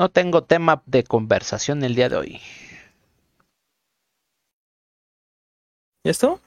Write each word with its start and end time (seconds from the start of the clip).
No 0.00 0.08
tengo 0.08 0.42
tema 0.44 0.82
de 0.86 1.04
conversación 1.04 1.84
el 1.84 1.94
día 1.94 2.08
de 2.08 2.16
hoy. 2.16 2.40
¿Ya 6.02 6.10
esto? 6.10 6.40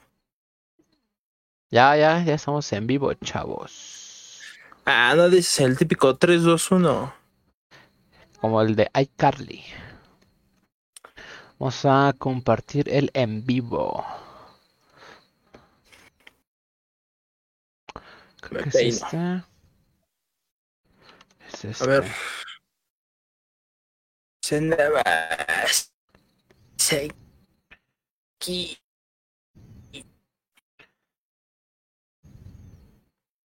Ya, 1.70 1.96
ya, 1.96 2.20
ya 2.24 2.34
estamos 2.34 2.72
en 2.72 2.88
vivo, 2.88 3.14
chavos. 3.14 4.42
Ah, 4.84 5.14
no 5.16 5.28
dices 5.28 5.60
el 5.60 5.78
típico 5.78 6.16
3, 6.16 6.42
2, 6.42 6.72
1. 6.72 7.14
Como 8.40 8.60
el 8.60 8.74
de 8.74 8.90
iCarly. 8.92 9.62
Vamos 11.56 11.84
a 11.84 12.12
compartir 12.18 12.88
el 12.88 13.12
en 13.14 13.46
vivo. 13.46 14.04
Creo 18.40 18.64
que 18.64 18.68
es 18.68 18.74
este. 18.74 19.44
Es 21.52 21.64
este. 21.64 21.84
A 21.84 21.86
ver. 21.86 22.04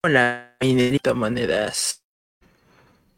Hola, 0.06 0.56
minerito 0.62 1.14
monedas. 1.14 2.02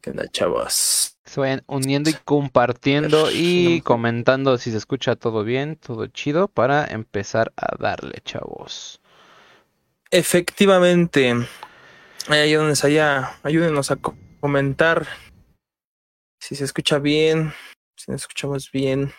¿Qué 0.01 0.09
onda, 0.09 0.27
chavos? 0.27 1.19
Se 1.25 1.39
vayan 1.39 1.63
uniendo 1.67 2.09
y 2.09 2.13
compartiendo 2.25 3.29
y 3.31 3.81
comentando 3.81 4.57
si 4.57 4.71
se 4.71 4.77
escucha 4.77 5.15
todo 5.15 5.43
bien, 5.43 5.75
todo 5.75 6.07
chido, 6.07 6.47
para 6.47 6.83
empezar 6.85 7.53
a 7.57 7.75
darle, 7.77 8.21
chavos. 8.23 8.99
Efectivamente. 10.09 11.35
Ay, 12.27 12.39
ayúdenos 12.39 12.83
allá. 12.83 13.37
Ayúdenos 13.43 13.91
a 13.91 13.97
co- 13.97 14.15
comentar 14.39 15.05
si 16.39 16.55
se 16.55 16.63
escucha 16.65 16.99
bien, 16.99 17.53
si 17.95 18.11
nos 18.11 18.21
escuchamos 18.21 18.71
bien, 18.71 19.11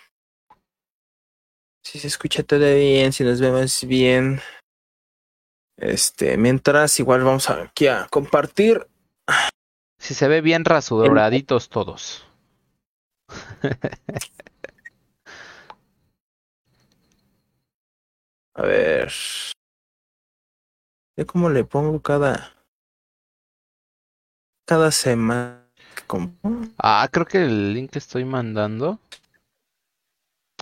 si 1.83 1.99
se 1.99 2.07
escucha 2.07 2.43
todo 2.43 2.75
bien, 2.75 3.13
si 3.13 3.25
nos 3.25 3.41
vemos 3.41 3.85
bien. 3.85 4.41
Este, 5.77 6.37
mientras 6.37 6.99
igual 6.99 7.23
vamos 7.23 7.49
aquí 7.51 7.87
a 7.87 8.07
compartir. 8.11 8.87
Si 9.99 10.15
se 10.15 10.29
ve 10.29 10.41
bien 10.41 10.65
rasuraditos 10.65 11.69
todos. 11.69 12.27
A 18.55 18.63
ver. 18.63 19.13
Yo 21.17 21.27
cómo 21.27 21.49
le 21.49 21.65
pongo 21.65 22.03
cada 22.03 22.55
cada 24.67 24.91
semana. 24.91 25.68
¿Cómo? 26.09 26.33
Ah, 26.79 27.07
creo 27.13 27.27
que 27.27 27.45
el 27.45 27.75
link 27.75 27.91
que 27.91 27.99
estoy 27.99 28.25
mandando. 28.25 28.99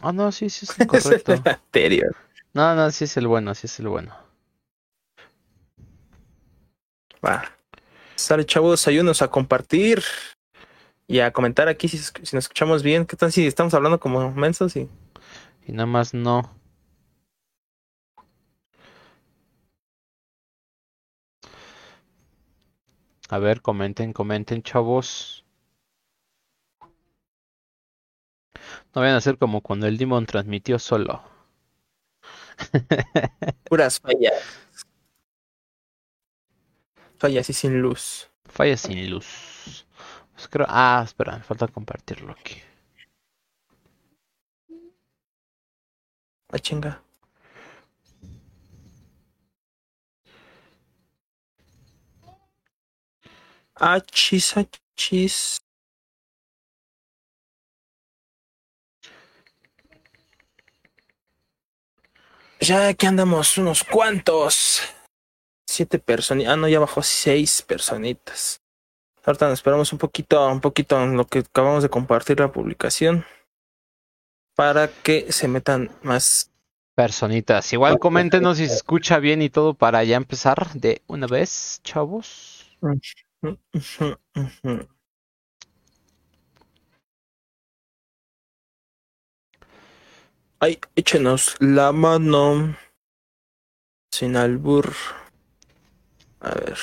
Ah, 0.02 0.12
no, 0.12 0.30
sí, 0.32 0.50
sí 0.50 0.66
es 0.66 0.78
el 0.78 0.86
Es 0.92 1.06
el 1.06 1.22
correcto. 1.22 1.50
anterior. 1.50 2.14
No, 2.52 2.74
no, 2.74 2.90
sí 2.90 3.04
es 3.04 3.16
el 3.16 3.28
bueno, 3.28 3.54
sí 3.54 3.66
es 3.66 3.78
el 3.78 3.88
bueno. 3.88 4.14
Va. 7.24 7.44
Sale, 8.16 8.44
chavos, 8.44 8.86
ayúdenos 8.88 9.22
a 9.22 9.28
compartir 9.28 10.02
y 11.06 11.20
a 11.20 11.32
comentar 11.32 11.68
aquí 11.68 11.86
si, 11.88 11.98
si 11.98 12.36
nos 12.36 12.44
escuchamos 12.44 12.82
bien. 12.82 13.06
¿Qué 13.06 13.16
tal 13.16 13.30
si 13.30 13.46
estamos 13.46 13.72
hablando 13.74 14.00
como 14.00 14.32
mensos? 14.32 14.74
Y... 14.76 14.88
Y 15.66 15.72
nada 15.72 15.86
más 15.86 16.12
no. 16.12 16.50
A 23.28 23.38
ver, 23.38 23.60
comenten, 23.60 24.12
comenten, 24.12 24.62
chavos. 24.62 25.35
No 28.96 29.02
vayan 29.02 29.16
a 29.16 29.18
hacer 29.18 29.36
como 29.36 29.60
cuando 29.60 29.86
el 29.86 29.98
Demon 29.98 30.24
transmitió 30.24 30.78
solo. 30.78 31.22
Puras 33.68 34.00
fallas. 34.00 34.42
Fallas 37.18 37.50
y 37.50 37.52
sin 37.52 37.82
luz. 37.82 38.30
Falla 38.46 38.74
sin 38.78 39.10
luz. 39.10 39.84
Pues 40.32 40.48
creo... 40.48 40.64
Ah, 40.66 41.02
espera, 41.04 41.36
me 41.36 41.42
falta 41.42 41.68
compartirlo 41.68 42.32
aquí. 42.32 42.54
Ah, 46.50 46.58
chinga. 46.58 47.02
Achis, 53.74 54.56
achis. 54.56 55.65
Ya 62.60 62.88
aquí 62.88 63.06
andamos 63.06 63.58
unos 63.58 63.84
cuantos. 63.84 64.82
Siete 65.68 65.98
personitas. 65.98 66.52
Ah, 66.52 66.56
no, 66.56 66.68
ya 66.68 66.78
bajó 66.78 67.02
seis 67.02 67.62
personitas. 67.62 68.60
Ahorita 69.24 69.48
nos 69.48 69.58
esperamos 69.58 69.92
un 69.92 69.98
poquito, 69.98 70.46
un 70.48 70.60
poquito 70.60 71.02
en 71.02 71.16
lo 71.16 71.26
que 71.26 71.40
acabamos 71.40 71.82
de 71.82 71.88
compartir 71.88 72.40
la 72.40 72.52
publicación. 72.52 73.24
Para 74.54 74.88
que 74.88 75.32
se 75.32 75.48
metan 75.48 75.90
más 76.02 76.50
Personitas. 76.96 77.74
Igual 77.74 77.98
coméntenos 77.98 78.56
si 78.56 78.66
se 78.66 78.74
escucha 78.74 79.18
bien 79.18 79.42
y 79.42 79.50
todo 79.50 79.74
para 79.74 80.02
ya 80.02 80.16
empezar 80.16 80.72
de 80.72 81.02
una 81.06 81.26
vez, 81.26 81.80
chavos. 81.84 82.74
Ay, 90.58 90.80
échenos 90.94 91.54
la 91.60 91.92
mano. 91.92 92.76
Sin 94.10 94.36
albur. 94.36 94.94
A 96.40 96.54
ver. 96.54 96.78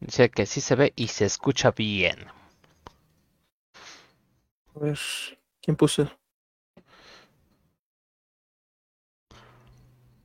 Dice 0.00 0.28
que 0.30 0.44
sí 0.44 0.60
se 0.60 0.74
ve 0.74 0.92
y 0.96 1.08
se 1.08 1.24
escucha 1.24 1.70
bien. 1.70 2.26
A 4.74 4.80
ver. 4.80 4.98
¿Quién 5.62 5.76
puso? 5.76 6.10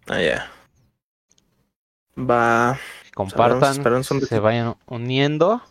Ah, 0.07 0.21
ya. 0.21 0.51
Va. 2.17 2.79
Compartan, 3.13 4.03
se 4.03 4.39
vayan 4.39 4.75
uniendo. 4.87 5.61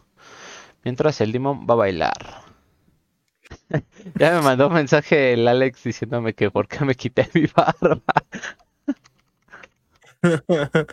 Mientras 0.84 1.20
el 1.20 1.32
Demon 1.32 1.66
va 1.68 1.74
a 1.74 1.78
bailar. 1.78 2.41
ya 4.18 4.32
me 4.32 4.42
mandó 4.42 4.68
un 4.68 4.74
mensaje 4.74 5.34
el 5.34 5.46
Alex 5.48 5.84
diciéndome 5.84 6.34
que 6.34 6.50
por 6.50 6.68
qué 6.68 6.84
me 6.84 6.94
quité 6.94 7.28
mi 7.34 7.46
barba. 7.46 8.02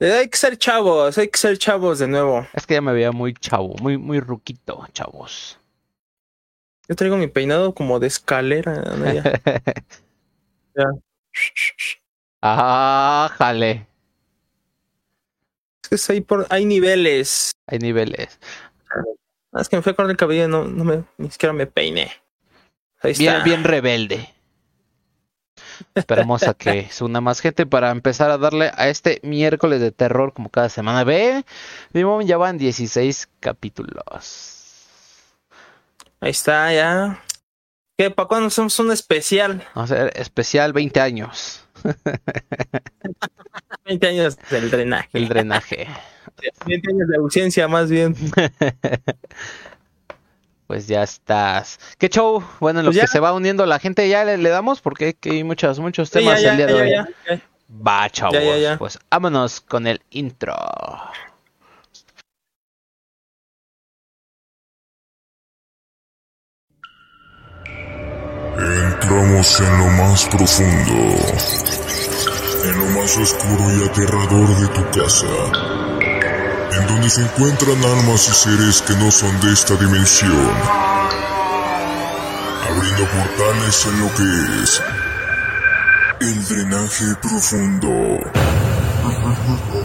hay 0.00 0.28
que 0.28 0.36
ser 0.36 0.56
chavos, 0.58 1.18
hay 1.18 1.28
que 1.28 1.38
ser 1.38 1.58
chavos 1.58 1.98
de 1.98 2.08
nuevo. 2.08 2.46
Es 2.52 2.66
que 2.66 2.74
ya 2.74 2.80
me 2.80 2.92
veía 2.92 3.12
muy 3.12 3.34
chavo, 3.34 3.74
muy, 3.80 3.98
muy 3.98 4.20
ruquito, 4.20 4.86
chavos. 4.92 5.58
Yo 6.88 6.94
traigo 6.94 7.16
mi 7.16 7.26
peinado 7.26 7.74
como 7.74 7.98
de 7.98 8.06
escalera. 8.06 8.74
¿no? 8.74 9.12
Ya. 9.12 9.40
ah, 12.42 13.30
jale. 13.36 13.86
Es 15.90 16.06
que 16.06 16.12
hay, 16.12 16.20
por, 16.20 16.46
hay 16.50 16.64
niveles. 16.64 17.52
Hay 17.66 17.78
niveles. 17.78 18.38
Ah, 19.56 19.62
Es 19.62 19.68
que 19.70 19.76
me 19.76 19.82
fui 19.82 19.92
a 19.92 19.96
cortar 19.96 20.10
el 20.10 20.16
cabello 20.18 20.44
y 20.44 20.48
no, 20.48 20.64
no 20.64 20.84
me, 20.84 21.04
ni 21.16 21.30
siquiera 21.30 21.54
me 21.54 21.66
peiné. 21.66 22.12
Ahí 23.00 23.14
Bien, 23.14 23.32
está. 23.34 23.44
bien 23.44 23.64
rebelde. 23.64 24.34
Esperamos 25.94 26.42
a 26.42 26.54
que 26.54 26.88
se 26.90 27.04
una 27.04 27.20
más 27.20 27.40
gente 27.40 27.66
para 27.66 27.90
empezar 27.90 28.30
a 28.30 28.38
darle 28.38 28.70
a 28.74 28.88
este 28.88 29.20
miércoles 29.22 29.80
de 29.80 29.92
terror 29.92 30.32
como 30.32 30.50
cada 30.50 30.68
semana. 30.68 31.04
Ve, 31.04 31.44
ya 32.24 32.36
van 32.36 32.58
16 32.58 33.28
capítulos. 33.40 34.62
Ahí 36.20 36.30
está, 36.30 36.72
ya. 36.72 37.22
¿Qué? 37.98 38.10
¿Para 38.10 38.28
cuándo 38.28 38.48
hacemos 38.48 38.78
un 38.78 38.92
especial? 38.92 39.66
Vamos 39.74 39.90
a 39.90 39.94
hacer 39.94 40.12
especial 40.16 40.72
20 40.74 41.00
años. 41.00 41.62
20 43.86 44.06
años 44.06 44.36
del 44.50 44.70
drenaje. 44.70 45.08
El 45.12 45.28
drenaje. 45.28 45.88
20 46.66 46.90
años 46.90 47.08
de 47.08 47.16
ausencia, 47.16 47.68
más 47.68 47.90
bien. 47.90 48.14
Pues 50.66 50.88
ya 50.88 51.04
estás. 51.04 51.78
¿Qué 51.96 52.08
show? 52.08 52.42
Bueno, 52.58 52.80
en 52.80 52.86
lo 52.86 52.88
Pues 52.90 52.96
ya. 52.96 53.02
que 53.02 53.06
se 53.06 53.20
va 53.20 53.32
uniendo 53.32 53.64
la 53.66 53.78
gente 53.78 54.08
ya 54.08 54.24
le, 54.24 54.36
le 54.36 54.48
damos 54.48 54.80
porque 54.80 55.14
que 55.14 55.30
hay 55.30 55.44
muchos, 55.44 55.78
muchos 55.78 56.08
Sí, 56.08 56.18
temas 56.18 56.42
ya, 56.42 56.50
el 56.50 56.56
día 56.56 56.66
ya, 56.66 56.72
de 56.72 56.78
ya, 56.78 56.82
hoy. 56.82 56.90
ya, 57.28 57.36
ya. 57.36 57.42
Va, 57.86 58.10
chavos. 58.10 58.34
Ya, 58.34 58.42
ya, 58.42 58.58
ya. 58.58 58.76
Pues 58.76 58.98
vámonos 59.08 59.60
con 59.60 59.86
el 59.86 60.00
intro. 60.10 60.56
Entramos 68.58 69.60
en 69.60 69.78
lo 69.78 69.86
más 70.02 70.24
profundo, 70.26 71.16
en 72.64 72.78
lo 72.78 73.00
más 73.00 73.16
oscuro 73.18 73.64
y 73.78 73.84
aterrador 73.88 74.48
de 74.60 74.68
tu 74.68 74.98
casa, 74.98 75.26
en 76.76 76.86
donde 76.86 77.08
se 77.08 77.22
encuentran 77.22 77.82
almas 77.84 78.28
y 78.28 78.32
seres 78.32 78.82
que 78.82 78.94
no 78.96 79.10
son 79.10 79.40
de 79.40 79.52
esta 79.52 79.74
dimensión, 79.76 80.50
abriendo 82.68 83.04
portales 83.10 83.86
en 83.86 84.00
lo 84.00 84.14
que 84.14 84.62
es 84.62 84.82
el 86.20 86.44
drenaje 86.48 87.04
profundo. 87.22 87.88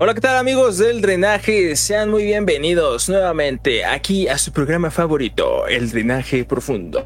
Hola, 0.00 0.14
¿qué 0.14 0.20
tal 0.20 0.36
amigos 0.36 0.78
del 0.78 1.00
drenaje? 1.00 1.74
Sean 1.74 2.08
muy 2.08 2.22
bienvenidos 2.22 3.08
nuevamente 3.08 3.84
aquí 3.84 4.28
a 4.28 4.38
su 4.38 4.52
programa 4.52 4.92
favorito, 4.92 5.66
El 5.66 5.90
Drenaje 5.90 6.44
Profundo. 6.44 7.04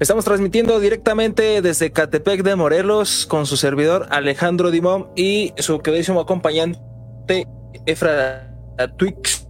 Estamos 0.00 0.24
transmitiendo 0.24 0.80
directamente 0.80 1.60
desde 1.60 1.92
Catepec 1.92 2.42
de 2.42 2.56
Morelos 2.56 3.26
con 3.26 3.44
su 3.44 3.58
servidor 3.58 4.06
Alejandro 4.08 4.70
Dimón 4.70 5.10
y 5.14 5.52
su 5.58 5.80
queridísimo 5.80 6.20
acompañante 6.20 7.46
Efra 7.84 8.50
Twix. 8.96 9.46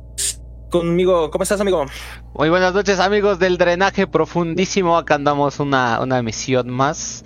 Conmigo, 0.71 1.31
¿cómo 1.31 1.45
estás, 1.45 1.61
amigo? 1.61 1.87
Muy 2.35 2.49
buenas 2.49 2.75
noches, 2.75 2.99
amigos 2.99 3.39
del 3.39 3.59
drenaje 3.59 4.09
profundísimo. 4.09 4.99
Acá 4.99 5.15
andamos 5.15 5.61
una, 5.61 6.01
una 6.01 6.21
misión 6.21 6.69
más 6.69 7.25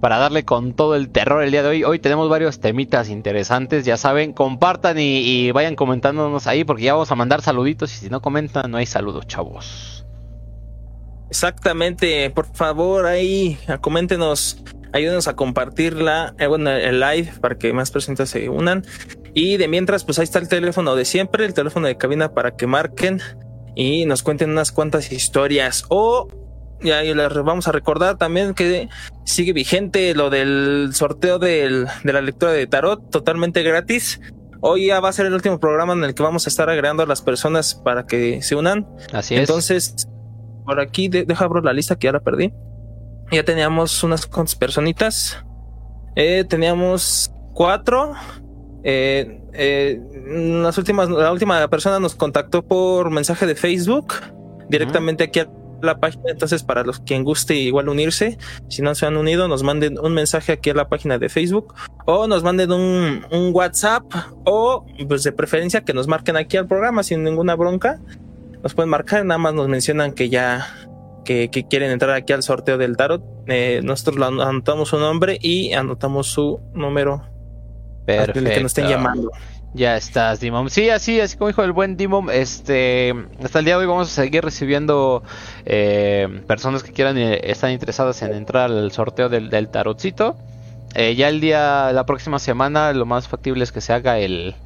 para 0.00 0.18
darle 0.18 0.44
con 0.44 0.72
todo 0.72 0.96
el 0.96 1.10
terror 1.10 1.42
el 1.42 1.50
día 1.50 1.62
de 1.62 1.68
hoy. 1.68 1.84
Hoy 1.84 1.98
tenemos 1.98 2.28
varios 2.28 2.60
temitas 2.60 3.08
interesantes, 3.08 3.84
ya 3.84 3.96
saben, 3.96 4.32
compartan 4.32 4.96
y, 4.98 5.50
vayan 5.52 5.76
comentándonos 5.76 6.46
ahí 6.46 6.64
porque 6.64 6.84
ya 6.84 6.94
vamos 6.94 7.10
a 7.10 7.14
mandar 7.14 7.42
saluditos 7.42 7.92
y 7.94 7.96
si 7.96 8.10
no 8.10 8.22
comentan 8.22 8.70
no 8.70 8.78
hay 8.78 8.86
saludos, 8.86 9.26
chavos. 9.26 10.06
Exactamente, 11.28 12.28
por 12.30 12.46
favor 12.52 13.06
ahí 13.06 13.56
coméntenos, 13.80 14.64
ayúdenos 14.92 15.28
a 15.28 15.36
compartirla, 15.36 16.34
eh, 16.38 16.46
bueno, 16.46 16.70
el 16.70 16.98
live 16.98 17.32
para 17.40 17.56
que 17.56 17.72
más 17.72 17.90
personas 17.90 18.28
se 18.28 18.48
unan. 18.48 18.84
Y 19.32 19.58
de 19.58 19.68
mientras, 19.68 20.04
pues 20.04 20.18
ahí 20.18 20.24
está 20.24 20.40
el 20.40 20.48
teléfono 20.48 20.96
de 20.96 21.04
siempre, 21.04 21.44
el 21.44 21.54
teléfono 21.54 21.86
de 21.86 21.96
cabina 21.96 22.32
para 22.32 22.56
que 22.56 22.66
marquen 22.66 23.20
y 23.76 24.04
nos 24.06 24.24
cuenten 24.24 24.50
unas 24.50 24.72
cuantas 24.72 25.12
historias. 25.12 25.84
O 25.88 26.26
y 26.82 27.14
les 27.14 27.34
vamos 27.42 27.68
a 27.68 27.72
recordar 27.72 28.16
también 28.16 28.54
que 28.54 28.88
sigue 29.24 29.52
vigente 29.52 30.14
lo 30.14 30.30
del 30.30 30.90
sorteo 30.92 31.38
del, 31.38 31.86
de 32.04 32.12
la 32.12 32.20
lectura 32.20 32.52
de 32.52 32.66
tarot 32.66 33.10
totalmente 33.10 33.62
gratis. 33.62 34.20
Hoy 34.60 34.86
ya 34.86 35.00
va 35.00 35.08
a 35.08 35.12
ser 35.12 35.26
el 35.26 35.34
último 35.34 35.58
programa 35.58 35.92
en 35.94 36.04
el 36.04 36.14
que 36.14 36.22
vamos 36.22 36.46
a 36.46 36.50
estar 36.50 36.68
agregando 36.68 37.02
a 37.02 37.06
las 37.06 37.22
personas 37.22 37.74
para 37.74 38.06
que 38.06 38.42
se 38.42 38.56
unan. 38.56 38.86
Así 39.12 39.34
es. 39.34 39.40
Entonces, 39.40 40.08
por 40.64 40.80
aquí, 40.80 41.08
de, 41.08 41.24
deja 41.24 41.44
abro 41.44 41.62
la 41.62 41.72
lista 41.72 41.96
que 41.96 42.06
ya 42.06 42.12
la 42.12 42.20
perdí. 42.20 42.52
Ya 43.32 43.44
teníamos 43.44 44.02
unas 44.02 44.26
cuantas 44.26 44.56
personitas. 44.56 45.42
Eh, 46.16 46.44
teníamos 46.48 47.30
cuatro. 47.54 48.12
Eh, 48.84 49.40
eh, 49.52 50.00
las 50.62 50.76
últimas, 50.78 51.08
la 51.08 51.32
última 51.32 51.66
persona 51.68 51.98
nos 51.98 52.14
contactó 52.14 52.62
por 52.62 53.10
mensaje 53.10 53.46
de 53.46 53.54
Facebook 53.54 54.14
directamente 54.68 55.24
aquí 55.24 55.40
a 55.40 55.48
la 55.82 55.98
página. 55.98 56.24
Entonces, 56.28 56.62
para 56.62 56.82
los 56.84 57.00
quien 57.00 57.24
guste 57.24 57.54
igual 57.54 57.88
unirse, 57.88 58.38
si 58.68 58.82
no 58.82 58.94
se 58.94 59.06
han 59.06 59.16
unido, 59.16 59.48
nos 59.48 59.62
manden 59.62 59.98
un 59.98 60.14
mensaje 60.14 60.52
aquí 60.52 60.70
a 60.70 60.74
la 60.74 60.88
página 60.88 61.18
de 61.18 61.28
Facebook 61.28 61.74
o 62.06 62.26
nos 62.26 62.42
manden 62.42 62.72
un, 62.72 63.26
un 63.30 63.50
WhatsApp 63.52 64.04
o, 64.44 64.86
pues 65.08 65.22
de 65.22 65.32
preferencia, 65.32 65.82
que 65.82 65.92
nos 65.92 66.08
marquen 66.08 66.36
aquí 66.36 66.56
al 66.56 66.66
programa 66.66 67.02
sin 67.02 67.22
ninguna 67.22 67.54
bronca. 67.54 68.00
Nos 68.62 68.74
pueden 68.74 68.90
marcar, 68.90 69.24
nada 69.24 69.38
más 69.38 69.54
nos 69.54 69.68
mencionan 69.68 70.12
que 70.12 70.28
ya 70.28 70.66
que, 71.24 71.50
que 71.50 71.66
quieren 71.66 71.90
entrar 71.90 72.14
aquí 72.14 72.32
al 72.32 72.42
sorteo 72.42 72.78
del 72.78 72.96
tarot. 72.96 73.22
Eh, 73.46 73.80
nosotros 73.82 74.16
lo 74.16 74.26
anotamos 74.26 74.90
su 74.90 74.98
nombre 74.98 75.38
y 75.40 75.72
anotamos 75.72 76.26
su 76.28 76.60
número 76.74 77.22
Perfecto. 78.06 78.50
que 78.50 78.60
nos 78.60 78.72
estén 78.72 78.88
llamando. 78.88 79.30
Ya 79.72 79.96
estás, 79.96 80.40
Dimon. 80.40 80.68
Sí, 80.68 80.90
así, 80.90 81.20
así 81.20 81.36
como 81.36 81.48
dijo 81.48 81.62
el 81.62 81.72
buen 81.72 81.96
Dimon, 81.96 82.28
este, 82.30 83.14
hasta 83.42 83.60
el 83.60 83.64
día 83.64 83.74
de 83.74 83.82
hoy 83.82 83.86
vamos 83.86 84.08
a 84.08 84.22
seguir 84.22 84.42
recibiendo 84.42 85.22
eh, 85.64 86.42
personas 86.48 86.82
que 86.82 86.92
quieran 86.92 87.16
eh, 87.18 87.40
están 87.44 87.70
interesadas 87.70 88.20
en 88.22 88.34
entrar 88.34 88.70
al 88.70 88.90
sorteo 88.90 89.28
del, 89.28 89.48
del 89.48 89.68
tarotcito. 89.68 90.36
Eh, 90.94 91.14
ya 91.14 91.28
el 91.28 91.40
día, 91.40 91.92
la 91.92 92.04
próxima 92.04 92.40
semana, 92.40 92.92
lo 92.92 93.06
más 93.06 93.28
factible 93.28 93.62
es 93.62 93.70
que 93.70 93.80
se 93.80 93.92
haga 93.92 94.18
el, 94.18 94.56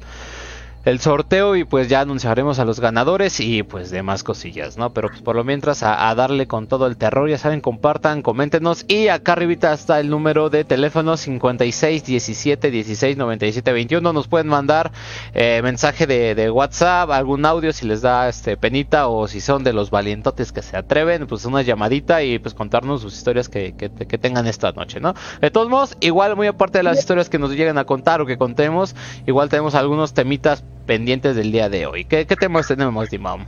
el 0.85 0.99
sorteo 0.99 1.55
y 1.55 1.63
pues 1.63 1.89
ya 1.89 2.01
anunciaremos 2.01 2.59
a 2.59 2.65
los 2.65 2.79
ganadores 2.79 3.39
y 3.39 3.63
pues 3.63 3.89
demás 3.89 4.23
cosillas, 4.23 4.77
¿no? 4.77 4.93
Pero 4.93 5.09
pues 5.09 5.21
por 5.23 5.35
lo 5.35 5.43
mientras 5.43 5.81
a, 5.81 6.09
a, 6.09 6.13
darle 6.13 6.45
con 6.45 6.67
todo 6.67 6.85
el 6.85 6.95
terror, 6.95 7.27
ya 7.27 7.39
saben, 7.39 7.59
compartan, 7.59 8.21
coméntenos 8.21 8.85
y 8.87 9.07
acá 9.07 9.33
arribita 9.33 9.73
está 9.73 9.99
el 9.99 10.11
número 10.11 10.51
de 10.51 10.63
teléfono 10.63 11.17
56 11.17 12.05
17 12.05 12.69
16 12.69 13.17
97 13.17 13.73
21, 13.73 14.13
nos 14.13 14.27
pueden 14.27 14.47
mandar 14.47 14.91
eh, 15.33 15.59
mensaje 15.63 16.05
de, 16.05 16.35
de, 16.35 16.51
WhatsApp, 16.51 17.09
algún 17.09 17.47
audio 17.47 17.73
si 17.73 17.87
les 17.87 18.01
da 18.01 18.29
este 18.29 18.55
penita 18.55 19.07
o 19.07 19.27
si 19.27 19.41
son 19.41 19.63
de 19.63 19.73
los 19.73 19.89
valientotes 19.89 20.51
que 20.51 20.61
se 20.61 20.77
atreven, 20.77 21.25
pues 21.25 21.45
una 21.45 21.63
llamadita 21.63 22.21
y 22.21 22.37
pues 22.37 22.53
contarnos 22.53 23.01
sus 23.01 23.15
historias 23.15 23.49
que, 23.49 23.75
que, 23.75 23.89
que 23.89 24.17
tengan 24.19 24.45
esta 24.45 24.71
noche, 24.71 24.99
¿no? 24.99 25.15
De 25.41 25.49
todos 25.49 25.67
modos, 25.67 25.97
igual 25.99 26.35
muy 26.35 26.45
aparte 26.45 26.77
de 26.77 26.83
las 26.83 26.99
historias 26.99 27.27
que 27.27 27.39
nos 27.39 27.49
lleguen 27.49 27.79
a 27.79 27.85
contar 27.85 28.21
o 28.21 28.27
que 28.27 28.37
contemos, 28.37 28.95
igual 29.25 29.49
tenemos 29.49 29.73
algunos 29.73 30.13
temitas 30.13 30.63
pendientes 30.85 31.35
del 31.35 31.51
día 31.51 31.69
de 31.69 31.85
hoy. 31.85 32.05
¿Qué, 32.05 32.25
qué 32.25 32.35
temas 32.35 32.67
tenemos, 32.67 33.09
Dimam? 33.09 33.45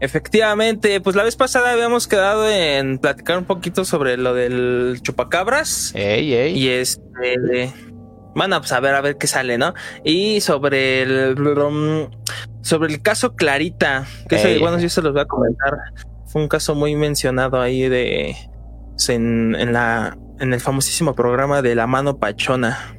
Efectivamente, 0.00 0.98
pues 1.02 1.14
la 1.14 1.24
vez 1.24 1.36
pasada 1.36 1.72
habíamos 1.72 2.08
quedado 2.08 2.48
en 2.48 2.98
platicar 2.98 3.36
un 3.36 3.44
poquito 3.44 3.84
sobre 3.84 4.16
lo 4.16 4.32
del 4.32 4.98
chupacabras. 5.02 5.92
Ey, 5.94 6.32
ey. 6.32 6.58
Y 6.58 6.68
este. 6.68 7.70
Bueno, 8.34 8.58
pues 8.60 8.72
a 8.72 8.80
ver, 8.80 8.94
a 8.94 9.02
ver 9.02 9.18
qué 9.18 9.26
sale, 9.26 9.58
¿no? 9.58 9.74
Y 10.02 10.40
sobre 10.40 11.02
el. 11.02 11.36
Sobre 12.62 12.94
el 12.94 13.02
caso 13.02 13.34
Clarita, 13.34 14.06
que 14.26 14.36
ey. 14.36 14.58
bueno, 14.58 14.78
yo 14.78 14.88
se 14.88 15.02
los 15.02 15.12
voy 15.12 15.20
a 15.20 15.26
comentar. 15.26 15.76
Fue 16.26 16.40
un 16.40 16.48
caso 16.48 16.74
muy 16.74 16.96
mencionado 16.96 17.60
ahí 17.60 17.86
de. 17.86 18.36
En, 19.08 19.54
en 19.54 19.72
la. 19.74 20.16
En 20.38 20.54
el 20.54 20.60
famosísimo 20.60 21.14
programa 21.14 21.60
de 21.60 21.74
La 21.74 21.86
Mano 21.86 22.16
Pachona. 22.16 22.96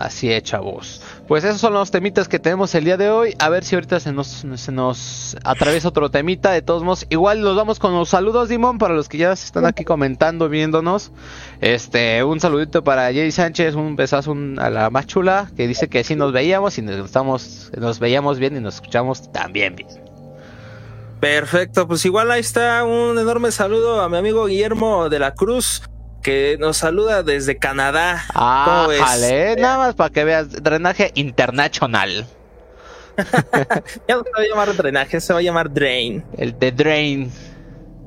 Así 0.00 0.32
es, 0.32 0.42
chavos. 0.44 1.02
Pues 1.28 1.44
esos 1.44 1.60
son 1.60 1.74
los 1.74 1.90
temitas 1.90 2.26
que 2.26 2.38
tenemos 2.38 2.74
el 2.74 2.84
día 2.84 2.96
de 2.96 3.10
hoy. 3.10 3.34
A 3.38 3.50
ver 3.50 3.64
si 3.64 3.74
ahorita 3.74 4.00
se 4.00 4.14
nos, 4.14 4.46
se 4.56 4.72
nos 4.72 5.36
atraviesa 5.44 5.88
otro 5.88 6.10
temita. 6.10 6.52
De 6.52 6.62
todos 6.62 6.82
modos, 6.82 7.06
igual 7.10 7.42
los 7.42 7.54
vamos 7.54 7.78
con 7.78 7.92
los 7.92 8.08
saludos, 8.08 8.48
Dimon, 8.48 8.78
para 8.78 8.94
los 8.94 9.10
que 9.10 9.18
ya 9.18 9.36
se 9.36 9.44
están 9.44 9.66
aquí 9.66 9.84
comentando, 9.84 10.48
viéndonos. 10.48 11.12
Este, 11.60 12.24
un 12.24 12.40
saludito 12.40 12.82
para 12.82 13.12
Jay 13.12 13.30
Sánchez, 13.30 13.74
un 13.74 13.94
besazo 13.94 14.34
a 14.56 14.70
la 14.70 14.88
más 14.88 15.06
chula, 15.06 15.50
que 15.54 15.68
dice 15.68 15.90
que 15.90 16.02
sí 16.02 16.16
nos 16.16 16.32
veíamos 16.32 16.78
y 16.78 16.82
nos, 16.82 17.04
estamos, 17.04 17.70
nos 17.76 17.98
veíamos 17.98 18.38
bien 18.38 18.56
y 18.56 18.60
nos 18.60 18.76
escuchamos 18.76 19.30
también 19.32 19.76
bien. 19.76 19.88
Perfecto, 21.20 21.86
pues 21.86 22.06
igual 22.06 22.30
ahí 22.30 22.40
está 22.40 22.84
un 22.84 23.18
enorme 23.18 23.52
saludo 23.52 24.00
a 24.00 24.08
mi 24.08 24.16
amigo 24.16 24.46
Guillermo 24.46 25.10
de 25.10 25.18
la 25.18 25.34
Cruz 25.34 25.82
que 26.20 26.56
nos 26.58 26.76
saluda 26.76 27.22
desde 27.22 27.56
Canadá. 27.58 28.24
Ah, 28.34 28.88
jale, 28.98 29.56
nada 29.56 29.78
más 29.78 29.94
para 29.94 30.10
que 30.10 30.24
veas, 30.24 30.50
drenaje 30.50 31.12
internacional. 31.14 32.26
ya 34.08 34.16
no 34.16 34.22
se 34.24 34.30
va 34.30 34.38
a 34.38 34.48
llamar 34.48 34.76
drenaje, 34.76 35.20
se 35.20 35.32
va 35.32 35.38
a 35.40 35.42
llamar 35.42 35.72
Drain. 35.72 36.24
El 36.36 36.58
de 36.58 36.72
Drain. 36.72 37.32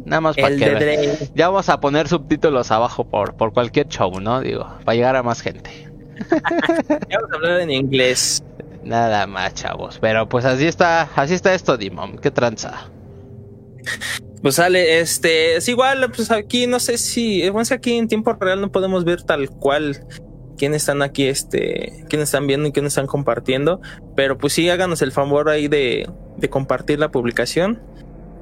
Nada 0.05 0.22
más 0.22 0.36
para 0.36 0.55
que 0.55 0.70
veas. 0.70 1.34
Ya 1.34 1.50
vamos 1.50 1.70
a 1.70 1.79
poner 1.79 2.08
subtítulos 2.08 2.72
abajo 2.72 3.05
por, 3.05 3.36
por 3.36 3.53
cualquier 3.53 3.88
show, 3.88 4.20
¿no? 4.20 4.41
Digo, 4.41 4.67
para 4.84 4.96
llegar 4.96 5.15
a 5.15 5.24
más 5.24 5.41
gente. 5.41 5.70
ya 7.10 7.20
vamos 7.20 7.32
a 7.32 7.36
hablar 7.36 7.60
en 7.62 7.72
inglés. 7.72 8.43
Nada 8.84 9.27
más, 9.27 9.53
chavos. 9.53 9.98
Pero 10.01 10.27
pues 10.27 10.46
así 10.46 10.65
está, 10.65 11.10
así 11.15 11.34
está 11.34 11.53
esto, 11.53 11.77
Dimon. 11.77 12.17
Qué 12.17 12.32
tranza. 12.32 12.89
Pues 14.44 14.56
sale, 14.56 15.00
este, 15.00 15.56
es 15.56 15.70
igual, 15.70 16.12
pues 16.12 16.30
aquí 16.30 16.68
no 16.68 16.82
sé 16.82 16.98
si, 16.98 17.44
bueno, 17.44 17.62
es 17.62 17.72
aquí 17.72 17.94
en 17.94 18.10
tiempo 18.10 18.34
real 18.34 18.60
no 18.60 18.74
podemos 18.74 19.06
ver 19.06 19.24
tal 19.24 19.50
cual 19.50 20.06
quiénes 20.58 20.82
están 20.82 21.02
aquí, 21.02 21.28
este, 21.28 22.04
quiénes 22.10 22.28
están 22.28 22.46
viendo 22.46 22.68
y 22.68 22.74
quiénes 22.74 22.92
están 22.92 23.08
compartiendo, 23.08 23.80
pero 24.18 24.38
pues 24.38 24.52
sí, 24.52 24.70
háganos 24.70 25.02
el 25.02 25.14
favor 25.14 25.48
ahí 25.48 25.70
de, 25.70 26.10
de 26.36 26.50
compartir 26.50 27.00
la 27.00 27.10
publicación 27.10 27.82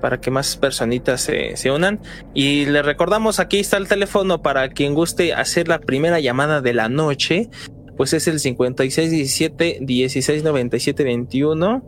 para 0.01 0.19
que 0.19 0.31
más 0.31 0.57
personitas 0.57 1.21
se, 1.21 1.55
se 1.55 1.69
unan. 1.69 1.99
Y 2.33 2.65
les 2.65 2.83
recordamos, 2.83 3.39
aquí 3.39 3.59
está 3.59 3.77
el 3.77 3.87
teléfono 3.87 4.41
para 4.41 4.69
quien 4.69 4.95
guste 4.95 5.35
hacer 5.35 5.67
la 5.67 5.79
primera 5.79 6.19
llamada 6.19 6.61
de 6.61 6.73
la 6.73 6.89
noche 6.89 7.51
pues 7.97 8.13
es 8.13 8.27
el 8.27 8.39
5617 8.39 9.79
1697 9.81 11.03
21 11.03 11.83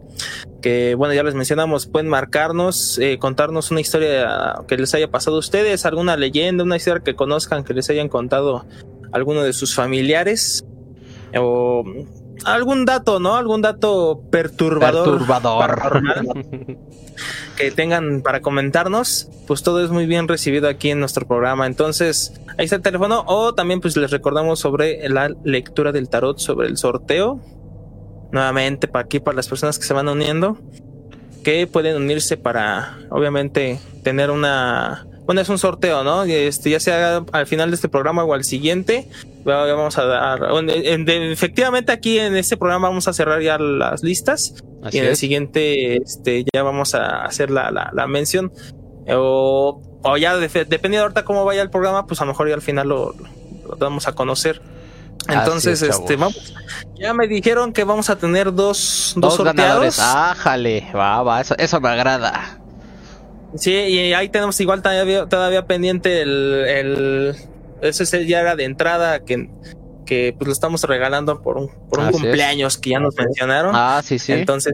que 0.61 0.95
bueno 0.95 1.13
ya 1.13 1.23
les 1.23 1.35
mencionamos 1.35 1.87
pueden 1.87 2.09
marcarnos 2.09 2.99
eh, 2.99 3.17
contarnos 3.19 3.71
una 3.71 3.81
historia 3.81 4.55
que 4.67 4.77
les 4.77 4.93
haya 4.93 5.09
pasado 5.09 5.37
a 5.37 5.39
ustedes 5.39 5.85
alguna 5.85 6.17
leyenda 6.17 6.63
una 6.63 6.77
historia 6.77 7.03
que 7.03 7.15
conozcan 7.15 7.63
que 7.63 7.73
les 7.73 7.89
hayan 7.89 8.09
contado 8.09 8.65
alguno 9.11 9.43
de 9.43 9.53
sus 9.53 9.75
familiares 9.75 10.65
o 11.35 11.83
algún 12.45 12.85
dato, 12.85 13.19
¿no? 13.19 13.35
Algún 13.35 13.61
dato 13.61 14.21
perturbador. 14.31 15.17
Perturbador. 15.17 15.91
que 17.57 17.71
tengan 17.71 18.21
para 18.21 18.41
comentarnos, 18.41 19.29
pues 19.47 19.63
todo 19.63 19.83
es 19.83 19.91
muy 19.91 20.05
bien 20.05 20.27
recibido 20.27 20.67
aquí 20.67 20.89
en 20.89 20.99
nuestro 20.99 21.27
programa. 21.27 21.67
Entonces, 21.67 22.33
ahí 22.57 22.65
está 22.65 22.77
el 22.77 22.81
teléfono. 22.81 23.23
O 23.27 23.53
también, 23.53 23.81
pues 23.81 23.95
les 23.97 24.11
recordamos 24.11 24.59
sobre 24.59 25.07
la 25.09 25.29
lectura 25.43 25.91
del 25.91 26.09
tarot, 26.09 26.39
sobre 26.39 26.67
el 26.67 26.77
sorteo. 26.77 27.39
Nuevamente, 28.31 28.87
para 28.87 29.05
aquí, 29.05 29.19
para 29.19 29.35
las 29.35 29.47
personas 29.47 29.77
que 29.77 29.85
se 29.85 29.93
van 29.93 30.09
uniendo, 30.09 30.57
que 31.43 31.67
pueden 31.67 31.97
unirse 31.97 32.35
para, 32.35 32.97
obviamente, 33.11 33.79
tener 34.03 34.31
una 34.31 35.05
bueno, 35.25 35.39
es 35.39 35.49
un 35.49 35.57
sorteo, 35.57 36.03
¿no? 36.03 36.23
Este, 36.23 36.69
ya 36.69 36.79
sea 36.79 37.23
al 37.31 37.47
final 37.47 37.69
de 37.69 37.75
este 37.75 37.87
programa 37.87 38.23
o 38.23 38.33
al 38.33 38.43
siguiente, 38.43 39.07
vamos 39.43 39.97
a 39.97 40.05
dar, 40.05 40.39
efectivamente 40.69 41.91
aquí 41.91 42.19
en 42.19 42.35
este 42.35 42.57
programa 42.57 42.87
vamos 42.87 43.07
a 43.07 43.13
cerrar 43.13 43.41
ya 43.41 43.57
las 43.57 44.03
listas 44.03 44.55
y 44.91 44.97
en 44.99 45.05
el 45.05 45.15
siguiente, 45.15 45.97
este, 45.97 46.45
ya 46.53 46.63
vamos 46.63 46.95
a 46.95 47.23
hacer 47.23 47.49
la, 47.49 47.71
la, 47.71 48.07
mención 48.07 48.51
o, 49.09 49.81
o 50.01 50.17
ya 50.17 50.35
dependiendo 50.37 51.01
ahorita 51.01 51.25
cómo 51.25 51.45
vaya 51.45 51.61
el 51.61 51.69
programa, 51.69 52.05
pues 52.05 52.21
a 52.21 52.25
lo 52.25 52.31
mejor 52.31 52.49
ya 52.49 52.55
al 52.55 52.61
final 52.61 52.89
lo, 52.89 53.15
lo 53.67 53.75
damos 53.75 54.07
a 54.07 54.13
conocer. 54.13 54.61
Entonces, 55.27 55.81
este, 55.81 56.15
vamos. 56.17 56.53
Ya 56.95 57.13
me 57.13 57.27
dijeron 57.27 57.71
que 57.71 57.85
vamos 57.85 58.09
a 58.09 58.17
tener 58.17 58.53
dos, 58.53 59.13
dos, 59.15 59.35
sorteados. 59.35 59.55
Ganadores. 59.55 59.99
Ájale, 59.99 60.87
va, 60.93 61.23
va, 61.23 61.41
eso, 61.41 61.55
eso 61.57 61.79
me 61.79 61.89
agrada. 61.89 62.59
Sí, 63.55 63.71
y 63.71 64.13
ahí 64.13 64.29
tenemos 64.29 64.59
igual 64.59 64.81
todavía, 64.81 65.27
todavía 65.27 65.65
pendiente 65.65 66.21
el, 66.21 66.65
el 66.67 67.35
eso 67.83 68.03
ya 68.03 68.41
era 68.41 68.55
de 68.55 68.63
entrada 68.65 69.23
que, 69.23 69.49
que 70.05 70.35
pues 70.37 70.47
lo 70.47 70.53
estamos 70.53 70.83
regalando 70.83 71.41
por 71.41 71.57
un, 71.57 71.69
por 71.89 71.99
un 71.99 72.11
cumpleaños 72.11 72.77
que 72.77 72.91
ya 72.91 72.99
nos 72.99 73.15
mencionaron. 73.15 73.73
Ah, 73.75 74.01
sí, 74.03 74.19
sí. 74.19 74.33
Entonces, 74.33 74.73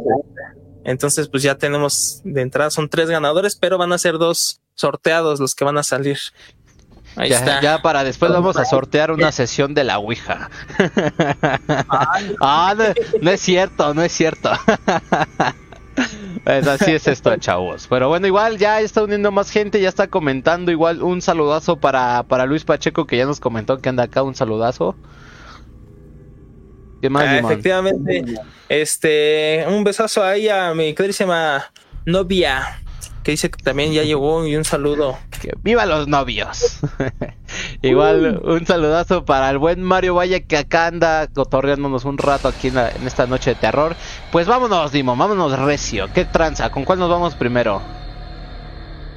entonces 0.83 1.27
pues 1.27 1.43
ya 1.43 1.55
tenemos 1.55 2.21
de 2.23 2.41
entrada 2.41 2.69
son 2.71 2.89
tres 2.89 3.09
ganadores, 3.09 3.55
pero 3.55 3.77
van 3.77 3.93
a 3.93 3.97
ser 3.97 4.17
dos 4.17 4.61
sorteados 4.75 5.39
los 5.39 5.55
que 5.55 5.65
van 5.65 5.77
a 5.77 5.83
salir. 5.83 6.17
Ahí 7.15 7.29
ya, 7.29 7.39
está. 7.39 7.61
ya 7.61 7.81
para 7.81 8.03
después 8.03 8.31
vamos 8.31 8.55
a 8.57 8.65
sortear 8.65 9.11
una 9.11 9.31
sesión 9.33 9.73
de 9.73 9.83
la 9.83 9.99
Ouija. 9.99 10.49
ah, 12.39 12.75
no 13.21 13.31
es 13.31 13.41
cierto, 13.41 13.93
no 13.93 14.03
es 14.03 14.11
cierto. 14.11 14.51
Pues 16.43 16.67
así 16.67 16.91
es 16.91 17.07
esto, 17.07 17.35
chavos. 17.37 17.87
Pero 17.87 18.07
bueno, 18.09 18.25
igual 18.27 18.57
ya 18.57 18.81
está 18.81 19.03
uniendo 19.03 19.31
más 19.31 19.51
gente, 19.51 19.81
ya 19.81 19.89
está 19.89 20.07
comentando. 20.07 20.71
Igual 20.71 21.03
un 21.03 21.21
saludazo 21.21 21.77
para, 21.77 22.23
para 22.23 22.45
Luis 22.45 22.63
Pacheco, 22.63 23.05
que 23.05 23.17
ya 23.17 23.25
nos 23.25 23.39
comentó 23.39 23.77
que 23.79 23.89
anda 23.89 24.03
acá. 24.03 24.23
Un 24.23 24.35
saludazo. 24.35 24.95
¿Qué 27.01 27.09
más, 27.09 27.23
ah, 27.23 27.39
efectivamente, 27.39 28.23
este, 28.67 29.65
un 29.69 29.83
besazo 29.85 30.23
ahí 30.23 30.49
a 30.49 30.73
mi 30.73 30.93
queridísima 30.93 31.71
novia 32.05 32.81
que 33.23 33.31
dice 33.31 33.49
que 33.49 33.61
también 33.63 33.93
ya 33.93 34.03
llegó 34.03 34.45
y 34.45 34.55
un 34.55 34.65
saludo. 34.65 35.17
Que 35.41 35.53
viva 35.61 35.85
los 35.85 36.07
novios. 36.07 36.79
Igual 37.81 38.41
un 38.43 38.65
saludazo 38.65 39.25
para 39.25 39.49
el 39.49 39.57
buen 39.57 39.81
Mario 39.81 40.15
Valle 40.15 40.43
que 40.43 40.57
acá 40.57 40.87
anda 40.87 41.27
cotorreándonos 41.27 42.05
un 42.05 42.17
rato 42.17 42.47
aquí 42.47 42.67
en, 42.67 42.77
en 42.77 43.07
esta 43.07 43.25
noche 43.27 43.51
de 43.51 43.55
terror. 43.55 43.95
Pues 44.31 44.47
vámonos, 44.47 44.91
Dimo, 44.91 45.15
vámonos 45.15 45.57
recio. 45.57 46.09
¿Qué 46.13 46.25
tranza? 46.25 46.71
¿Con 46.71 46.85
cuál 46.85 46.99
nos 46.99 47.09
vamos 47.09 47.35
primero? 47.35 47.98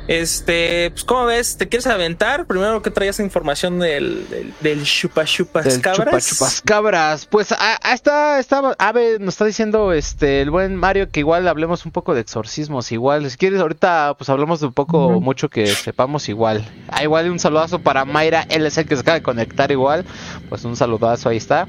Este, 0.08 0.90
pues, 0.90 1.04
¿cómo 1.04 1.26
ves? 1.26 1.56
¿Te 1.56 1.68
quieres 1.68 1.86
aventar? 1.86 2.46
Primero 2.46 2.82
que 2.82 2.90
traías 2.90 3.20
información 3.20 3.78
del, 3.78 4.26
del, 4.60 4.82
chupa 4.82 5.24
chupas 5.24 5.78
cabras. 5.78 6.26
Chupa 6.26 6.48
cabras. 6.64 7.26
Pues 7.26 7.52
a, 7.52 7.78
esta, 7.92 8.40
esta 8.40 8.74
ave 8.78 9.18
nos 9.20 9.34
está 9.34 9.44
diciendo 9.44 9.92
este 9.92 10.42
el 10.42 10.50
buen 10.50 10.74
Mario 10.74 11.08
que 11.08 11.20
igual 11.20 11.46
hablemos 11.46 11.86
un 11.86 11.92
poco 11.92 12.14
de 12.14 12.20
exorcismos. 12.20 12.90
Igual, 12.90 13.30
si 13.30 13.36
quieres, 13.36 13.60
ahorita 13.60 14.14
pues 14.18 14.28
hablamos 14.28 14.60
de 14.60 14.66
un 14.66 14.72
poco, 14.72 15.20
mucho 15.20 15.48
que 15.48 15.66
sepamos 15.68 16.28
igual. 16.28 16.64
Ah, 16.88 17.04
igual 17.04 17.30
un 17.30 17.38
saludazo 17.38 17.78
para 17.78 18.04
Mayra 18.04 18.46
LC 18.48 18.84
que 18.84 18.96
se 18.96 19.02
acaba 19.02 19.18
de 19.18 19.22
conectar 19.22 19.70
igual. 19.70 20.04
Pues 20.48 20.64
un 20.64 20.74
saludazo, 20.74 21.28
ahí 21.28 21.36
está. 21.36 21.68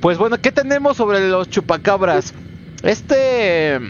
Pues 0.00 0.16
bueno, 0.16 0.40
¿qué 0.40 0.52
tenemos 0.52 0.96
sobre 0.96 1.28
los 1.28 1.50
chupacabras? 1.50 2.34
Este 2.84 3.80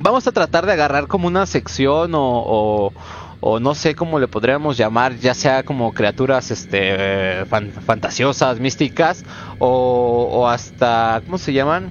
vamos 0.00 0.26
a 0.26 0.32
tratar 0.32 0.66
de 0.66 0.72
agarrar 0.72 1.06
como 1.06 1.26
una 1.26 1.46
sección 1.46 2.12
o, 2.14 2.92
o, 3.40 3.60
no 3.60 3.74
sé 3.74 3.94
cómo 3.94 4.18
le 4.18 4.28
podríamos 4.28 4.76
llamar, 4.76 5.16
ya 5.16 5.34
sea 5.34 5.62
como 5.62 5.92
criaturas 5.92 6.50
este 6.50 7.44
fantasiosas, 7.46 8.60
místicas 8.60 9.24
o, 9.58 10.48
hasta 10.48 11.22
¿cómo 11.24 11.38
se 11.38 11.52
llaman? 11.52 11.90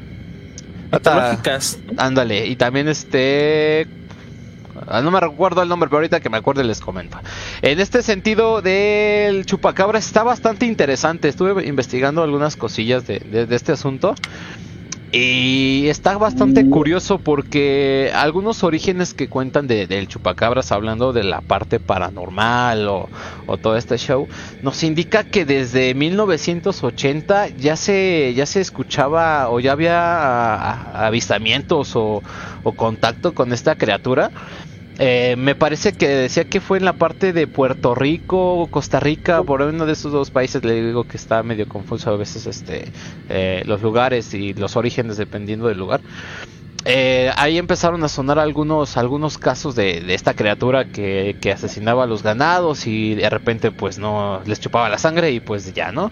Patológicas. 0.90 1.80
Ándale, 1.98 2.48
y 2.48 2.56
también 2.56 2.88
este 2.88 3.88
ah, 4.88 5.02
no 5.02 5.12
me 5.12 5.20
recuerdo 5.20 5.62
el 5.62 5.70
nombre, 5.70 5.90
pero 5.90 5.98
ahorita 5.98 6.20
que 6.20 6.30
me 6.30 6.38
acuerde 6.38 6.64
les 6.64 6.80
comento. 6.80 7.18
En 7.62 7.80
este 7.80 8.02
sentido 8.02 8.62
del 8.62 9.46
chupacabra 9.46 10.00
está 10.00 10.24
bastante 10.24 10.66
interesante. 10.66 11.28
Estuve 11.28 11.66
investigando 11.66 12.24
algunas 12.24 12.56
cosillas 12.56 13.06
de, 13.06 13.20
de 13.20 13.54
este 13.56 13.74
asunto. 13.74 14.16
Y 15.10 15.88
está 15.88 16.18
bastante 16.18 16.70
curioso 16.70 17.20
porque 17.20 18.12
algunos 18.14 18.66
orígenes 18.66 19.14
que 19.14 19.30
cuentan 19.30 19.66
de, 19.66 19.88
del 19.88 20.10
chupacabras 20.10 20.74
hablando 20.74 21.14
de 21.14 21.24
la 21.24 21.40
parte 21.40 21.80
paranormal 21.80 22.90
o, 22.90 23.10
todo 23.62 23.78
este 23.78 23.98
show 23.98 24.28
nos 24.60 24.84
indica 24.84 25.24
que 25.24 25.46
desde 25.46 25.94
1980 25.94 27.48
ya 27.50 27.78
se 27.78 28.34
ya 28.36 28.46
se 28.46 28.60
escuchaba 28.60 29.50
o 29.50 29.62
ya 29.62 29.72
había 29.72 31.06
avistamientos 31.08 31.96
o 31.96 32.22
contacto 32.76 33.34
con 33.34 33.54
esta 33.54 33.76
criatura 33.76 34.34
eh, 35.00 35.36
me 35.38 35.54
parece 35.54 35.94
que 35.94 36.08
decía 36.08 36.46
que 36.46 36.60
fue 36.60 36.80
en 36.80 36.86
la 36.86 36.94
parte 36.94 37.32
de 37.32 37.46
Puerto 37.46 37.94
Rico, 37.94 38.68
Costa 38.72 39.00
Rica, 39.00 39.44
por 39.44 39.62
uno 39.62 39.86
de 39.86 39.94
esos 39.94 40.12
dos 40.12 40.32
países. 40.32 40.64
Le 40.64 40.84
digo 40.84 41.04
que 41.04 41.18
está 41.18 41.44
medio 41.44 41.68
confuso 41.68 42.10
a 42.10 42.18
veces 42.18 42.48
este 42.48 42.92
eh, 43.30 43.64
los 43.66 43.82
lugares 43.82 44.34
y 44.34 44.54
los 44.54 44.76
orígenes 44.76 45.18
dependiendo 45.18 45.68
del 45.68 45.78
lugar. 45.78 46.02
Eh, 46.86 47.32
ahí 47.36 47.58
empezaron 47.58 48.04
a 48.04 48.08
sonar 48.08 48.40
algunos 48.40 48.98
algunos 48.98 49.38
casos 49.38 49.76
de, 49.76 50.14
esta 50.14 50.34
criatura 50.36 50.86
que, 50.86 51.36
que, 51.42 51.52
asesinaba 51.52 52.04
a 52.04 52.08
los 52.08 52.24
ganados 52.24 52.88
y 52.88 53.14
de 53.16 53.30
repente 53.30 53.72
pues 53.72 54.00
no 54.00 54.42
les 54.46 54.62
chupaba 54.62 54.88
la 54.88 54.98
sangre 54.98 55.32
y 55.32 55.42
pues 55.42 55.74
ya, 55.74 55.92
¿no? 55.92 56.12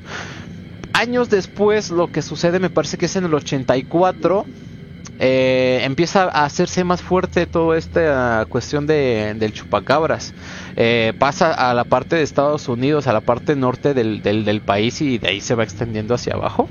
Años 0.93 1.29
después 1.29 1.91
lo 1.91 2.11
que 2.11 2.21
sucede 2.21 2.59
me 2.59 2.69
parece 2.69 2.97
que 2.97 3.05
es 3.05 3.15
en 3.15 3.25
el 3.25 3.33
84 3.33 4.45
eh, 5.19 5.81
empieza 5.83 6.23
a 6.23 6.43
hacerse 6.43 6.83
más 6.83 7.01
fuerte 7.01 7.45
toda 7.45 7.77
esta 7.77 8.45
cuestión 8.49 8.85
de, 8.85 9.33
del 9.37 9.53
chupacabras. 9.53 10.33
Eh, 10.75 11.13
pasa 11.17 11.53
a 11.53 11.73
la 11.73 11.85
parte 11.85 12.17
de 12.17 12.23
Estados 12.23 12.67
Unidos, 12.67 13.07
a 13.07 13.13
la 13.13 13.21
parte 13.21 13.55
norte 13.55 13.93
del, 13.93 14.21
del, 14.21 14.61
país 14.61 15.01
y 15.01 15.17
de 15.17 15.29
ahí 15.29 15.41
se 15.41 15.55
va 15.55 15.63
extendiendo 15.63 16.15
hacia 16.15 16.33
abajo. 16.33 16.67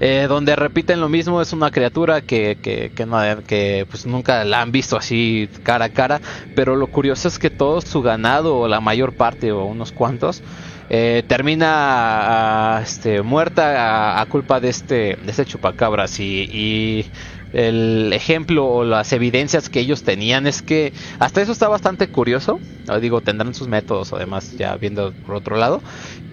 Eh, 0.00 0.26
donde 0.28 0.54
repiten 0.54 1.00
lo 1.00 1.08
mismo, 1.08 1.42
es 1.42 1.52
una 1.52 1.72
criatura 1.72 2.20
que, 2.20 2.56
que, 2.62 2.92
que, 2.94 3.06
no, 3.06 3.18
que 3.44 3.86
pues 3.90 4.06
nunca 4.06 4.44
la 4.44 4.62
han 4.62 4.70
visto 4.70 4.96
así 4.96 5.48
cara 5.64 5.86
a 5.86 5.88
cara, 5.88 6.20
pero 6.54 6.76
lo 6.76 6.86
curioso 6.86 7.26
es 7.26 7.38
que 7.40 7.50
todo 7.50 7.80
su 7.80 8.00
ganado, 8.00 8.56
o 8.56 8.68
la 8.68 8.80
mayor 8.80 9.14
parte, 9.14 9.50
o 9.50 9.64
unos 9.64 9.90
cuantos, 9.90 10.42
eh, 10.90 11.22
termina 11.26 12.80
este, 12.82 13.22
muerta 13.22 14.20
a, 14.20 14.26
culpa 14.26 14.60
de 14.60 14.68
este, 14.68 15.16
de 15.16 15.30
este 15.30 15.44
chupacabras. 15.44 16.18
Y, 16.20 17.06
el 17.52 18.12
ejemplo 18.12 18.66
o 18.66 18.84
las 18.84 19.12
evidencias 19.12 19.68
que 19.68 19.78
ellos 19.78 20.02
tenían 20.02 20.48
es 20.48 20.60
que 20.60 20.92
hasta 21.20 21.40
eso 21.40 21.52
está 21.52 21.68
bastante 21.68 22.08
curioso, 22.08 22.58
digo, 23.00 23.20
tendrán 23.20 23.54
sus 23.54 23.68
métodos 23.68 24.12
además 24.12 24.56
ya 24.58 24.76
viendo 24.76 25.12
por 25.24 25.36
otro 25.36 25.56
lado, 25.56 25.80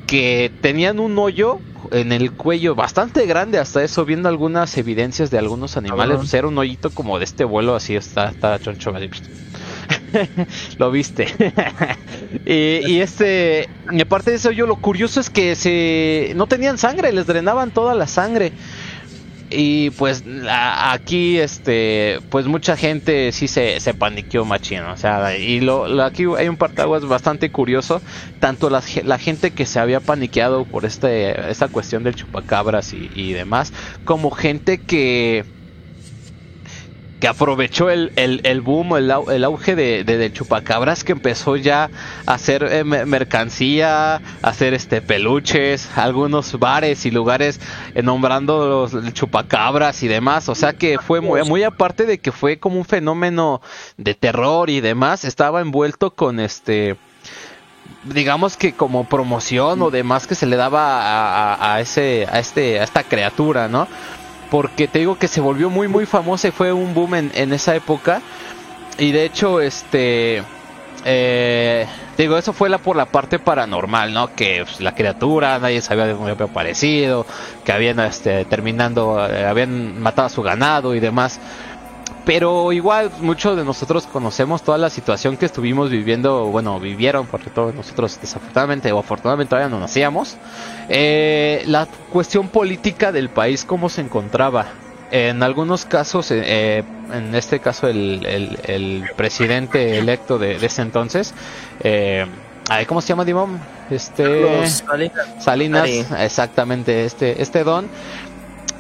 que 0.08 0.52
tenían 0.62 1.00
un 1.00 1.20
hoyo 1.20 1.60
en 1.92 2.12
el 2.12 2.32
cuello 2.32 2.76
bastante 2.76 3.26
grande 3.28 3.60
hasta 3.60 3.84
eso, 3.84 4.04
viendo 4.04 4.30
algunas 4.30 4.76
evidencias 4.78 5.30
de 5.30 5.38
algunos 5.38 5.78
animales, 5.78 6.18
pues 6.18 6.34
era 6.34 6.48
un 6.48 6.58
hoyito 6.58 6.90
como 6.90 7.20
de 7.20 7.26
este 7.26 7.44
vuelo 7.44 7.76
así 7.76 7.96
está, 7.96 8.30
está 8.30 8.60
choncho. 8.60 8.92
lo 10.78 10.92
viste. 10.92 11.28
y, 12.46 13.00
este, 13.00 13.70
aparte 14.02 14.32
de 14.32 14.38
eso, 14.38 14.52
yo 14.52 14.66
lo 14.68 14.78
curioso 14.78 15.20
es 15.20 15.30
que 15.30 15.56
se 15.56 16.34
no 16.36 16.48
tenían 16.48 16.78
sangre, 16.78 17.12
les 17.12 17.28
drenaban 17.28 17.72
toda 17.72 17.96
la 17.96 18.08
sangre. 18.08 18.52
Y 19.54 19.90
pues 19.92 20.24
aquí, 20.50 21.38
este, 21.38 22.20
pues 22.30 22.46
mucha 22.46 22.78
gente 22.78 23.34
sí 23.34 23.50
se, 23.50 23.82
se 23.82 23.94
paniqueó 23.94 24.46
machino. 24.46 24.94
O 24.94 24.98
sea, 24.98 25.38
y 25.38 25.60
lo, 25.60 26.02
aquí 26.04 26.24
hay 26.38 26.48
un 26.48 26.56
partaguas 26.56 27.06
bastante 27.06 27.52
curioso. 27.52 28.02
Tanto 28.40 28.70
la, 28.70 28.82
la, 29.04 29.18
gente 29.18 29.52
que 29.52 29.66
se 29.66 29.82
había 29.82 30.00
paniqueado 30.00 30.64
por 30.64 30.86
este, 30.86 31.52
esta 31.52 31.68
cuestión 31.68 32.04
del 32.04 32.16
chupacabras 32.16 32.94
y 32.94 33.34
demás, 33.34 33.74
como 34.06 34.32
gente 34.32 34.78
que 34.78 35.44
que 37.22 37.28
aprovechó 37.28 37.92
el, 37.92 38.12
el, 38.16 38.42
el 38.44 38.62
boom, 38.62 38.98
el, 38.98 39.14
el 39.32 39.44
auge 39.44 39.76
de, 39.76 40.04
de, 40.04 40.34
chupacabras, 40.34 41.04
que 41.04 41.12
empezó 41.12 41.56
ya 41.56 41.92
a 42.26 42.34
hacer 42.34 42.64
eh, 42.64 42.84
mercancía, 42.84 44.16
a 44.16 44.22
hacer 44.42 44.74
este 44.74 45.02
peluches, 45.04 45.88
algunos 45.96 46.58
bares 46.60 47.06
y 47.06 47.12
lugares 47.12 47.62
eh, 47.94 48.02
nombrando 48.02 48.90
los 48.92 49.14
chupacabras 49.14 50.02
y 50.02 50.08
demás. 50.08 50.50
O 50.50 50.56
sea 50.56 50.74
que 50.74 50.98
fue 50.98 51.22
muy, 51.22 51.44
muy 51.44 51.64
aparte 51.64 52.08
de 52.08 52.18
que 52.18 52.32
fue 52.32 52.58
como 52.58 52.78
un 52.78 52.86
fenómeno 52.86 53.62
de 53.98 54.16
terror 54.16 54.72
y 54.72 54.82
demás, 54.82 55.24
estaba 55.24 55.62
envuelto 55.62 56.16
con 56.16 56.40
este 56.40 56.98
digamos 58.04 58.58
que 58.58 58.74
como 58.74 59.08
promoción 59.08 59.82
o 59.84 59.92
demás 59.92 60.26
que 60.26 60.34
se 60.34 60.48
le 60.48 60.56
daba 60.56 61.74
a, 61.74 61.80
ese 61.82 62.26
a 62.32 62.40
este 62.40 62.80
a 62.80 62.84
esta 62.84 63.04
criatura 63.04 63.68
no 63.68 63.88
porque 64.52 64.90
te 64.90 65.00
digo 65.00 65.16
que 65.16 65.30
se 65.30 65.40
volvió 65.40 65.70
muy 65.70 65.88
muy 65.88 66.06
famosa 66.06 66.50
y 66.50 66.52
fue 66.52 66.74
un 66.74 66.94
boom 66.94 67.16
en, 67.16 67.54
esa 67.54 67.74
época. 67.74 68.22
Y 69.00 69.14
de 69.14 69.24
hecho 69.24 69.62
este 69.62 70.44
eh, 71.06 71.88
digo 72.18 72.38
eso 72.38 72.52
fue 72.52 72.70
la 72.70 72.78
por 72.78 72.98
la 72.98 73.06
parte 73.06 73.40
paranormal 73.40 74.14
no 74.14 74.36
que 74.36 74.64
pues, 74.66 74.82
la 74.82 74.94
criatura 74.94 75.58
nadie 75.58 75.82
sabía 75.82 76.06
de 76.06 76.14
dónde 76.14 76.32
había 76.32 76.46
aparecido 76.46 77.26
que 77.64 77.72
habían 77.72 78.00
este 78.02 78.46
terminando 78.46 79.26
eh, 79.26 79.46
habían 79.46 80.00
matado 80.00 80.28
a 80.28 80.30
su 80.30 80.44
ganado 80.44 80.94
y 80.94 81.00
demás 81.00 81.40
pero 82.26 82.72
igual 82.72 83.12
muchos 83.20 83.58
de 83.58 83.66
nosotros 83.66 84.06
conocemos 84.06 84.62
toda 84.62 84.78
la 84.78 84.90
situación 84.90 85.38
que 85.38 85.46
estuvimos 85.48 85.90
viviendo, 85.90 86.46
bueno, 86.46 86.80
vivieron, 86.80 87.26
porque 87.26 87.50
todos 87.50 87.74
nosotros 87.74 88.20
desafortunadamente 88.22 88.92
o 88.92 89.00
afortunadamente 89.00 89.50
todavía 89.50 89.70
no 89.70 89.80
nacíamos, 89.80 90.38
eh, 90.88 91.64
la 91.66 91.88
cuestión 92.12 92.50
política 92.50 93.12
del 93.12 93.30
país, 93.30 93.66
cómo 93.66 93.90
se 93.90 94.02
encontraba. 94.02 94.68
En 95.10 95.44
algunos 95.44 95.84
casos, 95.84 96.32
eh, 96.32 96.42
eh, 96.46 96.84
en 97.12 97.36
este 97.36 97.60
caso 97.60 97.88
el, 97.88 98.26
el, 98.26 99.04
presidente 99.18 99.98
electo 99.98 100.38
de, 100.38 100.56
ese 100.56 100.84
entonces, 100.84 101.34
¿cómo 102.88 103.02
se 103.02 103.08
llama 103.10 103.26
Dimon? 103.26 103.60
Este 103.90 104.66
Salinas, 104.70 105.28
Salinas 105.40 105.90
exactamente, 106.18 107.04
este, 107.04 107.42
este 107.42 107.66
don 107.66 107.90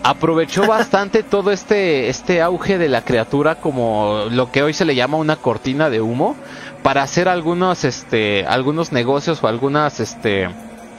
aprovechó 0.03 0.65
bastante 0.65 1.23
todo 1.23 1.51
este, 1.51 2.09
este 2.09 2.41
auge 2.41 2.77
de 2.77 2.89
la 2.89 3.03
criatura 3.03 3.55
como 3.55 4.25
lo 4.31 4.51
que 4.51 4.63
hoy 4.63 4.73
se 4.73 4.85
le 4.85 4.95
llama 4.95 5.17
una 5.17 5.35
cortina 5.35 5.89
de 5.89 6.01
humo 6.01 6.35
para 6.83 7.03
hacer 7.03 7.27
algunos, 7.27 7.83
este, 7.83 8.45
algunos 8.47 8.91
negocios 8.91 9.43
o 9.43 9.47
algunas, 9.47 9.99
este, 9.99 10.49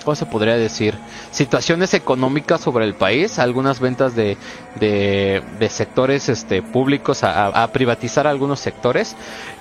¿cómo 0.04 0.14
se 0.14 0.26
podría 0.26 0.56
decir? 0.56 0.94
Situaciones 1.30 1.94
económicas 1.94 2.60
sobre 2.60 2.84
el 2.84 2.94
país, 2.94 3.38
algunas 3.38 3.80
ventas 3.80 4.14
de, 4.14 4.36
de, 4.78 5.68
sectores 5.68 6.28
este, 6.28 6.62
públicos 6.62 7.22
a, 7.22 7.66
privatizar 7.72 8.26
algunos 8.26 8.60
sectores. 8.60 9.16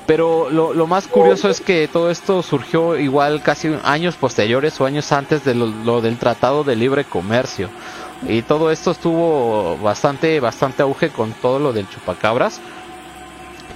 Pero 0.07 0.49
lo, 0.49 0.73
lo, 0.73 0.87
más 0.87 1.07
curioso 1.07 1.49
es 1.49 1.61
que 1.61 1.87
todo 1.87 2.09
esto 2.09 2.41
surgió 2.41 2.97
igual 2.97 3.41
casi 3.43 3.73
años 3.83 4.15
posteriores 4.15 4.79
o 4.81 4.85
años 4.85 5.11
antes 5.11 5.45
de 5.45 5.55
lo 5.55 6.01
del 6.01 6.17
Tratado 6.17 6.63
de 6.63 6.75
Libre 6.75 7.05
Comercio 7.05 7.69
y 8.27 8.43
todo 8.43 8.71
esto 8.71 8.91
estuvo 8.91 9.77
bastante 9.77 10.39
bastante 10.39 10.83
auge 10.83 11.09
con 11.09 11.33
todo 11.33 11.59
lo 11.59 11.73
del 11.73 11.89
chupacabras 11.89 12.61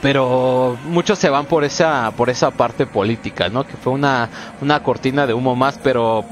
pero 0.05 0.77
muchos 0.85 1.17
se 1.17 1.31
van 1.31 1.47
por 1.47 1.63
esa 1.63 2.11
por 2.15 2.29
esa 2.29 2.51
parte 2.51 2.85
política 2.85 3.49
no 3.49 3.65
que 3.65 3.75
fue 3.75 3.91
una 3.91 4.29
una 4.61 4.83
cortina 4.83 5.25
de 5.25 5.33
humo 5.33 5.55
más 5.55 5.79
pero 5.81 6.23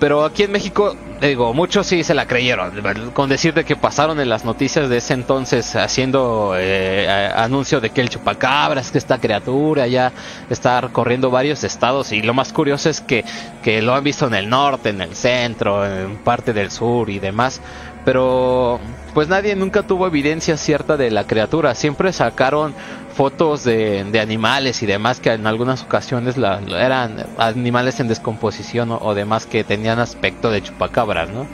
pero 0.00 0.24
aquí 0.24 0.44
en 0.44 0.52
México, 0.52 0.96
digo, 1.20 1.52
muchos 1.52 1.86
sí 1.86 2.02
se 2.04 2.14
la 2.14 2.26
creyeron. 2.26 2.72
Con 3.12 3.28
decirte 3.28 3.64
que 3.64 3.76
pasaron 3.76 4.18
en 4.18 4.30
las 4.30 4.46
noticias 4.46 4.88
de 4.88 4.96
ese 4.96 5.12
entonces 5.12 5.76
haciendo 5.76 6.54
eh, 6.56 7.30
anuncio 7.36 7.82
de 7.82 7.90
que 7.90 8.00
el 8.00 8.08
chupacabras, 8.08 8.90
que 8.90 8.96
esta 8.96 9.18
criatura 9.18 9.86
ya 9.88 10.10
está 10.48 10.80
recorriendo 10.80 11.30
varios 11.30 11.64
estados. 11.64 12.12
Y 12.12 12.22
lo 12.22 12.32
más 12.32 12.54
curioso 12.54 12.88
es 12.88 13.02
que, 13.02 13.26
que 13.62 13.82
lo 13.82 13.94
han 13.94 14.02
visto 14.02 14.26
en 14.26 14.34
el 14.34 14.48
norte, 14.48 14.88
en 14.88 15.02
el 15.02 15.14
centro, 15.14 15.84
en 15.84 16.16
parte 16.16 16.54
del 16.54 16.70
sur 16.70 17.10
y 17.10 17.18
demás. 17.18 17.60
Pero 18.04 18.80
pues 19.14 19.28
nadie 19.28 19.56
nunca 19.56 19.82
tuvo 19.82 20.06
evidencia 20.06 20.56
cierta 20.56 20.96
de 20.96 21.10
la 21.10 21.24
criatura. 21.26 21.74
Siempre 21.74 22.12
sacaron 22.12 22.74
fotos 23.14 23.64
de, 23.64 24.18
animales 24.20 24.82
y 24.82 24.86
demás 24.86 25.20
que 25.20 25.32
en 25.32 25.46
algunas 25.46 25.82
ocasiones 25.82 26.36
la, 26.36 26.60
eran 26.78 27.26
animales 27.38 28.00
en 28.00 28.08
descomposición 28.08 28.90
o, 28.92 29.14
demás 29.14 29.46
que 29.46 29.64
tenían 29.64 29.98
aspecto 29.98 30.50
de 30.50 30.62
chupacabras, 30.62 31.28
¿no? 31.28 31.46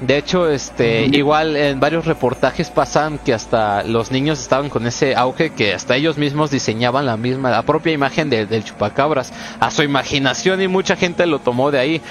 De 0.00 0.16
hecho, 0.16 0.48
este, 0.50 1.06
igual 1.12 1.54
en 1.54 1.78
varios 1.78 2.06
reportajes 2.06 2.70
pasan 2.70 3.18
que 3.18 3.32
hasta 3.32 3.84
los 3.84 4.10
niños 4.10 4.40
estaban 4.40 4.68
con 4.68 4.84
ese 4.84 5.14
auge 5.14 5.50
que 5.50 5.74
hasta 5.74 5.94
ellos 5.94 6.18
mismos 6.18 6.50
diseñaban 6.50 7.06
la 7.06 7.16
misma, 7.16 7.50
la 7.50 7.62
propia 7.62 7.92
imagen 7.92 8.28
del 8.28 8.64
chupacabras 8.64 9.32
a 9.60 9.70
su 9.70 9.84
imaginación 9.84 10.60
y 10.60 10.66
mucha 10.66 10.96
gente 10.96 11.24
lo 11.26 11.38
tomó 11.38 11.70
de 11.70 11.78
ahí 11.78 12.02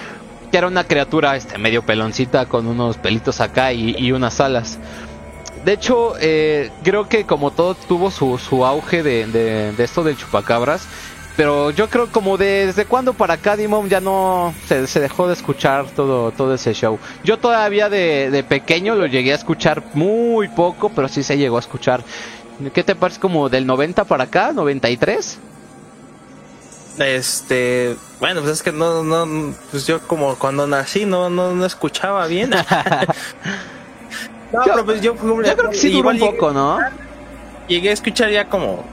que 0.51 0.57
era 0.57 0.67
una 0.67 0.83
criatura 0.83 1.35
este 1.35 1.57
medio 1.57 1.81
peloncita 1.83 2.45
con 2.45 2.67
unos 2.67 2.97
pelitos 2.97 3.39
acá 3.39 3.71
y, 3.71 4.11
unas 4.11 4.39
alas. 4.41 4.77
De 5.63 5.73
hecho, 5.73 6.15
eh, 6.19 6.69
creo 6.83 7.07
que 7.07 7.25
como 7.25 7.51
todo 7.51 7.75
tuvo 7.75 8.11
su, 8.11 8.37
su 8.37 8.65
auge 8.65 9.03
de, 9.03 9.27
de, 9.27 9.83
esto 9.83 10.03
del 10.03 10.17
chupacabras, 10.17 10.87
pero 11.37 11.71
yo 11.71 11.89
creo 11.89 12.11
como 12.11 12.37
desde 12.37 12.85
cuando 12.85 13.13
para 13.13 13.35
acá 13.35 13.55
Dimon 13.55 13.87
ya 13.87 14.01
no 14.01 14.53
se, 14.67 14.87
se, 14.87 14.99
dejó 14.99 15.27
de 15.27 15.33
escuchar 15.33 15.85
todo, 15.95 16.31
todo 16.31 16.55
ese 16.55 16.73
show. 16.73 16.99
Yo 17.23 17.37
todavía 17.37 17.89
de, 17.89 18.29
de, 18.31 18.43
pequeño 18.43 18.95
lo 18.95 19.05
llegué 19.05 19.31
a 19.31 19.35
escuchar 19.35 19.83
muy 19.93 20.49
poco, 20.49 20.89
pero 20.89 21.07
sí 21.07 21.23
se 21.23 21.37
llegó 21.37 21.57
a 21.57 21.61
escuchar. 21.61 22.03
¿Qué 22.73 22.83
te 22.83 22.95
parece 22.95 23.19
como 23.19 23.49
del 23.49 23.65
90 23.65 24.03
para 24.05 24.25
acá? 24.25 24.51
¿93? 24.51 25.37
Este, 26.97 27.95
bueno, 28.19 28.41
pues 28.41 28.53
es 28.53 28.63
que 28.63 28.71
no, 28.71 29.03
no, 29.03 29.53
pues 29.71 29.87
yo 29.87 29.99
como 30.07 30.35
cuando 30.35 30.67
nací 30.67 31.05
no, 31.05 31.29
no, 31.29 31.53
no 31.53 31.65
escuchaba 31.65 32.27
bien. 32.27 32.49
no, 34.51 34.61
pero 34.63 34.85
pues 34.85 35.01
yo, 35.01 35.15
yo 35.15 35.55
creo 35.55 35.69
que 35.69 35.77
sí 35.77 35.95
un 35.95 36.19
poco, 36.19 36.51
¿no? 36.51 36.79
Llegué 37.67 37.89
a 37.89 37.93
escuchar 37.93 38.29
ya 38.29 38.49
como, 38.49 38.83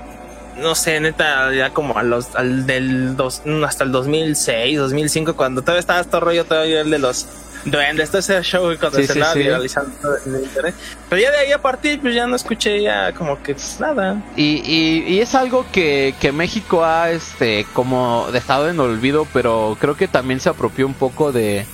no 0.56 0.74
sé, 0.74 1.00
neta, 1.00 1.52
ya 1.52 1.70
como 1.70 1.98
a 1.98 2.02
los, 2.02 2.34
al 2.36 2.66
del 2.66 3.16
dos, 3.16 3.42
hasta 3.66 3.84
el 3.84 3.92
2006, 3.92 4.78
2005, 4.78 5.36
cuando 5.36 5.62
todavía 5.62 5.80
estaba 5.80 6.00
este 6.00 6.20
rollo 6.20 6.44
todavía 6.44 6.80
el 6.80 6.90
de 6.90 6.98
los 6.98 7.26
Duende, 7.70 8.02
esto 8.02 8.18
es 8.18 8.28
el 8.30 8.42
show 8.42 8.74
cuando 8.78 8.98
se 8.98 9.04
estaba 9.04 9.34
viralizando 9.34 10.16
en 10.26 10.42
internet. 10.42 10.74
Pero 11.08 11.22
ya 11.22 11.30
de 11.30 11.38
ahí 11.38 11.52
a 11.52 11.60
partir, 11.60 12.00
pues 12.00 12.14
ya 12.14 12.26
no 12.26 12.36
escuché 12.36 12.82
ya 12.82 13.12
como 13.12 13.42
que 13.42 13.56
nada. 13.80 14.22
Y, 14.36 14.62
y, 14.64 15.20
es 15.20 15.34
algo 15.34 15.66
que, 15.72 16.14
que 16.20 16.32
México 16.32 16.84
ha 16.84 17.10
este 17.10 17.66
como 17.72 18.28
dejado 18.32 18.68
en 18.68 18.78
olvido, 18.80 19.26
pero 19.32 19.76
creo 19.80 19.96
que 19.96 20.08
también 20.08 20.40
se 20.40 20.48
apropió 20.48 20.86
un 20.86 20.94
poco 20.94 21.32
de, 21.32 21.66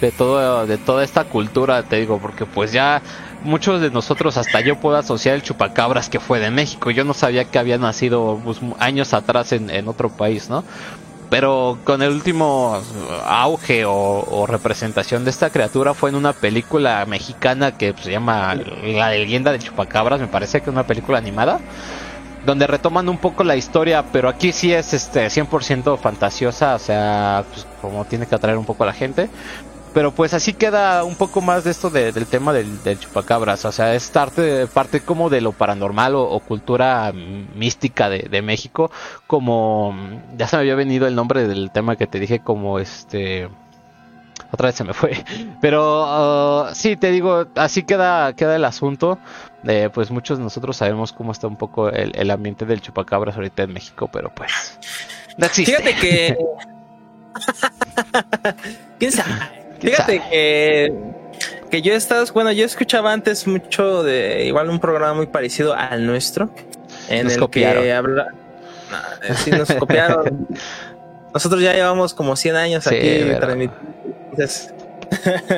de 0.00 0.12
todo, 0.12 0.66
de 0.66 0.78
toda 0.78 1.04
esta 1.04 1.24
cultura, 1.24 1.82
te 1.82 1.96
digo, 1.96 2.18
porque 2.18 2.46
pues 2.46 2.72
ya 2.72 3.02
muchos 3.42 3.80
de 3.80 3.90
nosotros, 3.90 4.36
hasta 4.36 4.60
yo 4.60 4.78
puedo 4.80 4.96
asociar 4.96 5.34
el 5.34 5.42
chupacabras 5.42 6.08
que 6.08 6.20
fue 6.20 6.40
de 6.40 6.50
México. 6.50 6.90
Yo 6.90 7.04
no 7.04 7.14
sabía 7.14 7.44
que 7.44 7.58
había 7.58 7.78
nacido 7.78 8.40
pues, 8.44 8.58
años 8.78 9.14
atrás 9.14 9.52
en, 9.52 9.70
en 9.70 9.88
otro 9.88 10.10
país, 10.10 10.50
¿no? 10.50 10.64
Pero 11.30 11.78
con 11.84 12.02
el 12.02 12.10
último 12.10 12.80
auge 13.24 13.84
o, 13.86 14.46
representación 14.46 15.24
de 15.24 15.30
esta 15.30 15.50
criatura 15.50 15.94
fue 15.94 16.10
en 16.10 16.16
una 16.16 16.32
película 16.32 17.04
mexicana 17.06 17.76
que 17.76 17.94
se 18.00 18.12
llama 18.12 18.54
La 18.54 19.10
leyenda 19.10 19.52
de 19.52 19.58
Chupacabras, 19.58 20.20
me 20.20 20.28
parece 20.28 20.60
que 20.60 20.70
es 20.70 20.72
una 20.72 20.86
película 20.86 21.18
animada, 21.18 21.60
donde 22.44 22.66
retoman 22.66 23.08
un 23.08 23.18
poco 23.18 23.42
la 23.42 23.56
historia, 23.56 24.04
pero 24.12 24.28
aquí 24.28 24.52
sí 24.52 24.72
es 24.72 24.94
este 24.94 25.26
100% 25.26 25.98
fantasiosa, 25.98 26.76
o 26.76 26.78
sea, 26.78 27.44
pues, 27.52 27.66
como 27.82 28.04
tiene 28.04 28.26
que 28.26 28.34
atraer 28.36 28.56
un 28.56 28.64
poco 28.64 28.84
a 28.84 28.86
la 28.86 28.92
gente, 28.92 29.28
pero 29.96 30.12
pues 30.12 30.34
así 30.34 30.52
queda 30.52 31.04
un 31.04 31.14
poco 31.14 31.40
más 31.40 31.64
de 31.64 31.70
esto 31.70 31.88
del 31.88 32.26
tema 32.26 32.52
del, 32.52 32.98
chupacabras. 32.98 33.64
O 33.64 33.72
sea, 33.72 33.94
es 33.94 34.10
parte, 34.10 34.66
parte 34.66 35.00
como 35.00 35.30
de 35.30 35.40
lo 35.40 35.52
paranormal 35.52 36.16
o, 36.16 36.38
cultura 36.40 37.10
mística 37.14 38.10
de, 38.10 38.42
México. 38.42 38.90
Como 39.26 39.96
ya 40.36 40.48
se 40.48 40.56
me 40.56 40.60
había 40.60 40.74
venido 40.74 41.06
el 41.06 41.14
nombre 41.14 41.48
del 41.48 41.70
tema 41.70 41.96
que 41.96 42.06
te 42.06 42.20
dije, 42.20 42.40
como 42.40 42.78
este. 42.78 43.48
Otra 44.52 44.66
vez 44.66 44.74
se 44.74 44.84
me 44.84 44.92
fue. 44.92 45.24
Pero 45.62 46.66
uh, 46.66 46.74
sí, 46.74 46.96
te 46.96 47.10
digo, 47.10 47.46
así 47.54 47.82
queda, 47.82 48.34
queda 48.34 48.54
el 48.54 48.66
asunto. 48.66 49.18
Eh, 49.66 49.88
pues 49.94 50.10
muchos 50.10 50.36
de 50.36 50.44
nosotros 50.44 50.76
sabemos 50.76 51.14
cómo 51.14 51.32
está 51.32 51.46
un 51.46 51.56
poco 51.56 51.88
el, 51.88 52.30
ambiente 52.30 52.66
del 52.66 52.82
chupacabras 52.82 53.36
ahorita 53.36 53.62
en 53.62 53.72
México, 53.72 54.10
pero 54.12 54.28
pues 54.28 54.78
no 55.38 55.46
existe. 55.46 55.74
Fíjate 55.74 55.96
que. 55.98 56.36
¿Quién 58.98 59.12
sabe? 59.12 59.65
Fíjate 59.90 60.20
que, 60.30 60.92
que 61.70 61.82
yo 61.82 61.92
estado, 61.94 62.24
bueno, 62.34 62.50
yo 62.50 62.64
escuchaba 62.64 63.12
antes 63.12 63.46
mucho 63.46 64.02
de 64.02 64.44
igual 64.44 64.68
un 64.68 64.80
programa 64.80 65.14
muy 65.14 65.26
parecido 65.26 65.74
al 65.74 66.06
nuestro, 66.06 66.50
en 67.08 67.30
el 67.30 67.50
que 67.50 67.92
habla, 67.92 68.28
eh, 69.22 69.34
sí 69.36 69.50
nos 69.52 69.72
copiaron. 69.72 70.48
Nosotros 71.32 71.60
ya 71.60 71.72
llevamos 71.72 72.14
como 72.14 72.34
100 72.34 72.56
años 72.56 72.86
aquí 72.86 73.20
transmitiendo. 73.38 73.76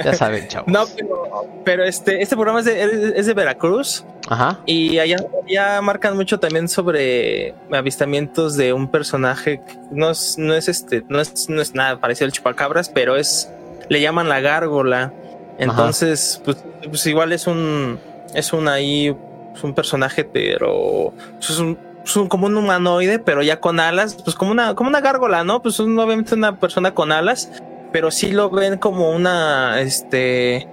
Ya 0.05 0.15
saben, 0.15 0.49
chavos. 0.49 0.69
No, 0.71 0.85
pero, 0.95 1.47
pero 1.65 1.85
este, 1.85 2.21
este 2.21 2.35
programa 2.37 2.61
es 2.61 2.67
de, 2.67 3.13
es 3.17 3.27
de 3.27 3.35
Veracruz. 3.35 4.05
Ajá. 4.29 4.59
Y 4.67 4.99
allá, 4.99 5.17
ya 5.47 5.81
marcan 5.81 6.17
mucho 6.17 6.39
también 6.39 6.69
sobre 6.69 7.55
avistamientos 7.73 8.57
de 8.57 8.75
un 8.75 8.89
personaje 8.91 9.63
no 9.91 10.11
es, 10.11 10.37
no 10.37 10.55
es 10.55 10.69
este, 10.69 11.03
no 11.09 11.21
es, 11.21 11.49
no 11.49 11.63
es 11.63 11.75
nada 11.75 11.99
parecido 11.99 12.27
al 12.27 12.33
chupacabras, 12.33 12.91
pero 12.91 13.17
es, 13.17 13.51
le 13.89 14.01
llaman 14.01 14.29
la 14.29 14.41
gárgola. 14.41 15.13
Entonces, 15.59 16.41
pues, 16.45 16.65
pues, 16.87 17.07
igual 17.07 17.33
es 17.33 17.47
un, 17.47 17.99
es 18.35 18.53
un 18.53 18.69
ahí, 18.69 19.15
es 19.55 19.65
un 19.65 19.75
personaje, 19.75 20.25
pero 20.25 21.13
pues, 21.37 21.51
es 21.51 21.59
un, 21.59 21.79
es 22.05 22.17
un, 22.17 22.29
como 22.29 22.47
un 22.47 22.57
humanoide, 22.57 23.19
pero 23.19 23.43
ya 23.43 23.61
con 23.61 23.81
alas, 23.81 24.17
pues 24.23 24.37
como 24.37 24.53
una, 24.53 24.75
como 24.75 24.89
una 24.89 25.01
gárgola, 25.01 25.43
¿no? 25.45 25.61
Pues 25.61 25.75
es 25.75 25.81
obviamente 25.81 26.35
una 26.35 26.57
persona 26.57 26.95
con 26.95 27.11
alas, 27.11 27.51
pero 27.93 28.11
sí 28.11 28.31
lo 28.31 28.51
ven 28.51 28.79
como 28.79 29.11
una, 29.11 29.81
este, 29.81 30.69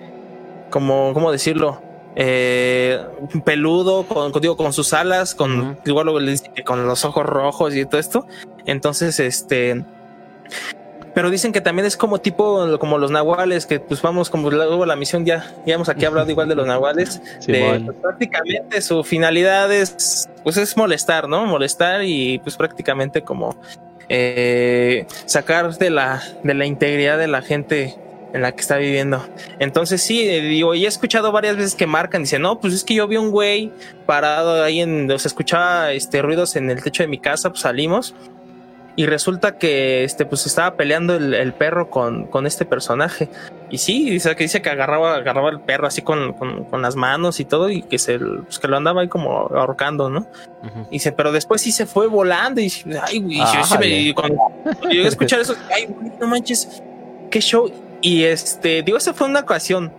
como, 0.69 1.13
¿cómo 1.13 1.31
decirlo? 1.31 1.81
Eh, 2.17 2.97
peludo, 3.43 4.03
con, 4.03 4.31
digo, 4.39 4.55
con 4.55 4.71
sus 4.71 4.93
alas, 4.93 5.35
con 5.35 5.77
igual 5.85 6.05
lo 6.05 6.17
que 6.17 6.63
con 6.63 6.87
los 6.87 7.03
ojos 7.03 7.25
rojos 7.25 7.75
y 7.75 7.85
todo 7.85 7.99
esto. 7.99 8.27
Entonces, 8.65 9.19
este, 9.19 9.83
pero 11.15 11.31
dicen 11.31 11.53
que 11.53 11.61
también 11.61 11.87
es 11.87 11.95
como 11.97 12.19
tipo 12.19 12.77
como 12.77 12.97
los 12.97 13.09
nahuales, 13.09 13.65
que 13.65 13.79
pues 13.79 14.01
vamos 14.01 14.29
como 14.29 14.51
luego 14.51 14.85
la 14.85 14.97
misión 14.97 15.25
ya, 15.25 15.55
ya 15.65 15.75
hemos 15.75 15.87
aquí 15.87 16.05
hablado 16.05 16.29
igual 16.29 16.49
de 16.49 16.55
los 16.55 16.67
nahuales, 16.67 17.21
de, 17.47 17.81
pues, 17.85 17.97
prácticamente 18.01 18.81
su 18.81 19.03
finalidad 19.03 19.71
es 19.71 20.29
pues 20.43 20.57
es 20.57 20.75
molestar, 20.75 21.29
¿no? 21.29 21.45
Molestar 21.45 22.03
y 22.03 22.39
pues 22.39 22.57
prácticamente 22.57 23.21
como 23.21 23.57
eh, 24.09 25.07
sacar 25.25 25.77
de 25.77 25.89
la, 25.89 26.21
de 26.43 26.53
la 26.53 26.65
integridad 26.65 27.17
de 27.17 27.27
la 27.27 27.41
gente 27.41 27.95
en 28.33 28.41
la 28.41 28.51
que 28.51 28.59
está 28.59 28.75
viviendo. 28.75 29.25
Entonces 29.59 30.01
sí, 30.01 30.27
eh, 30.27 30.41
digo, 30.41 30.75
y 30.75 30.83
he 30.83 30.87
escuchado 30.89 31.31
varias 31.31 31.55
veces 31.55 31.75
que 31.75 31.87
marcan, 31.87 32.23
dice, 32.23 32.39
no, 32.39 32.59
pues 32.59 32.73
es 32.73 32.83
que 32.83 32.93
yo 32.93 33.07
vi 33.07 33.15
un 33.15 33.31
güey 33.31 33.71
parado 34.05 34.61
ahí 34.61 34.81
en, 34.81 35.09
o 35.09 35.17
se 35.17 35.29
escuchaba 35.29 35.93
este 35.93 36.21
ruidos 36.21 36.57
en 36.57 36.69
el 36.69 36.83
techo 36.83 37.03
de 37.03 37.07
mi 37.07 37.19
casa, 37.19 37.49
pues 37.49 37.61
salimos 37.61 38.13
y 38.97 39.05
resulta 39.05 39.57
que 39.57 40.03
este 40.03 40.25
pues 40.25 40.45
estaba 40.45 40.77
peleando 40.77 41.15
el, 41.15 41.53
perro 41.53 41.89
con, 41.89 42.27
con, 42.27 42.47
este 42.47 42.65
personaje. 42.65 43.29
Y 43.69 43.79
sí 43.79 44.09
dice 44.09 44.35
que 44.35 44.43
dice 44.43 44.61
que 44.61 44.69
agarraba 44.69 45.15
agarraba 45.15 45.49
el 45.49 45.59
perro 45.59 45.87
así 45.87 46.01
con, 46.01 46.33
con, 46.33 46.81
las 46.81 46.95
manos 46.95 47.39
y 47.39 47.45
todo 47.45 47.69
y 47.69 47.81
que 47.81 47.97
se 47.97 48.19
pues, 48.19 48.59
que 48.59 48.67
lo 48.67 48.77
andaba 48.77 49.01
ahí 49.01 49.07
como 49.07 49.47
ahorcando 49.47 50.09
no 50.09 50.27
y 50.89 50.95
dice 50.95 51.11
pero 51.11 51.31
después 51.31 51.61
sí 51.61 51.71
se 51.71 51.85
fue 51.85 52.07
volando 52.07 52.61
y 52.61 52.71
ay 53.01 53.19
güey 53.19 53.41
y 53.83 54.13
cuando, 54.13 54.37
yo 54.91 55.01
escuchar 55.07 55.39
eso 55.39 55.55
ay 55.73 55.87
no 56.19 56.27
manches 56.27 56.83
qué 57.31 57.39
show 57.39 57.71
y 58.01 58.23
este 58.23 58.83
digo 58.83 58.97
esa 58.97 59.13
fue 59.13 59.27
una 59.27 59.41
ocasión. 59.41 59.91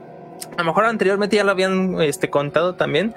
A 0.56 0.62
lo 0.62 0.64
mejor 0.66 0.84
anteriormente 0.84 1.36
ya 1.36 1.44
lo 1.44 1.50
habían 1.50 2.00
este 2.00 2.30
contado 2.30 2.74
también 2.74 3.14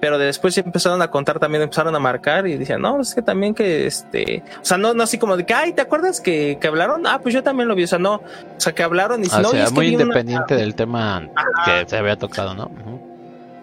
pero 0.00 0.18
después 0.18 0.56
empezaron 0.58 1.02
a 1.02 1.10
contar 1.10 1.38
también, 1.38 1.62
empezaron 1.62 1.94
a 1.94 1.98
marcar 1.98 2.46
y 2.46 2.56
decían, 2.56 2.80
no, 2.80 3.00
es 3.00 3.14
que 3.14 3.22
también 3.22 3.54
que 3.54 3.86
este, 3.86 4.42
o 4.60 4.64
sea, 4.64 4.78
no, 4.78 4.94
no 4.94 5.02
así 5.02 5.18
como 5.18 5.36
de 5.36 5.44
que, 5.44 5.54
ay, 5.54 5.72
¿te 5.72 5.82
acuerdas 5.82 6.20
que, 6.20 6.58
que 6.60 6.68
hablaron? 6.68 7.06
Ah, 7.06 7.20
pues 7.22 7.34
yo 7.34 7.42
también 7.42 7.68
lo 7.68 7.74
vi, 7.74 7.84
o 7.84 7.86
sea, 7.86 7.98
no, 7.98 8.14
o 8.14 8.22
sea, 8.56 8.72
que 8.72 8.82
hablaron 8.82 9.22
y 9.22 9.26
si 9.26 9.36
ah, 9.36 9.42
no, 9.42 9.50
sea, 9.50 9.64
es 9.64 9.72
muy 9.72 9.88
independiente 9.88 10.56
del 10.56 10.74
tema 10.74 11.28
que 11.64 11.84
se 11.86 11.96
había 11.96 12.16
tocado, 12.16 12.54
¿no? 12.54 12.70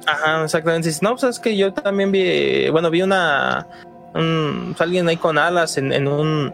Ajá, 0.05 0.43
exactamente. 0.43 0.89
No, 1.01 1.11
pues 1.11 1.23
es 1.23 1.39
que 1.39 1.57
yo 1.57 1.73
también 1.73 2.11
vi, 2.11 2.69
bueno, 2.69 2.89
vi 2.89 3.01
una, 3.01 3.67
un, 4.13 4.67
pues, 4.69 4.81
alguien 4.81 5.07
ahí 5.09 5.17
con 5.17 5.37
alas 5.37 5.77
en, 5.77 5.91
en 5.91 6.07
un, 6.07 6.53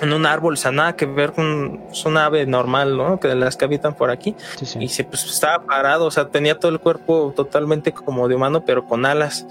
en 0.00 0.12
un 0.12 0.26
árbol, 0.26 0.54
o 0.54 0.56
sea, 0.56 0.72
nada 0.72 0.96
que 0.96 1.06
ver 1.06 1.32
con 1.32 1.80
pues, 1.88 2.04
una 2.04 2.26
ave 2.26 2.46
normal, 2.46 2.96
¿no? 2.96 3.18
Que 3.18 3.28
de 3.28 3.34
las 3.34 3.56
que 3.56 3.64
habitan 3.64 3.94
por 3.94 4.10
aquí. 4.10 4.34
Y 4.78 4.88
se 4.88 5.04
pues 5.04 5.24
estaba 5.24 5.64
parado, 5.64 6.06
o 6.06 6.10
sea, 6.10 6.28
tenía 6.28 6.58
todo 6.58 6.70
el 6.70 6.80
cuerpo 6.80 7.32
totalmente 7.34 7.92
como 7.92 8.28
de 8.28 8.34
humano, 8.34 8.64
pero 8.64 8.84
con 8.84 9.06
alas. 9.06 9.46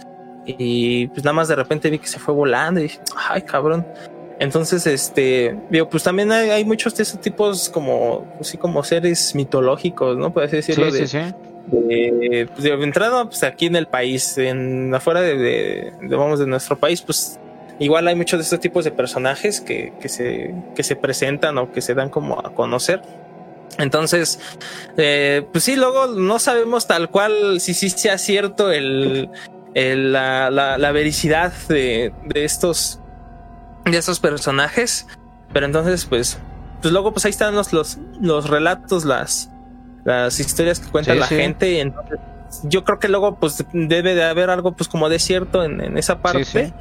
Y 0.46 1.08
pues 1.08 1.24
nada 1.24 1.34
más 1.34 1.48
de 1.48 1.56
repente 1.56 1.90
vi 1.90 2.00
que 2.00 2.08
se 2.08 2.20
fue 2.20 2.34
volando 2.34 2.80
y 2.80 2.84
dije, 2.84 3.00
ay, 3.30 3.42
cabrón. 3.42 3.86
Entonces, 4.38 4.86
este, 4.86 5.58
digo, 5.70 5.90
pues 5.90 6.04
también 6.04 6.32
hay, 6.32 6.66
muchos 6.66 6.96
de 6.96 7.04
esos 7.04 7.22
tipos 7.22 7.70
como, 7.70 8.28
así 8.40 8.58
como 8.58 8.84
seres 8.84 9.34
mitológicos, 9.34 10.18
¿no? 10.18 10.34
Puedes 10.34 10.52
decirlo. 10.52 10.92
Sí, 10.92 11.00
de, 11.00 11.08
sí, 11.08 11.18
sí. 11.20 11.34
De, 11.68 12.48
pues, 12.52 12.64
de 12.64 12.74
entrada, 12.74 13.26
pues 13.26 13.42
aquí 13.44 13.68
en 13.68 13.78
el 13.78 13.88
país, 13.88 14.38
en 14.38 14.94
afuera 14.94 15.22
de, 15.22 15.38
de, 15.38 16.16
vamos, 16.16 16.40
de 16.40 16.48
nuestro 16.48 16.78
país, 16.78 17.02
pues 17.02 17.40
igual 17.80 18.08
hay 18.08 18.16
muchos 18.16 18.40
de 18.40 18.44
estos 18.44 18.60
tipos 18.60 18.86
de 18.86 18.92
personajes 18.92 19.62
que, 19.62 19.94
que, 20.00 20.10
se, 20.10 20.56
que 20.76 20.84
se 20.84 20.96
presentan 20.96 21.58
o 21.58 21.72
que 21.72 21.82
se 21.82 21.94
dan 21.94 22.10
como 22.10 22.40
a 22.40 22.54
conocer. 22.54 23.02
Entonces, 23.78 24.40
eh, 24.98 25.46
pues 25.52 25.64
sí, 25.64 25.76
luego 25.76 26.08
no 26.08 26.40
sabemos 26.40 26.88
tal 26.88 27.10
cual 27.10 27.60
si 27.60 27.74
sí 27.74 27.90
sea 27.90 28.18
cierto 28.18 28.72
el, 28.72 29.30
el 29.74 30.14
la, 30.14 30.50
la, 30.50 30.78
la, 30.78 30.92
vericidad 30.92 31.52
de, 31.68 32.14
de, 32.26 32.46
estos 32.46 33.00
de 33.84 33.98
estos 33.98 34.20
personajes. 34.20 35.08
Pero 35.52 35.66
entonces, 35.66 36.06
pues, 36.06 36.38
pues 36.82 36.94
luego 36.94 37.12
pues 37.12 37.26
ahí 37.26 37.32
están 37.32 37.56
los, 37.56 37.74
los, 37.74 37.98
los 38.22 38.50
relatos, 38.50 39.04
las, 39.04 39.50
las 40.06 40.40
historias 40.40 40.80
que 40.80 40.90
cuenta 40.90 41.14
la 41.16 41.28
gente. 41.28 41.80
Entonces, 41.82 42.20
yo 42.64 42.86
creo 42.86 43.00
que 43.00 43.10
luego 43.10 43.36
pues 43.36 43.66
debe 43.74 44.16
de 44.16 44.24
haber 44.24 44.50
algo 44.50 44.74
pues 44.74 44.88
como 44.88 45.10
de 45.10 45.20
cierto 45.20 45.64
en, 45.64 45.82
en 45.82 45.98
esa 45.98 46.22
parte. 46.22 46.74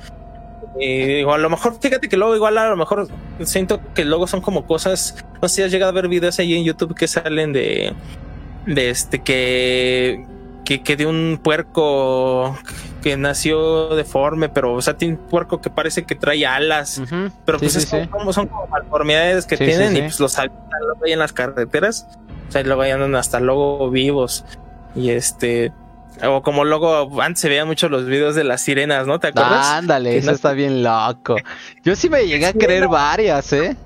Y 0.79 1.23
a 1.23 1.39
lo 1.39 1.51
mejor, 1.51 1.77
fíjate 1.81 2.09
que 2.09 2.17
luego 2.17 2.35
igual 2.35 2.59
a 2.59 2.69
lo 2.69 2.77
mejor 2.77 3.09
siento 3.43 3.81
que 3.95 4.05
luego 4.05 4.27
son 4.27 4.41
como 4.41 4.67
cosas, 4.67 5.25
no 5.41 5.49
sé 5.49 5.57
si 5.57 5.63
has 5.63 5.71
llegado 5.71 5.91
a 5.91 5.95
ver 5.95 6.09
videos 6.09 6.39
ahí 6.39 6.55
en 6.55 6.65
YouTube 6.65 6.95
que 6.95 7.07
salen 7.07 7.53
de, 7.53 7.93
de 8.67 8.91
este, 8.91 9.23
que, 9.23 10.25
que, 10.65 10.83
que 10.83 10.97
de 10.97 11.07
un 11.07 11.39
puerco 11.43 12.59
que 13.03 13.17
nació 13.17 13.95
deforme, 13.95 14.49
pero 14.49 14.75
o 14.75 14.83
sea, 14.83 14.97
tiene 14.97 15.15
un 15.15 15.21
puerco 15.21 15.61
que 15.61 15.71
parece 15.71 16.05
que 16.05 16.15
trae 16.15 16.45
alas, 16.47 17.03
pero 17.45 17.59
pues 17.59 17.77
es 17.77 17.87
Como, 18.11 18.33
son 18.33 18.49
como 18.49 18.67
malformidades 18.67 19.47
que 19.47 19.57
tienen 19.57 19.97
y 19.97 20.01
pues 20.01 20.19
los 20.19 20.39
habitan 20.39 20.81
luego 20.87 21.05
ahí 21.05 21.13
en 21.13 21.19
las 21.19 21.33
carreteras, 21.33 22.09
o 22.49 22.53
sea, 22.53 22.63
y 22.63 22.65
luego 22.65 22.83
ahí 22.83 22.91
andan 22.91 23.15
hasta 23.15 23.41
luego 23.41 23.91
vivos. 23.91 24.45
Y 24.97 25.11
este 25.11 25.73
o 26.23 26.43
como 26.43 26.65
luego 26.65 27.21
antes 27.21 27.41
se 27.41 27.49
veían 27.49 27.67
mucho 27.67 27.89
los 27.89 28.07
videos 28.07 28.35
de 28.35 28.45
las 28.45 28.61
sirenas, 28.61 29.07
¿no? 29.07 29.19
¿Te 29.19 29.29
acuerdas? 29.29 29.67
Ándale, 29.67 30.17
eso 30.17 30.31
está 30.31 30.53
bien 30.53 30.83
loco. 30.83 31.37
Yo 31.83 31.97
sí 31.97 32.09
me 32.09 32.27
llegué 32.27 32.47
a 32.47 32.53
creer 32.53 32.89
varias, 32.89 33.53
¿eh? 33.53 33.77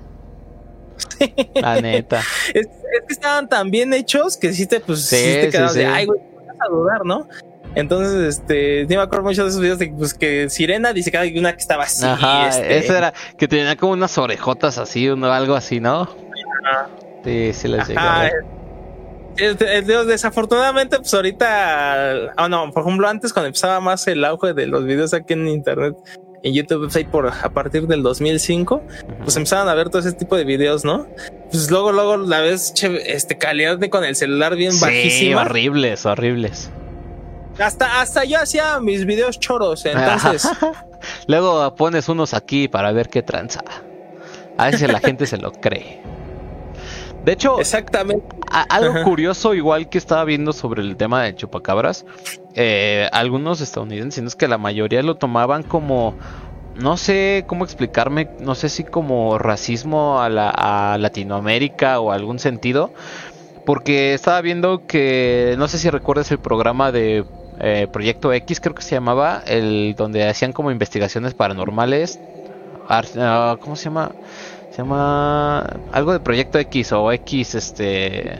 La 1.55 1.81
neta. 1.81 2.21
Es, 2.53 2.67
que 3.07 3.13
estaban 3.13 3.47
tan 3.47 3.69
bien 3.69 3.93
hechos 3.93 4.35
que 4.35 4.51
sí 4.51 4.65
te, 4.65 4.79
pues, 4.79 5.05
sí, 5.05 5.15
te 5.15 5.49
quedas 5.51 5.75
de, 5.75 5.85
ay, 5.85 6.07
güey, 6.07 6.19
vas 6.47 6.57
a 6.59 6.69
dudar, 6.69 7.05
¿no? 7.05 7.27
Entonces, 7.75 8.35
este, 8.35 8.87
sí 8.87 8.95
me 8.95 9.03
acuerdo 9.03 9.25
mucho 9.25 9.43
de 9.43 9.49
esos 9.49 9.61
videos 9.61 9.77
de 9.77 9.93
pues, 9.95 10.15
que 10.15 10.49
Sirena 10.49 10.91
dice 10.91 11.11
que 11.11 11.17
hay 11.19 11.37
una 11.37 11.53
que 11.53 11.59
estaba 11.59 11.83
así. 11.83 12.03
Ajá, 12.03 12.49
este... 12.49 12.77
esa 12.79 12.97
era, 12.97 13.13
que 13.37 13.47
tenía 13.47 13.75
como 13.75 13.93
unas 13.93 14.17
orejotas 14.17 14.79
así, 14.79 15.07
uno, 15.07 15.31
algo 15.31 15.53
así, 15.53 15.79
¿no? 15.79 16.01
Ajá. 16.01 16.89
Sí, 17.23 17.51
sí 17.53 17.67
les 17.67 17.87
llegué 17.87 17.99
a 17.99 18.21
ver 18.23 18.58
desafortunadamente, 20.05 20.97
pues 20.97 21.13
ahorita, 21.13 22.33
oh 22.37 22.49
no, 22.49 22.71
por 22.71 22.83
ejemplo, 22.83 23.07
antes 23.07 23.33
cuando 23.33 23.47
empezaba 23.47 23.79
más 23.79 24.07
el 24.07 24.23
auge 24.25 24.53
de 24.53 24.67
los 24.67 24.85
videos 24.85 25.13
aquí 25.13 25.33
en 25.33 25.47
internet, 25.47 25.95
en 26.43 26.53
YouTube, 26.53 26.89
pues 26.91 27.05
por 27.05 27.27
a 27.27 27.49
partir 27.49 27.87
del 27.87 28.03
2005, 28.03 28.81
pues 29.23 29.35
empezaban 29.35 29.67
a 29.67 29.73
ver 29.73 29.89
todo 29.89 29.99
ese 29.99 30.13
tipo 30.13 30.35
de 30.35 30.45
videos, 30.45 30.85
¿no? 30.85 31.07
Pues 31.51 31.69
luego, 31.69 31.91
luego, 31.91 32.17
la 32.17 32.39
vez, 32.39 32.73
este, 33.05 33.37
calidad 33.37 33.77
de 33.77 33.89
con 33.89 34.03
el 34.03 34.15
celular 34.15 34.55
bien 34.55 34.71
sí, 34.73 34.81
bajísima. 34.81 35.41
horribles, 35.41 36.05
horribles. 36.05 36.69
Hasta, 37.59 38.01
hasta 38.01 38.23
yo 38.23 38.39
hacía 38.39 38.79
mis 38.79 39.05
videos 39.05 39.39
choros, 39.39 39.85
entonces. 39.85 40.47
luego 41.27 41.75
pones 41.75 42.07
unos 42.07 42.33
aquí 42.33 42.67
para 42.67 42.91
ver 42.91 43.09
qué 43.09 43.21
tranza. 43.21 43.61
A 44.57 44.65
veces 44.65 44.91
la 44.91 44.99
gente 44.99 45.25
se 45.25 45.37
lo 45.37 45.51
cree. 45.51 46.01
De 47.25 47.33
hecho, 47.33 47.59
exactamente. 47.59 48.25
algo 48.49 49.03
curioso, 49.03 49.53
igual 49.53 49.89
que 49.89 49.97
estaba 49.97 50.23
viendo 50.23 50.53
sobre 50.53 50.81
el 50.81 50.95
tema 50.95 51.23
de 51.23 51.35
chupacabras, 51.35 52.05
eh, 52.55 53.09
algunos 53.11 53.61
estadounidenses, 53.61 54.23
es 54.23 54.35
que 54.35 54.47
la 54.47 54.57
mayoría 54.57 55.03
lo 55.03 55.15
tomaban 55.15 55.63
como, 55.63 56.15
no 56.75 56.97
sé 56.97 57.43
cómo 57.47 57.65
explicarme, 57.65 58.29
no 58.39 58.55
sé 58.55 58.69
si 58.69 58.83
como 58.83 59.37
racismo 59.37 60.21
a, 60.21 60.29
la, 60.29 60.49
a 60.49 60.97
Latinoamérica 60.97 61.99
o 61.99 62.11
algún 62.11 62.39
sentido, 62.39 62.91
porque 63.65 64.13
estaba 64.13 64.41
viendo 64.41 64.87
que, 64.87 65.55
no 65.57 65.67
sé 65.67 65.77
si 65.77 65.89
recuerdas 65.89 66.31
el 66.31 66.39
programa 66.39 66.91
de 66.91 67.25
eh, 67.59 67.87
Proyecto 67.91 68.31
X, 68.31 68.61
creo 68.61 68.73
que 68.73 68.81
se 68.81 68.95
llamaba, 68.95 69.43
el 69.45 69.93
donde 69.97 70.27
hacían 70.27 70.53
como 70.53 70.71
investigaciones 70.71 71.33
paranormales. 71.33 72.19
Ah, 72.87 73.57
¿Cómo 73.61 73.75
se 73.75 73.85
llama? 73.85 74.11
Se 74.79 74.83
llama 74.83 75.59
algo 75.91 76.13
de 76.13 76.21
Proyecto 76.21 76.57
X 76.57 76.93
o 76.93 77.11
X, 77.11 77.55
este... 77.55 78.39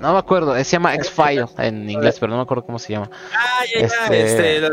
No 0.00 0.12
me 0.12 0.20
acuerdo, 0.20 0.54
se 0.54 0.62
llama 0.62 0.94
X-File 0.94 1.46
en 1.58 1.90
inglés, 1.90 2.18
pero 2.20 2.30
no 2.30 2.36
me 2.36 2.44
acuerdo 2.44 2.64
cómo 2.64 2.78
se 2.78 2.92
llama. 2.92 3.10
Ah, 3.32 3.64
ya, 3.74 3.80
este, 3.80 4.60
este, 4.60 4.68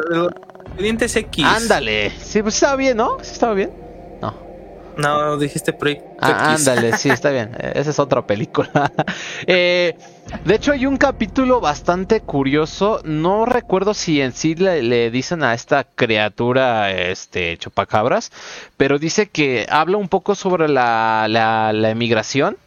X. 1.15 1.43
Ándale, 1.43 2.11
sí, 2.19 2.43
pues 2.43 2.53
estaba 2.53 2.75
bien, 2.75 2.97
¿no? 2.97 3.17
Sí 3.23 3.31
estaba 3.33 3.55
bien. 3.55 3.71
No. 4.21 4.35
No, 4.95 5.37
dijiste 5.37 5.73
Proyecto 5.73 6.05
Ah, 6.21 6.53
ándale, 6.53 6.95
sí, 6.95 7.09
está 7.13 7.31
bien. 7.31 7.55
Eh, 7.57 7.71
Esa 7.77 7.89
es 7.89 7.97
otra 7.97 8.27
película. 8.27 8.91
Eh, 9.47 9.97
de 10.45 10.55
hecho, 10.55 10.71
hay 10.71 10.85
un 10.85 10.97
capítulo 10.97 11.59
bastante 11.59 12.21
curioso. 12.21 13.01
No 13.03 13.45
recuerdo 13.45 13.93
si 13.93 14.21
en 14.21 14.31
sí 14.31 14.55
le, 14.55 15.11
dicen 15.11 15.43
a 15.43 15.53
esta 15.53 15.83
criatura, 15.83 16.91
este, 16.91 17.57
chupacabras, 17.57 18.31
pero 18.77 18.97
dice 18.97 19.29
que 19.29 19.67
habla 19.69 19.97
un 19.97 20.09
poco 20.09 20.33
sobre 20.35 20.67
la, 20.67 21.27
la, 21.29 21.73
la 21.73 21.89
emigración. 21.89 22.57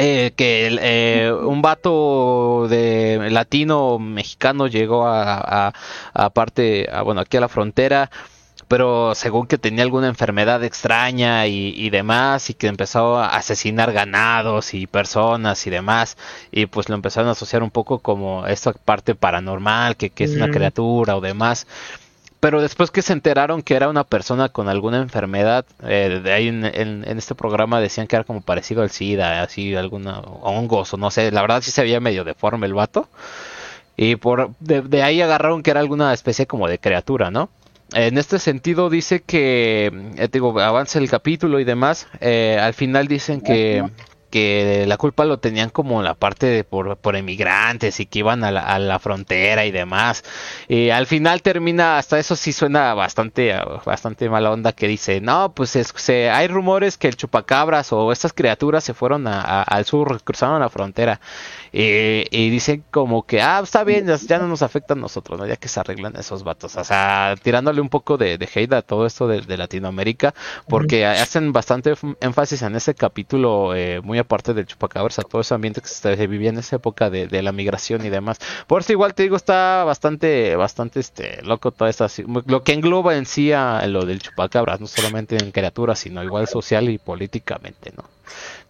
Eh, 0.00 0.32
que 0.36 0.78
eh, 0.80 1.32
un 1.32 1.60
vato 1.60 2.68
de 2.68 3.30
latino 3.32 3.98
mexicano 3.98 4.68
llegó 4.68 5.08
a, 5.08 5.66
a, 5.68 5.72
a 6.14 6.30
parte, 6.30 6.88
a, 6.88 7.02
bueno, 7.02 7.20
aquí 7.20 7.36
a 7.36 7.40
la 7.40 7.48
frontera 7.48 8.08
pero 8.68 9.14
según 9.14 9.46
que 9.46 9.56
tenía 9.58 9.82
alguna 9.82 10.08
enfermedad 10.08 10.62
extraña 10.62 11.46
y, 11.46 11.72
y, 11.74 11.90
demás, 11.90 12.50
y 12.50 12.54
que 12.54 12.66
empezó 12.66 13.16
a 13.18 13.28
asesinar 13.28 13.92
ganados 13.92 14.74
y 14.74 14.86
personas 14.86 15.66
y 15.66 15.70
demás, 15.70 16.18
y 16.52 16.66
pues 16.66 16.90
lo 16.90 16.94
empezaron 16.94 17.28
a 17.28 17.32
asociar 17.32 17.62
un 17.62 17.70
poco 17.70 17.98
como 17.98 18.46
esta 18.46 18.72
parte 18.72 19.14
paranormal, 19.14 19.96
que, 19.96 20.10
que 20.10 20.24
es 20.24 20.36
una 20.36 20.50
criatura 20.50 21.16
o 21.16 21.20
demás. 21.22 21.66
Pero 22.40 22.60
después 22.62 22.90
que 22.92 23.02
se 23.02 23.12
enteraron 23.14 23.62
que 23.62 23.74
era 23.74 23.88
una 23.88 24.04
persona 24.04 24.48
con 24.50 24.68
alguna 24.68 24.98
enfermedad, 24.98 25.64
eh, 25.82 26.20
de 26.22 26.32
ahí 26.32 26.48
en, 26.48 26.64
en, 26.64 27.04
en, 27.08 27.18
este 27.18 27.34
programa 27.34 27.80
decían 27.80 28.06
que 28.06 28.14
era 28.14 28.24
como 28.24 28.42
parecido 28.42 28.82
al 28.82 28.90
SIDA, 28.90 29.42
así 29.42 29.74
alguna 29.74 30.20
hongos 30.20 30.94
o 30.94 30.96
no 30.98 31.10
sé, 31.10 31.32
la 31.32 31.40
verdad 31.40 31.62
sí 31.62 31.72
se 31.72 31.82
veía 31.82 31.98
medio 32.00 32.22
deforme 32.22 32.66
el 32.66 32.74
vato. 32.74 33.08
Y 33.96 34.14
por 34.14 34.50
de, 34.60 34.82
de 34.82 35.02
ahí 35.02 35.20
agarraron 35.20 35.64
que 35.64 35.72
era 35.72 35.80
alguna 35.80 36.14
especie 36.14 36.46
como 36.46 36.68
de 36.68 36.78
criatura, 36.78 37.32
¿no? 37.32 37.50
En 37.92 38.18
este 38.18 38.38
sentido 38.38 38.90
dice 38.90 39.22
que, 39.22 39.90
eh, 40.16 40.28
digo, 40.30 40.58
avanza 40.60 40.98
el 40.98 41.08
capítulo 41.08 41.58
y 41.58 41.64
demás, 41.64 42.06
eh, 42.20 42.58
al 42.60 42.74
final 42.74 43.08
dicen 43.08 43.40
que, 43.40 43.82
que 44.30 44.84
la 44.86 44.98
culpa 44.98 45.24
lo 45.24 45.38
tenían 45.38 45.70
como 45.70 46.02
la 46.02 46.14
parte 46.14 46.46
de 46.46 46.64
por, 46.64 46.98
por 46.98 47.16
emigrantes 47.16 47.98
y 48.00 48.06
que 48.06 48.18
iban 48.18 48.44
a 48.44 48.50
la, 48.50 48.60
a 48.60 48.78
la 48.78 48.98
frontera 48.98 49.64
y 49.64 49.70
demás. 49.70 50.22
Y 50.68 50.90
al 50.90 51.06
final 51.06 51.40
termina, 51.40 51.96
hasta 51.96 52.18
eso 52.18 52.36
sí 52.36 52.52
suena 52.52 52.92
bastante, 52.92 53.54
bastante 53.86 54.28
mala 54.28 54.50
onda 54.50 54.72
que 54.72 54.86
dice, 54.86 55.22
no, 55.22 55.54
pues 55.54 55.74
es, 55.76 55.92
se, 55.96 56.28
hay 56.30 56.48
rumores 56.48 56.98
que 56.98 57.08
el 57.08 57.16
chupacabras 57.16 57.92
o 57.92 58.12
estas 58.12 58.34
criaturas 58.34 58.84
se 58.84 58.92
fueron 58.92 59.26
a, 59.26 59.62
al 59.62 59.86
sur, 59.86 60.22
cruzaron 60.22 60.60
la 60.60 60.68
frontera. 60.68 61.20
Y, 61.72 62.24
y, 62.30 62.50
dicen 62.50 62.84
como 62.90 63.24
que, 63.26 63.40
ah, 63.42 63.60
está 63.62 63.84
bien, 63.84 64.06
ya, 64.06 64.16
ya, 64.16 64.38
no 64.38 64.48
nos 64.48 64.62
afecta 64.62 64.94
a 64.94 64.96
nosotros, 64.96 65.38
¿no? 65.38 65.46
Ya 65.46 65.56
que 65.56 65.68
se 65.68 65.80
arreglan 65.80 66.16
esos 66.16 66.44
vatos. 66.44 66.76
O 66.76 66.84
sea, 66.84 67.34
tirándole 67.42 67.80
un 67.80 67.88
poco 67.88 68.16
de, 68.16 68.38
de 68.38 68.48
hate 68.52 68.72
a 68.72 68.82
todo 68.82 69.06
esto 69.06 69.28
de, 69.28 69.42
de 69.42 69.56
Latinoamérica, 69.56 70.34
porque 70.68 71.02
uh 71.02 71.08
-huh. 71.08 71.22
hacen 71.22 71.52
bastante 71.52 71.94
énfasis 72.20 72.62
en 72.62 72.76
ese 72.76 72.94
capítulo, 72.94 73.74
eh, 73.74 74.00
muy 74.02 74.18
aparte 74.18 74.54
del 74.54 74.66
chupacabras, 74.66 75.18
a 75.18 75.22
todo 75.22 75.40
ese 75.40 75.54
ambiente 75.54 75.80
que 75.80 75.88
se, 75.88 76.26
vivía 76.26 76.50
en 76.50 76.58
esa 76.58 76.76
época 76.76 77.10
de, 77.10 77.26
de, 77.26 77.42
la 77.42 77.52
migración 77.52 78.04
y 78.04 78.10
demás. 78.10 78.38
Por 78.66 78.80
eso 78.82 78.92
igual 78.92 79.14
te 79.14 79.22
digo, 79.24 79.36
está 79.36 79.84
bastante, 79.84 80.56
bastante 80.56 81.00
este 81.00 81.42
loco 81.42 81.70
toda 81.72 81.90
esta, 81.90 82.08
lo 82.46 82.62
que 82.62 82.72
engloba 82.72 83.16
en 83.16 83.26
sí 83.26 83.52
a 83.52 83.86
lo 83.86 84.04
del 84.04 84.20
chupacabras, 84.20 84.80
no 84.80 84.86
solamente 84.86 85.36
en 85.36 85.52
criaturas, 85.52 85.98
sino 85.98 86.22
igual 86.22 86.48
social 86.48 86.88
y 86.88 86.98
políticamente, 86.98 87.92
¿no? 87.96 88.04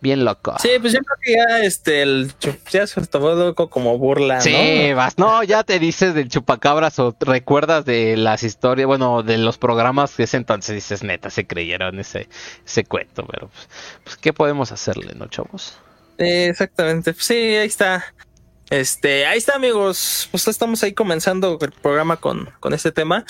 Bien 0.01 0.25
loco. 0.25 0.55
Sí, 0.61 0.71
pues 0.81 0.93
yo 0.93 1.01
creo 1.01 1.19
que 1.23 1.33
ya 1.33 1.65
este 1.65 2.03
el 2.03 2.33
ya 2.71 2.87
se 2.87 3.05
tomó 3.07 3.31
loco 3.31 3.69
como 3.71 3.99
burla, 3.99 4.41
sí, 4.41 4.93
vas, 4.95 5.19
no, 5.19 5.43
ya 5.43 5.65
te 5.65 5.79
dices 5.79 6.15
del 6.15 6.29
chupacabras 6.29 6.99
o 6.99 7.17
recuerdas 7.21 7.85
de 7.85 8.17
las 8.17 8.43
historias, 8.43 8.87
bueno, 8.87 9.23
de 9.23 9.39
los 9.39 9.59
programas 9.59 10.15
que 10.15 10.25
ese 10.25 10.37
entonces 10.37 10.75
dices, 10.75 11.03
neta, 11.03 11.31
se 11.31 11.47
creyeron 11.47 11.99
ese, 11.99 12.29
ese 12.67 12.85
cuento, 12.85 13.27
pero 13.27 13.49
pues, 13.49 13.69
pues 14.05 14.17
¿qué 14.17 14.33
podemos 14.33 14.73
hacerle, 14.73 15.15
no, 15.15 15.27
chavos? 15.29 15.79
Eh, 16.19 16.49
exactamente, 16.49 17.15
sí, 17.15 17.35
ahí 17.35 17.67
está. 17.67 18.05
Este, 18.71 19.25
ahí 19.25 19.39
está, 19.39 19.55
amigos. 19.55 20.29
Pues 20.31 20.47
estamos 20.47 20.83
ahí 20.83 20.93
comenzando 20.93 21.59
el 21.59 21.73
programa 21.73 22.19
con, 22.19 22.51
con 22.61 22.75
este 22.75 22.93
tema 22.93 23.25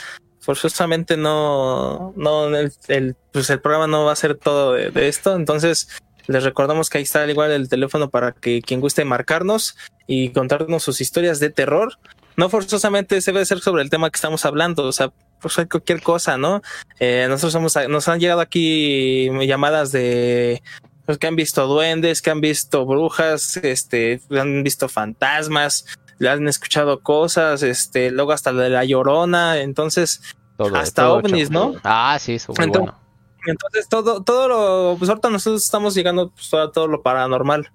forzosamente 0.49 1.19
no, 1.19 2.15
no 2.17 2.47
el, 2.57 2.73
el, 2.89 3.17
pues 3.33 3.51
el 3.51 3.61
programa 3.61 3.87
no 3.87 4.07
va 4.07 4.13
a 4.13 4.17
ser 4.17 4.35
todo 4.35 4.73
de, 4.73 4.91
de, 4.91 5.07
esto. 5.09 5.37
Entonces, 5.37 5.89
les 6.29 6.45
recordamos 6.45 6.91
que 6.91 6.99
ahí 6.99 7.05
está 7.05 7.27
igual 7.27 7.51
el 7.51 7.69
teléfono 7.69 8.11
para 8.11 8.33
que 8.33 8.61
quien 8.63 8.81
guste 8.81 9.05
marcarnos 9.05 9.77
y 10.07 10.31
contarnos 10.31 10.83
sus 10.83 11.01
historias 11.01 11.41
de 11.41 11.51
terror. 11.51 11.99
No 12.37 12.51
forzosamente 12.51 13.21
se 13.21 13.33
debe 13.33 13.45
ser 13.47 13.61
sobre 13.61 13.83
el 13.83 13.91
tema 13.91 14.11
que 14.11 14.17
estamos 14.17 14.45
hablando, 14.45 14.85
o 14.85 14.93
sea, 14.93 15.11
pues 15.41 15.59
hay 15.59 15.67
cualquier 15.67 16.03
cosa, 16.03 16.37
¿no? 16.37 16.63
Eh, 17.01 17.27
nosotros 17.29 17.55
hemos, 17.55 17.89
nos 17.89 18.09
han 18.09 18.21
llegado 18.21 18.41
aquí 18.41 19.29
llamadas 19.47 19.91
de 19.91 20.63
pues, 21.07 21.19
que 21.19 21.27
han 21.27 21.37
visto 21.37 21.67
duendes, 21.67 22.21
que 22.21 22.31
han 22.31 22.43
visto 22.43 22.85
brujas, 22.85 23.57
este, 23.57 24.21
han 24.31 24.63
visto 24.63 24.89
fantasmas, 24.89 25.87
le 26.19 26.29
han 26.29 26.47
escuchado 26.47 27.01
cosas, 27.01 27.63
este, 27.63 28.11
luego 28.11 28.33
hasta 28.33 28.53
de 28.53 28.69
la 28.69 28.85
llorona, 28.85 29.59
entonces 29.61 30.21
todo, 30.59 30.77
hasta 30.77 31.05
todo 31.05 31.19
ovnis, 31.19 31.51
¿no? 31.51 31.75
Ah, 31.85 32.19
sí, 32.21 32.35
eso 32.35 32.53
muy 32.53 32.67
entonces, 32.67 32.93
bueno. 32.93 33.08
Entonces 33.51 33.89
todo, 33.89 34.23
todo 34.23 34.49
lo, 34.49 34.97
pues 34.99 35.09
ahorita 35.09 35.31
nosotros 35.31 35.65
estamos 35.65 35.95
llegando 35.95 36.31
pues, 36.31 36.53
a 36.55 36.71
todo 36.71 36.87
lo 36.87 37.03
paranormal 37.03 37.71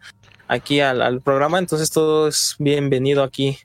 aquí 0.47 0.79
al, 0.79 1.01
al, 1.01 1.21
programa, 1.21 1.59
entonces 1.59 1.89
todo 1.89 2.27
es 2.27 2.55
bienvenido 2.59 3.23
aquí. 3.23 3.57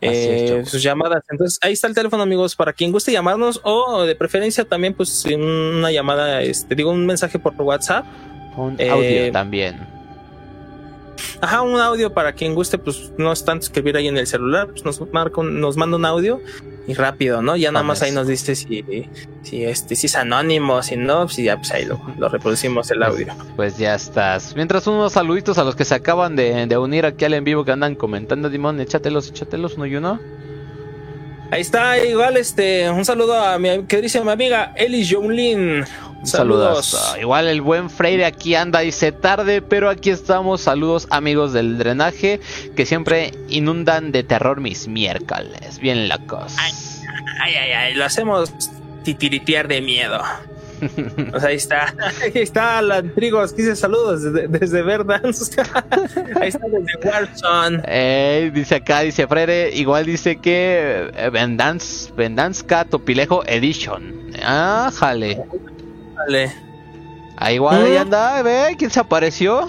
Eh, 0.00 0.62
sus 0.64 0.82
llamadas. 0.82 1.24
Entonces 1.28 1.58
ahí 1.60 1.72
está 1.72 1.88
el 1.88 1.94
teléfono, 1.94 2.22
amigos, 2.22 2.54
para 2.54 2.72
quien 2.72 2.92
guste 2.92 3.10
llamarnos 3.10 3.60
o 3.64 4.04
de 4.04 4.14
preferencia 4.14 4.64
también, 4.64 4.94
pues 4.94 5.24
una 5.24 5.90
llamada, 5.90 6.42
este, 6.42 6.74
digo, 6.74 6.90
un 6.90 7.06
mensaje 7.06 7.38
por 7.38 7.54
WhatsApp. 7.60 8.04
Un 8.56 8.72
audio 8.80 9.02
eh, 9.02 9.30
también. 9.32 9.97
Ajá, 11.40 11.62
un 11.62 11.78
audio 11.80 12.12
para 12.12 12.32
quien 12.32 12.54
guste, 12.54 12.78
pues 12.78 13.12
no 13.16 13.32
es 13.32 13.44
tanto 13.44 13.64
escribir 13.64 13.96
ahí 13.96 14.08
en 14.08 14.16
el 14.16 14.26
celular, 14.26 14.68
pues 14.68 14.84
nos 14.84 15.00
marca, 15.12 15.40
un, 15.40 15.60
nos 15.60 15.76
manda 15.76 15.96
un 15.96 16.04
audio 16.04 16.40
y 16.86 16.94
rápido, 16.94 17.42
¿no? 17.42 17.56
Ya 17.56 17.70
nada 17.70 17.84
más 17.84 18.02
ahí 18.02 18.12
nos 18.12 18.26
dice 18.26 18.54
si, 18.54 18.84
si 19.42 19.64
este, 19.64 19.94
si 19.94 20.06
es 20.06 20.16
anónimo, 20.16 20.82
si 20.82 20.96
no, 20.96 21.26
pues 21.26 21.36
ya 21.36 21.56
pues 21.56 21.70
ahí 21.72 21.84
lo, 21.84 22.00
lo 22.18 22.28
reproducimos 22.28 22.90
el 22.90 23.02
audio. 23.02 23.26
Pues, 23.26 23.48
pues, 23.56 23.78
ya 23.78 23.94
estás. 23.94 24.56
Mientras 24.56 24.86
unos 24.86 25.12
saluditos 25.12 25.58
a 25.58 25.64
los 25.64 25.76
que 25.76 25.84
se 25.84 25.94
acaban 25.94 26.34
de, 26.34 26.66
de 26.66 26.78
unir 26.78 27.04
aquí 27.04 27.24
al 27.24 27.34
en 27.34 27.44
vivo 27.44 27.64
que 27.64 27.72
andan 27.72 27.94
comentando, 27.94 28.48
Dimon, 28.48 28.80
échatelos, 28.80 29.28
échatelos 29.28 29.74
uno 29.74 29.86
y 29.86 29.96
uno. 29.96 30.18
Ahí 31.50 31.62
está, 31.62 32.02
igual 32.04 32.36
este, 32.36 32.90
un 32.90 33.06
saludo 33.06 33.34
a 33.38 33.58
mi 33.58 33.84
queridísima 33.84 34.32
amiga 34.32 34.72
Eli 34.76 35.06
Jonlin. 35.08 35.84
Saludos. 36.24 36.86
Saludos. 36.86 37.16
Igual 37.20 37.46
el 37.46 37.60
buen 37.60 37.90
Freire 37.90 38.24
aquí 38.24 38.54
anda, 38.54 38.80
dice 38.80 39.12
tarde, 39.12 39.62
pero 39.62 39.88
aquí 39.88 40.10
estamos. 40.10 40.60
Saludos 40.60 41.06
amigos 41.10 41.52
del 41.52 41.78
drenaje 41.78 42.40
que 42.76 42.86
siempre 42.86 43.32
inundan 43.48 44.12
de 44.12 44.24
terror 44.24 44.60
mis 44.60 44.88
miércoles. 44.88 45.78
Bien 45.78 46.08
locos. 46.08 46.54
Ay, 46.58 46.72
ay, 47.40 47.54
ay, 47.54 47.72
ay. 47.72 47.94
lo 47.94 48.04
hacemos 48.04 48.52
titiritear 49.04 49.68
de 49.68 49.80
miedo. 49.80 50.22
pues 51.30 51.44
ahí 51.44 51.56
está, 51.56 51.94
ahí 52.22 52.32
está 52.34 52.80
la 52.82 53.02
Trigos, 53.02 53.56
dice 53.56 53.74
saludos 53.74 54.22
desde, 54.22 54.48
desde 54.48 54.82
Verdance. 54.82 55.60
ahí 56.40 56.48
está 56.48 56.66
desde 56.68 57.08
Warzone. 57.08 57.82
Eh, 57.86 58.50
dice 58.54 58.76
acá, 58.76 59.00
dice 59.00 59.26
Freire, 59.26 59.70
igual 59.74 60.06
dice 60.06 60.36
que 60.36 61.10
eh, 61.14 61.30
Vendance, 61.30 62.12
Vendanska 62.16 62.84
Topilejo 62.84 63.44
Edition. 63.46 64.30
Ah, 64.42 64.90
jale. 64.94 65.42
Vale. 66.18 66.52
Ahí 67.36 67.54
igual 67.54 67.84
ahí 67.84 67.96
anda, 67.96 68.42
ve, 68.42 68.74
¿quién 68.76 68.90
se 68.90 69.00
apareció? 69.00 69.66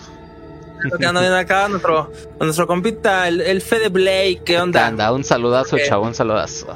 Que 0.97 1.05
anda 1.05 1.21
bien 1.21 1.33
acá, 1.33 1.67
nuestro, 1.67 2.11
nuestro 2.39 2.65
compita, 2.65 3.27
el, 3.27 3.41
el 3.41 3.61
Fede 3.61 3.89
Blake, 3.89 4.41
¿qué 4.45 4.59
onda? 4.59 4.87
Anda, 4.87 5.11
un 5.11 5.23
saludazo, 5.23 5.75
okay. 5.75 5.87
chavo, 5.87 6.05
un 6.05 6.15
saludazo. 6.15 6.67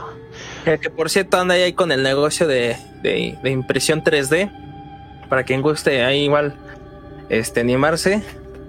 Que, 0.65 0.77
que, 0.77 0.89
por 0.89 1.09
cierto 1.09 1.38
anda 1.38 1.55
ahí 1.55 1.73
con 1.73 1.91
el 1.91 2.03
negocio 2.03 2.47
de, 2.47 2.77
de, 3.01 3.38
de, 3.41 3.49
impresión 3.49 4.03
3D. 4.03 4.51
Para 5.29 5.43
quien 5.43 5.62
guste, 5.62 6.03
ahí 6.03 6.25
igual 6.25 6.55
este, 7.29 7.62
animarse. 7.62 8.21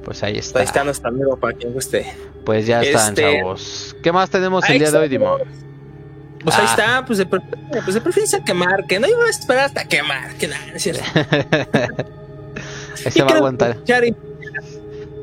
Pues 0.04 0.22
ahí 0.22 0.38
está. 0.38 0.60
Ahí 0.60 0.64
está 0.64 0.84
nuestro 0.84 1.08
amigo 1.08 1.36
para 1.36 1.52
quien 1.52 1.72
guste. 1.72 2.14
Pues 2.44 2.66
ya 2.66 2.82
están, 2.82 3.10
este... 3.10 3.38
chavos. 3.38 3.96
¿Qué 4.02 4.12
más 4.12 4.30
tenemos 4.30 4.68
el 4.68 4.78
día 4.78 4.90
de 4.90 4.98
hoy, 4.98 5.08
Dimo? 5.08 5.36
Pues 6.44 6.56
ah. 6.56 6.60
ahí 6.60 6.66
está, 6.66 7.04
pues 7.06 7.18
de, 7.18 7.26
pues 7.26 7.94
de 7.94 8.00
preferencia 8.00 8.44
que. 8.44 9.00
No 9.00 9.08
iba 9.08 9.24
a 9.24 9.30
esperar 9.30 9.64
hasta 9.64 9.84
que 9.84 10.02
marque, 10.02 10.46
nada, 10.46 10.64
es 10.74 10.82
cierto. 10.82 11.02
Ese 13.04 13.22
va 13.22 13.32
a 13.32 13.36
aguantar. 13.36 13.78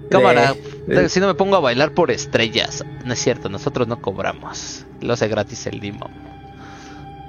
Cámara, 0.10 0.56
de... 0.88 1.08
si 1.08 1.22
no 1.22 1.28
me 1.28 1.36
pongo 1.36 1.56
a 1.56 1.60
bailar 1.60 1.94
por 1.94 2.12
estrellas. 2.12 2.84
No 3.06 3.14
es 3.14 3.20
cierto, 3.20 3.48
nosotros 3.48 3.88
no 3.88 4.02
cobramos. 4.02 4.86
Lo 5.00 5.14
hace 5.14 5.28
gratis 5.28 5.68
el 5.68 5.80
Dimo. 5.80 6.10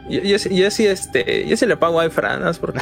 Yo, 0.09 0.21
yo, 0.21 0.37
yo, 0.37 0.71
sí, 0.71 0.87
este, 0.87 1.47
yo 1.47 1.57
sí 1.57 1.67
le 1.67 1.77
pago 1.77 2.01
a 2.01 2.11
Franas 2.11 2.59
porque. 2.59 2.81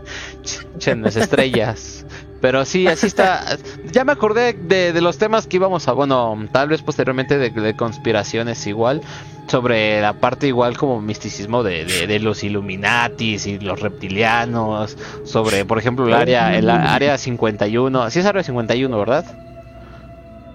Chenes 0.78 1.16
estrellas. 1.16 2.04
Pero 2.42 2.64
sí, 2.64 2.88
así 2.88 3.06
está. 3.06 3.56
ya 3.92 4.04
me 4.04 4.10
acordé 4.10 4.52
de, 4.52 4.92
de, 4.92 5.00
los 5.00 5.16
temas 5.16 5.46
que 5.46 5.56
íbamos 5.58 5.86
a, 5.86 5.92
bueno, 5.92 6.48
tal 6.50 6.68
vez 6.68 6.82
posteriormente 6.82 7.38
de, 7.38 7.50
de 7.50 7.76
conspiraciones 7.76 8.66
igual, 8.66 9.00
sobre 9.46 10.00
la 10.00 10.14
parte 10.14 10.48
igual 10.48 10.76
como 10.76 11.00
misticismo 11.00 11.62
de, 11.62 11.84
de, 11.84 12.18
los 12.18 12.42
Illuminatis 12.42 13.46
y 13.46 13.60
los 13.60 13.80
reptilianos, 13.80 14.98
sobre, 15.24 15.64
por 15.64 15.78
ejemplo, 15.78 16.04
el 16.08 16.14
área, 16.14 16.58
el 16.58 16.68
área 16.68 17.16
51, 17.16 18.10
sí 18.10 18.18
es 18.18 18.26
área 18.26 18.42
51, 18.42 18.98
¿verdad? 18.98 19.24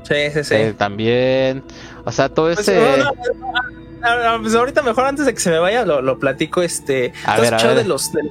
Sí, 0.04 0.16
sí, 0.34 0.44
sí. 0.44 0.56
Eh, 0.56 0.74
también, 0.78 1.64
o 2.04 2.12
sea, 2.12 2.28
todo 2.28 2.54
pues, 2.54 2.68
ese... 2.68 2.98
No, 4.02 4.36
no, 4.36 4.42
pues 4.42 4.56
ahorita 4.56 4.82
mejor 4.82 5.06
antes 5.06 5.26
de 5.26 5.34
que 5.34 5.40
se 5.40 5.52
me 5.52 5.60
vaya 5.60 5.86
lo, 5.86 6.02
lo 6.02 6.20
platico, 6.20 6.62
este... 6.62 7.14
A 7.26 7.40
ver, 7.40 7.54
a 7.54 7.64
ver. 7.64 7.78
de 7.78 7.86
los, 7.86 8.12
de 8.12 8.22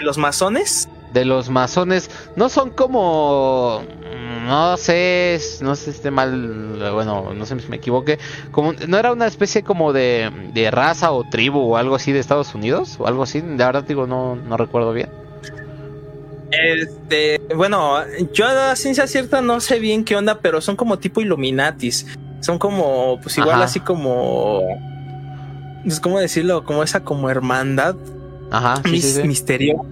los 0.00 0.18
masones? 0.18 0.90
De 1.12 1.24
los 1.24 1.48
masones 1.50 2.10
no 2.36 2.48
son 2.48 2.70
como 2.70 3.82
no 4.46 4.76
sé 4.76 5.38
no 5.60 5.74
sé 5.76 5.84
si 5.84 5.90
esté 5.90 6.10
mal 6.10 6.92
bueno 6.92 7.32
no 7.34 7.46
sé 7.46 7.58
si 7.60 7.68
me 7.68 7.76
equivoque 7.76 8.18
como 8.50 8.72
no 8.72 8.98
era 8.98 9.12
una 9.12 9.26
especie 9.26 9.62
como 9.62 9.92
de, 9.92 10.30
de 10.54 10.70
raza 10.70 11.12
o 11.12 11.24
tribu 11.28 11.60
o 11.60 11.76
algo 11.76 11.94
así 11.94 12.12
de 12.12 12.18
Estados 12.18 12.54
Unidos 12.54 12.96
o 12.98 13.06
algo 13.06 13.22
así 13.22 13.40
de 13.40 13.56
verdad 13.56 13.84
digo 13.84 14.06
no 14.06 14.36
no 14.36 14.56
recuerdo 14.56 14.92
bien. 14.92 15.10
Este 16.50 17.40
bueno 17.54 17.98
yo 18.32 18.46
a 18.46 18.74
ciencia 18.74 19.06
cierta 19.06 19.42
no 19.42 19.60
sé 19.60 19.78
bien 19.78 20.04
qué 20.04 20.16
onda 20.16 20.38
pero 20.40 20.60
son 20.60 20.76
como 20.76 20.98
tipo 20.98 21.20
Illuminatis. 21.20 22.06
Son 22.40 22.58
como 22.58 23.18
pues 23.20 23.36
igual 23.36 23.56
Ajá. 23.56 23.64
así 23.64 23.80
como 23.80 24.62
pues, 25.82 26.00
cómo 26.00 26.20
decirlo 26.20 26.64
como 26.64 26.82
esa 26.82 27.00
como 27.04 27.28
hermandad. 27.28 27.96
Ajá 28.50 28.80
sí, 28.82 28.90
mis, 28.90 29.04
sí, 29.04 29.20
sí. 29.20 29.28
misterio 29.28 29.84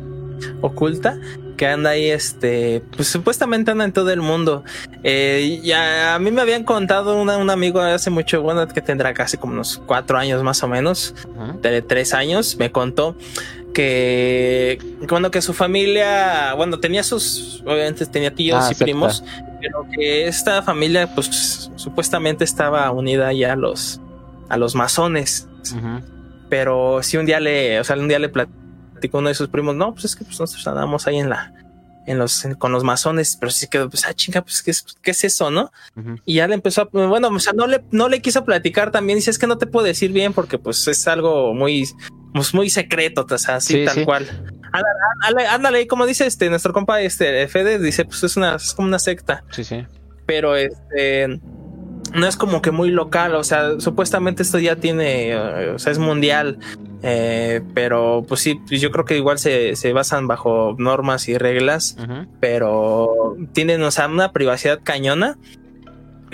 oculta 0.61 1.19
que 1.57 1.67
anda 1.67 1.91
ahí, 1.91 2.11
este, 2.11 2.83
pues 2.95 3.09
supuestamente 3.09 3.71
anda 3.71 3.85
en 3.85 3.93
todo 3.93 4.11
el 4.11 4.21
mundo. 4.21 4.63
Eh, 5.03 5.61
ya 5.65 6.15
a 6.15 6.19
mí 6.19 6.31
me 6.31 6.43
habían 6.43 6.65
contado 6.65 7.21
una, 7.21 7.39
un 7.39 7.51
amigo 7.51 7.81
hace 7.81 8.11
mucho, 8.11 8.43
bueno, 8.43 8.69
que 8.69 8.83
tendrá 8.83 9.15
casi 9.15 9.37
como 9.37 9.55
unos 9.55 9.83
cuatro 9.87 10.19
años 10.19 10.43
más 10.43 10.63
o 10.63 10.69
menos, 10.69 11.15
de 11.63 11.83
tres 11.83 12.15
años, 12.15 12.57
me 12.59 12.71
contó 12.71 13.17
que, 13.73 14.79
bueno, 15.09 15.31
que 15.31 15.43
su 15.43 15.53
familia, 15.53 16.55
bueno, 16.55 16.79
tenía 16.79 17.03
sus, 17.03 17.63
obviamente 17.67 18.07
tenía 18.07 18.35
tíos 18.35 18.65
Ah, 18.65 18.73
y 18.73 18.75
primos, 18.75 19.25
pero 19.61 19.87
que 19.95 20.27
esta 20.27 20.63
familia, 20.63 21.15
pues 21.15 21.71
supuestamente 21.77 22.45
estaba 22.45 22.91
unida 22.91 23.33
ya 23.33 23.53
a 23.53 23.57
los, 23.57 24.01
a 24.49 24.57
los 24.57 24.75
masones. 24.75 25.49
Pero 26.49 27.03
si 27.03 27.17
un 27.17 27.27
día 27.27 27.41
le, 27.41 27.81
o 27.81 27.85
sea, 27.85 27.97
un 27.97 28.09
día 28.09 28.19
le 28.19 28.29
platicó 28.29 28.66
uno 29.13 29.29
de 29.29 29.35
sus 29.35 29.49
primos, 29.49 29.75
no, 29.75 29.93
pues 29.93 30.05
es 30.07 30.17
que 30.17 30.25
pues 30.25 30.39
nosotros 30.41 30.67
andamos 30.67 31.07
ahí 31.07 31.19
en 31.19 31.29
la, 31.31 31.53
en 32.07 32.19
los, 32.19 32.45
en- 32.45 32.55
con 32.55 32.73
los 32.73 32.85
masones, 32.85 33.37
pero 33.39 33.51
sí 33.51 33.67
quedó, 33.69 33.89
pues, 33.91 34.07
ah, 34.07 34.15
chinga, 34.15 34.43
pues, 34.43 34.63
¿qué 34.63 34.71
es, 34.71 34.85
qué 35.03 35.11
es 35.11 35.25
eso, 35.25 35.51
no? 35.51 35.71
Y 36.25 36.35
ya 36.35 36.47
le 36.49 36.55
empezó 36.55 36.83
a, 36.83 36.89
bueno, 36.93 37.29
o 37.29 37.39
sea, 37.41 37.53
no 37.53 37.67
le, 37.67 37.85
no 37.91 38.09
le 38.09 38.21
quiso 38.23 38.45
platicar 38.45 38.91
también, 38.91 39.19
dice, 39.19 39.31
es 39.31 39.39
que 39.39 39.47
no 39.47 39.59
te 39.59 39.67
puedo 39.67 39.85
decir 39.87 40.13
bien 40.13 40.33
porque, 40.33 40.59
pues, 40.59 40.87
es 40.89 41.07
algo 41.09 41.53
muy, 41.55 41.89
pues, 42.33 42.55
muy 42.55 42.71
secreto, 42.71 43.27
o 43.29 43.39
sea, 43.39 43.57
así, 43.57 43.75
Sí, 43.75 43.85
tal 43.85 43.95
sí. 43.95 44.05
cual. 44.05 44.29
Ándale, 44.73 44.89
ándale, 45.25 45.47
ándale, 45.49 45.87
como 45.87 46.07
dice 46.07 46.27
este, 46.27 46.49
nuestro 46.51 46.73
compa, 46.73 47.01
este, 47.01 47.49
Fede, 47.49 47.79
dice, 47.79 48.05
pues, 48.05 48.23
es 48.25 48.37
una, 48.37 48.57
es 48.57 48.73
como 48.75 48.89
una 48.89 48.99
secta 48.99 49.43
sí 49.51 49.65
sí 49.65 49.85
pero 50.27 50.57
este 50.57 51.41
no 52.17 52.27
es 52.27 52.37
como 52.37 52.63
que 52.63 52.71
muy 52.71 52.91
local, 52.91 53.35
o 53.35 53.45
sea, 53.45 53.79
supuestamente 53.79 54.43
esto 54.43 54.59
ya 54.59 54.77
tiene, 54.77 55.31
eh, 55.31 55.71
o 55.71 55.79
sea, 55.79 55.93
es 55.93 55.99
mundial, 55.99 56.59
eh, 57.03 57.63
pero 57.75 58.25
pues 58.27 58.41
sí, 58.41 58.61
pues 58.67 58.81
yo 58.81 58.91
creo 58.91 59.05
que 59.05 59.17
igual 59.17 59.39
se, 59.39 59.77
se 59.77 59.93
basan 59.93 60.27
bajo 60.27 60.75
normas 60.79 61.29
y 61.29 61.37
reglas, 61.37 61.97
pero 62.41 63.37
tienen, 63.53 63.83
o 63.83 63.91
sea, 63.91 64.09
una 64.09 64.33
privacidad 64.33 64.81
cañona. 64.83 65.39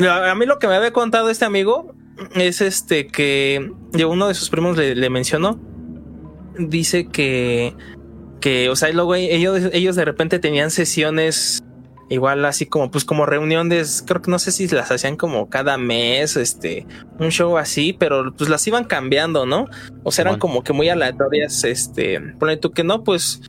A 0.09 0.35
mí 0.35 0.47
lo 0.47 0.59
que 0.59 0.69
me 0.69 0.77
había 0.77 0.93
contado 0.93 1.29
este 1.31 1.45
amigo 1.45 1.95
es 2.35 2.61
este 2.61 3.09
que 3.09 3.73
uno 4.09 4.29
de 4.29 4.35
sus 4.35 4.51
primos 4.51 4.77
le, 4.77 4.95
le 4.95 5.11
mencionó, 5.11 5.59
dice 6.59 7.09
que, 7.09 7.75
que, 8.41 8.69
o 8.69 8.77
sea, 8.77 8.91
luego 8.93 9.15
ellos, 9.17 9.71
ellos 9.73 9.97
de 9.97 10.05
repente 10.05 10.39
tenían 10.39 10.71
sesiones 10.71 11.65
igual 12.13 12.45
así 12.45 12.67
como 12.67 12.91
pues 12.91 13.07
como 13.07 13.25
reuniones 13.25 14.05
creo 14.07 14.21
que 14.21 14.31
no 14.31 14.39
sé 14.39 14.53
si 14.53 14.69
las 14.69 14.91
hacían 14.91 15.17
como 15.17 15.49
cada 15.49 15.79
mes 15.79 16.37
este 16.37 16.87
un 17.19 17.31
show 17.31 17.57
así 17.57 17.95
pero 17.95 18.35
pues 18.35 18.51
las 18.51 18.67
iban 18.67 18.85
cambiando 18.85 19.47
no 19.47 19.67
o 20.05 20.13
sea 20.13 20.25
eran 20.25 20.39
como 20.39 20.63
que 20.63 20.75
muy 20.75 20.91
aleatorias 20.91 21.65
este 21.65 22.21
ponle 22.39 22.59
tú 22.59 22.73
que 22.73 22.85
no 22.85 23.03
pues 23.03 23.41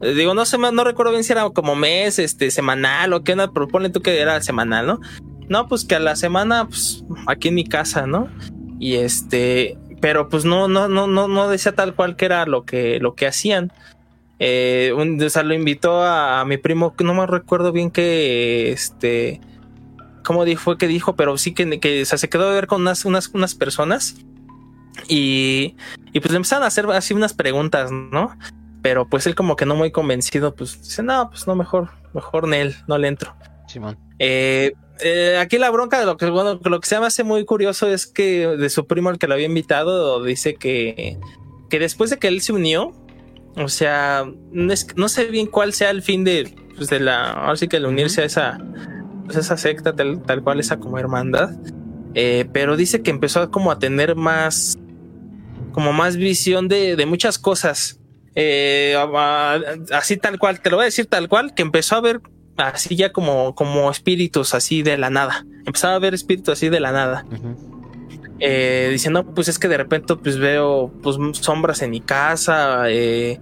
eh, 0.00 0.14
digo 0.14 0.32
no 0.32 0.44
sé 0.44 0.58
no 0.58 0.84
recuerdo 0.84 1.10
bien 1.10 1.24
si 1.24 1.32
era 1.32 1.50
como 1.50 1.74
mes 1.74 2.20
este 2.20 2.52
semanal 2.52 3.12
o 3.12 3.24
qué 3.24 3.32
onda 3.32 3.50
pero 3.52 3.66
ponle 3.66 3.90
tú 3.90 4.00
que 4.00 4.20
era 4.20 4.40
semanal 4.42 4.86
no 4.86 5.00
no 5.48 5.66
pues 5.66 5.84
que 5.84 5.96
a 5.96 6.00
la 6.00 6.14
semana 6.14 6.68
pues 6.68 7.04
aquí 7.26 7.48
en 7.48 7.56
mi 7.56 7.64
casa 7.64 8.06
no 8.06 8.28
y 8.78 8.94
este 8.94 9.76
pero 10.00 10.28
pues 10.28 10.44
no 10.44 10.68
no 10.68 10.86
no 10.86 11.08
no 11.08 11.26
no 11.26 11.48
decía 11.48 11.72
tal 11.72 11.96
cual 11.96 12.14
que 12.14 12.26
era 12.26 12.46
lo 12.46 12.64
que 12.64 13.00
lo 13.00 13.16
que 13.16 13.26
hacían 13.26 13.72
eh, 14.38 14.92
un, 14.96 15.22
o 15.22 15.30
sea, 15.30 15.42
lo 15.42 15.54
invitó 15.54 16.02
a, 16.02 16.40
a 16.40 16.44
mi 16.44 16.56
primo, 16.56 16.94
que 16.96 17.04
no 17.04 17.14
me 17.14 17.26
recuerdo 17.26 17.72
bien 17.72 17.90
que 17.90 18.72
este. 18.72 19.40
¿Cómo 20.24 20.44
di- 20.44 20.56
fue 20.56 20.78
que 20.78 20.88
dijo? 20.88 21.16
Pero 21.16 21.36
sí 21.36 21.52
que, 21.52 21.78
que 21.80 22.02
o 22.02 22.04
sea, 22.06 22.18
se 22.18 22.28
quedó 22.28 22.48
de 22.48 22.54
ver 22.54 22.66
con 22.66 22.80
unas, 22.80 23.04
unas, 23.04 23.28
unas 23.28 23.54
personas. 23.54 24.16
Y, 25.08 25.76
y 26.12 26.20
pues 26.20 26.30
le 26.30 26.36
empezaron 26.36 26.64
a 26.64 26.68
hacer 26.68 26.86
así 26.90 27.14
unas 27.14 27.34
preguntas, 27.34 27.90
¿no? 27.90 28.36
Pero 28.80 29.08
pues 29.08 29.26
él 29.26 29.34
como 29.34 29.56
que 29.56 29.66
no 29.66 29.74
muy 29.74 29.90
convencido, 29.90 30.54
pues 30.54 30.80
dice, 30.82 31.02
no, 31.02 31.30
pues 31.30 31.46
no, 31.46 31.54
mejor, 31.56 31.90
mejor 32.14 32.46
Nel, 32.48 32.74
no 32.86 32.96
le 32.98 33.08
entro. 33.08 33.34
Simón 33.66 33.98
Eh, 34.18 34.72
eh, 35.02 35.38
aquí 35.40 35.58
la 35.58 35.70
bronca 35.70 35.98
de 35.98 36.06
lo 36.06 36.16
que 36.16 36.30
bueno, 36.30 36.60
lo 36.62 36.80
que 36.80 36.88
se 36.88 36.98
me 37.00 37.06
hace 37.06 37.24
muy 37.24 37.44
curioso 37.44 37.88
es 37.88 38.06
que 38.06 38.46
de 38.46 38.70
su 38.70 38.86
primo 38.86 39.08
al 39.08 39.18
que 39.18 39.26
lo 39.26 39.34
había 39.34 39.46
invitado 39.46 40.22
dice 40.22 40.54
que, 40.54 41.18
que 41.70 41.78
después 41.78 42.10
de 42.10 42.18
que 42.18 42.28
él 42.28 42.40
se 42.40 42.52
unió, 42.52 42.94
o 43.56 43.68
sea, 43.68 44.24
no, 44.52 44.72
es- 44.72 44.86
no 44.96 45.08
sé 45.08 45.26
bien 45.26 45.46
cuál 45.46 45.72
sea 45.72 45.90
el 45.90 46.02
fin 46.02 46.24
de, 46.24 46.54
pues, 46.76 46.88
de 46.90 47.00
la, 47.00 47.32
ahora 47.32 47.56
sí 47.56 47.68
que 47.68 47.76
el 47.78 47.86
unirse 47.86 48.22
a 48.22 48.24
esa, 48.24 48.58
pues, 49.24 49.36
esa 49.38 49.56
secta 49.56 49.94
tal, 49.94 50.22
tal 50.22 50.42
cual 50.42 50.60
esa 50.60 50.78
como 50.78 50.98
hermandad, 50.98 51.50
eh, 52.14 52.46
pero 52.52 52.76
dice 52.76 53.02
que 53.02 53.10
empezó 53.10 53.40
a 53.40 53.50
como 53.50 53.70
a 53.70 53.78
tener 53.78 54.14
más, 54.16 54.78
como 55.72 55.92
más 55.92 56.16
visión 56.16 56.68
de, 56.68 56.96
de 56.96 57.06
muchas 57.06 57.38
cosas. 57.38 57.98
Eh, 58.36 58.96
así 59.92 60.16
tal 60.16 60.38
cual, 60.38 60.60
te 60.60 60.70
lo 60.70 60.76
voy 60.76 60.84
a 60.84 60.86
decir 60.86 61.06
tal 61.06 61.28
cual, 61.28 61.54
que 61.54 61.62
empezó 61.62 61.96
a 61.96 62.00
ver 62.00 62.20
así 62.56 62.94
ya 62.96 63.12
como, 63.12 63.54
como 63.54 63.90
espíritus 63.90 64.54
así 64.54 64.82
de 64.82 64.96
la 64.98 65.10
nada. 65.10 65.44
Empezaba 65.66 65.94
a 65.94 65.98
ver 65.98 66.14
espíritus 66.14 66.52
así 66.52 66.68
de 66.68 66.80
la 66.80 66.92
nada. 66.92 67.24
Eh, 68.46 68.88
diciendo, 68.92 69.24
pues 69.24 69.48
es 69.48 69.58
que 69.58 69.68
de 69.68 69.78
repente 69.78 70.16
pues 70.16 70.36
veo 70.38 70.92
pues 71.02 71.16
sombras 71.32 71.80
en 71.82 71.90
mi 71.90 72.00
casa. 72.00 72.90
eh, 72.90 73.40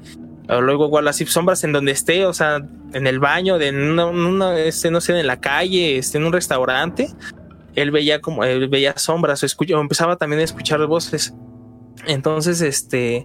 o 0.48 0.60
luego 0.60 0.86
igual 0.86 1.08
así 1.08 1.24
sombras 1.26 1.64
en 1.64 1.72
donde 1.72 1.92
esté, 1.92 2.26
o 2.26 2.32
sea, 2.32 2.60
en 2.92 3.06
el 3.06 3.18
baño, 3.20 3.58
de 3.58 3.70
una, 3.70 4.06
una, 4.06 4.58
este, 4.58 4.90
no 4.90 5.00
sé, 5.00 5.18
en 5.18 5.26
la 5.26 5.40
calle, 5.40 5.96
este, 5.98 6.18
en 6.18 6.24
un 6.26 6.32
restaurante. 6.32 7.08
Él 7.74 7.90
veía 7.90 8.20
como, 8.20 8.44
él 8.44 8.68
veía 8.68 8.92
sombras, 8.98 9.42
o 9.42 9.46
escuchó, 9.46 9.80
empezaba 9.80 10.16
también 10.16 10.40
a 10.40 10.44
escuchar 10.44 10.84
voces. 10.86 11.32
Entonces, 12.06 12.60
este, 12.60 13.24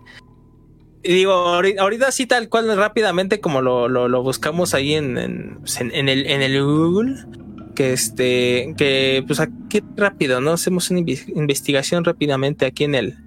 digo, 1.04 1.32
ahorita, 1.34 1.82
ahorita 1.82 2.12
sí 2.12 2.28
tal 2.28 2.50
cual 2.50 2.76
rápidamente 2.78 3.40
como 3.42 3.62
lo, 3.62 3.90
lo, 3.90 4.08
lo 4.08 4.24
buscamos 4.24 4.74
ahí 4.74 4.94
en, 4.94 5.18
en- 5.18 5.60
en 5.80 6.10
el, 6.10 6.28
en 6.28 6.42
el 6.42 6.64
Google, 6.64 7.16
que 7.78 7.94
este, 7.94 8.74
que 8.76 9.24
pues 9.28 9.40
aquí 9.40 9.84
rápido, 9.96 10.42
¿no? 10.42 10.54
Hacemos 10.54 10.90
una 10.90 11.00
investigación 11.00 12.04
rápidamente 12.04 12.66
aquí 12.66 12.86
en 12.86 12.96
el, 12.96 13.18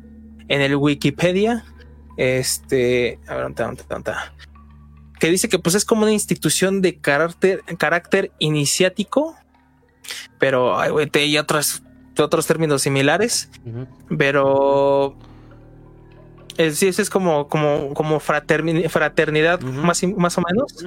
en 0.49 0.61
el 0.61 0.75
Wikipedia. 0.75 1.65
Este, 2.17 3.19
que 5.21 5.29
dice 5.31 5.49
que 5.49 5.59
pues 5.61 5.75
es 5.77 5.85
como 5.85 6.03
una 6.03 6.13
institución 6.13 6.83
de 6.83 6.97
carácter, 6.99 7.63
carácter 7.79 8.33
iniciático, 8.41 9.37
pero 10.39 10.79
ay, 10.79 10.91
güey, 10.91 11.07
te- 11.07 11.27
y 11.27 11.39
otros, 11.39 11.83
otros 12.19 12.47
términos 12.47 12.83
similares 12.83 13.51
pero 14.19 15.17
eh, 16.59 16.73
sí, 16.73 16.89
eso 16.89 17.01
es 17.01 17.09
como, 17.11 17.49
como, 17.49 17.95
como 17.95 18.19
fraterni- 18.21 18.89
fraternidad, 18.89 19.61
más, 19.61 20.03
más 20.05 20.37
o 20.37 20.43
menos, 20.43 20.87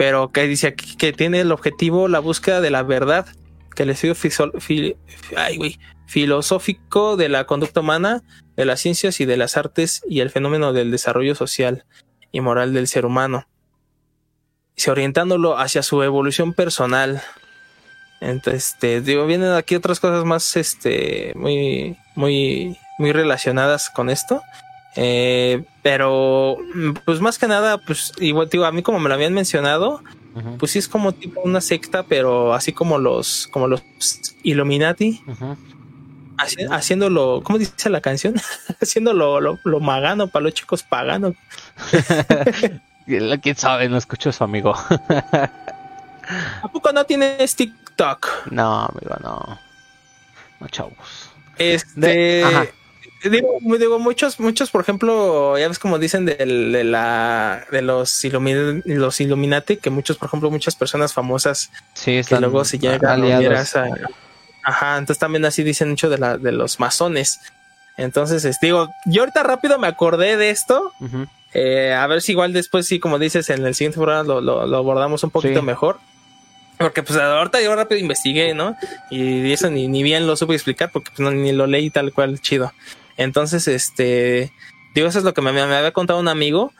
pero 0.00 0.32
que 0.32 0.46
dice 0.46 0.68
aquí 0.68 0.96
que 0.96 1.12
tiene 1.12 1.40
el 1.40 1.52
objetivo 1.52 2.08
la 2.08 2.20
búsqueda 2.20 2.62
de 2.62 2.70
la 2.70 2.82
verdad, 2.82 3.26
que 3.76 3.82
el 3.82 3.90
estudio 3.90 4.14
filosófico 6.06 7.18
de 7.18 7.28
la 7.28 7.44
conducta 7.44 7.80
humana, 7.80 8.22
de 8.56 8.64
las 8.64 8.80
ciencias 8.80 9.20
y 9.20 9.26
de 9.26 9.36
las 9.36 9.58
artes 9.58 10.00
y 10.08 10.20
el 10.20 10.30
fenómeno 10.30 10.72
del 10.72 10.90
desarrollo 10.90 11.34
social 11.34 11.84
y 12.32 12.40
moral 12.40 12.72
del 12.72 12.88
ser 12.88 13.04
humano, 13.04 13.46
se 14.74 14.90
orientándolo 14.90 15.58
hacia 15.58 15.82
su 15.82 16.02
evolución 16.02 16.54
personal. 16.54 17.20
Entonces, 18.22 18.68
este, 18.72 19.02
digo, 19.02 19.26
vienen 19.26 19.52
aquí 19.52 19.74
otras 19.74 20.00
cosas 20.00 20.24
más, 20.24 20.56
este, 20.56 21.34
muy, 21.36 21.98
muy, 22.14 22.78
muy 22.96 23.12
relacionadas 23.12 23.90
con 23.90 24.08
esto. 24.08 24.40
Eh, 24.96 25.62
pero, 25.82 26.56
mm, 26.74 26.92
pues 27.04 27.20
más 27.20 27.38
que 27.38 27.46
nada, 27.48 27.78
pues 27.78 28.12
igual, 28.18 28.48
digo, 28.50 28.64
a 28.64 28.72
mí 28.72 28.82
como 28.82 28.98
me 28.98 29.08
lo 29.08 29.14
habían 29.14 29.32
mencionado, 29.32 30.02
pues 30.58 30.72
sí 30.72 30.78
es 30.78 30.88
como 30.88 31.12
tipo 31.12 31.40
una 31.42 31.60
secta, 31.60 32.04
pero 32.04 32.54
así 32.54 32.72
como 32.72 32.98
los, 32.98 33.48
como 33.50 33.66
los 33.66 33.82
Illuminati, 34.44 35.20
ujú. 35.26 35.56
haci- 36.38 36.68
haciéndolo, 36.70 37.40
¿cómo 37.42 37.58
dice 37.58 37.90
la 37.90 38.00
canción? 38.00 38.34
haciéndolo 38.80 39.40
lo, 39.40 39.58
lo 39.64 39.80
magano 39.80 40.28
para 40.28 40.44
los 40.44 40.54
chicos 40.54 40.82
paganos. 40.82 41.34
¿Quién 43.42 43.56
sabe? 43.56 43.88
No 43.88 43.96
escucho 43.98 44.30
a 44.30 44.32
su 44.32 44.44
amigo. 44.44 44.74
¿A 46.62 46.68
poco 46.72 46.92
no 46.92 47.04
tienes 47.04 47.56
TikTok? 47.56 48.50
no, 48.50 48.84
amigo, 48.84 49.16
no. 49.22 49.58
No, 50.60 50.68
chavos. 50.68 50.94
Este, 51.58 52.00
De- 52.00 52.44
ajá. 52.44 52.66
Digo, 53.28 53.58
digo, 53.78 53.98
muchos, 53.98 54.40
muchos, 54.40 54.70
por 54.70 54.80
ejemplo, 54.80 55.58
ya 55.58 55.68
ves 55.68 55.78
como 55.78 55.98
dicen 55.98 56.24
de, 56.24 56.36
la, 56.84 57.66
de 57.70 57.82
los, 57.82 58.24
Illumi- 58.24 58.82
los 58.84 59.20
Illuminati, 59.20 59.76
que 59.76 59.90
muchos, 59.90 60.16
por 60.16 60.28
ejemplo, 60.28 60.50
muchas 60.50 60.76
personas 60.76 61.12
famosas 61.12 61.70
Sí, 61.94 62.12
que 62.12 62.20
están 62.20 62.40
luego 62.40 62.64
se 62.64 62.78
llegan 62.78 63.04
a 63.04 63.12
aliados. 63.14 63.74
Ajá, 64.62 64.98
entonces 64.98 65.18
también 65.18 65.44
así 65.44 65.62
dicen 65.62 65.90
mucho 65.90 66.08
de, 66.08 66.18
la, 66.18 66.38
de 66.38 66.52
los 66.52 66.80
masones. 66.80 67.40
Entonces, 67.96 68.56
digo, 68.62 68.88
yo 69.06 69.22
ahorita 69.22 69.42
rápido 69.42 69.78
me 69.78 69.86
acordé 69.86 70.36
de 70.36 70.50
esto. 70.50 70.92
Eh, 71.52 71.92
a 71.92 72.06
ver 72.06 72.22
si 72.22 72.32
igual 72.32 72.52
después, 72.52 72.86
sí, 72.86 73.00
como 73.00 73.18
dices, 73.18 73.50
en 73.50 73.66
el 73.66 73.74
siguiente 73.74 73.96
programa 73.98 74.22
lo, 74.22 74.40
lo- 74.40 74.66
lo 74.66 74.76
abordamos 74.76 75.24
un 75.24 75.30
poquito 75.30 75.60
Sí. 75.60 75.66
mejor. 75.66 75.98
Porque 76.78 77.02
pues 77.02 77.18
ahorita 77.18 77.60
yo 77.60 77.74
rápido 77.76 78.00
investigué, 78.00 78.54
¿no? 78.54 78.74
Y 79.10 79.52
eso 79.52 79.68
ni, 79.68 79.86
ni 79.86 80.02
bien 80.02 80.26
lo 80.26 80.34
supe 80.36 80.54
explicar 80.54 80.90
porque 80.90 81.10
pues, 81.10 81.20
no, 81.20 81.30
ni 81.30 81.52
lo 81.52 81.66
leí 81.66 81.90
tal 81.90 82.10
cual 82.12 82.40
chido. 82.40 82.72
Entonces, 83.16 83.68
este, 83.68 84.52
digo, 84.94 85.08
eso 85.08 85.18
es 85.18 85.24
lo 85.24 85.34
que 85.34 85.42
me, 85.42 85.52
me 85.52 85.60
había 85.60 85.92
contado 85.92 86.20
un 86.20 86.28
amigo. 86.28 86.72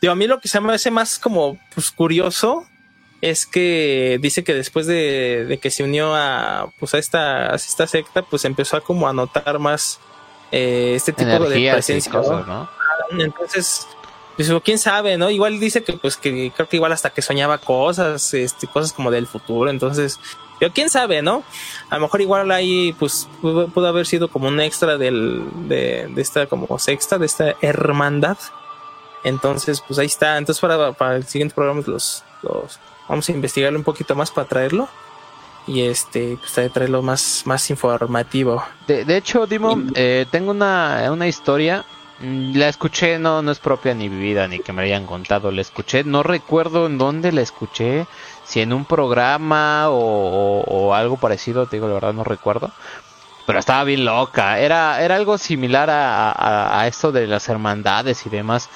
Digo, 0.00 0.12
a 0.12 0.16
mí 0.16 0.26
lo 0.26 0.40
que 0.40 0.48
se 0.48 0.60
me 0.60 0.72
hace 0.72 0.90
más 0.90 1.18
como 1.18 1.58
pues 1.74 1.90
curioso 1.90 2.66
es 3.20 3.46
que 3.46 4.18
dice 4.20 4.44
que 4.44 4.54
después 4.54 4.86
de, 4.86 5.46
de 5.48 5.58
que 5.58 5.70
se 5.70 5.82
unió 5.82 6.14
a 6.14 6.72
pues 6.78 6.94
a 6.94 6.98
esta, 6.98 7.52
a 7.52 7.56
esta 7.56 7.86
secta, 7.86 8.22
pues 8.22 8.44
empezó 8.44 8.76
a 8.76 8.80
como 8.82 9.08
a 9.08 9.12
notar 9.12 9.58
más 9.58 9.98
eh, 10.52 10.92
este 10.94 11.12
tipo 11.12 11.30
de 11.30 11.36
Energías 11.36 11.74
presencia. 11.74 12.12
¿no? 12.12 12.22
cosas, 12.22 12.46
¿no? 12.46 12.68
Entonces, 13.18 13.86
pues 14.36 14.52
quién 14.62 14.78
sabe, 14.78 15.16
¿no? 15.16 15.30
Igual 15.30 15.58
dice 15.58 15.82
que 15.82 15.94
pues 15.94 16.16
que 16.16 16.52
creo 16.54 16.68
que 16.68 16.76
igual 16.76 16.92
hasta 16.92 17.10
que 17.10 17.22
soñaba 17.22 17.58
cosas, 17.58 18.34
este, 18.34 18.66
cosas 18.66 18.92
como 18.92 19.10
del 19.10 19.26
futuro, 19.26 19.70
entonces, 19.70 20.20
pero 20.58 20.72
quién 20.72 20.90
sabe, 20.90 21.22
¿no? 21.22 21.42
A 21.90 21.96
lo 21.96 22.02
mejor 22.02 22.20
igual 22.20 22.50
ahí 22.50 22.94
pues 22.98 23.28
pudo, 23.40 23.68
pudo 23.68 23.86
haber 23.88 24.06
sido 24.06 24.28
como 24.28 24.48
un 24.48 24.60
extra 24.60 24.96
del, 24.96 25.44
de, 25.68 26.08
de 26.08 26.22
esta 26.22 26.46
como 26.46 26.78
sexta, 26.78 27.18
de 27.18 27.26
esta 27.26 27.54
hermandad. 27.60 28.38
Entonces, 29.24 29.82
pues 29.86 29.98
ahí 29.98 30.06
está. 30.06 30.38
Entonces 30.38 30.60
para, 30.60 30.92
para 30.92 31.16
el 31.16 31.26
siguiente 31.26 31.54
programa 31.54 31.82
los, 31.86 32.22
los 32.42 32.78
vamos 33.08 33.28
a 33.28 33.32
investigarlo 33.32 33.78
un 33.78 33.84
poquito 33.84 34.14
más 34.14 34.30
para 34.30 34.48
traerlo. 34.48 34.88
Y 35.68 35.82
este, 35.82 36.36
pues 36.38 36.56
tra- 36.56 36.72
traerlo 36.72 37.02
más, 37.02 37.42
más 37.44 37.68
informativo. 37.70 38.62
De, 38.86 39.04
de 39.04 39.16
hecho, 39.16 39.46
Dimo, 39.48 39.76
eh, 39.96 40.24
tengo 40.30 40.52
una, 40.52 41.08
una 41.10 41.26
historia. 41.26 41.84
mm, 42.20 42.56
La 42.56 42.68
escuché, 42.68 43.18
no, 43.18 43.42
no 43.42 43.50
es 43.50 43.58
propia 43.58 43.92
ni 43.92 44.08
vivida, 44.08 44.46
ni 44.46 44.60
que 44.60 44.72
me 44.72 44.82
hayan 44.82 45.06
contado. 45.06 45.50
La 45.50 45.62
escuché, 45.62 46.04
no 46.04 46.22
recuerdo 46.22 46.86
en 46.86 46.98
dónde 46.98 47.32
la 47.32 47.40
escuché. 47.40 48.06
Si 48.46 48.60
en 48.60 48.72
un 48.72 48.84
programa 48.84 49.86
o, 49.90 50.94
algo 50.94 51.16
parecido, 51.16 51.66
te 51.66 51.76
digo, 51.76 51.88
la 51.88 51.94
verdad 51.94 52.12
no 52.12 52.24
recuerdo. 52.24 52.70
Pero 53.46 53.58
estaba 53.58 53.84
bien 53.84 54.04
loca. 54.04 54.58
Era, 54.58 55.02
era 55.02 55.16
algo 55.16 55.38
similar 55.38 55.90
a, 55.90 56.80
a 56.80 56.86
esto 56.86 57.12
de 57.12 57.26
las 57.26 57.48
hermandades 57.48 58.26
y 58.26 58.30
demás. 58.30 58.68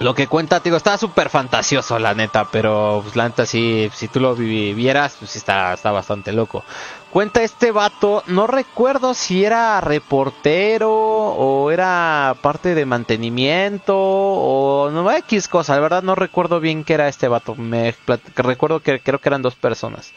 Lo 0.00 0.14
que 0.14 0.26
cuenta, 0.26 0.58
te 0.58 0.64
digo, 0.64 0.78
estaba 0.78 0.98
súper 0.98 1.28
fantasioso, 1.28 1.98
la 1.98 2.14
neta, 2.14 2.48
pero 2.50 3.00
pues, 3.02 3.14
la 3.14 3.28
neta, 3.28 3.46
si 3.46 3.88
tú 4.12 4.20
lo 4.20 4.34
vi- 4.34 4.74
vieras, 4.74 5.16
pues 5.18 5.36
está, 5.36 5.72
está 5.74 5.92
bastante 5.92 6.32
loco. 6.32 6.64
Cuenta 7.12 7.42
este 7.42 7.70
vato, 7.70 8.24
no 8.26 8.46
recuerdo 8.46 9.14
si 9.14 9.44
era 9.44 9.80
reportero 9.80 10.90
o 10.90 11.70
era 11.70 12.34
parte 12.40 12.74
de 12.74 12.86
mantenimiento 12.86 13.94
o 13.96 14.90
no 14.90 15.08
X 15.12 15.46
cosa, 15.46 15.74
la 15.74 15.80
verdad 15.82 16.02
no 16.02 16.14
recuerdo 16.14 16.58
bien 16.58 16.84
qué 16.84 16.94
era 16.94 17.06
este 17.08 17.28
vato. 17.28 17.54
Me 17.54 17.94
recuerdo 18.34 18.80
que 18.80 18.98
creo 19.00 19.20
que 19.20 19.28
eran 19.28 19.42
dos 19.42 19.54
personas. 19.54 20.12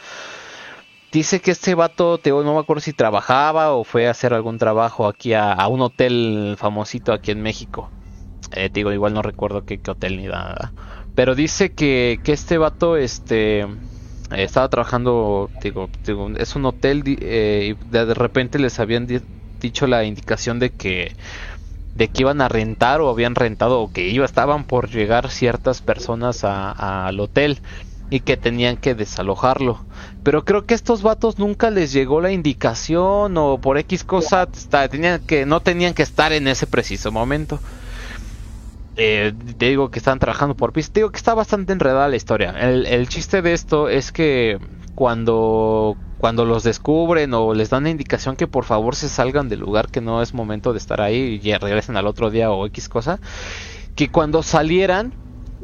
Dice 1.12 1.42
que 1.42 1.52
este 1.52 1.76
vato, 1.76 2.18
te 2.18 2.32
no 2.32 2.54
me 2.56 2.60
acuerdo 2.60 2.82
si 2.82 2.94
trabajaba 2.94 3.72
o 3.74 3.84
fue 3.84 4.08
a 4.08 4.12
hacer 4.12 4.34
algún 4.34 4.58
trabajo 4.58 5.08
aquí 5.08 5.34
a, 5.34 5.52
a 5.54 5.68
un 5.68 5.82
hotel 5.82 6.56
famosito 6.58 7.14
aquí 7.14 7.32
en 7.32 7.42
México. 7.42 7.90
Eh, 8.56 8.70
digo, 8.74 8.92
igual 8.94 9.14
no 9.14 9.22
recuerdo 9.22 9.64
qué, 9.66 9.80
qué 9.80 9.92
hotel 9.92 10.18
ni 10.18 10.28
nada. 10.28 10.74
Pero 11.14 11.36
dice 11.36 11.74
que, 11.74 12.22
que 12.24 12.34
este 12.34 12.58
vato, 12.58 12.98
este, 12.98 13.62
eh, 13.62 13.68
estaba 14.32 14.70
trabajando, 14.70 15.52
digo, 15.62 15.90
digo, 16.06 16.30
es 16.38 16.56
un 16.56 16.66
hotel 16.66 17.04
eh, 17.22 17.76
y 17.78 17.90
de, 17.90 18.06
de 18.06 18.14
repente 18.14 18.60
les 18.60 18.80
habían 18.80 19.08
di- 19.08 19.22
dicho 19.60 19.88
la 19.88 20.04
indicación 20.06 20.60
de 20.60 20.72
que 20.72 21.16
de 21.94 22.10
que 22.10 22.24
iban 22.24 22.42
a 22.42 22.50
rentar 22.50 23.02
o 23.02 23.10
habían 23.10 23.36
rentado 23.36 23.82
o 23.82 23.92
que 23.92 24.08
iba, 24.10 24.26
estaban 24.26 24.66
por 24.66 24.90
llegar 24.90 25.30
ciertas 25.32 25.82
personas 25.82 26.44
a- 26.44 26.72
a- 26.72 27.08
al 27.08 27.20
hotel 27.20 27.62
y 28.10 28.20
que 28.22 28.38
tenían 28.38 28.78
que 28.78 28.96
desalojarlo. 28.96 29.86
Pero 30.24 30.46
creo 30.46 30.66
que 30.66 30.74
estos 30.76 31.02
vatos 31.04 31.40
nunca 31.40 31.70
les 31.72 31.92
llegó 31.94 32.22
la 32.22 32.32
indicación 32.32 33.38
o 33.38 33.60
por 33.60 33.78
X 33.80 34.04
cosa 34.04 34.50
está- 34.54 34.88
tenían 34.90 35.22
que 35.26 35.46
no 35.46 35.62
tenían 35.62 35.94
que 35.94 36.04
estar 36.04 36.34
en 36.34 36.48
ese 36.48 36.68
preciso 36.68 37.12
momento. 37.12 37.62
Eh, 38.98 39.34
te 39.58 39.68
digo 39.68 39.92
que 39.92 40.00
están 40.00 40.20
trabajando 40.20 40.56
por 40.56 40.72
piso. 40.74 40.90
Te 40.92 41.02
digo 41.02 41.12
que 41.12 41.18
está 41.18 41.34
bastante 41.34 41.74
enredada 41.74 42.08
la 42.08 42.16
historia. 42.16 42.52
El, 42.52 42.86
el 42.86 43.08
chiste 43.10 43.42
de 43.42 43.54
esto 43.54 43.90
es 43.90 44.12
que 44.12 44.58
cuando, 44.96 45.98
cuando 46.18 46.46
los 46.46 46.64
descubren 46.64 47.34
o 47.34 47.54
les 47.54 47.70
dan 47.70 47.84
la 47.84 47.90
indicación 47.90 48.36
que 48.38 48.48
por 48.48 48.64
favor 48.64 48.96
se 48.96 49.10
salgan 49.10 49.50
del 49.50 49.60
lugar, 49.60 49.90
que 49.90 50.02
no 50.02 50.22
es 50.22 50.34
momento 50.34 50.72
de 50.72 50.78
estar 50.80 51.02
ahí 51.02 51.40
y 51.44 51.54
regresen 51.58 51.98
al 51.98 52.08
otro 52.08 52.30
día 52.30 52.52
o 52.52 52.66
X 52.68 52.88
cosa, 52.90 53.20
que 53.96 54.10
cuando 54.12 54.44
salieran 54.44 55.14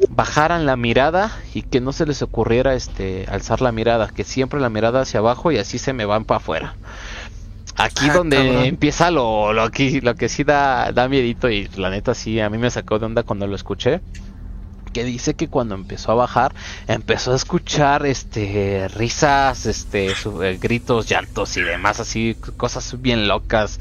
bajaran 0.08 0.66
la 0.66 0.76
mirada 0.76 1.32
y 1.54 1.62
que 1.62 1.80
no 1.80 1.92
se 1.92 2.06
les 2.06 2.22
ocurriera 2.22 2.74
este 2.74 3.26
alzar 3.28 3.60
la 3.62 3.72
mirada, 3.72 4.08
que 4.08 4.24
siempre 4.24 4.60
la 4.60 4.70
mirada 4.70 5.02
hacia 5.02 5.20
abajo 5.20 5.52
y 5.52 5.58
así 5.58 5.78
se 5.78 5.92
me 5.92 6.04
van 6.06 6.24
para 6.24 6.38
afuera. 6.38 6.76
Aquí 7.76 8.06
Ah, 8.10 8.14
donde 8.14 8.36
cabrón. 8.36 8.64
empieza 8.64 9.10
lo, 9.10 9.52
lo, 9.52 9.70
que, 9.70 10.00
lo 10.02 10.14
que 10.14 10.28
sí 10.28 10.44
da, 10.44 10.92
da 10.92 11.08
miedito 11.08 11.48
y 11.50 11.68
la 11.76 11.90
neta 11.90 12.14
sí, 12.14 12.38
a 12.40 12.50
mí 12.50 12.58
me 12.58 12.70
sacó 12.70 12.98
de 12.98 13.06
onda 13.06 13.22
cuando 13.22 13.46
lo 13.46 13.56
escuché. 13.56 14.00
Que 14.92 15.04
dice 15.04 15.34
que 15.34 15.48
cuando 15.48 15.74
empezó 15.74 16.12
a 16.12 16.14
bajar, 16.14 16.54
empezó 16.86 17.32
a 17.32 17.36
escuchar 17.36 18.04
este 18.06 18.88
risas, 18.88 19.66
este 19.66 20.10
eh, 20.12 20.58
gritos, 20.60 21.08
llantos 21.08 21.56
y 21.56 21.62
demás, 21.62 21.98
así 22.00 22.36
cosas 22.56 23.00
bien 23.00 23.26
locas. 23.28 23.80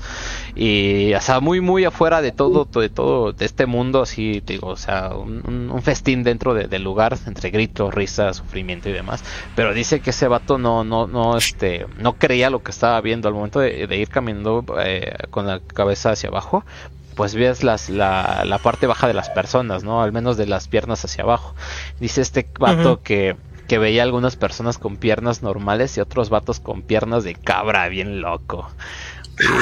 Y 0.56 1.14
o 1.14 1.22
sea, 1.22 1.40
muy 1.40 1.62
muy 1.62 1.86
afuera 1.86 2.22
de 2.22 2.32
todo, 2.32 2.66
de 2.66 2.90
todo, 2.90 3.34
de 3.34 3.46
este 3.46 3.66
mundo, 3.66 4.02
así 4.02 4.42
digo, 4.46 4.68
o 4.70 4.78
sea, 4.78 5.10
un, 5.16 5.82
festín 5.82 6.24
dentro 6.24 6.54
de- 6.54 6.68
del 6.68 6.84
lugar, 6.84 7.18
entre 7.26 7.50
gritos, 7.50 7.94
risas, 7.94 8.38
sufrimiento 8.38 8.90
y 8.90 8.94
demás. 8.94 9.24
Pero 9.56 9.74
dice 9.74 10.00
que 10.02 10.12
ese 10.12 10.28
vato 10.28 10.58
no, 10.58 10.84
no, 10.84 11.08
no, 11.08 11.38
este, 11.38 11.88
no 11.98 12.14
creía 12.14 12.50
lo 12.50 12.62
que 12.64 12.72
estaba 12.72 13.00
viendo 13.02 13.28
al 13.28 13.34
momento 13.34 13.60
de, 13.60 13.88
de 13.88 13.98
ir 13.98 14.10
caminando 14.10 14.64
eh, 14.84 15.14
con 15.30 15.48
la 15.48 15.60
cabeza 15.60 16.12
hacia 16.12 16.30
abajo. 16.30 16.64
Pues 17.16 17.36
ves 17.36 17.64
las, 17.64 17.90
la, 17.90 18.44
la 18.46 18.58
parte 18.58 18.88
baja 18.88 19.08
de 19.08 19.14
las 19.14 19.30
personas, 19.30 19.84
¿no? 19.84 20.02
Al 20.02 20.12
menos 20.12 20.38
de 20.38 20.46
las 20.46 20.68
piernas 20.68 21.04
hacia 21.04 21.24
abajo. 21.24 21.56
Dice 22.00 22.22
este 22.22 22.48
vato 22.60 23.02
que, 23.02 23.36
que 23.68 23.78
veía 23.78 24.04
algunas 24.04 24.36
personas 24.36 24.78
con 24.78 24.98
piernas 24.98 25.44
normales 25.44 25.98
y 25.98 26.02
otros 26.02 26.30
vatos 26.30 26.60
con 26.60 26.82
piernas 26.82 27.24
de 27.24 27.36
cabra, 27.36 27.88
bien 27.90 28.22
loco. 28.22 28.70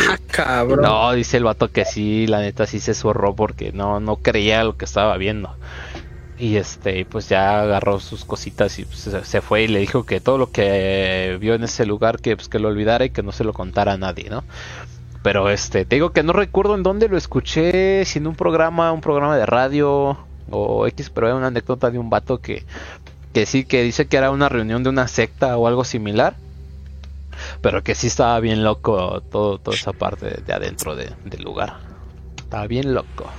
Ah, 0.10 0.18
cabrón. 0.30 0.82
No, 0.82 1.14
dice 1.14 1.38
el 1.38 1.44
vato 1.46 1.72
que 1.72 1.86
sí, 1.86 2.28
la 2.28 2.42
neta 2.42 2.66
sí 2.66 2.80
se 2.80 2.94
zurró 2.94 3.36
porque 3.36 3.72
no, 3.72 4.00
no 4.00 4.18
creía 4.18 4.64
lo 4.64 4.76
que 4.76 4.86
estaba 4.86 5.16
viendo. 5.16 5.56
Y 6.38 6.56
este, 6.56 7.06
pues 7.06 7.30
ya 7.30 7.62
agarró 7.62 8.00
sus 8.00 8.26
cositas 8.26 8.80
y 8.80 8.86
pues, 8.86 9.00
se, 9.00 9.26
se 9.26 9.42
fue 9.42 9.64
y 9.64 9.68
le 9.68 9.80
dijo 9.80 10.06
que 10.06 10.22
todo 10.22 10.38
lo 10.38 10.52
que 10.52 11.38
vio 11.40 11.54
en 11.54 11.64
ese 11.64 11.86
lugar 11.86 12.20
que 12.20 12.36
pues 12.36 12.48
que 12.48 12.60
lo 12.60 12.70
olvidara 12.70 13.06
y 13.06 13.10
que 13.10 13.24
no 13.24 13.32
se 13.32 13.44
lo 13.44 13.54
contara 13.54 13.94
a 13.94 13.98
nadie, 13.98 14.30
¿no? 14.30 14.44
Pero 15.22 15.50
este, 15.50 15.86
te 15.86 15.96
digo 15.98 16.12
que 16.12 16.24
no 16.24 16.32
recuerdo 16.34 16.76
en 16.76 16.84
dónde 16.84 17.10
lo 17.10 17.18
escuché, 17.18 18.06
si 18.06 18.20
en 18.20 18.28
un 18.28 18.36
programa, 18.36 18.92
un 18.92 19.02
programa 19.02 19.36
de 19.38 19.46
radio 19.46 20.18
o 20.50 20.88
X, 20.88 21.10
pero 21.10 21.28
era 21.28 21.36
una 21.36 21.48
anécdota 21.48 21.92
de 21.92 22.00
un 22.00 22.10
vato 22.10 22.40
que, 22.40 22.66
que 23.34 23.46
sí, 23.46 23.66
que 23.66 23.84
dice 23.84 24.08
que 24.08 24.18
era 24.18 24.32
una 24.32 24.48
reunión 24.50 24.82
de 24.84 24.90
una 24.90 25.08
secta 25.08 25.58
o 25.58 25.68
algo 25.68 25.84
similar. 25.84 26.36
Pero 27.62 27.84
que 27.84 27.96
sí 27.96 28.08
estaba 28.08 28.40
bien 28.40 28.64
loco 28.64 29.22
todo, 29.30 29.60
toda 29.60 29.76
esa 29.76 29.94
parte 29.94 30.26
de, 30.26 30.42
de 30.46 30.54
adentro 30.54 30.96
de- 30.96 31.12
del 31.26 31.44
lugar. 31.44 31.78
Estaba 32.38 32.68
bien 32.68 32.94
loco. 32.94 33.30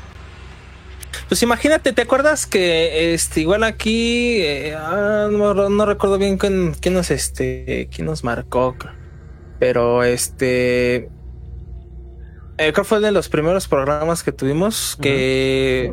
Pues 1.28 1.42
imagínate, 1.42 1.92
¿te 1.92 2.02
acuerdas 2.02 2.46
que 2.46 3.12
este 3.14 3.40
igual 3.40 3.62
aquí 3.64 4.40
eh, 4.40 4.74
ah, 4.76 5.28
no, 5.30 5.54
no 5.68 5.86
recuerdo 5.86 6.18
bien 6.18 6.38
quién, 6.38 6.74
quién 6.80 6.94
nos 6.94 7.10
este 7.10 7.88
quién 7.94 8.06
nos 8.06 8.24
marcó, 8.24 8.74
pero 9.58 10.02
este 10.02 11.10
eh, 12.60 12.72
creo 12.72 12.84
que 12.84 12.84
fue 12.84 13.00
de 13.00 13.10
los 13.12 13.28
primeros 13.28 13.66
programas 13.68 14.22
que 14.22 14.32
tuvimos 14.32 14.96
que 15.00 15.92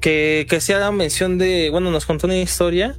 que 0.00 0.46
que 0.48 0.60
se 0.60 0.74
haga 0.74 0.90
mención 0.92 1.38
de 1.38 1.68
bueno 1.70 1.90
nos 1.90 2.06
contó 2.06 2.26
una 2.26 2.36
historia 2.36 2.96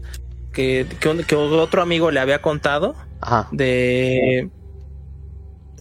que, 0.54 0.86
que, 1.00 1.10
un- 1.10 1.24
que 1.24 1.36
otro 1.36 1.82
amigo 1.82 2.12
le 2.12 2.20
había 2.20 2.42
contado 2.42 2.96
Ajá. 3.22 3.48
de 3.52 4.50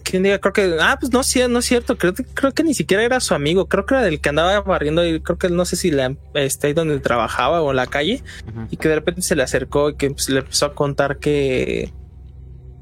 quién 0.03 0.23
diga 0.23 0.39
creo 0.39 0.53
que 0.53 0.75
ah 0.81 0.97
pues 0.99 1.11
no 1.11 1.23
sí 1.23 1.41
no 1.49 1.59
es 1.59 1.65
cierto 1.65 1.97
creo, 1.97 2.13
que- 2.13 2.25
creo 2.25 2.51
que 2.53 2.63
ni 2.63 2.73
siquiera 2.73 3.03
era 3.03 3.19
su 3.19 3.33
amigo 3.35 3.67
creo 3.67 3.85
que 3.85 3.93
era 3.95 4.03
del 4.03 4.19
que 4.19 4.29
andaba 4.29 4.59
barriendo 4.61 5.05
y 5.05 5.19
creo 5.21 5.37
que 5.37 5.49
no 5.49 5.65
sé 5.65 5.75
si 5.75 5.91
la 5.91 6.15
está 6.33 6.67
ahí 6.67 6.73
donde 6.73 6.99
trabajaba 6.99 7.61
o 7.61 7.69
en 7.71 7.75
la 7.77 7.87
calle 7.87 8.23
y 8.71 8.77
que 8.77 8.89
de 8.89 8.95
repente 8.95 9.21
se 9.21 9.35
le 9.35 9.43
acercó 9.43 9.89
y 9.91 9.95
que 9.95 10.09
pues, 10.09 10.29
le 10.29 10.39
empezó 10.39 10.65
a 10.65 10.73
contar 10.73 11.17
que 11.19 11.93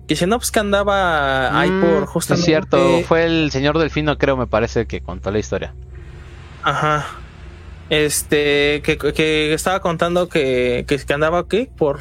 que 0.10 0.16
dice 0.16 0.26
no 0.26 0.40
pues 0.40 0.50
que 0.50 0.60
andaba 0.60 1.58
ahí 1.60 1.70
Mm, 1.70 1.82
por 1.82 2.04
Es 2.04 2.10
justamente 2.10 2.46
cierto, 2.48 3.02
fue 3.08 3.26
el 3.26 3.52
señor 3.52 3.78
Delfino, 3.78 4.18
creo, 4.18 4.36
me 4.36 4.48
parece, 4.48 4.88
que 4.88 5.02
contó 5.02 5.30
la 5.30 5.38
historia. 5.38 5.76
Ajá. 6.64 7.06
Este, 7.92 8.82
que, 8.82 8.98
que 8.98 9.54
estaba 9.54 9.82
contando 9.82 10.28
que, 10.28 10.84
que, 10.88 10.98
que 10.98 11.14
andaba 11.14 11.38
aquí 11.38 11.70
por. 11.78 12.00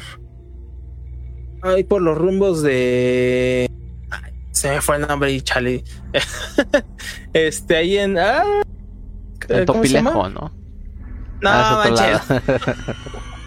Ahí 1.61 1.83
por 1.83 2.01
los 2.01 2.17
rumbos 2.17 2.63
de. 2.63 3.69
Ay, 4.09 4.33
se 4.51 4.69
me 4.69 4.81
fue 4.81 4.95
el 4.95 5.07
nombre 5.07 5.31
y 5.31 5.41
chale. 5.41 5.83
este, 7.33 7.75
ahí 7.77 7.95
en. 7.97 8.17
Ah, 8.17 8.43
En. 9.49 9.65
Topilejo, 9.65 10.29
¿no? 10.29 10.51
No, 11.41 11.49
Ah, 11.51 11.83
es 11.85 11.91
manches. 11.91 12.41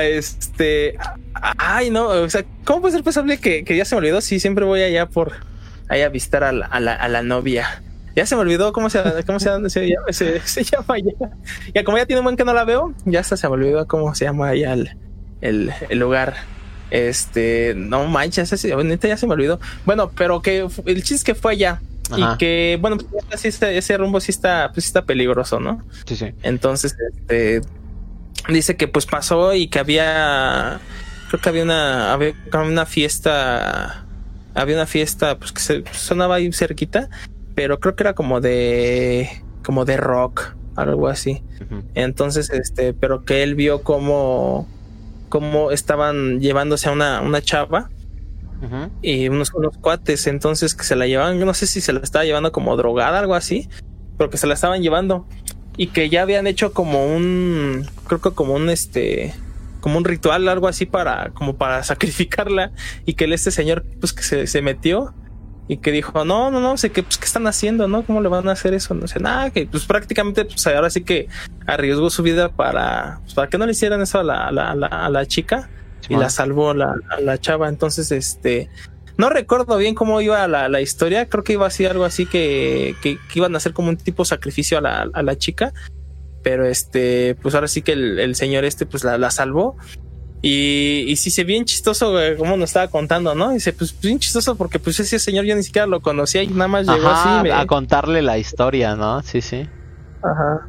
Este. 0.00 0.96
Ay, 1.34 1.90
no. 1.90 2.08
O 2.08 2.30
sea, 2.30 2.44
¿cómo 2.64 2.80
puede 2.80 2.94
ser 2.94 3.04
posible 3.04 3.38
que, 3.38 3.64
que 3.64 3.76
ya 3.76 3.84
se 3.84 3.94
me 3.94 3.98
olvidó? 3.98 4.20
Sí, 4.20 4.40
siempre 4.40 4.64
voy 4.64 4.82
allá 4.82 5.06
por. 5.06 5.32
Ahí 5.88 6.02
a 6.02 6.08
visitar 6.08 6.42
a 6.42 6.50
la, 6.50 6.66
a 6.66 6.80
la, 6.80 6.94
a 6.94 7.08
la 7.08 7.22
novia. 7.22 7.82
Ya 8.16 8.24
se 8.24 8.34
me 8.34 8.40
olvidó 8.40 8.72
cómo 8.72 8.88
se, 8.90 9.00
cómo 9.26 9.38
se, 9.38 9.50
se 9.70 9.88
llama, 9.88 10.06
se, 10.10 10.40
se 10.40 10.64
llama 10.64 10.98
ya. 10.98 11.12
Ya 11.74 11.84
como 11.84 11.98
ya 11.98 12.06
tiene 12.06 12.20
un 12.20 12.24
buen 12.24 12.36
que 12.36 12.44
no 12.44 12.54
la 12.54 12.64
veo, 12.64 12.94
ya 13.04 13.20
hasta 13.20 13.36
se 13.36 13.46
me 13.46 13.54
olvidó 13.54 13.86
cómo 13.86 14.14
se 14.14 14.24
llama 14.24 14.48
allá 14.48 14.72
el, 14.72 14.96
el, 15.42 15.72
el 15.90 15.98
lugar. 15.98 16.34
Este, 16.90 17.74
no 17.76 18.06
manches, 18.06 18.52
ese, 18.52 18.74
neta 18.76 19.06
ya 19.06 19.16
se 19.16 19.26
me 19.26 19.34
olvidó. 19.34 19.60
Bueno, 19.84 20.10
pero 20.16 20.40
que 20.40 20.66
el 20.86 21.02
chiste 21.02 21.14
es 21.14 21.24
que 21.24 21.34
fue 21.34 21.52
allá. 21.52 21.80
Ajá. 22.10 22.34
Y 22.34 22.38
que, 22.38 22.78
bueno, 22.80 22.96
pues, 23.28 23.44
ese 23.44 23.96
rumbo 23.98 24.18
sí 24.20 24.32
está, 24.32 24.70
pues, 24.72 24.84
sí 24.84 24.88
está 24.88 25.04
peligroso, 25.04 25.60
¿no? 25.60 25.84
Sí, 26.06 26.16
sí. 26.16 26.32
Entonces, 26.42 26.96
este 27.14 27.60
dice 28.48 28.76
que 28.76 28.88
pues 28.88 29.06
pasó 29.06 29.54
y 29.54 29.68
que 29.68 29.78
había 29.78 30.80
creo 31.28 31.40
que 31.40 31.48
había 31.48 31.62
una 31.64 32.12
había 32.12 32.34
una 32.52 32.86
fiesta 32.86 34.06
había 34.54 34.76
una 34.76 34.86
fiesta 34.86 35.38
pues 35.38 35.52
que 35.52 35.60
se 35.60 35.84
sonaba 35.92 36.36
ahí 36.36 36.50
cerquita, 36.52 37.08
pero 37.54 37.78
creo 37.80 37.94
que 37.96 38.02
era 38.04 38.14
como 38.14 38.40
de 38.40 39.42
como 39.64 39.84
de 39.84 39.96
rock, 39.96 40.54
algo 40.76 41.08
así. 41.08 41.42
Entonces, 41.94 42.50
este, 42.50 42.94
pero 42.94 43.24
que 43.24 43.42
él 43.42 43.56
vio 43.56 43.82
como 43.82 44.68
cómo 45.28 45.72
estaban 45.72 46.40
llevándose 46.40 46.88
a 46.88 46.92
una, 46.92 47.20
una 47.20 47.42
chava 47.42 47.90
y 49.02 49.28
unos, 49.28 49.52
unos 49.52 49.76
cuates, 49.76 50.26
entonces 50.26 50.74
que 50.74 50.84
se 50.84 50.96
la 50.96 51.06
llevaban, 51.06 51.38
no 51.38 51.52
sé 51.52 51.66
si 51.66 51.80
se 51.80 51.92
la 51.92 52.00
estaba 52.00 52.24
llevando 52.24 52.52
como 52.52 52.76
drogada, 52.76 53.18
algo 53.18 53.34
así, 53.34 53.68
pero 54.16 54.30
que 54.30 54.38
se 54.38 54.46
la 54.46 54.54
estaban 54.54 54.82
llevando 54.82 55.26
y 55.76 55.88
que 55.88 56.08
ya 56.08 56.22
habían 56.22 56.46
hecho 56.46 56.72
como 56.72 57.06
un, 57.06 57.86
creo 58.06 58.20
que 58.20 58.30
como 58.30 58.54
un 58.54 58.70
este, 58.70 59.34
como 59.80 59.98
un 59.98 60.04
ritual, 60.04 60.48
algo 60.48 60.68
así 60.68 60.86
para, 60.86 61.30
como 61.30 61.56
para 61.56 61.82
sacrificarla 61.82 62.72
y 63.04 63.14
que 63.14 63.24
el 63.24 63.32
este 63.32 63.50
señor 63.50 63.84
pues 64.00 64.12
que 64.12 64.22
se, 64.22 64.46
se 64.46 64.62
metió 64.62 65.14
y 65.68 65.78
que 65.78 65.90
dijo, 65.90 66.24
no, 66.24 66.50
no, 66.50 66.60
no, 66.60 66.76
sé 66.76 66.90
qué, 66.90 67.02
pues, 67.02 67.18
¿qué 67.18 67.24
están 67.24 67.46
haciendo? 67.46 67.88
¿No? 67.88 68.04
¿Cómo 68.04 68.20
le 68.20 68.28
van 68.28 68.48
a 68.48 68.52
hacer 68.52 68.72
eso? 68.72 68.94
No 68.94 69.08
sé, 69.08 69.18
nada, 69.18 69.50
que 69.50 69.66
pues 69.66 69.84
prácticamente, 69.84 70.44
pues 70.44 70.64
ahora 70.66 70.90
sí 70.90 71.02
que 71.02 71.28
arriesgó 71.66 72.08
su 72.08 72.22
vida 72.22 72.50
para, 72.50 73.18
pues, 73.22 73.34
para 73.34 73.48
que 73.48 73.58
no 73.58 73.66
le 73.66 73.72
hicieran 73.72 74.00
eso 74.00 74.20
a 74.20 74.22
la, 74.22 74.46
a 74.46 74.52
la, 74.52 74.70
a 74.70 74.74
la, 74.76 74.86
a 74.86 75.08
la 75.10 75.26
chica 75.26 75.68
y 76.08 76.14
la 76.16 76.30
salvó 76.30 76.72
la, 76.72 76.94
a 77.10 77.20
la 77.20 77.38
chava. 77.38 77.68
Entonces, 77.68 78.12
este, 78.12 78.68
no 79.18 79.30
recuerdo 79.30 79.76
bien 79.78 79.94
cómo 79.94 80.20
iba 80.20 80.46
la, 80.48 80.68
la 80.68 80.80
historia. 80.80 81.28
Creo 81.28 81.42
que 81.44 81.54
iba 81.54 81.66
a 81.66 81.70
ser 81.70 81.90
algo 81.90 82.04
así 82.04 82.26
que, 82.26 82.94
que, 83.02 83.18
que 83.32 83.38
iban 83.38 83.54
a 83.54 83.58
hacer 83.58 83.72
como 83.72 83.88
un 83.88 83.96
tipo 83.96 84.24
sacrificio 84.24 84.78
a 84.78 84.80
la, 84.80 85.08
a 85.12 85.22
la 85.22 85.36
chica. 85.36 85.72
Pero 86.42 86.64
este, 86.66 87.34
pues 87.42 87.54
ahora 87.54 87.66
sí 87.68 87.82
que 87.82 87.92
el, 87.92 88.18
el 88.18 88.34
señor 88.36 88.64
este, 88.64 88.86
pues 88.86 89.02
la, 89.04 89.18
la 89.18 89.30
salvó. 89.30 89.76
Y, 90.42 91.04
y 91.08 91.16
sí, 91.16 91.30
se 91.30 91.42
bien 91.44 91.64
chistoso, 91.64 92.12
güey, 92.12 92.36
como 92.36 92.56
nos 92.56 92.70
estaba 92.70 92.88
contando, 92.88 93.34
¿no? 93.34 93.50
Dice, 93.50 93.72
pues 93.72 93.98
bien 94.00 94.18
chistoso 94.20 94.54
porque 94.54 94.78
pues 94.78 95.00
ese 95.00 95.18
señor 95.18 95.44
yo 95.44 95.56
ni 95.56 95.62
siquiera 95.64 95.86
lo 95.86 96.00
conocía 96.00 96.42
y 96.42 96.48
nada 96.48 96.68
más 96.68 96.86
llegó 96.86 97.08
Ajá, 97.08 97.40
así. 97.40 97.48
me- 97.48 97.52
a 97.52 97.66
contarle 97.66 98.22
la 98.22 98.38
historia, 98.38 98.94
¿no? 98.94 99.22
Sí, 99.22 99.40
sí. 99.40 99.66
Ajá. 100.22 100.68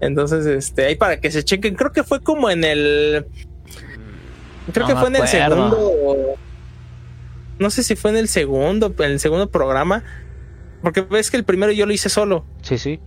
Entonces, 0.00 0.44
este, 0.46 0.86
ahí 0.86 0.96
para 0.96 1.20
que 1.20 1.30
se 1.30 1.44
chequen, 1.44 1.74
creo 1.76 1.92
que 1.92 2.02
fue 2.02 2.20
como 2.20 2.50
en 2.50 2.64
el. 2.64 3.26
Creo 4.72 4.88
No 4.88 4.94
que 4.94 4.98
fue 5.00 5.08
en 5.08 5.16
el 5.16 5.28
segundo. 5.28 6.34
No 7.58 7.70
sé 7.70 7.82
si 7.82 7.96
fue 7.96 8.10
en 8.10 8.16
el 8.18 8.28
segundo, 8.28 8.94
en 8.98 9.12
el 9.12 9.20
segundo 9.20 9.50
programa. 9.50 10.02
Porque 10.82 11.00
ves 11.00 11.30
que 11.30 11.36
el 11.36 11.44
primero 11.44 11.72
yo 11.72 11.86
lo 11.86 11.92
hice 11.92 12.08
solo. 12.08 12.44
Sí, 12.62 12.78
sí. 12.78 13.00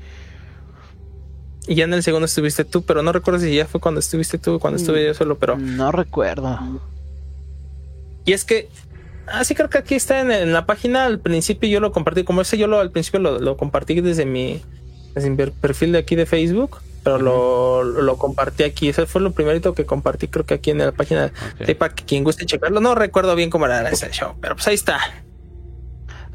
Y 1.67 1.75
ya 1.75 1.83
en 1.83 1.93
el 1.93 2.01
segundo 2.01 2.25
estuviste 2.25 2.65
tú, 2.65 2.81
pero 2.83 3.03
no 3.03 3.11
recuerdo 3.11 3.39
si 3.39 3.53
ya 3.53 3.65
fue 3.67 3.79
cuando 3.79 3.99
estuviste 3.99 4.37
tú 4.39 4.55
o 4.55 4.59
cuando 4.59 4.77
estuve 4.79 5.05
yo 5.05 5.13
solo, 5.13 5.37
pero. 5.37 5.57
No 5.57 5.91
recuerdo. 5.91 6.81
Y 8.25 8.33
es 8.33 8.43
que. 8.43 8.69
Ah, 9.27 9.43
sí, 9.43 9.53
creo 9.53 9.69
que 9.69 9.77
aquí 9.77 9.93
está 9.93 10.19
en, 10.21 10.31
en 10.31 10.51
la 10.51 10.65
página. 10.65 11.05
Al 11.05 11.19
principio 11.19 11.69
yo 11.69 11.79
lo 11.79 11.91
compartí. 11.91 12.23
Como 12.23 12.41
ese 12.41 12.57
yo 12.57 12.65
lo 12.65 12.79
al 12.79 12.89
principio 12.91 13.19
lo, 13.19 13.39
lo 13.39 13.55
compartí 13.55 14.01
desde 14.01 14.25
mi, 14.25 14.59
desde 15.13 15.29
mi 15.29 15.35
per- 15.35 15.51
perfil 15.51 15.91
de 15.91 15.99
aquí 15.99 16.15
de 16.15 16.25
Facebook. 16.25 16.77
Pero 17.03 17.17
lo, 17.17 17.83
lo 17.83 18.17
compartí 18.17 18.63
aquí. 18.63 18.89
Ese 18.89 19.05
fue 19.05 19.21
lo 19.21 19.31
primerito 19.31 19.73
que 19.73 19.85
compartí, 19.85 20.27
creo 20.27 20.45
que 20.45 20.55
aquí 20.55 20.71
en 20.71 20.79
la 20.79 20.91
página. 20.91 21.25
Ok. 21.25 21.67
Ahí 21.67 21.75
para 21.75 21.93
que 21.93 22.03
quien 22.03 22.23
guste 22.23 22.45
checarlo. 22.45 22.81
No 22.81 22.95
recuerdo 22.95 23.35
bien 23.35 23.49
cómo 23.49 23.65
era 23.65 23.87
ese 23.89 24.09
show, 24.11 24.35
pero 24.41 24.55
pues 24.55 24.67
ahí 24.67 24.75
está. 24.75 24.99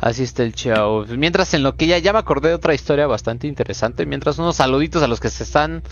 Así 0.07 0.23
está 0.23 0.43
el 0.43 0.53
show. 0.53 1.07
Mientras 1.17 1.55
en 1.55 1.63
lo 1.63 1.77
que 1.77 1.87
ya, 1.87 1.97
ya 1.97 2.13
me 2.13 2.19
acordé 2.19 2.51
de 2.51 2.55
otra 2.57 2.75
historia 2.75 3.07
bastante 3.07 3.47
interesante. 3.47 4.05
Mientras 4.05 4.39
unos 4.39 4.57
saluditos 4.57 5.03
a 5.03 5.07
los 5.09 5.19
que 5.19 5.31
se 5.31 5.45
están 5.45 5.83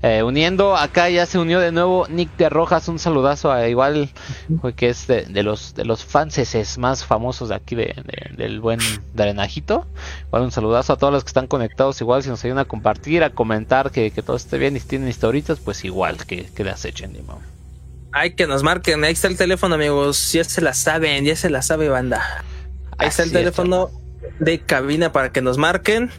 eh, 0.00 0.22
uniendo. 0.22 0.74
Acá 0.74 1.10
ya 1.10 1.26
se 1.26 1.38
unió 1.38 1.60
de 1.60 1.70
nuevo 1.70 2.06
Nick 2.08 2.34
de 2.38 2.48
Rojas. 2.48 2.88
Un 2.88 2.98
saludazo 2.98 3.52
a 3.52 3.68
igual 3.68 4.08
que 4.74 4.88
es 4.88 5.06
de, 5.06 5.26
de 5.26 5.42
los 5.42 5.74
de 5.74 5.84
los 5.84 6.02
fanses 6.02 6.78
más 6.78 7.04
famosos 7.04 7.50
de 7.50 7.56
aquí 7.56 7.74
de, 7.74 7.94
de- 8.06 8.36
del 8.38 8.58
buen 8.60 8.80
Drenajito. 9.12 9.86
Igual 10.28 10.44
un 10.44 10.50
saludazo 10.50 10.94
a 10.94 10.96
todos 10.96 11.12
los 11.12 11.22
que 11.24 11.28
están 11.28 11.46
conectados. 11.46 12.00
Igual 12.00 12.22
si 12.22 12.30
nos 12.30 12.42
ayudan 12.46 12.60
a 12.60 12.64
compartir, 12.64 13.22
a 13.22 13.28
comentar 13.34 13.90
que, 13.90 14.10
que 14.12 14.22
todo 14.22 14.36
esté 14.36 14.56
bien 14.56 14.76
y 14.76 14.80
si 14.80 14.88
tienen 14.88 15.10
historitas, 15.10 15.58
pues 15.62 15.84
igual 15.84 16.16
que, 16.24 16.46
que 16.46 16.64
las 16.64 16.86
echen, 16.86 17.12
Dimo. 17.12 17.42
Ay, 18.12 18.30
que 18.34 18.46
nos 18.46 18.62
marquen. 18.62 19.04
Ahí 19.04 19.12
está 19.12 19.28
el 19.28 19.36
teléfono, 19.36 19.74
amigos. 19.74 20.32
Ya 20.32 20.42
se 20.44 20.62
la 20.62 20.72
saben, 20.72 21.26
ya 21.26 21.36
se 21.36 21.50
la 21.50 21.60
sabe, 21.60 21.90
banda. 21.90 22.22
Ahí 22.98 23.08
está 23.08 23.22
el 23.22 23.32
teléfono 23.32 23.90
de 24.40 24.60
cabina 24.60 25.12
para 25.12 25.30
que 25.32 25.40
nos 25.40 25.58
marquen. 25.58 26.10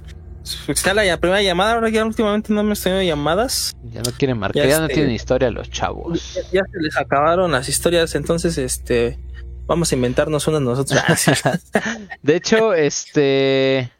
Está 0.67 0.93
la 0.93 1.17
primera 1.17 1.41
llamada. 1.41 1.73
Ahora 1.73 1.89
ya 1.89 2.05
últimamente 2.05 2.53
no 2.53 2.63
me 2.63 2.73
estoy 2.73 2.91
teniendo 2.91 3.09
llamadas. 3.15 3.75
Ya 3.83 4.01
no 4.01 4.11
quieren 4.17 4.37
marcar, 4.39 4.63
Ya 4.63 4.69
ya 4.69 4.77
no 4.79 4.85
este- 4.85 4.95
tienen 4.95 5.13
historia 5.13 5.51
los 5.51 5.69
chavos. 5.69 6.35
Ya, 6.35 6.41
ya 6.51 6.61
se 6.71 6.79
les 6.81 6.97
acabaron 6.97 7.51
las 7.51 7.69
historias, 7.69 8.15
entonces 8.15 8.57
este 8.57 9.19
vamos 9.67 9.91
a 9.91 9.95
inventarnos 9.95 10.47
una 10.47 10.59
nosotros. 10.59 10.99
De 12.23 12.35
hecho, 12.35 12.73
este. 12.73 13.91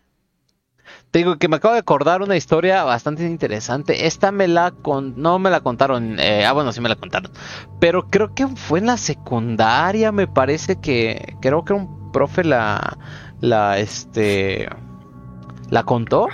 Te 1.12 1.20
digo 1.20 1.38
que 1.40 1.48
me 1.48 1.56
acabo 1.56 1.74
de 1.74 1.80
acordar 1.80 2.22
una 2.22 2.38
historia 2.38 2.84
bastante 2.84 3.26
interesante. 3.26 4.06
Esta 4.06 4.32
me 4.32 4.48
la 4.48 4.70
con... 4.70 5.20
no 5.20 5.40
me 5.40 5.50
la 5.50 5.62
contaron. 5.62 6.20
eh, 6.20 6.46
ah, 6.46 6.54
bueno, 6.54 6.72
sí 6.72 6.82
me 6.82 6.90
la 6.90 6.96
contaron. 6.96 7.32
Pero 7.80 8.10
creo 8.12 8.36
que 8.36 8.46
fue 8.48 8.78
en 8.78 8.86
la 8.86 8.98
secundaria. 8.98 10.12
Me 10.12 10.28
parece 10.28 10.80
que. 10.80 11.36
Creo 11.42 11.66
que 11.66 11.74
un 11.74 11.99
profe 12.12 12.44
la. 12.44 12.98
La 13.42 13.80
este. 13.80 14.68
La 15.70 15.84
contó. 15.84 16.28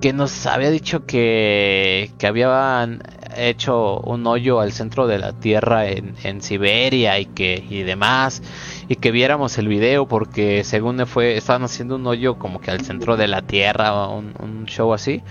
Que 0.00 0.12
nos 0.12 0.46
había 0.46 0.70
dicho 0.70 1.06
que. 1.06 2.10
Que 2.18 2.26
habían 2.26 3.02
hecho 3.36 4.00
un 4.00 4.26
hoyo 4.26 4.60
al 4.60 4.72
centro 4.72 5.06
de 5.06 5.18
la 5.18 5.32
tierra 5.32 5.86
en, 5.86 6.14
en 6.22 6.42
Siberia 6.42 7.18
y 7.18 7.26
que. 7.26 7.64
y 7.68 7.82
demás 7.82 8.42
y 8.88 8.96
que 8.96 9.12
viéramos 9.12 9.56
el 9.56 9.68
video 9.68 10.08
porque 10.08 10.64
según 10.64 11.06
fue 11.06 11.36
estaban 11.36 11.62
haciendo 11.62 11.94
un 11.94 12.04
hoyo 12.08 12.40
como 12.40 12.60
que 12.60 12.72
al 12.72 12.80
centro 12.80 13.16
de 13.16 13.28
la 13.28 13.40
tierra 13.40 14.08
un, 14.08 14.34
un 14.40 14.66
show 14.66 14.92
así 14.92 15.22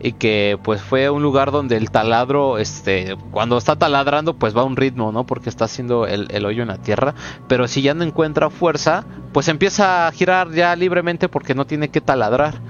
y 0.00 0.12
que 0.12 0.58
pues 0.62 0.82
fue 0.82 1.08
un 1.10 1.22
lugar 1.22 1.50
donde 1.50 1.76
el 1.76 1.90
taladro 1.90 2.58
este 2.58 3.16
cuando 3.30 3.56
está 3.56 3.76
taladrando 3.76 4.34
pues 4.34 4.56
va 4.56 4.60
a 4.60 4.64
un 4.64 4.76
ritmo 4.76 5.10
no 5.10 5.24
porque 5.24 5.48
está 5.48 5.64
haciendo 5.64 6.06
el, 6.06 6.28
el 6.30 6.44
hoyo 6.44 6.62
en 6.62 6.68
la 6.68 6.78
tierra. 6.78 7.14
Pero 7.48 7.66
si 7.68 7.82
ya 7.82 7.94
no 7.94 8.04
encuentra 8.04 8.50
fuerza 8.50 9.04
pues 9.32 9.48
empieza 9.48 10.06
a 10.06 10.12
girar 10.12 10.50
ya 10.52 10.76
libremente 10.76 11.28
porque 11.28 11.54
no 11.54 11.66
tiene 11.66 11.88
que 11.88 12.00
taladrar. 12.00 12.60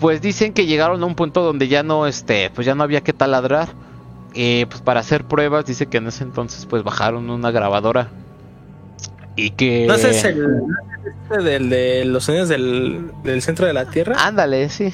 Pues 0.00 0.20
dicen 0.20 0.52
que 0.52 0.66
llegaron 0.66 1.02
a 1.02 1.06
un 1.06 1.14
punto 1.14 1.42
donde 1.42 1.68
ya 1.68 1.82
no 1.82 2.06
este 2.06 2.50
pues 2.50 2.66
ya 2.66 2.74
no 2.74 2.82
había 2.82 3.02
que 3.02 3.12
taladrar. 3.12 3.68
Y 4.34 4.64
pues 4.66 4.80
para 4.80 5.00
hacer 5.00 5.24
pruebas 5.24 5.66
dice 5.66 5.86
que 5.86 5.98
en 5.98 6.06
ese 6.08 6.24
entonces 6.24 6.66
pues 6.66 6.82
bajaron 6.82 7.28
una 7.30 7.50
grabadora 7.50 8.08
Y 9.36 9.50
que. 9.50 9.86
No 9.86 9.94
es 9.94 10.24
el, 10.24 10.58
¿no 10.58 10.66
este 11.32 11.42
del 11.42 11.70
de 11.70 12.04
los 12.04 12.24
sonidos 12.24 12.48
del, 12.48 13.10
del 13.22 13.42
centro 13.42 13.66
de 13.66 13.72
la 13.72 13.86
Tierra. 13.86 14.16
Ándale, 14.18 14.68
sí. 14.68 14.92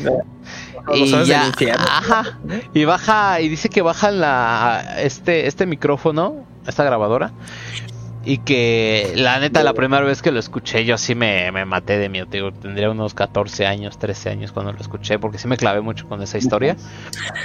O 0.86 0.96
los 0.96 1.08
y 1.08 1.24
ya, 1.24 1.40
del 1.40 1.48
infierno. 1.48 1.84
ajá. 1.86 2.38
Y 2.72 2.84
baja, 2.84 3.40
y 3.40 3.48
dice 3.48 3.68
que 3.68 3.82
baja 3.82 4.10
la 4.10 4.96
este, 4.98 5.46
este 5.46 5.66
micrófono, 5.66 6.44
esta 6.66 6.84
grabadora. 6.84 7.32
Y 8.24 8.38
que 8.38 9.12
la 9.16 9.38
neta, 9.38 9.62
la 9.62 9.72
primera 9.72 10.02
vez 10.04 10.20
que 10.20 10.32
lo 10.32 10.38
escuché, 10.38 10.84
yo 10.84 10.98
sí 10.98 11.14
me, 11.14 11.50
me 11.52 11.64
maté 11.64 11.98
de 11.98 12.08
miedo. 12.08 12.26
Digo, 12.30 12.52
tendría 12.52 12.90
unos 12.90 13.14
14 13.14 13.64
años, 13.66 13.98
13 13.98 14.30
años 14.30 14.52
cuando 14.52 14.72
lo 14.72 14.78
escuché, 14.80 15.18
porque 15.18 15.38
sí 15.38 15.48
me 15.48 15.56
clavé 15.56 15.80
mucho 15.80 16.06
con 16.08 16.20
esa 16.20 16.36
historia. 16.36 16.76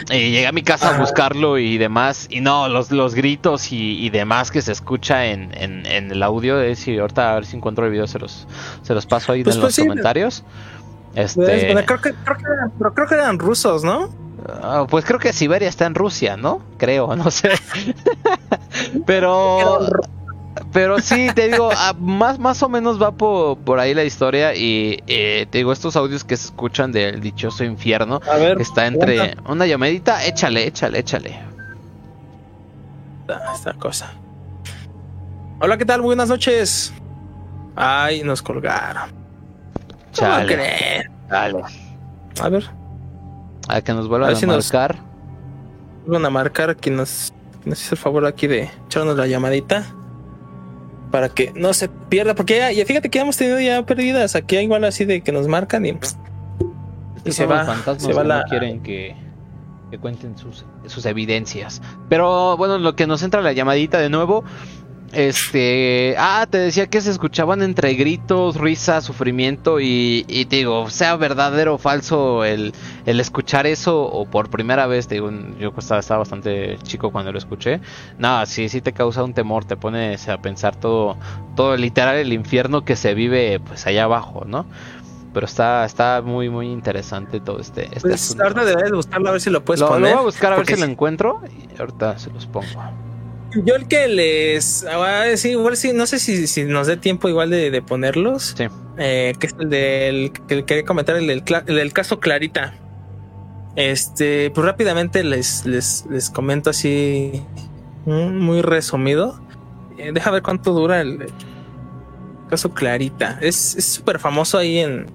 Y 0.10 0.32
llegué 0.32 0.48
a 0.48 0.52
mi 0.52 0.64
casa 0.64 0.96
a 0.96 1.00
buscarlo 1.00 1.58
y 1.58 1.78
demás. 1.78 2.28
Y 2.30 2.42
no, 2.42 2.68
los, 2.68 2.92
los 2.92 3.14
gritos 3.16 3.72
y, 3.72 4.04
y 4.04 4.10
demás 4.10 4.52
que 4.52 4.62
se 4.62 4.72
escucha 4.74 5.28
en, 5.28 5.52
en, 5.56 5.86
en 5.86 6.12
el 6.12 6.22
audio. 6.24 6.60
Es, 6.60 6.86
y 6.88 6.98
ahorita 6.98 7.32
a 7.32 7.36
ver 7.36 7.46
si 7.46 7.56
encuentro 7.56 7.86
el 7.86 7.92
video, 7.92 8.08
se 8.08 8.20
los, 8.20 8.46
se 8.82 8.94
los 8.94 9.06
paso 9.06 9.32
ahí 9.32 9.44
Pues, 9.44 9.56
en 9.56 9.62
pues, 9.62 9.68
los 9.70 9.76
sí. 9.76 9.82
comentarios. 9.84 10.44
Pues, 11.14 11.38
Este, 11.38 11.66
bueno, 11.72 11.86
creo, 11.86 12.02
que, 12.02 12.14
creo, 12.24 12.38
que 12.38 12.44
eran, 12.46 12.72
pero 12.78 12.94
creo 12.94 13.08
que 13.08 13.16
eran 13.16 13.40
rusos, 13.40 13.84
¿no? 13.84 14.10
Ah, 14.62 14.86
pues 14.90 15.06
creo 15.06 15.20
que 15.20 15.32
Siberia 15.32 15.70
está 15.70 15.86
en 15.86 15.96
Rusia, 15.96 16.36
¿no? 16.36 16.62
Creo, 16.78 17.16
no 17.16 17.30
sé. 17.32 17.52
pero 19.06 19.80
pero 20.74 21.00
sí, 21.00 21.28
te 21.36 21.48
digo, 21.50 21.70
ah, 21.72 21.94
más, 22.00 22.40
más 22.40 22.62
o 22.64 22.70
menos 22.70 23.02
va 23.02 23.12
por, 23.12 23.58
por 23.60 23.80
ahí 23.80 23.94
la 23.94 24.04
historia 24.04 24.56
y 24.56 25.00
eh, 25.08 25.46
te 25.50 25.60
digo, 25.60 25.72
estos 25.72 25.96
audios 25.96 26.24
que 26.24 26.36
se 26.36 26.46
escuchan 26.48 26.92
del 26.92 27.22
dichoso 27.22 27.64
infierno, 27.64 28.20
A 28.30 28.38
ver. 28.38 28.60
está 28.60 28.88
entre 28.88 29.38
una 29.48 29.66
llamadita, 29.68 30.26
échale, 30.26 30.66
échale, 30.68 31.00
échale. 31.00 31.40
Esta, 33.22 33.54
esta 33.54 33.74
cosa. 33.74 34.12
Hola, 35.62 35.78
¿qué 35.78 35.86
tal? 35.86 36.02
Buenas 36.02 36.28
noches. 36.30 36.92
Ay, 37.76 38.24
nos 38.24 38.42
colgaron. 38.42 39.10
¿Cómo 39.10 40.02
Chale, 40.12 41.06
chale. 41.30 41.64
A 42.40 42.50
ver, 42.50 42.70
A 43.70 43.82
que 43.82 43.94
nos 43.94 44.06
A 44.06 44.10
vuelvan 44.10 44.28
ver 44.30 44.38
a, 44.38 44.40
si 44.40 44.46
nos- 44.46 44.74
marcar. 44.74 44.98
van 46.06 46.26
a 46.26 46.30
marcar 46.30 46.76
quien 46.76 46.96
nos, 46.98 47.32
nos 47.64 47.82
hizo 47.82 47.96
el 47.96 48.00
favor 48.02 48.26
aquí 48.26 48.48
de 48.48 48.70
echarnos 48.88 49.16
la 49.16 49.26
llamadita. 49.28 49.86
Para 51.14 51.30
que 51.30 51.54
no 51.56 51.76
se 51.76 51.90
pierda, 51.90 52.34
porque 52.34 52.58
ya, 52.58 52.72
ya 52.72 52.88
fíjate 52.88 53.12
que 53.12 53.18
ya 53.20 53.22
hemos 53.22 53.38
tenido 53.38 53.60
ya 53.60 53.86
perdidas. 53.86 54.36
Aquí 54.36 54.56
hay 54.58 54.64
igual 54.66 54.84
así 54.84 55.06
de 55.06 55.22
que 55.22 55.32
nos 55.32 55.48
marcan 55.48 55.86
y 55.86 55.90
Estos 55.90 56.18
y 57.24 57.32
se 57.34 57.46
va- 57.46 57.66
fantasmas 57.66 58.02
se 58.04 58.14
va 58.14 58.24
la- 58.24 58.40
no 58.40 58.44
quieren 58.46 58.82
que, 58.82 59.16
que 59.92 60.00
cuenten 60.00 60.36
sus, 60.36 60.66
sus 60.88 61.06
evidencias. 61.06 61.84
Pero 62.10 62.58
bueno, 62.58 62.80
lo 62.80 62.96
que 62.96 63.06
nos 63.06 63.22
entra 63.22 63.44
la 63.44 63.54
llamadita 63.54 64.00
de 64.00 64.10
nuevo. 64.10 64.44
Este. 65.14 66.16
Ah, 66.18 66.48
te 66.50 66.58
decía 66.58 66.88
que 66.88 67.00
se 67.00 67.12
escuchaban 67.12 67.62
entre 67.62 67.94
gritos, 67.94 68.56
risas, 68.58 69.04
sufrimiento. 69.04 69.80
Y, 69.80 70.26
y 70.28 70.46
te 70.46 70.58
digo, 70.58 70.90
sea 70.90 71.16
verdadero 71.16 71.76
o 71.76 71.78
falso 71.78 72.44
el, 72.44 72.74
el 73.06 73.20
escuchar 73.20 73.68
eso. 73.68 74.02
O 74.04 74.26
por 74.26 74.50
primera 74.50 74.88
vez, 74.88 75.08
te 75.08 75.16
digo, 75.16 75.30
yo 75.60 75.74
estaba, 75.78 76.00
estaba 76.00 76.20
bastante 76.20 76.78
chico 76.84 77.12
cuando 77.12 77.32
lo 77.32 77.38
escuché. 77.38 77.80
No, 78.18 78.46
sí, 78.46 78.70
sí 78.70 78.82
te 78.82 78.92
causa 78.94 79.24
un 79.24 79.34
temor. 79.34 79.66
Te 79.66 79.78
pones 79.78 80.28
a 80.30 80.42
pensar 80.42 80.76
todo, 80.76 81.18
todo 81.56 81.78
literal 81.78 82.18
el 82.18 82.34
infierno 82.34 82.84
que 82.84 82.96
se 82.96 83.14
vive 83.14 83.60
pues 83.60 83.86
allá 83.88 84.06
abajo, 84.06 84.44
¿no? 84.46 84.66
Pero 85.34 85.46
está, 85.48 85.84
está 85.86 86.22
muy, 86.24 86.50
muy 86.50 86.68
interesante 86.72 87.40
todo 87.40 87.60
este, 87.60 87.86
este 87.86 88.00
pues 88.02 88.14
asunto. 88.14 88.44
ahorita 88.44 88.66
debes 88.66 88.92
buscarlo 88.92 89.30
a 89.30 89.32
ver 89.32 89.42
si 89.42 89.50
lo 89.50 89.66
puedes 89.66 89.80
Lo, 89.80 89.88
lo 89.88 89.94
poner. 89.94 90.12
voy 90.14 90.20
a 90.20 90.22
buscar 90.26 90.54
a 90.54 90.58
ver 90.58 90.68
si 90.68 90.76
lo 90.76 90.86
encuentro 90.86 91.42
y 91.76 91.80
ahorita 91.80 92.20
se 92.20 92.30
los 92.32 92.46
pongo. 92.46 92.68
Yo 93.56 93.76
el 93.76 93.88
que 93.88 94.08
les 94.08 94.84
voy 94.84 95.08
a 95.08 95.22
decir, 95.22 95.52
igual 95.52 95.78
sí, 95.78 95.94
no 95.94 96.08
sé 96.08 96.20
si, 96.20 96.48
si 96.48 96.64
nos 96.64 96.88
dé 96.88 96.98
tiempo 96.98 97.30
igual 97.30 97.50
de, 97.50 97.70
de 97.70 97.82
ponerlos. 97.82 98.56
Sí. 98.58 98.66
Eh, 98.98 99.34
que 99.40 99.48
es 99.48 99.56
el 99.60 99.70
del 99.70 100.32
que 100.48 100.66
quería 100.66 100.86
comentar, 100.86 101.16
el 101.16 101.28
del, 101.28 101.44
el 101.68 101.76
del 101.76 101.94
caso 101.94 102.20
Clarita. 102.20 102.76
Este, 103.76 104.52
pues 104.52 104.66
rápidamente 104.66 105.24
les, 105.24 105.66
les, 105.66 106.06
les 106.10 106.30
comento 106.30 106.70
así 106.70 107.44
muy 108.06 108.62
resumido. 108.62 109.40
Eh, 109.98 110.12
deja 110.14 110.32
ver 110.32 110.42
cuánto 110.44 110.74
dura 110.74 111.02
el 111.02 111.32
caso 112.50 112.74
Clarita. 112.74 113.40
Es 113.42 113.76
es 113.76 113.86
súper 113.86 114.20
famoso 114.20 114.58
ahí 114.58 114.80
en, 114.80 115.08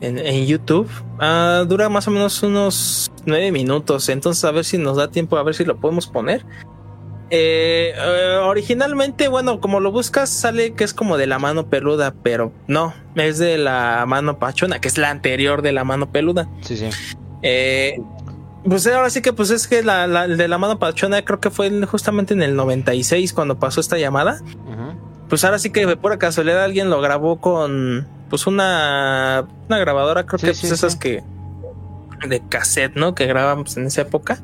en, 0.00 0.18
en 0.18 0.46
YouTube. 0.46 0.88
Ah, 1.18 1.64
dura 1.68 1.88
más 1.88 2.08
o 2.08 2.10
menos 2.10 2.42
unos 2.42 3.12
nueve 3.26 3.52
minutos. 3.52 4.08
Entonces 4.08 4.44
a 4.44 4.50
ver 4.50 4.64
si 4.64 4.78
nos 4.78 4.96
da 4.96 5.10
tiempo, 5.10 5.36
a 5.36 5.42
ver 5.42 5.54
si 5.54 5.64
lo 5.64 5.76
podemos 5.76 6.06
poner. 6.06 6.44
Eh, 7.36 7.92
eh, 7.96 8.36
originalmente, 8.44 9.26
bueno, 9.26 9.60
como 9.60 9.80
lo 9.80 9.90
buscas, 9.90 10.30
sale 10.30 10.74
que 10.74 10.84
es 10.84 10.94
como 10.94 11.16
de 11.16 11.26
la 11.26 11.40
mano 11.40 11.66
peluda, 11.66 12.14
pero 12.22 12.52
no, 12.68 12.94
es 13.16 13.38
de 13.38 13.58
la 13.58 14.04
mano 14.06 14.38
pachona, 14.38 14.80
que 14.80 14.86
es 14.86 14.98
la 14.98 15.10
anterior 15.10 15.60
de 15.60 15.72
la 15.72 15.82
mano 15.82 16.12
peluda. 16.12 16.48
Sí, 16.60 16.76
sí. 16.76 16.88
Eh, 17.42 18.00
pues 18.64 18.86
ahora 18.86 19.10
sí 19.10 19.20
que, 19.20 19.32
pues 19.32 19.50
es 19.50 19.66
que 19.66 19.82
la, 19.82 20.06
la- 20.06 20.28
de 20.28 20.46
la 20.46 20.58
mano 20.58 20.78
pachona 20.78 21.24
creo 21.24 21.40
que 21.40 21.50
fue 21.50 21.66
en- 21.66 21.84
justamente 21.86 22.34
en 22.34 22.42
el 22.42 22.54
96 22.54 23.32
cuando 23.32 23.58
pasó 23.58 23.80
esta 23.80 23.98
llamada. 23.98 24.40
Pues 25.28 25.44
ahora 25.44 25.58
sí 25.58 25.70
que 25.70 25.84
de 25.86 25.96
pura 25.96 26.18
casualidad 26.18 26.62
alguien 26.62 26.88
lo 26.88 27.00
grabó 27.00 27.40
con, 27.40 28.06
pues 28.30 28.46
una, 28.46 29.44
una 29.68 29.78
grabadora, 29.78 30.24
creo 30.24 30.38
Sí, 30.38 30.46
que 30.46 30.54
sí, 30.54 30.60
pues 30.68 30.72
esas 30.72 30.92
sí. 30.92 30.98
que 31.00 31.24
de 32.28 32.42
cassette, 32.48 32.94
¿no? 32.94 33.16
Que 33.16 33.26
grababan 33.26 33.64
pues, 33.64 33.76
en 33.76 33.86
esa 33.86 34.02
época, 34.02 34.38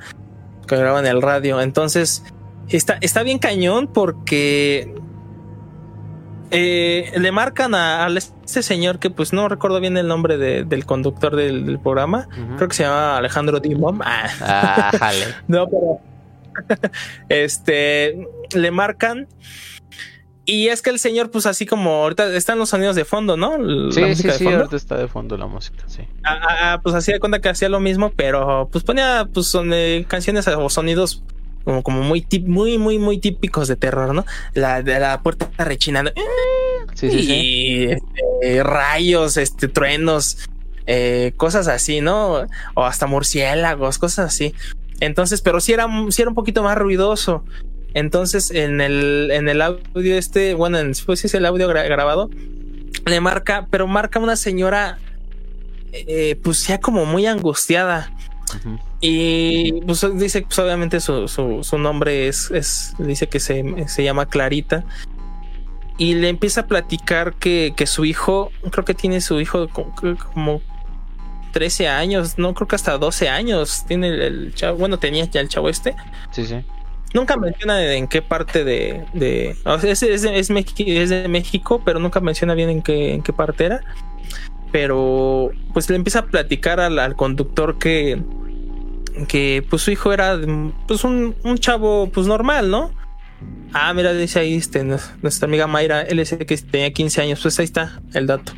que 0.67 0.75
grababan 0.77 1.07
el 1.07 1.23
radio. 1.23 1.61
Entonces, 1.61 2.25
está, 2.71 2.99
está 3.01 3.23
bien 3.23 3.39
cañón 3.39 3.87
porque 3.93 4.95
eh, 6.51 7.13
le 7.17 7.31
marcan 7.33 7.75
a, 7.75 8.07
a 8.07 8.09
este 8.19 8.63
señor 8.63 8.99
que 8.99 9.11
pues 9.11 9.33
no 9.33 9.49
recuerdo 9.49 9.81
bien 9.81 9.97
el 9.97 10.09
nombre 10.09 10.37
de- 10.37 10.65
del 10.65 10.85
conductor 10.85 11.37
del, 11.37 11.65
del 11.67 11.79
programa. 11.79 12.29
Creo 12.57 12.69
que 12.69 12.75
se 12.75 12.83
llama 12.83 13.17
Alejandro 13.19 13.61
Dimom. 13.61 14.01
Ah, 14.03 14.27
Ah, 14.41 14.91
jale. 14.99 15.27
no, 15.49 15.67
pero 15.69 16.01
este 17.29 18.27
le 18.55 18.71
marcan. 18.71 19.29
Y 20.47 20.69
es 20.69 20.83
que 20.83 20.91
el 20.91 20.99
señor, 20.99 21.31
pues 21.31 21.47
así 21.47 21.65
como 21.65 21.91
ahorita 22.03 22.35
están 22.35 22.59
los 22.59 22.71
sonidos 22.71 22.97
de 22.97 23.05
fondo, 23.05 23.37
¿no? 23.37 23.57
La 23.57 23.93
Sí, 23.93 24.15
sí, 24.17 24.27
de 24.27 24.33
sí, 24.33 24.45
fondo. 24.45 24.59
ahorita 24.61 24.77
está 24.77 24.97
de 24.97 25.07
fondo 25.07 25.37
la 25.37 25.47
música, 25.47 25.85
sí. 25.87 26.03
Ah, 26.25 26.41
ah, 26.43 26.57
ah, 26.73 26.81
pues 26.83 26.97
hacía 26.97 27.21
cuenta 27.21 27.41
que 27.41 27.51
hacía 27.51 27.69
lo 27.69 27.79
mismo, 27.79 28.11
pero 28.17 28.69
pues 28.73 28.83
ponía 28.83 29.29
pues 29.33 29.47
son, 29.47 29.71
eh, 29.73 30.05
canciones 30.09 30.49
o 30.49 30.69
sonidos 30.69 31.23
como, 31.65 31.83
como 31.83 32.03
muy 32.03 32.23
tip, 32.23 32.47
muy, 32.47 32.79
muy, 32.79 32.99
muy 32.99 33.19
típicos 33.19 33.69
de 33.69 33.77
terror, 33.77 34.15
¿no? 34.15 34.25
La 34.55 34.83
de 34.83 34.99
la 34.99 35.23
puerta 35.23 35.51
rechinando. 35.59 36.13
Sí, 36.95 37.11
sí, 37.11 37.23
sí. 37.23 37.33
y 37.33 37.85
este, 37.85 38.63
rayos, 38.63 39.37
este, 39.37 39.69
truenos, 39.69 40.49
eh, 40.87 41.33
cosas 41.37 41.69
así, 41.69 42.01
¿no? 42.01 42.47
O 42.75 42.85
hasta 42.85 43.07
murciélagos, 43.07 43.99
cosas 43.99 44.27
así. 44.27 44.55
Entonces, 45.01 45.41
pero 45.41 45.61
sí 45.61 45.73
era, 45.73 45.87
sí 46.11 46.23
era 46.23 46.29
un 46.29 46.35
poquito 46.35 46.63
más 46.63 46.77
ruidoso. 46.77 47.45
Entonces, 47.95 48.51
en 48.51 48.81
el, 48.81 49.31
en 49.33 49.49
el 49.49 49.63
audio 49.63 50.15
este, 50.17 50.55
bueno, 50.55 50.79
en, 50.79 50.93
pues 51.07 51.25
es 51.25 51.35
el 51.35 51.45
audio 51.47 51.69
gra- 51.69 51.89
grabado, 51.89 52.31
le 53.07 53.21
marca, 53.21 53.67
pero 53.71 53.87
marca 53.87 54.19
una 54.21 54.37
señora, 54.37 54.99
eh, 55.93 56.39
pues 56.43 56.67
ya 56.67 56.79
como 56.79 57.05
muy 57.05 57.27
angustiada. 57.27 58.13
Y 59.01 59.81
pues 59.83 60.05
dice, 60.19 60.43
pues 60.43 60.59
obviamente 60.59 61.01
su, 61.01 61.27
su, 61.27 61.65
su 61.65 61.79
nombre 61.79 62.29
es, 62.29 62.51
es, 62.51 62.95
dice 62.99 63.29
que 63.29 63.41
se, 63.41 63.65
se 63.89 64.05
llama 64.05 64.27
Clarita. 64.27 64.85
Y 65.97 66.15
le 66.15 66.29
empieza 66.29 66.63
a 66.63 66.67
platicar 66.67 67.35
que, 67.35 67.73
que 67.77 67.87
su 67.87 68.05
hijo, 68.05 68.51
creo 68.71 68.85
que 68.85 68.95
tiene 68.95 69.21
su 69.21 69.41
hijo 69.41 69.69
co- 69.69 69.93
co- 69.95 70.17
como 70.35 70.63
13 71.53 71.89
años, 71.89 72.39
no 72.39 72.55
creo 72.55 72.69
que 72.69 72.77
hasta 72.77 72.97
12 72.97 73.29
años 73.29 73.85
tiene 73.87 74.09
el, 74.09 74.21
el 74.23 74.55
chavo, 74.55 74.79
bueno, 74.79 74.99
tenía 74.99 75.25
ya 75.25 75.41
el 75.41 75.49
chavo 75.49 75.69
este. 75.69 75.95
Sí, 76.31 76.47
sí. 76.47 76.63
Nunca 77.13 77.37
menciona 77.37 77.83
en 77.95 78.07
qué 78.07 78.23
parte 78.23 78.65
de. 78.65 79.05
de 79.15 79.57
o 79.65 79.79
sea, 79.79 79.91
es, 79.91 80.03
es 80.03 80.23
de, 80.23 80.39
es 80.39 81.09
de 81.11 81.27
México, 81.29 81.83
pero 81.85 81.99
nunca 81.99 82.21
menciona 82.21 82.55
bien 82.55 82.71
en 82.71 82.83
qué, 82.83 83.15
en 83.15 83.23
qué 83.23 83.33
parte 83.33 83.65
era. 83.65 83.81
Pero 84.73 85.51
pues 85.75 85.91
le 85.91 85.97
empieza 85.97 86.21
a 86.21 86.27
platicar 86.27 86.81
al, 86.81 86.99
al 86.99 87.17
conductor 87.17 87.79
que. 87.79 88.23
Que 89.29 89.65
pues 89.69 89.83
su 89.83 89.91
hijo 89.91 90.13
era 90.13 90.39
pues 90.87 91.05
un, 91.05 91.35
un 91.45 91.59
chavo 91.59 92.09
pues 92.11 92.27
normal, 92.27 92.71
¿no? 92.71 92.93
Ah, 93.73 93.93
mira, 93.95 94.13
dice 94.13 94.41
ahí 94.41 94.55
este, 94.55 94.85
nuestra 94.85 95.47
amiga 95.47 95.67
Mayra, 95.67 96.03
él 96.03 96.19
es 96.19 96.33
el 96.33 96.45
que 96.45 96.57
tenía 96.59 96.93
15 96.93 97.23
años, 97.23 97.41
pues 97.41 97.59
ahí 97.59 97.65
está 97.65 98.01
el 98.15 98.27
dato. 98.27 98.53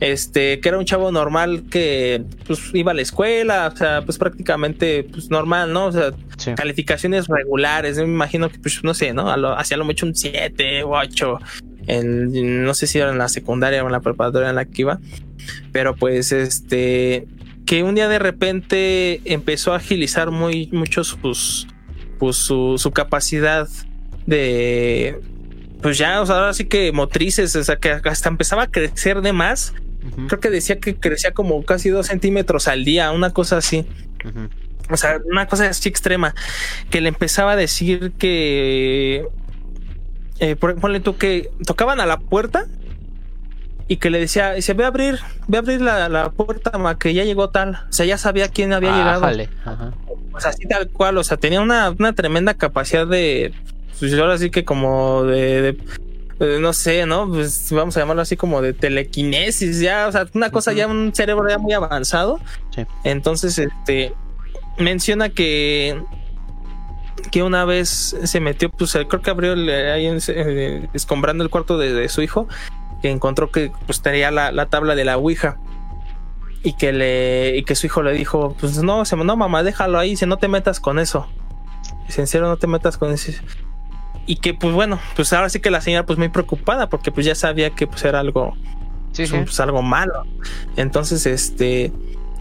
Este, 0.00 0.58
que 0.60 0.68
era 0.68 0.76
un 0.78 0.84
chavo 0.84 1.12
normal 1.12 1.64
que 1.70 2.24
pues 2.46 2.70
iba 2.74 2.90
a 2.90 2.94
la 2.94 3.02
escuela, 3.02 3.70
o 3.72 3.76
sea, 3.76 4.02
pues 4.04 4.18
prácticamente 4.18 5.04
pues 5.04 5.30
normal, 5.30 5.72
¿no? 5.72 5.86
O 5.86 5.92
sea, 5.92 6.10
Sí. 6.36 6.52
calificaciones 6.56 7.26
regulares. 7.28 7.96
Me 7.96 8.02
imagino 8.04 8.50
que, 8.50 8.58
pues, 8.58 8.82
no 8.82 8.92
sé, 8.92 9.12
¿no? 9.12 9.30
A 9.30 9.36
lo, 9.36 9.56
hacia 9.56 9.76
lo 9.76 9.84
mucho 9.84 10.04
un 10.04 10.16
7 10.16 10.82
o 10.82 10.98
8. 10.98 11.38
En, 11.86 12.64
no 12.64 12.74
sé 12.74 12.86
si 12.88 12.98
era 12.98 13.12
en 13.12 13.18
la 13.18 13.28
secundaria 13.28 13.84
o 13.84 13.86
en 13.86 13.92
la 13.92 14.00
preparatoria 14.00 14.48
en 14.50 14.56
la 14.56 14.64
que 14.64 14.82
iba. 14.82 14.98
Pero 15.70 15.94
pues, 15.94 16.32
este. 16.32 17.26
Que 17.66 17.82
un 17.82 17.94
día 17.94 18.08
de 18.08 18.18
repente 18.18 19.20
empezó 19.24 19.72
a 19.72 19.76
agilizar 19.76 20.30
muy 20.30 20.68
mucho 20.72 21.02
sus, 21.04 21.66
pues, 22.18 22.36
su, 22.36 22.74
su 22.78 22.90
capacidad 22.92 23.68
de. 24.26 25.18
pues 25.82 25.98
ya, 25.98 26.20
o 26.20 26.26
sea, 26.26 26.36
ahora 26.36 26.54
sí 26.54 26.64
que 26.66 26.92
motrices, 26.92 27.54
o 27.56 27.64
sea, 27.64 27.76
que 27.76 27.90
hasta 28.04 28.28
empezaba 28.28 28.64
a 28.64 28.70
crecer 28.70 29.20
de 29.22 29.32
más. 29.32 29.74
Creo 30.28 30.38
que 30.38 30.50
decía 30.50 30.78
que 30.78 30.94
crecía 30.96 31.32
como 31.32 31.64
casi 31.64 31.88
dos 31.88 32.08
centímetros 32.08 32.68
al 32.68 32.84
día, 32.84 33.10
una 33.10 33.30
cosa 33.30 33.56
así. 33.56 33.86
O 34.90 34.98
sea, 34.98 35.18
una 35.30 35.46
cosa 35.46 35.66
así 35.70 35.88
extrema. 35.88 36.34
Que 36.90 37.00
le 37.00 37.08
empezaba 37.08 37.52
a 37.52 37.56
decir 37.56 38.12
que. 38.18 39.24
Eh, 40.40 40.56
por- 40.56 40.78
ponle 40.78 41.00
tú 41.00 41.16
que 41.16 41.48
tocaban 41.66 42.00
a 42.00 42.06
la 42.06 42.18
puerta 42.18 42.66
y 43.88 43.96
que 43.98 44.10
le 44.10 44.18
decía, 44.18 44.52
dice, 44.52 44.72
ve 44.74 44.84
a 44.84 44.88
abrir, 44.88 45.18
ve 45.46 45.58
a 45.58 45.60
abrir 45.60 45.80
la, 45.80 46.08
la 46.08 46.30
puerta, 46.30 46.78
ma, 46.78 46.98
que 46.98 47.12
ya 47.14 47.24
llegó 47.24 47.50
tal. 47.50 47.80
O 47.88 47.92
sea, 47.92 48.06
ya 48.06 48.16
sabía 48.18 48.48
quién 48.48 48.72
había 48.72 48.96
llegado. 48.96 49.24
Ájale, 49.24 49.48
ajá. 49.64 49.92
O 50.32 50.40
sea, 50.40 50.50
así 50.50 50.66
tal 50.66 50.88
cual. 50.88 51.18
O 51.18 51.24
sea, 51.24 51.36
tenía 51.36 51.60
una, 51.60 51.90
una 51.90 52.12
tremenda 52.14 52.54
capacidad 52.54 53.06
de. 53.06 53.52
Pues 54.00 54.12
ahora 54.18 54.38
sí 54.38 54.50
que 54.50 54.64
como 54.64 55.24
de. 55.24 55.60
de- 55.62 55.78
no 56.60 56.72
sé, 56.72 57.06
¿no? 57.06 57.28
Pues 57.28 57.68
vamos 57.70 57.96
a 57.96 58.00
llamarlo 58.00 58.20
así 58.22 58.36
como 58.36 58.60
de 58.60 58.72
telequinesis, 58.72 59.78
ya, 59.78 60.08
o 60.08 60.12
sea, 60.12 60.26
una 60.34 60.50
cosa 60.50 60.72
ya, 60.72 60.88
un 60.88 61.14
cerebro 61.14 61.48
ya 61.48 61.58
muy 61.58 61.72
avanzado. 61.74 62.40
Sí. 62.74 62.84
Entonces, 63.04 63.56
este 63.58 64.12
menciona 64.78 65.28
que 65.28 66.02
que 67.30 67.42
una 67.42 67.64
vez 67.64 68.16
se 68.24 68.40
metió, 68.40 68.68
pues 68.70 68.92
creo 69.08 69.22
que 69.22 69.30
abrió 69.30 69.52
el- 69.52 69.68
ahí 69.70 70.06
en- 70.06 70.18
eh, 70.28 70.88
escombrando 70.92 71.44
el 71.44 71.50
cuarto 71.50 71.78
de, 71.78 71.92
de 71.92 72.08
su 72.08 72.20
hijo, 72.22 72.48
que 73.04 73.10
encontró 73.10 73.50
que 73.50 73.70
pues 73.84 74.00
tenía 74.00 74.30
la, 74.30 74.50
la 74.50 74.64
tabla 74.70 74.94
de 74.94 75.04
la 75.04 75.18
Ouija 75.18 75.58
y 76.62 76.72
que 76.72 76.90
le 76.90 77.54
y 77.54 77.62
que 77.62 77.74
su 77.74 77.84
hijo 77.84 78.02
le 78.02 78.14
dijo, 78.14 78.56
pues 78.58 78.82
no, 78.82 79.04
se, 79.04 79.14
no 79.14 79.36
mamá, 79.36 79.62
déjalo 79.62 79.98
ahí, 79.98 80.16
si 80.16 80.24
no 80.24 80.38
te 80.38 80.48
metas 80.48 80.80
con 80.80 80.98
eso. 80.98 81.28
Serio, 82.08 82.48
no 82.48 82.56
te 82.56 82.66
metas 82.66 82.96
con 82.96 83.12
eso. 83.12 83.32
Y 84.24 84.36
que 84.36 84.54
pues 84.54 84.72
bueno, 84.72 84.98
pues 85.16 85.34
ahora 85.34 85.50
sí 85.50 85.60
que 85.60 85.70
la 85.70 85.82
señora 85.82 86.06
pues 86.06 86.18
muy 86.18 86.30
preocupada 86.30 86.88
porque 86.88 87.12
pues 87.12 87.26
ya 87.26 87.34
sabía 87.34 87.68
que 87.68 87.86
pues 87.86 88.02
era 88.06 88.20
algo 88.20 88.56
Sí, 89.12 89.26
sí. 89.26 89.36
pues, 89.36 89.60
algo 89.60 89.82
malo. 89.82 90.24
Entonces, 90.76 91.26
este 91.26 91.92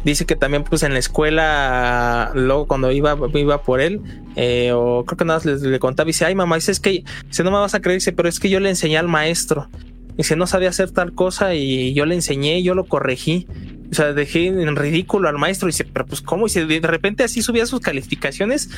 dice 0.06 0.26
que 0.26 0.38
también 0.38 0.64
pues 0.64 0.84
en 0.84 0.94
la 0.94 1.00
escuela 1.00 2.32
luego 2.36 2.68
cuando 2.68 2.90
iba 2.94 3.18
iba 3.34 3.62
por 3.64 3.82
él 3.82 4.02
eh, 4.38 4.72
o 4.74 5.04
creo 5.04 5.18
que 5.18 5.26
nada 5.26 5.40
más 5.40 5.46
le, 5.46 5.58
le 5.58 5.80
contaba 5.80 6.08
y 6.10 6.12
dice 6.12 6.26
ay 6.26 6.36
mamá 6.36 6.56
dice 6.56 6.74
es 6.74 6.82
que 6.82 7.06
dice 7.26 7.44
no 7.46 7.52
me 7.52 7.58
vas 7.58 7.74
a 7.74 7.80
creer 7.80 8.00
dice 8.00 8.12
pero 8.12 8.28
es 8.28 8.42
que 8.42 8.50
yo 8.50 8.60
le 8.60 8.68
enseñé 8.68 8.98
al 8.98 9.08
maestro 9.08 9.70
dice 10.18 10.36
no 10.36 10.48
sabía 10.48 10.70
hacer 10.70 10.92
tal 10.92 11.14
cosa 11.14 11.56
y 11.56 11.94
yo 11.94 12.06
le 12.06 12.16
enseñé 12.16 12.62
yo 12.64 12.76
lo 12.76 12.86
corregí 12.86 13.48
o 13.92 13.96
sea 13.96 14.14
dejé 14.14 14.48
en 14.48 14.76
ridículo 14.76 15.30
al 15.30 15.38
maestro 15.38 15.68
dice 15.68 15.86
pero 15.86 16.06
pues 16.06 16.22
cómo 16.22 16.46
dice 16.46 16.66
de 16.66 16.80
repente 16.82 17.24
así 17.24 17.42
subía 17.42 17.66
sus 17.66 17.80
calificaciones 17.80 18.70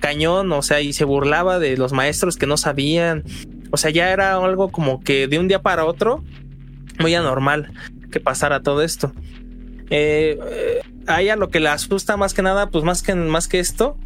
cañón 0.00 0.50
o 0.50 0.62
sea 0.62 0.80
y 0.80 0.92
se 0.92 1.04
burlaba 1.04 1.58
de 1.58 1.76
los 1.76 1.92
maestros 1.92 2.36
que 2.36 2.46
no 2.46 2.56
sabían. 2.56 3.22
O 3.70 3.76
sea 3.76 3.90
ya 3.90 4.10
era 4.10 4.34
algo 4.34 4.72
como 4.72 5.04
que 5.04 5.28
de 5.28 5.38
un 5.38 5.46
día 5.46 5.62
para 5.62 5.84
otro 5.84 6.24
muy 6.98 7.14
anormal 7.14 7.72
que 8.10 8.18
pasara 8.18 8.62
todo 8.62 8.82
esto. 8.82 9.12
Eh, 9.90 10.38
eh, 10.44 10.80
a 11.06 11.22
ella 11.22 11.36
lo 11.36 11.50
que 11.50 11.60
le 11.60 11.68
asusta 11.68 12.16
más 12.16 12.34
que 12.34 12.42
nada, 12.42 12.70
pues 12.70 12.84
más 12.84 13.02
que, 13.02 13.14
más 13.14 13.48
que 13.48 13.60
esto, 13.60 13.96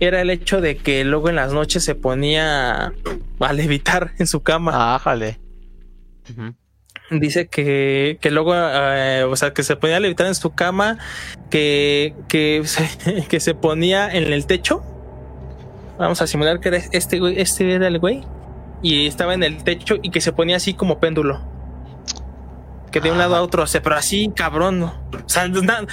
era 0.00 0.20
el 0.20 0.30
hecho 0.30 0.60
de 0.60 0.76
que 0.76 1.04
luego 1.04 1.28
en 1.28 1.36
las 1.36 1.52
noches 1.52 1.84
se 1.84 1.94
ponía 1.94 2.92
a 3.40 3.52
levitar 3.52 4.12
en 4.18 4.26
su 4.26 4.42
cama. 4.42 4.94
Dice 7.10 7.48
que, 7.48 8.18
que 8.20 8.30
luego, 8.30 8.54
eh, 8.56 9.24
o 9.28 9.36
sea, 9.36 9.52
que 9.52 9.62
se 9.62 9.76
ponía 9.76 9.98
a 9.98 10.00
levitar 10.00 10.26
en 10.26 10.34
su 10.34 10.54
cama, 10.54 10.98
que, 11.50 12.14
que, 12.28 12.62
se, 12.64 13.26
que 13.28 13.40
se 13.40 13.54
ponía 13.54 14.08
en 14.10 14.32
el 14.32 14.46
techo. 14.46 14.82
Vamos 15.98 16.20
a 16.22 16.26
simular 16.26 16.60
que 16.60 16.68
era 16.68 16.78
este 16.92 17.18
güey, 17.20 17.40
este 17.40 17.72
era 17.72 17.88
el 17.88 17.98
güey. 17.98 18.22
Y 18.82 19.06
estaba 19.06 19.34
en 19.34 19.42
el 19.42 19.62
techo 19.64 19.96
y 20.02 20.10
que 20.10 20.20
se 20.20 20.32
ponía 20.32 20.56
así 20.56 20.74
como 20.74 20.98
péndulo. 20.98 21.40
Que 22.90 23.00
de 23.00 23.10
un 23.10 23.18
lado 23.18 23.34
a 23.34 23.42
otro, 23.42 23.64
pero 23.82 23.96
así 23.96 24.30
cabrón, 24.34 24.78
¿no? 24.80 24.94
O 25.12 25.28
sea, 25.28 25.48
na- 25.48 25.84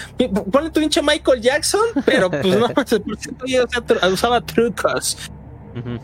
ponle 0.51 0.69
tu 0.69 0.79
pinche 0.81 1.01
Michael 1.01 1.41
Jackson, 1.41 1.81
pero 2.05 2.29
pues 2.29 2.45
no, 2.59 2.67
usaba 4.13 4.41
trucos. 4.41 5.17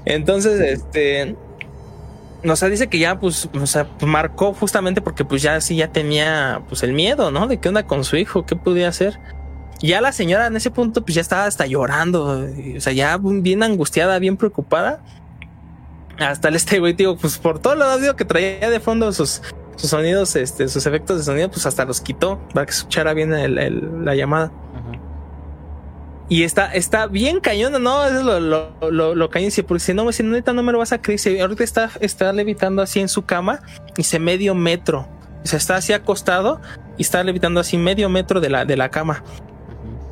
Entonces, 0.06 0.60
este. 0.60 1.36
O 2.46 2.56
sea, 2.56 2.70
dice 2.70 2.88
que 2.88 3.00
ya, 3.00 3.20
pues, 3.20 3.50
o 3.60 3.66
sea, 3.66 3.88
marcó 4.06 4.54
justamente 4.54 5.02
porque, 5.02 5.26
pues, 5.26 5.42
ya 5.42 5.60
sí, 5.60 5.76
ya 5.76 5.92
tenía, 5.92 6.62
pues, 6.70 6.84
el 6.84 6.94
miedo, 6.94 7.32
¿no? 7.32 7.48
De 7.48 7.58
qué 7.58 7.70
onda 7.70 7.84
con 7.84 8.04
su 8.04 8.16
hijo, 8.16 8.46
qué 8.46 8.56
podía 8.56 8.90
hacer. 8.90 9.20
Ya 9.82 10.02
la 10.02 10.12
señora 10.12 10.48
en 10.48 10.56
ese 10.56 10.70
punto, 10.70 11.04
pues, 11.04 11.16
ya 11.16 11.22
estaba 11.22 11.46
hasta 11.46 11.66
llorando, 11.66 12.48
o 12.78 12.80
sea, 12.80 12.94
ya 12.94 13.18
bien 13.18 13.64
angustiada, 13.64 14.20
bien 14.20 14.38
preocupada. 14.38 15.02
Hasta 16.20 16.50
el 16.50 16.56
este 16.56 16.80
güey, 16.80 16.94
digo, 16.94 17.18
pues, 17.18 17.38
por 17.40 17.60
todo 17.60 17.76
lo 17.76 17.86
audio 17.86 18.16
que 18.16 18.26
traía 18.26 18.70
de 18.70 18.80
fondo 18.80 19.12
sus, 19.14 19.42
sus 19.76 19.90
sonidos, 19.90 20.36
este, 20.36 20.68
sus 20.68 20.86
efectos 20.86 21.18
de 21.18 21.24
sonido, 21.24 21.50
pues, 21.50 21.66
hasta 21.66 21.86
los 21.86 22.02
quitó 22.02 22.40
para 22.54 22.66
que 22.66 22.72
escuchara 22.72 23.14
bien 23.14 23.32
la 24.06 24.16
llamada. 24.16 24.52
Y 26.30 26.44
está, 26.44 26.74
está 26.74 27.08
bien 27.08 27.40
cañón, 27.40 27.82
¿no? 27.82 28.06
Es 28.06 28.22
lo, 28.22 28.40
lo, 28.40 28.72
lo, 28.92 29.16
lo 29.16 29.30
cañón. 29.30 29.48
Dice, 29.48 29.64
porque 29.64 29.80
si 29.80 29.94
no, 29.94 30.12
si 30.12 30.24
neta 30.24 30.52
no 30.52 30.62
me 30.62 30.72
lo 30.72 30.80
vas 30.80 30.92
a 30.92 31.02
creer. 31.02 31.20
Dice, 31.20 31.42
ahorita 31.42 31.64
está, 31.64 31.90
está 32.02 32.34
levitando 32.34 32.82
así 32.82 33.00
en 33.00 33.08
su 33.08 33.26
cama. 33.26 33.62
Dice, 33.96 34.20
medio 34.20 34.54
metro. 34.54 35.08
Dice, 35.44 35.56
está 35.56 35.78
así 35.78 35.94
acostado 35.94 36.60
y 36.98 37.04
está 37.04 37.24
levitando 37.24 37.62
así 37.62 37.78
medio 37.78 38.10
metro 38.10 38.42
de 38.42 38.50
la, 38.50 38.66
de 38.66 38.76
la 38.76 38.90
cama. 38.90 39.24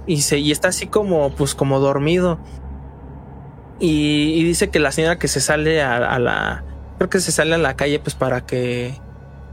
Y, 0.07 0.21
se, 0.21 0.39
y 0.39 0.51
está 0.51 0.69
así 0.69 0.87
como, 0.87 1.31
pues, 1.31 1.53
como 1.53 1.79
dormido. 1.79 2.39
Y, 3.79 4.35
y 4.35 4.43
dice 4.45 4.69
que 4.69 4.79
la 4.79 4.93
señora 4.93 5.19
que 5.19 5.27
se 5.27 5.41
sale 5.41 5.81
a, 5.81 5.97
a 5.97 6.19
la. 6.19 6.63
Creo 6.97 7.09
que 7.09 7.19
se 7.19 7.33
sale 7.33 7.55
a 7.55 7.57
la 7.57 7.75
calle, 7.75 7.99
pues, 7.99 8.15
para 8.15 8.45
que. 8.45 9.01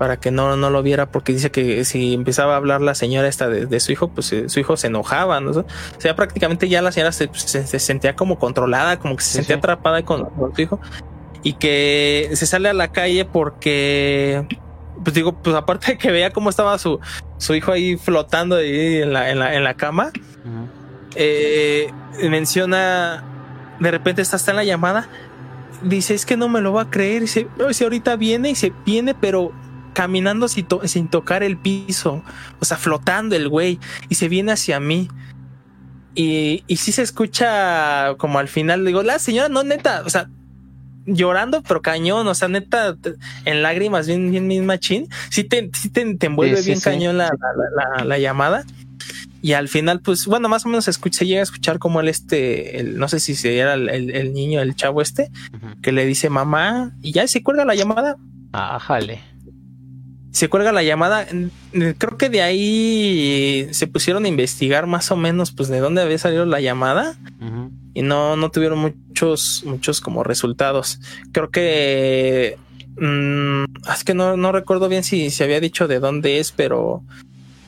Para 0.02 0.16
que 0.16 0.32
no, 0.32 0.56
no 0.56 0.68
lo 0.68 0.82
viera, 0.82 1.06
porque 1.12 1.32
dice 1.32 1.52
que 1.52 1.84
si 1.84 2.12
empezaba 2.12 2.54
a 2.54 2.56
hablar 2.56 2.80
la 2.80 2.96
señora 2.96 3.28
esta 3.28 3.48
de, 3.48 3.66
de 3.66 3.78
su 3.78 3.92
hijo, 3.92 4.08
pues 4.08 4.32
eh, 4.32 4.48
su 4.48 4.58
hijo 4.58 4.76
se 4.76 4.88
enojaba, 4.88 5.38
¿no? 5.40 5.52
O 5.52 5.64
sea, 5.98 6.16
prácticamente 6.16 6.68
ya 6.68 6.82
la 6.82 6.90
señora 6.90 7.12
se, 7.12 7.30
se- 7.32 7.68
se 7.68 7.78
sentía 7.78 8.16
como 8.16 8.36
controlada, 8.36 8.98
como 8.98 9.14
que 9.14 9.22
se 9.22 9.28
Sí, 9.30 9.36
sentía 9.36 9.54
sí. 9.54 9.58
atrapada 9.60 10.02
con, 10.04 10.24
con 10.24 10.52
su 10.56 10.60
hijo. 10.60 10.80
Y 11.44 11.52
que 11.52 12.30
se 12.34 12.46
sale 12.46 12.68
a 12.68 12.72
la 12.72 12.88
calle 12.88 13.24
porque, 13.24 14.44
pues 15.04 15.14
digo, 15.14 15.34
pues 15.40 15.54
aparte 15.54 15.92
de 15.92 15.98
que 15.98 16.10
veía 16.10 16.32
cómo 16.32 16.50
estaba 16.50 16.76
su, 16.78 16.98
su 17.38 17.54
hijo 17.54 17.70
ahí 17.70 17.96
flotando 17.96 18.56
ahí 18.56 19.02
en 19.02 19.12
la, 19.12 19.30
en 19.30 19.38
la, 19.38 19.54
en 19.54 19.62
la 19.62 19.74
cama, 19.74 20.10
eh, 21.14 21.92
menciona, 22.28 23.22
de 23.78 23.90
repente 23.92 24.20
está, 24.22 24.34
está 24.34 24.50
en 24.50 24.56
la 24.56 24.64
llamada, 24.64 25.08
dice, 25.82 26.14
es 26.14 26.26
que 26.26 26.36
no 26.36 26.48
me 26.48 26.60
lo 26.60 26.72
va 26.72 26.82
a 26.82 26.90
creer, 26.90 27.22
dice, 27.22 27.46
"No, 27.56 27.68
dice, 27.68 27.84
ahorita 27.84 28.16
viene 28.16 28.50
y 28.50 28.54
se 28.56 28.72
viene, 28.84 29.14
pero 29.14 29.52
caminando 29.92 30.48
sin, 30.48 30.66
to- 30.66 30.86
sin 30.86 31.08
tocar 31.08 31.42
el 31.42 31.56
piso, 31.56 32.22
o 32.60 32.64
sea, 32.64 32.76
flotando 32.76 33.36
el 33.36 33.48
güey, 33.48 33.78
y 34.08 34.14
se 34.16 34.28
viene 34.28 34.52
hacia 34.52 34.80
mí. 34.80 35.08
Y, 36.14 36.62
y 36.66 36.76
sí 36.76 36.92
se 36.92 37.02
escucha 37.02 38.14
como 38.18 38.38
al 38.38 38.48
final, 38.48 38.84
digo, 38.84 39.02
la 39.02 39.18
señora 39.18 39.48
no 39.48 39.62
neta, 39.64 40.02
o 40.04 40.10
sea, 40.10 40.28
llorando, 41.06 41.62
pero 41.62 41.80
cañón, 41.82 42.26
o 42.28 42.34
sea, 42.34 42.48
neta, 42.48 42.96
en 43.44 43.62
lágrimas, 43.62 44.06
bien, 44.06 44.30
bien, 44.30 44.46
bien 44.46 44.66
machín, 44.66 45.08
sí 45.30 45.42
te, 45.44 45.70
sí 45.72 45.88
te, 45.88 46.14
te 46.16 46.26
envuelve 46.26 46.56
Sí, 46.58 46.62
sí, 46.62 46.68
bien 46.70 46.80
cañón 46.80 47.18
la, 47.18 47.24
la- 47.26 47.96
la- 47.98 48.04
la 48.04 48.18
llamada. 48.18 48.64
Y 49.44 49.54
al 49.54 49.68
final, 49.68 50.00
pues, 50.00 50.26
bueno, 50.26 50.48
más 50.48 50.64
o 50.66 50.68
menos 50.68 50.84
se, 50.84 50.92
escucha, 50.92 51.20
se 51.20 51.26
llega 51.26 51.40
a 51.40 51.42
escuchar 51.42 51.80
como 51.80 52.00
el 52.00 52.08
este, 52.08 52.78
el, 52.78 52.96
no 52.98 53.08
sé 53.08 53.18
si 53.18 53.34
se 53.34 53.58
era 53.58 53.74
el, 53.74 53.88
el- 53.88 54.10
el 54.14 54.32
niño, 54.34 54.60
el 54.60 54.76
chavo 54.76 55.02
este, 55.02 55.30
que 55.82 55.90
le 55.92 56.04
dice 56.06 56.28
mamá, 56.30 56.92
y 57.02 57.10
ya 57.12 57.26
se 57.26 57.42
cuelga 57.42 57.64
la 57.64 57.74
llamada. 57.74 58.16
Ájale. 58.52 59.20
Se 60.32 60.48
cuelga 60.48 60.72
la 60.72 60.82
llamada. 60.82 61.26
Creo 61.98 62.16
que 62.18 62.28
de 62.30 62.42
ahí 62.42 63.68
se 63.72 63.86
pusieron 63.86 64.24
a 64.24 64.28
investigar 64.28 64.86
más 64.86 65.10
o 65.10 65.16
menos, 65.16 65.52
pues, 65.52 65.68
de 65.68 65.78
dónde 65.78 66.02
había 66.02 66.18
salido 66.18 66.44
la 66.46 66.60
llamada 66.60 67.16
y 67.94 68.02
no, 68.02 68.36
no 68.36 68.50
tuvieron 68.50 68.78
muchos, 68.78 69.62
muchos 69.66 70.00
como 70.00 70.24
resultados. 70.24 71.00
Creo 71.32 71.50
que 71.50 72.56
mm, 72.98 73.64
es 73.92 74.04
que 74.04 74.14
no, 74.14 74.36
no 74.36 74.52
recuerdo 74.52 74.88
bien 74.88 75.04
si 75.04 75.30
se 75.30 75.44
había 75.44 75.60
dicho 75.60 75.86
de 75.86 76.00
dónde 76.00 76.38
es, 76.38 76.50
pero 76.52 77.02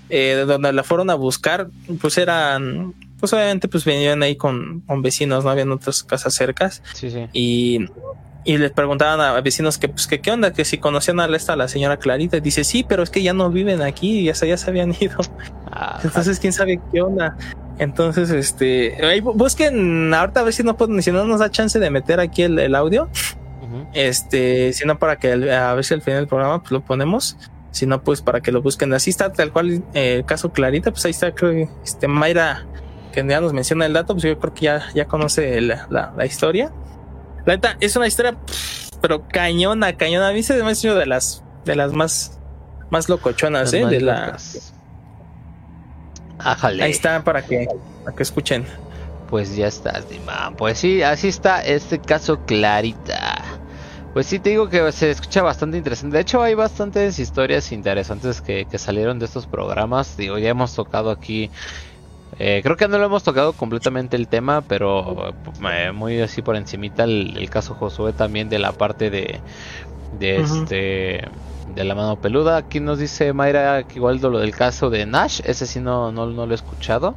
eh, 0.08 0.34
de 0.36 0.44
donde 0.46 0.72
la 0.72 0.82
fueron 0.84 1.10
a 1.10 1.14
buscar, 1.14 1.68
pues 2.00 2.16
eran, 2.18 2.94
pues 3.20 3.32
obviamente 3.34 3.68
pues 3.68 3.84
venían 3.84 4.22
ahí 4.22 4.36
con, 4.36 4.80
con 4.86 5.02
vecinos, 5.02 5.44
no 5.44 5.50
habían 5.50 5.70
otras 5.70 6.02
casas 6.02 6.32
cercas 6.34 6.82
Sí, 6.94 7.10
sí. 7.10 7.26
y, 7.34 7.86
y 8.44 8.58
les 8.58 8.70
preguntaban 8.70 9.20
a 9.20 9.40
vecinos 9.40 9.78
que 9.78 9.88
pues 9.88 10.06
que 10.06 10.20
qué 10.20 10.30
onda, 10.30 10.52
que 10.52 10.64
si 10.64 10.78
conocían 10.78 11.18
a 11.18 11.26
esta 11.34 11.56
la 11.56 11.66
señora 11.66 11.96
Clarita, 11.96 12.36
y 12.36 12.40
dice 12.40 12.62
sí, 12.62 12.84
pero 12.86 13.02
es 13.02 13.10
que 13.10 13.22
ya 13.22 13.32
no 13.32 13.50
viven 13.50 13.80
aquí, 13.80 14.24
ya 14.24 14.34
se, 14.34 14.46
ya 14.46 14.56
se 14.56 14.68
habían 14.70 14.94
ido. 15.00 15.18
Ájale. 15.70 16.00
Entonces, 16.04 16.38
quién 16.38 16.52
sabe 16.52 16.78
qué 16.92 17.00
onda. 17.00 17.36
Entonces, 17.78 18.30
este, 18.30 18.96
busquen 19.22 20.12
ahorita 20.12 20.40
a 20.40 20.42
ver 20.44 20.52
si 20.52 20.62
no 20.62 20.76
pueden, 20.76 21.02
si 21.02 21.10
no 21.10 21.24
nos 21.24 21.40
da 21.40 21.50
chance 21.50 21.78
de 21.78 21.90
meter 21.90 22.20
aquí 22.20 22.42
el, 22.42 22.58
el 22.58 22.74
audio, 22.74 23.08
Ujú. 23.62 23.86
este, 23.94 24.72
si 24.72 24.86
no 24.86 24.98
para 24.98 25.16
que 25.16 25.32
a 25.32 25.74
ver 25.74 25.84
si 25.84 25.94
al 25.94 26.02
final 26.02 26.20
del 26.20 26.28
programa 26.28 26.60
pues 26.60 26.70
lo 26.70 26.82
ponemos, 26.82 27.36
si 27.72 27.86
no 27.86 28.02
pues 28.02 28.20
para 28.20 28.40
que 28.40 28.52
lo 28.52 28.62
busquen. 28.62 28.92
Así 28.92 29.10
está 29.10 29.32
tal 29.32 29.52
cual 29.52 29.82
eh, 29.94 30.16
el 30.18 30.24
caso 30.24 30.52
Clarita, 30.52 30.92
pues 30.92 31.04
ahí 31.06 31.10
está 31.10 31.34
creo 31.34 31.50
que, 31.50 31.68
este 31.82 32.06
Mayra 32.06 32.64
que 33.12 33.26
ya 33.26 33.40
nos 33.40 33.52
menciona 33.52 33.86
el 33.86 33.92
dato, 33.92 34.14
pues 34.14 34.24
yo 34.24 34.38
creo 34.38 34.54
que 34.54 34.60
ya 34.62 34.82
ya 34.94 35.06
conoce 35.06 35.60
la, 35.60 35.86
la, 35.90 36.12
la 36.16 36.26
historia. 36.26 36.70
La 37.46 37.54
neta 37.54 37.76
es 37.80 37.94
una 37.96 38.06
historia 38.06 38.36
pero 39.04 39.28
cañona, 39.28 39.94
cañona. 39.98 40.28
A 40.28 40.32
mí 40.32 40.42
se 40.42 40.62
me 40.62 40.70
ha 40.70 40.74
sido 40.74 40.94
de 40.94 41.04
las, 41.04 41.44
de 41.66 41.76
las 41.76 41.92
más, 41.92 42.40
más 42.88 43.10
locochonas, 43.10 43.64
Las 43.64 43.74
¿eh? 43.74 43.82
más 43.82 43.90
De 43.90 44.00
la, 44.00 44.26
locas. 44.28 44.72
Ájale. 46.38 46.84
ahí 46.84 46.90
está 46.90 47.22
para 47.22 47.44
que, 47.44 47.68
para 48.02 48.16
que 48.16 48.22
escuchen. 48.22 48.64
Pues 49.28 49.54
ya 49.56 49.66
estás, 49.66 50.08
Dimán. 50.08 50.56
Pues 50.56 50.78
sí, 50.78 51.02
así 51.02 51.28
está 51.28 51.60
este 51.60 51.98
caso 51.98 52.46
clarita. 52.46 53.42
Pues 54.14 54.24
sí, 54.24 54.38
te 54.38 54.48
digo 54.48 54.70
que 54.70 54.90
se 54.90 55.10
escucha 55.10 55.42
bastante 55.42 55.76
interesante. 55.76 56.16
De 56.16 56.22
hecho, 56.22 56.42
hay 56.42 56.54
bastantes 56.54 57.18
historias 57.18 57.72
interesantes 57.72 58.40
que, 58.40 58.64
que 58.64 58.78
salieron 58.78 59.18
de 59.18 59.26
estos 59.26 59.46
programas. 59.46 60.16
Digo, 60.16 60.38
ya 60.38 60.48
hemos 60.48 60.74
tocado 60.74 61.10
aquí. 61.10 61.50
Eh, 62.38 62.60
creo 62.62 62.76
que 62.76 62.88
no 62.88 62.98
lo 62.98 63.06
hemos 63.06 63.22
tocado 63.22 63.52
completamente 63.52 64.16
el 64.16 64.28
tema, 64.28 64.62
pero 64.62 65.34
eh, 65.70 65.92
muy 65.92 66.20
así 66.20 66.42
por 66.42 66.56
encimita 66.56 67.04
el, 67.04 67.36
el 67.36 67.50
caso 67.50 67.74
Josué 67.74 68.12
también 68.12 68.48
de 68.48 68.58
la 68.58 68.72
parte 68.72 69.10
de, 69.10 69.40
este 70.20 71.28
de 71.74 71.84
la 71.84 71.94
mano 71.94 72.16
peluda. 72.16 72.56
Aquí 72.56 72.80
nos 72.80 72.98
dice 72.98 73.32
Mayra 73.32 73.84
que 73.84 73.96
igual 73.96 74.20
lo 74.20 74.38
del 74.38 74.54
caso 74.54 74.90
de 74.90 75.06
Nash, 75.06 75.40
ese 75.44 75.66
sí 75.66 75.80
no, 75.80 76.12
no, 76.12 76.26
no 76.26 76.46
lo 76.46 76.52
he 76.52 76.54
escuchado. 76.54 77.14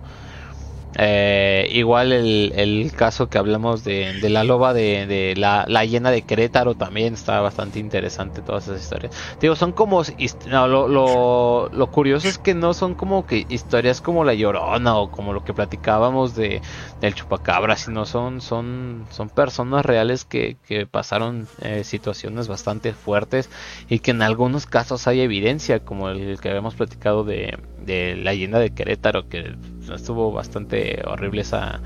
Eh, 0.95 1.67
igual 1.73 2.11
el, 2.11 2.53
el 2.55 2.91
caso 2.93 3.27
que 3.27 3.37
hablamos 3.37 3.83
de, 3.83 4.13
la 4.29 4.43
loba 4.43 4.73
de, 4.73 5.05
de 5.05 5.35
la, 5.35 5.65
la 5.67 5.85
hiena 5.85 6.11
de 6.11 6.23
Querétaro 6.23 6.75
también 6.75 7.13
está 7.13 7.39
bastante 7.41 7.79
interesante 7.79 8.41
todas 8.41 8.67
esas 8.67 8.81
historias. 8.81 9.13
Digo, 9.39 9.55
son 9.55 9.73
como 9.73 10.01
no, 10.47 10.67
lo, 10.67 10.87
lo, 10.87 11.69
lo 11.71 11.91
curioso 11.91 12.27
es 12.27 12.37
que 12.39 12.55
no 12.55 12.73
son 12.73 12.95
como 12.95 13.25
que 13.25 13.45
historias 13.49 14.01
como 14.01 14.23
la 14.23 14.33
llorona 14.33 14.97
o 14.97 15.11
como 15.11 15.33
lo 15.33 15.43
que 15.43 15.53
platicábamos 15.53 16.35
de 16.35 16.61
del 17.01 17.13
chupacabra, 17.13 17.75
sino 17.75 18.05
son, 18.05 18.41
son, 18.41 19.05
son 19.11 19.29
personas 19.29 19.85
reales 19.85 20.25
que, 20.25 20.57
que 20.67 20.87
pasaron 20.87 21.47
eh, 21.61 21.83
situaciones 21.83 22.47
bastante 22.47 22.93
fuertes 22.93 23.49
y 23.89 23.99
que 23.99 24.11
en 24.11 24.21
algunos 24.21 24.65
casos 24.65 25.07
hay 25.07 25.21
evidencia, 25.21 25.79
como 25.79 26.09
el 26.09 26.39
que 26.39 26.49
habíamos 26.49 26.75
platicado 26.75 27.23
de, 27.23 27.59
de 27.77 28.15
la 28.15 28.33
hiena 28.33 28.59
de 28.59 28.71
Querétaro, 28.71 29.27
que 29.27 29.55
estuvo 29.95 30.31
bastante 30.31 31.01
horrible 31.05 31.41
esa, 31.41 31.81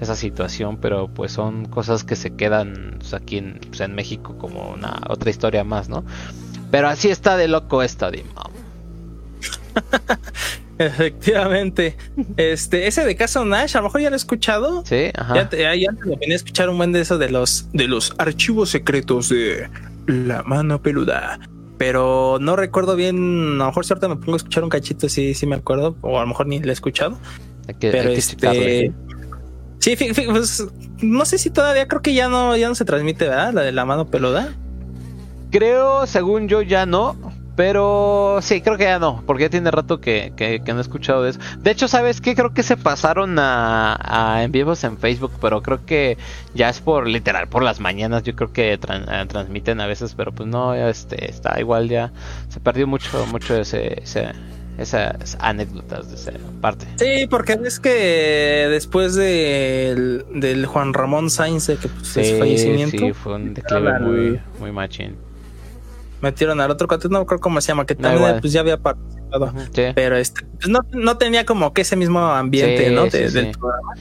esa 0.00 0.16
situación, 0.16 0.78
pero 0.78 1.08
pues 1.08 1.32
son 1.32 1.66
cosas 1.66 2.04
que 2.04 2.16
se 2.16 2.34
quedan 2.34 2.96
pues, 2.98 3.14
aquí 3.14 3.38
en, 3.38 3.60
pues, 3.68 3.80
en 3.80 3.94
México 3.94 4.36
como 4.38 4.70
una 4.70 5.00
otra 5.08 5.30
historia 5.30 5.64
más, 5.64 5.88
¿no? 5.88 6.04
Pero 6.70 6.88
así 6.88 7.08
está 7.08 7.36
de 7.36 7.48
loco 7.48 7.82
esta 7.82 8.10
Dimam. 8.10 8.52
Efectivamente. 10.78 11.96
Este, 12.36 12.86
ese 12.86 13.04
de 13.04 13.16
caso 13.16 13.44
Nash, 13.44 13.76
a 13.76 13.80
lo 13.80 13.84
mejor 13.84 14.00
ya 14.02 14.10
lo 14.10 14.16
he 14.16 14.18
escuchado. 14.18 14.84
Sí, 14.84 15.10
ajá. 15.14 15.34
Ya, 15.34 15.48
te, 15.48 15.58
ya, 15.58 15.74
ya 15.74 15.92
lo 15.92 16.16
venía 16.16 16.34
a 16.34 16.36
escuchar 16.36 16.68
un 16.68 16.76
buen 16.76 16.92
de 16.92 17.00
eso 17.00 17.18
de 17.18 17.30
los, 17.30 17.68
de 17.72 17.88
los 17.88 18.14
archivos 18.18 18.70
secretos 18.70 19.28
de 19.28 19.70
la 20.06 20.42
mano 20.42 20.82
peluda. 20.82 21.38
Pero 21.78 22.38
no 22.40 22.56
recuerdo 22.56 22.96
bien. 22.96 23.16
A 23.16 23.58
lo 23.58 23.66
mejor 23.66 23.84
si 23.84 23.92
ahorita 23.92 24.08
me 24.08 24.16
pongo 24.16 24.34
a 24.34 24.36
escuchar 24.36 24.64
un 24.64 24.70
cachito, 24.70 25.08
sí, 25.08 25.34
sí 25.34 25.46
me 25.46 25.56
acuerdo. 25.56 25.96
O 26.00 26.18
a 26.18 26.22
lo 26.22 26.28
mejor 26.28 26.46
ni 26.46 26.58
lo 26.58 26.70
he 26.70 26.72
escuchado. 26.72 27.18
Hay 27.68 27.74
que, 27.74 27.90
Pero 27.90 28.08
hay 28.10 28.14
que 28.16 28.22
checarle. 28.22 28.86
este. 28.86 28.94
Sí, 29.78 29.96
fí- 29.96 30.12
fí- 30.14 30.28
pues, 30.30 30.66
no 31.02 31.24
sé 31.24 31.38
si 31.38 31.50
todavía 31.50 31.86
creo 31.86 32.02
que 32.02 32.14
ya 32.14 32.28
no, 32.28 32.56
ya 32.56 32.68
no 32.68 32.74
se 32.74 32.84
transmite, 32.84 33.28
¿verdad? 33.28 33.52
La 33.52 33.62
de 33.62 33.72
la 33.72 33.84
mano 33.84 34.06
peluda. 34.06 34.48
Creo, 35.50 36.06
según 36.06 36.48
yo, 36.48 36.62
ya 36.62 36.86
no. 36.86 37.16
Pero 37.54 38.40
sí, 38.42 38.60
creo 38.60 38.76
que 38.76 38.84
ya 38.84 38.98
no. 38.98 39.22
Porque 39.26 39.44
ya 39.44 39.48
tiene 39.48 39.70
rato 39.70 39.98
que, 39.98 40.34
que, 40.36 40.60
que 40.62 40.72
no 40.72 40.78
he 40.78 40.82
escuchado 40.82 41.22
de 41.22 41.30
eso. 41.30 41.40
De 41.58 41.70
hecho, 41.70 41.88
¿sabes 41.88 42.20
qué? 42.20 42.34
Creo 42.34 42.52
que 42.52 42.62
se 42.62 42.76
pasaron 42.76 43.38
a, 43.38 43.96
a 44.02 44.42
en 44.42 44.52
vivos 44.52 44.84
en 44.84 44.98
Facebook. 44.98 45.32
Pero 45.40 45.62
creo 45.62 45.86
que 45.86 46.18
ya 46.54 46.68
es 46.68 46.80
por 46.80 47.06
literal, 47.08 47.48
por 47.48 47.62
las 47.62 47.80
mañanas. 47.80 48.24
Yo 48.24 48.36
creo 48.36 48.52
que 48.52 48.78
tran- 48.78 49.06
eh, 49.10 49.24
transmiten 49.26 49.80
a 49.80 49.86
veces. 49.86 50.12
Pero 50.14 50.32
pues 50.32 50.46
no, 50.48 50.74
ya 50.76 50.90
este, 50.90 51.30
está 51.30 51.58
igual 51.58 51.88
ya. 51.88 52.12
Se 52.50 52.60
perdió 52.60 52.86
mucho, 52.86 53.24
mucho 53.26 53.56
ese, 53.56 54.02
ese, 54.02 54.32
esas 54.78 55.36
anécdotas 55.40 56.08
de 56.10 56.14
esa 56.16 56.32
parte. 56.60 56.86
Sí, 56.96 57.26
porque 57.28 57.58
es 57.64 57.80
que 57.80 58.66
después 58.70 59.14
del, 59.14 60.24
del 60.34 60.66
Juan 60.66 60.92
Ramón 60.94 61.30
Sainz, 61.30 61.66
de 61.68 61.76
que 61.76 61.88
pues, 61.88 62.08
Sí, 62.08 62.24
su 62.24 62.38
fallecimiento, 62.38 62.98
sí, 62.98 63.12
fue 63.12 63.34
un 63.36 63.54
declive 63.54 63.90
Al- 63.90 64.02
muy, 64.02 64.40
muy 64.60 64.72
machín. 64.72 65.16
metieron 66.20 66.60
al 66.60 66.70
otro 66.70 66.88
cuate, 66.88 67.08
no 67.08 67.24
creo 67.26 67.38
cómo 67.40 67.60
se 67.60 67.68
llama, 67.68 67.86
que 67.86 67.94
también 67.94 68.16
igual. 68.24 68.40
pues, 68.40 68.52
ya 68.52 68.60
había 68.60 68.76
participado. 68.78 69.52
Sí, 69.72 69.82
Pero 69.94 70.16
este, 70.16 70.44
pues, 70.44 70.68
no, 70.68 70.80
no 70.92 71.18
tenía 71.18 71.44
como 71.46 71.72
que 71.72 71.82
ese 71.82 71.96
mismo 71.96 72.20
ambiente, 72.20 72.88
Sí, 72.88 72.94
¿no? 72.94 73.06
De- 73.06 73.30
del 73.30 73.50
programa. 73.52 73.92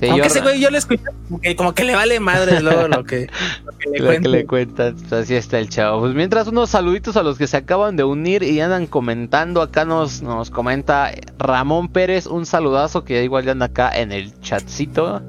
Sí, 0.00 0.06
Aunque 0.06 0.18
yo 0.18 0.24
ese 0.24 0.40
güey 0.40 0.60
yo 0.60 0.70
le 0.70 0.78
escuché 0.78 1.02
como 1.28 1.40
que, 1.40 1.54
como 1.56 1.74
que 1.74 1.84
le 1.84 1.94
vale 1.94 2.18
madre 2.18 2.60
luego 2.60 2.88
lo 2.88 3.04
que, 3.04 3.28
lo 3.64 3.72
que 3.78 3.90
le 3.90 3.98
Lo 4.00 4.06
cuento. 4.06 4.22
que 4.22 4.28
le 4.36 4.46
cuentan, 4.46 4.96
pues 4.96 5.12
así 5.12 5.34
está 5.36 5.58
el 5.58 5.68
chavo. 5.68 6.00
Pues 6.00 6.14
mientras 6.14 6.48
unos 6.48 6.70
saluditos 6.70 7.16
a 7.16 7.22
los 7.22 7.38
que 7.38 7.46
se 7.46 7.56
acaban 7.58 7.94
de 7.96 8.02
unir 8.04 8.42
y 8.42 8.60
andan 8.60 8.86
comentando, 8.86 9.62
acá 9.62 9.84
nos, 9.84 10.22
nos 10.22 10.50
comenta 10.50 11.12
Ramón 11.38 11.88
Pérez, 11.88 12.26
un 12.26 12.46
saludazo 12.46 13.04
que 13.04 13.22
igual 13.22 13.44
ya 13.44 13.52
anda 13.52 13.66
acá 13.66 13.90
en 13.94 14.10
el 14.10 14.38
chatcito. 14.40 15.22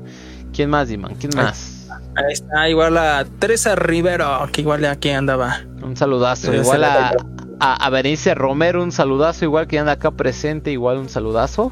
¿Quién 0.53 0.69
más, 0.69 0.87
Diman? 0.87 1.15
¿Quién 1.15 1.31
Ay. 1.37 1.43
más? 1.43 1.87
Ahí 2.15 2.33
está, 2.33 2.69
igual 2.69 2.97
a 2.97 3.25
Teresa 3.39 3.75
Rivero, 3.75 4.47
que 4.51 4.61
igual 4.61 4.83
aquí 4.85 5.09
andaba. 5.11 5.61
Un 5.81 5.95
saludazo. 5.95 6.53
Igual 6.53 6.83
a, 6.83 7.13
a, 7.59 7.85
a 7.85 7.89
Berenice 7.89 8.33
Romero, 8.35 8.83
un 8.83 8.91
saludazo. 8.91 9.45
Igual 9.45 9.67
que 9.67 9.75
ya 9.75 9.81
anda 9.81 9.93
acá 9.93 10.11
presente, 10.11 10.71
igual 10.71 10.97
un 10.97 11.07
saludazo. 11.09 11.71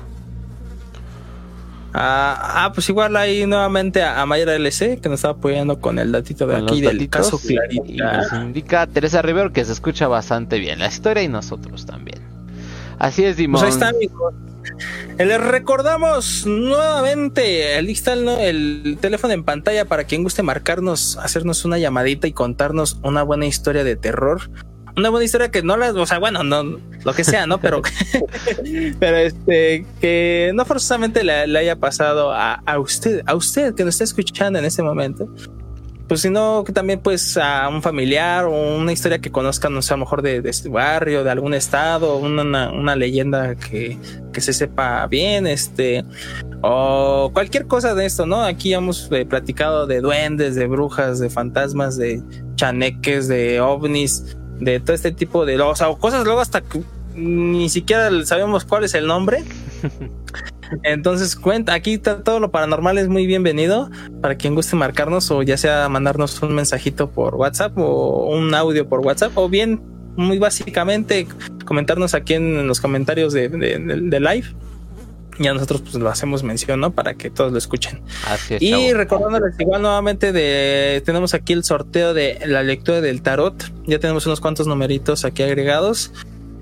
Ah, 1.93 2.65
ah, 2.65 2.71
pues 2.73 2.87
igual 2.89 3.15
ahí 3.17 3.45
nuevamente 3.47 4.03
a, 4.03 4.21
a 4.21 4.25
Mayra 4.25 4.55
LC, 4.55 4.99
que 5.01 5.09
nos 5.09 5.19
está 5.19 5.29
apoyando 5.29 5.79
con 5.79 5.97
el 5.97 6.11
datito 6.11 6.45
de 6.45 6.57
aquí 6.57 6.81
del 6.81 7.09
caso 7.09 7.39
Y 7.43 7.55
Clarita. 7.55 8.17
nos 8.17 8.33
indica 8.33 8.85
Teresa 8.87 9.21
Rivero 9.21 9.51
que 9.51 9.65
se 9.65 9.71
escucha 9.73 10.07
bastante 10.07 10.59
bien 10.59 10.79
la 10.79 10.87
historia 10.87 11.23
y 11.23 11.27
nosotros 11.27 11.85
también. 11.85 12.19
Así 12.99 13.23
es, 13.23 13.37
Dimon. 13.37 13.61
Pues 13.61 13.71
ahí 13.73 13.79
está, 13.79 13.89
amigos. 13.89 14.33
Eh, 15.17 15.25
Les 15.25 15.41
recordamos 15.41 16.45
nuevamente, 16.45 17.79
está 17.89 18.13
el, 18.13 18.27
el 18.27 18.97
teléfono 19.01 19.33
en 19.33 19.43
pantalla 19.43 19.85
para 19.85 20.03
quien 20.03 20.21
guste 20.23 20.43
marcarnos, 20.43 21.17
hacernos 21.17 21.65
una 21.65 21.77
llamadita 21.79 22.27
y 22.27 22.33
contarnos 22.33 22.97
una 23.03 23.23
buena 23.23 23.45
historia 23.45 23.83
de 23.83 23.95
terror. 23.95 24.49
Una 24.99 25.09
buena 25.09 25.23
historia 25.23 25.49
que 25.49 25.63
no 25.63 25.77
la, 25.77 25.93
o 25.93 26.05
sea, 26.05 26.19
bueno, 26.19 26.43
no, 26.43 26.77
lo 27.05 27.13
que 27.13 27.23
sea, 27.23 27.47
¿no? 27.47 27.61
Pero, 27.61 27.81
pero 28.99 29.15
este, 29.15 29.85
que 30.01 30.51
no 30.53 30.65
forzosamente 30.65 31.23
le, 31.23 31.47
le 31.47 31.59
haya 31.59 31.77
pasado 31.77 32.33
a, 32.33 32.55
a 32.65 32.79
usted, 32.79 33.21
a 33.25 33.33
usted 33.33 33.73
que 33.75 33.85
nos 33.85 33.93
está 33.95 34.03
escuchando 34.03 34.59
en 34.59 34.65
este 34.65 34.83
momento. 34.83 35.33
Pues 36.09 36.21
sino 36.21 36.63
que 36.65 36.73
también 36.73 36.99
pues 36.99 37.37
a 37.37 37.69
un 37.69 37.81
familiar 37.81 38.43
o 38.45 38.75
una 38.75 38.91
historia 38.91 39.19
que 39.19 39.31
conozcan, 39.31 39.73
no 39.73 39.81
sé, 39.81 39.93
a 39.93 39.97
lo 39.97 40.01
mejor 40.01 40.21
de, 40.21 40.41
de 40.41 40.49
este 40.49 40.67
barrio, 40.67 41.23
de 41.23 41.29
algún 41.29 41.53
estado, 41.53 42.17
una, 42.17 42.71
una 42.71 42.95
leyenda 42.95 43.55
que, 43.55 43.97
que 44.33 44.41
se 44.41 44.51
sepa 44.51 45.05
bien, 45.05 45.45
este, 45.45 46.03
o 46.61 47.29
cualquier 47.31 47.67
cosa 47.67 47.93
de 47.93 48.05
esto, 48.05 48.25
¿no? 48.25 48.41
Aquí 48.43 48.73
hemos 48.73 49.07
eh, 49.11 49.25
platicado 49.25 49.87
de 49.87 50.01
duendes, 50.01 50.55
de 50.55 50.67
brujas, 50.67 51.19
de 51.19 51.29
fantasmas, 51.29 51.95
de 51.95 52.21
chaneques, 52.55 53.27
de 53.27 53.61
ovnis, 53.61 54.35
de 54.59 54.79
todo 54.79 54.93
este 54.95 55.11
tipo 55.11 55.45
de, 55.45 55.59
o 55.61 55.75
sea, 55.75 55.89
o 55.89 55.97
cosas 55.97 56.23
luego 56.25 56.39
hasta 56.41 56.61
que 56.61 56.81
ni 57.15 57.69
siquiera 57.69 58.09
sabemos 58.25 58.65
cuál 58.65 58.83
es 58.83 58.93
el 58.93 59.07
nombre. 59.07 59.43
Entonces 60.83 61.35
cuenta, 61.35 61.73
aquí 61.73 61.93
está 61.95 62.23
todo 62.23 62.39
lo 62.39 62.51
paranormal 62.51 62.97
es 62.99 63.07
muy 63.07 63.25
bienvenido 63.25 63.89
para 64.21 64.35
quien 64.35 64.53
guste 64.53 64.75
marcarnos 64.75 65.31
o 65.31 65.41
ya 65.41 65.57
sea 65.57 65.89
mandarnos 65.89 66.39
un 66.43 66.53
mensajito 66.53 67.09
por 67.09 67.35
WhatsApp 67.35 67.75
o 67.77 68.27
un 68.35 68.53
audio 68.53 68.87
por 68.87 68.99
WhatsApp 68.99 69.31
o 69.35 69.49
bien 69.49 69.81
muy 70.15 70.37
básicamente 70.37 71.27
comentarnos 71.65 72.13
aquí 72.13 72.35
en 72.35 72.67
los 72.67 72.79
comentarios 72.81 73.33
de, 73.33 73.49
de, 73.49 73.79
de- 73.79 74.01
de 74.01 74.19
live. 74.19 74.47
Ya 75.39 75.53
nosotros 75.53 75.81
pues 75.81 75.95
lo 75.95 76.09
hacemos 76.09 76.43
mención, 76.43 76.79
¿no? 76.81 76.91
Para 76.91 77.13
que 77.13 77.29
todos 77.29 77.51
lo 77.51 77.57
escuchen. 77.57 78.01
Así 78.27 78.55
es, 78.55 78.61
Y 78.61 78.71
chavo. 78.71 78.93
recordándoles 78.93 79.55
igual 79.59 79.81
nuevamente 79.81 80.31
de 80.33 81.01
tenemos 81.05 81.33
aquí 81.33 81.53
el 81.53 81.63
sorteo 81.63 82.13
de 82.13 82.39
la 82.45 82.61
lectura 82.61 82.99
del 83.01 83.21
tarot. 83.21 83.55
Ya 83.87 83.99
tenemos 83.99 84.25
unos 84.25 84.41
cuantos 84.41 84.67
numeritos 84.67 85.23
aquí 85.25 85.41
agregados. 85.43 86.11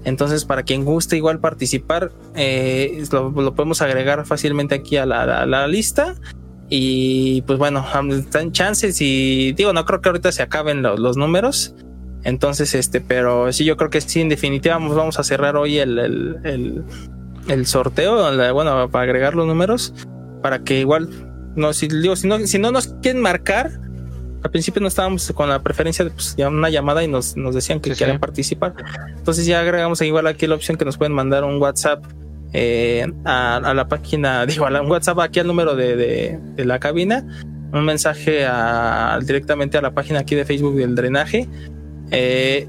Entonces, 0.05 0.45
para 0.45 0.63
quien 0.63 0.85
guste 0.85 1.17
igual 1.17 1.39
participar, 1.39 2.11
eh, 2.35 3.03
lo, 3.11 3.29
lo 3.31 3.55
podemos 3.55 3.81
agregar 3.81 4.25
fácilmente 4.25 4.75
aquí 4.75 4.95
a 4.95 5.05
la, 5.05 5.45
la 5.45 5.67
lista. 5.67 6.15
Y 6.69 7.41
pues 7.43 7.57
bueno, 7.57 7.85
están 8.11 8.51
chances 8.51 9.01
y 9.01 9.53
digo, 9.53 9.73
no 9.73 9.85
creo 9.85 10.01
que 10.01 10.09
ahorita 10.09 10.31
se 10.31 10.43
acaben 10.43 10.81
lo- 10.81 10.97
los 10.97 11.17
números. 11.17 11.73
Entonces, 12.23 12.75
este, 12.75 12.99
pero 13.01 13.51
sí, 13.53 13.63
yo 13.63 13.77
creo 13.77 13.89
que 13.89 14.01
sí, 14.01 14.19
en 14.21 14.29
definitiva, 14.29 14.75
vamos, 14.75 14.95
vamos 14.95 15.17
a 15.19 15.23
cerrar 15.23 15.55
hoy 15.55 15.77
el, 15.79 15.97
el, 15.97 16.35
el- 16.43 16.83
el 17.47 17.65
sorteo, 17.65 18.53
bueno, 18.53 18.89
para 18.89 19.03
agregar 19.03 19.35
los 19.35 19.47
números, 19.47 19.93
para 20.41 20.59
que 20.59 20.79
igual, 20.79 21.09
no, 21.55 21.73
si, 21.73 21.87
digo, 21.87 22.15
si, 22.15 22.27
no, 22.27 22.39
si 22.39 22.59
no 22.59 22.71
nos 22.71 22.87
quieren 23.01 23.21
marcar, 23.21 23.71
al 24.43 24.51
principio 24.51 24.81
no 24.81 24.87
estábamos 24.87 25.31
con 25.33 25.49
la 25.49 25.61
preferencia 25.63 26.05
de 26.05 26.11
pues, 26.11 26.35
una 26.37 26.69
llamada 26.69 27.03
y 27.03 27.07
nos, 27.07 27.35
nos 27.35 27.55
decían 27.55 27.79
que 27.79 27.93
Sí, 27.95 28.05
sí. 28.05 28.17
participar. 28.19 28.73
Entonces 29.17 29.45
ya 29.45 29.59
agregamos 29.59 29.99
igual 30.01 30.27
aquí 30.27 30.45
la 30.47 30.55
opción 30.55 30.77
que 30.77 30.85
nos 30.85 30.97
pueden 30.97 31.13
mandar 31.13 31.43
un 31.43 31.59
WhatsApp 31.61 32.03
eh, 32.53 33.05
a, 33.25 33.57
a 33.57 33.73
la 33.73 33.87
página, 33.87 34.45
digo, 34.45 34.65
a 34.65 34.69
la- 34.69 34.81
un 34.81 34.89
WhatsApp 34.91 35.19
aquí 35.19 35.39
al 35.39 35.47
número 35.47 35.75
de, 35.75 35.95
de- 35.95 36.39
de 36.55 36.65
la 36.65 36.79
cabina 36.79 37.25
un 37.73 37.83
mensaje 37.83 38.45
a, 38.45 39.19
directamente 39.25 39.77
a 39.77 39.81
la 39.81 39.91
página 39.91 40.19
aquí 40.19 40.35
de 40.35 40.45
Facebook 40.45 40.75
del 40.77 40.95
drenaje. 40.95 41.49
Eh, 42.11 42.65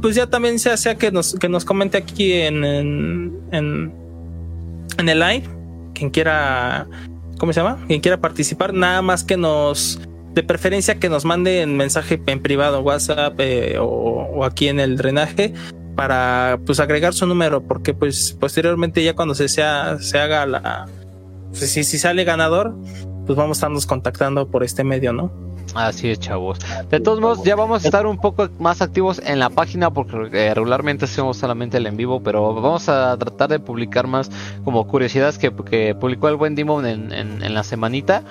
pues 0.00 0.14
ya 0.14 0.28
también 0.28 0.58
sea, 0.58 0.76
sea 0.76 0.96
que 0.96 1.10
nos, 1.10 1.34
que 1.34 1.48
nos 1.48 1.64
comente 1.64 1.98
aquí 1.98 2.32
en, 2.32 2.64
en, 2.64 3.92
el 4.98 5.20
live, 5.20 5.44
quien 5.94 6.10
quiera, 6.10 6.86
¿cómo 7.38 7.52
se 7.52 7.60
llama? 7.60 7.78
Quien 7.86 8.00
quiera 8.00 8.20
participar, 8.20 8.74
nada 8.74 9.02
más 9.02 9.24
que 9.24 9.36
nos, 9.36 10.00
de 10.34 10.42
preferencia 10.42 10.98
que 10.98 11.08
nos 11.08 11.24
mande 11.24 11.62
en 11.62 11.76
mensaje 11.76 12.20
en 12.26 12.40
privado, 12.40 12.80
WhatsApp 12.80 13.34
eh, 13.38 13.78
o, 13.78 13.84
o, 13.84 14.44
aquí 14.44 14.68
en 14.68 14.80
el 14.80 14.96
drenaje 14.96 15.52
para 15.96 16.58
pues 16.64 16.80
agregar 16.80 17.12
su 17.12 17.26
número, 17.26 17.62
porque 17.62 17.94
pues 17.94 18.36
posteriormente 18.38 19.02
ya 19.02 19.14
cuando 19.14 19.34
se, 19.34 19.48
sea, 19.48 19.98
se 19.98 20.18
haga 20.18 20.46
la, 20.46 20.86
pues, 21.48 21.70
si, 21.70 21.84
si 21.84 21.98
sale 21.98 22.24
ganador, 22.24 22.74
pues 23.26 23.36
vamos 23.36 23.56
a 23.56 23.58
estarnos 23.58 23.86
contactando 23.86 24.48
por 24.50 24.64
este 24.64 24.84
medio, 24.84 25.12
¿no? 25.12 25.47
Así 25.78 26.10
es, 26.10 26.18
chavos. 26.18 26.58
De 26.90 26.98
todos 26.98 27.20
modos, 27.20 27.44
ya 27.44 27.54
vamos 27.54 27.84
a 27.84 27.86
estar 27.86 28.06
un 28.06 28.18
poco 28.18 28.48
más 28.58 28.82
activos 28.82 29.22
en 29.24 29.38
la 29.38 29.48
página 29.48 29.90
porque 29.90 30.28
eh, 30.32 30.52
regularmente 30.52 31.04
hacemos 31.04 31.36
solamente 31.36 31.76
el 31.76 31.86
en 31.86 31.96
vivo, 31.96 32.20
pero 32.20 32.52
vamos 32.52 32.88
a 32.88 33.16
tratar 33.16 33.48
de 33.48 33.60
publicar 33.60 34.08
más 34.08 34.28
como 34.64 34.86
curiosidades 34.88 35.38
que, 35.38 35.52
publicó 35.52 36.28
el 36.28 36.34
buen 36.34 36.56
Dimon 36.56 36.84
en, 36.84 37.12
en, 37.12 37.54
la 37.54 37.62
semanita. 37.62 38.24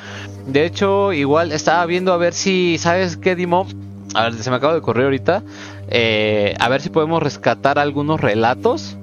De 0.45 0.65
hecho, 0.65 1.13
igual 1.13 1.53
estaba 1.53 1.85
viendo 1.85 2.11
a 2.11 2.17
ver 2.17 2.33
si, 2.33 2.77
¿sabes 2.79 3.15
qué, 3.15 3.35
Dimon? 3.35 3.67
A 4.13 4.23
ver, 4.23 4.33
se 4.33 4.49
me 4.49 4.57
acaba 4.57 4.73
de 4.73 4.79
ocurrir 4.79 5.05
ahorita. 5.05 5.43
Eh, 5.87 6.53
a 6.59 6.67
ver 6.67 6.81
si 6.81 6.89
podemos 6.89 7.23
rescatar 7.23 7.79
algunos 7.79 8.19
relatos 8.19 8.96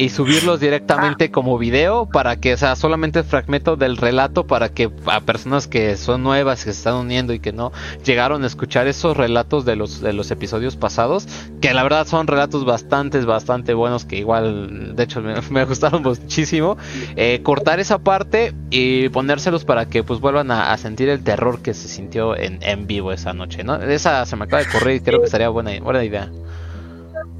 y 0.00 0.08
subirlos 0.08 0.60
directamente 0.60 1.30
como 1.30 1.58
video 1.58 2.06
para 2.06 2.36
que 2.36 2.56
sea 2.56 2.74
solamente 2.74 3.22
fragmento 3.22 3.76
del 3.76 3.98
relato 3.98 4.46
para 4.46 4.70
que 4.70 4.90
a 5.04 5.20
personas 5.20 5.68
que 5.68 5.94
son 5.98 6.22
nuevas 6.22 6.60
que 6.60 6.72
se 6.72 6.78
están 6.78 6.94
uniendo 6.94 7.34
y 7.34 7.38
que 7.38 7.52
no 7.52 7.70
llegaron 8.02 8.42
a 8.42 8.46
escuchar 8.46 8.86
esos 8.86 9.14
relatos 9.14 9.66
de 9.66 9.76
los 9.76 10.00
de 10.00 10.14
los 10.14 10.30
episodios 10.30 10.76
pasados 10.76 11.28
que 11.60 11.74
la 11.74 11.82
verdad 11.82 12.06
son 12.06 12.26
relatos 12.26 12.64
bastante 12.64 13.20
bastante 13.26 13.74
buenos 13.74 14.06
que 14.06 14.16
igual 14.16 14.96
de 14.96 15.02
hecho 15.02 15.20
me, 15.20 15.64
gustaron 15.66 16.02
muchísimo 16.02 16.78
eh, 17.16 17.42
cortar 17.42 17.78
esa 17.78 17.98
parte 17.98 18.54
y 18.70 19.10
ponérselos 19.10 19.66
para 19.66 19.84
que 19.84 20.02
pues 20.02 20.18
vuelvan 20.18 20.50
a, 20.50 20.74
sentir 20.78 21.10
el 21.10 21.22
terror 21.22 21.60
que 21.60 21.74
se 21.74 21.88
sintió 21.88 22.34
en, 22.34 22.58
en 22.62 22.86
vivo 22.86 23.12
esa 23.12 23.34
noche 23.34 23.64
no 23.64 23.74
esa 23.76 24.24
se 24.24 24.36
me 24.36 24.44
acaba 24.44 24.62
de 24.64 24.70
correr 24.70 24.96
y 24.96 25.00
creo 25.00 25.20
que 25.20 25.28
sería 25.28 25.50
buena 25.50 25.78
buena 25.80 26.02
idea 26.02 26.30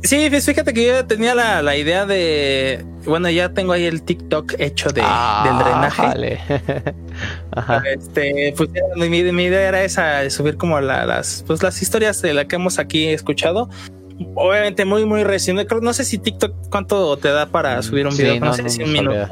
Sí, 0.03 0.30
fíjate 0.30 0.72
que 0.72 0.86
yo 0.86 1.07
tenía 1.07 1.34
la, 1.34 1.61
la, 1.62 1.76
idea 1.76 2.07
de. 2.07 2.84
Bueno, 3.05 3.28
ya 3.28 3.53
tengo 3.53 3.72
ahí 3.72 3.84
el 3.84 4.03
TikTok 4.03 4.55
hecho 4.59 4.90
de, 4.90 5.03
ah, 5.05 5.42
del 5.44 5.59
drenaje. 5.59 6.03
Vale. 6.03 6.40
Ajá. 7.53 7.82
Este, 7.86 8.55
pues 8.57 8.70
mi, 8.96 9.09
mi, 9.32 9.44
idea 9.44 9.68
era 9.68 9.84
esa, 9.84 10.20
de 10.20 10.30
subir 10.30 10.57
como 10.57 10.80
las, 10.80 11.44
pues 11.46 11.62
las 11.62 11.82
historias 11.82 12.22
de 12.22 12.32
la 12.32 12.46
que 12.46 12.57
hemos 12.57 12.78
aquí 12.78 13.09
escuchado. 13.09 13.68
Obviamente 14.34 14.84
muy, 14.86 15.05
muy 15.05 15.22
reciente. 15.22 15.66
No 15.82 15.92
sé 15.92 16.05
si 16.05 16.18
TikTok 16.18 16.70
cuánto 16.70 17.16
te 17.18 17.28
da 17.28 17.46
para 17.46 17.78
mm, 17.78 17.82
subir 17.82 18.07
un 18.07 18.16
video, 18.16 18.40
no, 18.40 18.55
sé 18.55 18.68
si 18.70 18.82
un 18.82 18.92
minuto 18.92 19.28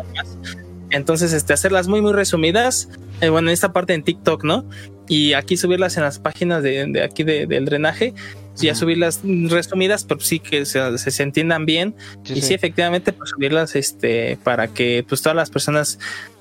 Entonces, 0.90 1.32
este, 1.32 1.54
hacerlas 1.54 1.88
muy, 1.88 2.02
muy 2.02 2.12
resumidas. 2.12 2.90
Eh, 3.20 3.30
bueno, 3.30 3.48
en 3.48 3.54
esta 3.54 3.72
parte 3.72 3.94
en 3.94 4.02
TikTok, 4.02 4.44
¿no? 4.44 4.66
Y 5.08 5.32
aquí 5.32 5.56
subirlas 5.56 5.96
en 5.96 6.02
las 6.02 6.18
páginas 6.18 6.62
de, 6.62 6.86
de 6.86 7.02
aquí 7.02 7.24
de, 7.24 7.46
del 7.46 7.64
drenaje 7.64 8.14
ya 8.60 8.74
subirlas 8.74 9.20
resumidas, 9.24 10.04
pero 10.04 10.20
sí 10.20 10.40
que 10.40 10.64
se, 10.66 10.98
se 10.98 11.22
entiendan 11.22 11.66
bien. 11.66 11.94
y 12.24 12.40
sí. 12.40 12.54
efectivamente, 12.54 13.12
pues 13.12 13.30
subirlas 13.30 13.76
este, 13.76 14.38
para 14.42 14.68
que 14.68 15.04
pues 15.08 15.22
todas 15.22 15.36
las 15.36 15.50
personas 15.50 15.98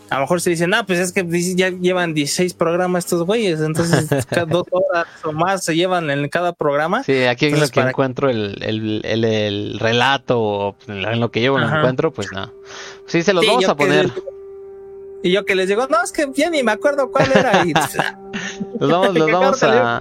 a 0.09 0.15
lo 0.15 0.22
mejor 0.22 0.41
se 0.41 0.49
dicen, 0.49 0.74
ah, 0.74 0.86
pues 0.86 0.99
es 0.99 1.11
que 1.11 1.26
ya 1.55 1.70
llevan 1.70 2.13
16 2.13 2.53
programas 2.53 3.05
estos 3.05 3.26
güeyes, 3.26 3.59
entonces 3.59 4.07
cada 4.30 4.45
dos 4.45 4.65
horas 4.72 5.07
o 5.24 5.32
más 5.32 5.65
se 5.65 5.76
llevan 5.76 6.09
en 6.09 6.30
cada 6.30 6.53
programa. 6.53 7.03
Sí, 7.03 7.26
aquí 7.26 7.47
en 7.47 7.59
lo 7.59 7.68
que 7.68 7.80
encuentro 7.82 8.30
el, 8.30 8.57
el, 8.61 9.03
el, 9.05 9.80
relato, 9.80 10.76
en 10.88 11.20
lo 11.20 11.32
que 11.32 11.41
llevo 11.41 11.57
el 11.57 11.65
encuentro, 11.65 12.11
pues 12.11 12.32
no. 12.32 12.51
Sí, 13.05 13.24
se 13.24 13.34
los 13.34 13.45
vamos 13.45 13.68
a 13.68 13.76
poner. 13.76 14.11
y 15.24 15.32
yo 15.32 15.45
que 15.45 15.55
les 15.55 15.68
digo, 15.68 15.88
no, 15.88 16.01
es 16.01 16.11
que 16.11 16.28
ya 16.34 16.49
ni 16.49 16.63
me 16.63 16.72
acuerdo 16.72 17.11
cuál 17.11 17.32
era. 17.34 17.65
Y, 17.65 17.74
los 18.80 18.91
vamos, 18.91 19.13
los 19.13 19.32
vamos 19.32 19.63
a, 19.63 19.99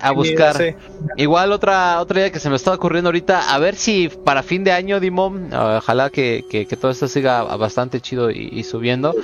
a 0.00 0.12
buscar. 0.12 0.76
Igual 1.16 1.52
otra 1.52 2.00
otra 2.00 2.20
idea 2.20 2.32
que 2.32 2.40
se 2.40 2.50
me 2.50 2.56
está 2.56 2.72
ocurriendo 2.72 3.08
ahorita, 3.08 3.54
a 3.54 3.58
ver 3.58 3.76
si 3.76 4.08
para 4.08 4.42
fin 4.42 4.64
de 4.64 4.72
año, 4.72 5.00
Dimon, 5.00 5.52
ojalá 5.52 6.10
que, 6.10 6.44
que, 6.48 6.64
todo 6.76 6.90
esto 6.90 7.08
siga 7.08 7.42
bastante 7.56 8.00
chido 8.00 8.30
y, 8.30 8.62
subiendo. 8.64 9.14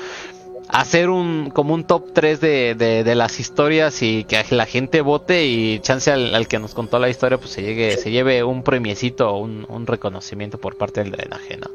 Hacer 0.69 1.11
un 1.11 1.51
como 1.51 1.75
un 1.75 1.85
top 1.85 2.13
3 2.15 2.41
de, 2.41 2.75
de, 3.05 3.15
las 3.15 3.39
historias 3.39 4.03
y 4.03 4.25
que 4.25 4.43
la 4.51 4.67
gente 4.67 5.03
vote 5.03 5.45
y 5.45 5.79
chance 5.81 6.11
al, 6.11 6.49
que 6.49 6.59
nos 6.59 6.75
contó 6.75 6.99
la 6.99 7.11
historia 7.11 7.37
pues 7.37 7.51
se 7.51 7.63
llegue 7.63 7.99
se 7.99 8.11
lleve 8.11 8.43
un 8.43 8.63
premiecito 8.63 9.29
o 9.29 9.39
un, 9.39 9.67
un, 9.69 9.87
reconocimiento 9.87 10.59
por 10.59 10.77
parte 10.77 11.03
del 11.03 11.13
drenaje, 11.13 11.59
¿no? 11.59 11.71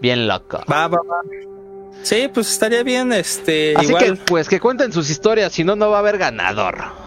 Bien 0.00 0.26
loco. 0.26 0.58
Va, 0.70 0.88
va, 0.88 0.98
va. 0.98 1.20
Sí, 2.04 2.28
pues 2.32 2.52
estaría 2.52 2.82
bien, 2.82 3.12
este. 3.12 3.74
Así 3.76 3.94
que, 3.94 4.14
pues 4.26 4.48
que 4.48 4.60
cuenten 4.60 4.92
sus 4.92 5.08
historias, 5.08 5.52
si 5.52 5.64
no, 5.64 5.74
no 5.74 5.88
va 5.90 5.96
a 5.96 6.00
haber 6.00 6.18
ganador. 6.18 7.03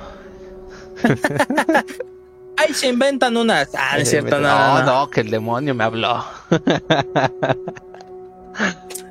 Ahí 2.57 2.73
se 2.73 2.87
inventan 2.87 3.37
unas. 3.37 3.69
Ah, 3.75 3.99
es 3.99 4.09
cierto, 4.09 4.39
no, 4.39 4.81
no, 4.83 5.09
que 5.09 5.21
el 5.21 5.29
demonio 5.29 5.75
me 5.75 5.83
habló. 5.83 6.25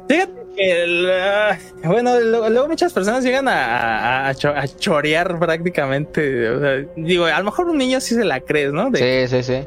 Fíjate 0.09 0.47
que, 0.57 1.59
bueno, 1.85 2.19
luego, 2.21 2.69
muchas 2.69 2.93
personas 2.93 3.23
llegan 3.23 3.47
a, 3.47 4.29
a, 4.29 4.35
chorear 4.35 5.39
prácticamente. 5.39 6.87
digo, 6.97 7.27
a 7.27 7.39
lo 7.39 7.45
mejor 7.45 7.69
un 7.69 7.79
niño 7.79 8.01
sí 8.01 8.15
se 8.17 8.25
la 8.25 8.41
crees, 8.41 8.73
¿no? 8.73 8.91
sí, 8.95 9.29
sí, 9.29 9.43
sí. 9.43 9.65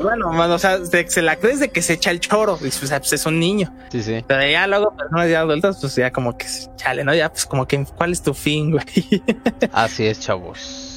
bueno, 0.00 0.30
o 0.30 0.58
sea, 0.58 0.78
se 0.84 1.22
la 1.22 1.36
crees 1.36 1.60
de 1.60 1.68
que 1.68 1.82
se 1.82 1.94
echa 1.94 2.10
el 2.10 2.20
choro. 2.20 2.56
Y, 2.60 2.70
pues, 2.70 2.90
pues, 2.90 3.12
es 3.12 3.26
un 3.26 3.38
niño. 3.38 3.74
Sí, 3.90 4.02
sí. 4.02 4.24
Pero 4.26 4.48
ya 4.48 4.66
luego 4.66 4.96
personas 4.96 5.28
ya 5.28 5.40
adultas, 5.40 5.78
pues 5.80 5.94
ya 5.96 6.10
como 6.10 6.38
que, 6.38 6.46
chale, 6.76 7.04
¿no? 7.04 7.14
Ya, 7.14 7.30
pues 7.30 7.44
como 7.44 7.66
que, 7.66 7.84
¿cuál 7.96 8.12
es 8.12 8.22
tu 8.22 8.32
fin, 8.32 8.70
güey? 8.70 8.84
Así 9.72 10.06
es, 10.06 10.20
chavos. 10.20 10.87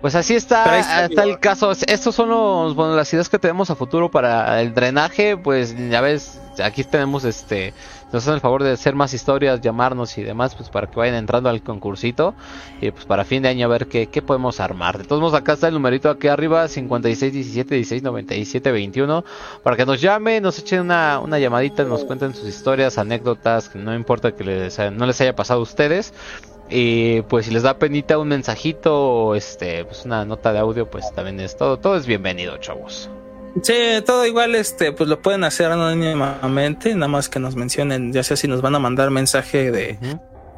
Pues 0.00 0.14
así 0.14 0.36
está, 0.36 0.78
está, 0.78 1.24
el 1.24 1.40
caso. 1.40 1.72
Estos 1.72 2.14
son 2.14 2.28
los, 2.28 2.74
bueno, 2.76 2.94
las 2.94 3.12
ideas 3.12 3.28
que 3.28 3.38
tenemos 3.38 3.70
a 3.70 3.74
futuro 3.74 4.10
para 4.10 4.60
el 4.60 4.72
drenaje. 4.72 5.36
Pues 5.36 5.74
ya 5.90 6.00
ves, 6.00 6.40
aquí 6.62 6.84
tenemos 6.84 7.24
este, 7.24 7.74
nos 8.12 8.22
hacen 8.22 8.34
el 8.34 8.40
favor 8.40 8.62
de 8.62 8.72
hacer 8.72 8.94
más 8.94 9.12
historias, 9.12 9.60
llamarnos 9.60 10.16
y 10.16 10.22
demás, 10.22 10.54
pues 10.54 10.70
para 10.70 10.86
que 10.86 10.96
vayan 10.96 11.16
entrando 11.16 11.48
al 11.48 11.62
concursito. 11.62 12.34
Y 12.80 12.92
pues 12.92 13.04
para 13.06 13.24
fin 13.24 13.42
de 13.42 13.48
año 13.48 13.66
a 13.66 13.68
ver 13.68 13.88
qué, 13.88 14.06
qué 14.06 14.22
podemos 14.22 14.60
armar. 14.60 14.98
De 14.98 15.04
todos 15.04 15.20
modos, 15.20 15.34
acá 15.34 15.54
está 15.54 15.66
el 15.66 15.74
numerito 15.74 16.08
aquí 16.10 16.28
arriba, 16.28 16.68
56 16.68 17.32
17 17.32 17.74
16 17.74 18.02
97 18.02 18.70
21. 18.70 19.24
Para 19.64 19.76
que 19.76 19.84
nos 19.84 20.00
llamen, 20.00 20.42
nos 20.42 20.58
echen 20.58 20.80
una, 20.80 21.18
una 21.18 21.40
llamadita, 21.40 21.82
nos 21.82 22.04
cuenten 22.04 22.34
sus 22.34 22.48
historias, 22.48 22.98
anécdotas, 22.98 23.68
que 23.68 23.78
no 23.78 23.94
importa 23.94 24.32
que 24.32 24.44
les, 24.44 24.78
no 24.92 25.06
les 25.06 25.20
haya 25.20 25.34
pasado 25.34 25.60
a 25.60 25.62
ustedes. 25.64 26.14
Y 26.70 27.22
pues 27.22 27.46
si 27.46 27.52
les 27.52 27.62
da 27.62 27.78
penita 27.78 28.18
un 28.18 28.28
mensajito 28.28 28.94
o 28.94 29.34
este, 29.34 29.84
pues 29.84 30.04
una 30.04 30.24
nota 30.24 30.52
de 30.52 30.58
audio, 30.58 30.90
pues 30.90 31.10
también 31.14 31.40
es 31.40 31.56
todo, 31.56 31.78
todo 31.78 31.96
es 31.96 32.06
bienvenido, 32.06 32.56
chavos. 32.58 33.10
Sí, 33.62 33.74
todo 34.04 34.26
igual, 34.26 34.54
este, 34.54 34.92
pues 34.92 35.08
lo 35.08 35.20
pueden 35.20 35.44
hacer 35.44 35.72
anónimamente, 35.72 36.94
nada 36.94 37.08
más 37.08 37.28
que 37.28 37.40
nos 37.40 37.56
mencionen, 37.56 38.12
ya 38.12 38.22
sea 38.22 38.36
si 38.36 38.46
nos 38.46 38.60
van 38.60 38.74
a 38.74 38.78
mandar 38.78 39.10
mensaje 39.10 39.70
de, 39.70 39.98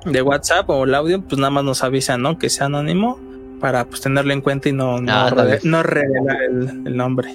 de 0.05 0.23
WhatsApp 0.23 0.69
o 0.69 0.85
el 0.85 0.95
audio, 0.95 1.23
pues 1.23 1.39
nada 1.39 1.51
más 1.51 1.65
nos 1.65 1.85
avisan, 1.85 2.23
¿no? 2.23 2.39
Que 2.39 2.51
sea 2.51 2.67
anónimo 2.67 3.19
para 3.61 3.85
pues 3.85 4.01
tenerlo 4.01 4.33
en 4.33 4.41
cuenta 4.41 4.69
y 4.69 4.73
no, 4.73 5.01
no, 5.01 5.13
ah, 5.13 5.31
revelar 5.31 6.37
el, 6.43 6.97
nombre. 6.97 7.35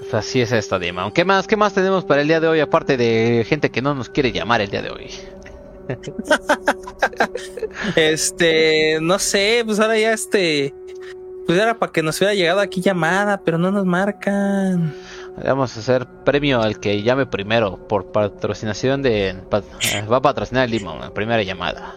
Pues 0.00 0.14
así 0.14 0.40
es 0.40 0.52
esto, 0.52 0.78
Dima. 0.78 1.12
¿Qué 1.12 1.24
más, 1.24 1.46
¿Qué 1.46 1.56
más 1.56 1.74
tenemos 1.74 2.04
para 2.04 2.22
el 2.22 2.28
día 2.28 2.40
de 2.40 2.48
hoy, 2.48 2.60
aparte 2.60 2.96
de 2.96 3.44
gente 3.48 3.70
que 3.70 3.82
no 3.82 3.94
nos 3.94 4.08
quiere 4.08 4.32
llamar 4.32 4.60
el 4.60 4.70
día 4.70 4.82
de 4.82 4.90
hoy? 4.90 5.10
Este, 7.96 8.98
no 9.00 9.18
sé, 9.18 9.62
pues 9.64 9.80
ahora 9.80 9.98
ya 9.98 10.12
este, 10.12 10.74
pues 11.46 11.58
era 11.58 11.78
para 11.78 11.92
que 11.92 12.02
nos 12.02 12.18
hubiera 12.18 12.34
llegado 12.34 12.60
aquí 12.60 12.80
llamada, 12.80 13.40
pero 13.44 13.58
no 13.58 13.70
nos 13.70 13.84
marcan. 13.84 14.94
Vamos 15.44 15.76
a 15.76 15.80
hacer 15.80 16.06
premio 16.24 16.62
al 16.62 16.78
que 16.78 17.02
llame 17.02 17.26
primero 17.26 17.88
por 17.88 18.12
patrocinación 18.12 19.02
de 19.02 19.30
eh, 19.30 20.06
va 20.10 20.18
a 20.18 20.22
patrocinar 20.22 20.68
el 20.68 20.84
la 20.84 21.12
primera 21.12 21.42
llamada. 21.42 21.96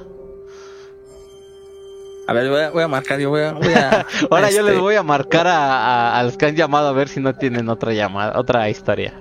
A 2.27 2.33
ver, 2.33 2.71
voy 2.73 2.83
a, 2.83 2.87
marcar, 2.89 3.19
yo 3.19 3.29
voy 3.29 3.41
a... 3.41 3.51
Ahora 4.29 4.51
yo 4.51 4.61
les 4.61 4.71
este 4.71 4.81
voy 4.81 4.95
a 4.95 5.03
marcar 5.03 5.47
a, 5.47 6.19
a, 6.19 6.23
los 6.23 6.35
que 6.35 6.47
han 6.47 6.55
llamado 6.57 6.89
a 6.89 6.91
ver 6.91 7.07
si 7.07 7.21
no 7.21 7.33
tienen 7.35 7.69
otra 7.69 7.93
llamada, 7.93 8.37
otra 8.37 8.69
historia. 8.69 9.13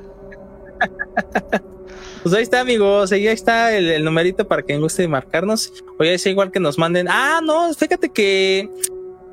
Pues 2.27 2.35
ahí 2.35 2.43
está, 2.43 2.59
amigos. 2.59 3.12
Ahí 3.12 3.29
está 3.29 3.72
el, 3.72 4.03
numerito 4.03 4.49
para 4.49 4.61
quien 4.61 4.81
guste 4.81 5.07
marcarnos. 5.07 5.72
Oye, 5.97 6.14
es 6.14 6.27
igual 6.27 6.51
que 6.51 6.59
nos 6.59 6.77
manden. 6.77 7.07
Ah, 7.09 7.39
no, 7.41 7.72
fíjate 7.72 8.09
que 8.09 8.68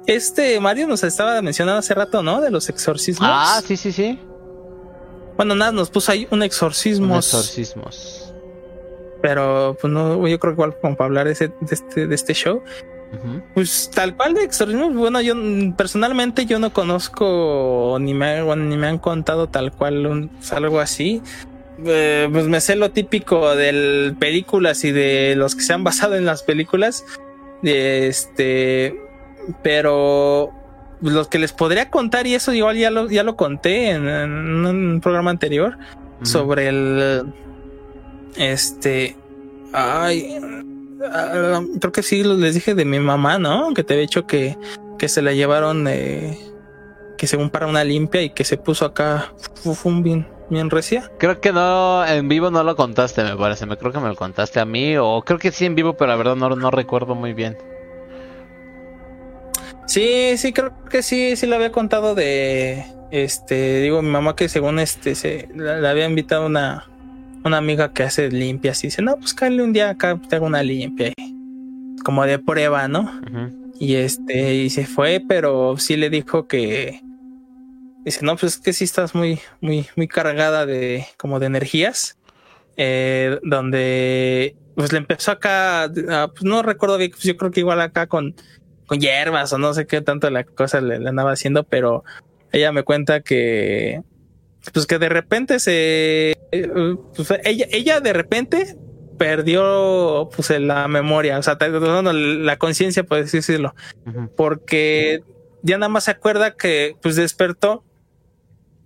este 0.06 0.60
Mario 0.60 0.86
nos 0.86 1.04
estaba 1.04 1.41
mencionando 1.41 1.80
hace 1.80 1.96
rato, 1.96 2.22
¿no? 2.22 2.39
De 2.39 2.52
los 2.52 2.70
exorcismos. 2.70 3.28
Ah, 3.32 3.64
sí, 3.66 3.78
sí, 3.78 3.91
sí. 3.91 4.20
Bueno, 5.36 5.56
nada, 5.56 5.72
nos 5.72 5.89
puso 5.89 6.12
ahí 6.12 6.28
un 6.30 6.44
exorcismo. 6.44 7.16
Exorcismos. 7.16 8.32
Pero, 9.24 9.76
pues 9.82 9.91
no, 9.91 10.28
yo 10.28 10.38
creo 10.38 10.54
que 10.54 10.62
igual 10.62 10.78
como 10.80 10.96
para 10.96 11.08
hablar 11.08 11.26
de, 11.26 11.32
este, 11.72 12.06
de 12.06 12.14
este 12.14 12.36
show. 12.36 12.62
Pues 13.56 13.89
tal 13.89 14.16
cual 14.16 14.36
de 14.36 14.44
exorcismo, 14.44 14.91
bueno, 14.91 15.20
yo 15.20 15.34
personalmente 15.76 16.46
yo 16.46 16.60
no 16.60 16.72
conozco 16.72 17.98
ni 18.00 18.14
me, 18.14 18.44
ni 18.56 18.78
me 18.78 18.86
han 18.86 19.00
contado 19.00 19.48
tal 19.48 19.72
cual 19.72 20.30
algo 20.52 20.80
así. 20.80 21.24
Eh, 21.86 22.30
pues 22.32 22.46
me 22.46 22.62
sé 22.62 22.76
lo 22.76 22.92
típico 22.92 23.56
de 23.56 24.14
películas 24.20 24.84
y 24.84 24.92
de 24.92 25.36
los 25.36 25.56
que 25.56 25.62
se 25.62 25.74
han 25.74 25.84
basado 25.84 26.16
en 26.16 26.26
las 26.26 26.44
películas. 26.44 27.06
Este, 27.64 29.00
pero 29.62 30.52
los 31.02 31.28
que 31.28 31.40
les 31.40 31.54
podría 31.54 31.90
contar, 31.90 32.28
y 32.28 32.36
eso 32.36 32.54
igual 32.54 32.78
ya 32.78 32.92
lo, 32.92 33.10
ya 33.10 33.24
lo 33.24 33.36
conté 33.36 33.92
en, 33.92 34.08
un 34.08 35.02
programa 35.02 35.32
anterior, 35.32 35.78
sobre 36.24 36.70
el. 36.70 37.34
Este. 38.38 39.16
Ay. 39.74 40.40
Ah, 41.06 41.62
creo 41.82 41.92
que 41.92 42.04
sí 42.04 42.24
les 42.24 42.54
dije 42.54 42.76
de 42.76 42.86
mi 42.86 43.00
mamá, 43.00 43.38
¿no? 43.38 43.74
Que 43.74 43.84
te 43.84 43.94
había 43.94 44.04
dicho 44.04 44.26
que, 44.26 44.58
que 44.98 45.10
se 45.10 45.22
la 45.22 45.34
llevaron. 45.34 45.88
Eh, 45.88 46.38
que 47.18 47.28
según 47.28 47.50
para 47.50 47.68
una 47.68 47.84
limpia 47.84 48.22
y 48.22 48.30
que 48.32 48.44
se 48.44 48.58
puso 48.58 48.86
acá. 48.86 49.34
Fum, 49.76 50.04
bien, 50.04 50.28
bien 50.54 50.70
recia. 50.70 51.12
Creo 51.18 51.41
que 51.41 51.51
no, 51.51 52.06
en 52.06 52.28
vivo 52.30 52.51
no 52.51 52.64
lo 52.64 52.76
contaste, 52.76 53.24
me 53.24 53.36
parece. 53.36 53.66
Me 53.66 53.78
creo 53.78 53.91
que 53.91 53.99
me 53.99 54.08
lo 54.08 54.16
contaste 54.16 54.60
a 54.60 54.66
mí, 54.66 54.95
o 54.97 55.22
creo 55.26 55.39
que 55.39 55.51
sí 55.51 55.66
en 55.66 55.76
vivo, 55.76 55.93
pero 55.95 56.10
la 56.10 56.16
verdad 56.16 56.36
no, 56.36 56.49
no 56.49 56.72
recuerdo 56.72 57.16
muy 57.16 57.34
bien. 57.34 57.58
Sí, 59.86 60.38
sí, 60.38 60.54
creo 60.54 60.74
que 60.89 61.04
sí, 61.04 61.36
sí 61.36 61.45
lo 61.45 61.56
había 61.56 61.72
contado 61.72 62.16
de, 62.16 62.86
este, 63.12 63.82
digo, 63.82 64.01
mi 64.01 64.10
mamá 64.10 64.36
que 64.36 64.49
según 64.49 64.80
este, 64.80 65.14
se, 65.14 65.49
le 65.54 65.88
había 65.88 66.06
invitado 66.06 66.45
una, 66.45 66.89
una 67.43 67.58
amiga 67.58 67.93
que 67.93 68.04
hace 68.04 68.30
limpias 68.30 68.84
y 68.84 68.88
dice, 68.88 69.01
no, 69.01 69.18
pues 69.18 69.34
cállate 69.34 69.62
un 69.62 69.74
día 69.74 69.89
acá, 69.89 70.20
te 70.28 70.36
hago 70.36 70.45
una 70.45 70.64
limpia, 70.64 71.14
como 72.04 72.26
de 72.26 72.39
prueba, 72.39 72.88
¿no? 72.88 73.12
Y 73.80 73.95
este, 73.95 74.56
y 74.56 74.70
se 74.70 74.86
fue, 74.86 75.24
pero 75.28 75.78
sí 75.78 75.97
le 75.97 76.10
dijo 76.10 76.47
que, 76.47 77.01
dice, 78.04 78.26
no, 78.26 78.36
pues 78.36 78.56
es 78.56 78.60
que 78.60 78.74
sí 78.74 78.84
estás 78.84 79.16
muy, 79.16 79.39
muy, 79.62 79.88
muy 79.95 80.08
cargada 80.08 80.66
de, 80.66 81.06
como 81.18 81.39
de 81.39 81.47
energías, 81.47 82.18
eh, 82.78 83.39
donde, 83.43 84.56
pues 84.76 84.91
le 84.91 84.99
empezó 84.99 85.32
acá, 85.32 85.91
pues 85.93 86.43
no 86.43 86.64
recuerdo 86.64 86.97
bien, 86.97 87.12
pues 87.12 87.24
yo 87.24 87.38
creo 87.38 87.51
que 87.51 87.60
igual 87.60 87.82
acá 87.82 88.08
con 88.08 88.36
con 88.86 88.99
hierbas 88.99 89.51
o 89.54 89.58
no 89.58 89.74
sé 89.74 89.88
qué 89.88 90.01
tanto 90.01 90.30
la 90.30 90.43
cosa 90.43 90.82
le, 90.82 90.95
andaba 91.08 91.32
haciendo, 91.32 91.64
pero 91.64 92.04
ella 92.51 92.72
me 92.72 92.84
cuenta 92.84 93.22
que 93.22 94.01
pues 94.72 94.86
que 94.86 94.99
de 94.99 95.10
repente 95.10 95.60
se 95.60 96.38
pues 97.16 97.34
ella, 97.43 97.66
ella 97.72 97.99
de 97.99 98.14
repente 98.14 98.78
perdió 99.18 100.30
pues 100.36 100.49
la 100.60 100.88
memoria, 100.88 101.38
o 101.38 101.43
sea, 101.43 101.58
la 101.60 102.58
conciencia, 102.58 103.04
por 103.04 103.24
decirlo, 103.24 103.76
porque 104.36 105.24
ya 105.62 105.78
nada 105.78 105.89
más 105.89 106.06
se 106.06 106.12
acuerda 106.12 106.56
que 106.56 106.95
pues 107.01 107.16
despertó 107.16 107.84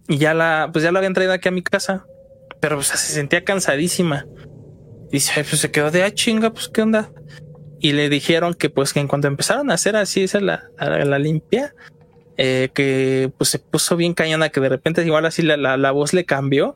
y 0.07 0.17
ya 0.17 0.33
la, 0.33 0.69
pues 0.71 0.83
ya 0.83 0.91
la 0.91 0.99
habían 0.99 1.13
traído 1.13 1.33
aquí 1.33 1.47
a 1.49 1.51
mi 1.51 1.61
casa, 1.61 2.05
pero 2.59 2.75
pues 2.75 2.87
se 2.87 2.97
sentía 2.97 3.43
cansadísima. 3.43 4.25
Y 5.11 5.19
pues 5.19 5.59
se 5.59 5.71
quedó 5.71 5.89
de 5.89 6.03
ah, 6.03 6.13
chinga, 6.13 6.51
pues 6.51 6.67
qué 6.67 6.81
onda 6.81 7.09
y 7.79 7.93
le 7.93 8.09
dijeron 8.09 8.53
que 8.53 8.69
pues 8.69 8.93
que 8.93 8.99
en 8.99 9.07
cuanto 9.07 9.27
empezaron 9.27 9.71
a 9.71 9.75
hacer 9.75 9.95
así 9.95 10.23
esa 10.23 10.39
la, 10.39 10.69
la, 10.79 11.19
limpia, 11.19 11.73
eh, 12.37 12.69
que 12.73 13.31
pues 13.37 13.49
se 13.49 13.59
puso 13.59 13.95
bien 13.95 14.13
cañona, 14.13 14.49
que 14.49 14.59
de 14.59 14.69
repente 14.69 15.05
igual 15.05 15.25
así 15.25 15.41
la, 15.41 15.77
la, 15.77 15.91
voz 15.91 16.13
le 16.13 16.25
cambió, 16.25 16.75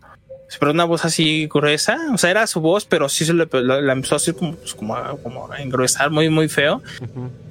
pero 0.59 0.71
una 0.71 0.83
voz 0.83 1.05
así 1.05 1.47
gruesa, 1.51 1.97
o 2.13 2.17
sea, 2.17 2.29
era 2.29 2.45
su 2.45 2.61
voz, 2.61 2.85
pero 2.85 3.09
sí 3.09 3.25
se 3.25 3.33
le 3.33 3.47
la, 3.51 3.93
empezó 3.93 4.15
así 4.15 4.33
como, 4.33 4.55
pues, 4.55 4.73
como, 4.73 4.95
a, 4.95 5.17
como 5.21 5.51
a 5.51 5.61
engrosar 5.61 6.11
muy, 6.11 6.29
muy 6.29 6.49
feo. 6.49 6.81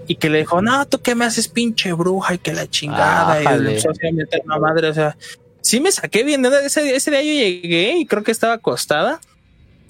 Y 0.07 0.17
que 0.17 0.29
le 0.29 0.39
dijo, 0.39 0.61
no, 0.61 0.87
tú 0.87 1.01
qué 1.01 1.15
me 1.15 1.25
haces 1.25 1.49
pinche 1.49 1.93
bruja 1.93 2.35
y 2.35 2.39
que 2.39 2.53
la 2.53 2.69
chingada. 2.69 3.41
y 3.43 3.63
le 3.63 3.71
empezó 3.71 3.91
a 3.91 4.13
meter 4.13 4.43
una 4.45 4.59
madre, 4.59 4.89
o 4.89 4.95
sea, 4.95 5.17
sí 5.61 5.81
me 5.81 5.93
saqué 5.93 6.25
bien. 6.25 6.45
Ese, 6.45 6.95
ese 6.95 7.11
día 7.11 7.23
yo 7.23 7.33
llegué 7.33 7.97
y 7.99 8.07
creo 8.07 8.23
que 8.23 8.33
estaba 8.33 8.55
acostada 8.55 9.21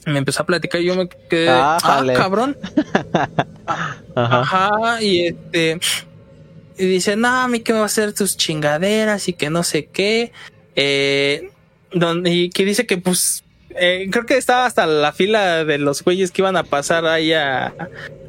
me 0.06 0.18
empezó 0.18 0.42
a 0.42 0.46
platicar 0.46 0.80
y 0.80 0.86
yo 0.86 0.96
me 0.96 1.08
quedé, 1.08 1.50
ah, 1.50 1.78
cabrón. 2.14 2.56
Ajá. 4.14 5.02
y 5.02 5.26
este, 5.26 5.78
y 6.78 6.86
dice, 6.86 7.16
no, 7.16 7.28
a 7.28 7.48
mí 7.48 7.60
que 7.60 7.72
me 7.72 7.78
va 7.78 7.84
a 7.84 7.86
hacer 7.86 8.14
tus 8.14 8.36
chingaderas 8.36 9.28
y 9.28 9.32
que 9.34 9.50
no 9.50 9.62
sé 9.62 9.86
qué. 9.86 10.32
Eh, 10.76 11.50
donde, 11.92 12.30
y 12.30 12.50
que 12.50 12.64
dice 12.64 12.86
que 12.86 12.96
pues, 12.96 13.44
eh, 13.70 14.08
creo 14.10 14.24
que 14.24 14.36
estaba 14.36 14.66
hasta 14.66 14.86
la 14.86 15.12
fila 15.12 15.64
de 15.64 15.78
los 15.78 16.02
güeyes 16.02 16.30
que 16.30 16.42
iban 16.42 16.56
a 16.56 16.62
pasar 16.62 17.04
ahí 17.06 17.32
a, 17.32 17.74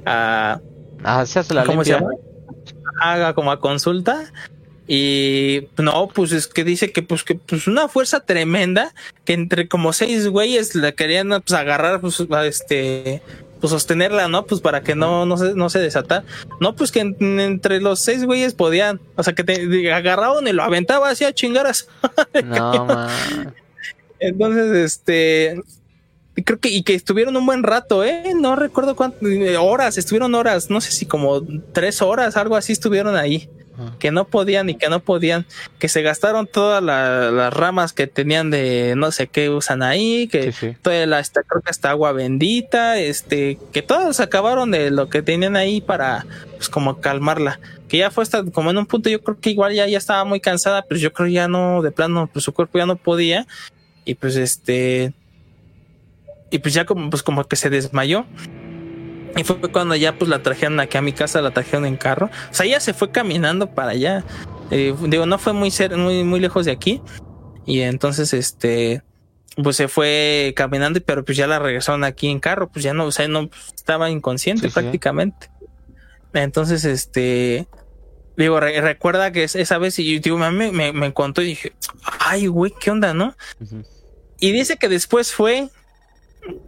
a, 0.06 0.60
ah, 1.04 1.26
se 1.26 1.40
hace 1.40 1.54
la 1.54 1.64
¿cómo 1.64 1.84
se 1.84 1.92
llama? 1.92 2.10
Haga 3.00 3.34
como 3.34 3.52
a 3.52 3.60
consulta. 3.60 4.32
Y 4.88 5.68
no, 5.78 6.08
pues 6.08 6.32
es 6.32 6.48
que 6.48 6.64
dice 6.64 6.92
que 6.92 7.04
pues 7.04 7.24
que 7.24 7.36
pues 7.36 7.68
una 7.68 7.88
fuerza 7.88 8.22
tremenda 8.22 8.94
que 9.26 9.34
entre 9.34 9.68
como 9.68 9.94
seis 9.94 10.28
güeyes 10.28 10.76
la 10.76 10.92
querían 10.92 11.30
pues 11.30 11.54
agarrar 11.54 12.02
pues 12.02 12.20
este 12.46 13.22
pues 13.60 13.72
sostenerla, 13.72 14.28
¿no? 14.28 14.46
Pues 14.46 14.60
para 14.60 14.82
que 14.82 14.96
no 14.96 15.26
no 15.26 15.38
se 15.38 15.54
no 15.54 15.70
se 15.70 15.80
desata. 15.80 16.24
No, 16.60 16.76
pues 16.76 16.92
que 16.92 17.00
entre 17.00 17.80
los 17.80 18.00
seis 18.00 18.26
güeyes 18.26 18.56
podían, 18.56 19.00
o 19.16 19.24
sea, 19.24 19.34
que 19.34 19.44
te 19.44 19.94
agarraban 19.94 20.48
y 20.48 20.52
lo 20.52 20.64
aventaba 20.64 21.10
hacia 21.10 21.34
chingaras. 21.34 21.88
No, 22.44 22.86
man. 22.86 23.54
Entonces, 24.20 24.72
este 24.76 25.62
creo 26.44 26.60
que 26.60 26.70
y 26.70 26.82
que 26.84 26.96
estuvieron 26.96 27.38
un 27.38 27.46
buen 27.46 27.62
rato, 27.62 28.04
eh, 28.04 28.34
no 28.36 28.56
recuerdo 28.56 28.96
cuántas 28.96 29.22
horas, 29.60 29.98
estuvieron 29.98 30.34
horas, 30.34 30.70
no 30.70 30.82
sé 30.82 30.92
si 30.92 31.06
como 31.06 31.42
tres 31.72 32.02
horas, 32.02 32.36
algo 32.36 32.56
así 32.56 32.74
estuvieron 32.74 33.16
ahí 33.16 33.48
que 34.00 34.12
no 34.12 34.26
podían 34.26 34.70
y 34.70 34.76
que 34.76 34.90
no 34.90 35.00
podían, 35.00 35.46
que 35.80 35.88
se 35.88 36.02
gastaron 36.02 36.48
todas 36.48 36.84
las 36.84 37.54
ramas 37.54 37.94
que 37.94 38.08
tenían 38.08 38.52
de 38.52 38.94
no 38.98 39.12
sé 39.12 39.28
qué 39.28 39.50
usan 39.50 39.84
ahí, 39.84 40.28
que 40.28 40.54
toda 40.82 41.06
la 41.06 41.20
esta, 41.20 41.44
creo 41.44 41.62
que 41.62 41.72
hasta 41.72 41.90
agua 41.90 42.12
bendita, 42.12 43.00
este, 43.00 43.58
que 43.72 43.82
todos 43.82 44.20
acabaron 44.20 44.72
de 44.72 44.92
lo 44.92 45.10
que 45.10 45.22
tenían 45.22 45.56
ahí 45.56 45.82
para 45.82 46.26
pues 46.56 46.70
como 46.70 47.02
calmarla. 47.02 47.60
Que 47.88 47.98
ya 47.98 48.12
fue 48.12 48.24
hasta 48.24 48.44
como 48.46 48.72
en 48.72 48.78
un 48.78 48.86
punto, 48.86 49.10
yo 49.10 49.22
creo 49.22 49.40
que 49.40 49.50
igual 49.50 49.74
ya, 49.74 49.88
ya 49.88 49.98
estaba 49.98 50.24
muy 50.26 50.40
cansada, 50.40 50.84
pero 50.84 51.00
yo 51.00 51.12
creo 51.14 51.28
ya 51.28 51.48
no, 51.48 51.82
de 51.82 51.92
plano, 51.92 52.30
pues 52.32 52.46
su 52.46 52.54
cuerpo 52.54 52.78
ya 52.78 52.86
no 52.86 52.96
podía. 52.96 53.48
Y 54.06 54.16
pues 54.16 54.36
este, 54.36 55.14
y 56.52 56.60
pues 56.60 56.74
ya 56.74 56.86
como, 56.86 57.10
pues 57.10 57.24
como 57.24 57.46
que 57.46 57.56
se 57.56 57.70
desmayó. 57.70 58.26
Y 59.36 59.44
fue 59.44 59.60
cuando 59.72 59.96
ya 59.96 60.18
pues 60.18 60.30
la 60.30 60.44
trajeron 60.44 60.80
aquí 60.80 60.98
a 60.98 61.02
mi 61.02 61.14
casa, 61.14 61.42
la 61.42 61.52
trajeron 61.52 61.86
en 61.86 61.98
carro. 61.98 62.30
O 62.50 62.54
sea, 62.54 62.66
ella 62.66 62.80
se 62.80 62.94
fue 62.94 63.12
caminando 63.12 63.74
para 63.74 63.92
allá. 63.92 64.24
Eh, 64.72 64.96
digo, 65.08 65.26
no 65.26 65.38
fue 65.38 65.54
muy, 65.54 65.72
muy, 65.98 66.24
muy 66.24 66.40
lejos 66.40 66.66
de 66.66 66.72
aquí. 66.72 67.02
Y 67.66 67.82
entonces, 67.82 68.34
este, 68.34 69.04
pues 69.62 69.76
se 69.76 69.88
fue 69.88 70.54
caminando, 70.56 71.00
pero 71.02 71.24
pues 71.24 71.38
ya 71.38 71.48
la 71.48 71.60
regresaron 71.60 72.04
aquí 72.04 72.30
en 72.30 72.40
carro. 72.40 72.70
Pues 72.70 72.84
ya 72.84 72.94
no, 72.94 73.06
o 73.06 73.12
sea, 73.12 73.28
no 73.28 73.48
pues, 73.48 73.74
estaba 73.76 74.10
inconsciente 74.10 74.70
prácticamente. 74.70 75.50
Entonces, 76.34 76.86
este, 76.86 77.68
digo, 78.38 78.60
recuerda 78.60 79.32
que 79.32 79.44
esa 79.44 79.78
vez, 79.78 80.00
y 80.00 80.20
digo, 80.20 80.38
me, 80.38 80.72
me, 80.72 80.94
me 80.94 81.14
contó 81.14 81.42
y 81.42 81.46
dije, 81.48 81.74
ay, 82.20 82.48
güey, 82.48 82.74
¿qué 82.80 82.92
onda, 82.92 83.14
no? 83.14 83.36
Y 84.40 84.52
dice 84.52 84.78
que 84.78 84.90
después 84.90 85.34
fue 85.34 85.70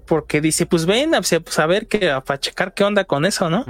porque 0.05 0.41
dice, 0.41 0.65
pues 0.65 0.85
ven 0.85 1.15
a, 1.15 1.21
pues 1.21 1.59
a 1.59 1.65
ver 1.65 1.87
que 1.87 1.99
para 2.25 2.39
checar 2.39 2.73
qué 2.73 2.83
onda 2.83 3.05
con 3.05 3.25
eso, 3.25 3.49
¿no? 3.49 3.65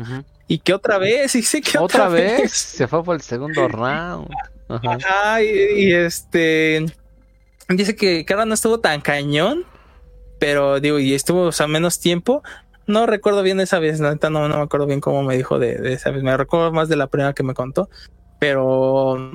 Y 0.47 0.59
que 0.59 0.73
otra 0.73 0.97
vez, 0.97 1.33
dice 1.33 1.61
que 1.61 1.77
otra, 1.77 2.09
vez? 2.09 2.51
se 2.51 2.87
fue 2.87 3.03
por 3.03 3.15
el 3.15 3.21
segundo 3.21 3.67
round. 3.69 4.29
Ajá, 4.69 5.41
y, 5.41 5.93
este 5.93 6.85
dice 7.69 7.95
que, 7.95 8.25
que 8.25 8.33
ahora 8.33 8.45
no 8.45 8.53
estuvo 8.53 8.79
tan 8.79 9.01
cañón, 9.01 9.65
pero 10.39 10.79
digo, 10.79 10.99
y 10.99 11.13
estuvo 11.13 11.43
o 11.43 11.51
sea, 11.51 11.67
menos 11.67 11.99
tiempo. 11.99 12.43
No 12.85 13.05
recuerdo 13.05 13.43
bien 13.43 13.61
esa 13.61 13.79
vez, 13.79 14.01
no, 14.01 14.13
no 14.13 14.47
me 14.49 14.55
acuerdo 14.55 14.85
bien 14.85 14.99
cómo 14.99 15.23
me 15.23 15.37
dijo 15.37 15.57
de, 15.57 15.75
de 15.75 15.93
esa 15.93 16.11
vez, 16.11 16.21
me 16.21 16.35
recuerdo 16.35 16.71
más 16.73 16.89
de 16.89 16.97
la 16.97 17.07
primera 17.07 17.33
que 17.33 17.43
me 17.43 17.53
contó, 17.53 17.89
pero 18.39 19.31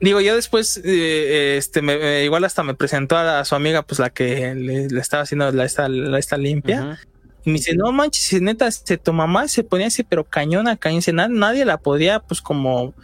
digo, 0.00 0.20
yo 0.20 0.34
después, 0.34 0.80
eh, 0.84 1.56
este, 1.58 1.82
me, 1.82 2.24
igual 2.24 2.44
hasta 2.44 2.62
me 2.62 2.74
presentó 2.74 3.16
a, 3.16 3.44
su 3.44 3.54
amiga, 3.54 3.82
pues 3.82 3.98
la 3.98 4.10
que 4.10 4.54
le, 4.54 4.86
estaba 4.98 5.22
haciendo 5.22 5.50
la 5.52 5.64
esta, 5.64 5.88
la 5.88 6.18
esta 6.18 6.36
limpia. 6.36 6.98
Y 7.44 7.50
me 7.50 7.58
dice, 7.58 7.74
no 7.74 7.92
manches, 7.92 8.40
neta, 8.40 8.70
se, 8.70 8.98
tu 8.98 9.12
mamá 9.12 9.48
se 9.48 9.64
ponía 9.64 9.86
así, 9.86 10.02
pero 10.02 10.24
cañona, 10.24 10.76
cañona, 10.76 11.28
nadie 11.28 11.64
la 11.64 11.78
podía, 11.78 12.20
pues 12.20 12.40
como, 12.42 12.94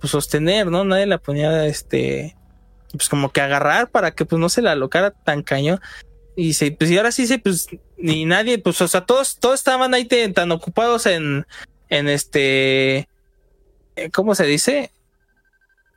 pues 0.00 0.10
sostener, 0.10 0.68
¿no? 0.68 0.84
Nadie 0.84 1.06
la 1.06 1.18
ponía, 1.18 1.66
este, 1.66 2.36
pues 2.92 3.08
como 3.08 3.30
que 3.30 3.40
agarrar 3.40 3.90
para 3.90 4.12
que 4.12 4.24
pues 4.24 4.40
no 4.40 4.48
se 4.48 4.62
la 4.62 4.72
alocara 4.72 5.10
tan 5.10 5.42
cañón. 5.42 5.80
Y 6.36 6.54
se, 6.54 6.72
pues 6.72 6.90
y 6.90 6.96
ahora 6.96 7.12
sí 7.12 7.26
se, 7.26 7.38
pues, 7.38 7.68
ni 7.98 8.24
nadie, 8.24 8.58
pues, 8.58 8.80
o 8.80 8.88
sea, 8.88 9.02
todos, 9.04 9.38
todos 9.38 9.56
estaban 9.56 9.92
ahí 9.94 10.06
tan 10.06 10.50
ocupados 10.52 11.06
en, 11.06 11.46
en 11.88 12.08
este, 12.08 13.08
¿cómo 14.12 14.34
se 14.34 14.46
dice? 14.46 14.92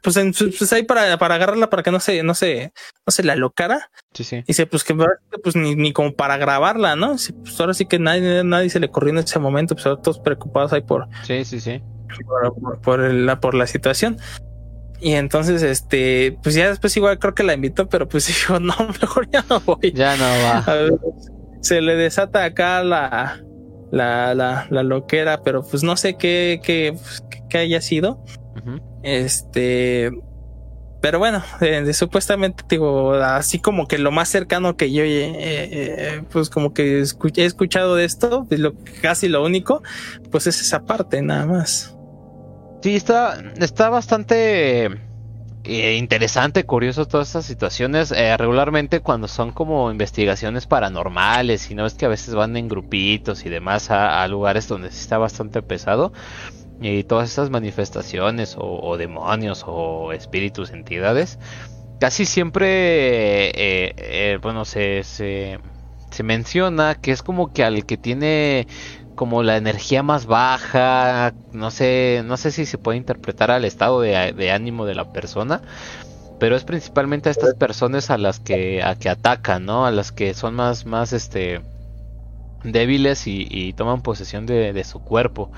Pues, 0.05 0.15
en, 0.17 0.31
pues 0.33 0.71
ahí 0.71 0.83
para, 0.83 1.17
para 1.17 1.35
agarrarla 1.35 1.69
para 1.69 1.83
que 1.83 1.91
no 1.91 1.99
se, 1.99 2.23
no 2.23 2.33
se, 2.33 2.71
no 3.05 3.11
se 3.11 3.23
la 3.23 3.33
alocara. 3.33 3.89
Sí, 4.13 4.23
sí. 4.23 4.37
Y 4.37 4.43
dice, 4.47 4.65
pues 4.67 4.85
que 4.85 4.95
pues 5.43 5.55
ni, 5.57 5.75
ni 5.75 5.91
como 5.91 6.13
para 6.13 6.37
grabarla, 6.37 6.95
¿no? 6.95 7.15
Pues 7.43 7.59
ahora 7.59 7.73
sí 7.73 7.85
que 7.85 7.99
nadie, 7.99 8.43
nadie 8.45 8.69
se 8.69 8.79
le 8.79 8.89
corrió 8.89 9.09
en 9.11 9.17
ese 9.19 9.39
momento, 9.39 9.75
pues 9.75 9.85
ahora 9.85 10.01
todos 10.01 10.19
preocupados 10.19 10.71
ahí 10.71 10.81
por, 10.81 11.07
Sí, 11.23 11.43
sí, 11.43 11.59
sí. 11.59 11.81
por, 12.25 12.53
por- 12.55 12.81
por 12.81 12.99
la, 13.11 13.39
por 13.41 13.53
la 13.55 13.67
situación. 13.67 14.17
Y 15.01 15.11
entonces, 15.13 15.61
este, 15.61 16.37
pues 16.41 16.55
ya 16.55 16.69
después 16.69 16.95
igual 16.95 17.19
creo 17.19 17.35
que 17.35 17.43
la 17.43 17.53
invitó, 17.53 17.89
pero 17.89 18.07
pues 18.07 18.27
dijo, 18.27 18.59
no, 18.61 18.73
mejor 19.01 19.29
ya 19.29 19.43
no 19.49 19.59
voy. 19.59 19.91
Ya 19.93 20.15
no 20.15 20.23
va. 20.23 20.59
A 20.59 20.73
ver, 20.75 20.93
se 21.61 21.81
le 21.81 21.95
desata 21.95 22.43
acá 22.45 22.81
la, 22.83 23.41
la, 23.91 24.33
la, 24.33 24.67
la 24.69 24.83
loquera, 24.83 25.41
pero 25.43 25.63
pues 25.63 25.83
no 25.83 25.97
sé 25.97 26.15
qué, 26.15 26.61
qué, 26.63 26.93
pues, 26.93 27.21
qué- 27.29 27.41
qué 27.49 27.57
haya 27.57 27.81
sido. 27.81 28.23
Este, 29.05 30.09
pero 30.99 31.19
bueno, 31.19 31.43
eh, 31.61 31.93
supuestamente 31.93 32.63
digo, 32.67 33.13
así 33.13 33.59
como 33.59 33.87
que 33.87 33.99
lo 33.99 34.11
más 34.11 34.27
cercano 34.27 34.75
que 34.75 34.91
yo, 34.91 35.03
eh, 35.03 35.35
eh, 35.37 36.23
pues 36.31 36.49
como 36.49 36.73
que 36.73 36.97
he 36.97 37.45
escuchado 37.45 37.95
de 37.95 38.05
esto, 38.05 38.47
pues, 38.49 38.59
lo, 38.59 38.73
casi 39.03 39.27
lo 39.27 39.43
único, 39.43 39.83
pues 40.31 40.47
es 40.47 40.59
esa 40.59 40.83
parte 40.85 41.21
nada 41.21 41.45
más. 41.45 41.95
Sí, 42.81 42.95
está, 42.95 43.39
está 43.57 43.89
bastante 43.89 44.85
eh, 45.65 45.95
interesante, 45.97 46.65
curioso 46.65 47.07
todas 47.07 47.27
estas 47.27 47.45
situaciones. 47.45 48.09
Regularmente 48.39 49.01
cuando 49.01 49.27
son 49.27 49.51
como 49.51 49.91
investigaciones 49.91 50.65
paranormales, 50.65 51.69
y 51.69 51.75
no 51.75 51.85
es 51.85 51.93
que 51.93 52.05
a 52.05 52.09
veces 52.09 52.33
van 52.33 52.57
en 52.57 52.67
grupitos 52.67 53.45
y 53.45 53.49
demás 53.49 53.91
a, 53.91 54.23
a 54.23 54.27
lugares 54.27 54.67
donde 54.67 54.89
sí 54.89 55.01
está 55.01 55.19
bastante 55.19 55.61
pesado. 55.61 56.13
Y 56.81 57.03
todas 57.03 57.29
estas 57.29 57.49
manifestaciones 57.49 58.57
o, 58.57 58.81
o 58.81 58.97
demonios 58.97 59.63
o 59.65 60.11
espíritus, 60.11 60.71
entidades, 60.71 61.39
casi 61.99 62.25
siempre, 62.25 63.49
eh, 63.49 63.93
eh, 63.97 64.39
bueno, 64.41 64.65
se, 64.65 65.03
se, 65.03 65.59
menciona 66.23 66.95
que 66.95 67.11
es 67.11 67.21
como 67.21 67.51
que 67.51 67.63
al 67.63 67.85
que 67.85 67.97
tiene 67.97 68.67
como 69.15 69.43
la 69.43 69.57
energía 69.57 70.03
más 70.03 70.25
baja, 70.25 71.33
no 71.51 71.71
sé, 71.71 72.21
no 72.25 72.37
sé 72.37 72.51
si 72.51 72.65
se 72.65 72.77
puede 72.77 72.97
interpretar 72.97 73.51
al 73.51 73.65
estado 73.65 74.01
de, 74.01 74.51
ánimo 74.51 74.85
de 74.85 74.95
la 74.95 75.11
persona, 75.11 75.61
pero 76.39 76.55
es 76.55 76.63
principalmente 76.63 77.29
a 77.29 77.31
estas 77.31 77.55
personas 77.55 78.09
a 78.09 78.17
las 78.17 78.39
que 78.39 78.83
a 78.83 78.95
que 78.95 79.09
atacan, 79.09 79.65
¿no? 79.65 79.85
A 79.85 79.91
las 79.91 80.11
que 80.11 80.33
son 80.33 80.55
más 80.55 80.85
más 80.85 81.13
este 81.13 81.61
débiles 82.63 83.23
y, 83.27 83.73
toman 83.73 84.01
posesión 84.01 84.45
de 84.45 84.83
su 84.83 84.99
cuerpo. 84.99 85.51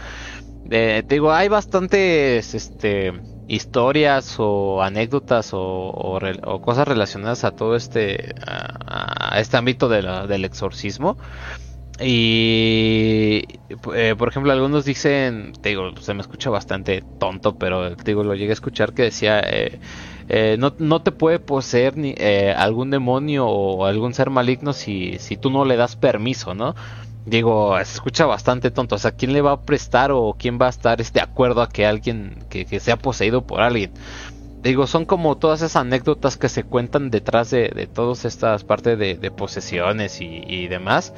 Eh, 0.70 1.04
te 1.08 1.16
digo, 1.16 1.32
hay 1.32 1.48
bastantes 1.48 2.54
este 2.54 3.14
historias 3.48 4.36
o 4.40 4.82
anécdotas 4.84 5.52
o, 5.54 6.20
cosas 6.62 6.88
relacionadas 6.88 7.44
a 7.46 7.52
todo 7.52 7.76
este 7.76 8.36
a, 8.46 9.40
este 9.40 9.58
ámbito 9.58 9.88
del 9.90 10.46
exorcismo. 10.46 11.18
Y 12.00 13.44
eh, 13.96 14.16
por 14.18 14.30
ejemplo, 14.30 14.52
algunos 14.52 14.86
dicen, 14.86 15.54
te 15.62 15.70
digo, 15.70 15.96
se 16.00 16.14
me 16.14 16.22
escucha 16.22 16.52
bastante 16.52 17.04
tonto, 17.20 17.58
pero 17.58 17.96
te 17.96 18.12
digo, 18.12 18.24
lo 18.24 18.36
llegué 18.36 18.52
a 18.52 18.54
escuchar 18.54 18.94
que 18.94 19.04
decía, 19.04 19.40
eh, 19.40 19.80
eh, 20.30 20.58
no, 20.60 20.76
no 20.78 21.02
te 21.02 21.12
puede 21.12 21.40
poseer 21.40 21.98
ni 21.98 22.14
algún 22.56 22.92
demonio 22.92 23.48
o 23.48 23.86
algún 23.86 24.14
ser 24.14 24.30
maligno 24.30 24.74
si, 24.74 25.18
si 25.18 25.38
tú 25.38 25.50
no 25.50 25.66
le 25.66 25.76
das 25.76 25.96
permiso, 25.96 26.54
¿no? 26.54 26.76
Digo, 27.28 27.76
se 27.84 27.94
escucha 27.94 28.26
bastante 28.26 28.72
tonto. 28.72 28.96
O 28.96 28.98
sea, 28.98 29.12
¿quién 29.12 29.34
le 29.34 29.42
va 29.42 29.52
a 29.52 29.62
prestar 29.62 30.14
o 30.14 30.34
quién 30.40 30.58
va 30.62 30.68
a 30.68 30.70
estar 30.70 30.98
de 30.98 31.22
acuerdo 31.22 31.62
a 31.62 31.68
que 31.68 31.86
alguien 31.86 32.46
que, 32.50 32.66
que 32.66 32.80
sea 32.80 32.96
poseído 32.96 33.46
por 33.46 33.60
alguien? 33.60 33.92
Digo, 34.64 34.88
son 34.88 35.04
como 35.06 35.38
todas 35.38 35.62
esas 35.62 35.76
anécdotas 35.76 36.38
que 36.38 36.48
se 36.48 36.64
cuentan 36.64 37.12
detrás 37.12 37.50
de, 37.50 37.68
de 37.68 37.86
todas 37.86 38.24
estas 38.24 38.64
partes 38.64 38.98
de, 38.98 39.16
de 39.16 39.30
posesiones 39.30 40.22
y, 40.22 40.42
y 40.48 40.68
demás. 40.70 41.14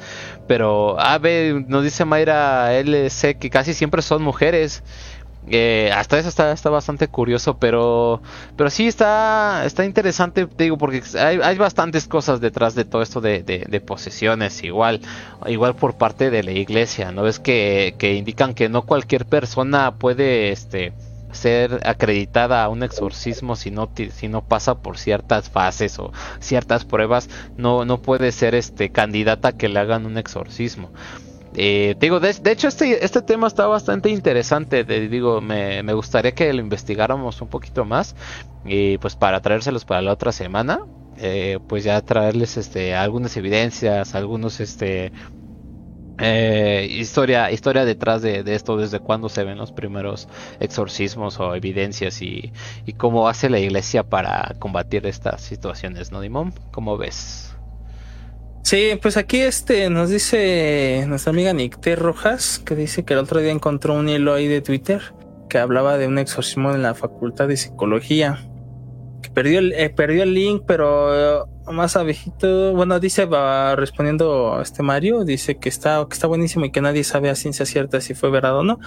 Pero, 0.48 0.98
a 0.98 1.16
ver, 1.18 1.68
nos 1.68 1.84
dice 1.84 2.04
Mayra 2.04 2.74
LC 2.74 3.38
que 3.38 3.48
casi 3.48 3.72
siempre 3.72 4.02
son 4.02 4.20
mujeres. 4.22 4.82
Eh, 5.52 5.90
hasta 5.92 6.16
eso 6.18 6.28
está, 6.28 6.52
está 6.52 6.70
bastante 6.70 7.08
curioso, 7.08 7.58
pero 7.58 8.22
pero 8.56 8.70
sí 8.70 8.86
está 8.86 9.64
está 9.66 9.84
interesante, 9.84 10.46
te 10.46 10.64
digo, 10.64 10.78
porque 10.78 11.02
hay, 11.18 11.40
hay 11.42 11.58
bastantes 11.58 12.06
cosas 12.06 12.40
detrás 12.40 12.76
de 12.76 12.84
todo 12.84 13.02
esto 13.02 13.20
de, 13.20 13.42
de- 13.42 13.80
posesiones, 13.80 14.62
igual 14.62 15.00
igual 15.46 15.74
por 15.74 15.96
parte 15.96 16.30
de 16.30 16.42
la 16.44 16.52
iglesia, 16.52 17.10
¿no? 17.12 17.26
Es 17.26 17.40
que, 17.40 17.96
que 17.98 18.14
indican 18.14 18.54
que 18.54 18.68
no 18.68 18.82
cualquier 18.82 19.26
persona 19.26 19.96
puede 19.98 20.50
este 20.52 20.92
ser 21.32 21.80
acreditada 21.84 22.62
a 22.64 22.68
un 22.68 22.82
exorcismo 22.82 23.54
si 23.56 23.70
no 23.70 23.90
si 24.12 24.28
no 24.28 24.42
pasa 24.42 24.82
por 24.82 24.98
ciertas 24.98 25.48
fases 25.48 25.98
o 26.00 26.12
ciertas 26.40 26.84
pruebas 26.84 27.28
no 27.56 27.84
no 27.84 28.02
puede 28.02 28.32
ser 28.32 28.54
este 28.56 28.90
candidata 28.90 29.48
a 29.48 29.52
que 29.52 29.68
le 29.68 29.78
hagan 29.78 30.06
un 30.06 30.18
exorcismo 30.18 30.92
eh, 31.54 31.96
digo, 31.98 32.20
de, 32.20 32.32
de 32.32 32.52
hecho 32.52 32.68
este, 32.68 33.04
este 33.04 33.22
tema 33.22 33.46
está 33.48 33.66
bastante 33.66 34.08
interesante, 34.10 34.84
te 34.84 35.08
digo, 35.08 35.40
me, 35.40 35.82
me 35.82 35.92
gustaría 35.94 36.32
que 36.32 36.52
lo 36.52 36.60
investigáramos 36.60 37.40
un 37.42 37.48
poquito 37.48 37.84
más 37.84 38.14
y 38.64 38.98
pues 38.98 39.16
para 39.16 39.40
traérselos 39.40 39.84
para 39.84 40.02
la 40.02 40.12
otra 40.12 40.32
semana, 40.32 40.80
eh, 41.16 41.58
pues 41.66 41.84
ya 41.84 42.00
traerles 42.02 42.56
este 42.56 42.94
algunas 42.94 43.36
evidencias, 43.36 44.14
algunos 44.14 44.60
este 44.60 45.12
eh, 46.18 46.86
historia 46.90 47.50
historia 47.50 47.84
detrás 47.84 48.20
de, 48.22 48.42
de 48.42 48.54
esto, 48.54 48.76
desde 48.76 49.00
cuándo 49.00 49.28
se 49.28 49.42
ven 49.44 49.56
los 49.58 49.72
primeros 49.72 50.28
exorcismos 50.60 51.40
o 51.40 51.54
evidencias 51.54 52.20
y, 52.22 52.52
y 52.84 52.92
cómo 52.94 53.28
hace 53.28 53.48
la 53.50 53.58
iglesia 53.58 54.02
para 54.04 54.54
combatir 54.58 55.06
estas 55.06 55.40
situaciones, 55.42 56.12
¿no, 56.12 56.20
Dimon? 56.20 56.52
¿Cómo 56.70 56.98
ves? 56.98 57.49
Sí, 58.62 58.90
pues 59.02 59.16
aquí 59.16 59.38
este 59.40 59.90
nos 59.90 60.10
dice 60.10 61.04
nuestra 61.08 61.30
amiga 61.30 61.52
Nicté 61.52 61.96
Rojas, 61.96 62.60
que 62.64 62.76
dice 62.76 63.04
que 63.04 63.14
el 63.14 63.20
otro 63.20 63.40
día 63.40 63.50
encontró 63.50 63.94
un 63.94 64.08
hilo 64.08 64.34
ahí 64.34 64.46
de 64.48 64.60
Twitter 64.60 65.00
que 65.48 65.58
hablaba 65.58 65.98
de 65.98 66.06
un 66.06 66.18
exorcismo 66.18 66.72
en 66.72 66.82
la 66.82 66.94
Facultad 66.94 67.48
de 67.48 67.56
Psicología. 67.56 68.46
Que 69.22 69.30
perdió 69.30 69.58
el, 69.58 69.72
eh, 69.72 69.90
perdió 69.90 70.22
el 70.22 70.34
link, 70.34 70.62
pero 70.66 71.42
eh, 71.42 71.44
más 71.72 71.96
abejito, 71.96 72.72
bueno, 72.74 73.00
dice, 73.00 73.24
va 73.24 73.74
respondiendo 73.76 74.60
este 74.62 74.82
Mario, 74.82 75.24
dice 75.24 75.58
que 75.58 75.68
está, 75.68 76.06
que 76.08 76.14
está 76.14 76.26
buenísimo 76.28 76.64
y 76.66 76.70
que 76.70 76.80
nadie 76.80 77.02
sabe 77.02 77.28
a 77.30 77.34
ciencia 77.34 77.66
cierta 77.66 78.00
si 78.00 78.14
fue 78.14 78.30
verdad 78.30 78.58
o 78.58 78.62
no. 78.62 78.78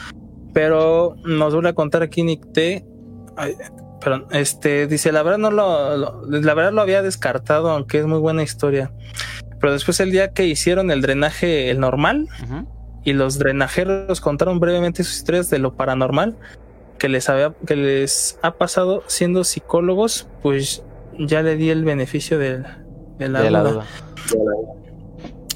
Pero 0.54 1.16
nos 1.26 1.54
vuelve 1.54 1.70
a 1.70 1.74
contar 1.74 2.04
aquí 2.04 2.24
Nicté. 2.24 2.86
Perdón, 4.00 4.28
este 4.32 4.88
dice, 4.88 5.12
la 5.12 5.24
verdad 5.24 5.40
no 5.40 5.52
lo- 5.52 6.26
la 6.28 6.54
verdad 6.54 6.72
lo 6.74 6.82
había 6.82 7.02
descartado, 7.02 7.70
aunque 7.70 8.00
es 8.00 8.06
muy 8.06 8.20
buena 8.20 8.44
historia. 8.44 8.92
Pero 9.64 9.72
después 9.72 9.98
el 10.02 10.12
día 10.12 10.34
que 10.34 10.46
hicieron 10.46 10.92
el 10.92 11.02
drenaje, 11.02 11.70
el 11.70 11.80
normal, 11.80 12.28
y 13.06 13.14
los 13.14 13.40
drenajeros 13.40 14.20
contaron 14.20 14.60
brevemente 14.60 15.06
sus 15.06 15.16
historias 15.16 15.50
de 15.50 15.58
lo 15.58 15.74
paranormal 15.74 16.36
que 17.00 17.08
les 17.08 17.30
había, 17.30 17.54
que 17.66 17.78
les 17.78 18.38
ha 18.42 18.56
pasado 18.56 19.04
siendo 19.08 19.46
psicólogos, 19.46 20.28
pues 20.42 20.84
ya 21.18 21.42
le 21.44 21.56
di 21.56 21.70
el 21.70 21.86
beneficio 21.86 22.38
del- 22.40 22.66
de, 23.20 23.30
la 23.30 23.42
De 23.42 23.52
la 23.52 23.62
duda. 23.64 23.86
duda. 24.34 24.54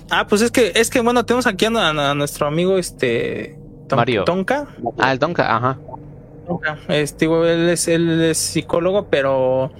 Ah, 0.09 0.25
pues 0.25 0.41
es 0.41 0.51
que, 0.51 0.71
es 0.75 0.89
que 0.89 1.01
bueno, 1.01 1.25
tenemos 1.25 1.45
aquí 1.47 1.65
a, 1.65 1.89
a 2.11 2.15
nuestro 2.15 2.47
amigo 2.47 2.77
este 2.77 3.59
Mario. 3.93 4.23
Tonka. 4.23 4.67
Ah, 4.99 5.11
el 5.11 5.19
Donka, 5.19 5.53
ajá. 5.53 5.77
Tonka. 6.47 6.77
Este, 6.87 7.25
él 7.25 7.67
es, 7.69 7.89
él 7.89 8.21
es 8.21 8.37
psicólogo, 8.37 9.07
pero 9.09 9.71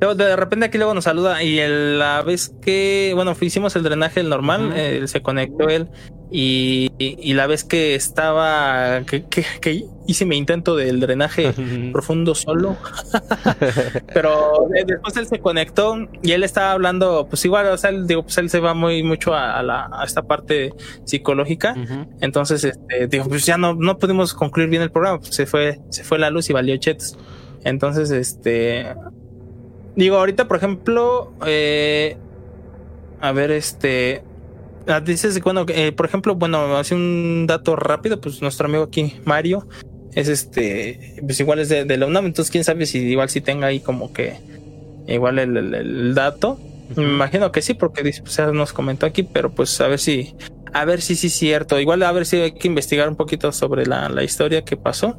luego 0.00 0.14
de 0.14 0.34
repente 0.36 0.66
aquí 0.66 0.78
luego 0.78 0.94
nos 0.94 1.04
saluda 1.04 1.42
y 1.42 1.58
el- 1.58 1.98
la 1.98 2.22
vez 2.22 2.52
que, 2.62 3.12
bueno, 3.14 3.36
hicimos 3.40 3.76
el 3.76 3.82
drenaje 3.82 4.20
el 4.20 4.28
normal, 4.28 4.68
Ujú. 4.68 4.74
eh, 4.76 5.02
se 5.08 5.20
conectó 5.22 5.68
él 5.68 5.88
y, 6.32 6.90
y- 6.98 7.16
y 7.20 7.34
la 7.34 7.46
vez 7.46 7.64
que 7.64 7.94
estaba, 7.94 9.02
que, 9.06 9.24
que, 9.24 9.44
que 9.60 9.84
hice 10.06 10.24
mi 10.24 10.36
intento 10.36 10.76
del 10.76 11.00
drenaje 11.00 11.52
profundo 11.92 12.34
solo, 12.34 12.76
pero 14.14 14.66
de- 14.70 14.84
después 14.84 15.16
él 15.16 15.26
se 15.26 15.38
conectó 15.40 15.96
y 16.22 16.32
él 16.32 16.42
estaba 16.44 16.72
hablando, 16.72 17.26
pues 17.28 17.44
igual, 17.44 17.66
o 17.66 17.76
sea, 17.76 17.90
él, 17.90 18.06
digo, 18.06 18.22
pues 18.22 18.38
él 18.38 18.50
se 18.50 18.60
va 18.60 18.74
muy 18.74 19.02
mucho 19.02 19.34
a, 19.34 19.58
a 19.58 19.62
la, 19.62 19.88
a 19.92 20.04
esta 20.04 20.22
parte 20.22 20.72
psicológica. 21.04 21.74
Entonces, 22.20 22.64
este, 22.64 23.06
digo, 23.08 23.26
pues 23.28 23.44
ya 23.46 23.58
no, 23.58 23.74
no 23.74 23.98
pudimos 23.98 24.34
concluir 24.34 24.68
bien 24.68 24.82
el 24.82 24.90
programa, 24.90 25.18
pues 25.18 25.34
se 25.34 25.46
fue, 25.46 25.80
se 25.90 26.04
fue 26.04 26.18
la 26.18 26.30
luz 26.30 26.48
y 26.50 26.52
valió 26.52 26.76
chetos. 26.76 27.18
Entonces, 27.64 28.10
este, 28.10 28.86
digo, 29.96 30.16
ahorita, 30.16 30.46
por 30.48 30.56
ejemplo, 30.56 31.32
eh, 31.46 32.16
a 33.20 33.32
ver, 33.32 33.50
este, 33.50 34.22
ah, 34.86 35.00
dices, 35.00 35.40
bueno, 35.42 35.64
eh, 35.68 35.92
por 35.92 36.06
ejemplo, 36.06 36.34
bueno, 36.34 36.76
hace 36.76 36.94
un 36.94 37.46
dato 37.46 37.76
rápido, 37.76 38.20
pues 38.20 38.40
nuestro 38.42 38.66
amigo 38.66 38.84
aquí, 38.84 39.16
Mario, 39.24 39.66
es 40.14 40.28
este, 40.28 41.16
pues 41.22 41.38
igual 41.40 41.58
es 41.60 41.68
de, 41.68 41.84
de 41.84 41.96
la 41.96 42.06
UNAM, 42.06 42.26
entonces 42.26 42.50
quién 42.50 42.64
sabe 42.64 42.86
si 42.86 42.98
igual 42.98 43.28
si 43.30 43.40
tenga 43.40 43.68
ahí 43.68 43.80
como 43.80 44.12
que 44.12 44.38
igual 45.06 45.38
el, 45.38 45.56
el- 45.56 45.74
el 45.74 46.14
dato. 46.14 46.58
Me 46.96 47.04
imagino 47.04 47.52
que 47.52 47.62
sí, 47.62 47.74
porque 47.74 48.02
dice, 48.02 48.22
pues, 48.22 48.36
nos 48.52 48.72
comentó 48.72 49.06
aquí, 49.06 49.22
pero 49.22 49.52
pues 49.54 49.80
a 49.80 49.86
ver 49.86 50.00
si, 50.00 50.34
a 50.72 50.84
ver 50.84 51.00
si 51.00 51.14
sí 51.14 51.28
es 51.28 51.34
cierto. 51.34 51.78
Igual 51.78 52.02
a 52.02 52.10
ver 52.10 52.26
si 52.26 52.36
hay 52.38 52.52
que 52.52 52.66
investigar 52.66 53.08
un 53.08 53.14
poquito 53.14 53.52
sobre 53.52 53.86
la, 53.86 54.08
la 54.08 54.24
historia 54.24 54.62
que 54.64 54.76
pasó. 54.76 55.16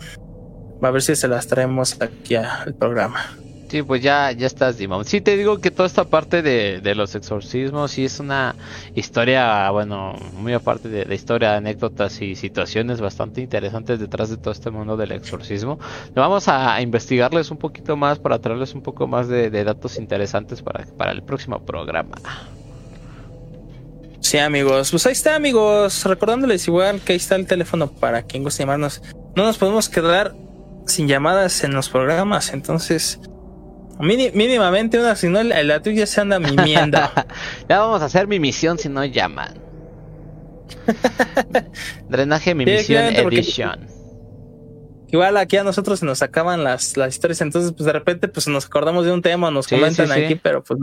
a 0.81 0.91
ver 0.91 1.01
si 1.01 1.15
se 1.15 1.29
las 1.29 1.47
traemos 1.47 2.01
aquí 2.01 2.35
al 2.35 2.73
programa. 2.75 3.37
Sí, 3.71 3.83
pues 3.83 4.01
ya, 4.01 4.33
ya 4.33 4.47
estás, 4.47 4.77
Dimon. 4.77 5.05
Sí, 5.05 5.21
te 5.21 5.37
digo 5.37 5.61
que 5.61 5.71
toda 5.71 5.87
esta 5.87 6.03
parte 6.03 6.41
de, 6.41 6.81
de 6.81 6.93
los 6.93 7.15
exorcismos 7.15 7.91
sí 7.91 8.03
es 8.03 8.19
una 8.19 8.53
historia, 8.95 9.69
bueno, 9.71 10.13
muy 10.33 10.51
aparte 10.51 10.89
de, 10.89 11.05
de 11.05 11.15
historia, 11.15 11.55
anécdotas 11.55 12.21
y 12.21 12.35
situaciones 12.35 12.99
bastante 12.99 13.39
interesantes 13.39 13.97
detrás 13.97 14.29
de 14.29 14.35
todo 14.35 14.51
este 14.51 14.71
mundo 14.71 14.97
del 14.97 15.13
exorcismo. 15.13 15.79
Vamos 16.13 16.49
a, 16.49 16.81
investigarles 16.81 17.49
un 17.49 17.55
poquito 17.55 17.95
más 17.95 18.19
para 18.19 18.39
traerles 18.39 18.73
un 18.73 18.81
poco 18.81 19.07
más 19.07 19.29
de, 19.29 19.49
datos 19.63 19.97
interesantes 19.97 20.61
para, 20.61 20.85
para 20.97 21.13
el 21.13 21.23
próximo 21.23 21.63
programa. 21.65 22.17
Sí, 24.19 24.37
amigos. 24.37 24.91
Pues 24.91 25.05
ahí 25.05 25.13
está, 25.13 25.37
amigos. 25.37 26.03
Recordándoles 26.03 26.67
igual 26.67 26.99
que 26.99 27.13
ahí 27.13 27.17
está 27.17 27.37
el 27.37 27.47
teléfono 27.47 27.87
para 27.89 28.23
quien 28.23 28.43
guste 28.43 28.63
llamarnos. 28.63 29.01
No 29.37 29.45
nos 29.45 29.57
podemos 29.57 29.87
quedar 29.87 30.35
sin 30.87 31.07
llamadas 31.07 31.63
en 31.63 31.73
los 31.73 31.87
programas, 31.87 32.51
entonces 32.51 33.21
mínimamente 33.99 34.99
una, 34.99 35.15
si 35.15 35.27
no 35.27 35.43
la 35.43 35.81
tuya 35.81 36.05
se 36.05 36.21
anda 36.21 36.39
mimiendo. 36.39 36.97
ya 37.69 37.79
vamos 37.79 38.01
a 38.01 38.05
hacer 38.05 38.27
mi 38.27 38.39
misión 38.39 38.77
si 38.77 38.89
no 38.89 39.03
llaman. 39.05 39.59
Drenaje 42.09 42.55
mi 42.55 42.65
misión 42.65 43.15
edition. 43.15 43.87
Igual 45.11 45.35
aquí 45.37 45.57
a 45.57 45.63
nosotros 45.63 45.99
se 45.99 46.05
nos 46.05 46.21
acaban 46.21 46.63
las, 46.63 46.95
las 46.95 47.13
historias, 47.13 47.41
entonces 47.41 47.73
pues 47.73 47.85
de 47.85 47.91
repente 47.91 48.29
pues 48.29 48.47
nos 48.47 48.65
acordamos 48.65 49.05
de 49.05 49.11
un 49.11 49.21
tema, 49.21 49.51
nos 49.51 49.67
comentan 49.67 50.09
aquí, 50.11 50.35
pero 50.35 50.63
pues 50.63 50.79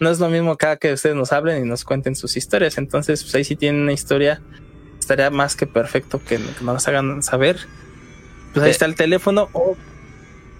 no, 0.00 0.10
es 0.10 0.18
lo 0.18 0.30
mismo 0.30 0.56
cada 0.56 0.76
que 0.76 0.94
ustedes 0.94 1.14
nos 1.14 1.32
hablen 1.32 1.64
y 1.64 1.68
nos 1.68 1.84
cuenten 1.84 2.16
sus 2.16 2.36
historias. 2.36 2.78
Entonces 2.78 3.22
pues 3.22 3.34
ahí 3.34 3.44
si 3.44 3.54
tienen 3.54 3.82
una 3.82 3.92
historia, 3.92 4.40
estaría 4.98 5.30
más 5.30 5.54
que 5.54 5.66
perfecto 5.66 6.20
que, 6.24 6.40
nos 6.62 6.88
hagan 6.88 7.22
saber. 7.22 7.58
Pues 8.54 8.64
ahí 8.64 8.70
está 8.70 8.86
el 8.86 8.94
teléfono 8.94 9.50
o... 9.52 9.76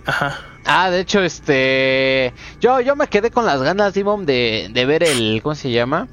Ajá. 0.05 0.52
Ah, 0.65 0.91
de 0.91 1.01
hecho, 1.01 1.21
este. 1.23 2.33
Yo, 2.61 2.81
yo 2.81 2.97
me 2.97 3.09
quedé 3.09 3.31
con 3.31 3.45
las 3.47 3.63
ganas, 3.63 3.95
Dimon, 3.95 4.27
de, 4.27 4.69
de 4.71 4.87
ver 4.87 5.03
el. 5.03 5.41
¿Cómo 5.43 5.55
se 5.55 5.71
llama? 5.71 6.09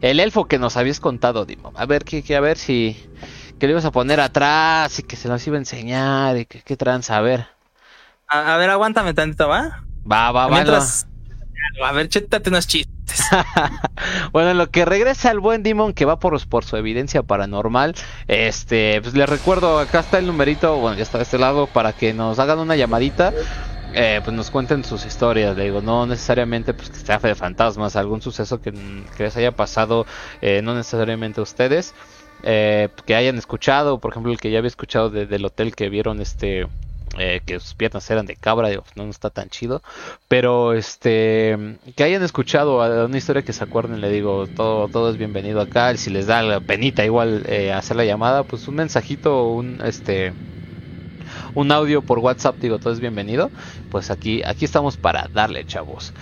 El 0.00 0.20
elfo 0.20 0.46
que 0.46 0.58
nos 0.58 0.76
habías 0.76 1.00
contado, 1.00 1.44
Dimon. 1.44 1.72
A 1.76 1.86
ver, 1.86 2.04
que, 2.04 2.36
a 2.36 2.40
ver 2.40 2.58
si. 2.58 2.96
Que 3.58 3.66
le 3.66 3.72
ibas 3.72 3.84
a 3.84 3.92
poner 3.92 4.20
atrás 4.20 4.98
y 4.98 5.02
que 5.04 5.16
se 5.16 5.28
nos 5.28 5.46
iba 5.46 5.56
a 5.56 5.60
enseñar 5.60 6.36
y 6.36 6.46
que 6.46 6.62
qué 6.62 6.76
tranza, 6.76 7.16
a 7.16 7.20
ver. 7.20 7.46
A, 8.26 8.56
ver, 8.56 8.70
aguántame 8.70 9.14
tantito, 9.14 9.48
¿va? 9.48 9.84
Va, 10.10 10.32
va, 10.32 10.48
va. 10.48 10.64
A 11.84 11.92
ver, 11.92 12.08
chétate 12.08 12.50
unos 12.50 12.66
chistes. 12.66 12.93
bueno, 14.32 14.50
en 14.50 14.58
lo 14.58 14.70
que 14.70 14.84
regresa 14.84 15.30
el 15.30 15.40
buen 15.40 15.62
Demon 15.62 15.92
que 15.92 16.04
va 16.04 16.18
por, 16.18 16.46
por 16.48 16.64
su 16.64 16.76
evidencia 16.76 17.22
paranormal, 17.22 17.94
este, 18.28 19.00
pues 19.02 19.14
les 19.14 19.28
recuerdo, 19.28 19.78
acá 19.78 20.00
está 20.00 20.18
el 20.18 20.26
numerito, 20.26 20.76
bueno, 20.78 20.96
ya 20.96 21.02
está 21.02 21.18
de 21.18 21.24
este 21.24 21.38
lado, 21.38 21.66
para 21.66 21.92
que 21.92 22.12
nos 22.12 22.38
hagan 22.38 22.58
una 22.58 22.76
llamadita. 22.76 23.32
Eh, 23.96 24.20
pues 24.24 24.34
nos 24.34 24.50
cuenten 24.50 24.82
sus 24.82 25.06
historias, 25.06 25.56
le 25.56 25.64
digo, 25.64 25.80
no 25.80 26.04
necesariamente 26.04 26.74
pues 26.74 26.90
que 26.90 26.96
sea 26.96 27.18
de 27.18 27.36
fantasmas, 27.36 27.94
algún 27.94 28.20
suceso 28.20 28.60
que, 28.60 28.72
les 28.72 29.36
haya 29.36 29.52
pasado, 29.52 30.04
eh, 30.42 30.62
no 30.64 30.74
necesariamente 30.74 31.38
a 31.38 31.44
ustedes, 31.44 31.94
eh, 32.42 32.88
que 33.06 33.14
hayan 33.14 33.38
escuchado, 33.38 34.00
por 34.00 34.10
ejemplo 34.10 34.32
el 34.32 34.40
que 34.40 34.50
ya 34.50 34.58
había 34.58 34.66
escuchado 34.66 35.10
del 35.10 35.44
hotel 35.44 35.76
que 35.76 35.90
vieron 35.90 36.20
este 36.20 36.66
eh, 37.18 37.40
que 37.44 37.60
sus 37.60 37.74
piernas 37.74 38.10
eran 38.10 38.26
de 38.26 38.36
cabra, 38.36 38.68
digo, 38.68 38.84
no, 38.96 39.04
está 39.04 39.30
tan 39.30 39.48
chido, 39.48 39.82
pero 40.28 40.72
este, 40.72 41.78
que 41.96 42.04
hayan 42.04 42.22
escuchado 42.22 43.04
una 43.04 43.16
historia 43.16 43.42
que 43.42 43.52
se 43.52 43.62
acuerden, 43.62 44.00
le 44.00 44.10
digo, 44.10 44.46
todo, 44.48 44.88
todo 44.88 45.10
es 45.10 45.16
bienvenido 45.16 45.60
acá, 45.60 45.96
si 45.96 46.10
les 46.10 46.26
da 46.26 46.42
la 46.42 46.60
penita 46.60 47.04
igual 47.04 47.44
eh, 47.46 47.72
hacer 47.72 47.96
la 47.96 48.04
llamada, 48.04 48.42
pues 48.42 48.66
un 48.68 48.76
mensajito, 48.76 49.48
un 49.48 49.80
este, 49.84 50.32
un 51.54 51.70
audio 51.70 52.02
por 52.02 52.18
WhatsApp, 52.18 52.56
digo, 52.58 52.78
todo 52.78 52.92
es 52.92 53.00
bienvenido, 53.00 53.50
pues 53.90 54.10
aquí, 54.10 54.42
aquí 54.44 54.64
estamos 54.64 54.96
para 54.96 55.28
darle, 55.32 55.64
chavos. 55.66 56.12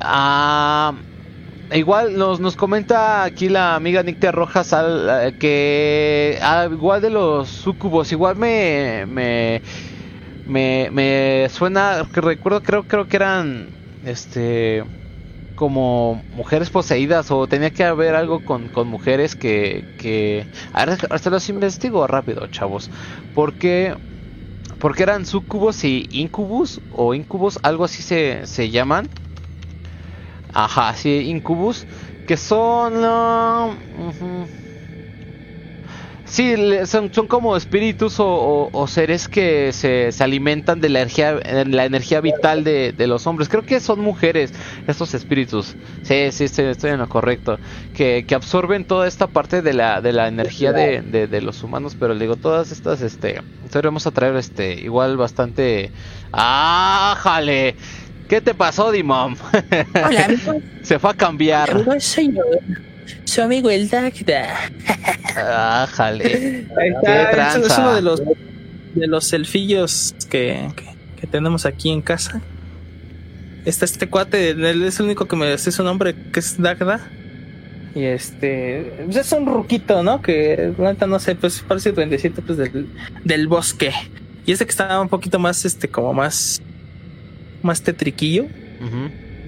Ah, 0.00 0.94
igual 1.72 2.16
nos, 2.16 2.40
nos 2.40 2.56
comenta 2.56 3.24
aquí 3.24 3.48
la 3.48 3.74
amiga 3.74 4.02
Nictea 4.02 4.32
Rojas 4.32 4.72
eh, 4.72 5.36
que 5.38 6.38
ah, 6.42 6.68
igual 6.70 7.02
de 7.02 7.10
los 7.10 7.48
sucubos, 7.48 8.10
igual 8.12 8.36
me 8.36 9.62
me, 10.48 10.88
me 10.92 11.48
suena, 11.50 12.08
que 12.12 12.20
recuerdo, 12.20 12.62
creo, 12.62 12.84
creo 12.86 13.06
que 13.06 13.16
eran, 13.16 13.76
este, 14.02 14.84
como 15.54 16.24
mujeres 16.30 16.70
poseídas 16.70 17.30
o 17.30 17.48
tenía 17.48 17.70
que 17.70 17.84
haber 17.84 18.14
algo 18.14 18.40
con, 18.44 18.68
con 18.68 18.88
mujeres 18.88 19.36
que, 19.36 19.86
que, 19.96 20.48
ahora 20.72 20.98
hasta 21.10 21.30
los 21.30 21.48
investigo 21.50 22.06
rápido, 22.06 22.46
chavos, 22.48 22.90
porque, 23.34 23.96
porque 24.78 25.02
eran 25.04 25.26
sucubos 25.26 25.84
y 25.84 26.08
incubus 26.10 26.80
o 26.90 27.14
incubus, 27.14 27.58
algo 27.62 27.84
así 27.84 28.02
se, 28.02 28.46
se 28.46 28.70
llaman. 28.70 29.08
Ajá, 30.52 30.94
sí, 30.94 31.28
incubus, 31.28 31.86
que 32.26 32.36
son... 32.36 32.94
Sí, 36.28 36.54
son, 36.84 37.12
son 37.12 37.26
como 37.26 37.56
espíritus 37.56 38.16
o, 38.18 38.86
seres 38.86 39.28
que 39.28 39.72
se, 39.72 40.12
se, 40.12 40.24
alimentan 40.24 40.80
de 40.80 40.90
la 40.90 41.00
energía, 41.00 41.40
la 41.66 41.84
energía 41.86 42.20
vital 42.20 42.64
de, 42.64 42.92
de, 42.92 43.06
los 43.06 43.26
hombres. 43.26 43.48
Creo 43.48 43.64
que 43.64 43.80
son 43.80 44.00
mujeres 44.00 44.52
estos 44.86 45.14
espíritus. 45.14 45.74
Sí, 46.02 46.30
sí, 46.30 46.44
estoy, 46.44 46.90
en 46.90 46.98
lo 46.98 47.08
correcto. 47.08 47.58
Que, 47.94 48.24
que, 48.28 48.34
absorben 48.34 48.84
toda 48.84 49.08
esta 49.08 49.26
parte 49.26 49.62
de 49.62 49.72
la, 49.72 50.02
de 50.02 50.12
la 50.12 50.28
energía 50.28 50.72
de, 50.72 51.00
de, 51.00 51.40
los 51.40 51.62
humanos. 51.62 51.96
Pero 51.98 52.12
le 52.12 52.20
digo, 52.20 52.36
todas 52.36 52.72
estas, 52.72 53.00
este, 53.00 53.40
vamos 53.82 54.06
a 54.06 54.10
traer 54.10 54.36
este, 54.36 54.74
igual 54.74 55.16
bastante... 55.16 55.90
¡Ájale! 56.30 57.74
¿Qué 58.28 58.42
te 58.42 58.52
pasó, 58.52 58.92
Dimom? 58.92 59.34
Hola, 59.94 60.28
se 60.82 60.98
fue 60.98 61.10
a 61.10 61.14
cambiar 61.14 61.70
su 63.24 63.42
amigo 63.42 63.70
el 63.70 63.88
Dagda. 63.88 64.70
Ájale. 65.36 66.66
Ahí 66.80 66.90
está, 66.90 67.56
es 67.56 67.78
uno 67.78 67.94
de 67.94 68.02
los 68.02 68.22
de 68.94 69.06
los 69.06 69.26
selfillos 69.26 70.14
que, 70.28 70.68
que, 71.20 71.26
tenemos 71.26 71.66
aquí 71.66 71.90
en 71.90 72.02
casa. 72.02 72.40
Está 73.64 73.84
este 73.84 74.08
cuate, 74.08 74.50
él 74.50 74.82
es 74.82 74.98
el 74.98 75.06
único 75.06 75.26
que 75.26 75.36
me 75.36 75.52
hace 75.52 75.70
su 75.70 75.82
nombre, 75.84 76.14
que 76.32 76.40
es 76.40 76.60
Dagda. 76.60 77.00
Y 77.94 78.04
este, 78.04 78.92
pues 79.04 79.16
es 79.16 79.32
un 79.32 79.46
ruquito, 79.46 80.02
¿no? 80.02 80.22
Que 80.22 80.72
no 81.06 81.18
sé, 81.18 81.34
pues 81.34 81.64
parece 81.66 81.90
el 81.90 81.94
pues 81.94 82.58
del, 82.58 82.88
del 83.24 83.48
bosque. 83.48 83.92
Y 84.46 84.52
este 84.52 84.64
que 84.64 84.70
está 84.70 85.00
un 85.00 85.08
poquito 85.08 85.38
más, 85.38 85.64
este, 85.64 85.88
como 85.88 86.12
más, 86.12 86.62
más 87.62 87.82
tetriquillo. 87.82 88.46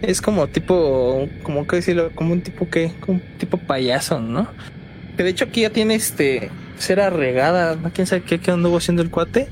Es 0.03 0.21
como 0.21 0.47
tipo, 0.49 1.29
como 1.43 1.67
que 1.67 1.77
decirlo, 1.77 2.11
como 2.15 2.33
un 2.33 2.43
tipo 2.43 2.69
que, 2.69 2.93
como 3.01 3.19
un 3.19 3.39
tipo 3.39 3.59
payaso, 3.59 4.21
¿no? 4.21 4.49
Que 5.17 5.23
de 5.23 5.31
hecho 5.31 5.45
aquí 5.45 5.63
ya 5.63 5.71
tiene 5.71 5.95
este 5.95 6.51
cera 6.79 7.11
regada, 7.11 7.77
¿no? 7.77 7.91
quién 7.93 8.07
sabe 8.07 8.23
qué, 8.23 8.39
qué 8.41 8.51
anduvo 8.51 8.79
haciendo 8.79 9.03
el 9.03 9.11
cuate. 9.11 9.49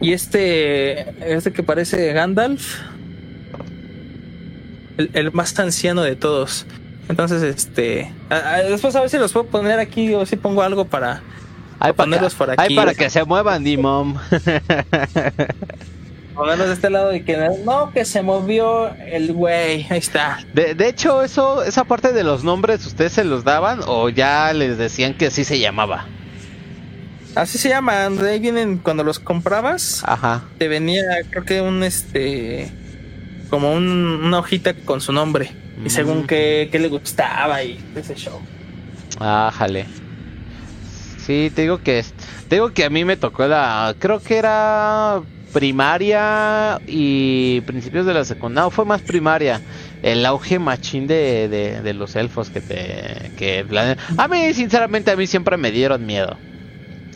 Y 0.00 0.12
este, 0.12 1.10
este 1.32 1.52
que 1.52 1.62
parece 1.62 2.12
Gandalf, 2.12 2.80
el, 4.96 5.30
más 5.32 5.56
anciano 5.58 6.02
de 6.02 6.16
todos. 6.16 6.66
Entonces, 7.08 7.42
este, 7.42 8.12
después 8.68 8.96
a 8.96 9.00
ver 9.00 9.10
si 9.10 9.18
los 9.18 9.32
puedo 9.32 9.46
poner 9.46 9.78
aquí 9.78 10.12
o 10.14 10.26
si 10.26 10.36
pongo 10.36 10.62
algo 10.62 10.86
para, 10.86 11.22
ponerlos 11.96 12.34
por 12.34 12.50
aquí. 12.50 12.60
Hay 12.60 12.74
para 12.74 12.94
que 12.94 13.10
se 13.10 13.24
muevan, 13.24 13.62
Dimom. 13.62 14.16
Ponernos 16.34 16.68
de 16.68 16.74
este 16.74 16.90
lado 16.90 17.14
y 17.14 17.22
que 17.22 17.36
no, 17.64 17.92
que 17.92 18.04
se 18.04 18.22
movió 18.22 18.94
el 18.96 19.32
güey. 19.32 19.86
Ahí 19.90 19.98
está. 19.98 20.38
De, 20.54 20.74
de, 20.74 20.88
hecho, 20.88 21.22
eso, 21.22 21.62
esa 21.62 21.84
parte 21.84 22.12
de 22.12 22.24
los 22.24 22.42
nombres, 22.42 22.86
¿ustedes 22.86 23.12
se 23.12 23.24
los 23.24 23.44
daban 23.44 23.80
o 23.86 24.08
ya 24.08 24.52
les 24.52 24.78
decían 24.78 25.14
que 25.14 25.26
así 25.26 25.44
se 25.44 25.58
llamaba? 25.58 26.06
Así 27.34 27.56
se 27.56 27.70
llaman, 27.70 28.16
de 28.16 28.30
ahí 28.30 28.38
vienen 28.38 28.78
cuando 28.78 29.04
los 29.04 29.18
comprabas. 29.18 30.02
Ajá. 30.06 30.44
Te 30.58 30.68
venía, 30.68 31.02
creo 31.30 31.44
que 31.44 31.60
un 31.62 31.82
este. 31.82 32.70
Como 33.48 33.72
un, 33.72 33.86
una 33.86 34.38
hojita 34.38 34.74
con 34.74 35.00
su 35.00 35.12
nombre. 35.12 35.50
Y 35.84 35.90
según 35.90 36.20
mm. 36.20 36.26
qué, 36.26 36.68
qué, 36.70 36.78
le 36.78 36.88
gustaba 36.88 37.62
y 37.62 37.82
ese 37.96 38.14
show. 38.14 38.38
Ájale. 39.18 39.86
Sí, 41.18 41.50
te 41.54 41.62
digo 41.62 41.82
que. 41.82 42.04
Te 42.48 42.56
digo 42.56 42.72
que 42.72 42.84
a 42.84 42.90
mí 42.90 43.04
me 43.04 43.16
tocó 43.16 43.46
la. 43.46 43.94
Creo 43.98 44.20
que 44.20 44.36
era 44.36 45.22
primaria 45.52 46.80
y 46.86 47.60
principios 47.62 48.06
de 48.06 48.14
la 48.14 48.24
secundaria, 48.24 48.64
no, 48.64 48.70
fue 48.70 48.84
más 48.84 49.02
primaria, 49.02 49.60
el 50.02 50.24
auge 50.26 50.58
machín 50.58 51.06
de, 51.06 51.48
de, 51.82 51.94
los 51.94 52.16
elfos 52.16 52.50
que 52.50 52.60
te... 52.60 53.32
Que, 53.36 53.64
a 54.16 54.28
mí, 54.28 54.54
sinceramente, 54.54 55.10
a 55.10 55.16
mí 55.16 55.26
siempre 55.26 55.56
me 55.56 55.70
dieron 55.70 56.04
miedo. 56.06 56.36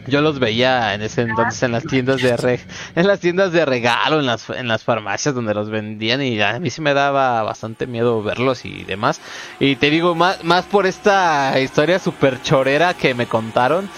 Yo 0.06 0.20
los 0.20 0.38
veía 0.38 0.94
en 0.94 1.02
ese 1.02 1.22
entonces 1.22 1.60
en 1.64 1.72
las 1.72 1.84
tiendas 1.84 2.22
de 2.22 2.36
re, 2.36 2.60
en 2.94 3.08
las 3.08 3.18
tiendas 3.18 3.50
de 3.50 3.64
regalo, 3.64 4.20
en 4.20 4.26
las, 4.26 4.48
en 4.50 4.68
las 4.68 4.84
farmacias 4.84 5.34
donde 5.34 5.52
los 5.52 5.68
vendían 5.68 6.22
y 6.22 6.40
a 6.40 6.60
mí 6.60 6.70
sí 6.70 6.80
me 6.80 6.94
daba 6.94 7.42
bastante 7.42 7.88
miedo 7.88 8.22
verlos 8.22 8.64
y 8.64 8.84
demás. 8.84 9.20
Y 9.58 9.76
te 9.76 9.90
digo, 9.90 10.14
más, 10.14 10.44
más 10.44 10.64
por 10.66 10.86
esta 10.86 11.58
historia 11.58 11.98
super 11.98 12.40
chorera 12.40 12.94
que 12.94 13.14
me 13.14 13.26
contaron, 13.26 13.88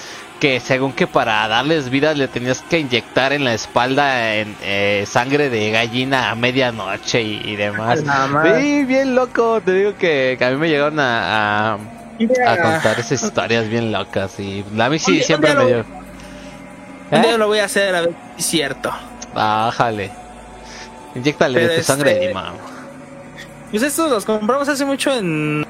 que 0.40 0.60
según 0.60 0.92
que 0.92 1.06
para 1.06 1.46
darles 1.48 1.90
vida 1.90 2.14
le 2.14 2.28
tenías 2.28 2.62
que 2.62 2.78
inyectar 2.78 3.32
en 3.32 3.44
la 3.44 3.54
espalda 3.54 4.34
en, 4.36 4.56
eh, 4.62 5.04
sangre 5.06 5.50
de 5.50 5.70
gallina 5.70 6.30
a 6.30 6.34
medianoche 6.34 7.22
y, 7.22 7.40
y 7.44 7.56
demás. 7.56 8.00
Sí, 8.60 8.84
bien 8.84 9.14
loco. 9.14 9.60
Te 9.60 9.72
digo 9.72 9.96
que, 9.98 10.36
que 10.38 10.44
a 10.44 10.50
mí 10.50 10.56
me 10.56 10.68
llegaron 10.68 11.00
a, 11.00 11.72
a, 11.72 11.74
a 11.74 12.56
contar 12.56 13.00
esas 13.00 13.22
historias 13.22 13.68
bien 13.68 13.90
locas 13.92 14.38
y 14.38 14.64
a 14.78 14.88
mí 14.88 14.98
sí 14.98 15.22
siempre 15.22 15.54
me 15.54 15.66
dio. 15.66 15.84
¿Eh? 17.10 17.36
lo 17.38 17.46
voy 17.48 17.58
a 17.60 17.64
hacer 17.64 17.94
a 17.94 18.02
ver 18.02 18.10
si 18.36 18.40
es 18.40 18.46
cierto. 18.46 18.92
Bájale. 19.34 20.10
Inyectale 21.14 21.66
de 21.66 21.76
tu 21.78 21.82
sangre 21.82 22.10
este- 22.12 22.20
de 22.22 22.28
limón. 22.28 22.52
Pues 23.70 23.82
estos 23.82 24.10
los 24.10 24.24
compramos 24.24 24.68
hace 24.68 24.84
mucho 24.84 25.12
en. 25.12 25.66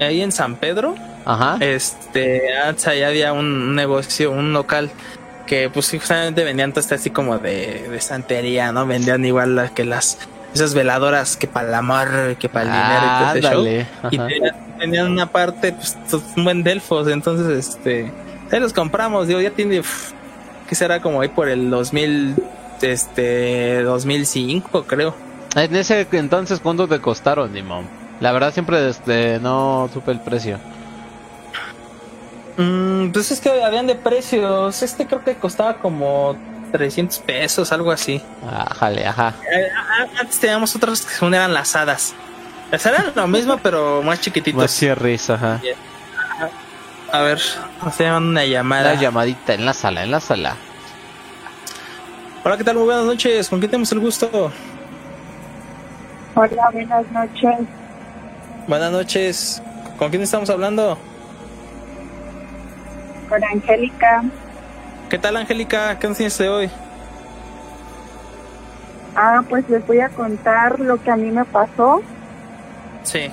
Ahí 0.00 0.20
en 0.22 0.32
San 0.32 0.56
Pedro. 0.56 0.94
Ajá. 1.24 1.56
Este, 1.60 2.56
antes 2.56 2.86
allá 2.86 3.08
había 3.08 3.32
un 3.32 3.74
negocio, 3.74 4.30
un 4.30 4.52
local 4.52 4.90
que 5.46 5.68
pues 5.70 5.90
justamente 5.90 6.44
vendían 6.44 6.72
todo 6.72 6.80
este 6.80 6.94
así 6.94 7.10
como 7.10 7.38
de, 7.38 7.88
de 7.88 8.00
santería, 8.00 8.72
¿no? 8.72 8.86
Vendían 8.86 9.24
igual 9.24 9.56
las 9.56 9.70
que 9.70 9.84
las 9.84 10.18
esas 10.54 10.72
veladoras 10.72 11.36
que 11.36 11.48
para 11.48 11.68
el 11.68 11.74
amor, 11.74 12.36
que 12.38 12.48
para 12.48 12.64
el 12.64 13.40
dinero 13.40 13.48
y 13.50 14.10
todo. 14.10 14.10
Y 14.10 14.78
tenían, 14.78 15.10
una 15.10 15.26
parte, 15.26 15.72
pues 15.72 15.96
un 16.36 16.44
buen 16.44 16.62
delfos, 16.62 17.08
entonces 17.08 17.68
este, 17.68 18.12
ahí 18.52 18.60
los 18.60 18.72
compramos, 18.72 19.26
digo, 19.26 19.40
ya 19.40 19.50
tiene 19.50 19.82
que 20.68 20.74
será 20.74 21.00
como 21.00 21.20
ahí 21.20 21.28
por 21.28 21.48
el 21.48 21.70
2000 21.70 22.36
este 22.82 23.82
2005, 23.82 24.84
creo. 24.84 25.14
En 25.56 25.74
ese 25.76 26.06
entonces, 26.12 26.60
¿cuánto 26.60 26.86
te 26.86 27.00
costaron, 27.00 27.52
Dimon? 27.52 27.86
La 28.20 28.32
verdad 28.32 28.52
siempre 28.52 28.88
este, 28.88 29.38
no 29.40 29.88
supe 29.92 30.12
el 30.12 30.20
precio. 30.20 30.58
Mm, 32.56 33.08
pues 33.10 33.30
es 33.32 33.40
que 33.40 33.62
habían 33.62 33.86
de 33.86 33.94
precios. 33.94 34.82
Este 34.82 35.06
creo 35.06 35.24
que 35.24 35.34
costaba 35.36 35.78
como 35.78 36.36
300 36.72 37.18
pesos, 37.20 37.72
algo 37.72 37.90
así. 37.90 38.22
Bájale, 38.44 39.06
ajá. 39.06 39.34
Eh, 39.52 39.68
a- 39.76 40.20
Antes 40.20 40.38
teníamos 40.38 40.74
otros 40.76 41.02
que 41.02 41.12
según 41.14 41.34
eran 41.34 41.52
las 41.52 41.74
hadas. 41.74 42.14
Las 42.70 42.84
eran 42.86 43.12
lo 43.14 43.26
mismo, 43.26 43.58
pero 43.62 44.02
más 44.02 44.20
chiquititos. 44.20 44.60
Más 44.62 44.70
cierris, 44.70 45.30
ajá. 45.30 45.60
A 47.12 47.20
ver, 47.20 47.40
nos 47.84 47.96
llaman 47.98 48.24
una 48.24 48.44
llamada. 48.44 48.94
La 48.94 49.00
llamadita 49.00 49.54
en 49.54 49.64
la 49.66 49.72
sala, 49.74 50.02
en 50.02 50.10
la 50.10 50.18
sala. 50.20 50.56
Hola, 52.44 52.56
¿qué 52.56 52.64
tal? 52.64 52.74
Muy 52.76 52.84
buenas 52.84 53.04
noches. 53.04 53.48
¿Con 53.48 53.58
quién 53.60 53.70
tenemos 53.70 53.92
el 53.92 54.00
gusto? 54.00 54.50
Hola, 56.34 56.70
buenas 56.72 57.06
noches. 57.12 57.54
Buenas 58.66 58.90
noches. 58.92 59.62
¿Con 59.98 60.10
quién 60.10 60.22
estamos 60.22 60.50
hablando? 60.50 60.98
Angélica. 63.42 64.22
¿Qué 65.08 65.18
tal, 65.18 65.36
Angélica? 65.36 65.98
¿Qué 65.98 66.06
nos 66.06 66.48
hoy? 66.48 66.70
Ah, 69.16 69.42
pues 69.48 69.68
les 69.68 69.86
voy 69.86 70.00
a 70.00 70.08
contar 70.08 70.80
lo 70.80 71.02
que 71.02 71.10
a 71.10 71.16
mí 71.16 71.30
me 71.30 71.44
pasó. 71.44 72.02
Sí. 73.04 73.30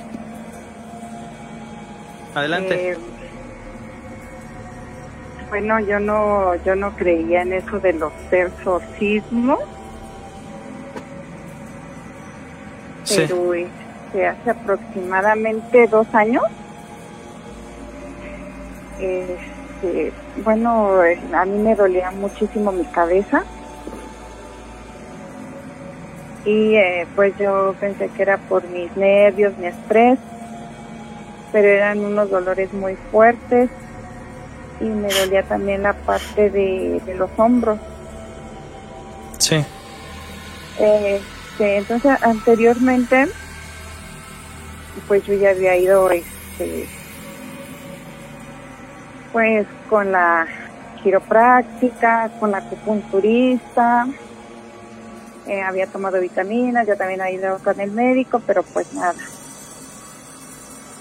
Adelante. 2.35 2.91
Eh, 2.91 2.97
bueno, 5.49 5.79
yo 5.81 5.99
no, 5.99 6.55
yo 6.63 6.75
no 6.75 6.95
creía 6.95 7.41
en 7.41 7.53
eso 7.53 7.79
de 7.79 7.93
los 7.93 8.13
exorcismos, 8.31 9.59
sí. 13.03 13.15
pero 13.17 13.53
este, 13.53 14.27
hace 14.27 14.49
aproximadamente 14.49 15.87
dos 15.87 16.07
años, 16.13 16.43
este, 19.81 20.11
bueno, 20.43 20.99
a 21.33 21.45
mí 21.45 21.57
me 21.57 21.75
dolía 21.75 22.11
muchísimo 22.11 22.71
mi 22.71 22.85
cabeza. 22.85 23.43
Y 26.45 26.75
eh, 26.75 27.07
pues 27.15 27.33
yo 27.37 27.75
pensé 27.79 28.09
que 28.09 28.21
era 28.21 28.37
por 28.37 28.67
mis 28.67 28.95
nervios, 28.97 29.57
mi 29.57 29.67
estrés, 29.67 30.17
pero 31.51 31.67
eran 31.67 31.99
unos 31.99 32.29
dolores 32.29 32.73
muy 32.73 32.95
fuertes 33.11 33.69
y 34.79 34.85
me 34.85 35.07
dolía 35.07 35.43
también 35.43 35.83
la 35.83 35.93
parte 35.93 36.49
de, 36.49 36.99
de 37.05 37.15
los 37.15 37.29
hombros. 37.37 37.77
Sí. 39.37 39.63
Este, 40.79 41.77
entonces 41.77 42.11
anteriormente, 42.23 43.27
pues 45.07 45.23
yo 45.25 45.35
ya 45.35 45.51
había 45.51 45.75
ido, 45.77 46.09
este, 46.09 46.87
pues 49.31 49.65
con 49.89 50.11
la 50.11 50.47
quiropráctica, 51.03 52.29
con 52.39 52.51
la 52.51 52.57
acupunturista, 52.59 54.07
eh, 55.47 55.61
había 55.61 55.87
tomado 55.87 56.19
vitaminas, 56.19 56.85
ya 56.85 56.95
también 56.95 57.21
había 57.21 57.39
ido 57.39 57.59
con 57.59 57.79
el 57.79 57.91
médico, 57.91 58.41
pero 58.45 58.63
pues 58.63 58.93
nada. 58.93 59.15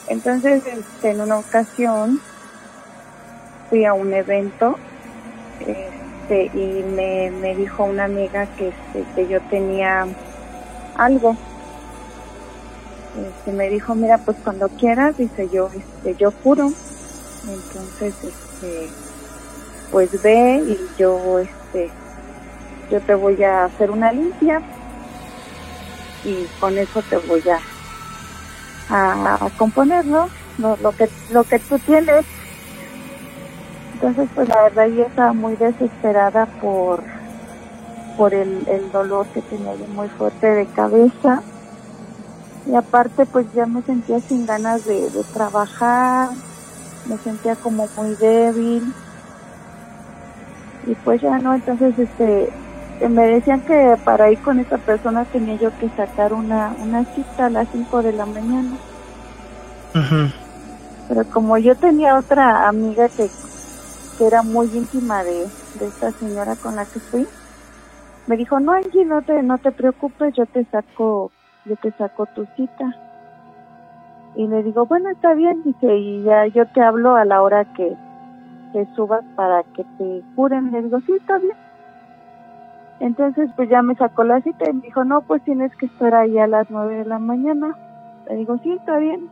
Entonces, 0.09 0.65
este, 0.67 1.11
en 1.11 1.21
una 1.21 1.39
ocasión 1.39 2.21
fui 3.69 3.85
a 3.85 3.93
un 3.93 4.13
evento 4.13 4.77
este, 5.61 6.47
y 6.53 6.83
me, 6.83 7.31
me 7.31 7.55
dijo 7.55 7.85
una 7.85 8.05
amiga 8.05 8.47
que, 8.57 8.69
este, 8.69 9.05
que 9.15 9.29
yo 9.29 9.41
tenía 9.43 10.07
algo. 10.97 11.37
Este, 13.17 13.53
me 13.53 13.69
dijo, 13.69 13.95
mira, 13.95 14.19
pues 14.19 14.37
cuando 14.43 14.69
quieras, 14.69 15.17
dice 15.17 15.49
yo, 15.53 15.71
este, 15.73 16.17
yo 16.17 16.33
curo. 16.33 16.73
Entonces, 17.49 18.15
este, 18.23 18.91
pues 19.91 20.23
ve 20.23 20.63
y 20.67 20.99
yo, 20.99 21.39
este, 21.39 21.91
yo 22.91 23.01
te 23.01 23.15
voy 23.15 23.43
a 23.43 23.65
hacer 23.65 23.91
una 23.91 24.13
limpia 24.13 24.61
y 26.25 26.47
con 26.61 26.77
eso 26.77 27.03
te 27.03 27.17
voy 27.17 27.43
a, 27.49 28.95
a, 28.95 29.47
a 29.47 29.51
componer, 29.57 30.05
¿no? 30.05 30.29
Lo, 30.59 30.77
lo 30.77 30.93
que, 30.93 31.09
lo 31.31 31.45
que 31.45 31.59
tú 31.59 31.79
tienes. 31.79 32.27
Entonces, 33.95 34.29
pues 34.35 34.49
la 34.49 34.63
verdad 34.63 34.87
yo 34.87 35.05
estaba 35.05 35.33
muy 35.33 35.57
desesperada 35.57 36.47
por, 36.61 37.03
por 38.17 38.35
el, 38.35 38.67
el 38.69 38.91
dolor 38.93 39.27
que 39.29 39.43
tenía 39.43 39.75
yo 39.75 39.87
muy 39.89 40.09
fuerte 40.09 40.47
de 40.47 40.67
cabeza. 40.67 41.43
Y 42.67 42.75
aparte, 42.75 43.25
pues 43.27 43.47
ya 43.55 43.67
me 43.67 43.83
sentía 43.83 44.21
sin 44.21 44.47
ganas 44.47 44.85
de, 44.85 45.11
de 45.11 45.25
trabajar, 45.33 46.29
me 47.07 47.19
sentía 47.19 47.57
como 47.57 47.89
muy 47.97 48.15
débil. 48.17 48.93
Y 50.87 50.95
pues 50.97 51.21
ya 51.21 51.39
no, 51.39 51.55
entonces 51.55 51.99
este, 51.99 52.51
me 53.09 53.27
decían 53.27 53.61
que 53.63 53.97
para 54.05 54.31
ir 54.31 54.39
con 54.41 54.59
esta 54.59 54.79
persona 54.79 55.25
tenía 55.27 55.57
yo 55.57 55.71
que 55.79 55.89
sacar 55.91 56.33
una, 56.33 56.75
una 56.83 57.05
cita 57.15 57.47
a 57.47 57.51
las 57.51 57.69
5 57.71 58.03
de 58.03 58.13
la 58.13 58.27
mañana. 58.27 58.77
Pero 61.09 61.25
como 61.31 61.59
yo 61.59 61.75
tenía 61.75 62.17
otra 62.17 62.69
amiga 62.69 63.09
que, 63.09 63.29
que 64.17 64.27
era 64.27 64.43
muy 64.43 64.67
íntima 64.67 65.25
de, 65.25 65.49
de 65.79 65.87
esta 65.87 66.13
señora 66.13 66.57
con 66.57 66.77
la 66.77 66.85
que 66.85 67.01
fui, 67.01 67.27
me 68.27 68.37
dijo, 68.37 68.61
no 68.61 68.73
Angie, 68.73 69.05
no 69.05 69.23
te, 69.23 69.43
no 69.43 69.59
te 69.59 69.73
preocupes, 69.73 70.35
yo 70.37 70.47
te 70.47 70.65
saco, 70.67 71.33
yo 71.65 71.75
te 71.77 71.91
saco 71.93 72.27
tu 72.27 72.47
cita. 72.57 72.95
Y 74.37 74.47
le 74.47 74.63
digo, 74.63 74.87
bueno, 74.87 75.11
está 75.11 75.35
bien, 75.35 75.63
dice, 75.65 75.97
y 75.97 76.23
ya 76.23 76.47
yo 76.47 76.67
te 76.67 76.81
hablo 76.81 77.17
a 77.17 77.25
la 77.25 77.43
hora 77.43 77.65
que, 77.65 77.97
que 78.73 78.87
subas 78.95 79.25
para 79.35 79.63
que 79.75 79.85
te 79.99 80.23
curen. 80.37 80.71
Le 80.71 80.83
digo, 80.83 81.01
sí, 81.01 81.13
está 81.13 81.39
bien. 81.39 81.57
Entonces, 83.01 83.51
pues 83.57 83.69
ya 83.69 83.83
me 83.83 83.95
sacó 83.97 84.25
la 84.25 84.41
cita 84.43 84.71
y 84.71 84.75
me 84.75 84.83
dijo, 84.83 85.05
no, 85.05 85.23
pues 85.23 85.43
tienes 85.43 85.75
que 85.77 85.87
estar 85.87 86.15
ahí 86.15 86.39
a 86.39 86.47
las 86.47 86.71
nueve 86.71 86.97
de 86.97 87.05
la 87.07 87.19
mañana. 87.19 87.77
Le 88.29 88.37
digo, 88.37 88.59
sí, 88.59 88.73
está 88.73 88.99
bien. 88.99 89.29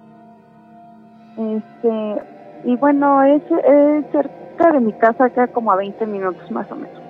Este, 1.36 2.22
y 2.64 2.76
bueno, 2.76 3.22
es, 3.22 3.42
es 3.50 4.10
cerca 4.10 4.72
de 4.72 4.80
mi 4.80 4.92
casa, 4.94 5.26
acá 5.26 5.46
como 5.48 5.70
a 5.70 5.76
20 5.76 6.06
minutos 6.06 6.50
más 6.50 6.70
o 6.72 6.76
menos. 6.76 7.00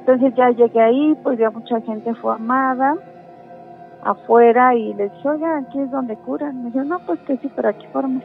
Entonces 0.00 0.34
ya 0.34 0.50
llegué 0.50 0.80
ahí, 0.80 1.18
pues 1.22 1.38
ya 1.38 1.50
mucha 1.50 1.80
gente 1.80 2.14
fue 2.14 2.32
amada 2.32 2.96
afuera 4.06 4.74
y 4.74 4.94
les 4.94 5.12
dije, 5.12 5.28
oiga, 5.28 5.58
aquí 5.58 5.80
es 5.80 5.90
donde 5.90 6.16
curan. 6.16 6.62
Me 6.62 6.70
dijo, 6.70 6.84
no, 6.84 6.98
pues 7.00 7.18
que 7.20 7.36
sí, 7.38 7.50
pero 7.54 7.68
aquí 7.68 7.86
formas. 7.92 8.22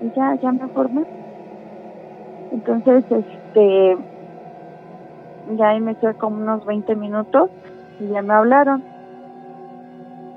Y 0.00 0.10
ya, 0.16 0.34
ya 0.36 0.52
me 0.52 0.68
formé. 0.68 1.04
Entonces, 2.52 3.04
este, 3.10 3.98
ya 5.56 5.68
ahí 5.70 5.80
me 5.80 5.96
quedé 5.96 6.14
como 6.14 6.36
unos 6.36 6.64
20 6.64 6.94
minutos 6.94 7.50
y 7.98 8.08
ya 8.08 8.22
me 8.22 8.34
hablaron. 8.34 8.84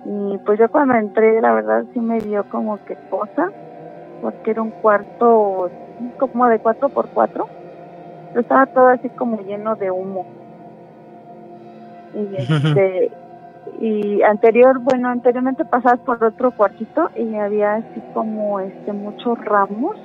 Y 0.05 0.37
pues 0.39 0.57
yo 0.57 0.69
cuando 0.69 0.95
entré, 0.95 1.39
la 1.39 1.53
verdad 1.53 1.83
sí 1.93 1.99
me 1.99 2.19
dio 2.19 2.43
como 2.49 2.83
que 2.85 2.95
cosa, 3.09 3.51
porque 4.21 4.51
era 4.51 4.61
un 4.61 4.71
cuarto 4.71 5.69
como 6.17 6.47
de 6.47 6.59
cuatro 6.59 6.89
por 6.89 7.09
cuatro. 7.09 7.47
Pero 8.29 8.41
estaba 8.41 8.65
todo 8.65 8.87
así 8.87 9.09
como 9.09 9.41
lleno 9.41 9.75
de 9.75 9.91
humo. 9.91 10.25
Y 12.15 12.35
este, 12.37 13.11
y 13.79 14.21
anterior, 14.23 14.79
bueno, 14.79 15.09
anteriormente 15.09 15.63
pasabas 15.63 15.99
por 16.01 16.23
otro 16.23 16.51
cuartito 16.51 17.09
y 17.15 17.35
había 17.35 17.75
así 17.75 18.01
como 18.13 18.59
este 18.59 18.91
muchos 18.91 19.37
ramos 19.45 19.95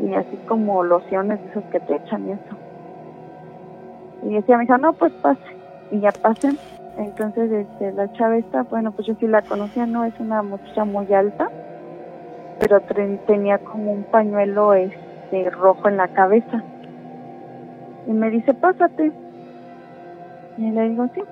y 0.00 0.14
así 0.14 0.36
como 0.48 0.82
lociones 0.82 1.38
esos 1.50 1.64
que 1.64 1.80
te 1.80 1.96
echan 1.96 2.28
y 2.28 2.32
eso. 2.32 2.56
Y 4.22 4.34
decía, 4.34 4.56
me 4.56 4.64
dijo, 4.64 4.78
no, 4.78 4.92
pues 4.92 5.12
pase. 5.14 5.40
Y 5.90 6.00
ya 6.00 6.12
pasen. 6.12 6.56
Entonces, 6.96 7.50
este, 7.50 7.92
la 7.92 8.10
chava 8.12 8.36
bueno, 8.70 8.92
pues 8.92 9.06
yo 9.06 9.14
sí 9.14 9.26
la 9.26 9.42
conocía, 9.42 9.86
no 9.86 10.04
es 10.04 10.18
una 10.20 10.42
muchacha 10.42 10.84
muy 10.84 11.12
alta, 11.12 11.50
pero 12.60 12.80
tenía 13.26 13.58
como 13.58 13.92
un 13.92 14.04
pañuelo 14.04 14.74
este 14.74 15.50
rojo 15.50 15.88
en 15.88 15.96
la 15.96 16.08
cabeza. 16.08 16.62
Y 18.06 18.12
me 18.12 18.30
dice, 18.30 18.54
pásate. 18.54 19.12
Y 20.58 20.70
le 20.70 20.88
digo, 20.90 21.06
sí. 21.14 21.22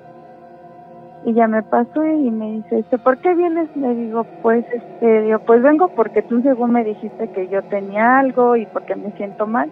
Y 1.23 1.33
ya 1.33 1.47
me 1.47 1.61
pasó 1.61 2.03
y 2.03 2.31
me 2.31 2.51
dice, 2.53 2.79
este, 2.79 2.97
¿por 2.97 3.19
qué 3.19 3.35
vienes? 3.35 3.75
Le 3.75 3.93
digo, 3.93 4.23
pues, 4.41 4.65
este, 4.73 5.21
digo, 5.21 5.37
pues 5.39 5.61
vengo 5.61 5.89
porque 5.89 6.23
tú 6.23 6.41
según 6.41 6.71
me 6.71 6.83
dijiste 6.83 7.29
que 7.29 7.47
yo 7.47 7.61
tenía 7.63 8.17
algo 8.19 8.55
y 8.55 8.65
porque 8.65 8.95
me 8.95 9.11
siento 9.11 9.45
mal. 9.45 9.69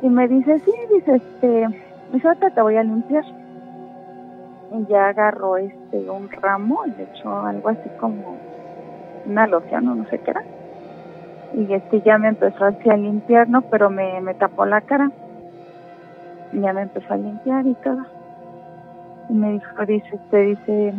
Y 0.00 0.08
me 0.08 0.28
dice, 0.28 0.60
sí, 0.60 0.72
dice, 0.94 1.16
este, 1.16 1.68
dice, 2.10 2.26
ahorita 2.26 2.50
te 2.50 2.62
voy 2.62 2.76
a 2.76 2.82
limpiar. 2.82 3.24
Y 4.72 4.86
ya 4.86 5.08
agarró 5.08 5.58
este, 5.58 6.08
un 6.08 6.30
ramo 6.30 6.86
y 6.86 6.92
le 6.92 7.02
echó 7.02 7.40
algo 7.40 7.68
así 7.68 7.90
como 8.00 8.36
una 9.26 9.46
loción 9.46 9.88
o 9.88 9.94
no 9.94 10.06
sé 10.08 10.18
qué 10.20 10.30
era. 10.30 10.42
Y 11.52 11.70
este 11.70 12.00
ya 12.00 12.16
me 12.16 12.28
empezó 12.28 12.64
así 12.64 12.88
a 12.88 12.96
limpiar, 12.96 13.46
¿no? 13.50 13.60
Pero 13.60 13.90
me, 13.90 14.22
me 14.22 14.32
tapó 14.32 14.64
la 14.64 14.80
cara. 14.80 15.10
Y 16.54 16.60
ya 16.60 16.72
me 16.72 16.82
empezó 16.82 17.12
a 17.12 17.18
limpiar 17.18 17.66
y 17.66 17.74
todo 17.74 18.06
y 19.28 19.32
me 19.32 19.52
dijo, 19.52 19.86
dice, 19.86 20.08
usted 20.14 20.46
dice, 20.46 20.94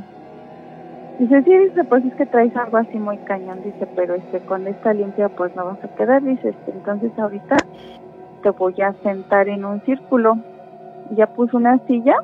dice, 1.19 1.43
sí, 1.43 1.57
dice, 1.57 1.83
pues 1.83 2.05
es 2.05 2.13
que 2.15 2.25
traes 2.25 2.55
algo 2.55 2.77
así 2.77 2.97
muy 2.97 3.17
cañón, 3.19 3.61
dice, 3.63 3.87
pero 3.95 4.15
este, 4.15 4.39
con 4.41 4.67
esta 4.67 4.93
limpia 4.93 5.29
pues 5.29 5.55
no 5.55 5.65
vas 5.65 5.83
a 5.83 5.95
quedar, 5.95 6.23
dice, 6.23 6.49
este, 6.49 6.71
entonces 6.71 7.11
ahorita 7.17 7.57
te 8.43 8.49
voy 8.51 8.79
a 8.81 8.93
sentar 9.01 9.47
en 9.47 9.65
un 9.65 9.81
círculo. 9.81 10.37
Ya 11.11 11.27
puso 11.27 11.57
una 11.57 11.79
silla 11.87 12.15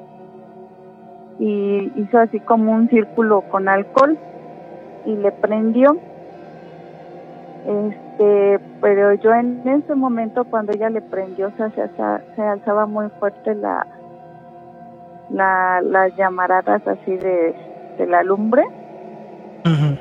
y 1.40 1.92
hizo 1.96 2.20
así 2.20 2.40
como 2.42 2.74
un 2.74 2.90
círculo 2.90 3.42
con 3.50 3.68
alcohol 3.68 4.18
y 5.06 5.16
le 5.16 5.32
prendió. 5.32 5.98
Este, 7.66 8.60
pero 8.82 9.14
yo 9.16 9.34
en 9.34 9.68
ese 9.68 9.96
momento 9.96 10.44
cuando 10.46 10.74
ella 10.74 10.90
le 10.90 11.02
prendió, 11.02 11.48
o 11.48 11.52
sea, 11.52 11.70
se, 11.72 12.36
se 12.36 12.42
alzaba 12.42 12.86
muy 12.86 13.10
fuerte 13.20 13.56
la, 13.56 13.86
la, 15.30 15.82
las 15.82 16.16
llamaradas 16.16 16.86
así 16.88 17.16
de, 17.18 17.56
de 17.98 18.08
la 18.08 18.24
lumbre. 18.24 18.64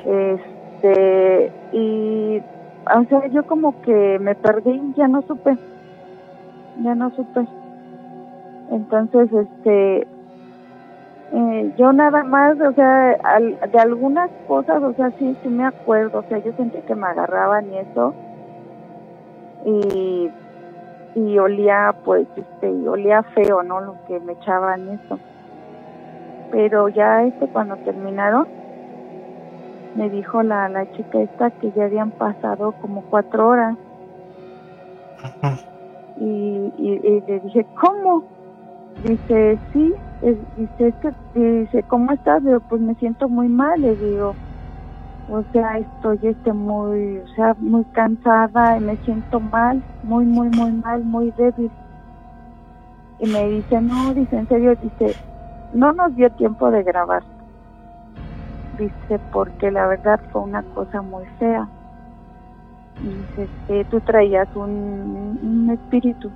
Este, 0.05 1.51
y, 1.73 2.41
o 2.95 3.03
sea, 3.09 3.27
yo 3.27 3.45
como 3.45 3.81
que 3.81 4.17
me 4.19 4.33
perdí, 4.35 4.93
ya 4.95 5.07
no 5.07 5.21
supe, 5.23 5.57
ya 6.81 6.95
no 6.95 7.11
supe. 7.11 7.45
Entonces, 8.71 9.31
este, 9.31 10.07
eh, 11.31 11.73
yo 11.77 11.93
nada 11.93 12.23
más, 12.23 12.59
o 12.59 12.71
sea, 12.73 13.17
de 13.71 13.79
algunas 13.79 14.31
cosas, 14.47 14.81
o 14.81 14.93
sea, 14.93 15.11
sí, 15.19 15.37
sí 15.43 15.49
me 15.49 15.65
acuerdo, 15.65 16.19
o 16.19 16.23
sea, 16.23 16.39
yo 16.39 16.51
sentí 16.53 16.79
que 16.79 16.95
me 16.95 17.07
agarraban 17.07 17.71
y 17.71 17.77
eso. 17.77 18.13
Y 19.65 20.31
y 21.15 21.37
olía 21.37 21.95
pues 22.05 22.27
este 22.35 22.67
olía 22.87 23.23
feo 23.23 23.63
no 23.63 23.81
lo 23.81 23.95
que 24.07 24.19
me 24.19 24.33
echaban 24.33 24.89
eso. 24.89 25.19
Pero 26.51 26.89
ya 26.89 27.23
este 27.23 27.47
cuando 27.47 27.75
terminaron 27.77 28.47
me 29.95 30.09
dijo 30.09 30.43
la 30.43 30.69
la 30.69 30.91
chica 30.91 31.19
esta 31.19 31.51
que 31.51 31.71
ya 31.71 31.85
habían 31.85 32.11
pasado 32.11 32.73
como 32.73 33.01
cuatro 33.03 33.49
horas. 33.49 33.75
Y, 36.17 36.73
y, 36.77 37.23
le 37.27 37.39
dije 37.39 37.65
cómo 37.79 38.23
dice 39.03 39.57
sí 39.73 39.93
dice 40.57 40.87
es 40.87 40.95
que 40.95 41.11
dice 41.33 41.83
cómo 41.83 42.11
estás 42.11 42.43
digo 42.43 42.59
pues 42.61 42.81
me 42.81 42.95
siento 42.95 43.29
muy 43.29 43.47
mal 43.47 43.81
le 43.81 43.95
digo 43.95 44.35
o 45.31 45.43
sea, 45.53 45.77
estoy 45.77 46.19
este 46.23 46.53
muy, 46.53 47.17
o 47.17 47.27
sea, 47.35 47.55
muy 47.59 47.83
cansada 47.85 48.79
me 48.79 48.97
siento 48.97 49.39
mal, 49.39 49.81
muy, 50.03 50.25
muy, 50.25 50.49
muy 50.49 50.71
mal, 50.71 51.03
muy 51.03 51.31
débil. 51.37 51.71
Y 53.19 53.27
me 53.27 53.47
dice, 53.49 53.79
no, 53.81 54.13
dice, 54.13 54.37
en 54.37 54.47
serio, 54.47 54.75
dice, 54.75 55.15
no 55.73 55.91
nos 55.93 56.15
dio 56.15 56.31
tiempo 56.31 56.71
de 56.71 56.83
grabar. 56.83 57.21
Dice, 58.79 59.19
porque 59.31 59.69
la 59.69 59.87
verdad 59.87 60.19
fue 60.31 60.41
una 60.41 60.63
cosa 60.63 61.01
muy 61.01 61.25
fea. 61.37 61.67
Y 63.03 63.07
dice, 63.07 63.49
que 63.67 63.85
tú 63.85 63.99
traías 64.01 64.47
un, 64.55 65.39
un 65.43 65.69
espíritu. 65.69 66.31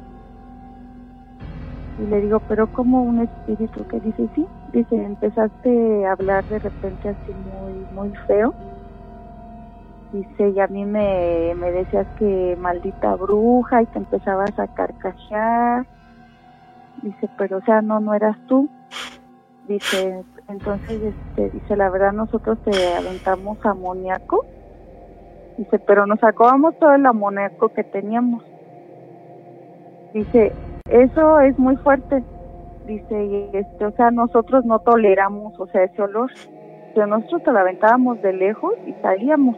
Y 1.99 2.07
le 2.07 2.21
digo, 2.21 2.41
pero 2.47 2.67
como 2.67 3.01
un 3.01 3.21
espíritu? 3.21 3.87
Que 3.87 3.99
dice, 4.01 4.29
sí. 4.35 4.45
Dice, 4.71 5.03
empezaste 5.03 6.05
a 6.05 6.11
hablar 6.11 6.43
de 6.45 6.59
repente 6.59 7.09
así 7.09 7.31
muy, 7.31 7.85
muy 7.95 8.15
feo 8.27 8.53
Dice, 10.14 10.49
y 10.49 10.60
a 10.60 10.68
mí 10.68 10.85
me, 10.85 11.56
me 11.56 11.72
decías 11.72 12.06
que 12.19 12.56
maldita 12.60 13.15
bruja 13.15 13.81
y 13.81 13.88
te 13.88 13.98
empezabas 13.98 14.57
a 14.60 14.68
carcajear. 14.68 15.88
Dice, 17.02 17.27
pero 17.35 17.57
o 17.57 17.61
sea, 17.61 17.81
no, 17.81 17.99
no 17.99 18.14
eras 18.14 18.38
tú. 18.45 18.69
Dice, 19.68 20.23
entonces, 20.49 21.02
este, 21.02 21.49
dice, 21.49 21.76
la 21.76 21.90
verdad 21.90 22.14
nosotros 22.14 22.60
te 22.64 22.94
aventamos 22.94 23.57
amoníaco. 23.65 24.45
Dice, 25.57 25.80
pero 25.80 26.06
nos 26.06 26.23
acabamos 26.23 26.77
todo 26.77 26.94
el 26.94 27.07
amoníaco 27.07 27.69
que 27.69 27.84
teníamos. 27.84 28.44
Dice, 30.14 30.53
eso 30.91 31.40
es 31.40 31.57
muy 31.57 31.76
fuerte. 31.77 32.23
Dice, 32.85 33.26
y 33.26 33.49
este, 33.53 33.84
o 33.84 33.91
sea, 33.94 34.11
nosotros 34.11 34.64
no 34.64 34.77
toleramos, 34.77 35.60
o 35.60 35.65
sea, 35.65 35.85
ese 35.85 36.03
olor. 36.03 36.30
Pero 36.94 37.07
nosotros 37.07 37.41
te 37.41 37.52
lo 37.52 37.57
aventábamos 37.57 38.22
de 38.22 38.34
lejos 38.34 38.76
y 38.85 38.94
salíamos 39.02 39.57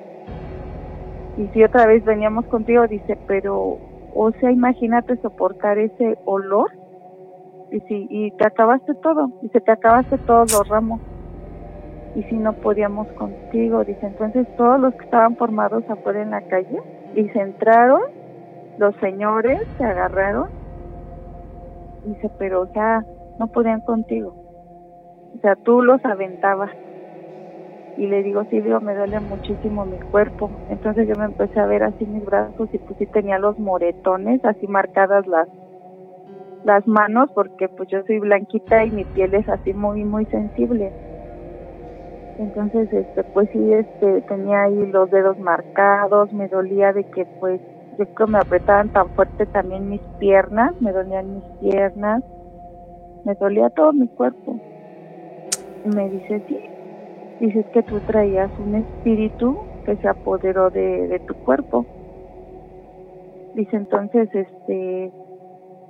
y 1.37 1.47
si 1.47 1.63
otra 1.63 1.85
vez 1.85 2.03
veníamos 2.05 2.45
contigo, 2.45 2.87
dice, 2.87 3.17
pero, 3.27 3.77
o 4.13 4.31
sea, 4.39 4.51
imagínate 4.51 5.17
soportar 5.17 5.77
ese 5.77 6.17
olor. 6.25 6.71
Y 7.71 7.79
si, 7.81 8.07
y 8.09 8.31
te 8.31 8.47
acabaste 8.47 8.93
todo, 8.95 9.31
dice, 9.41 9.59
te 9.59 9.71
acabaste 9.71 10.17
todos 10.19 10.53
los 10.53 10.67
ramos. 10.69 11.01
Y 12.15 12.23
si 12.23 12.35
no 12.35 12.53
podíamos 12.53 13.07
contigo, 13.13 13.83
dice, 13.83 14.05
entonces 14.05 14.47
todos 14.55 14.79
los 14.79 14.93
que 14.95 15.03
estaban 15.03 15.35
formados 15.35 15.83
afuera 15.89 16.21
en 16.21 16.31
la 16.31 16.41
calle, 16.43 16.81
y 17.15 17.27
se 17.29 17.39
entraron, 17.39 18.01
los 18.77 18.95
señores 18.97 19.61
se 19.77 19.83
agarraron, 19.83 20.49
dice, 22.05 22.29
pero 22.39 22.61
o 22.61 22.67
sea, 22.67 23.03
no 23.39 23.47
podían 23.47 23.81
contigo. 23.81 24.33
O 25.35 25.39
sea, 25.41 25.57
tú 25.57 25.81
los 25.81 26.03
aventabas 26.05 26.71
y 27.97 28.07
le 28.07 28.23
digo, 28.23 28.43
Silvio, 28.45 28.81
me 28.81 28.95
duele 28.95 29.19
muchísimo 29.19 29.85
mi 29.85 29.97
cuerpo. 29.97 30.49
Entonces 30.69 31.07
yo 31.07 31.15
me 31.15 31.25
empecé 31.25 31.59
a 31.59 31.65
ver 31.65 31.83
así 31.83 32.05
mis 32.05 32.25
brazos 32.25 32.69
y 32.73 32.77
pues 32.77 32.97
sí 32.99 33.05
tenía 33.05 33.39
los 33.39 33.57
moretones, 33.57 34.43
así 34.43 34.67
marcadas 34.67 35.25
las 35.27 35.47
las 36.63 36.87
manos 36.87 37.29
porque 37.35 37.69
pues 37.69 37.87
yo 37.89 38.01
soy 38.07 38.17
blanquita 38.17 38.83
y 38.83 38.91
mi 38.91 39.03
piel 39.03 39.35
es 39.35 39.47
así 39.47 39.73
muy 39.73 40.03
muy 40.03 40.25
sensible. 40.25 40.91
Entonces 42.39 42.91
este 42.91 43.23
pues 43.23 43.49
sí 43.53 43.73
este 43.73 44.21
tenía 44.23 44.63
ahí 44.63 44.85
los 44.87 45.09
dedos 45.11 45.37
marcados, 45.39 46.33
me 46.33 46.47
dolía 46.47 46.91
de 46.91 47.03
que 47.05 47.25
pues 47.39 47.61
yo 47.97 48.05
creo 48.07 48.27
me 48.27 48.39
apretaban 48.39 48.89
tan 48.89 49.09
fuerte 49.09 49.45
también 49.45 49.89
mis 49.89 50.01
piernas, 50.19 50.73
me 50.81 50.91
dolían 50.91 51.35
mis 51.35 51.43
piernas, 51.61 52.23
me 53.23 53.35
dolía 53.35 53.69
todo 53.69 53.93
mi 53.93 54.07
cuerpo. 54.07 54.59
Y 55.85 55.89
me 55.89 56.09
dice, 56.09 56.43
sí, 56.47 56.59
dices 57.39 57.65
que 57.71 57.83
tú 57.83 57.99
traías 58.01 58.51
un 58.57 58.75
espíritu 58.75 59.57
que 59.83 59.97
se 59.97 60.07
apoderó 60.07 60.69
de, 60.71 61.21
tu 61.27 61.35
cuerpo. 61.35 61.85
Dice 63.53 63.75
entonces, 63.77 64.29
este, 64.33 65.11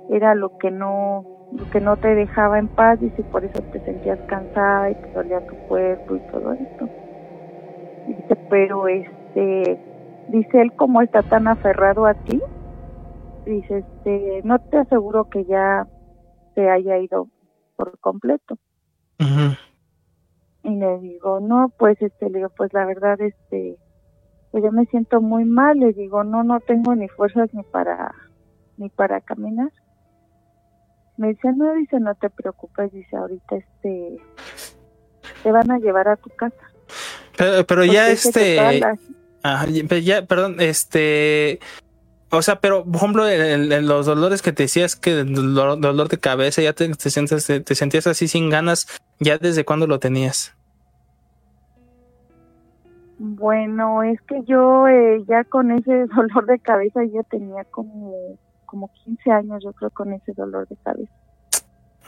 era 0.08 0.34
lo 0.34 0.50
que 0.58 0.70
no, 0.70 1.26
lo 1.50 1.66
que 1.66 1.80
no 1.80 1.96
te 1.96 2.14
dejaba 2.14 2.58
en 2.58 2.68
paz, 2.68 3.00
dice, 3.00 3.24
por 3.24 3.44
eso 3.44 3.60
te 3.72 3.80
sentías 3.80 4.20
cansada 4.26 4.90
y 4.90 4.94
te 4.94 5.08
dolía 5.14 5.40
tu 5.40 5.56
cuerpo 5.66 6.16
y 6.16 6.20
todo 6.20 6.52
esto. 6.52 6.88
Dice, 8.04 8.36
pero 8.48 8.86
este, 8.86 9.80
dice 10.28 10.60
él, 10.60 10.72
como 10.74 11.02
está 11.02 11.22
tan 11.22 11.48
aferrado 11.48 12.06
a 12.06 12.14
ti, 12.14 12.40
dice, 13.44 13.78
este, 13.78 14.42
no 14.44 14.58
te 14.58 14.78
aseguro 14.78 15.24
que 15.24 15.44
ya 15.44 15.88
se 16.54 16.68
haya 16.68 16.98
ido 16.98 17.28
por 17.76 17.98
completo 17.98 18.58
y 20.66 20.74
le 20.74 20.98
digo, 20.98 21.38
no, 21.38 21.72
pues 21.78 21.96
este, 22.02 22.28
le 22.28 22.38
digo, 22.38 22.50
pues 22.50 22.72
la 22.72 22.84
verdad, 22.84 23.20
este, 23.20 23.76
pues 24.50 24.64
yo 24.64 24.72
me 24.72 24.84
siento 24.86 25.20
muy 25.20 25.44
mal, 25.44 25.78
le 25.78 25.92
digo, 25.92 26.24
no, 26.24 26.42
no 26.42 26.58
tengo 26.58 26.96
ni 26.96 27.06
fuerzas 27.06 27.54
ni 27.54 27.62
para, 27.62 28.12
ni 28.76 28.88
para 28.88 29.20
caminar. 29.20 29.70
Me 31.16 31.28
dice, 31.28 31.52
no, 31.52 31.72
dice, 31.74 32.00
no 32.00 32.16
te 32.16 32.30
preocupes, 32.30 32.92
dice, 32.92 33.16
ahorita 33.16 33.56
este, 33.56 34.16
te 35.44 35.52
van 35.52 35.70
a 35.70 35.78
llevar 35.78 36.08
a 36.08 36.16
tu 36.16 36.30
casa. 36.30 36.56
Pero, 37.36 37.64
pero 37.64 37.84
ya 37.84 38.10
este, 38.10 38.56
ya, 40.02 40.26
perdón, 40.26 40.56
este, 40.58 41.60
O 42.30 42.42
sea, 42.42 42.60
pero 42.60 42.84
por 42.84 42.96
ejemplo, 42.96 43.26
el- 43.28 43.72
el- 43.72 43.86
los 43.86 44.06
dolores 44.06 44.42
que 44.42 44.52
te 44.52 44.64
decías 44.64 44.96
que 44.96 45.20
el 45.20 45.32
dolor, 45.34 45.78
dolor 45.80 46.08
de 46.08 46.18
cabeza, 46.18 46.60
ya 46.62 46.72
te, 46.72 46.88
te, 46.94 47.10
sientes- 47.10 47.46
te 47.64 47.74
sentías 47.74 48.06
así 48.08 48.26
sin 48.28 48.50
ganas, 48.50 48.86
¿ya 49.20 49.38
desde 49.38 49.64
cuándo 49.64 49.86
lo 49.86 49.98
tenías? 50.00 50.52
Bueno, 53.18 54.02
es 54.02 54.20
que 54.22 54.42
yo 54.44 54.86
eh, 54.88 55.24
ya 55.26 55.44
con 55.44 55.70
ese 55.70 56.06
dolor 56.14 56.46
de 56.46 56.58
cabeza 56.58 57.00
ya 57.04 57.22
tenía 57.24 57.64
como, 57.64 58.38
como 58.66 58.90
15 59.04 59.30
años, 59.30 59.62
yo 59.64 59.72
creo, 59.72 59.90
con 59.90 60.12
ese 60.12 60.32
dolor 60.34 60.68
de 60.68 60.76
cabeza. 60.76 61.12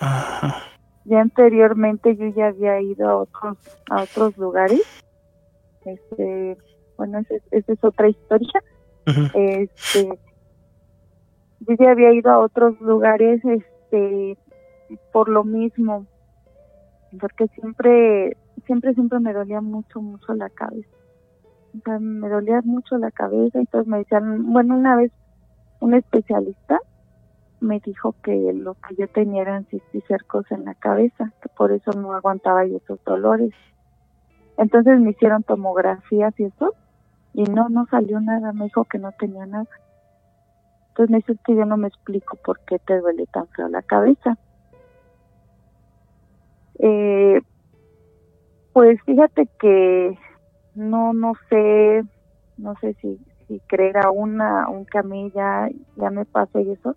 Ajá. 0.01 0.57
Ya 1.05 1.21
anteriormente 1.21 2.15
yo 2.17 2.27
ya 2.37 2.49
había 2.49 2.81
ido 2.83 3.09
a 3.09 3.17
otros, 3.23 3.57
a 3.91 4.03
otros 4.03 4.37
lugares. 4.37 4.83
Este, 5.87 6.59
bueno, 6.99 7.21
esa 7.21 7.37
es, 7.37 7.43
esa 7.53 7.73
es 7.73 7.79
otra 7.83 8.09
historia. 8.09 8.63
Este, 9.35 10.19
yo 11.61 11.75
ya 11.79 11.91
había 11.91 12.13
ido 12.13 12.31
a 12.31 12.39
otros 12.39 12.81
lugares, 12.81 13.43
este, 13.45 14.37
por 15.13 15.29
lo 15.29 15.45
mismo, 15.45 16.07
porque 17.21 17.49
siempre, 17.49 18.37
siempre, 18.67 18.95
siempre 18.95 19.21
me 19.21 19.33
dolía 19.33 19.61
mucho, 19.61 20.01
mucho 20.01 20.35
la 20.35 20.51
cabeza. 20.51 20.89
O 21.77 21.81
sea, 21.85 21.99
me 21.99 22.29
dolía 22.29 22.61
mucho 22.65 22.97
la 22.99 23.11
cabeza, 23.11 23.59
entonces 23.59 23.89
me 23.89 23.99
decían, 23.99 24.53
bueno, 24.53 24.77
una 24.77 24.97
vez 24.97 25.13
un 25.81 25.95
especialista 25.95 26.81
me 27.61 27.81
dijo 27.81 28.15
que 28.23 28.53
lo 28.53 28.75
que 28.75 28.95
yo 28.97 29.09
tenía 29.09 29.43
eran 29.43 29.67
cisticercos 29.67 30.51
en 30.51 30.65
la 30.65 30.75
cabeza, 30.75 31.33
que 31.43 31.49
por 31.49 31.73
eso 31.73 31.93
no 31.93 32.13
aguantaba 32.15 32.65
yo 32.67 32.77
esos 32.77 33.03
dolores. 33.05 33.53
Entonces 34.57 35.01
me 35.01 35.11
hicieron 35.11 35.43
tomografías 35.43 36.39
y 36.39 36.45
eso, 36.45 36.75
y 37.39 37.45
no, 37.45 37.69
no 37.69 37.87
salió 37.89 38.21
nada, 38.21 38.53
me 38.53 38.65
dijo 38.65 38.85
que 38.87 38.99
no 38.99 39.13
tenía 39.13 39.47
nada. 39.47 39.65
Entonces 40.91 41.11
me 41.13 41.19
dice 41.19 41.33
"Es 41.35 41.39
que 41.45 41.55
yo 41.55 41.65
no 41.67 41.77
me 41.77 41.87
explico 41.87 42.37
por 42.43 42.59
qué 42.67 42.81
te 42.81 42.99
duele 42.99 43.27
tan 43.33 43.47
feo 43.51 43.69
la 43.69 43.81
cabeza. 43.83 44.35
Eh, 46.81 47.41
pues 48.73 48.99
fíjate 49.07 49.49
que 49.61 50.19
no, 50.75 51.13
no 51.13 51.35
sé, 51.49 52.03
no 52.57 52.75
sé 52.81 52.95
si, 53.01 53.19
si 53.47 53.61
creer 53.69 53.99
a 53.99 54.11
una, 54.11 54.65
aún 54.65 54.85
que 54.87 54.99
a 54.99 55.05
mí 55.05 55.31
ya, 55.33 55.69
me 56.11 56.25
pasó 56.27 56.59
y 56.59 56.73
eso. 56.73 56.97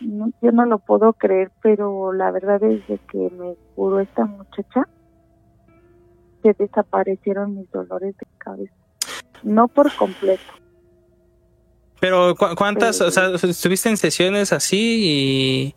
No, 0.00 0.30
yo 0.42 0.52
no 0.52 0.66
lo 0.66 0.78
puedo 0.78 1.14
creer, 1.14 1.50
pero 1.62 2.12
la 2.12 2.30
verdad 2.32 2.62
es 2.64 2.86
de 2.86 2.98
que 3.10 3.30
me 3.32 3.54
curó 3.74 4.00
esta 4.00 4.26
muchacha, 4.26 4.84
se 6.42 6.54
desaparecieron 6.58 7.54
mis 7.54 7.70
dolores 7.70 8.16
de 8.18 8.26
cabeza. 8.38 8.87
No 9.42 9.68
por 9.68 9.94
completo. 9.96 10.42
Pero 12.00 12.34
¿cu- 12.36 12.54
¿cuántas, 12.56 13.00
o 13.00 13.10
sea, 13.10 13.28
estuviste 13.34 13.88
en 13.88 13.96
sesiones 13.96 14.52
así 14.52 15.00
y, 15.02 15.74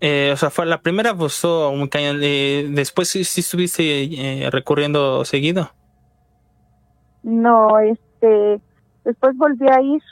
eh, 0.00 0.30
o 0.32 0.36
sea, 0.36 0.50
fue 0.50 0.64
la 0.64 0.80
primera, 0.80 1.14
pues, 1.14 1.34
estuvo 1.34 1.72
muy 1.74 1.88
cañón, 1.90 2.20
eh, 2.22 2.66
después 2.70 3.08
sí, 3.08 3.24
sí 3.24 3.40
estuviste 3.40 4.44
eh, 4.44 4.50
recurriendo 4.50 5.24
seguido. 5.24 5.70
No, 7.22 7.78
este, 7.80 8.60
después 9.04 9.36
volví 9.36 9.68
a 9.68 9.80
ir 9.82 10.02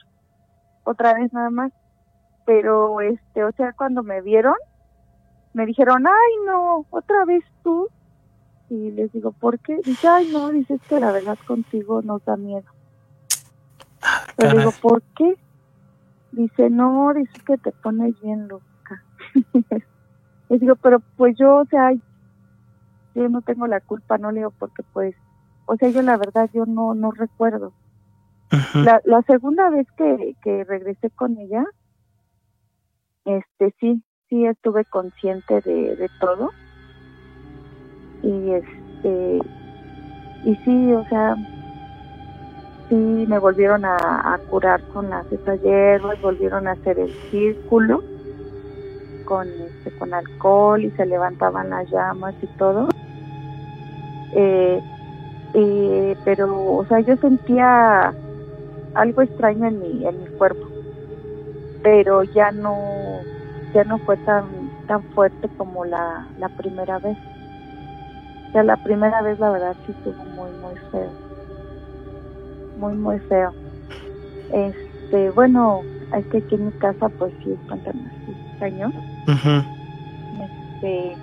otra 0.84 1.14
vez 1.14 1.32
nada 1.32 1.48
más, 1.48 1.72
pero 2.44 3.00
este, 3.00 3.44
o 3.44 3.52
sea, 3.52 3.72
cuando 3.72 4.02
me 4.02 4.20
vieron, 4.20 4.54
me 5.54 5.64
dijeron, 5.64 6.06
ay 6.06 6.46
no, 6.46 6.86
otra 6.90 7.24
vez 7.24 7.42
tú. 7.64 7.88
Y 8.70 8.90
les 8.90 9.10
digo, 9.12 9.32
¿por 9.32 9.58
qué? 9.60 9.78
Dice, 9.82 10.06
ay 10.06 10.28
no, 10.30 10.50
dices 10.50 10.78
que 10.90 11.00
la 11.00 11.10
verdad 11.10 11.38
contigo 11.46 12.02
nos 12.02 12.22
da 12.26 12.36
miedo. 12.36 12.66
Le 14.38 14.58
digo, 14.58 14.72
¿por 14.80 15.02
qué? 15.16 15.36
Dice, 16.32 16.70
no, 16.70 17.12
dice 17.14 17.32
que 17.46 17.58
te 17.58 17.72
pones 17.72 18.20
bien 18.20 18.48
loca. 18.48 19.02
Les 20.48 20.60
digo, 20.60 20.76
pero 20.76 21.00
pues 21.16 21.36
yo, 21.36 21.56
o 21.56 21.64
sea, 21.66 21.92
yo 23.14 23.28
no 23.28 23.42
tengo 23.42 23.66
la 23.66 23.80
culpa, 23.80 24.18
no 24.18 24.30
le 24.30 24.40
digo, 24.40 24.52
porque 24.58 24.82
pues, 24.92 25.14
o 25.66 25.76
sea, 25.76 25.88
yo 25.90 26.02
la 26.02 26.16
verdad, 26.16 26.48
yo 26.52 26.64
no, 26.66 26.94
no 26.94 27.10
recuerdo. 27.10 27.72
La, 28.74 29.02
la 29.04 29.20
segunda 29.22 29.68
vez 29.68 29.86
que, 29.96 30.34
que 30.42 30.64
regresé 30.64 31.10
con 31.10 31.36
ella, 31.36 31.66
este, 33.26 33.74
sí, 33.78 34.02
sí 34.28 34.46
estuve 34.46 34.86
consciente 34.86 35.60
de, 35.60 35.96
de 35.96 36.08
todo. 36.18 36.50
Y 38.22 38.52
este, 38.52 39.38
y 40.44 40.56
sí, 40.64 40.92
o 40.92 41.04
sea, 41.08 41.36
sí 42.88 43.26
me 43.28 43.38
volvieron 43.38 43.84
a, 43.84 44.38
curar 44.50 44.82
con 44.92 45.10
las 45.10 45.30
estas 45.32 45.60
hierbas, 45.62 46.20
volvieron 46.20 46.66
a 46.66 46.72
hacer 46.72 46.98
el 46.98 47.12
círculo 47.30 48.02
con 49.24 49.46
este, 49.48 49.90
con 49.98 50.14
alcohol 50.14 50.82
y 50.84 50.90
se 50.92 51.04
levantaban 51.04 51.70
las 51.70 51.90
llamas 51.90 52.34
y 52.42 52.46
todo. 52.58 52.88
Eh, 54.32 54.80
pero, 56.24 56.76
o 56.76 56.84
sea, 56.86 57.00
yo 57.00 57.16
sentía 57.16 58.12
algo 58.94 59.22
extraño 59.22 59.66
en 59.66 59.80
mi, 59.80 60.06
en 60.06 60.22
mi 60.22 60.26
cuerpo, 60.36 60.68
pero 61.82 62.22
ya 62.22 62.50
no, 62.52 62.76
ya 63.74 63.84
no 63.84 63.98
fue 63.98 64.16
tan, 64.18 64.44
tan 64.86 65.02
fuerte 65.14 65.48
como 65.56 65.84
la, 65.84 66.26
la 66.38 66.48
primera 66.50 66.98
vez. 66.98 67.16
O 68.48 68.52
sea, 68.52 68.62
la 68.62 68.76
primera 68.76 69.20
vez 69.22 69.38
la 69.38 69.50
verdad 69.50 69.76
sí 69.86 69.92
estuvo 69.92 70.24
muy, 70.24 70.50
muy 70.62 70.74
feo. 70.90 71.27
Muy, 72.78 72.94
muy 72.94 73.18
feo. 73.20 73.56
Este, 74.48 75.30
bueno, 75.32 75.84
es 76.12 76.26
que 76.28 76.38
aquí 76.38 76.54
en 76.54 76.66
mi 76.66 76.72
casa 76.74 77.08
pues 77.08 77.34
sí 77.42 77.52
espantan 77.52 78.06
así 78.06 78.38
extraño. 78.50 78.92
Ujú. 79.26 79.66
Este, 80.80 81.18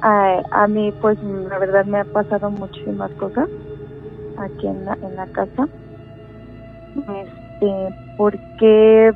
a, 0.00 0.42
a 0.52 0.68
mí 0.68 0.92
pues 1.00 1.20
la 1.22 1.58
verdad 1.58 1.84
me 1.86 1.98
ha 1.98 2.04
pasado 2.04 2.50
muchísimas 2.50 3.12
cosas 3.16 3.48
aquí 4.36 4.68
en 4.68 4.84
la, 4.84 4.96
en 5.02 5.16
la 5.16 5.26
casa. 5.26 5.66
Este, 6.94 7.96
porque 8.16 9.10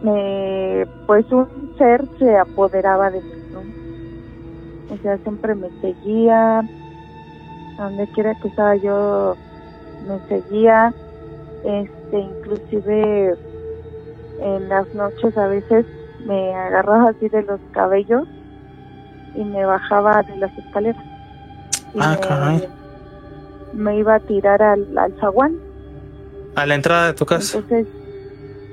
me, 0.00 0.86
pues 1.06 1.30
un 1.32 1.70
ser 1.76 2.00
se 2.18 2.34
apoderaba 2.38 3.10
de 3.10 3.20
mí, 3.20 3.34
¿no? 3.52 3.66
O 4.88 4.96
sea, 5.02 5.18
siempre 5.18 5.54
me 5.54 5.70
seguía, 5.82 6.60
a 6.60 7.82
donde 7.84 8.08
quiera 8.08 8.34
que 8.34 8.48
estaba 8.48 8.76
yo 8.76 9.36
me 10.06 10.18
seguía, 10.28 10.92
este, 11.64 12.18
inclusive 12.18 13.34
en 14.40 14.68
las 14.68 14.92
noches 14.94 15.36
a 15.36 15.46
veces 15.48 15.84
me 16.26 16.54
agarraba 16.54 17.10
así 17.10 17.28
de 17.28 17.42
los 17.42 17.60
cabellos 17.72 18.26
y 19.34 19.44
me 19.44 19.64
bajaba 19.64 20.22
de 20.22 20.36
las 20.36 20.56
escaleras. 20.58 21.04
Y 21.94 21.98
Ah, 22.00 22.16
me- 22.20 22.20
caray. 22.26 22.68
me 23.72 23.96
iba 23.98 24.14
a 24.16 24.20
tirar 24.20 24.62
al, 24.62 24.96
al 24.96 25.12
zaguán. 25.20 25.56
A 26.54 26.66
la 26.66 26.74
entrada 26.74 27.06
de 27.08 27.14
tu 27.14 27.24
casa. 27.26 27.58
Entonces, 27.58 27.86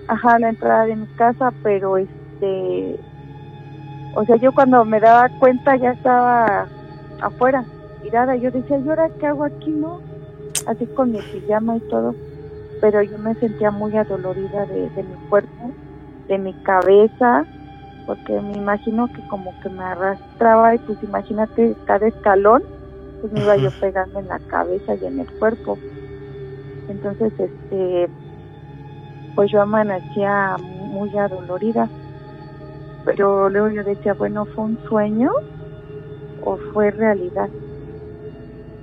ajá, 0.08 0.36
a 0.36 0.40
la 0.40 0.50
entrada 0.50 0.86
de 0.86 0.96
mi 0.96 1.08
casa, 1.18 1.52
pero 1.64 1.98
este, 1.98 3.00
o 4.16 4.24
sea, 4.26 4.36
yo 4.38 4.52
cuando 4.54 4.84
me 4.86 5.00
daba 5.00 5.30
cuenta 5.40 5.76
ya 5.76 5.92
estaba 5.92 6.68
afuera, 7.22 7.64
tirada. 8.02 8.36
Yo 8.36 8.50
decía, 8.52 8.78
¿y 8.80 8.90
ahora 8.90 9.10
qué 9.20 9.28
hago 9.28 9.44
aquí, 9.44 9.70
no? 9.72 10.00
Así 10.66 10.86
con 10.88 11.12
mi 11.12 11.22
pijama 11.22 11.78
y 11.78 11.80
todo. 11.82 12.16
Pero 12.82 13.02
yo 13.04 13.18
me 13.20 13.36
sentía 13.36 13.72
muy 13.72 13.96
adolorida 13.98 14.66
de, 14.66 14.90
de 14.90 15.04
mi 15.04 15.16
cuerpo, 15.30 15.72
de 16.28 16.38
mi 16.38 16.54
cabeza, 16.64 17.46
porque 18.06 18.34
me 18.42 18.58
imagino 18.58 19.08
que 19.08 19.28
como 19.30 19.54
que 19.62 19.70
me 19.70 19.84
arrastraba 19.84 20.76
y 20.76 20.80
pues 20.80 21.02
imagínate 21.04 21.76
cada 21.86 22.08
escalón, 22.08 22.64
pues 23.22 23.34
me 23.34 23.42
iba 23.42 23.58
yo 23.58 23.72
pegando 23.80 24.20
en 24.20 24.28
la 24.28 24.40
cabeza 24.40 24.96
y 24.96 25.06
en 25.06 25.20
el 25.20 25.32
cuerpo. 25.40 25.78
Entonces, 26.88 27.34
este, 27.40 28.10
pues 29.36 29.52
yo 29.52 29.62
amanecía 29.62 30.56
muy 30.60 31.10
adolorida. 31.18 31.90
Pero 33.06 33.50
luego 33.50 33.70
yo 33.70 33.84
decía, 33.84 34.14
bueno, 34.14 34.46
¿fue 34.46 34.66
un 34.66 34.80
sueño 34.88 35.32
o 36.44 36.58
fue 36.74 36.92
realidad? 36.92 37.50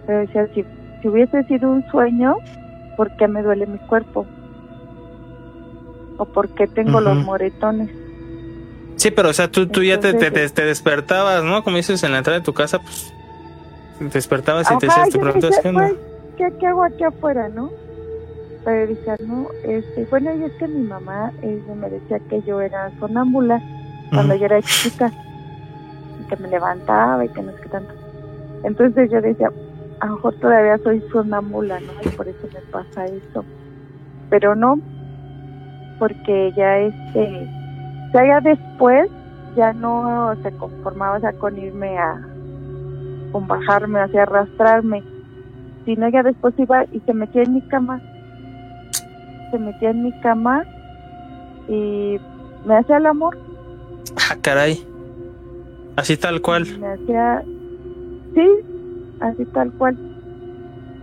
Pero 0.07 0.21
decía, 0.21 0.49
si, 0.55 0.65
si 1.03 1.09
hubiese 1.09 1.43
sido 1.45 1.69
un 1.69 1.85
sueño, 1.91 2.37
¿por 2.97 3.15
qué 3.17 3.29
me 3.29 3.43
duele 3.43 3.67
mi 3.67 3.79
cuerpo? 3.81 4.25
¿O 6.17 6.25
por 6.25 6.49
qué 6.51 6.69
tengo 6.69 7.01
los 7.01 7.25
moretones? 7.25 7.91
Sí, 8.97 9.11
pero 9.11 9.31
o 9.31 9.33
sea, 9.33 9.49
tú, 9.51 9.67
tú 9.67 9.83
ya 9.83 9.99
te, 9.99 10.15
te, 10.15 10.31
te- 10.31 10.49
te 10.49 10.65
despertabas, 10.65 11.43
¿no? 11.43 11.65
Como 11.65 11.77
dices 11.77 12.03
en 12.05 12.13
la 12.13 12.19
entrada 12.19 12.39
de 12.39 12.45
tu 12.45 12.53
casa, 12.53 12.79
pues 12.79 13.13
te 13.99 14.05
despertabas 14.05 14.71
y 14.71 14.79
te, 14.79 14.87
Ajá, 14.87 15.03
decías, 15.03 15.11
te 15.11 15.19
yo 15.19 15.25
preguntabas 15.25 15.57
decía, 15.57 15.63
qué 15.63 15.69
onda. 15.69 15.89
pues, 15.89 16.53
¿qué, 16.61 16.67
hago 16.67 16.85
aquí 16.85 17.05
afuera, 17.05 17.49
no? 17.49 17.71
Pero 18.65 18.87
decía, 18.87 19.17
no, 19.27 19.49
este, 19.65 20.07
bueno, 20.11 20.31
y 20.37 20.45
es 20.45 20.53
que 20.59 20.69
mi 20.69 20.83
mamá 20.87 21.33
ella 21.43 21.75
me 21.75 21.91
decía 21.91 22.21
que 22.31 22.41
yo 22.43 22.61
era 22.61 22.93
sonámbula 23.01 23.61
cuando 24.11 24.37
yo 24.37 24.45
era 24.45 24.63
chiquita, 24.63 25.11
y 26.21 26.25
que 26.29 26.37
me 26.37 26.49
levantaba 26.49 27.25
y 27.25 27.29
que 27.31 27.43
no 27.43 27.51
sé 27.53 27.59
qué 27.63 27.69
tanto. 27.71 27.93
Entonces 28.65 29.11
yo 29.11 29.21
decía, 29.21 29.51
a 30.03 30.07
lo 30.07 30.15
mejor 30.17 30.35
todavía 30.35 30.79
soy 30.79 31.01
sonámbula, 31.13 31.79
¿no? 31.79 31.93
Y 32.05 32.09
por 32.17 32.27
eso 32.27 32.49
me 32.53 32.61
pasa 32.73 33.05
esto. 33.07 33.45
Pero 34.31 34.57
no, 34.57 34.81
porque 36.01 36.53
ya 36.57 36.79
este, 36.79 37.49
sea, 38.11 38.27
ya 38.27 38.41
después 38.41 39.09
ya 39.57 39.73
no 39.73 40.35
se 40.43 40.51
conformaba 40.57 41.19
o 41.19 41.21
sea, 41.21 41.33
con 41.35 41.57
irme 41.57 41.97
a, 41.99 42.21
con 43.31 43.47
bajarme, 43.47 44.01
hacia 44.01 44.25
arrastrarme, 44.25 45.05
sino 45.85 46.09
ya 46.09 46.25
después 46.25 46.53
iba 46.59 46.85
y 46.91 46.99
se 47.07 47.15
metía 47.15 47.45
en 47.45 47.55
mi 47.55 47.63
cama, 47.69 48.01
se 49.53 49.59
metía 49.61 49.91
en 49.91 50.03
mi 50.03 50.21
cama 50.21 50.65
y 51.69 52.19
me 52.67 52.77
hacía 52.77 52.97
el 52.97 53.07
amor. 53.07 53.39
Ah, 54.17 54.35
caray. 54.43 54.85
Así 55.95 56.17
tal 56.17 56.41
cual. 56.41 56.67
Me 56.81 56.89
hacía, 56.89 57.45
sí, 58.35 58.72
así 59.23 59.45
tal 59.47 59.73
cual. 59.73 59.97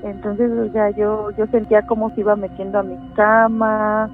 Entonces, 0.04 0.52
o 0.52 0.72
sea, 0.72 0.92
yo, 0.92 1.32
yo 1.32 1.46
sentía 1.48 1.86
como 1.86 2.14
se 2.16 2.22
iba 2.22 2.36
metiendo 2.36 2.80
a 2.80 2.84
mi 2.84 2.96
cama, 3.16 4.10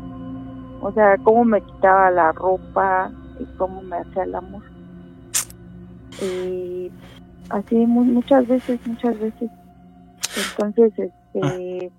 o 0.82 0.92
sea, 0.94 1.18
cómo 1.24 1.46
me 1.46 1.62
quitaba 1.62 2.10
la 2.12 2.32
ropa 2.32 3.12
y 3.40 3.46
cómo 3.58 3.82
me 3.82 3.98
hacía 3.98 4.24
el 4.24 4.36
amor. 4.36 4.64
Y 6.22 6.92
así 7.50 7.76
mu- 7.86 8.06
muchas 8.06 8.48
veces, 8.48 8.80
muchas 8.88 9.20
veces. 9.20 9.52
Entonces, 10.52 10.94
este, 10.98 11.92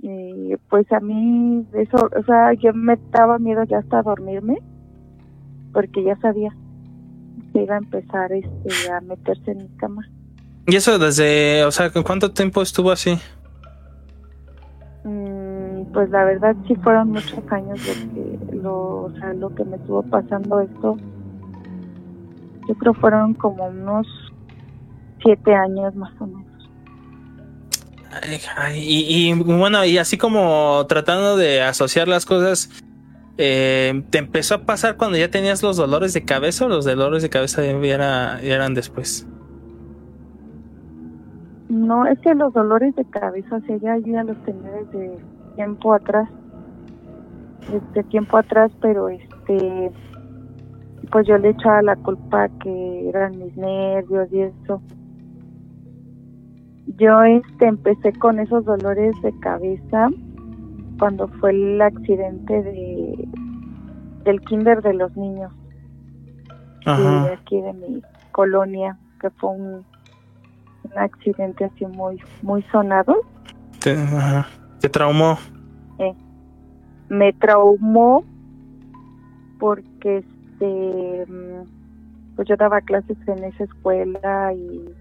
y 0.00 0.54
pues 0.68 0.90
a 0.92 1.00
mí 1.00 1.64
eso, 1.74 1.96
o 1.96 2.22
sea, 2.24 2.52
yo 2.54 2.74
me 2.74 2.98
daba 3.12 3.38
miedo 3.38 3.62
ya 3.64 3.78
hasta 3.78 4.02
dormirme, 4.02 4.58
porque 5.72 6.02
ya 6.04 6.16
sabía 6.16 6.54
que 7.52 7.62
iba 7.62 7.76
a 7.76 7.78
empezar 7.78 8.32
este, 8.32 8.90
a 8.90 9.00
meterse 9.00 9.52
en 9.52 9.58
mi 9.58 9.68
cama. 9.78 10.02
Y 10.66 10.76
eso 10.76 10.98
desde, 10.98 11.64
o 11.64 11.70
sea, 11.72 11.90
¿cuánto 11.90 12.30
tiempo 12.32 12.62
estuvo 12.62 12.90
así? 12.92 13.18
Mm, 15.04 15.92
pues 15.92 16.08
la 16.10 16.24
verdad 16.24 16.54
sí 16.68 16.76
fueron 16.76 17.08
muchos 17.10 17.40
años 17.50 17.78
lo 17.80 17.94
que, 18.14 18.56
lo, 18.56 18.74
o 19.04 19.12
sea, 19.18 19.32
lo 19.34 19.54
que 19.54 19.64
me 19.64 19.76
estuvo 19.76 20.02
pasando 20.04 20.60
esto. 20.60 20.96
Yo 22.68 22.74
creo 22.76 22.94
fueron 22.94 23.34
como 23.34 23.66
unos 23.66 24.06
siete 25.20 25.52
años 25.54 25.94
más 25.96 26.12
o 26.20 26.26
menos. 26.26 26.42
Y, 28.76 29.30
y, 29.30 29.34
bueno, 29.34 29.84
y 29.84 29.98
así 29.98 30.18
como 30.18 30.84
tratando 30.88 31.36
de 31.36 31.62
asociar 31.62 32.06
las 32.08 32.26
cosas, 32.26 32.70
eh, 33.38 34.04
¿te 34.10 34.18
empezó 34.18 34.54
a 34.54 34.58
pasar 34.66 34.96
cuando 34.96 35.16
ya 35.16 35.30
tenías 35.30 35.62
los 35.62 35.76
dolores 35.78 36.12
de 36.12 36.24
cabeza 36.24 36.66
o 36.66 36.68
los 36.68 36.84
dolores 36.84 37.22
de 37.22 37.30
cabeza 37.30 37.62
ya, 37.64 37.70
era- 37.72 38.40
ya 38.42 38.54
eran 38.54 38.74
después? 38.74 39.26
No, 41.72 42.04
es 42.04 42.18
que 42.18 42.34
los 42.34 42.52
dolores 42.52 42.94
de 42.96 43.04
cabeza, 43.06 43.56
o 43.56 43.60
sea, 43.62 43.78
ya, 43.78 44.24
los 44.24 44.36
tenía 44.42 44.70
desde 44.72 45.16
tiempo 45.54 45.94
atrás. 45.94 46.28
Desde 47.60 48.06
tiempo 48.10 48.36
atrás, 48.36 48.70
pero 48.82 49.08
este, 49.08 49.90
pues 51.10 51.26
yo 51.26 51.38
le 51.38 51.48
echaba 51.48 51.80
la 51.80 51.96
culpa 51.96 52.50
que 52.62 53.08
eran 53.08 53.38
mis 53.38 53.56
nervios 53.56 54.30
y 54.30 54.42
eso. 54.42 54.82
Yo 56.98 57.22
este 57.22 57.68
empecé 57.68 58.12
con 58.18 58.38
esos 58.38 58.66
dolores 58.66 59.14
de 59.22 59.32
cabeza 59.40 60.10
cuando 60.98 61.26
fue 61.26 61.52
el 61.52 61.80
accidente 61.80 62.62
de 62.64 63.28
del 64.24 64.42
kinder 64.42 64.82
de 64.82 64.92
los 64.92 65.16
niños 65.16 65.50
de 66.84 67.32
aquí 67.32 67.62
de 67.62 67.72
mi 67.72 68.02
colonia, 68.30 68.98
que 69.22 69.30
fue 69.30 69.50
un, 69.52 69.86
un 70.92 70.98
accidente 70.98 71.64
así 71.64 71.86
muy 71.86 72.20
muy 72.42 72.62
sonado. 72.64 73.16
Te. 73.80 73.96
Te 74.80 74.88
traumó. 74.88 75.38
Me 77.08 77.32
traumó 77.34 78.24
porque 79.58 80.18
este 80.18 81.26
mm, 81.28 82.34
pues 82.34 82.48
yo 82.48 82.56
daba 82.56 82.80
clases 82.80 83.18
en 83.28 83.44
esa 83.44 83.64
escuela 83.64 84.52
y 84.54 84.94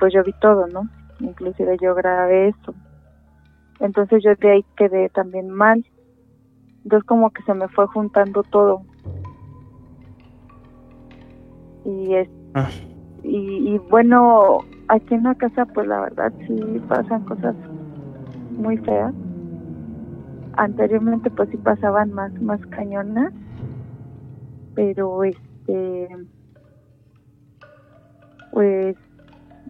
pues 0.00 0.12
yo 0.12 0.24
vi 0.24 0.32
todo, 0.40 0.66
¿no? 0.66 0.88
Inclusive 1.20 1.76
yo 1.80 1.94
grabé 1.94 2.48
eso. 2.48 2.74
Entonces 3.78 4.22
yo 4.24 4.34
de 4.34 4.50
ahí 4.50 4.64
quedé 4.76 5.08
también 5.10 5.48
mal. 5.48 5.86
Entonces 6.82 7.06
como 7.06 7.30
que 7.30 7.42
se 7.44 7.54
me 7.54 7.68
fue 7.68 7.86
juntando 7.86 8.42
todo. 8.42 8.82
Y 11.84 12.14
es 12.14 12.28
Ah. 12.54 12.68
Y, 13.24 13.78
bueno, 13.90 14.58
aquí 14.88 15.14
en 15.14 15.24
la 15.24 15.34
casa 15.34 15.64
pues 15.64 15.86
la 15.86 16.02
verdad 16.02 16.32
sí 16.46 16.82
pasan 16.88 17.24
cosas 17.24 17.56
muy 18.50 18.76
feas. 18.78 19.14
Anteriormente 20.56 21.30
pues 21.30 21.48
sí 21.48 21.56
pasaban 21.56 22.12
más 22.12 22.32
más 22.42 22.60
cañonas, 22.66 23.32
pero 24.74 25.24
este 25.24 26.08
pues 28.52 28.96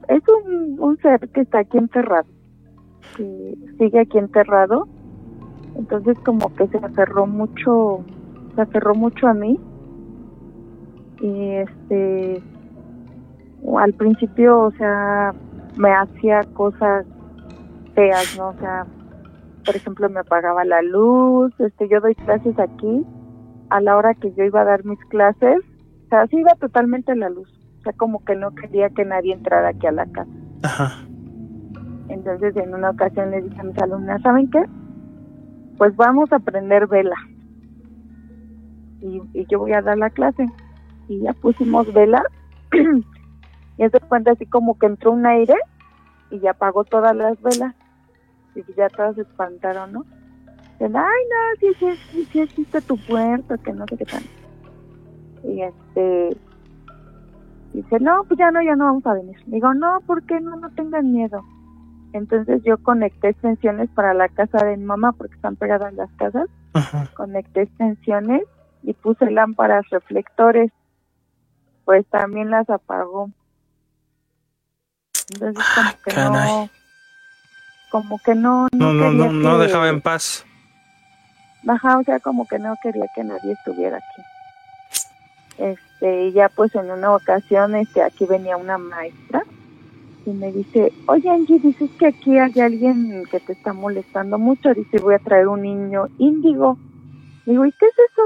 es 0.09 0.23
un, 0.29 0.79
un 0.81 0.99
ser 0.99 1.29
que 1.31 1.43
está 1.43 1.61
aquí 1.61 1.79
enterrado, 1.79 2.27
que 3.17 3.57
sigue 3.79 4.01
aquí 4.01 4.19
enterrado, 4.19 4.89
entonces 5.77 6.19
como 6.19 6.53
que 6.55 6.67
se 6.67 6.77
aferró 6.79 7.27
mucho, 7.27 8.05
se 8.57 8.61
aferró 8.61 8.95
mucho 8.95 9.29
a 9.29 9.33
mí 9.33 9.59
y 11.23 11.51
este 11.53 12.43
al 13.79 13.95
principio, 13.95 14.61
o 14.61 14.71
sea, 14.73 15.35
me 15.77 15.91
hacía 15.93 16.43
cosas 16.53 17.07
feas, 17.95 18.37
¿no? 18.37 18.49
O 18.49 18.55
sea, 18.55 18.87
por 19.65 19.75
ejemplo, 19.75 20.09
me 20.11 20.21
apagaba 20.21 20.65
la 20.65 20.83
luz, 20.83 21.53
este, 21.59 21.89
yo 21.89 22.01
doy 22.01 22.15
clases 22.15 22.59
aquí, 22.59 23.05
a 23.71 23.81
la 23.81 23.97
hora 23.97 24.15
que 24.15 24.33
yo 24.35 24.45
iba 24.45 24.61
a 24.61 24.65
dar 24.65 24.85
mis 24.85 25.03
clases, 25.07 25.59
o 26.07 26.09
sea, 26.11 26.27
sí 26.27 26.37
iba 26.37 26.55
totalmente 26.57 27.17
la 27.17 27.31
luz, 27.31 27.49
o 27.79 27.83
sea, 27.83 27.93
como 27.95 28.25
que 28.25 28.37
no 28.37 28.55
quería 28.55 28.91
que 28.91 29.05
nadie 29.05 29.33
entrara 29.33 29.69
aquí 29.69 29.87
a 29.87 29.93
la 29.93 30.07
casa. 30.07 30.31
Ajá. 30.63 31.05
Entonces, 32.09 32.55
en 32.57 32.75
una 32.75 32.91
ocasión 32.91 33.31
le 33.31 33.43
dije 33.43 33.61
a 33.61 33.65
mis 33.65 33.79
alumnas, 33.79 34.21
¿saben 34.23 34.51
qué? 34.51 34.63
Pues 35.79 35.97
vamos 35.97 36.31
a 36.33 36.39
prender 36.39 36.87
vela. 36.87 37.17
Y, 39.01 39.23
y 39.33 39.47
yo 39.47 39.59
voy 39.59 39.73
a 39.73 39.83
dar 39.83 39.99
la 39.99 40.11
clase. 40.11 40.47
Y 41.09 41.21
ya 41.21 41.33
pusimos 41.33 41.93
vela. 41.93 42.23
y 43.77 43.89
se 43.89 44.01
cuenta 44.01 44.33
así 44.33 44.47
como 44.47 44.79
que 44.79 44.87
entró 44.87 45.13
un 45.13 45.27
aire 45.27 45.57
y 46.31 46.39
ya 46.41 46.53
apagó 46.53 46.85
todas 46.85 47.15
las 47.15 47.41
velas. 47.43 47.75
Y 48.55 48.63
ya 48.75 48.89
todas 48.89 49.17
se 49.17 49.23
espantaron, 49.23 49.93
¿no? 49.93 50.05
Dicen, 50.73 50.97
ay, 50.97 51.23
no, 51.31 51.61
sí, 51.61 51.67
sí, 51.79 51.97
sí, 52.11 52.29
sí 52.33 52.41
existe 52.41 52.81
tu 52.83 52.97
puerto, 52.97 53.57
que 53.59 53.73
no 53.73 53.85
sé 53.89 53.97
qué 53.97 54.05
tal. 54.05 54.23
Y 55.45 55.63
este, 55.63 56.37
dice, 57.73 58.01
no, 58.01 58.25
pues 58.25 58.39
ya 58.39 58.51
no, 58.51 58.63
ya 58.63 58.77
no 58.77 58.87
vamos 58.87 59.07
a 59.07 59.15
venir. 59.15 59.37
Digo, 59.47 59.75
no, 59.75 60.01
¿por 60.07 60.23
qué 60.25 60.41
no? 60.41 60.57
No 60.57 60.71
tengan 60.71 61.13
miedo. 61.13 61.43
Entonces 62.13 62.63
yo 62.63 62.79
conecté 62.79 63.31
extensiones 63.31 63.91
para 63.91 64.15
la 64.15 64.29
casa 64.29 64.65
de 64.65 64.77
mi 64.77 64.85
mamá 64.85 65.13
porque 65.13 65.35
están 65.35 65.57
pegadas 65.57 65.93
las 65.95 66.11
casas. 66.13 66.49
Ajá. 66.73 67.09
Conecté 67.17 67.63
extensiones 67.63 68.43
y 68.85 68.95
puse 68.95 69.31
lámparas 69.31 69.89
reflectores. 69.91 70.71
Pues 71.85 72.07
también 72.07 72.51
las 72.51 72.71
apagó. 72.71 73.31
Entonces 75.33 75.65
como 75.75 75.93
que 76.05 76.13
no, 76.15 76.69
como 77.91 78.19
que 78.19 78.35
no, 78.35 78.69
No, 78.73 78.93
no, 78.93 79.11
no, 79.13 79.25
quería 79.29 79.33
no 79.51 79.59
que- 79.59 79.67
dejaba 79.67 79.89
en 79.89 80.01
paz. 80.01 80.45
Ajá, 81.67 81.99
o 81.99 82.05
sea, 82.05 82.21
como 82.21 82.47
que 82.47 82.59
no 82.59 82.75
quería 82.83 83.07
que 83.15 83.25
nadie 83.25 83.53
estuviera 83.53 83.97
aquí. 83.97 84.23
Este, 85.57 86.27
y 86.27 86.33
ya 86.33 86.49
pues 86.49 86.75
en 86.75 86.91
una 86.91 87.15
ocasión, 87.15 87.75
este, 87.77 88.03
aquí 88.03 88.27
venía 88.27 88.57
una 88.57 88.77
maestra 88.77 89.43
y 90.27 90.31
me 90.31 90.51
dice, 90.53 90.93
oye 91.07 91.31
Angie, 91.31 91.59
dices 91.61 91.91
que 91.99 92.09
aquí 92.09 92.37
hay 92.39 92.61
alguien 92.61 93.25
que 93.31 93.41
te 93.41 93.53
está 93.53 93.73
molestando 93.73 94.39
mucho, 94.39 94.75
dice, 94.75 94.99
voy 94.99 95.15
a 95.15 95.19
traer 95.21 95.49
un 95.49 95.63
niño 95.63 96.09
índigo. 96.19 96.77
Digo, 97.47 97.65
¿y 97.67 97.73
qué 97.73 97.87
es 97.87 97.95
eso? 98.11 98.23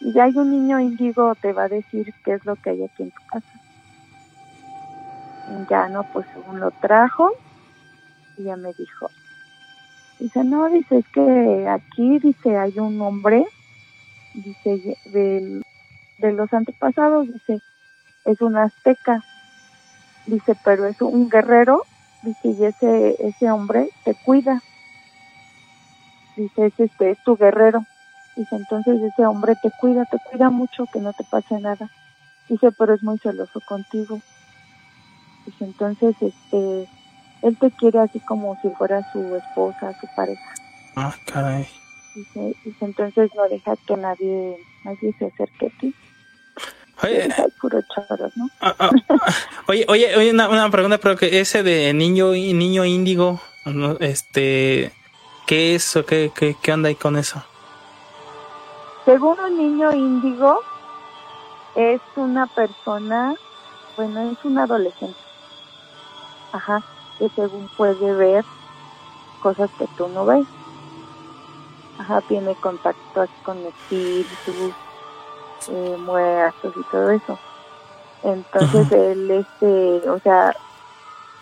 Y 0.00 0.12
ya 0.12 0.24
hay 0.24 0.36
un 0.36 0.50
niño 0.50 0.80
índigo, 0.80 1.34
te 1.36 1.52
va 1.52 1.64
a 1.64 1.68
decir 1.68 2.12
qué 2.24 2.34
es 2.34 2.44
lo 2.44 2.56
que 2.56 2.70
hay 2.70 2.84
aquí 2.84 3.04
en 3.04 3.10
tu 3.12 3.22
casa. 3.30 3.46
Ya 5.46 5.88
no, 5.88 6.04
pues 6.04 6.26
según 6.32 6.60
lo 6.60 6.70
trajo, 6.80 7.30
y 8.36 8.44
ya 8.44 8.56
me 8.56 8.72
dijo, 8.74 9.12
Dice, 10.18 10.44
no, 10.44 10.68
dice, 10.70 10.98
es 10.98 11.08
que 11.12 11.66
aquí, 11.68 12.18
dice, 12.20 12.56
hay 12.56 12.72
un 12.78 13.00
hombre, 13.02 13.44
dice, 14.34 14.98
del- 15.04 15.62
de, 16.18 16.32
los 16.32 16.52
antepasados, 16.52 17.28
dice, 17.28 17.60
es 18.24 18.40
un 18.40 18.56
azteca, 18.56 19.24
dice, 20.26 20.54
pero 20.64 20.86
es 20.86 21.00
un 21.02 21.28
guerrero, 21.28 21.86
dice, 22.22 22.48
y 22.48 22.64
ese, 22.64 23.16
ese 23.20 23.50
hombre 23.50 23.90
te 24.04 24.14
cuida, 24.16 24.62
dice, 26.36 26.66
es 26.66 26.74
este, 26.78 27.12
es 27.12 27.20
tu 27.22 27.36
guerrero, 27.36 27.86
dice, 28.36 28.56
entonces 28.56 29.02
ese 29.02 29.26
hombre 29.26 29.56
te 29.56 29.70
cuida, 29.72 30.06
te 30.06 30.18
cuida 30.20 30.50
mucho, 30.50 30.86
que 30.88 31.00
no 31.00 31.14
te 31.14 31.24
pase 31.24 31.58
nada, 31.60 31.90
dice, 32.48 32.72
pero 32.72 32.94
es 32.94 33.02
muy 33.02 33.18
celoso 33.20 33.60
contigo, 33.62 34.22
dice, 35.46 35.64
entonces, 35.64 36.14
este, 36.20 36.88
él 37.42 37.56
te 37.58 37.70
quiere 37.72 38.00
así 38.00 38.20
como 38.20 38.58
si 38.62 38.68
fuera 38.70 39.00
su 39.12 39.36
esposa, 39.36 39.92
su 40.00 40.06
pareja. 40.14 40.54
Ah, 40.96 41.14
caray. 41.26 41.66
Dice, 42.14 42.54
dice, 42.64 42.84
entonces 42.84 43.30
no 43.34 43.48
deja 43.48 43.74
que 43.86 43.96
nadie, 43.96 44.56
nadie 44.84 45.14
se 45.18 45.26
acerque 45.26 45.66
a 45.66 45.80
ti. 45.80 45.94
Oye, 47.02 47.22
"Ay, 47.36 47.44
puro 47.60 47.80
choros, 47.94 48.36
¿no? 48.36 48.48
ah, 48.60 48.74
ah, 48.78 48.90
ah, 49.08 49.18
oye, 49.66 49.84
oye, 49.88 50.14
oye, 50.16 50.30
una, 50.30 50.48
una 50.48 50.70
pregunta, 50.70 50.98
pero 50.98 51.16
que 51.16 51.40
ese 51.40 51.62
de 51.62 51.92
niño 51.94 52.32
niño 52.32 52.84
índigo, 52.84 53.40
este, 53.98 54.92
¿qué 55.46 55.74
es 55.74 55.96
o 55.96 56.04
qué, 56.04 56.30
qué, 56.34 56.54
qué 56.62 56.72
onda 56.72 56.88
ahí 56.90 56.94
con 56.94 57.16
eso? 57.16 57.42
Según 59.04 59.40
un 59.40 59.56
niño 59.58 59.92
índigo, 59.92 60.60
es 61.74 62.00
una 62.14 62.46
persona, 62.46 63.34
bueno, 63.96 64.30
es 64.30 64.38
un 64.44 64.58
adolescente. 64.58 65.16
Ajá, 66.52 66.82
que 67.18 67.28
según 67.30 67.68
puede 67.76 68.12
ver 68.14 68.44
cosas 69.42 69.70
que 69.78 69.86
tú 69.96 70.08
no 70.08 70.24
ves. 70.26 70.46
Ajá, 71.98 72.20
tiene 72.22 72.54
contactos 72.56 73.28
con 73.44 73.58
espíritus, 73.66 74.74
eh, 75.68 75.96
muertos 75.98 76.72
y 76.76 76.82
todo 76.90 77.10
eso. 77.10 77.38
Entonces 78.22 78.90
él, 78.92 79.30
este, 79.30 80.08
o 80.10 80.18
sea, 80.20 80.54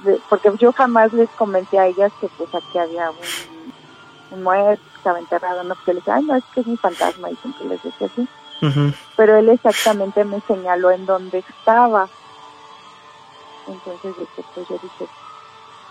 de- 0.04 0.20
porque 0.30 0.50
yo 0.58 0.72
jamás 0.72 1.12
les 1.12 1.28
comenté 1.30 1.78
a 1.78 1.86
ellas 1.86 2.12
que 2.20 2.28
pues 2.38 2.48
aquí 2.54 2.78
había 2.78 3.10
un, 3.10 4.36
un 4.36 4.42
muerto 4.42 4.82
que 4.92 4.96
estaba 4.98 5.18
enterrado, 5.18 5.62
no, 5.64 5.74
porque 5.74 5.94
les 5.94 6.04
decía, 6.04 6.14
ay, 6.16 6.24
no, 6.24 6.36
es 6.36 6.44
que 6.54 6.60
es 6.60 6.66
mi 6.66 6.76
fantasma, 6.76 7.30
y 7.30 7.36
siempre 7.36 7.66
les 7.66 7.82
decía 7.82 8.06
así. 8.06 8.28
Pero 9.16 9.36
él 9.36 9.48
exactamente 9.50 10.24
me 10.24 10.40
señaló 10.42 10.90
en 10.90 11.04
dónde 11.06 11.38
estaba. 11.38 12.08
Entonces, 13.70 14.16
este, 14.18 14.42
pues 14.54 14.68
yo 14.68 14.76
dije, 14.78 15.08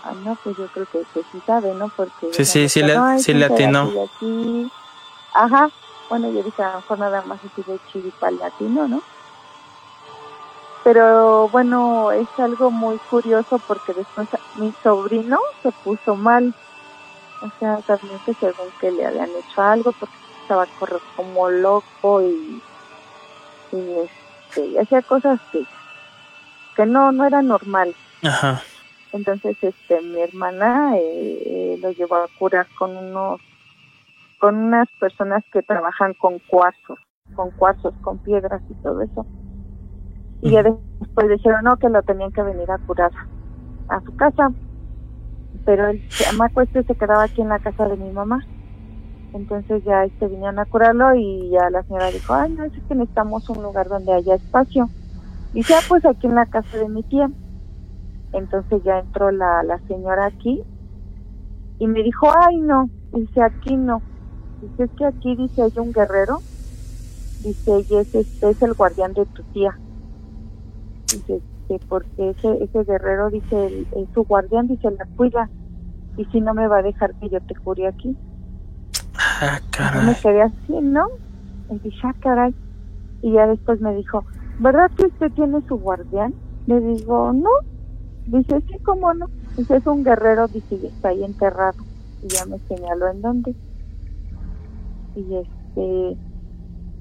ah, 0.02 0.14
no, 0.14 0.36
pues 0.42 0.56
yo 0.56 0.68
creo 0.68 0.86
que, 0.86 1.02
que 1.12 1.22
sí 1.30 1.40
sabe, 1.46 1.74
¿no? 1.74 1.88
Porque... 1.90 2.28
Sí, 2.32 2.44
sí, 2.44 2.60
me 2.60 2.68
sí 2.68 2.82
le- 2.82 2.94
"No, 2.96 3.10
es 3.12 3.22
sí 3.22 3.34
le 3.34 3.44
atinó". 3.46 3.90
pedacito 3.90 4.02
aquí". 4.04 4.72
Ajá, 5.32 5.70
bueno, 6.08 6.30
yo 6.30 6.42
dije, 6.42 6.62
a 6.62 6.72
lo 6.72 6.76
mejor 6.78 6.98
nada 6.98 7.22
más 7.22 7.40
así 7.44 7.62
de 7.62 7.78
chiripa 7.86 8.30
latino, 8.32 8.88
¿no? 8.88 9.02
Pero 10.82 11.48
bueno, 11.50 12.10
es 12.12 12.28
algo 12.38 12.70
muy 12.70 12.98
curioso 13.00 13.58
porque 13.66 13.92
después 13.92 14.28
mi 14.54 14.72
sobrino 14.82 15.36
se 15.62 15.70
puso 15.72 16.16
mal. 16.16 16.54
O 17.42 17.48
sea, 17.58 17.80
también 17.86 18.18
que 18.24 18.34
según 18.34 18.72
que 18.78 18.90
le 18.90 19.04
habían 19.06 19.30
hecho 19.36 19.60
algo 19.62 19.92
porque 19.92 20.16
estaba 20.42 20.66
como 21.14 21.48
loco 21.50 22.22
y, 22.22 22.62
y, 23.72 23.76
este, 24.04 24.66
y 24.66 24.78
hacía 24.78 25.02
cosas 25.02 25.38
que, 25.52 25.64
que 26.80 26.86
no, 26.86 27.12
no 27.12 27.26
era 27.26 27.42
normal. 27.42 27.94
Ajá. 28.22 28.62
Entonces, 29.12 29.54
este, 29.60 30.00
mi 30.00 30.18
hermana 30.18 30.96
eh, 30.96 31.42
eh, 31.44 31.78
lo 31.82 31.90
llevó 31.90 32.14
a 32.14 32.28
curar 32.38 32.66
con 32.78 32.96
unos, 32.96 33.38
con 34.38 34.56
unas 34.56 34.88
personas 34.98 35.44
que 35.52 35.60
trabajan 35.60 36.14
con 36.14 36.38
cuarzos, 36.38 36.98
con 37.34 37.50
cuarzos, 37.50 37.92
con 38.00 38.16
piedras 38.16 38.62
y 38.70 38.74
todo 38.82 39.02
eso. 39.02 39.26
Y 40.40 40.52
ya 40.52 40.62
después 40.62 41.28
dijeron, 41.28 41.64
no, 41.64 41.76
que 41.76 41.90
lo 41.90 42.02
tenían 42.02 42.32
que 42.32 42.42
venir 42.42 42.70
a 42.70 42.78
curar 42.78 43.10
a 43.90 44.00
su 44.00 44.16
casa. 44.16 44.48
Pero 45.66 45.88
el 45.88 46.08
chamaco 46.08 46.62
este 46.62 46.82
se 46.84 46.94
quedaba 46.94 47.24
aquí 47.24 47.42
en 47.42 47.50
la 47.50 47.58
casa 47.58 47.88
de 47.88 47.98
mi 47.98 48.10
mamá. 48.10 48.42
Entonces 49.34 49.84
ya 49.84 50.04
este 50.04 50.28
vinieron 50.28 50.58
a 50.58 50.64
curarlo 50.64 51.14
y 51.14 51.50
ya 51.50 51.68
la 51.68 51.82
señora 51.82 52.10
dijo, 52.10 52.32
ay, 52.32 52.52
no, 52.52 52.64
es 52.64 52.72
que 52.72 52.94
necesitamos 52.94 53.50
un 53.50 53.62
lugar 53.62 53.86
donde 53.88 54.14
haya 54.14 54.36
espacio. 54.36 54.88
Y 55.52 55.62
ya 55.64 55.76
pues 55.88 56.04
aquí 56.04 56.26
en 56.26 56.34
la 56.36 56.46
casa 56.46 56.76
de 56.78 56.88
mi 56.88 57.02
tía. 57.02 57.30
Entonces 58.32 58.82
ya 58.84 59.00
entró 59.00 59.30
la, 59.32 59.62
la 59.64 59.78
señora 59.88 60.26
aquí 60.26 60.62
y 61.78 61.86
me 61.86 62.02
dijo, 62.02 62.28
ay 62.46 62.58
no, 62.60 62.88
dice 63.12 63.42
aquí 63.42 63.76
no. 63.76 64.02
Dice, 64.60 64.84
es 64.84 64.90
que 64.96 65.06
aquí 65.06 65.34
dice 65.36 65.62
hay 65.62 65.72
un 65.76 65.92
guerrero. 65.92 66.38
Dice, 67.42 67.84
y 67.88 67.96
ese 67.96 68.20
es 68.20 68.62
el 68.62 68.74
guardián 68.74 69.14
de 69.14 69.24
tu 69.26 69.42
tía. 69.44 69.76
Dice, 71.10 71.40
que 71.66 71.78
porque 71.88 72.30
ese, 72.30 72.62
ese 72.62 72.84
guerrero, 72.84 73.30
dice, 73.30 73.66
el- 73.66 73.86
el- 73.96 74.08
su 74.12 74.24
guardián, 74.24 74.68
dice, 74.68 74.90
la 74.90 75.06
cuida. 75.16 75.48
Y 76.16 76.24
si 76.26 76.40
no 76.40 76.52
me 76.52 76.66
va 76.68 76.78
a 76.78 76.82
dejar 76.82 77.14
que 77.14 77.30
yo 77.30 77.40
te 77.40 77.54
cure 77.54 77.86
aquí. 77.88 78.14
Ah, 79.16 79.58
Yo 79.72 80.02
me 80.02 80.14
caray. 80.14 80.14
quedé 80.22 80.42
así, 80.42 80.72
¿no? 80.82 81.06
Y 81.70 81.78
dije, 81.78 82.00
ah, 82.06 82.14
caray. 82.20 82.54
Y 83.22 83.32
ya 83.32 83.46
después 83.46 83.80
me 83.80 83.94
dijo, 83.96 84.24
¿verdad 84.60 84.90
que 84.96 85.06
usted 85.06 85.32
tiene 85.32 85.60
su 85.66 85.76
guardián? 85.76 86.34
Le 86.66 86.80
digo, 86.80 87.32
no. 87.32 87.50
Dice, 88.26 88.60
sí, 88.68 88.78
¿cómo 88.84 89.12
no? 89.14 89.26
Dice, 89.56 89.76
es 89.76 89.86
un 89.86 90.04
guerrero, 90.04 90.46
dice, 90.48 90.76
y 90.76 90.86
está 90.86 91.08
ahí 91.08 91.24
enterrado. 91.24 91.78
Y 92.22 92.28
ya 92.28 92.46
me 92.46 92.58
señaló 92.68 93.08
en 93.08 93.22
dónde. 93.22 93.54
Y 95.16 95.34
este, 95.34 96.16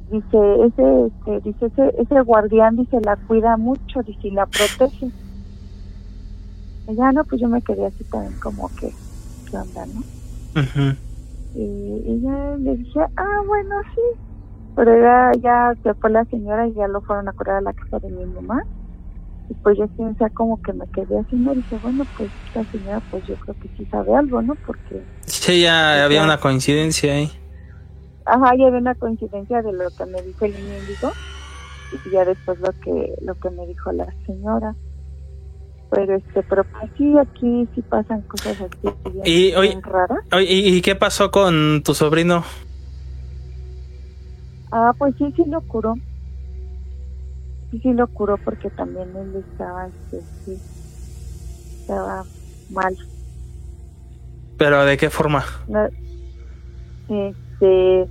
dice, 0.10 0.66
ese, 0.66 1.06
este, 1.08 1.42
dice, 1.42 1.66
ese, 1.68 2.02
ese 2.02 2.22
guardián, 2.22 2.78
dice, 2.78 3.00
la 3.02 3.16
cuida 3.16 3.58
mucho, 3.58 4.02
dice, 4.04 4.30
y 4.30 4.32
la 4.32 4.46
protege. 4.46 5.12
Y 6.88 6.96
ya, 6.96 7.12
no, 7.12 7.24
pues 7.26 7.42
yo 7.42 7.48
me 7.48 7.62
quedé 7.62 7.86
así 7.86 8.04
también 8.06 8.40
como 8.40 8.70
que, 8.80 8.92
¿qué 9.52 9.58
onda, 9.58 9.86
no? 9.86 10.02
Y, 11.54 11.62
y 11.62 12.22
ya 12.22 12.56
le 12.58 12.78
dije, 12.78 13.02
ah, 13.18 13.42
bueno, 13.46 13.76
sí. 13.94 14.29
Pero 14.80 14.98
ya, 14.98 15.32
ya 15.42 15.74
se 15.84 15.94
fue 15.96 16.10
la 16.10 16.24
señora 16.26 16.66
y 16.66 16.74
ya 16.74 16.88
lo 16.88 17.02
fueron 17.02 17.28
a 17.28 17.34
curar 17.34 17.58
a 17.58 17.62
la 17.62 17.74
casa 17.74 18.00
de 18.00 18.10
mi 18.10 18.24
mamá. 18.28 18.64
Y 19.50 19.54
pues 19.56 19.78
yo 19.78 19.88
sí, 19.98 20.04
o 20.04 20.16
sea, 20.18 20.30
como 20.30 20.62
que 20.62 20.72
me 20.72 20.86
quedé 20.94 21.20
así, 21.20 21.36
me 21.36 21.54
dije, 21.54 21.76
bueno, 21.82 22.06
pues 22.16 22.30
esta 22.48 22.64
señora, 22.72 23.02
pues 23.12 23.28
yo 23.28 23.36
creo 23.36 23.56
que 23.62 23.68
sí 23.76 23.86
sabe 23.92 24.16
algo, 24.16 24.42
¿no? 24.42 24.56
Porque, 24.66 25.04
Sí, 25.26 25.64
ya 25.64 26.06
había 26.06 26.24
una 26.24 26.38
coincidencia 26.40 27.12
ahí. 27.12 27.30
ajá, 28.26 28.56
ya 28.58 28.68
había 28.68 28.80
una 28.80 28.96
coincidencia 28.96 29.62
de 29.62 29.74
lo 29.74 29.90
que 29.90 30.06
me 30.06 30.22
dijo 30.22 30.46
el 30.46 30.54
niño 30.54 30.78
índigo 30.78 31.12
y 32.06 32.10
ya 32.12 32.24
después 32.24 32.58
lo 32.60 32.72
que, 32.82 33.16
lo 33.22 33.36
que 33.36 33.50
me 33.50 33.68
dijo 33.68 33.92
la 33.92 34.08
señora. 34.26 34.76
Pero 35.92 36.16
este, 36.16 36.42
pero 36.44 36.64
pues 36.64 36.90
sí, 36.96 37.18
aquí 37.18 37.68
sí 37.76 37.82
pasan 37.82 38.22
cosas 38.22 38.56
así 38.62 38.96
bien, 39.12 39.24
Y, 39.26 39.54
oye- 39.56 39.70
bien 39.72 39.84
raras. 39.84 40.20
Oye, 40.32 40.46
¿y 40.54 40.78
y 40.78 40.82
qué 40.82 40.96
pasó 40.96 41.32
con 41.32 41.82
tu 41.84 41.94
sobrino? 41.94 42.46
Ah, 44.72 44.94
pues 44.98 45.16
sí, 45.18 45.32
sí 45.36 45.44
lo 45.46 45.62
curó. 45.62 45.96
Sí, 47.72 47.80
sí 47.80 47.94
lo 47.94 48.08
curó 48.08 48.38
porque 48.38 48.70
también 48.70 49.16
él 49.16 49.44
estaba, 49.52 49.88
este, 49.88 50.22
sí, 50.46 50.60
estaba 51.82 52.24
mal. 52.70 52.96
¿Pero 54.58 54.86
de 54.86 54.98
qué 54.98 55.10
forma? 55.10 55.44
No, 55.68 55.88
este, 57.08 58.08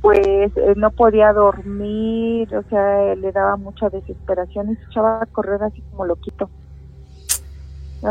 pues 0.00 0.56
eh, 0.56 0.74
no 0.76 0.90
podía 0.90 1.32
dormir, 1.32 2.54
o 2.54 2.62
sea, 2.68 3.14
le 3.14 3.32
daba 3.32 3.56
mucha 3.56 3.88
desesperación 3.88 4.72
y 4.72 4.76
se 4.76 4.84
echaba 4.84 5.22
a 5.22 5.26
correr 5.26 5.62
así 5.62 5.80
como 5.90 6.06
loquito. 6.06 6.50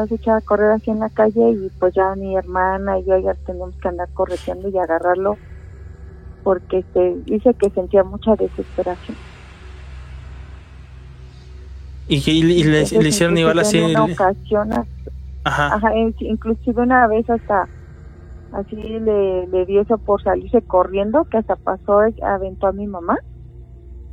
Se 0.08 0.16
echaba 0.16 0.38
a 0.38 0.42
correr 0.42 0.72
así 0.72 0.90
en 0.90 1.00
la 1.00 1.10
calle 1.10 1.52
y 1.52 1.70
pues 1.78 1.94
ya 1.94 2.16
mi 2.16 2.38
hermana 2.38 2.98
y 2.98 3.06
yo 3.06 3.18
ya 3.18 3.34
teníamos 3.34 3.76
que 3.76 3.90
andar 3.90 4.08
correteando 4.14 4.70
y 4.70 4.78
agarrarlo 4.78 5.38
porque 6.44 6.80
este, 6.80 7.16
dice 7.26 7.54
que 7.56 7.70
sentía 7.72 8.04
mucha 8.04 8.36
desesperación. 8.36 9.18
¿Y, 12.08 12.16
y- 12.18 12.40
y 12.40 12.64
le, 12.64 12.78
Entonces, 12.80 13.04
le 13.04 13.10
hicieron 13.10 13.38
igual 13.38 13.60
así? 13.60 13.78
En 13.78 13.92
una 13.92 14.04
ocasión, 14.06 14.72
Ajá. 15.44 15.76
ajá, 15.76 15.96
in- 15.98 16.16
inclusive 16.20 16.82
una 16.82 17.08
vez 17.08 17.30
hasta 17.30 17.68
así 18.52 18.76
le, 18.76 19.48
le 19.48 19.66
dio 19.66 19.82
eso 19.82 19.98
por 19.98 20.22
salirse 20.22 20.62
corriendo, 20.62 21.24
que 21.26 21.38
hasta 21.38 21.56
pasó, 21.56 22.00
aventó 22.22 22.68
a 22.68 22.74
mi 22.74 22.86
mamá. 22.88 23.18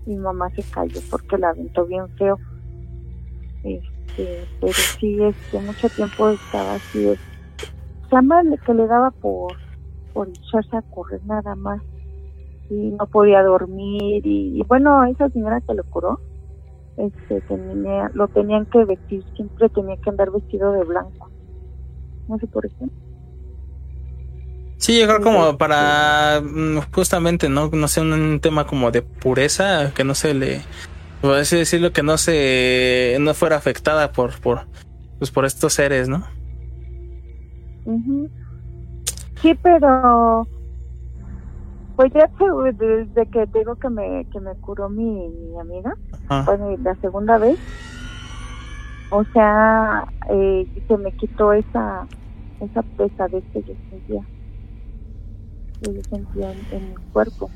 Mi 0.06 0.16
mamá 0.16 0.48
se 0.50 0.62
cayó 0.62 1.00
porque 1.10 1.38
la 1.38 1.50
aventó 1.50 1.84
bien 1.86 2.08
feo. 2.16 2.38
Este, 3.64 4.46
pero 4.60 4.72
sí, 4.72 5.18
este, 5.22 5.58
mucho 5.60 5.88
tiempo 5.90 6.30
estaba 6.30 6.74
así. 6.74 7.08
es- 7.08 7.18
O 8.06 8.08
sea, 8.10 8.22
más 8.22 8.44
le- 8.46 8.58
que 8.58 8.72
le 8.74 8.86
daba 8.86 9.10
por, 9.10 9.52
por 10.14 10.28
echarse 10.28 10.76
a 10.76 10.82
correr 10.82 11.20
nada 11.26 11.54
más. 11.56 11.82
Y 12.70 12.90
no 12.90 13.06
podía 13.06 13.42
dormir. 13.42 14.26
Y, 14.26 14.60
y 14.60 14.62
bueno, 14.64 15.04
esa 15.04 15.28
señora 15.30 15.60
que 15.60 15.74
lo 15.74 15.84
curó, 15.84 16.20
este 16.98 17.40
tenía, 17.42 18.10
lo 18.14 18.28
tenían 18.28 18.66
que 18.66 18.84
vestir, 18.84 19.24
siempre 19.36 19.68
tenía 19.68 19.96
que 19.96 20.10
andar 20.10 20.30
vestido 20.30 20.72
de 20.72 20.84
blanco. 20.84 21.30
No 22.28 22.38
sé 22.38 22.46
por 22.46 22.68
qué. 22.68 22.86
Sí, 24.78 25.00
yo 25.00 25.06
creo 25.06 25.18
Sí, 25.18 25.24
como 25.24 25.58
para 25.58 26.40
mm, 26.40 26.92
justamente, 26.92 27.48
¿no? 27.48 27.68
No 27.72 27.88
sé, 27.88 28.00
un, 28.00 28.40
tema 28.40 28.66
como 28.66 28.90
de 28.90 29.02
pureza, 29.02 29.92
que 29.94 30.04
no 30.04 30.14
se 30.14 30.34
le, 30.34 30.60
por 31.20 31.34
así 31.34 31.56
decirlo, 31.56 31.92
que 31.92 32.02
no 32.02 32.16
se, 32.16 33.16
no 33.20 33.34
fuera 33.34 33.56
afectada 33.56 34.12
por, 34.12 34.38
por, 34.40 34.66
pues 35.18 35.30
por 35.30 35.44
estos 35.44 35.72
seres, 35.74 36.08
¿no? 36.08 36.24
Sí, 39.40 39.56
pero 39.62 40.46
pues 41.98 42.12
ya 42.12 42.30
desde 42.74 43.26
que 43.26 43.46
digo 43.46 43.74
que 43.74 43.90
me 43.90 44.24
que 44.30 44.38
me 44.38 44.54
curó 44.60 44.88
mi, 44.88 45.02
mi 45.02 45.58
amiga, 45.58 45.96
y 46.30 46.76
la 46.80 46.94
segunda 47.00 47.38
vez, 47.38 47.58
o 49.10 49.24
sea, 49.32 50.06
eh, 50.30 50.64
se 50.86 50.96
me 50.96 51.10
quitó 51.10 51.52
esa 51.52 52.06
esa 52.60 52.82
pesadez 52.82 53.42
que 53.52 53.62
yo 53.62 53.74
sentía. 53.90 54.22
que 55.82 55.92
yo 55.92 56.00
sentía 56.08 56.52
en, 56.52 56.66
en 56.70 56.88
mi 56.90 56.94
cuerpo. 57.12 57.50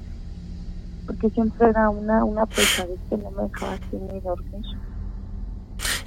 Porque 1.06 1.30
siempre 1.30 1.68
era 1.68 1.88
una, 1.88 2.24
una 2.24 2.44
pesadez 2.46 2.98
que 3.08 3.16
no 3.18 3.30
me 3.30 3.44
dejaba 3.44 3.74
así 3.74 3.96
ni 3.96 4.18
dormir. 4.18 4.64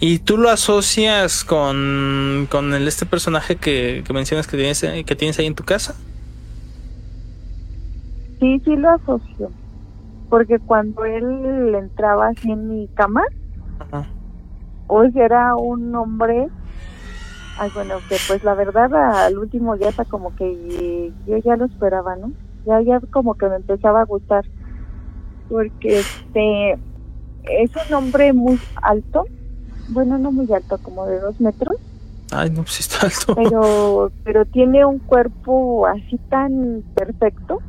¿Y 0.02 0.20
tú 0.20 0.38
lo 0.38 0.49
asocias 0.49 1.45
con, 1.45 2.49
con 2.52 2.74
el, 2.74 2.86
este 2.86 3.06
personaje 3.06 3.56
que, 3.56 4.03
que 4.06 4.12
mencionas 4.12 4.45
que 4.45 4.57
tienes, 4.57 4.82
que 4.82 5.16
tienes 5.16 5.40
ahí 5.40 5.45
en 5.45 5.56
tu 5.56 5.64
casa? 5.64 5.95
Sí, 8.40 8.62
sí 8.66 8.76
lo 8.76 8.90
asocio. 8.91 9.52
Porque 10.30 10.60
cuando 10.60 11.06
él 11.06 11.76
entraba 11.76 12.28
así 12.30 12.52
en 12.52 12.68
mi 12.70 12.88
cama, 12.90 13.24
Ajá. 13.80 14.07
hoy 14.88 15.12
era 15.16 15.56
un 15.56 15.94
hombre, 15.95 16.48
ay 17.60 17.70
bueno, 17.74 17.95
que 18.10 18.18
pues 18.28 18.44
la 18.44 18.56
verdad 18.56 18.94
al 19.26 19.38
último 19.38 19.76
ya 19.76 19.90
está 19.90 20.03
como 20.06 20.36
que 20.36 21.12
yo 21.28 21.38
ya 21.38 21.56
lo 21.56 21.66
esperaba, 21.66 22.16
¿no? 22.16 22.32
Ya, 22.66 22.82
ya 22.82 22.99
como 23.12 23.36
que 23.36 23.48
me 23.48 23.57
empezaba 23.57 24.02
a 24.02 24.06
gustar. 24.06 24.45
Porque 25.48 25.99
este 25.99 26.72
es 27.44 27.72
un 27.88 27.94
hombre 27.94 28.34
muy 28.34 28.60
alto, 28.82 29.26
bueno, 29.90 30.18
no 30.18 30.32
muy 30.32 30.52
alto, 30.52 30.80
como 30.80 31.06
de 31.06 31.20
dos 31.20 31.40
metros, 31.40 31.76
Ay, 32.32 32.49
no, 32.49 32.64
pues 32.64 32.80
está 32.80 33.06
alto. 33.06 33.36
pero, 33.36 34.12
pero 34.24 34.45
tiene 34.45 34.84
un 34.84 34.98
cuerpo 34.98 35.86
así 35.86 36.18
tan 36.30 36.84
perfecto, 36.95 37.60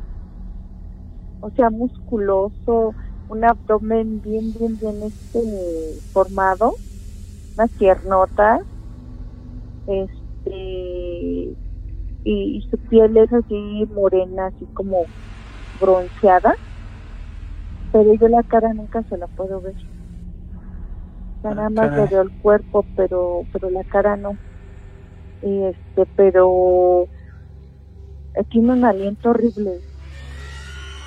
o 1.47 1.51
sea, 1.51 1.69
musculoso, 1.71 2.95
un 3.27 3.45
abdomen 3.45 4.21
bien, 4.21 4.53
bien, 4.53 4.77
bien 4.77 5.03
este 5.03 5.39
formado, 6.13 6.79
unas 7.55 7.71
piernotas, 7.73 8.61
este, 9.85 10.51
y, 10.51 11.57
y 12.23 12.61
su 12.69 12.77
piel 12.89 13.17
es 13.17 13.31
así 13.33 13.85
morena, 13.89 14.47
así 14.47 14.67
como 14.73 15.09
bronceada, 15.73 16.53
pero 17.91 18.13
yo 18.13 18.29
la 18.29 18.43
cara 18.43 18.73
nunca 18.73 19.03
se 19.09 19.17
la 19.17 19.27
puedo 19.27 19.59
ver. 19.61 19.75
O 21.37 21.41
sea, 21.41 21.51
Ah, 21.51 21.55
nada 21.55 21.69
más 21.71 21.91
le 21.91 22.05
veo 22.05 22.21
el 22.21 22.31
cuerpo, 22.37 22.87
pero, 22.93 23.47
pero 23.51 23.71
la 23.71 23.83
cara 23.85 24.17
no. 24.17 24.37
Y 25.41 25.63
este, 25.65 26.05
pero 26.15 27.07
tiene 28.49 28.73
un 28.73 28.85
aliento 28.85 29.29
horrible. 29.29 29.81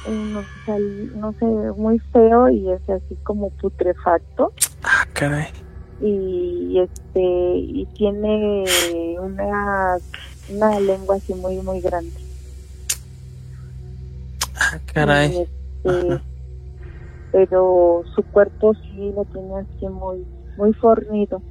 No, 0.08 1.34
sé, 1.38 1.44
muy 1.76 1.98
feo 2.12 2.48
y 2.48 2.70
es 2.72 2.88
así 2.88 3.16
como 3.22 3.50
putrefacto. 3.50 4.52
Ah, 4.82 5.04
caray. 5.12 5.46
Y 6.00 6.80
este, 6.80 7.20
y 7.20 7.86
tiene 7.94 8.64
una, 9.20 9.98
una 10.48 10.80
lengua 10.80 11.16
así 11.16 11.34
muy, 11.34 11.56
muy 11.58 11.80
grande. 11.80 12.12
Ah, 14.56 14.78
caray. 14.92 15.46
Este, 15.84 16.20
pero 17.30 18.02
su 18.14 18.22
cuerpo 18.24 18.72
sí 18.74 19.12
lo 19.14 19.24
tiene 19.26 19.58
así 19.58 19.86
muy, 19.88 20.26
muy 20.56 20.72
fornido. 20.74 21.42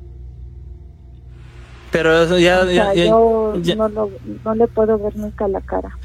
Pero 1.91 2.23
eso 2.23 2.37
ya, 2.39 2.61
o 2.61 2.65
ya- 2.65 2.73
sea, 2.73 2.93
ya- 2.95 3.05
yo 3.11 3.53
ya- 3.61 3.75
no, 3.75 3.89
lo- 3.89 4.11
no 4.43 4.55
le 4.55 4.67
puedo 4.67 4.97
ver 4.97 5.15
nunca 5.15 5.47
la 5.47 5.61
cara. 5.61 5.95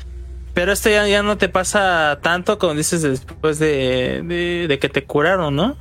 Pero 0.55 0.73
esto 0.73 0.89
ya, 0.89 1.07
ya 1.09 1.23
no 1.23 1.37
te 1.37 1.49
pasa 1.49 2.19
tanto 2.23 2.59
como 2.59 2.75
dices 2.75 3.03
después 3.03 3.59
de, 3.59 4.23
de, 4.25 4.67
de 4.69 4.79
que 4.79 4.89
te 4.89 5.05
curaron, 5.05 5.57
¿no? 5.57 5.77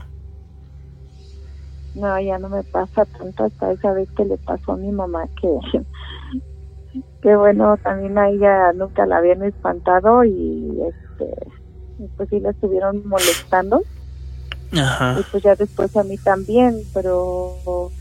No, 1.95 2.19
ya 2.19 2.39
no 2.39 2.49
me 2.49 2.63
pasa 2.63 3.05
tanto 3.05 3.43
hasta 3.43 3.71
esa 3.71 3.93
vez 3.93 4.09
que 4.17 4.25
le 4.25 4.37
pasó 4.37 4.73
a 4.73 4.77
mi 4.77 4.91
mamá 4.91 5.27
que, 5.39 5.59
que 7.21 7.35
bueno, 7.35 7.77
también 7.77 8.17
a 8.17 8.29
ella 8.29 8.73
nunca 8.73 9.05
la 9.05 9.17
habían 9.17 9.43
espantado 9.43 10.23
y 10.23 10.81
este, 10.81 11.35
pues 12.17 12.29
sí 12.29 12.39
la 12.39 12.49
estuvieron 12.49 13.07
molestando 13.07 13.83
Ajá. 14.71 15.17
y 15.19 15.23
pues 15.31 15.43
ya 15.43 15.55
después 15.55 15.95
a 15.95 16.03
mí 16.03 16.17
también, 16.17 16.81
pero 16.95 17.91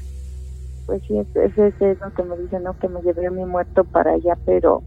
pues 0.86 1.02
sí, 1.06 1.18
ese 1.18 1.44
ese 1.44 1.90
es 1.90 2.00
lo 2.00 2.12
que 2.14 2.22
me 2.22 2.36
dicen, 2.38 2.62
¿no? 2.62 2.78
Que 2.78 2.88
me 2.88 3.02
llevé 3.02 3.26
a 3.26 3.30
mi 3.30 3.44
muerto 3.44 3.84
para 3.84 4.12
allá, 4.12 4.38
pero 4.46 4.82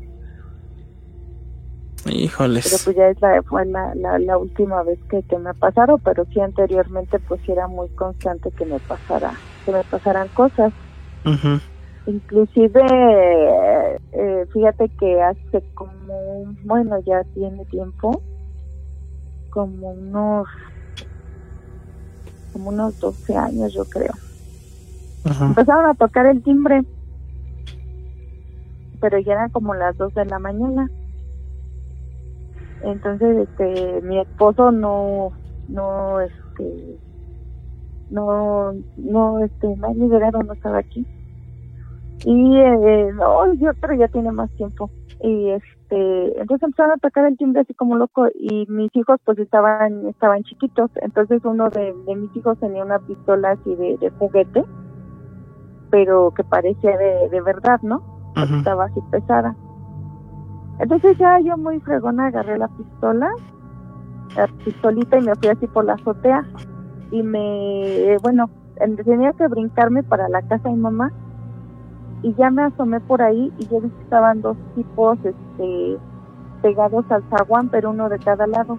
pero 2.05 2.17
Híjoles. 2.17 2.83
pues 2.85 2.95
ya 2.95 3.07
es 3.07 3.19
la, 3.19 3.41
fue 3.41 3.65
la, 3.65 3.95
la, 3.95 4.19
la 4.19 4.37
última 4.37 4.83
vez 4.83 4.99
que, 5.09 5.23
que 5.23 5.39
me 5.39 5.55
pasaron, 5.55 5.99
pero 6.01 6.23
sí 6.25 6.39
anteriormente 6.39 7.17
pues 7.19 7.41
era 7.49 7.67
muy 7.67 7.89
constante 7.89 8.51
que 8.51 8.63
me 8.65 8.79
pasara, 8.79 9.31
que 9.65 9.71
me 9.71 9.83
pasaran 9.83 10.27
cosas. 10.29 10.71
Ujú. 11.25 11.59
Inclusive, 12.05 12.79
eh, 12.79 13.97
eh, 14.11 14.45
fíjate 14.53 14.91
que 14.99 15.19
hace 15.19 15.63
como, 15.73 16.53
bueno, 16.63 16.99
ya 17.07 17.23
tiene 17.33 17.65
tiempo, 17.65 18.21
como 19.49 19.89
unos, 19.89 20.47
como 22.53 22.69
unos 22.69 22.99
12 22.99 23.35
años 23.35 23.73
yo 23.73 23.83
creo. 23.85 24.13
Empezaron 25.41 25.87
a 25.87 25.95
tocar 25.95 26.27
el 26.27 26.43
timbre, 26.43 26.83
pero 29.01 29.17
ya 29.17 29.33
eran 29.33 29.49
como 29.49 29.73
las 29.73 29.97
2 29.97 30.13
de 30.13 30.25
la 30.25 30.37
mañana. 30.37 30.87
Entonces, 32.81 33.47
este, 33.49 34.01
mi 34.01 34.19
esposo 34.19 34.71
no, 34.71 35.33
no, 35.67 36.19
este, 36.21 36.99
no, 38.09 38.73
no, 38.95 39.39
este, 39.43 39.67
ha 39.67 39.93
liberado, 39.93 40.39
no 40.43 40.53
estaba 40.53 40.79
aquí. 40.79 41.07
Y, 42.23 42.57
eh, 42.59 43.11
no, 43.13 43.53
yo, 43.55 43.71
pero 43.79 43.95
ya 43.95 44.07
tiene 44.07 44.31
más 44.31 44.51
tiempo. 44.53 44.89
Y, 45.19 45.51
este, 45.51 46.39
entonces 46.39 46.63
empezaron 46.63 46.91
a 46.93 46.97
tocar 46.97 47.25
el 47.25 47.37
timbre 47.37 47.61
así 47.61 47.73
como 47.73 47.95
loco 47.95 48.27
y 48.33 48.65
mis 48.67 48.93
hijos 48.95 49.17
pues 49.23 49.37
estaban, 49.39 50.07
estaban 50.07 50.43
chiquitos. 50.43 50.91
Entonces 50.95 51.41
uno 51.43 51.69
de, 51.69 51.93
de 52.05 52.15
mis 52.15 52.35
hijos 52.35 52.57
tenía 52.59 52.83
una 52.83 52.99
pistola 52.99 53.51
así 53.51 53.75
de, 53.75 53.97
de 53.97 54.09
juguete 54.11 54.63
pero 55.95 56.33
que 56.35 56.43
parecía 56.43 56.97
de, 56.97 57.29
de 57.29 57.41
verdad, 57.41 57.79
¿no? 57.81 58.03
Ujú. 58.35 58.57
Estaba 58.57 58.85
así 58.85 58.99
pesada. 59.11 59.55
Entonces 60.79 61.17
ya 61.17 61.39
yo 61.39 61.57
muy 61.57 61.79
fregona 61.79 62.27
agarré 62.27 62.57
la 62.57 62.67
pistola, 62.67 63.29
la 64.35 64.47
pistolita 64.63 65.17
y 65.17 65.21
me 65.23 65.35
fui 65.35 65.47
así 65.47 65.67
por 65.67 65.85
la 65.85 65.93
azotea 65.93 66.43
y 67.11 67.23
me, 67.23 68.17
bueno, 68.21 68.49
en- 68.77 68.97
tenía 68.97 69.31
que 69.33 69.47
brincarme 69.47 70.03
para 70.03 70.27
la 70.27 70.41
casa 70.41 70.67
de 70.69 70.75
mi 70.75 70.81
mamá 70.81 71.11
y 72.23 72.33
ya 72.33 72.49
me 72.49 72.63
asomé 72.63 72.99
por 72.99 73.21
ahí 73.21 73.53
y 73.57 73.67
yo 73.67 73.79
vi 73.81 73.89
que 73.89 74.03
estaban 74.03 74.41
dos 74.41 74.57
tipos, 74.75 75.17
este, 75.23 75.97
pegados 76.61 77.05
al 77.09 77.23
zaguán, 77.29 77.69
pero 77.69 77.91
uno 77.91 78.09
de 78.09 78.19
cada 78.19 78.47
lado. 78.47 78.77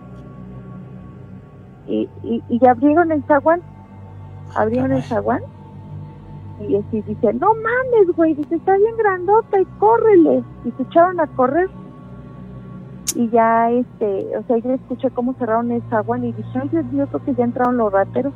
Y, 1.87 2.09
y, 2.25 2.43
y 2.49 2.67
abrieron 2.67 3.13
el 3.13 3.23
zaguán, 3.25 3.63
abrieron 4.57 4.93
el 4.93 5.03
zaguán 5.05 5.41
y 6.59 6.75
así 6.77 7.03
dice, 7.03 7.33
no 7.35 7.49
mames, 7.55 8.17
güey, 8.17 8.35
dice, 8.35 8.57
está 8.57 8.77
bien 8.77 8.97
grandota 8.97 9.61
y 9.61 9.65
córrele. 9.79 10.43
Y 10.65 10.71
se 10.73 10.83
echaron 10.83 11.21
a 11.21 11.27
correr. 11.29 11.69
Y 13.15 13.29
ya, 13.31 13.71
este, 13.71 14.37
o 14.37 14.43
sea, 14.45 14.59
yo 14.59 14.73
escuché 14.73 15.11
cómo 15.11 15.35
cerraron 15.35 15.71
el 15.71 15.83
zaguán 15.89 16.25
y 16.25 16.33
dije, 16.33 16.59
ay, 16.61 16.69
Dios 16.71 16.85
mío, 16.87 17.07
creo 17.07 17.25
que 17.25 17.35
ya 17.35 17.45
entraron 17.45 17.77
los 17.77 17.93
rateros. 17.93 18.33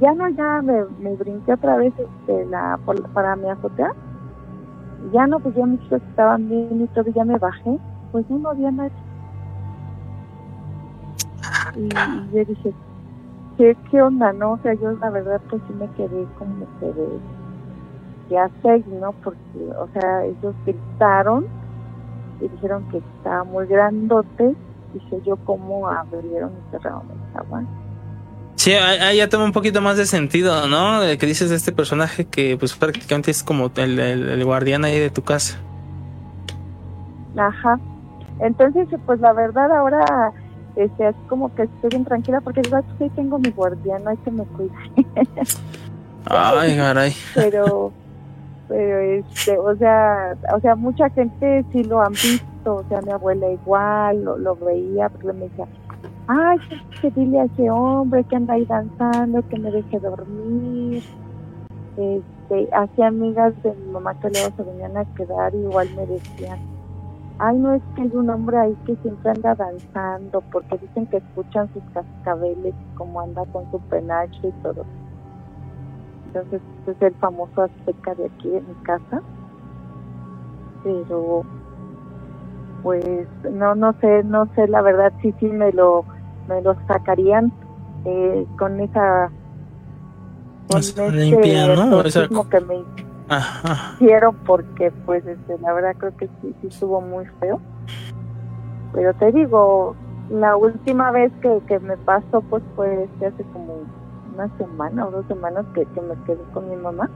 Ya 0.00 0.14
no, 0.14 0.28
ya 0.28 0.62
me, 0.62 0.84
me 0.98 1.14
brinqué 1.16 1.52
otra 1.52 1.76
vez 1.76 1.92
este, 1.98 2.46
la, 2.46 2.78
para 3.14 3.36
mi 3.36 3.48
azotea. 3.48 3.92
Ya 5.12 5.26
no, 5.26 5.40
pues 5.40 5.54
ya 5.54 5.66
mis 5.66 5.80
hijos 5.82 6.02
estaban 6.10 6.48
bien 6.48 6.82
y 6.82 6.86
todo, 6.88 7.10
ya 7.10 7.24
me 7.24 7.38
bajé. 7.38 7.78
Pues 8.12 8.28
no, 8.28 8.38
no 8.38 8.50
había 8.50 8.70
nadie. 8.70 8.92
Y, 11.76 11.88
yo 12.34 12.44
dije, 12.44 12.72
¿qué, 13.56 13.76
¿qué 13.90 14.02
onda, 14.02 14.32
no? 14.32 14.52
O 14.52 14.58
sea, 14.58 14.74
yo 14.74 14.92
la 14.92 15.10
verdad 15.10 15.40
pues 15.48 15.62
sí 15.66 15.74
me 15.74 15.88
quedé 15.92 16.26
como 16.38 16.66
que 16.78 16.86
de, 16.86 17.08
¿qué 18.28 18.38
hacer, 18.38 18.86
no? 18.88 19.12
Porque, 19.24 19.38
o 19.78 19.88
sea, 19.92 20.24
ellos 20.24 20.54
gritaron 20.64 21.46
y 22.40 22.48
dijeron 22.48 22.88
que 22.90 22.98
estaba 22.98 23.44
muy 23.44 23.66
grandote. 23.66 24.54
Dije 24.94 25.20
yo, 25.24 25.36
¿cómo 25.44 25.88
abrieron 25.88 26.50
y 26.50 26.70
cerraron 26.70 27.02
el 27.10 27.32
zaguán? 27.32 27.66
Sí, 28.56 28.72
ahí 28.72 28.98
ahí 28.98 29.16
ya 29.18 29.28
toma 29.28 29.44
un 29.44 29.52
poquito 29.52 29.80
más 29.80 29.96
de 29.96 30.04
sentido, 30.04 30.66
¿no? 30.68 31.00
De 31.00 31.16
que 31.16 31.26
dices 31.26 31.48
de 31.50 31.56
este 31.56 31.72
personaje 31.72 32.26
que 32.26 32.56
pues 32.58 32.74
prácticamente 32.74 33.30
es 33.30 33.42
como 33.42 33.70
el, 33.76 33.98
el- 33.98 34.28
el 34.28 34.44
guardián 34.44 34.84
ahí 34.84 34.98
de 34.98 35.10
tu 35.10 35.22
casa. 35.22 35.58
Ajá. 37.36 37.78
Entonces, 38.40 38.88
pues 39.06 39.20
la 39.20 39.32
verdad 39.32 39.70
ahora, 39.72 40.32
este, 40.76 41.06
así 41.06 41.18
como 41.28 41.54
que 41.54 41.62
estoy 41.62 41.90
bien 41.90 42.04
tranquila 42.04 42.40
porque 42.40 42.62
digo, 42.62 42.76
"Ay, 42.76 42.82
pues 42.88 43.00
ahí 43.02 43.10
tengo 43.16 43.38
mi 43.38 43.50
guardián, 43.50 44.06
hay 44.08 44.16
que 44.18 44.30
me 44.30 44.44
cuide. 44.44 44.70
Ay, 46.26 46.76
caray. 46.76 47.14
pero 47.34 47.92
pero 48.70 49.00
este 49.00 49.58
o 49.58 49.74
sea 49.76 50.36
o 50.54 50.60
sea 50.60 50.76
mucha 50.76 51.10
gente 51.10 51.64
sí 51.72 51.82
lo 51.82 52.00
han 52.00 52.12
visto 52.12 52.76
o 52.76 52.84
sea 52.88 53.02
mi 53.02 53.10
abuela 53.10 53.50
igual 53.50 54.24
lo, 54.24 54.38
lo 54.38 54.54
veía 54.54 55.08
porque 55.08 55.32
me 55.32 55.48
decía 55.48 55.66
ay 56.28 56.58
que 57.02 57.10
dile 57.10 57.40
a 57.40 57.44
ese 57.44 57.68
hombre 57.68 58.22
que 58.22 58.36
anda 58.36 58.54
ahí 58.54 58.64
danzando 58.64 59.42
que 59.48 59.58
me 59.58 59.72
deje 59.72 59.98
dormir 59.98 61.02
este 61.96 62.68
hacía 62.72 63.08
amigas 63.08 63.60
de 63.64 63.74
mi 63.74 63.92
mamá 63.92 64.14
que 64.20 64.30
luego 64.30 64.56
se 64.56 64.62
venían 64.62 64.96
a 64.96 65.04
quedar 65.16 65.52
y 65.52 65.58
igual 65.58 65.88
me 65.96 66.06
decían 66.06 66.60
ay, 67.40 67.56
no 67.56 67.74
es 67.74 67.82
que 67.96 68.02
hay 68.02 68.10
un 68.12 68.28
hombre 68.28 68.58
ahí 68.58 68.76
que 68.86 68.94
siempre 68.96 69.30
anda 69.30 69.54
danzando, 69.54 70.42
porque 70.52 70.76
dicen 70.76 71.06
que 71.06 71.16
escuchan 71.16 71.72
sus 71.72 71.82
cascabeles, 71.94 72.74
como 72.96 73.20
anda 73.20 73.44
con 73.46 73.68
su 73.70 73.80
penacho 73.80 74.46
y 74.46 74.52
todo. 74.62 74.84
Entonces, 76.32 76.62
es 76.86 77.02
el 77.02 77.14
famoso 77.16 77.62
azteca 77.62 78.14
de 78.14 78.26
aquí 78.26 78.50
de 78.50 78.60
mi 78.62 78.74
casa. 78.76 79.20
Pero, 80.82 81.44
pues, 82.82 83.28
no, 83.42 83.74
no 83.74 83.94
sé, 84.00 84.22
no 84.24 84.46
sé, 84.54 84.68
la 84.68 84.82
verdad, 84.82 85.12
sí, 85.20 85.34
sí 85.38 85.46
me 85.46 85.72
lo, 85.72 86.06
me 86.46 86.62
lo 86.62 86.76
sacarían 86.86 87.52
eh, 88.04 88.46
con 88.56 88.80
esa 88.80 89.32
con 90.66 90.78
este 90.78 91.10
limpia, 91.12 91.66
¿no? 91.74 92.00
Esa- 92.02 92.28
que 92.50 92.60
me 92.60 92.86
Ajá. 93.28 93.94
hicieron 93.96 94.36
porque 94.46 94.92
pues 95.04 95.26
este, 95.26 95.58
la 95.58 95.72
verdad 95.72 95.94
creo 95.98 96.12
que 96.12 96.28
sí, 96.40 96.56
sí 96.60 96.68
estuvo 96.68 97.00
muy 97.00 97.26
feo 97.40 97.60
pero 98.92 99.14
te 99.14 99.30
digo 99.32 99.96
la 100.28 100.56
última 100.56 101.10
vez 101.10 101.32
que, 101.42 101.60
que 101.66 101.78
me 101.80 101.96
pasó 101.98 102.42
pues 102.48 102.62
fue 102.74 103.04
este, 103.04 103.26
hace 103.26 103.44
como 103.46 103.84
una 104.34 104.48
semana 104.58 105.06
o 105.06 105.10
dos 105.10 105.26
semanas 105.26 105.64
que, 105.74 105.84
que 105.86 106.00
me 106.00 106.14
quedé 106.26 106.42
con 106.52 106.68
mi 106.70 106.76
mamá 106.76 107.08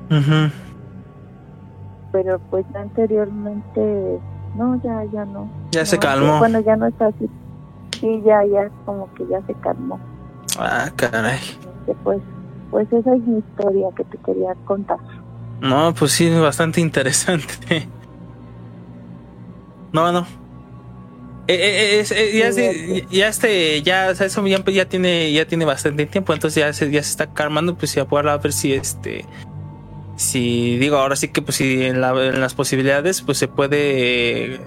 pero 2.12 2.38
pues 2.50 2.64
anteriormente 2.74 4.20
no 4.56 4.80
ya 4.82 5.04
ya 5.12 5.24
no 5.24 5.48
Ya 5.72 5.80
No, 5.80 5.86
se 5.86 5.98
calmó. 5.98 6.38
bueno 6.38 6.60
ya 6.60 6.76
no 6.76 6.86
está 6.86 7.06
así 7.06 7.28
sí 8.00 8.22
ya 8.24 8.44
ya 8.44 8.70
como 8.86 9.12
que 9.14 9.26
ya 9.26 9.40
se 9.46 9.54
calmó 9.54 9.98
Ah, 10.58 10.88
caray. 10.94 11.38
Este, 11.80 11.94
pues 12.04 12.20
pues 12.70 12.92
esa 12.92 13.14
es 13.14 13.22
mi 13.26 13.38
historia 13.38 13.88
que 13.96 14.04
te 14.04 14.18
quería 14.18 14.54
contar 14.64 14.98
No, 15.60 15.92
pues 15.94 16.12
sí, 16.12 16.28
bastante 16.38 16.80
interesante. 16.80 17.88
No, 19.92 20.10
no. 20.10 20.26
Eh, 21.46 21.54
eh, 21.54 21.96
eh, 21.96 22.00
es- 22.00 22.10
eh, 22.12 22.38
ya, 22.38 22.52
se- 22.52 23.06
ya 23.10 23.28
este, 23.28 23.82
ya, 23.82 24.08
o 24.10 24.14
sea, 24.14 24.26
eso 24.26 24.46
ya, 24.46 24.64
ya 24.64 24.86
tiene, 24.88 25.30
ya 25.32 25.46
tiene 25.46 25.64
bastante 25.66 26.06
tiempo, 26.06 26.32
entonces 26.32 26.60
ya 26.62 26.72
se, 26.72 26.90
ya 26.90 27.02
se 27.02 27.10
está 27.10 27.26
calmando, 27.34 27.74
pues 27.76 27.94
ya 27.94 28.06
puedo 28.06 28.24
ver 28.38 28.52
si 28.52 28.72
este, 28.72 29.26
si 30.16 30.78
digo, 30.78 30.96
ahora 30.96 31.16
sí 31.16 31.28
que 31.28 31.42
pues 31.42 31.56
si 31.56 31.84
en, 31.84 32.00
la- 32.00 32.12
en 32.28 32.40
las 32.40 32.54
posibilidades, 32.54 33.20
pues 33.20 33.36
se 33.36 33.48
puede, 33.48 34.58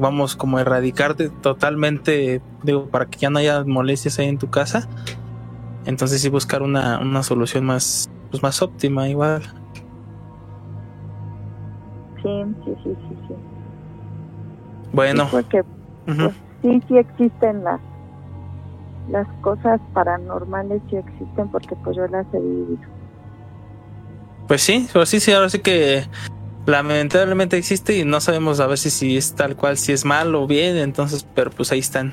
vamos, 0.00 0.34
como 0.34 0.58
erradicar 0.58 1.14
de- 1.16 1.28
totalmente, 1.28 2.40
digo, 2.64 2.86
para 2.88 3.06
que 3.06 3.18
ya 3.18 3.30
no 3.30 3.38
haya 3.38 3.62
molestias 3.62 4.18
ahí 4.18 4.26
en 4.28 4.38
tu 4.38 4.50
casa. 4.50 4.88
Entonces 5.86 6.20
sí 6.20 6.28
buscar 6.28 6.62
una, 6.62 6.98
una 6.98 7.22
solución 7.22 7.64
más, 7.64 8.10
pues 8.30 8.42
más 8.42 8.60
óptima 8.62 9.08
igual. 9.08 9.42
sí 12.22 12.28
sí 12.64 12.72
sí 12.84 12.90
sí 13.08 13.16
sí 13.28 13.34
Bueno. 14.92 15.24
Sí, 15.24 15.28
porque 15.30 15.62
pues, 16.06 16.34
sí, 16.62 16.82
sí 16.88 16.98
existen 16.98 17.64
las 17.64 17.80
las 19.10 19.26
cosas 19.40 19.80
paranormales, 19.92 20.80
sí 20.88 20.96
existen 20.96 21.48
porque 21.48 21.74
pues 21.76 21.96
yo 21.96 22.06
las 22.06 22.26
he 22.32 22.38
vivido. 22.38 22.78
Pues 24.46 24.62
sí, 24.62 24.88
pero 24.92 25.06
sí, 25.06 25.20
sí, 25.20 25.32
ahora 25.32 25.48
sí 25.48 25.60
que 25.60 26.04
lamentablemente 26.66 27.56
existe 27.56 27.96
y 27.98 28.04
no 28.04 28.20
sabemos 28.20 28.60
a 28.60 28.66
ver 28.66 28.78
si, 28.78 28.90
si 28.90 29.16
es 29.16 29.34
tal 29.34 29.56
cual, 29.56 29.76
si 29.76 29.92
es 29.92 30.04
mal 30.04 30.34
o 30.34 30.46
bien, 30.46 30.76
entonces, 30.76 31.26
pero 31.34 31.50
pues 31.50 31.72
ahí 31.72 31.78
están. 31.78 32.12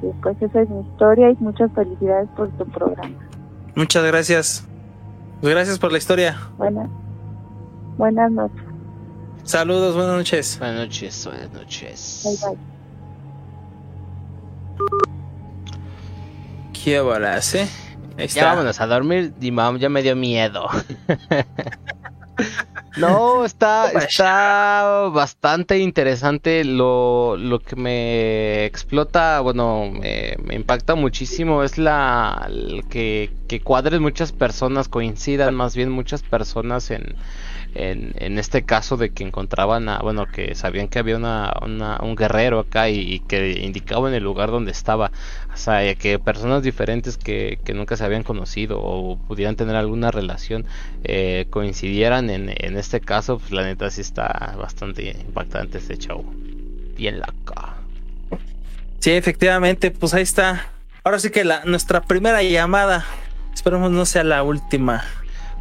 Sí, 0.00 0.08
pues 0.22 0.40
esa 0.40 0.62
es 0.62 0.68
mi 0.68 0.80
historia 0.80 1.30
y 1.30 1.36
muchas 1.40 1.70
felicidades 1.72 2.28
por 2.36 2.48
tu 2.50 2.64
programa. 2.66 3.14
Muchas 3.74 4.04
gracias. 4.04 4.66
Pues 5.40 5.52
gracias 5.52 5.78
por 5.78 5.92
la 5.92 5.98
historia. 5.98 6.36
Buenas, 6.58 6.88
buenas 7.96 8.30
noches. 8.30 8.73
Saludos, 9.44 9.94
buenas 9.94 10.14
noches. 10.16 10.58
Buenas 10.58 10.78
noches, 10.78 11.26
buenas 11.26 11.52
noches. 11.52 12.22
Bye 12.24 12.36
bye. 12.56 12.58
Qué 16.72 17.00
bolas, 17.00 17.54
eh. 17.54 17.68
Ahí 18.16 18.28
Ya 18.28 18.42
está. 18.42 18.44
vámonos 18.44 18.80
a 18.80 18.86
dormir, 18.86 19.34
Dimam, 19.38 19.78
ya 19.78 19.88
me 19.88 20.02
dio 20.02 20.16
miedo. 20.16 20.66
no, 22.96 23.44
está, 23.44 23.90
está 23.92 25.08
bastante 25.12 25.78
interesante 25.78 26.64
lo, 26.64 27.36
lo 27.36 27.60
que 27.60 27.76
me 27.76 28.64
explota, 28.66 29.40
bueno, 29.40 29.90
me, 29.90 30.36
me 30.42 30.54
impacta 30.54 30.94
muchísimo 30.94 31.62
es 31.64 31.78
la 31.78 32.46
el 32.48 32.84
que, 32.88 33.32
que 33.48 33.60
cuadren 33.62 34.02
muchas 34.02 34.32
personas, 34.32 34.88
coincidan 34.88 35.54
más 35.54 35.76
bien 35.76 35.90
muchas 35.90 36.22
personas 36.22 36.90
en, 36.90 37.16
en, 37.74 38.38
este 38.38 38.64
caso 38.64 38.96
de 38.96 39.10
que 39.10 39.24
encontraban 39.24 39.88
a, 39.88 39.98
bueno, 39.98 40.26
que 40.26 40.54
sabían 40.54 40.88
que 40.88 40.98
había 40.98 41.16
una, 41.16 41.52
una- 41.62 41.98
un 42.02 42.14
guerrero 42.16 42.60
acá 42.60 42.88
y, 42.88 43.20
que 43.20 43.60
indicaban 43.62 44.14
el 44.14 44.22
lugar 44.22 44.50
donde 44.50 44.70
estaba. 44.70 45.10
O 45.52 45.56
sea, 45.56 45.94
que 45.94 46.18
personas 46.18 46.62
diferentes 46.62 47.16
que, 47.16 47.58
nunca 47.74 47.96
se 47.96 48.04
habían 48.04 48.22
conocido 48.22 48.80
o 48.80 49.18
pudieran 49.18 49.56
tener 49.56 49.76
alguna 49.76 50.10
relación 50.10 50.64
eh, 51.02 51.46
coincidieran 51.50 52.30
en, 52.30 52.50
en 52.54 52.76
este 52.76 53.00
caso, 53.00 53.38
pues 53.38 53.50
la 53.50 53.64
neta 53.64 53.90
sí 53.90 54.00
está 54.00 54.54
bastante 54.58 55.10
impactante 55.10 55.78
este 55.78 55.98
show. 55.98 56.24
Bien 56.96 57.18
loco. 57.18 57.54
Sí, 59.00 59.10
efectivamente, 59.10 59.90
pues 59.90 60.14
ahí 60.14 60.22
está. 60.22 60.68
Ahora 61.02 61.18
sí 61.18 61.30
que 61.30 61.44
la, 61.44 61.64
nuestra 61.64 62.00
primera 62.02 62.42
llamada. 62.42 63.04
Esperemos 63.52 63.90
no 63.90 64.06
sea 64.06 64.24
la 64.24 64.42
última. 64.42 65.04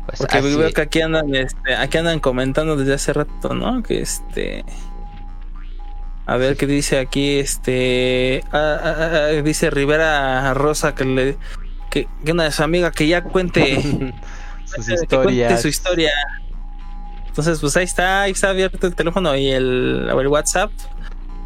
Pues 0.06 0.20
Porque 0.20 0.38
así- 0.38 0.56
veo 0.58 0.72
que 0.72 0.82
aquí 0.82 1.02
andan, 1.02 1.34
este, 1.34 1.76
aquí 1.76 1.98
andan 1.98 2.20
comentando 2.20 2.76
desde 2.76 2.94
hace 2.94 3.14
rato, 3.14 3.54
¿no? 3.54 3.82
Que 3.84 4.02
este. 4.02 4.66
A 6.26 6.38
ver 6.38 6.56
qué 6.56 6.68
dice 6.68 7.00
aquí, 7.00 7.40
este. 7.40 8.44
ah, 8.52 8.78
ah, 8.82 8.96
ah, 9.14 9.28
dice 9.44 9.70
Rivera 9.70 10.54
Rosa 10.54 10.96
que 10.96 11.06
le. 11.06 11.38
Que, 11.90 12.08
que 12.26 12.32
una 12.32 12.46
de 12.46 12.52
sus 12.52 12.62
amigas 12.62 12.92
que 12.94 13.08
ya 13.08 13.24
cuente, 13.24 13.82
sus 14.66 14.86
que 14.86 14.94
cuente 14.96 15.04
historias. 15.04 15.62
su 15.62 15.68
historia. 15.68 16.12
Entonces, 17.28 17.60
pues 17.60 17.76
ahí 17.78 17.84
está, 17.86 18.22
ahí 18.24 18.32
está 18.32 18.50
abierto 18.50 18.86
el 18.88 18.96
teléfono 18.96 19.36
y 19.36 19.50
el, 19.52 20.08
el 20.10 20.28
WhatsApp. 20.28 20.72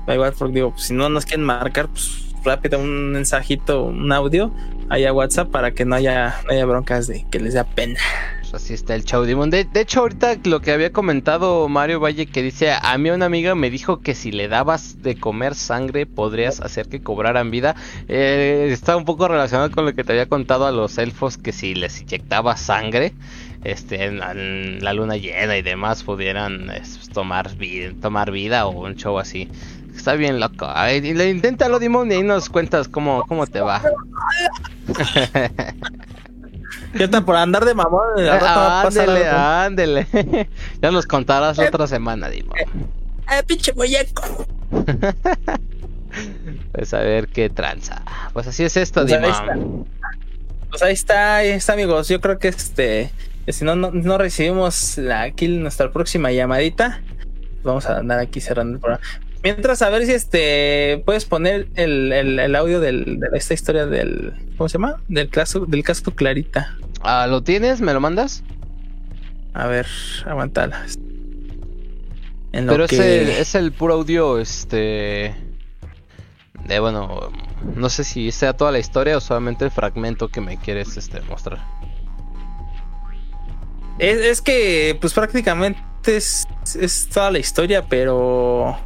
Igual, 0.08 0.34
porque 0.38 0.56
digo, 0.56 0.72
pues, 0.72 0.84
si 0.84 0.94
no 0.94 1.10
nos 1.10 1.26
quieren 1.26 1.46
marcar, 1.46 1.88
pues 1.90 2.24
rápido 2.44 2.80
un 2.80 3.12
mensajito, 3.12 3.84
un 3.84 4.12
audio, 4.12 4.52
ahí 4.90 5.06
a 5.06 5.12
WhatsApp 5.14 5.50
para 5.50 5.72
que 5.72 5.84
no 5.86 5.96
haya, 5.96 6.36
no 6.46 6.52
haya 6.54 6.66
broncas 6.66 7.08
de 7.08 7.26
que 7.30 7.40
les 7.40 7.54
da 7.56 7.64
pena. 7.66 8.00
Pues 8.50 8.64
así 8.64 8.74
está 8.74 8.96
el 8.96 9.04
Chau 9.04 9.24
Demon. 9.26 9.50
De, 9.50 9.66
de 9.66 9.82
hecho, 9.82 10.00
ahorita 10.00 10.38
lo 10.46 10.62
que 10.62 10.72
había 10.72 10.94
comentado 10.94 11.68
Mario 11.68 12.00
Valle, 12.00 12.28
que 12.28 12.42
dice: 12.42 12.72
A 12.72 12.98
mí 12.98 13.10
una 13.10 13.26
amiga 13.26 13.56
me 13.56 13.70
dijo 13.70 14.00
que 14.00 14.16
si 14.16 14.32
le 14.32 14.48
dabas 14.48 15.02
de 15.02 15.20
comer 15.20 15.54
sangre 15.54 16.06
podrías 16.06 16.62
hacer 16.62 16.88
que 16.88 17.02
cobraran 17.02 17.52
vida. 17.52 17.76
Eh, 18.08 18.70
está 18.72 18.96
un 18.96 19.04
poco 19.04 19.28
relacionado 19.28 19.70
con 19.72 19.84
lo 19.84 19.94
que 19.94 20.06
te 20.06 20.14
había 20.14 20.30
contado 20.30 20.66
a 20.66 20.72
los 20.72 20.98
elfos, 20.98 21.38
que 21.38 21.52
si 21.52 21.76
les 21.76 22.00
inyectabas 22.00 22.62
sangre, 22.62 23.14
este, 23.66 24.06
en, 24.06 24.82
la 24.82 24.94
luna 24.94 25.18
llena 25.18 25.58
y 25.58 25.62
demás, 25.62 26.04
pudieran 26.04 26.72
tomar, 27.14 27.58
vida, 28.32 28.66
o 28.66 28.86
un 28.86 28.96
show 28.96 29.20
así. 29.20 29.50
Está 29.94 30.14
bien 30.14 30.40
loco. 30.40 30.68
Ay, 30.74 31.02
le- 31.02 31.32
inténtalo, 31.32 31.80
Dimon, 31.80 32.10
y 32.14 32.16
ahí 32.16 32.24
nos 32.24 32.48
cuentas 32.48 32.88
cómo, 32.88 33.26
cómo 33.28 33.46
te 33.46 33.60
va. 33.60 33.82
Ya 36.98 37.06
está 37.06 37.26
por 37.26 37.36
andar 37.36 37.66
de 37.66 37.74
mamón. 37.74 38.20
al 38.20 38.40
rato 38.40 38.46
va 38.46 38.82
a 38.82 38.84
pasar 38.84 39.10
Ándele, 39.10 40.08
ándele. 40.08 40.50
ya 40.82 40.92
nos 40.92 41.06
contarás 41.06 41.58
la 41.58 41.68
otra 41.68 41.88
semana, 41.88 42.30
Dimon. 42.30 42.58
¡Eh, 42.58 43.44
pinche 43.46 43.74
muñeco! 43.74 44.46
Pues 46.72 46.94
a 46.94 47.00
ver 47.00 47.28
qué 47.28 47.50
tranza. 47.50 48.02
Pues 48.34 48.48
así 48.48 48.64
es 48.64 48.76
esto, 48.78 49.02
Pues 49.02 49.14
ahí 49.14 49.22
Dimon. 49.22 49.86
Pues 50.70 50.82
ahí 50.82 50.94
está, 50.94 51.38
ahí 51.38 51.50
está, 51.50 51.74
amigos. 51.74 52.08
Yo 52.08 52.22
creo 52.22 52.40
que 52.40 52.48
este. 52.48 53.12
Si 53.48 53.64
no, 53.64 53.76
no, 53.76 53.92
no 53.92 54.18
recibimos 54.18 54.98
la, 54.98 55.22
aquí 55.22 55.48
nuestra 55.48 55.92
próxima 55.92 56.32
llamadita, 56.32 57.02
vamos 57.64 57.86
a 57.86 58.00
andar 58.00 58.20
aquí 58.20 58.42
cerrando 58.42 58.74
el 58.76 58.80
programa. 58.80 59.04
Mientras, 59.44 59.82
a 59.82 59.90
ver 59.90 60.06
si 60.06 60.12
este 60.12 61.02
puedes 61.06 61.26
poner 61.26 61.68
el, 61.76 62.12
el, 62.12 62.40
el 62.40 62.56
audio 62.56 62.80
del, 62.80 63.20
de 63.20 63.38
esta 63.38 63.54
historia 63.54 63.86
del. 63.86 64.34
¿Cómo 64.58 64.68
se 64.68 64.74
llama? 64.78 65.02
Del 65.08 65.30
caso, 65.30 65.66
del 65.66 65.84
caso 65.84 66.12
Clarita. 66.14 66.76
Ah, 67.02 67.28
¿Lo 67.28 67.44
tienes? 67.44 67.82
¿Me 67.82 67.94
lo 67.94 68.00
mandas? 68.00 68.44
A 69.54 69.68
ver, 69.68 69.88
aguantala. 70.26 70.86
En 72.52 72.66
lo 72.66 72.74
Pero 72.74 72.86
es, 72.86 72.94
el, 72.94 73.30
es 73.30 73.56
el 73.56 73.72
puro 73.72 73.96
audio, 73.96 74.40
este... 74.40 75.36
De, 76.66 76.80
bueno, 76.80 77.32
no 77.76 77.90
sé 77.90 78.04
si 78.04 78.32
sea 78.32 78.54
toda 78.54 78.72
la 78.72 78.80
historia 78.80 79.18
o 79.18 79.22
solamente 79.22 79.64
el 79.66 79.72
fragmento 79.72 80.28
que 80.28 80.42
me 80.42 80.58
quieres 80.58 80.98
este, 80.98 81.22
mostrar. 81.22 81.60
Es, 84.00 84.18
es 84.18 84.42
que, 84.42 84.98
pues 85.00 85.14
prácticamente 85.14 85.82
es, 86.06 86.48
es 86.80 87.10
toda 87.10 87.32
la 87.32 87.40
historia, 87.40 87.88
pero. 87.88 88.78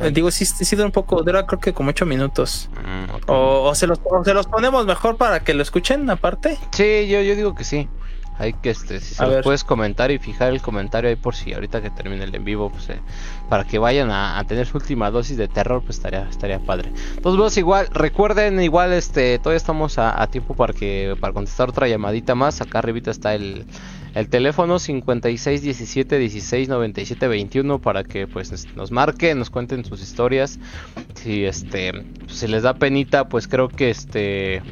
Eh, 0.00 0.10
Digo, 0.10 0.30
sí, 0.30 0.44
sí 0.44 0.76
dura 0.76 0.86
un 0.86 0.92
poco, 0.92 1.22
dura 1.22 1.46
creo 1.46 1.60
que 1.60 1.72
como 1.72 1.90
ocho 1.90 2.06
minutos. 2.06 2.68
Mm. 2.84 3.30
O, 3.30 3.68
o 3.68 3.74
se 3.74 3.86
los, 3.86 4.00
o 4.04 4.24
se 4.24 4.34
los 4.34 4.46
ponemos 4.46 4.86
mejor 4.86 5.16
para 5.16 5.40
que 5.40 5.54
lo 5.54 5.62
escuchen 5.62 6.08
aparte. 6.10 6.58
Sí, 6.72 7.08
yo, 7.08 7.20
yo 7.20 7.34
digo 7.34 7.54
que 7.54 7.64
sí. 7.64 7.88
Hay 8.38 8.52
que, 8.52 8.70
este, 8.70 9.00
si 9.00 9.14
se 9.14 9.22
los 9.24 9.42
puedes 9.42 9.64
comentar 9.64 10.10
y 10.10 10.18
fijar 10.18 10.52
el 10.52 10.60
comentario 10.62 11.10
ahí 11.10 11.16
por 11.16 11.34
si 11.34 11.52
ahorita 11.52 11.82
que 11.82 11.90
termine 11.90 12.24
el 12.24 12.34
en 12.34 12.44
vivo, 12.44 12.70
pues 12.70 12.88
eh, 12.90 13.00
para 13.48 13.64
que 13.64 13.78
vayan 13.78 14.10
a, 14.10 14.38
a 14.38 14.44
tener 14.44 14.66
su 14.66 14.76
última 14.78 15.10
dosis 15.10 15.36
de 15.36 15.48
terror, 15.48 15.82
pues 15.84 15.96
estaría, 15.96 16.28
estaría 16.28 16.58
padre. 16.60 16.92
Entonces, 17.16 17.38
vos 17.38 17.56
igual, 17.56 17.88
recuerden, 17.92 18.60
igual, 18.62 18.92
este, 18.92 19.38
todavía 19.38 19.56
estamos 19.56 19.98
a, 19.98 20.22
a 20.22 20.26
tiempo 20.28 20.54
para 20.54 20.72
que, 20.72 21.16
para 21.20 21.32
contestar 21.32 21.68
otra 21.68 21.88
llamadita 21.88 22.34
más. 22.34 22.60
Acá 22.60 22.78
arribita 22.78 23.10
está 23.10 23.34
el, 23.34 23.64
el 24.14 24.28
teléfono 24.28 24.78
56 24.78 25.62
17 25.62 26.18
16 26.18 26.68
97 26.68 27.26
21 27.28 27.80
para 27.80 28.04
que 28.04 28.26
pues 28.28 28.52
es- 28.52 28.74
nos 28.76 28.90
marquen, 28.92 29.38
nos 29.38 29.50
cuenten 29.50 29.84
sus 29.84 30.00
historias. 30.00 30.58
Si 31.14 31.44
este 31.44 32.04
si 32.28 32.46
les 32.46 32.62
da 32.62 32.74
penita, 32.74 33.28
pues 33.28 33.48
creo 33.48 33.68
que 33.68 33.90
este 33.90 34.62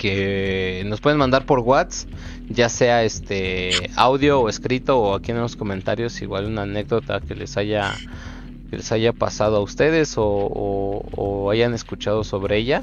que 0.00 0.82
nos 0.86 1.00
pueden 1.02 1.18
mandar 1.18 1.44
por 1.44 1.58
WhatsApp, 1.60 2.08
ya 2.48 2.70
sea 2.70 3.04
este 3.04 3.90
audio 3.96 4.40
o 4.40 4.48
escrito 4.48 4.98
o 4.98 5.14
aquí 5.14 5.30
en 5.30 5.38
los 5.40 5.56
comentarios 5.56 6.20
igual 6.22 6.46
una 6.46 6.62
anécdota 6.62 7.20
que 7.20 7.34
les 7.34 7.58
haya 7.58 7.94
que 8.70 8.78
les 8.78 8.90
haya 8.92 9.12
pasado 9.12 9.56
a 9.58 9.60
ustedes 9.60 10.16
o, 10.16 10.24
o- 10.24 11.04
o 11.16 11.50
hayan 11.50 11.74
escuchado 11.74 12.24
sobre 12.24 12.56
ella 12.56 12.82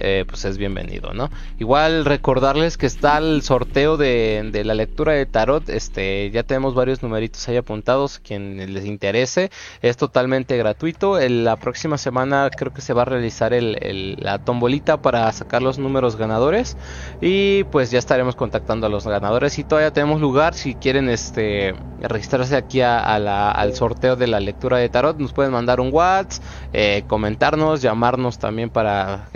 eh, 0.00 0.24
pues 0.28 0.44
es 0.44 0.58
bienvenido, 0.58 1.12
¿no? 1.12 1.30
Igual 1.58 2.04
recordarles 2.04 2.76
que 2.76 2.86
está 2.86 3.18
el 3.18 3.42
sorteo 3.42 3.96
de, 3.96 4.48
de 4.52 4.64
la 4.64 4.74
lectura 4.74 5.12
de 5.12 5.26
tarot, 5.26 5.68
este, 5.68 6.30
ya 6.30 6.42
tenemos 6.42 6.74
varios 6.74 7.02
numeritos 7.02 7.48
ahí 7.48 7.56
apuntados, 7.56 8.18
quien 8.18 8.72
les 8.74 8.84
interese, 8.84 9.50
es 9.82 9.96
totalmente 9.96 10.56
gratuito, 10.56 11.18
la 11.20 11.56
próxima 11.56 11.98
semana 11.98 12.50
creo 12.56 12.72
que 12.72 12.80
se 12.80 12.92
va 12.92 13.02
a 13.02 13.04
realizar 13.06 13.52
el, 13.52 14.16
la 14.20 14.38
tombolita 14.38 15.02
para 15.02 15.30
sacar 15.32 15.62
los 15.62 15.78
números 15.78 16.16
ganadores 16.16 16.76
y 17.20 17.64
pues 17.64 17.90
ya 17.90 17.98
estaremos 17.98 18.36
contactando 18.36 18.86
a 18.86 18.90
los 18.90 19.06
ganadores 19.06 19.58
y 19.58 19.64
todavía 19.64 19.92
tenemos 19.92 20.20
lugar 20.20 20.54
si 20.54 20.74
quieren 20.74 21.08
este 21.08 21.74
registrarse 22.00 22.56
aquí 22.56 22.80
a, 22.80 23.18
la- 23.18 23.50
al 23.50 23.74
sorteo 23.74 24.16
de 24.16 24.26
la 24.28 24.40
lectura 24.40 24.78
de 24.78 24.88
tarot, 24.88 25.18
nos 25.18 25.32
pueden 25.32 25.52
mandar 25.52 25.80
un 25.80 25.90
WhatsApp, 25.92 26.42
eh, 26.72 27.04
comentarnos, 27.06 27.82
llamarnos 27.82 28.38
también 28.38 28.70
para 28.70 29.28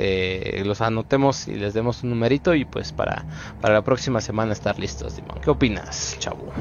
que 0.52 0.64
los 0.64 0.82
anotemos 0.82 1.48
y 1.48 1.54
les 1.54 1.72
demos 1.72 2.02
un 2.02 2.10
numerito 2.10 2.54
y 2.54 2.66
pues 2.66 2.92
para, 2.92 3.24
para 3.60 3.74
la 3.74 3.82
próxima 3.82 4.20
semana 4.20 4.52
estar 4.52 4.78
listos, 4.78 5.16
Dimon. 5.16 5.40
¿Qué 5.40 5.48
opinas, 5.50 6.16
chavo? 6.18 6.52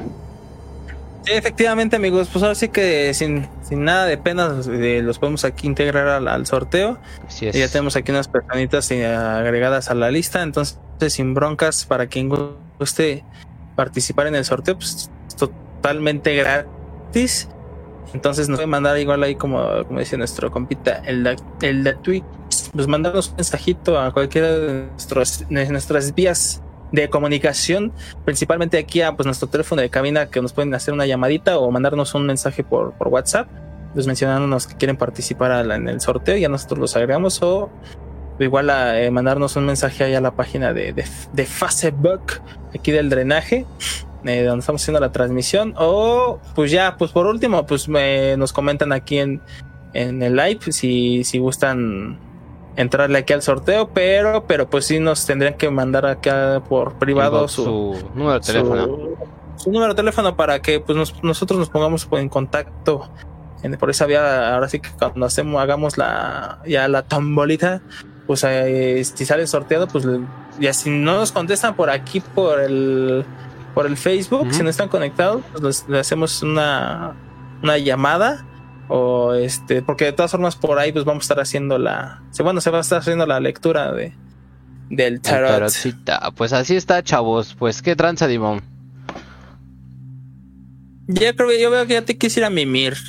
Sí, 1.24 1.32
efectivamente, 1.34 1.96
amigos, 1.96 2.28
pues 2.32 2.42
ahora 2.42 2.54
sí 2.54 2.68
que 2.70 3.12
sin, 3.14 3.46
sin 3.62 3.84
nada 3.84 4.06
de 4.06 4.16
pena 4.16 4.60
eh, 4.66 5.02
los 5.04 5.18
podemos 5.18 5.44
aquí 5.44 5.66
integrar 5.66 6.08
al, 6.08 6.26
al 6.26 6.46
sorteo. 6.46 6.98
Así 7.26 7.46
es. 7.46 7.54
Y 7.54 7.58
ya 7.58 7.68
tenemos 7.68 7.94
aquí 7.94 8.10
unas 8.10 8.28
personitas 8.28 8.90
eh, 8.90 9.06
agregadas 9.06 9.90
a 9.90 9.94
la 9.94 10.10
lista, 10.10 10.42
entonces 10.42 10.78
sin 11.08 11.34
broncas 11.34 11.84
para 11.84 12.06
quien 12.06 12.30
guste 12.78 13.24
participar 13.76 14.26
en 14.26 14.36
el 14.36 14.44
sorteo, 14.44 14.76
pues 14.76 15.10
es 15.28 15.36
totalmente 15.36 16.34
gratis. 16.34 17.48
Entonces 18.14 18.48
nos 18.48 18.58
puede 18.58 18.66
mandar 18.66 18.98
igual 18.98 19.22
ahí 19.22 19.34
como, 19.34 19.84
como 19.86 19.98
decía 19.98 20.18
nuestro 20.18 20.50
compita, 20.50 21.02
el 21.04 21.36
el 21.60 21.84
de 21.84 21.94
Twitch, 21.94 22.24
pues 22.72 22.88
mandarnos 22.88 23.28
un 23.28 23.36
mensajito 23.36 23.98
a 24.00 24.12
cualquiera 24.12 24.50
de, 24.50 24.86
nuestros, 24.90 25.44
nuestras 25.50 26.14
vías 26.14 26.62
de 26.90 27.08
comunicación, 27.08 27.92
principalmente 28.24 28.78
aquí 28.78 29.02
a 29.02 29.14
pues 29.14 29.26
nuestro 29.26 29.48
teléfono 29.48 29.82
de 29.82 29.90
cabina 29.90 30.26
que 30.26 30.40
nos 30.40 30.52
pueden 30.52 30.74
hacer 30.74 30.92
una 30.92 31.06
llamadita 31.06 31.58
o 31.58 31.70
mandarnos 31.70 32.14
un 32.14 32.26
mensaje 32.26 32.64
por, 32.64 32.92
por 32.94 33.08
WhatsApp, 33.08 33.48
pues 33.94 34.06
mencionándonos 34.06 34.66
que 34.66 34.76
quieren 34.76 34.96
participar 34.96 35.70
en 35.70 35.88
el 35.88 36.00
sorteo, 36.00 36.36
ya 36.36 36.48
nosotros 36.48 36.78
los 36.80 36.96
agregamos 36.96 37.42
o 37.42 37.70
igual 38.38 38.70
a 38.70 39.00
eh, 39.00 39.10
mandarnos 39.10 39.56
un 39.56 39.66
mensaje 39.66 40.04
ahí 40.04 40.14
a 40.14 40.20
la 40.20 40.34
página 40.34 40.72
de, 40.72 40.92
de, 40.92 41.04
de 41.32 41.46
Facebook 41.46 42.40
aquí 42.74 42.90
del 42.90 43.08
drenaje 43.08 43.66
eh, 44.24 44.42
donde 44.42 44.60
estamos 44.60 44.82
haciendo 44.82 45.00
la 45.00 45.12
transmisión 45.12 45.74
o 45.76 46.40
pues 46.54 46.70
ya 46.70 46.96
pues 46.96 47.12
por 47.12 47.26
último 47.26 47.66
pues 47.66 47.88
me, 47.88 48.36
nos 48.36 48.52
comentan 48.52 48.92
aquí 48.92 49.18
en, 49.18 49.40
en 49.92 50.22
el 50.22 50.34
live 50.34 50.60
si, 50.70 51.22
si 51.24 51.38
gustan 51.38 52.18
entrarle 52.76 53.18
aquí 53.18 53.32
al 53.32 53.42
sorteo 53.42 53.88
pero 53.92 54.44
pero 54.46 54.68
pues 54.68 54.86
sí 54.86 54.98
nos 54.98 55.26
tendrían 55.26 55.54
que 55.54 55.68
mandar 55.70 56.06
acá 56.06 56.62
por 56.68 56.94
privado 56.94 57.46
su, 57.48 57.64
su 57.64 58.08
número 58.14 58.34
de 58.34 58.40
teléfono. 58.40 58.84
su, 58.86 59.16
su 59.56 59.70
número 59.70 59.92
de 59.92 59.96
teléfono 59.96 60.36
para 60.36 60.60
que 60.62 60.80
pues 60.80 60.96
nos- 60.96 61.22
nosotros 61.22 61.58
nos 61.58 61.68
pongamos 61.68 62.08
en 62.12 62.28
contacto 62.28 63.08
en- 63.62 63.76
por 63.76 63.90
esa 63.90 64.06
vía 64.06 64.54
ahora 64.54 64.68
sí 64.68 64.80
que 64.80 64.88
cuando 64.98 65.26
hacemos 65.26 65.60
hagamos 65.60 65.98
la 65.98 66.60
ya 66.66 66.88
la 66.88 67.02
tombolita 67.02 67.82
pues 68.26 68.42
eh, 68.48 69.02
si 69.04 69.26
sale 69.26 69.46
sorteado 69.46 69.86
pues 69.88 70.06
ya 70.58 70.72
si 70.72 70.88
no 70.90 71.16
nos 71.16 71.30
contestan 71.32 71.74
por 71.76 71.90
aquí 71.90 72.20
por 72.20 72.58
el 72.60 73.24
por 73.74 73.86
el 73.86 73.96
Facebook 73.96 74.48
si 74.52 74.62
no 74.62 74.70
están 74.70 74.88
conectados 74.88 75.42
pues 75.52 75.62
les- 75.62 75.88
le 75.88 75.98
hacemos 75.98 76.42
una 76.42 77.14
una 77.62 77.76
llamada 77.78 78.44
o 78.88 79.34
este 79.34 79.82
porque 79.82 80.06
de 80.06 80.12
todas 80.12 80.30
formas 80.30 80.56
por 80.56 80.78
ahí 80.78 80.92
pues 80.92 81.04
vamos 81.04 81.22
a 81.22 81.24
estar 81.24 81.40
haciendo 81.40 81.78
la 81.78 82.22
bueno 82.40 82.60
se 82.60 82.70
va 82.70 82.78
a 82.78 82.80
estar 82.80 82.98
haciendo 82.98 83.26
la 83.26 83.40
lectura 83.40 83.92
de 83.92 84.12
del 84.92 85.14
El 85.14 85.20
tarot. 85.22 85.72
Pues 86.36 86.52
así 86.52 86.76
está, 86.76 87.02
chavos. 87.02 87.54
Pues 87.58 87.80
qué 87.80 87.96
tranza, 87.96 88.26
Dimon. 88.26 88.62
Ya 91.08 91.34
creo 91.34 91.48
que 91.48 91.60
yo 91.60 91.70
veo 91.70 91.86
que 91.86 91.94
ya 91.94 92.04
te 92.04 92.16
quisiera 92.16 92.50
mimir. 92.50 92.96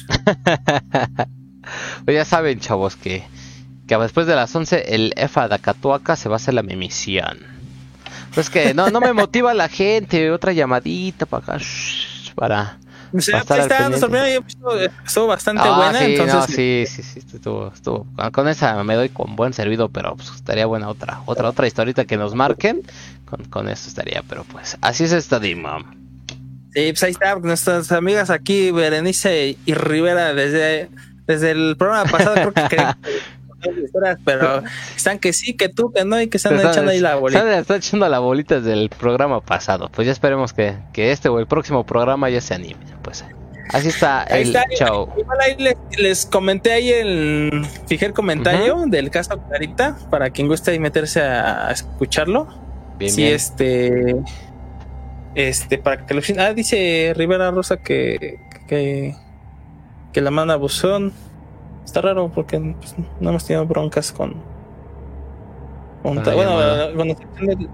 Pues 2.04 2.16
ya 2.16 2.26
saben, 2.26 2.60
chavos, 2.60 2.98
que, 2.98 3.24
que 3.88 3.98
después 3.98 4.28
de 4.28 4.36
las 4.36 4.54
11 4.54 4.94
el 4.96 5.14
EFA 5.16 5.48
de 5.48 5.56
Acatuaca 5.56 6.18
se 6.18 6.28
va 6.28 6.36
a 6.36 6.38
hacer 6.38 6.54
la 6.54 6.62
mimisión. 6.62 7.40
Pues 8.36 8.50
que 8.50 8.74
no, 8.74 8.90
no 8.90 9.00
me 9.00 9.14
motiva 9.14 9.54
la 9.54 9.70
gente. 9.70 10.30
Otra 10.32 10.52
llamadita 10.52 11.26
para 11.26 11.56
acá. 11.56 11.66
Para. 12.36 12.80
O 13.16 13.22
sea, 13.22 13.44
pues 13.46 13.68
estuvo 15.06 15.28
bastante 15.28 15.62
Ah, 15.64 15.78
buena, 15.78 16.00
sí, 16.00 16.06
entonces 16.06 16.36
no, 16.36 16.48
sí, 16.48 16.86
sí, 16.88 17.04
sí, 17.04 17.20
estuvo, 17.20 17.72
estuvo. 17.74 18.08
Con- 18.16 18.32
Con 18.32 18.48
esa 18.48 18.84
me 18.84 18.96
doy 18.96 19.10
con 19.10 19.36
buen 19.36 19.54
servido, 19.54 19.90
pero 19.90 20.16
pues 20.16 20.30
estaría 20.36 20.66
buena 20.66 20.90
otra, 20.90 21.22
otra, 21.26 21.50
otra 21.50 21.68
historita 21.68 22.06
que 22.06 22.18
nos 22.18 22.34
marquen. 22.34 22.82
Con, 23.26 23.44
con 23.46 23.70
eso 23.70 23.88
estaría, 23.90 24.24
pero 24.28 24.44
pues 24.46 24.78
así 24.82 25.04
es 25.04 25.12
esta 25.12 25.40
Dimon. 25.40 25.84
sí, 26.74 26.92
pues 26.92 27.04
ahí 27.04 27.12
está, 27.12 27.36
nuestras 27.36 27.92
amigas 27.92 28.30
aquí, 28.30 28.72
Berenice 28.72 29.58
y 29.66 29.74
Rivera, 29.74 30.34
desde, 30.34 30.90
desde 31.28 31.52
el 31.52 31.76
programa 31.78 32.10
pasado 32.10 32.34
creo 32.52 32.54
que 32.70 32.78
pero 34.26 34.64
están 34.96 35.20
que 35.20 35.34
sí, 35.34 35.54
que 35.56 35.70
tú, 35.70 35.92
que 35.92 36.06
no, 36.06 36.20
y 36.22 36.28
que 36.28 36.38
están 36.38 36.56
Están- 36.56 36.72
echando 36.72 36.92
ahí 36.92 37.00
la 37.00 37.16
bolita. 37.16 37.40
están- 37.42 37.60
están 37.60 37.78
echando 37.78 38.10
la 38.10 38.20
bolita 38.20 38.56
desde 38.60 38.74
el 38.74 38.90
programa 38.90 39.42
pasado. 39.42 39.90
Pues 39.94 40.06
ya 40.06 40.12
esperemos 40.12 40.54
que, 40.54 40.76
que 40.94 41.12
este 41.12 41.30
o 41.30 41.40
el 41.40 41.48
próximo 41.48 41.86
programa 41.86 42.30
ya 42.30 42.42
se 42.42 42.54
anime. 42.54 42.80
Pues 43.02 43.24
así 43.70 43.88
está 43.90 44.24
Ahí 44.32 44.42
el 44.44 44.48
está, 44.50 44.64
chao. 44.76 45.14
Igual 45.18 45.38
ahí 45.42 45.56
les, 45.58 45.76
les 45.98 46.26
comenté 46.26 46.72
ahí 46.74 46.90
el. 46.90 47.66
Fijé 47.88 48.06
el 48.08 48.14
comentario 48.14 48.84
del 48.88 49.10
caso 49.10 49.42
Clarita 49.48 49.98
para 50.10 50.30
quien 50.30 50.48
guste 50.48 50.72
ahí 50.72 50.80
meterse 50.80 51.22
a, 51.22 51.68
a 51.68 51.72
escucharlo. 51.72 52.48
Bien, 52.98 53.12
sí, 53.12 53.24
bien. 53.24 53.36
este. 53.36 54.16
Este, 55.36 55.78
para 55.80 56.06
que 56.06 56.14
lo. 56.14 56.22
Ah, 56.40 56.54
dice 56.54 57.14
Rivera 57.16 57.50
Rosa 57.52 57.78
que. 57.78 58.40
que, 58.68 59.16
que 60.12 60.22
la 60.22 60.30
manda 60.32 60.56
buzón. 60.58 61.12
Está 61.86 62.02
raro 62.02 62.30
porque 62.34 62.60
pues, 62.80 62.96
no 63.20 63.30
hemos 63.30 63.46
tenido 63.46 63.66
broncas 63.66 64.12
con. 64.12 64.36
bueno, 66.36 66.60
llamada. 66.60 66.90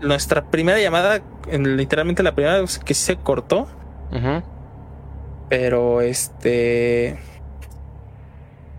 nuestra- 0.02 0.44
primera 0.46 0.80
llamada, 0.80 1.20
en- 1.48 1.78
literalmente 1.78 2.22
la 2.24 2.34
primera 2.36 2.60
que 2.86 2.94
sí 2.94 3.04
se 3.06 3.16
cortó. 3.18 3.68
Pero 5.50 6.02
este. 6.02 7.18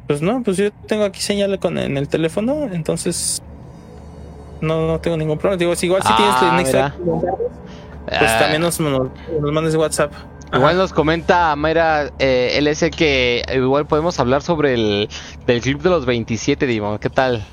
Pues 0.07 0.23
no, 0.23 0.43
pues 0.43 0.57
yo 0.57 0.73
tengo 0.87 1.05
aquí 1.05 1.21
señal 1.21 1.59
con 1.59 1.79
en 1.79 1.97
el 1.97 2.09
teléfono, 2.09 2.65
entonces. 2.73 3.43
No, 4.61 4.87
no 4.87 5.01
tengo 5.01 5.17
ningún 5.17 5.39
problema. 5.39 5.59
Digo, 5.59 5.75
si 5.75 5.87
igual 5.87 6.03
si 6.03 6.09
Ah, 6.13 6.17
tienes 6.17 6.35
mira. 6.69 6.95
pues 8.07 8.31
Ah, 8.31 8.39
también 8.41 8.61
nos, 8.61 8.79
nos, 8.79 9.09
nos 9.41 9.53
mandes 9.53 9.75
WhatsApp. 9.75 10.13
Igual 10.53 10.77
nos 10.77 10.93
comenta 10.93 11.55
Mayra 11.57 12.11
eh, 12.19 12.59
LS 12.61 12.91
que 12.91 13.43
igual 13.55 13.87
podemos 13.87 14.19
hablar 14.19 14.43
sobre 14.43 14.75
el 14.75 15.09
del 15.47 15.61
club 15.61 15.81
de 15.83 15.91
los 15.91 16.07
27, 16.07 16.67
Dimon. 16.67 16.99
¿Qué 16.99 17.09
tal? 17.11 17.45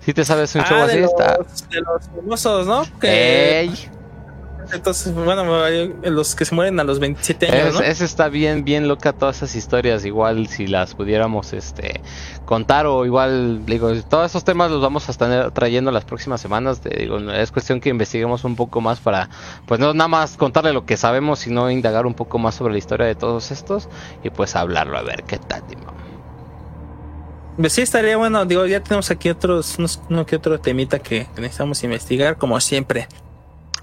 Si 0.00 0.14
te 0.14 0.24
sabes 0.24 0.54
un 0.54 0.62
show 0.64 0.78
Ah, 0.78 0.84
así, 0.84 0.98
de, 0.98 1.04
está. 1.04 1.36
los, 1.38 1.68
de 1.68 1.80
los 1.80 2.08
famosos, 2.14 2.66
¿no? 2.66 2.84
Que, 3.00 3.60
Ey, 3.60 3.88
Entonces, 4.72 5.14
bueno, 5.14 5.44
los 6.02 6.34
que 6.34 6.44
se 6.44 6.54
mueren 6.54 6.78
a 6.78 6.84
los 6.84 6.98
27 6.98 7.46
años, 7.50 7.68
es- 7.68 7.74
¿no? 7.74 7.80
ese 7.80 8.04
está 8.04 8.28
bien, 8.28 8.64
bien 8.64 8.86
loca 8.86 9.12
todas 9.12 9.36
esas 9.38 9.54
historias. 9.56 10.04
Igual 10.04 10.46
si 10.48 10.66
las 10.66 10.94
pudiéramos 10.94 11.52
este 11.52 12.00
contar 12.44 12.86
o 12.86 13.04
igual, 13.06 13.64
digo, 13.66 13.90
todos 14.02 14.30
esos 14.30 14.44
temas 14.44 14.70
los 14.70 14.82
vamos 14.82 15.08
a 15.08 15.12
estar 15.12 15.50
trayendo 15.52 15.90
las 15.90 16.04
próximas 16.04 16.40
semanas. 16.40 16.80
te 16.80 16.90
digo, 16.90 17.18
es 17.18 17.50
cuestión 17.50 17.80
que 17.80 17.88
investiguemos 17.88 18.44
un 18.44 18.56
poco 18.56 18.80
más 18.80 19.00
para, 19.00 19.30
pues 19.66 19.80
no 19.80 19.94
nada 19.94 20.08
más 20.08 20.36
contarle 20.36 20.72
lo 20.72 20.84
que 20.84 20.96
sabemos, 20.96 21.38
sino 21.40 21.70
indagar 21.70 22.04
un 22.06 22.14
poco 22.14 22.38
más 22.38 22.54
sobre 22.54 22.72
la 22.72 22.78
historia 22.78 23.06
de 23.06 23.14
todos 23.14 23.50
estos 23.50 23.88
y 24.22 24.30
pues 24.30 24.54
hablarlo 24.56 24.98
a 24.98 25.02
ver 25.02 25.24
qué 25.24 25.38
tal. 25.38 25.62
Pues 27.56 27.72
sí, 27.72 27.82
estaría 27.82 28.16
bueno. 28.16 28.44
Digo, 28.46 28.66
ya 28.66 28.80
tenemos 28.80 29.10
aquí 29.10 29.30
otros, 29.30 29.78
unos, 29.78 30.00
uno 30.08 30.24
que 30.24 30.36
otro 30.36 30.60
temita 30.60 31.00
que 31.00 31.26
necesitamos 31.36 31.82
investigar, 31.82 32.36
como 32.36 32.60
siempre. 32.60 33.08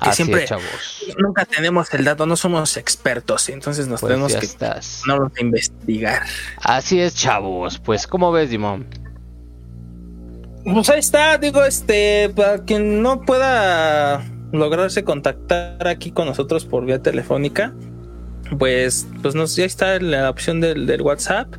Que 0.02 0.10
Así 0.10 0.18
siempre 0.18 0.44
es, 0.44 0.50
chavos. 0.50 1.06
nunca 1.18 1.46
tenemos 1.46 1.94
el 1.94 2.04
dato, 2.04 2.26
no 2.26 2.36
somos 2.36 2.78
expertos, 2.78 3.50
entonces 3.50 3.88
nos 3.88 4.02
Pues 4.02 4.12
tenemos 4.12 4.36
que 4.36 4.46
estás. 4.46 5.02
a 5.10 5.42
investigar. 5.42 6.24
Así 6.62 7.00
es, 7.00 7.16
chavos. 7.16 7.80
Pues, 7.80 8.08
¿cómo 8.08 8.32
ves, 8.32 8.50
Dimon? 8.50 8.86
Pues 10.64 10.90
ahí 10.90 11.00
está, 11.00 11.38
digo, 11.38 11.64
este, 11.64 12.32
para 12.36 12.64
quien 12.64 13.02
no 13.04 13.22
pueda 13.22 14.24
lograrse 14.52 15.04
contactar 15.04 15.88
aquí 15.88 16.12
con 16.12 16.26
nosotros 16.28 16.66
por 16.66 16.86
vía 16.86 17.02
telefónica, 17.02 17.74
pues, 18.58 19.08
pues 19.22 19.36
nos, 19.36 19.56
ya 19.56 19.66
está 19.66 20.00
la 20.00 20.30
opción 20.30 20.62
del, 20.62 20.88
del 20.88 21.02
WhatsApp. 21.02 21.54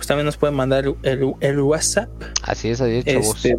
Pues 0.00 0.06
también 0.06 0.24
nos 0.24 0.38
pueden 0.38 0.56
mandar 0.56 0.86
el, 0.86 0.94
el- 1.02 1.34
el 1.40 1.60
WhatsApp. 1.60 2.08
Así 2.42 2.70
es, 2.70 2.80
así 2.80 3.02
es. 3.04 3.06
Este, 3.06 3.58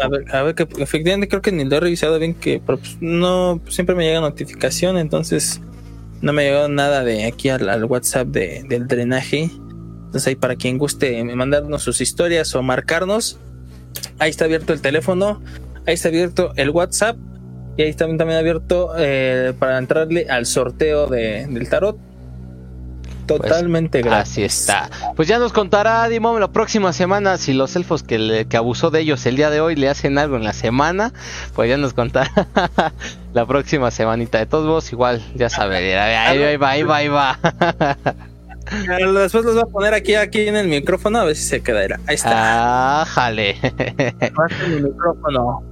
a 0.00 0.08
ver, 0.08 0.24
a 0.34 0.42
ver, 0.42 0.54
que 0.54 0.66
efectivamente 0.78 1.28
creo 1.28 1.42
que 1.42 1.52
ni 1.52 1.66
lo 1.66 1.76
he 1.76 1.80
revisado 1.80 2.18
bien, 2.18 2.32
que 2.32 2.62
pero, 2.64 2.78
pues, 2.78 2.96
no 3.00 3.60
siempre 3.68 3.94
me 3.94 4.04
llega 4.06 4.20
notificación, 4.20 4.96
entonces 4.96 5.60
no 6.22 6.32
me 6.32 6.44
llegó 6.44 6.68
nada 6.68 7.04
de 7.04 7.26
aquí 7.26 7.50
al, 7.50 7.68
al 7.68 7.84
WhatsApp 7.84 8.28
de, 8.28 8.64
del 8.66 8.88
drenaje. 8.88 9.50
Entonces 10.06 10.26
ahí 10.28 10.34
para 10.34 10.56
quien 10.56 10.78
guste 10.78 11.22
mandarnos 11.24 11.82
sus 11.82 12.00
historias 12.00 12.54
o 12.54 12.62
marcarnos, 12.62 13.38
ahí 14.18 14.30
está 14.30 14.46
abierto 14.46 14.72
el 14.72 14.80
teléfono, 14.80 15.42
ahí 15.86 15.92
está 15.92 16.08
abierto 16.08 16.54
el 16.56 16.70
WhatsApp 16.70 17.18
y 17.76 17.82
ahí 17.82 17.90
está 17.90 18.04
también, 18.04 18.16
también 18.16 18.38
abierto 18.38 18.92
eh, 18.96 19.52
para 19.58 19.76
entrarle 19.76 20.26
al 20.30 20.46
sorteo 20.46 21.06
de, 21.06 21.46
del 21.46 21.68
tarot. 21.68 21.98
Totalmente 23.26 24.02
gratis. 24.02 24.30
Así 24.32 24.42
está. 24.44 24.90
Pues 25.16 25.28
ya 25.28 25.38
nos 25.38 25.52
contará 25.52 26.08
Dimon 26.08 26.38
la 26.40 26.48
próxima 26.48 26.92
semana 26.92 27.36
si 27.38 27.52
los 27.52 27.74
elfos 27.76 28.02
que, 28.02 28.18
le- 28.18 28.46
que 28.46 28.56
abusó 28.56 28.90
de 28.90 29.00
ellos 29.00 29.24
el 29.26 29.36
día 29.36 29.50
de 29.50 29.60
hoy 29.60 29.76
le 29.76 29.88
hacen 29.88 30.18
algo 30.18 30.36
en 30.36 30.44
la 30.44 30.52
semana. 30.52 31.12
Pues 31.54 31.68
ya 31.68 31.76
nos 31.76 31.92
contará 31.94 32.30
la 33.32 33.46
próxima 33.46 33.90
semanita. 33.90 34.38
De 34.38 34.46
todos 34.46 34.66
modos, 34.66 34.92
igual, 34.92 35.22
ya 35.34 35.48
sabe. 35.50 35.76
Ahí, 35.98 36.42
ahí 36.42 36.56
va, 36.56 36.70
ahí 36.70 36.82
va, 36.82 36.96
ahí 36.96 37.08
va. 37.08 37.38
Después 39.22 39.44
los 39.44 39.54
voy 39.54 39.62
a 39.62 39.66
poner 39.66 39.94
aquí, 39.94 40.14
aquí 40.14 40.48
en 40.48 40.56
el 40.56 40.66
micrófono 40.68 41.20
a 41.20 41.24
ver 41.24 41.36
si 41.36 41.44
se 41.44 41.62
quedará. 41.62 42.00
Ahí 42.06 42.16
está. 42.16 43.02
Ah, 43.02 43.04
jale. 43.06 43.56
Mi 44.68 44.80
micrófono. 44.82 45.62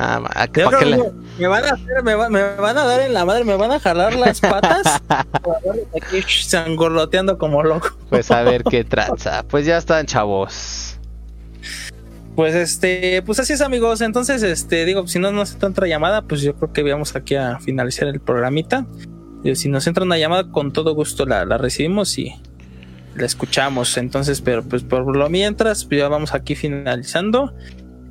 Ah, 0.00 0.20
ma- 0.20 0.46
¿qué- 0.52 0.60
Yo 0.60 0.70
pa' 0.70 0.78
qué 0.78 0.84
creo 0.84 0.96
le- 0.96 1.02
que 1.10 1.12
me 1.42 1.48
van 1.48 1.64
a 1.64 1.68
hacer, 1.70 2.02
me, 2.04 2.14
va- 2.14 2.28
me 2.30 2.42
van 2.56 2.78
a 2.78 2.84
dar 2.84 3.00
en 3.00 3.12
la 3.12 3.24
madre, 3.24 3.42
me 3.44 3.56
van 3.56 3.72
a 3.72 3.80
jalar 3.80 4.14
las 4.14 4.40
patas. 4.40 5.02
Aquí 5.10 6.22
sangoloteando 6.42 7.36
como 7.36 7.62
loco. 7.64 7.88
Pues 8.08 8.30
a 8.30 8.42
ver 8.42 8.62
qué 8.62 8.84
traza. 8.84 9.42
Pues 9.48 9.66
ya 9.66 9.76
están, 9.76 10.06
chavos. 10.06 10.98
Pues 12.36 12.54
este, 12.54 13.22
pues 13.22 13.40
así 13.40 13.54
es 13.54 13.60
amigos. 13.60 14.00
Entonces, 14.00 14.42
este, 14.44 14.84
digo, 14.84 15.06
si 15.08 15.18
no 15.18 15.32
nos 15.32 15.52
entra 15.54 15.68
otra 15.68 15.88
llamada, 15.88 16.22
pues 16.22 16.42
yo 16.42 16.54
creo 16.54 16.72
que 16.72 16.82
vamos 16.84 17.16
aquí 17.16 17.34
a 17.34 17.58
finalizar 17.58 18.06
el 18.06 18.20
programita. 18.20 18.86
Y 19.42 19.54
si 19.56 19.68
nos 19.68 19.86
entra 19.88 20.04
una 20.04 20.18
llamada, 20.18 20.50
con 20.50 20.72
todo 20.72 20.94
gusto 20.94 21.26
la, 21.26 21.44
la 21.44 21.58
recibimos 21.58 22.16
y 22.18 22.32
la 23.16 23.26
escuchamos. 23.26 23.96
Entonces, 23.96 24.40
pero 24.40 24.62
pues 24.62 24.84
por 24.84 25.16
lo 25.16 25.28
mientras, 25.28 25.84
pues 25.84 25.98
ya 26.00 26.08
vamos 26.08 26.32
aquí 26.34 26.54
finalizando. 26.54 27.52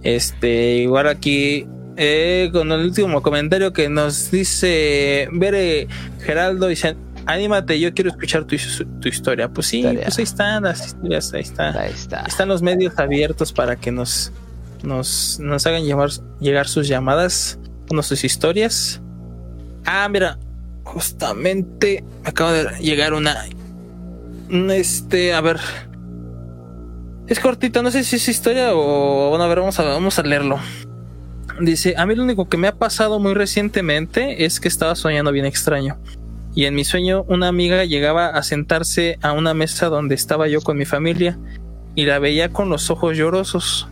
Este, 0.04 0.76
igual 0.76 1.08
aquí 1.08 1.66
eh, 1.98 2.50
con 2.54 2.72
el 2.72 2.82
último 2.82 3.22
comentario 3.22 3.74
que 3.74 3.90
nos 3.90 4.32
dice 4.32 5.28
Bere 5.32 5.88
Geraldo, 6.22 6.68
dice, 6.68 6.96
anímate, 7.26 7.80
yo 7.80 7.94
quiero 7.94 8.10
escuchar 8.12 8.46
tu, 8.46 8.56
tu 9.02 9.10
historia. 9.10 9.50
Pues 9.50 9.68
sí, 9.68 9.80
Historia. 9.80 10.04
pues 10.04 10.18
ahí 10.18 10.24
están 10.24 10.64
las 10.64 10.86
historias, 10.86 11.34
ahí 11.34 11.42
está 11.42 11.82
Ahí 11.82 11.92
está. 11.94 12.22
están 12.22 12.48
los 12.48 12.62
medios 12.62 12.98
abiertos 12.98 13.52
para 13.52 13.76
que 13.76 13.92
nos 13.92 14.32
nos, 14.84 15.40
nos 15.40 15.66
hagan 15.66 15.84
llegar 16.40 16.68
sus 16.68 16.88
llamadas, 16.88 17.60
bueno, 17.88 18.04
sus 18.04 18.24
historias. 18.24 19.02
Ah, 19.86 20.08
mira, 20.10 20.38
justamente 20.84 22.04
me 22.24 22.30
acaba 22.30 22.54
de 22.54 22.80
llegar 22.80 23.14
una, 23.14 23.46
un, 24.50 24.70
este, 24.72 25.34
a 25.34 25.42
ver, 25.42 25.60
es 27.28 27.40
cortita, 27.40 27.82
no 27.82 27.92
sé 27.92 28.04
si 28.04 28.18
es 28.18 28.28
historia 28.28 28.70
o 28.74 29.30
bueno, 29.30 29.44
a 29.44 29.48
ver, 29.48 29.60
vamos 29.60 29.80
a, 29.80 29.84
vamos 29.84 30.20
a 30.20 30.24
leerlo. 30.24 30.60
Dice, 31.60 31.96
a 31.98 32.06
mí 32.06 32.14
lo 32.14 32.24
único 32.24 32.48
que 32.48 32.58
me 32.58 32.68
ha 32.68 32.76
pasado 32.76 33.20
muy 33.20 33.34
recientemente 33.34 34.46
es 34.46 34.60
que 34.60 34.68
estaba 34.68 34.96
soñando 34.96 35.32
bien 35.32 35.46
extraño. 35.46 35.98
Y 36.54 36.66
en 36.66 36.76
mi 36.76 36.84
sueño 36.84 37.24
una 37.28 37.48
amiga 37.48 37.84
llegaba 37.86 38.28
a 38.28 38.44
sentarse 38.44 39.18
a 39.22 39.32
una 39.32 39.54
mesa 39.54 39.90
donde 39.90 40.16
estaba 40.16 40.48
yo 40.48 40.62
con 40.62 40.78
mi 40.78 40.86
familia 40.86 41.38
y 41.96 42.06
la 42.06 42.20
veía 42.20 42.50
con 42.50 42.70
los 42.70 42.90
ojos 42.92 43.18
llorosos. 43.18 43.88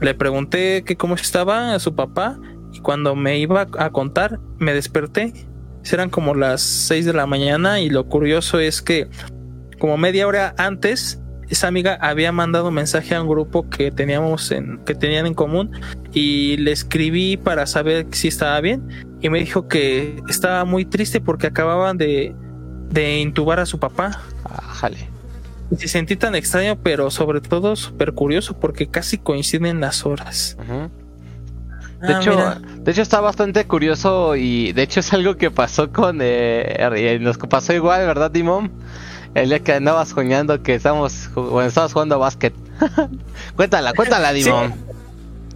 Le 0.00 0.14
pregunté 0.14 0.82
que 0.84 0.96
cómo 0.96 1.14
estaba 1.14 1.74
a 1.74 1.78
su 1.78 1.94
papá 1.94 2.38
y 2.72 2.80
cuando 2.80 3.14
me 3.14 3.38
iba 3.38 3.66
a 3.78 3.90
contar 3.90 4.40
me 4.58 4.74
desperté. 4.74 5.32
Eran 5.90 6.10
como 6.10 6.34
las 6.34 6.62
6 6.62 7.04
de 7.04 7.12
la 7.12 7.26
mañana 7.26 7.80
y 7.80 7.90
lo 7.90 8.08
curioso 8.08 8.58
es 8.58 8.82
que 8.82 9.08
como 9.78 9.96
media 9.96 10.26
hora 10.26 10.54
antes 10.58 11.20
esa 11.48 11.68
amiga 11.68 11.96
había 12.00 12.32
mandado 12.32 12.70
mensaje 12.70 13.14
a 13.14 13.22
un 13.22 13.28
grupo 13.28 13.68
que 13.70 13.90
teníamos 13.90 14.50
en 14.50 14.78
que 14.84 14.94
tenían 14.94 15.26
en 15.26 15.34
común 15.34 15.70
y 16.12 16.56
le 16.58 16.72
escribí 16.72 17.36
para 17.36 17.66
saber 17.66 18.06
si 18.12 18.28
estaba 18.28 18.60
bien 18.60 18.82
y 19.20 19.28
me 19.30 19.38
dijo 19.40 19.68
que 19.68 20.20
estaba 20.28 20.64
muy 20.64 20.84
triste 20.84 21.20
porque 21.20 21.46
acababan 21.46 21.96
de 21.98 22.34
de 22.90 23.18
intubar 23.18 23.60
a 23.60 23.66
su 23.66 23.78
papá 23.78 24.22
Ah, 24.44 24.62
jale. 24.62 25.08
y 25.70 25.76
se 25.76 25.88
sentí 25.88 26.14
tan 26.16 26.34
extraño, 26.36 26.78
pero 26.82 27.10
sobre 27.10 27.40
todo 27.40 27.74
súper 27.76 28.12
curioso 28.12 28.58
porque 28.58 28.86
casi 28.88 29.18
coinciden 29.18 29.80
las 29.80 30.06
horas. 30.06 30.56
De 32.00 32.12
Ah, 32.14 32.20
hecho, 32.20 32.30
mira. 32.30 32.60
de 32.78 32.90
hecho 32.92 33.02
está 33.02 33.20
bastante 33.20 33.64
curioso 33.66 34.36
y 34.36 34.72
de 34.72 34.82
hecho 34.82 35.00
es 35.00 35.12
algo 35.12 35.36
que 35.36 35.50
pasó 35.50 35.90
con 35.92 36.18
eh, 36.20 37.16
y 37.18 37.22
nos 37.24 37.38
pasó 37.38 37.72
igual, 37.72 38.06
¿verdad, 38.06 38.30
Dimon? 38.30 38.70
El 39.36 39.50
día 39.50 39.58
que 39.60 39.72
andabas 39.74 40.08
soñando 40.08 40.62
que 40.62 40.74
estamos 40.74 41.28
bueno, 41.34 41.62
estabas 41.68 41.92
jugando 41.92 42.18
básquet. 42.18 42.54
cuéntala, 43.56 43.92
cuéntala, 43.92 44.32
Sí. 44.32 44.44
Dimon. 44.44 44.74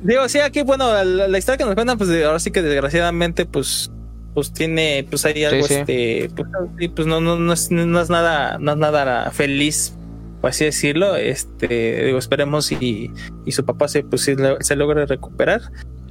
Digo, 0.02 0.28
sí, 0.28 0.38
aquí, 0.38 0.62
bueno, 0.62 0.92
la, 0.92 1.04
la 1.28 1.38
historia 1.38 1.58
que 1.58 1.64
nos 1.64 1.74
cuentan, 1.74 1.98
pues 1.98 2.10
ahora 2.24 2.38
sí 2.38 2.50
que 2.50 2.62
desgraciadamente, 2.62 3.44
pues, 3.46 3.90
pues 4.34 4.52
tiene, 4.52 5.06
pues 5.08 5.24
hay 5.24 5.44
algo, 5.44 5.66
sí. 5.66 5.74
este, 5.74 6.30
pues, 6.36 6.48
sí, 6.78 6.88
pues 6.88 7.06
no, 7.06 7.20
no, 7.20 7.36
no 7.36 7.52
es, 7.52 7.70
no 7.70 8.00
es 8.00 8.08
nada, 8.10 8.58
no 8.58 8.72
es 8.72 8.78
nada 8.78 9.30
feliz, 9.30 9.94
por 10.40 10.50
así 10.50 10.64
decirlo. 10.64 11.16
Este, 11.16 12.04
digo, 12.04 12.18
esperemos 12.18 12.72
y, 12.72 13.10
y 13.46 13.52
su 13.52 13.64
papá 13.64 13.88
se, 13.88 14.02
pues, 14.02 14.22
sí 14.22 14.34
se 14.60 14.76
logre 14.76 15.04
recuperar. 15.06 15.60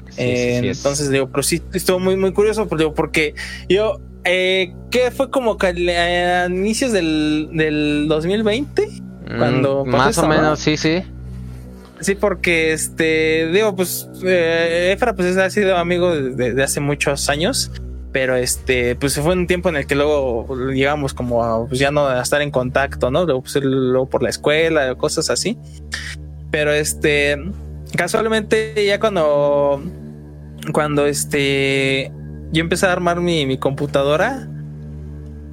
Sí, 0.09 0.15
sí, 0.15 0.21
Eh, 0.23 0.57
sí, 0.61 0.67
es- 0.69 0.77
entonces 0.77 1.09
digo, 1.11 1.29
pero 1.29 1.43
sí 1.43 1.61
estuvo 1.73 1.99
muy 1.99 2.15
muy 2.15 2.31
curioso 2.33 2.67
digo, 2.77 2.93
porque 2.95 3.35
yo 3.69 3.99
eh, 4.29 4.73
que 4.91 5.11
fue 5.11 5.29
como 5.31 5.57
que 5.57 5.67
a 5.67 6.45
inicios 6.47 6.91
del, 6.91 7.49
del 7.51 8.07
2020 8.07 9.09
Mm, 9.29 9.37
cuando 9.37 9.85
más 9.85 10.17
o 10.17 10.27
menos, 10.27 10.59
sí, 10.59 10.75
sí. 10.75 11.03
sí 11.99 12.15
porque 12.15 12.73
este 12.73 13.47
digo 13.51 13.75
pues 13.75 14.09
eh, 14.23 14.91
Efra 14.91 15.13
pues 15.13 15.37
ha 15.37 15.49
sido 15.51 15.77
amigo 15.77 16.15
de, 16.15 16.53
de 16.53 16.63
hace 16.63 16.79
muchos 16.79 17.29
años 17.29 17.71
pero 18.11 18.35
este 18.35 18.95
pues 18.95 19.19
fue 19.19 19.33
un 19.33 19.45
tiempo 19.45 19.69
en 19.69 19.75
el 19.75 19.85
que 19.85 19.93
luego 19.93 20.47
llegamos 20.71 21.13
como 21.13 21.43
a, 21.43 21.67
pues 21.67 21.79
ya 21.79 21.91
no 21.91 22.07
a 22.07 22.21
estar 22.21 22.41
en 22.41 22.49
contacto 22.49 23.11
no 23.11 23.25
luego, 23.25 23.41
pues, 23.43 23.55
luego 23.63 24.09
por 24.09 24.23
la 24.23 24.29
escuela 24.29 24.95
cosas 24.95 25.29
así. 25.29 25.57
Pero 26.49 26.73
este 26.73 27.37
casualmente 27.95 28.83
ya 28.83 28.99
cuando 28.99 29.79
cuando 30.73 31.05
este 31.05 32.11
yo 32.51 32.61
empecé 32.61 32.85
a 32.87 32.91
armar 32.91 33.19
mi, 33.21 33.45
mi 33.45 33.57
computadora 33.57 34.47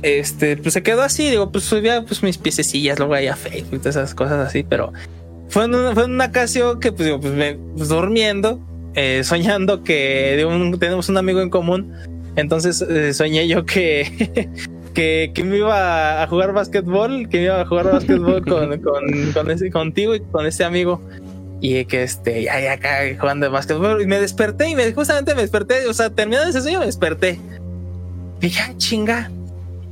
este 0.02 0.56
pues 0.56 0.74
se 0.74 0.82
quedó 0.82 1.02
así 1.02 1.30
digo 1.30 1.50
pues 1.50 1.64
subía 1.64 2.04
pues 2.04 2.22
mis 2.22 2.38
piececillas 2.38 2.98
luego 2.98 3.14
ahí 3.14 3.26
a 3.28 3.36
Facebook 3.36 3.76
y 3.76 3.78
todas 3.78 3.96
esas 3.96 4.14
cosas 4.14 4.46
así 4.46 4.62
pero 4.62 4.92
fue 5.48 5.64
en 5.64 5.74
una, 5.74 5.94
fue 5.94 6.04
en 6.04 6.12
una 6.12 6.26
ocasión 6.26 6.80
que 6.80 6.90
pues, 6.92 7.06
digo, 7.06 7.20
pues, 7.20 7.32
me, 7.32 7.54
pues, 7.76 7.88
durmiendo 7.88 8.60
eh, 8.94 9.22
soñando 9.24 9.82
que 9.84 10.44
un- 10.48 10.78
tenemos 10.78 11.08
un 11.08 11.16
amigo 11.16 11.40
en 11.40 11.50
común 11.50 11.92
entonces 12.36 12.82
eh, 12.82 13.14
soñé 13.14 13.48
yo 13.48 13.64
que 13.64 14.50
que, 14.94 15.30
que 15.34 15.44
me 15.44 15.58
iba 15.58 16.22
a 16.22 16.26
jugar 16.26 16.52
básquetbol 16.52 17.28
que 17.28 17.38
me 17.38 17.44
iba 17.44 17.60
a 17.60 17.66
jugar 17.66 17.90
básquetbol 17.92 18.44
con, 18.48 18.78
con, 18.80 19.32
con 19.32 19.50
ese, 19.50 19.70
contigo 19.70 20.14
y 20.14 20.20
con 20.20 20.46
ese 20.46 20.64
amigo 20.64 21.00
y 21.60 21.84
que 21.86 22.02
este, 22.02 22.42
ya, 22.44 22.60
ya 22.60 22.72
acá 22.72 22.98
jugando 23.18 23.46
de 23.46 23.50
básquetbol. 23.52 24.02
Y 24.02 24.06
me 24.06 24.20
desperté 24.20 24.68
y 24.68 24.74
me, 24.76 24.92
justamente 24.92 25.34
me 25.34 25.42
desperté, 25.42 25.86
o 25.86 25.94
sea, 25.94 26.10
terminando 26.10 26.50
ese 26.50 26.60
sueño 26.60 26.80
me 26.80 26.86
desperté. 26.86 27.40
Y 28.40 28.48
ya, 28.48 28.72
chinga. 28.76 29.30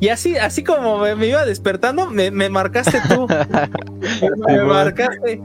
Y 0.00 0.08
así, 0.08 0.36
así 0.36 0.62
como 0.62 0.98
me, 0.98 1.14
me 1.14 1.28
iba 1.28 1.44
despertando, 1.46 2.10
me, 2.10 2.30
me 2.30 2.48
marcaste 2.50 3.00
tú. 3.08 3.26
me 4.48 4.62
marcaste. 4.64 5.40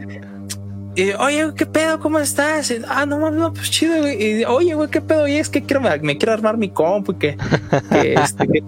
Y, 0.96 1.12
oye, 1.12 1.54
¿qué 1.56 1.66
pedo? 1.66 2.00
¿Cómo 2.00 2.20
estás? 2.20 2.72
Y, 2.72 2.82
ah, 2.90 3.06
no 3.06 3.20
mames, 3.20 3.40
no, 3.40 3.54
pues 3.54 3.72
chido, 3.72 4.00
güey. 4.00 4.22
Y, 4.42 4.44
oye, 4.46 4.74
güey, 4.74 4.90
¿qué 4.90 5.00
pedo? 5.00 5.28
Y 5.28 5.36
es 5.38 5.48
que 5.48 5.64
quiero, 5.64 5.80
me, 5.82 6.18
quiero 6.18 6.34
armar 6.34 6.58
mi 6.58 6.68
compu 6.70 7.14
y 7.14 7.16
que, 7.16 7.38
que, 7.92 8.14
este, 8.16 8.48
que- 8.48 8.64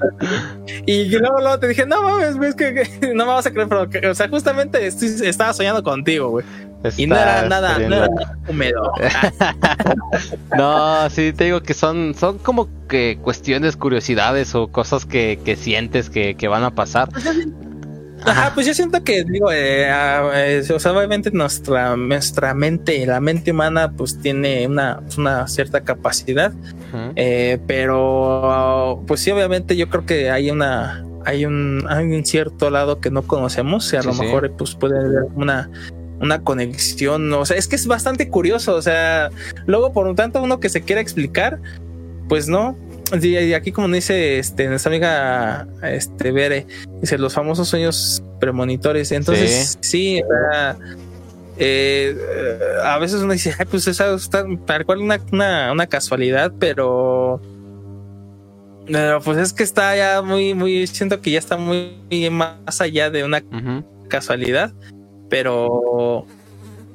y 0.85 1.09
luego, 1.09 1.39
luego 1.41 1.59
te 1.59 1.67
dije, 1.67 1.85
no 1.85 2.01
mames, 2.01 2.37
güey, 2.37 2.49
es 2.51 2.55
que, 2.55 2.73
que 2.73 3.07
no 3.15 3.25
me 3.25 3.31
vas 3.33 3.45
a 3.47 3.51
creer, 3.51 3.67
pero, 3.67 3.89
que- 3.89 4.07
o 4.07 4.15
sea, 4.15 4.29
justamente 4.29 4.85
estoy- 4.87 5.27
estaba 5.27 5.51
soñando 5.53 5.83
contigo, 5.83 6.29
güey. 6.29 6.45
Y 6.97 7.07
no 7.07 7.15
era 7.15 7.47
nada, 7.47 7.77
no 7.79 7.95
era 7.95 8.07
nada 8.07 8.37
húmedo. 8.47 8.91
No, 10.57 11.09
sí, 11.09 11.33
te 11.33 11.45
digo 11.45 11.61
que 11.61 11.73
son, 11.73 12.13
son 12.15 12.37
como 12.37 12.67
que 12.87 13.17
cuestiones, 13.21 13.77
curiosidades 13.77 14.53
o 14.55 14.67
cosas 14.67 15.05
que, 15.05 15.39
que 15.43 15.55
sientes 15.55 16.09
que, 16.09 16.35
que 16.35 16.47
van 16.47 16.63
a 16.63 16.71
pasar. 16.75 17.09
Ajá, 18.23 18.51
pues 18.53 18.67
yo 18.67 18.73
siento 18.73 19.03
que, 19.03 19.23
digo, 19.23 19.51
eh, 19.51 19.87
eh, 19.89 20.63
o 20.73 20.79
sea, 20.79 20.91
obviamente 20.91 21.31
nuestra, 21.31 21.95
nuestra 21.95 22.53
mente, 22.53 23.03
la 23.05 23.19
mente 23.19 23.51
humana, 23.51 23.91
pues 23.93 24.19
tiene 24.19 24.67
una, 24.67 25.01
una 25.17 25.47
cierta 25.47 25.81
capacidad, 25.81 26.53
eh, 27.15 27.57
pero 27.65 29.03
pues 29.07 29.21
sí, 29.21 29.31
obviamente 29.31 29.75
yo 29.75 29.89
creo 29.89 30.05
que 30.05 30.29
hay 30.29 30.51
una, 30.51 31.03
hay 31.25 31.45
un, 31.45 31.83
hay 31.89 32.05
un 32.13 32.23
cierto 32.25 32.69
lado 32.69 32.99
que 32.99 33.09
no 33.09 33.23
conocemos 33.23 33.91
y 33.93 33.95
a 33.95 34.01
Sí, 34.01 34.07
lo 34.09 34.13
sí. 34.13 34.21
mejor 34.21 34.51
pues 34.55 34.75
puede 34.75 34.99
haber 34.99 35.23
una, 35.33 35.69
una 36.21 36.43
conexión, 36.43 37.33
o 37.33 37.45
sea, 37.45 37.57
es 37.57 37.67
que 37.67 37.75
es 37.75 37.87
bastante 37.87 38.29
curioso, 38.29 38.75
o 38.75 38.81
sea, 38.81 39.29
luego 39.65 39.91
por 39.91 40.07
un 40.07 40.15
tanto 40.15 40.41
uno 40.41 40.59
que 40.59 40.69
se 40.69 40.81
quiera 40.81 41.01
explicar, 41.01 41.59
pues 42.29 42.47
no. 42.47 42.77
Y 43.21 43.53
aquí 43.53 43.73
como 43.73 43.89
dice 43.89 44.39
este, 44.39 44.67
nuestra 44.67 44.89
amiga 44.89 45.67
este, 45.83 46.31
Bere, 46.31 46.65
dice 47.01 47.17
los 47.17 47.33
famosos 47.33 47.67
sueños 47.67 48.23
premonitores. 48.39 49.11
Entonces, 49.11 49.77
sí, 49.81 50.21
eh, 51.57 52.15
a 52.85 52.97
veces 52.99 53.21
uno 53.21 53.33
dice, 53.33 53.53
Ay, 53.59 53.65
pues 53.69 53.85
esa 53.87 54.13
está 54.13 54.45
tal 54.65 54.85
cual 54.85 54.99
una, 54.99 55.19
una, 55.33 55.73
una 55.73 55.87
casualidad, 55.87 56.53
pero, 56.57 57.41
pero 58.85 59.19
pues 59.21 59.37
es 59.39 59.51
que 59.51 59.63
está 59.63 59.93
ya 59.97 60.21
muy, 60.21 60.53
muy, 60.53 60.87
siento 60.87 61.19
que 61.19 61.31
ya 61.31 61.39
está 61.39 61.57
muy 61.57 61.97
más 62.31 62.79
allá 62.79 63.09
de 63.09 63.25
una 63.25 63.43
casualidad, 64.07 64.71
pero 65.31 66.25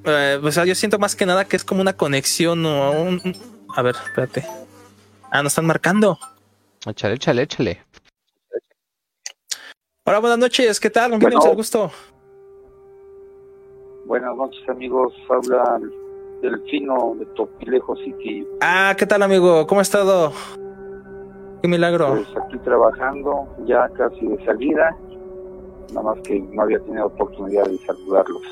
eh, 0.04 0.38
o 0.42 0.52
sea, 0.52 0.66
yo 0.66 0.74
siento 0.74 0.98
más 0.98 1.16
que 1.16 1.24
nada 1.24 1.46
que 1.46 1.56
es 1.56 1.64
como 1.64 1.80
una 1.80 1.94
conexión 1.94 2.64
o 2.66 2.92
un... 2.92 3.20
A 3.74 3.80
ver, 3.82 3.96
espérate. 3.96 4.44
Ah, 5.30 5.42
nos 5.42 5.52
están 5.52 5.66
marcando. 5.66 6.18
Échale, 6.86 7.14
échale, 7.14 7.42
échale. 7.42 7.82
Hola, 10.04 10.18
buenas 10.20 10.38
noches, 10.38 10.78
¿qué 10.78 10.90
tal? 10.90 11.10
¿Con 11.12 11.18
quién 11.20 11.32
Bueno. 11.32 11.54
gusto? 11.54 11.90
Buenas 14.04 14.36
noches 14.36 14.68
amigos, 14.68 15.12
habla 15.28 15.80
Delfino 16.42 17.16
de 17.18 17.24
Topilejo 17.34 17.96
City, 17.96 18.46
Ah, 18.60 18.94
¿qué 18.96 19.06
tal, 19.06 19.22
amigo? 19.22 19.66
¿Cómo 19.66 19.80
ha 19.80 19.82
estado? 19.82 20.32
Qué 21.62 21.68
milagro. 21.68 22.22
pues 22.22 22.44
aquí 22.44 22.58
trabajando, 22.58 23.48
ya 23.66 23.88
casi 23.96 24.26
de 24.26 24.44
salida, 24.44 24.94
nada 25.92 26.02
más 26.14 26.20
que 26.22 26.40
no 26.40 26.62
había 26.62 26.78
tenido 26.80 27.06
oportunidad 27.06 27.64
de 27.64 27.78
saludarlos. 27.78 28.42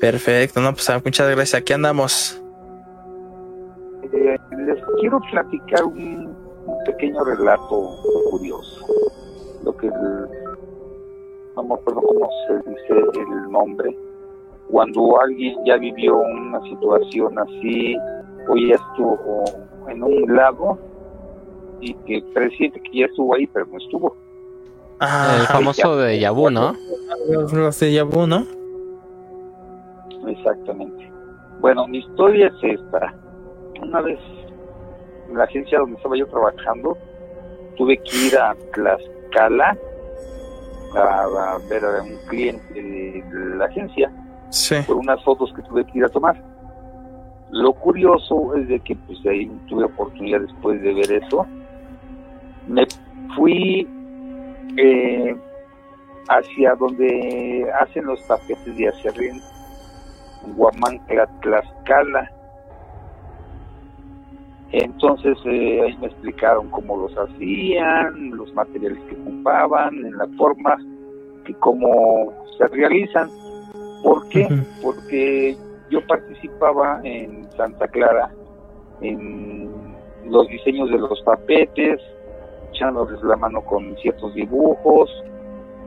Perfecto, 0.00 0.60
no, 0.60 0.72
pues 0.72 0.88
ah, 0.90 1.00
muchas 1.04 1.28
gracias. 1.30 1.60
Aquí 1.60 1.72
andamos. 1.72 2.40
Eh, 4.12 4.36
les 4.66 4.78
quiero 5.00 5.20
platicar 5.30 5.84
un, 5.84 6.26
un 6.66 6.84
pequeño 6.86 7.24
relato 7.24 7.90
curioso, 8.30 8.86
lo 9.64 9.76
que 9.76 9.86
el- 9.86 10.28
no 11.56 11.62
me 11.62 11.74
acuerdo 11.74 12.02
cómo 12.02 12.28
se 12.46 12.54
dice 12.70 13.20
el 13.20 13.50
nombre, 13.50 13.96
cuando 14.70 15.20
alguien 15.20 15.56
ya 15.64 15.76
vivió 15.76 16.18
una 16.18 16.60
situación 16.62 17.38
así 17.38 17.96
o 18.48 18.56
ya 18.56 18.74
estuvo 18.74 19.44
en 19.88 20.02
un 20.02 20.34
lago 20.36 20.78
y 21.80 21.94
que 21.94 22.22
presiente 22.34 22.80
que 22.80 22.98
ya 23.00 23.06
estuvo 23.06 23.34
ahí 23.34 23.46
pero 23.46 23.66
no 23.66 23.78
estuvo. 23.78 24.16
Ah, 25.00 25.36
El 25.40 25.46
famoso 25.46 25.96
de 25.96 26.18
Yabu, 26.20 26.50
¿no? 26.50 26.74
los 27.28 27.78
de 27.80 27.92
Yabu, 27.92 28.26
¿no? 28.26 28.44
Exactamente. 30.26 31.10
Bueno, 31.60 31.86
mi 31.86 31.98
historia 31.98 32.46
es 32.48 32.54
esta. 32.80 33.14
Una 33.82 34.00
vez 34.00 34.18
en 35.28 35.36
la 35.36 35.44
agencia 35.44 35.78
donde 35.78 35.96
estaba 35.96 36.16
yo 36.16 36.26
trabajando, 36.26 36.96
tuve 37.76 37.98
que 37.98 38.16
ir 38.28 38.38
a 38.38 38.54
Tlaxcala 38.72 39.76
a, 40.96 41.00
a 41.54 41.58
ver 41.68 41.84
a 41.84 42.02
un 42.02 42.16
cliente 42.28 42.74
de 42.74 43.24
la 43.56 43.66
agencia 43.66 44.10
Sí. 44.50 44.76
por 44.86 44.96
unas 44.96 45.22
fotos 45.24 45.52
que 45.54 45.62
tuve 45.62 45.84
que 45.86 45.98
ir 45.98 46.04
a 46.04 46.08
tomar. 46.08 46.40
Lo 47.50 47.72
curioso 47.72 48.54
es 48.54 48.68
de 48.68 48.78
que 48.80 48.94
pues 48.94 49.18
ahí 49.26 49.50
tuve 49.68 49.84
oportunidad 49.84 50.40
después 50.40 50.80
de 50.80 50.94
ver 50.94 51.12
eso. 51.12 51.46
Me 52.68 52.86
fui 53.36 53.88
eh, 54.76 55.36
hacia 56.28 56.74
donde 56.74 57.66
hacen 57.80 58.06
los 58.06 58.26
tapetes 58.26 58.76
de 58.76 58.88
acerrín, 58.88 59.40
Huamancla, 60.56 61.26
Tlaxcala. 61.40 62.30
Entonces 64.72 65.38
eh, 65.44 65.82
ahí 65.82 65.96
me 65.98 66.08
explicaron 66.08 66.68
cómo 66.70 66.96
los 66.96 67.16
hacían, 67.16 68.30
los 68.36 68.52
materiales 68.54 68.98
que 69.08 69.14
ocupaban, 69.14 69.94
en 69.94 70.18
la 70.18 70.26
forma 70.36 70.76
que 71.44 71.54
cómo 71.54 72.32
se 72.58 72.66
realizan. 72.68 73.30
¿Por 74.02 74.28
qué? 74.28 74.48
Porque 74.82 75.56
yo 75.90 76.04
participaba 76.06 77.00
en 77.04 77.50
Santa 77.52 77.86
Clara 77.88 78.30
en 79.00 79.70
los 80.26 80.48
diseños 80.48 80.90
de 80.90 80.98
los 80.98 81.24
tapetes, 81.24 82.00
echándoles 82.74 83.22
la 83.22 83.36
mano 83.36 83.62
con 83.62 83.96
ciertos 83.96 84.34
dibujos 84.34 85.10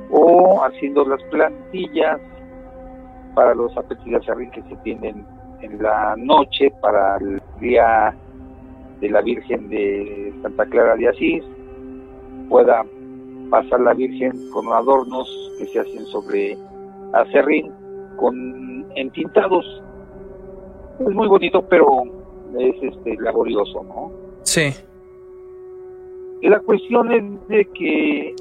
o 0.10 0.64
haciendo 0.64 1.06
las 1.06 1.22
plantillas 1.24 2.20
para 3.36 3.54
los 3.54 3.72
acerrín 3.78 4.50
que 4.52 4.62
se 4.64 4.76
tienen 4.78 5.26
en 5.62 5.82
la 5.82 6.16
noche 6.18 6.72
para 6.82 7.18
el 7.18 7.42
día 7.60 8.16
de 9.00 9.10
la 9.10 9.22
Virgen 9.22 9.70
de 9.70 10.34
Santa 10.42 10.66
Clara 10.66 10.96
de 10.96 11.10
Asís 11.10 11.44
pueda 12.50 12.84
pasar 13.50 13.82
la 13.82 13.94
Virgen 13.94 14.32
con 14.52 14.72
adornos 14.74 15.30
que 15.60 15.68
se 15.68 15.80
hacen 15.80 16.06
sobre 16.08 16.58
acerrín 17.14 17.72
con 18.18 18.86
entintados. 18.96 19.66
Es 21.00 21.14
muy 21.14 21.28
bonito, 21.28 21.62
pero 21.68 22.04
es 22.58 22.76
este 22.82 23.16
laborioso, 23.18 23.84
¿no? 23.84 24.12
Sí. 24.44 24.74
La 26.42 26.60
cuestión 26.60 27.12
es 27.12 27.48
de 27.48 27.66
que 27.66 28.36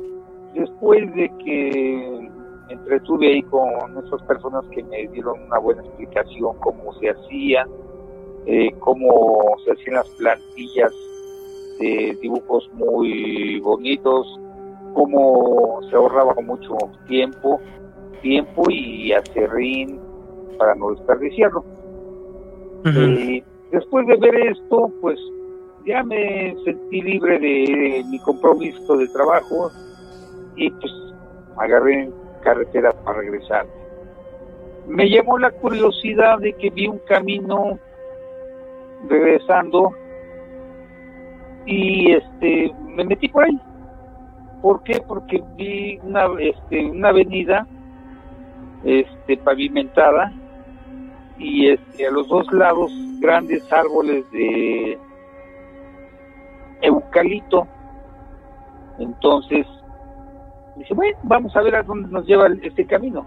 después 0.54 1.14
de 1.14 1.30
que 1.44 2.30
entretuve 2.68 3.28
ahí 3.28 3.42
con 3.42 3.68
esas 4.04 4.22
personas 4.22 4.64
que 4.66 4.82
me 4.84 5.06
dieron 5.08 5.40
una 5.46 5.58
buena 5.58 5.82
explicación 5.82 6.56
cómo 6.60 6.92
se 6.94 7.10
hacía, 7.10 7.66
eh, 8.46 8.70
cómo 8.80 9.56
se 9.64 9.72
hacían 9.72 9.96
las 9.96 10.08
plantillas 10.10 10.92
de 11.78 12.18
dibujos 12.20 12.68
muy 12.74 13.60
bonitos, 13.60 14.26
cómo 14.94 15.80
se 15.88 15.96
ahorraba 15.96 16.34
mucho 16.42 16.76
tiempo, 17.06 17.60
tiempo 18.22 18.64
y 18.70 19.12
acerrín 19.12 20.00
para 20.58 20.74
no 20.74 20.90
desperdiciarlo. 20.90 21.64
Ujú. 22.80 23.00
Eh, 23.00 23.44
después 23.72 24.06
de 24.06 24.16
ver 24.16 24.36
esto, 24.48 24.90
pues 25.00 25.18
ya 25.86 26.02
me 26.02 26.54
sentí 26.64 27.00
libre 27.00 27.38
de 27.38 28.04
mi 28.10 28.18
compromiso 28.20 28.96
de 28.96 29.08
trabajo 29.08 29.70
y 30.56 30.70
pues 30.70 30.92
agarré 31.56 32.10
carretera 32.42 32.92
para 32.92 33.18
regresar. 33.18 33.66
Me 34.88 35.08
llamó 35.08 35.38
la 35.38 35.50
curiosidad 35.50 36.38
de 36.40 36.52
que 36.54 36.70
vi 36.70 36.88
un 36.88 36.98
camino 37.00 37.78
regresando 39.08 39.92
y 41.66 42.12
este 42.12 42.72
me 42.88 43.04
metí 43.04 43.28
por 43.28 43.44
ahí. 43.44 43.60
¿Por 44.62 44.82
qué? 44.82 45.00
Porque 45.06 45.42
vi 45.56 45.98
una 46.02 46.26
este 46.40 46.86
una 46.86 47.10
avenida 47.10 47.66
este 48.84 49.36
pavimentada 49.38 50.32
y 51.38 51.68
este, 51.68 52.06
a 52.06 52.10
los 52.10 52.28
dos 52.28 52.50
lados 52.52 52.90
grandes 53.20 53.70
árboles 53.72 54.24
de 54.30 54.98
eucalipto. 56.82 57.66
Entonces, 58.98 59.66
dice, 60.76 60.94
bueno, 60.94 61.18
vamos 61.24 61.54
a 61.56 61.62
ver 61.62 61.76
a 61.76 61.82
dónde 61.82 62.08
nos 62.08 62.26
lleva 62.26 62.48
este 62.62 62.86
camino. 62.86 63.26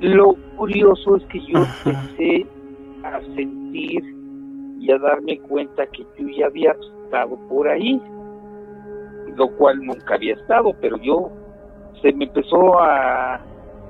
Lo 0.00 0.34
curioso 0.56 1.16
es 1.16 1.24
que 1.26 1.40
yo 1.40 1.58
Ajá. 1.58 1.90
empecé 1.90 2.46
a 3.04 3.20
sentir 3.34 4.02
y 4.78 4.90
a 4.90 4.98
darme 4.98 5.38
cuenta 5.40 5.86
que 5.86 6.04
yo 6.18 6.28
ya 6.28 6.46
había 6.46 6.72
estado 6.72 7.36
por 7.48 7.68
ahí, 7.68 8.02
lo 9.36 9.48
cual 9.56 9.78
nunca 9.84 10.14
había 10.14 10.34
estado, 10.34 10.72
pero 10.80 10.96
yo 10.98 11.30
se 12.00 12.12
me 12.12 12.24
empezó 12.24 12.80
a 12.80 13.40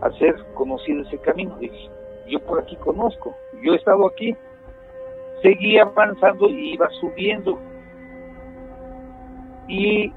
hacer 0.03 0.35
conocido 0.55 1.03
ese 1.03 1.19
camino. 1.19 1.57
Dije, 1.59 1.89
yo 2.29 2.41
por 2.41 2.61
aquí 2.61 2.77
conozco, 2.77 3.35
yo 3.63 3.73
he 3.73 3.77
estado 3.77 4.07
aquí. 4.07 4.37
Seguí 5.43 5.79
avanzando 5.79 6.49
y 6.49 6.75
iba 6.75 6.89
subiendo. 7.01 7.59
Y 9.73 10.13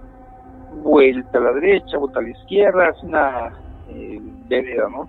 vuelta 0.84 1.38
a 1.38 1.42
la 1.42 1.54
derecha, 1.54 1.98
vuelta 1.98 2.20
a 2.20 2.24
la 2.24 2.30
izquierda, 2.30 2.90
es 2.90 3.04
una 3.04 3.54
eh, 3.88 4.22
vereda, 4.50 4.90
¿no? 4.90 5.08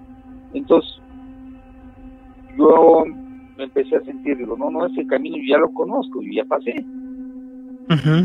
Entonces, 0.55 1.03
yo 2.57 3.05
me 3.57 3.65
empecé 3.65 3.97
a 3.97 4.03
sentir, 4.03 4.37
digo, 4.37 4.57
no, 4.57 4.71
no, 4.71 4.87
ese 4.87 5.05
camino 5.09 5.37
yo 5.39 5.43
ya 5.49 5.59
lo 5.59 5.73
conozco, 5.73 6.23
yo 6.23 6.31
ya 6.33 6.45
pasé. 6.45 6.77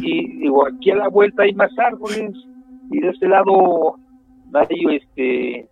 Y 0.03 0.37
digo, 0.37 0.67
aquí 0.67 0.91
a 0.91 0.95
la 0.95 1.09
vuelta 1.09 1.41
hay 1.41 1.53
más 1.55 1.71
árboles, 1.79 2.35
y 2.91 2.99
de 2.99 3.09
este 3.09 3.27
lado 3.27 3.95
hay 4.53 4.95
este 4.95 5.67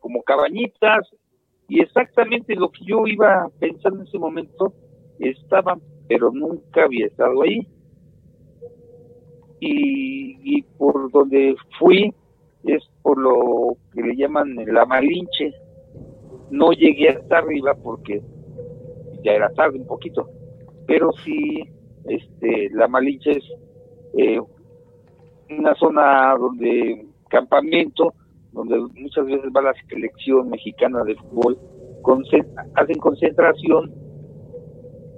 como 0.00 0.22
cabañitas, 0.22 1.06
y 1.68 1.80
exactamente 1.80 2.54
lo 2.54 2.70
que 2.70 2.82
yo 2.86 3.06
iba 3.06 3.50
pensando 3.60 4.00
en 4.00 4.06
ese 4.06 4.18
momento 4.18 4.72
estaba, 5.18 5.76
pero 6.08 6.30
nunca 6.32 6.84
había 6.84 7.08
estado 7.08 7.42
ahí. 7.42 7.68
Y, 9.60 10.62
por 10.78 11.10
donde 11.10 11.56
fui 11.78 12.12
es 12.64 12.82
por 13.02 13.18
lo 13.18 13.76
que 13.92 14.02
le 14.02 14.16
llaman 14.16 14.56
la 14.66 14.84
Malinche. 14.84 15.52
No 16.50 16.72
llegué 16.72 17.10
hasta 17.10 17.38
arriba 17.38 17.74
porque 17.74 18.22
ya 19.22 19.32
era 19.32 19.48
tarde 19.54 19.78
un 19.78 19.86
poquito, 19.86 20.28
pero 20.86 21.10
sí, 21.24 21.64
este, 22.04 22.70
la 22.70 22.86
Malinche 22.86 23.32
es 23.32 23.44
eh, 24.16 24.40
una 25.50 25.74
zona 25.74 26.36
donde 26.38 27.06
campamento, 27.28 28.14
donde 28.52 28.78
muchas 28.78 29.26
veces 29.26 29.50
va 29.54 29.62
la 29.62 29.74
selección 29.88 30.50
mexicana 30.50 31.02
de 31.04 31.16
fútbol, 31.16 31.58
hacen 32.74 32.98
concentración 32.98 33.92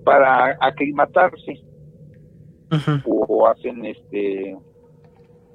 para 0.05 0.57
aclimatarse 0.61 1.68
o 3.05 3.47
hacen 3.47 3.85
este 3.87 4.57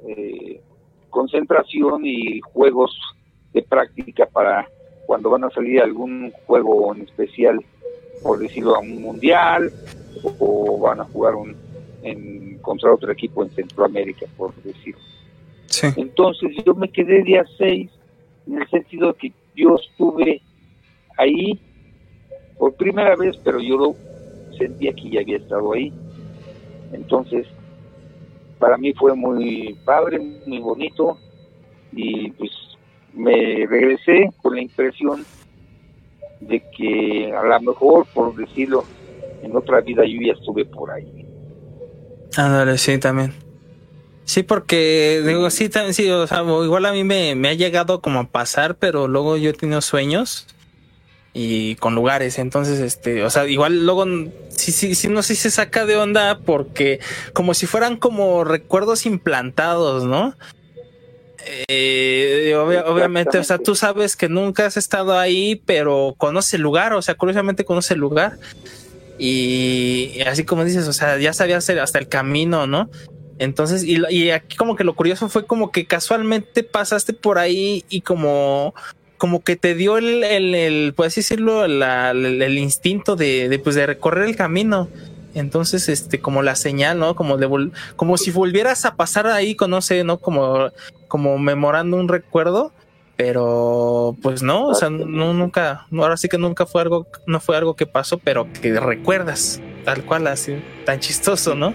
eh, 0.08 0.62
concentración 1.10 2.06
y 2.06 2.42
juegos 2.42 2.92
de 3.54 3.62
práctica 3.62 4.26
para 4.26 4.68
cuando 5.06 5.30
van 5.30 5.44
a 5.44 5.50
salir 5.52 5.82
algún 5.82 6.32
juego 6.46 6.94
en 6.96 7.04
especial, 7.04 7.60
por 8.22 8.40
decirlo 8.40 8.76
a 8.76 8.80
un 8.80 9.02
mundial 9.02 9.72
o, 10.40 10.80
van 10.80 11.02
a 11.02 11.06
jugar 11.06 11.36
un, 11.36 11.56
en, 12.02 12.58
contra 12.60 12.94
otro 12.94 13.12
equipo 13.12 13.44
en 13.44 13.50
Centroamérica, 13.52 14.26
por 14.38 14.54
decirlo. 14.64 15.02
Entonces 15.98 16.52
yo 16.66 16.74
me 16.76 16.90
quedé 16.90 17.24
día 17.24 17.44
6 17.58 17.90
en 18.48 18.62
el 18.62 18.70
sentido 18.70 19.14
de 19.14 19.18
que 19.18 19.34
yo 19.56 19.76
estuve 19.76 20.42
ahí 21.18 21.60
por 22.58 22.74
primera 22.76 23.16
vez, 23.16 23.36
pero 23.44 23.60
yo 23.60 23.78
lo 23.78 23.96
sentía 24.58 24.94
que 24.94 25.10
ya 25.10 25.22
había 25.22 25.38
estado 25.38 25.74
ahí. 25.74 25.92
Entonces, 26.94 27.48
para 28.60 28.78
mí 28.78 28.94
fue 28.94 29.14
muy 29.16 29.78
padre, 29.84 30.20
muy 30.46 30.60
bonito 30.60 31.18
y 31.92 32.32
pues 32.32 32.52
me 33.14 33.66
regresé 33.68 34.30
con 34.42 34.56
la 34.56 34.62
impresión 34.62 35.26
de 36.40 36.64
que 36.76 37.34
a 37.34 37.44
lo 37.44 37.62
mejor, 37.62 38.06
por 38.14 38.36
decirlo, 38.36 38.86
en 39.42 39.56
otra 39.56 39.82
vida 39.82 40.04
yo 40.06 40.20
ya 40.22 40.34
estuve 40.34 40.66
por 40.66 40.92
ahí. 40.92 41.26
Ándale, 42.36 42.78
sí, 42.78 42.98
también. 42.98 43.34
Sí, 44.26 44.44
porque 44.44 45.22
digo, 45.26 45.50
sí, 45.50 45.70
también, 45.70 45.94
sí, 45.94 46.10
o 46.10 46.26
sea, 46.26 46.44
igual 46.44 46.86
a 46.86 46.94
mí 46.94 47.04
me, 47.04 47.36
me 47.36 47.50
ha 47.50 47.54
llegado 47.54 48.02
como 48.02 48.22
a 48.22 48.28
pasar, 48.28 48.76
pero 48.76 49.08
luego 49.08 49.38
yo 49.38 49.50
he 49.50 49.54
tenido 49.54 49.82
sueños 49.82 50.48
y 51.34 51.76
con 51.76 51.96
lugares. 51.96 52.40
Entonces, 52.40 52.80
este, 52.80 53.24
o 53.24 53.30
sea, 53.30 53.48
igual 53.48 53.86
luego 53.86 54.06
sí, 54.64 54.72
sí, 54.72 54.96
sí, 54.96 55.08
no 55.10 55.22
sé 55.22 55.36
si 55.36 55.42
se 55.44 55.52
saca 55.52 55.86
de 55.86 55.96
onda 55.96 56.40
porque 56.40 57.00
como 57.34 57.54
si 57.54 57.66
fueran 57.66 57.98
como 57.98 58.44
recuerdos 58.44 59.06
implantados, 59.06 60.06
¿no? 60.06 60.36
Eh, 61.68 62.56
obviamente, 62.56 63.38
o 63.38 63.44
sea, 63.44 63.58
tú 63.58 63.76
sabes 63.76 64.16
que 64.16 64.30
nunca 64.30 64.66
has 64.66 64.78
estado 64.78 65.18
ahí, 65.20 65.62
pero 65.66 66.16
conoce 66.18 66.56
el 66.56 66.62
lugar, 66.62 66.94
o 66.94 67.02
sea, 67.02 67.16
curiosamente 67.16 67.66
conoce 67.66 67.96
el 67.96 68.00
lugar. 68.00 68.38
Y, 69.20 70.22
así 70.26 70.46
como 70.46 70.64
dices, 70.64 70.88
o 70.88 70.94
sea, 70.94 71.18
ya 71.18 71.34
sabías 71.34 71.70
hasta 71.70 72.00
el 72.00 72.08
camino, 72.08 72.66
¿no? 72.66 72.90
Entonces, 73.40 73.84
y, 73.84 74.02
y, 74.10 74.32
aquí 74.32 74.56
como 74.56 74.76
que 74.76 74.84
lo 74.84 74.96
curioso 74.96 75.28
fue 75.28 75.46
como 75.46 75.72
que 75.72 75.86
casualmente 75.86 76.64
pasaste 76.64 77.14
por 77.14 77.38
ahí 77.38 77.84
y 77.90 78.02
como 78.02 78.74
como 79.18 79.42
que 79.42 79.56
te 79.56 79.76
dio 79.76 79.98
el, 79.98 80.24
el, 80.24 80.56
el 80.56 80.94
decirlo, 80.98 81.66
el, 81.66 82.58
instinto 82.58 83.16
de, 83.16 83.60
pues 83.64 83.76
de 83.76 83.86
recorrer 83.86 84.28
el 84.28 84.36
camino. 84.36 84.90
Entonces, 85.34 85.90
este, 85.90 86.20
como 86.20 86.44
la 86.44 86.56
señal, 86.56 87.00
¿no? 87.00 87.16
Como 87.16 87.38
de 87.38 87.72
como 87.96 88.18
si 88.18 88.32
volvieras 88.32 88.86
a 88.86 88.96
pasar 88.96 89.26
ahí, 89.28 89.58
no 89.68 89.82
sé, 89.82 90.04
¿no? 90.04 90.20
Como, 90.20 90.70
como 91.08 91.40
memorando 91.40 91.98
un 91.98 92.08
recuerdo, 92.08 92.72
pero 93.16 94.16
pues 94.22 94.44
no, 94.44 94.68
o 94.68 94.74
sea, 94.74 94.90
no, 94.90 95.34
nunca, 95.34 95.88
ahora 95.92 96.18
sí 96.18 96.28
que 96.28 96.38
nunca 96.38 96.66
fue 96.66 96.82
algo, 96.82 97.08
no 97.26 97.40
fue 97.40 97.58
algo 97.58 97.76
que 97.76 97.86
pasó, 97.86 98.18
pero 98.18 98.48
que 98.52 98.80
recuerdas, 98.80 99.62
tal 99.86 100.04
cual, 100.04 100.28
así, 100.28 100.62
tan 100.86 101.00
chistoso, 101.00 101.56
¿no? 101.56 101.74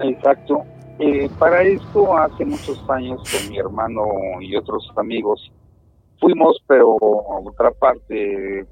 Exacto. 0.00 0.64
Eh, 0.98 1.28
para 1.38 1.62
esto, 1.62 2.16
hace 2.16 2.44
muchos 2.44 2.82
años, 2.88 3.20
con 3.30 3.50
mi 3.50 3.58
hermano 3.58 4.04
y 4.40 4.54
otros 4.56 4.88
amigos, 4.96 5.50
fuimos, 6.24 6.62
pero 6.66 6.96
a 6.96 7.40
otra 7.40 7.70
parte, 7.70 8.64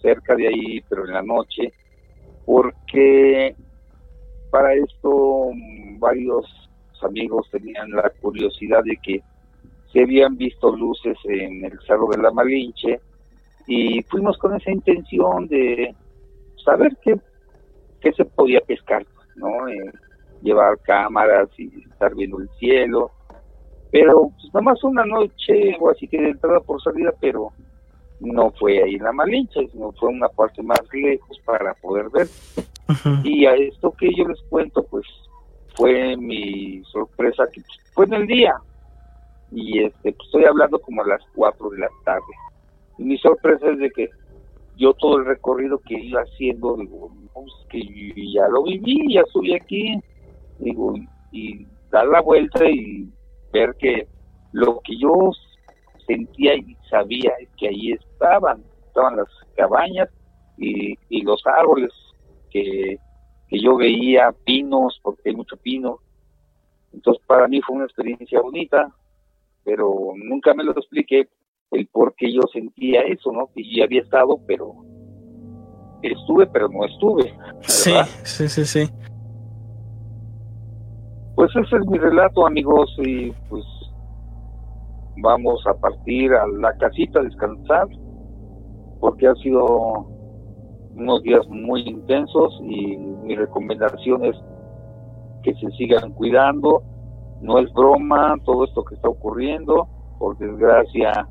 cerca 0.00 0.34
de 0.34 0.48
ahí, 0.48 0.80
pero 0.88 1.06
en 1.06 1.12
la 1.12 1.22
noche, 1.22 1.72
porque 2.46 3.54
para 4.50 4.72
esto 4.74 5.50
varios 5.98 6.46
amigos 7.02 7.48
tenían 7.50 7.90
la 7.90 8.10
curiosidad 8.20 8.82
de 8.84 8.96
que 9.02 9.22
se 9.92 10.02
habían 10.02 10.36
visto 10.36 10.74
luces 10.74 11.18
en 11.24 11.64
el 11.64 11.78
Cerro 11.86 12.06
de 12.08 12.22
la 12.22 12.30
Malinche 12.30 13.00
y 13.66 14.02
fuimos 14.04 14.38
con 14.38 14.56
esa 14.56 14.70
intención 14.70 15.46
de 15.48 15.94
saber 16.64 16.96
qué, 17.02 17.16
qué 18.00 18.12
se 18.12 18.24
podía 18.24 18.60
pescar, 18.60 19.06
¿no? 19.36 19.68
Eh, 19.68 19.92
llevar 20.42 20.78
cámaras 20.80 21.48
y 21.58 21.82
estar 21.90 22.14
viendo 22.14 22.40
el 22.40 22.48
cielo 22.58 23.10
pero 23.94 24.32
pues 24.34 24.52
nada 24.52 24.62
más 24.62 24.82
una 24.82 25.06
noche 25.06 25.76
o 25.78 25.88
así 25.88 26.08
que 26.08 26.20
de 26.20 26.30
entrada 26.30 26.58
por 26.58 26.82
salida, 26.82 27.14
pero 27.20 27.52
no 28.18 28.50
fue 28.58 28.82
ahí 28.82 28.96
en 28.96 29.04
la 29.04 29.12
Malincha, 29.12 29.60
sino 29.70 29.92
fue 29.92 30.08
una 30.08 30.28
parte 30.30 30.64
más 30.64 30.80
lejos 30.92 31.38
para 31.44 31.74
poder 31.74 32.10
ver. 32.10 32.26
Y 33.22 33.46
a 33.46 33.54
esto 33.54 33.92
que 33.92 34.12
yo 34.12 34.26
les 34.26 34.42
cuento, 34.50 34.82
pues 34.82 35.06
fue 35.76 36.16
mi 36.16 36.82
sorpresa 36.90 37.44
que 37.52 37.60
pues, 37.60 37.80
fue 37.92 38.06
en 38.06 38.14
el 38.14 38.26
día. 38.26 38.56
Y 39.52 39.84
este, 39.84 40.12
pues, 40.12 40.26
estoy 40.26 40.44
hablando 40.44 40.80
como 40.80 41.02
a 41.02 41.06
las 41.06 41.22
4 41.36 41.70
de 41.70 41.78
la 41.78 41.88
tarde. 42.04 42.34
Y 42.98 43.04
mi 43.04 43.16
sorpresa 43.18 43.70
es 43.70 43.78
de 43.78 43.90
que 43.92 44.10
yo 44.76 44.92
todo 44.94 45.18
el 45.18 45.26
recorrido 45.26 45.78
que 45.78 45.94
iba 45.94 46.20
haciendo, 46.20 46.76
digo, 46.78 47.12
pues, 47.32 47.52
que 47.70 47.80
ya 48.34 48.48
lo 48.48 48.64
viví, 48.64 49.14
ya 49.14 49.22
subí 49.32 49.54
aquí, 49.54 50.00
digo, 50.58 50.94
y 51.30 51.64
dar 51.92 52.08
la 52.08 52.20
vuelta 52.20 52.68
y 52.68 53.08
ver 53.54 53.74
que 53.78 54.08
lo 54.52 54.80
que 54.80 54.98
yo 54.98 55.30
sentía 56.06 56.54
y 56.56 56.76
sabía 56.90 57.32
es 57.40 57.48
que 57.56 57.68
ahí 57.68 57.92
estaban, 57.92 58.62
estaban 58.86 59.16
las 59.16 59.28
cabañas 59.56 60.08
y, 60.58 61.22
los 61.22 61.42
árboles 61.46 61.90
que, 62.50 62.98
que 63.48 63.60
yo 63.60 63.76
veía, 63.76 64.34
pinos, 64.44 65.00
porque 65.02 65.30
hay 65.30 65.36
mucho 65.36 65.56
pino. 65.56 66.00
Entonces 66.92 67.24
para 67.26 67.48
mí 67.48 67.60
fue 67.62 67.76
una 67.76 67.86
experiencia 67.86 68.40
bonita, 68.40 68.92
pero 69.64 70.12
nunca 70.16 70.52
me 70.52 70.64
lo 70.64 70.72
expliqué 70.72 71.28
el 71.70 71.86
por 71.86 72.14
qué 72.14 72.32
yo 72.32 72.42
sentía 72.52 73.00
eso, 73.02 73.32
¿no? 73.32 73.48
Que 73.54 73.62
ya 73.64 73.84
había 73.84 74.02
estado, 74.02 74.38
pero 74.46 74.74
estuve, 76.02 76.46
pero 76.46 76.68
no 76.68 76.84
estuve. 76.84 77.34
Sí, 77.62 77.92
sí, 78.22 78.48
sí, 78.48 78.64
sí. 78.64 78.88
Pues 81.36 81.50
ese 81.56 81.76
es 81.76 81.86
mi 81.86 81.98
relato, 81.98 82.46
amigos, 82.46 82.94
y 82.98 83.32
pues 83.48 83.64
vamos 85.16 85.64
a 85.66 85.74
partir 85.74 86.32
a 86.32 86.46
la 86.46 86.72
casita 86.76 87.20
a 87.20 87.22
descansar, 87.24 87.88
porque 89.00 89.26
ha 89.26 89.34
sido 89.36 90.06
unos 90.94 91.22
días 91.22 91.46
muy 91.48 91.82
intensos 91.82 92.60
y 92.62 92.96
mi 92.96 93.34
recomendación 93.34 94.24
es 94.24 94.36
que 95.42 95.54
se 95.54 95.70
sigan 95.72 96.12
cuidando. 96.12 96.82
No 97.42 97.58
es 97.58 97.72
broma 97.72 98.36
todo 98.44 98.64
esto 98.64 98.84
que 98.84 98.94
está 98.94 99.08
ocurriendo, 99.08 99.88
por 100.18 100.38
desgracia 100.38 101.28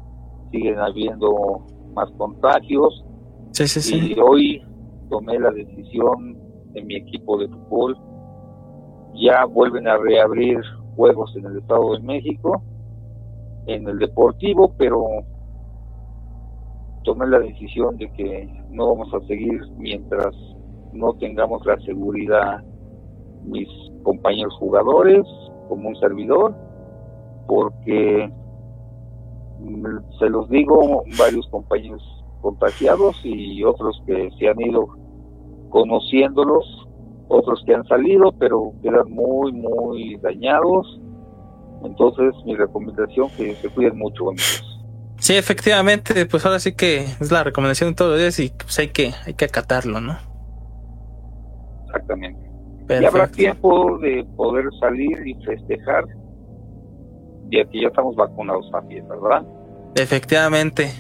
siguen 0.52 0.80
habiendo 0.80 1.66
más 1.94 2.12
contagios. 2.18 3.04
Sí, 3.52 3.68
sí, 3.68 3.82
sí. 3.82 4.14
Y 4.14 4.20
hoy 4.20 4.62
tomé 5.10 5.40
la 5.40 5.52
decisión 5.52 6.38
en 6.76 6.88
mi 6.88 6.98
equipo 6.98 7.38
de 7.38 7.48
fútbol 7.48 7.98
ya 9.14 9.46
vuelven 9.46 9.88
a 9.88 9.98
reabrir 9.98 10.60
juegos 10.96 11.36
en 11.36 11.46
el 11.46 11.58
Estado 11.58 11.94
de 11.94 12.00
México, 12.02 12.62
en 13.68 13.88
el 13.88 14.00
Deportivo, 14.00 14.74
pero 14.78 15.06
tomé 17.04 17.28
la 17.28 17.40
decisión 17.40 17.98
de 17.98 18.12
que 18.14 18.50
no 18.70 18.96
vamos 18.96 19.14
a 19.14 19.26
seguir 19.28 19.62
mientras 19.78 20.34
no 20.94 21.14
tengamos 21.14 21.66
la 21.66 21.80
seguridad 21.82 22.64
mis 23.46 23.68
compañeros 24.04 24.54
jugadores 24.58 25.24
como 25.68 25.90
un 25.90 25.96
servidor, 25.98 26.56
porque 27.48 28.32
se 30.20 30.30
los 30.30 30.50
digo, 30.50 31.04
varios 31.18 31.48
compañeros 31.50 32.02
contagiados 32.42 33.16
y 33.24 33.64
otros 33.64 34.02
que 34.06 34.30
se 34.38 34.50
han 34.50 34.60
ido 34.62 34.88
conociéndolos, 35.70 36.83
otros 37.34 37.64
que 37.66 37.74
han 37.74 37.86
salido 37.86 38.32
pero 38.40 38.74
quedan 38.82 39.12
muy, 39.12 39.52
muy 39.52 40.18
dañados. 40.22 41.00
Entonces 41.84 42.34
mi 42.46 42.56
recomendación 42.56 43.30
que 43.36 43.56
se 43.56 43.70
cuiden 43.70 43.98
mucho 43.98 44.30
amigos. 44.30 44.74
Sí, 45.24 45.36
efectivamente, 45.36 46.26
pues 46.26 46.46
ahora 46.46 46.60
sí 46.60 46.74
que 46.76 46.98
es 46.98 47.32
la 47.32 47.44
recomendación 47.44 47.92
de 47.92 47.96
todos 47.96 48.12
los 48.12 48.20
días 48.20 48.40
y 48.40 48.50
pues 48.50 48.78
hay 48.80 48.90
que, 48.90 49.12
hay 49.26 49.34
que 49.34 49.46
acatarlo, 49.46 50.02
¿no? 50.02 50.18
Exactamente. 51.86 52.52
Y 52.90 53.06
habrá 53.06 53.28
tiempo 53.28 53.98
de 54.00 54.26
poder 54.36 54.66
salir 54.80 55.26
y 55.26 55.34
festejar, 55.46 56.06
ya 57.50 57.64
que 57.66 57.82
ya 57.82 57.88
estamos 57.88 58.16
vacunados 58.18 58.70
también, 58.72 59.08
¿verdad? 59.08 59.46
Efectivamente. 59.96 60.92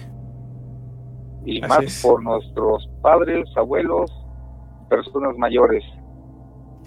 Y 1.46 1.60
más 1.62 2.02
por 2.02 2.24
nuestros 2.24 2.90
padres, 3.02 3.46
abuelos, 3.58 4.10
personas 4.90 5.36
mayores. 5.38 5.84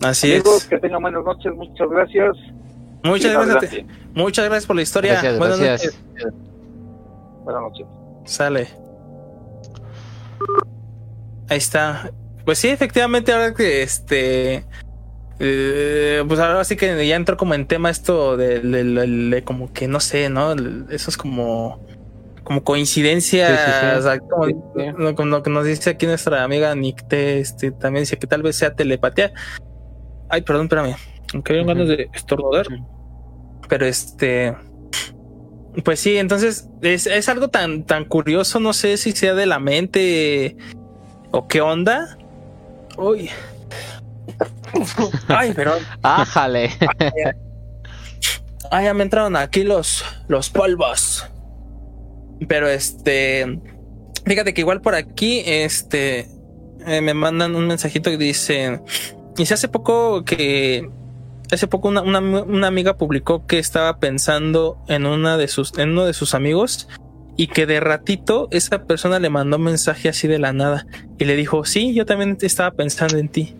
Así 0.02 0.32
Amigos, 0.32 0.56
es. 0.62 0.64
que 0.66 0.78
tengan 0.78 1.02
buenas 1.02 1.24
noches, 1.24 1.52
muchas 1.54 1.88
gracias. 1.88 2.36
Muchas 3.02 3.46
gracias. 3.48 3.84
Muchas 4.14 4.44
gracias 4.46 4.66
por 4.66 4.76
la 4.76 4.82
historia. 4.82 5.12
Gracias, 5.12 5.38
Buenas 5.38 5.60
gracias. 5.60 5.94
noches. 6.14 6.32
Buenas 7.44 7.62
noches. 7.62 7.86
Sale. 8.24 8.68
Ahí 11.48 11.58
está. 11.58 12.10
Pues 12.44 12.58
sí, 12.58 12.68
efectivamente, 12.68 13.32
ahora 13.32 13.54
que 13.54 13.82
este. 13.82 14.64
eh, 15.38 16.24
pues 16.26 16.40
ahora 16.40 16.64
sí 16.64 16.76
que 16.76 17.06
ya 17.06 17.16
entró 17.16 17.36
como 17.36 17.54
en 17.54 17.66
tema 17.66 17.90
esto 17.90 18.36
de, 18.36 18.60
de- 18.60 18.84
de- 18.84 19.06
de 19.30 19.44
como 19.44 19.72
que 19.72 19.86
no 19.88 20.00
sé, 20.00 20.28
¿no? 20.28 20.52
Eso 20.90 21.10
es 21.10 21.16
como. 21.16 21.84
Como 22.42 22.62
coincidencias. 22.62 23.50
Sí, 23.50 23.56
sí, 23.66 23.72
sí. 23.80 23.98
o 23.98 24.02
sea, 24.02 24.18
como, 24.20 24.46
Sí, 24.46 24.54
sí. 24.76 24.82
lo- 24.96 25.14
como 25.16 25.30
lo 25.30 25.42
que 25.42 25.50
nos 25.50 25.64
dice 25.64 25.90
aquí 25.90 26.06
nuestra 26.06 26.44
amiga 26.44 26.74
Nick 26.76 27.06
T, 27.08 27.40
este, 27.40 27.72
también 27.72 28.02
dice 28.02 28.18
que 28.18 28.26
tal 28.28 28.42
vez 28.42 28.56
sea 28.56 28.74
telepatía. 28.74 29.32
Ay, 30.28 30.42
perdón, 30.42 30.64
espérame. 30.64 30.96
Aunque 31.32 31.52
habían 31.52 31.66
ganas 31.66 31.88
de 31.88 32.08
estornudar. 32.12 32.66
Pero 33.68 33.86
este. 33.86 34.54
Pues 35.84 36.00
sí, 36.00 36.16
entonces 36.16 36.68
es, 36.80 37.06
es 37.06 37.28
algo 37.28 37.48
tan, 37.48 37.84
tan 37.84 38.06
curioso, 38.06 38.60
no 38.60 38.72
sé 38.72 38.96
si 38.96 39.12
sea 39.12 39.34
de 39.34 39.44
la 39.44 39.58
mente 39.58 40.56
o 41.32 41.46
qué 41.48 41.60
onda. 41.60 42.16
Uy. 42.96 43.30
Ay, 45.28 45.52
pero 45.54 45.74
Ájale. 46.02 46.70
ah, 48.70 48.82
ya 48.82 48.94
me 48.94 49.02
entraron 49.02 49.36
aquí 49.36 49.64
los, 49.64 50.04
los 50.28 50.50
polvos. 50.50 51.26
Pero 52.48 52.68
este, 52.68 53.60
fíjate 54.24 54.54
que 54.54 54.60
igual 54.60 54.80
por 54.80 54.94
aquí, 54.94 55.42
este, 55.44 56.28
eh, 56.86 57.00
me 57.00 57.14
mandan 57.14 57.54
un 57.54 57.66
mensajito 57.66 58.10
que 58.10 58.18
dice, 58.18 58.80
y 59.36 59.46
si 59.46 59.54
hace 59.54 59.68
poco 59.68 60.24
que, 60.24 60.88
hace 61.52 61.66
poco 61.66 61.88
una, 61.88 62.02
una, 62.02 62.20
una 62.20 62.66
amiga 62.66 62.96
publicó 62.96 63.46
que 63.46 63.58
estaba 63.58 63.98
pensando 63.98 64.78
en 64.88 65.06
una 65.06 65.36
de 65.36 65.48
sus, 65.48 65.76
en 65.78 65.90
uno 65.90 66.04
de 66.04 66.14
sus 66.14 66.34
amigos 66.34 66.88
y 67.36 67.48
que 67.48 67.66
de 67.66 67.80
ratito 67.80 68.48
esa 68.50 68.84
persona 68.84 69.18
le 69.18 69.28
mandó 69.28 69.58
un 69.58 69.64
mensaje 69.64 70.08
así 70.08 70.26
de 70.26 70.38
la 70.38 70.52
nada 70.52 70.86
y 71.18 71.24
le 71.24 71.36
dijo, 71.36 71.64
sí, 71.64 71.94
yo 71.94 72.06
también 72.06 72.38
estaba 72.40 72.70
pensando 72.70 73.18
en 73.18 73.28
ti. 73.28 73.54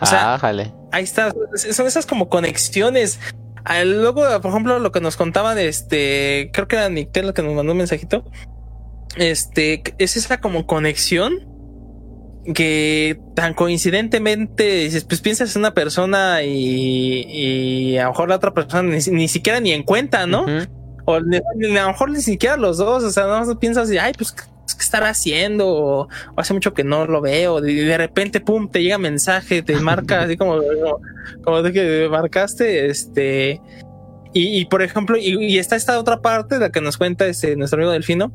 O 0.00 0.06
sea, 0.06 0.34
Ájale. 0.34 0.72
Ahí 0.90 1.04
está, 1.04 1.34
son 1.54 1.86
esas 1.86 2.06
como 2.06 2.28
conexiones. 2.28 3.20
Ah, 3.64 3.84
Luego, 3.84 4.22
por 4.40 4.50
ejemplo, 4.50 4.78
lo 4.78 4.92
que 4.92 5.00
nos 5.00 5.16
contaban, 5.16 5.58
este, 5.58 6.50
creo 6.52 6.66
que 6.68 6.76
era 6.76 6.88
Nictel 6.88 7.26
el 7.26 7.34
que 7.34 7.42
nos 7.42 7.54
mandó 7.54 7.72
un 7.72 7.78
mensajito. 7.78 8.24
Este, 9.16 9.82
es 9.98 10.16
esa 10.16 10.40
como 10.40 10.66
conexión 10.66 11.46
que 12.54 13.20
tan 13.34 13.54
coincidentemente 13.54 14.64
dices, 14.84 15.04
pues 15.04 15.20
piensas 15.20 15.54
en 15.54 15.60
una 15.62 15.74
persona 15.74 16.42
y, 16.42 17.24
y 17.28 17.98
a 17.98 18.04
lo 18.04 18.10
mejor 18.10 18.28
la 18.28 18.36
otra 18.36 18.54
persona 18.54 18.82
ni, 18.82 18.98
ni 19.12 19.28
siquiera 19.28 19.60
ni 19.60 19.72
en 19.72 19.82
cuenta, 19.82 20.26
¿no? 20.26 20.46
O 21.04 21.20
ni- 21.20 21.36
a 21.76 21.82
lo 21.82 21.88
mejor 21.88 22.10
ni 22.10 22.20
siquiera 22.20 22.56
los 22.56 22.78
dos, 22.78 23.02
o 23.04 23.10
sea, 23.10 23.24
no 23.26 23.58
piensas, 23.58 23.90
ay, 23.90 24.12
pues, 24.16 24.32
¿qué 24.32 24.42
qué 24.78 24.84
estará 24.84 25.08
haciendo? 25.08 25.66
O, 25.68 26.02
o 26.02 26.08
hace 26.36 26.54
mucho 26.54 26.72
que 26.74 26.84
no 26.84 27.06
lo 27.06 27.20
veo, 27.20 27.66
y 27.66 27.74
de 27.74 27.98
repente, 27.98 28.40
pum, 28.40 28.70
te 28.70 28.82
llega 28.82 28.96
mensaje, 28.98 29.62
te 29.62 29.74
marca, 29.80 30.22
así 30.22 30.36
como, 30.36 30.58
como, 30.58 31.00
como 31.42 31.62
de 31.62 31.72
que 31.72 32.08
marcaste, 32.10 32.86
este, 32.86 33.60
y, 34.34 34.60
y, 34.60 34.64
por 34.66 34.82
ejemplo, 34.82 35.16
y, 35.16 35.36
y 35.46 35.58
está 35.58 35.74
esta 35.76 35.98
otra 35.98 36.20
parte, 36.20 36.58
la 36.58 36.70
que 36.70 36.80
nos 36.80 36.96
cuenta 36.98 37.26
este, 37.26 37.56
nuestro 37.56 37.78
amigo 37.78 37.90
Delfino, 37.92 38.32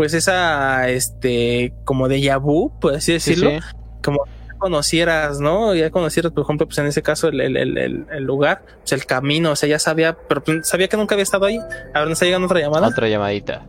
pues 0.00 0.14
esa, 0.14 0.88
este, 0.88 1.74
como 1.84 2.08
de 2.08 2.34
vu, 2.36 2.72
por 2.80 2.94
así 2.94 3.20
Sí, 3.20 3.32
decirlo, 3.34 3.50
sí. 3.50 3.76
como 4.02 4.24
ya 4.24 4.54
conocieras, 4.56 5.40
¿no? 5.40 5.74
Ya 5.74 5.90
conocieras, 5.90 6.32
por 6.32 6.44
ejemplo, 6.44 6.66
pues 6.66 6.78
en 6.78 6.86
ese 6.86 7.02
caso 7.02 7.28
el, 7.28 7.38
el, 7.38 7.76
el, 7.76 8.24
lugar, 8.24 8.62
pues 8.78 8.92
el 8.92 9.04
camino, 9.04 9.50
o 9.50 9.56
sea, 9.56 9.68
ya 9.68 9.78
sabía, 9.78 10.16
pero 10.26 10.42
pues, 10.42 10.66
sabía 10.66 10.88
que 10.88 10.96
nunca 10.96 11.14
había 11.14 11.24
estado 11.24 11.44
ahí. 11.44 11.58
A 11.92 11.98
ver, 11.98 12.08
nos 12.08 12.12
está 12.12 12.24
llegando 12.24 12.46
otra 12.46 12.60
llamada. 12.60 12.88
Otra 12.88 13.08
llamadita. 13.10 13.66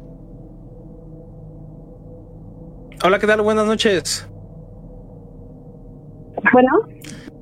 Hola, 3.04 3.20
¿qué 3.20 3.28
tal? 3.28 3.42
Buenas 3.42 3.66
noches. 3.66 4.26
Bueno, 6.54 6.72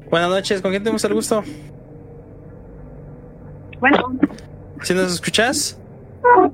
Buenas 0.09 0.31
noches, 0.31 0.63
¿con 0.63 0.71
quién 0.71 0.81
tenemos 0.81 1.03
el 1.03 1.13
gusto? 1.13 1.43
bueno. 3.81 4.17
¿Si 4.81 4.95
nos 4.95 5.13
escuchas? 5.13 5.79
Ah, 6.25 6.49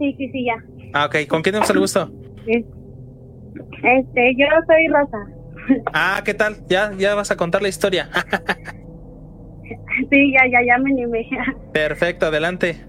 sí, 0.00 0.12
sí, 0.18 0.28
sí, 0.32 0.44
ya. 0.44 0.56
Ah, 0.92 1.06
ok, 1.06 1.16
¿con 1.28 1.42
quién 1.42 1.52
tenemos 1.54 1.70
el 1.70 1.78
gusto? 1.78 2.10
Este, 2.46 4.34
yo 4.36 4.46
soy 4.66 4.86
Rosa. 4.88 5.26
Ah, 5.92 6.22
¿qué 6.24 6.34
tal? 6.34 6.56
Ya, 6.66 6.92
ya 6.96 7.14
vas 7.14 7.30
a 7.30 7.36
contar 7.36 7.62
la 7.62 7.68
historia. 7.68 8.08
Sí, 10.10 10.32
ya, 10.32 10.46
ya, 10.50 10.64
ya 10.66 10.78
me 10.78 10.92
animé. 10.92 11.28
Perfecto, 11.72 12.26
adelante. 12.26 12.80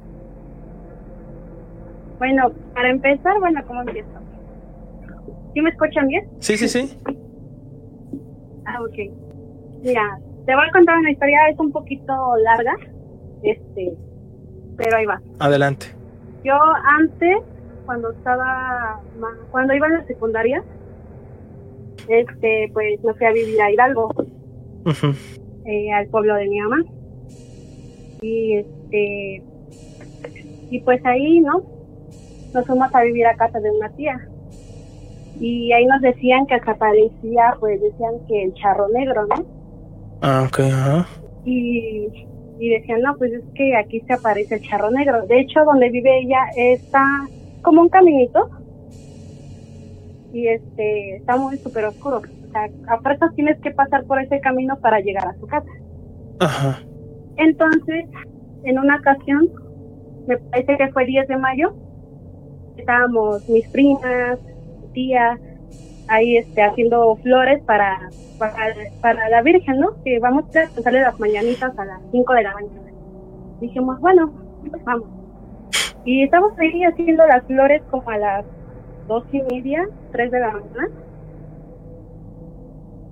Bueno, 2.19 2.51
para 2.73 2.89
empezar, 2.89 3.39
bueno, 3.39 3.61
¿cómo 3.67 3.81
empiezo? 3.81 4.09
¿Sí 5.53 5.61
me 5.61 5.69
escuchan 5.71 6.07
bien? 6.07 6.27
Sí, 6.39 6.57
sí, 6.57 6.67
sí. 6.69 6.97
Ah, 8.65 8.81
ok. 8.81 9.11
Mira, 9.83 10.19
te 10.45 10.53
voy 10.53 10.63
a 10.67 10.71
contar 10.71 10.97
una 10.99 11.11
historia, 11.11 11.39
es 11.51 11.59
un 11.59 11.71
poquito 11.71 12.13
larga, 12.43 12.75
este, 13.43 13.93
pero 14.77 14.97
ahí 14.97 15.05
va. 15.05 15.19
Adelante. 15.39 15.87
Yo 16.43 16.55
antes, 16.99 17.37
cuando 17.89 18.11
estaba, 18.11 19.01
cuando 19.49 19.73
iba 19.73 19.87
en 19.87 19.93
la 19.93 20.05
secundaria, 20.05 20.63
este, 22.07 22.69
pues 22.71 23.03
me 23.03 23.15
fui 23.15 23.25
a 23.25 23.31
vivir 23.31 23.59
a 23.59 23.71
Hidalgo, 23.71 24.13
eh, 25.65 25.91
al 25.91 26.05
pueblo 26.09 26.35
de 26.35 26.47
mi 26.49 26.59
mamá. 26.59 26.83
Y 28.21 28.57
este, 28.57 29.43
y 30.69 30.79
pues 30.81 31.03
ahí, 31.03 31.39
¿no? 31.39 31.63
Nos 32.53 32.67
fuimos 32.67 32.93
a 32.93 33.01
vivir 33.01 33.25
a 33.25 33.35
casa 33.35 33.59
de 33.59 33.71
una 33.71 33.89
tía. 33.95 34.19
Y 35.39 35.71
ahí 35.73 35.87
nos 35.87 36.01
decían 36.01 36.45
que 36.45 36.53
hasta 36.53 36.75
parecía, 36.75 37.55
pues 37.59 37.81
decían 37.81 38.13
que 38.27 38.43
el 38.43 38.53
charro 38.53 38.87
negro, 38.89 39.25
¿no? 39.25 39.45
Ah, 40.21 40.45
ok, 40.47 40.59
ajá. 40.59 41.07
y, 41.43 42.07
y 42.59 42.69
decían, 42.69 43.01
no, 43.01 43.17
pues 43.17 43.33
es 43.33 43.43
que 43.55 43.75
aquí 43.75 43.99
se 44.01 44.13
aparece 44.13 44.57
el 44.57 44.61
charro 44.61 44.91
negro. 44.91 45.25
De 45.25 45.39
hecho, 45.39 45.61
donde 45.65 45.89
vive 45.89 46.19
ella 46.19 46.41
está 46.55 47.03
como 47.61 47.81
un 47.81 47.89
caminito 47.89 48.49
y 50.33 50.47
este 50.47 51.17
está 51.17 51.37
muy 51.37 51.57
súper 51.57 51.85
oscuro. 51.85 52.17
O 52.17 52.51
sea, 52.51 52.69
a 52.87 52.99
fuerzas 52.99 53.33
tienes 53.35 53.59
que 53.61 53.71
pasar 53.71 54.05
por 54.05 54.21
ese 54.21 54.39
camino 54.39 54.77
para 54.79 54.99
llegar 54.99 55.27
a 55.27 55.33
su 55.35 55.47
casa. 55.47 55.69
Ajá. 56.39 56.79
Entonces, 57.37 58.05
en 58.63 58.79
una 58.79 58.97
ocasión, 58.97 59.49
me 60.27 60.37
parece 60.37 60.77
que 60.77 60.87
fue 60.89 61.05
10 61.05 61.27
de 61.27 61.37
mayo, 61.37 61.73
estábamos 62.77 63.47
mis 63.49 63.67
primas, 63.69 64.39
tía, 64.93 65.37
ahí 66.07 66.37
este, 66.37 66.61
haciendo 66.63 67.15
flores 67.17 67.63
para, 67.63 68.09
para, 68.37 68.55
para 69.01 69.29
la 69.29 69.41
Virgen, 69.41 69.79
¿no? 69.79 70.01
Que 70.03 70.19
vamos 70.19 70.45
a 70.55 70.73
cantarle 70.73 71.01
las 71.01 71.19
mañanitas 71.19 71.77
a 71.77 71.85
las 71.85 72.01
5 72.11 72.33
de 72.33 72.43
la 72.43 72.53
mañana. 72.53 72.91
Dijimos, 73.61 73.99
bueno, 73.99 74.31
pues 74.69 74.83
vamos. 74.83 75.18
Y 76.11 76.23
estamos 76.23 76.57
ahí 76.57 76.83
haciendo 76.85 77.23
las 77.27 77.45
flores 77.45 77.83
como 77.91 78.09
a 78.09 78.17
las 78.17 78.45
dos 79.07 79.23
y 79.31 79.43
media, 79.43 79.87
tres 80.11 80.31
de 80.31 80.39
la 80.39 80.51
mañana. 80.53 80.87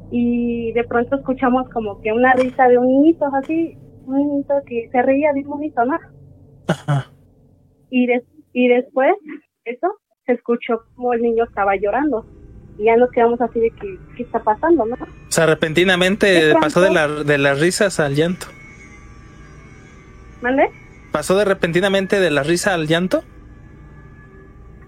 Y 0.10 0.72
de 0.72 0.84
pronto 0.84 1.16
escuchamos 1.18 1.70
como 1.70 2.02
que 2.02 2.12
una 2.12 2.34
risa 2.34 2.68
de 2.68 2.80
un 2.80 2.88
niñito 2.88 3.26
así, 3.36 3.78
un 4.08 4.18
niñito 4.18 4.56
que 4.66 4.90
se 4.92 5.00
reía 5.04 5.32
bien 5.34 5.48
bonito, 5.48 5.86
¿no? 5.86 5.96
Ajá. 6.68 7.12
Y, 7.92 8.08
des- 8.08 8.24
y 8.54 8.68
después, 8.68 9.14
eso, 9.66 9.94
se 10.26 10.32
escuchó 10.34 10.82
como 10.96 11.14
el 11.14 11.22
niño 11.22 11.44
estaba 11.44 11.76
llorando. 11.76 12.26
Y 12.80 12.86
ya 12.86 12.98
nos 12.98 13.12
quedamos 13.12 13.40
así 13.42 13.60
de 13.60 13.70
que, 13.70 13.96
¿qué 14.16 14.24
está 14.24 14.40
pasando, 14.40 14.88
no? 14.88 14.96
O 14.96 15.32
sea, 15.32 15.46
repentinamente 15.46 16.48
De 16.48 16.54
pasó 16.56 16.82
de, 16.82 16.90
la, 16.92 17.08
de 17.08 17.38
las 17.38 17.62
risas 17.62 18.00
al 18.00 18.16
llanto. 18.16 18.48
¿Mande? 20.42 20.72
¿Pasó 21.12 21.38
de 21.38 21.46
repentinamente 21.46 22.20
de 22.20 22.32
la 22.32 22.44
risa 22.44 22.74
al 22.74 22.88
llanto? 22.88 23.24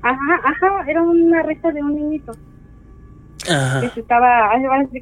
Ajá, 0.02 0.42
ajá, 0.44 0.86
era 0.88 1.02
una 1.02 1.44
risa 1.44 1.72
de 1.72 1.84
un 1.84 1.96
niñito 1.96 2.32
Ajá. 3.50 3.82
que 3.82 3.90
se 3.90 4.00
estaba, 4.00 4.52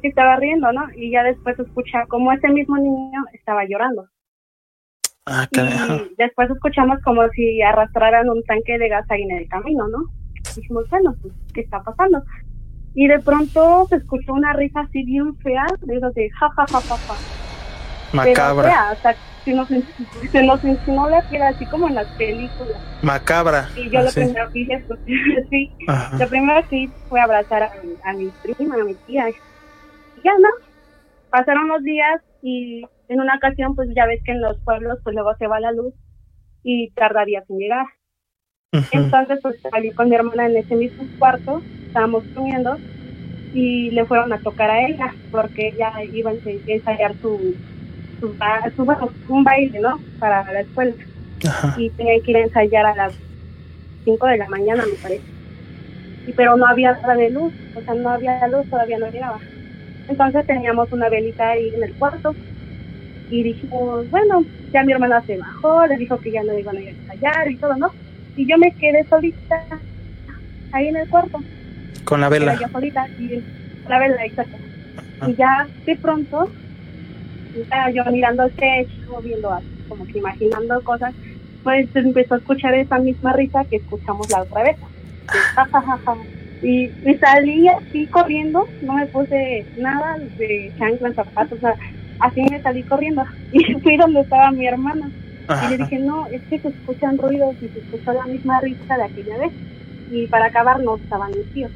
que 0.00 0.08
estaba 0.08 0.36
riendo, 0.36 0.72
¿no? 0.72 0.86
Y 0.96 1.12
ya 1.12 1.22
después 1.22 1.56
se 1.56 1.62
escucha 1.62 2.04
como 2.08 2.32
ese 2.32 2.48
mismo 2.48 2.76
niño 2.76 3.24
estaba 3.32 3.64
llorando. 3.64 4.06
Ah. 5.26 5.46
Y 5.52 6.14
después 6.16 6.50
escuchamos 6.50 6.98
como 7.04 7.28
si 7.30 7.60
arrastraran 7.60 8.28
un 8.30 8.42
tanque 8.44 8.78
de 8.78 8.88
gas 8.88 9.04
ahí 9.10 9.22
en 9.22 9.36
el 9.36 9.48
camino, 9.48 9.86
¿no? 9.88 9.98
Dijimos, 10.56 10.88
bueno, 10.88 11.14
pues, 11.20 11.34
¿qué 11.52 11.60
está 11.60 11.82
pasando? 11.82 12.22
Y 12.94 13.06
de 13.06 13.18
pronto 13.20 13.86
se 13.90 13.96
escuchó 13.96 14.32
una 14.32 14.54
risa 14.54 14.80
así 14.80 15.04
bien 15.04 15.36
fea, 15.38 15.66
de 15.80 15.96
esas 15.96 16.14
de 16.14 16.30
ja, 16.30 16.48
ja, 16.56 16.66
ja, 16.66 16.80
ja, 16.80 16.96
ja. 16.96 17.14
Pero 18.10 18.24
Macabra. 18.30 18.68
fea, 18.70 18.92
o 18.92 19.02
sea, 19.02 19.16
se 19.48 20.42
nos, 20.42 20.60
se 20.60 20.92
nos 20.92 21.10
la 21.10 21.22
piel 21.30 21.42
así 21.42 21.64
como 21.66 21.88
en 21.88 21.94
las 21.94 22.06
películas. 22.16 22.76
Macabra. 23.02 23.68
Y 23.76 23.88
yo 23.88 24.02
lo 24.02 24.10
primero 24.10 24.50
que 24.52 24.58
hice, 24.58 24.84
pues, 24.86 25.00
sí, 25.50 25.72
Ajá. 25.86 26.18
lo 26.18 26.28
primero 26.28 26.68
que 26.68 26.76
hice 26.76 26.94
fue 27.08 27.20
abrazar 27.20 27.62
a 27.62 27.72
mi, 27.82 27.94
a 28.04 28.12
mi 28.12 28.30
prima, 28.42 28.74
a 28.74 28.84
mi 28.84 28.94
tía. 29.06 29.30
Y 29.30 29.34
ya, 30.22 30.32
¿no? 30.38 30.48
Pasaron 31.30 31.68
los 31.68 31.82
días 31.82 32.20
y 32.42 32.84
en 33.08 33.20
una 33.20 33.36
ocasión, 33.36 33.74
pues 33.74 33.88
ya 33.94 34.06
ves 34.06 34.22
que 34.24 34.32
en 34.32 34.42
los 34.42 34.58
pueblos, 34.58 34.98
pues 35.02 35.14
luego 35.14 35.34
se 35.36 35.46
va 35.46 35.60
la 35.60 35.72
luz 35.72 35.94
y 36.62 36.90
tarda 36.90 37.24
días 37.24 37.44
en 37.48 37.58
llegar. 37.58 37.86
Entonces, 38.92 39.38
pues 39.42 39.56
salí 39.70 39.92
con 39.92 40.10
mi 40.10 40.14
hermana 40.14 40.46
en 40.46 40.58
ese 40.58 40.76
mismo 40.76 41.04
cuarto, 41.18 41.62
estábamos 41.86 42.22
comiendo 42.34 42.76
y 43.54 43.90
le 43.92 44.04
fueron 44.04 44.30
a 44.34 44.38
tocar 44.40 44.70
a 44.70 44.86
ella 44.86 45.14
porque 45.30 45.68
ella 45.68 45.92
iba 46.12 46.30
a 46.30 46.34
ensayar 46.66 47.14
su, 47.22 47.54
su, 48.20 48.34
su- 48.76 48.84
bueno, 48.84 49.10
un 49.28 49.44
baile, 49.44 49.80
¿no? 49.80 49.98
Para 50.18 50.50
la 50.52 50.60
escuela 50.60 50.92
Ajá. 51.46 51.74
y 51.78 51.90
tenía 51.90 52.20
que 52.22 52.30
ir 52.30 52.36
a 52.38 52.40
ensayar 52.40 52.86
a 52.86 52.94
las 52.96 53.12
5 54.04 54.26
de 54.26 54.38
la 54.38 54.48
mañana, 54.48 54.84
me 54.86 54.94
parece. 55.02 55.22
Y, 56.26 56.32
pero 56.32 56.56
no 56.56 56.66
había 56.66 56.92
nada 56.92 57.14
de 57.14 57.30
luz, 57.30 57.52
o 57.76 57.80
sea, 57.80 57.94
no 57.94 58.08
había 58.10 58.46
luz, 58.48 58.68
todavía 58.68 58.98
no 58.98 59.10
llegaba. 59.10 59.38
Entonces 60.08 60.46
teníamos 60.46 60.90
una 60.92 61.08
velita 61.08 61.50
ahí 61.50 61.72
en 61.74 61.82
el 61.84 61.92
cuarto 61.94 62.34
y 63.30 63.42
dijimos, 63.42 64.10
bueno, 64.10 64.42
ya 64.72 64.82
mi 64.82 64.92
hermana 64.92 65.22
se 65.26 65.36
bajó, 65.36 65.86
le 65.86 65.96
dijo 65.98 66.18
que 66.18 66.30
ya 66.32 66.42
no 66.42 66.58
iban 66.58 66.76
a 66.76 66.80
ir 66.80 66.88
a 66.88 66.90
ensayar 66.92 67.50
y 67.50 67.56
todo, 67.56 67.76
¿no? 67.76 67.90
Y 68.36 68.46
yo 68.46 68.56
me 68.56 68.72
quedé 68.72 69.04
solita 69.04 69.62
ahí 70.72 70.88
en 70.88 70.96
el 70.96 71.08
cuarto, 71.08 71.40
Con 72.04 72.20
la 72.20 72.28
vela. 72.28 72.58
yo 72.58 72.68
solita 72.68 73.06
y 73.18 73.42
la 73.88 73.98
vela, 73.98 74.24
exacto. 74.24 74.56
Y 75.26 75.34
ya 75.34 75.66
de 75.84 75.96
pronto, 75.96 76.50
estaba 77.56 77.90
yo 77.90 78.04
mirando 78.06 78.44
el 78.44 78.52
techo, 78.52 79.20
viendo 79.22 79.50
así, 79.52 79.66
como 79.88 80.06
que 80.06 80.18
imaginando 80.18 80.82
cosas, 80.82 81.14
pues 81.62 81.88
empezó 81.94 82.34
a 82.34 82.38
escuchar 82.38 82.74
esa 82.74 82.98
misma 82.98 83.32
risa 83.32 83.64
que 83.64 83.76
escuchamos 83.76 84.30
la 84.30 84.42
otra 84.42 84.62
vez. 84.62 84.76
Y 86.60 86.90
me 87.04 87.16
salí 87.18 87.68
así 87.68 88.06
corriendo, 88.06 88.66
no 88.82 88.94
me 88.94 89.06
puse 89.06 89.64
nada 89.76 90.18
de 90.18 90.72
chanclas, 90.76 91.14
zapatos, 91.14 91.58
o 91.58 91.60
sea, 91.60 91.74
así 92.18 92.42
me 92.50 92.60
salí 92.62 92.82
corriendo. 92.82 93.22
Y 93.52 93.74
fui 93.74 93.96
donde 93.96 94.20
estaba 94.20 94.50
mi 94.50 94.66
hermana. 94.66 95.08
Y 95.48 95.70
le 95.70 95.78
dije, 95.78 95.98
no, 96.00 96.26
es 96.26 96.42
que 96.50 96.58
se 96.58 96.68
escuchan 96.68 97.16
ruidos 97.16 97.54
y 97.62 97.68
se 97.68 97.78
escuchó 97.78 98.12
la 98.12 98.26
misma 98.26 98.60
risa 98.60 98.96
de 98.96 99.04
aquella 99.04 99.38
vez. 99.38 99.52
Y 100.10 100.26
para 100.26 100.46
acabar 100.46 100.80
no 100.80 100.96
estaban 100.96 101.30
mis 101.30 101.52
tíos. 101.54 101.70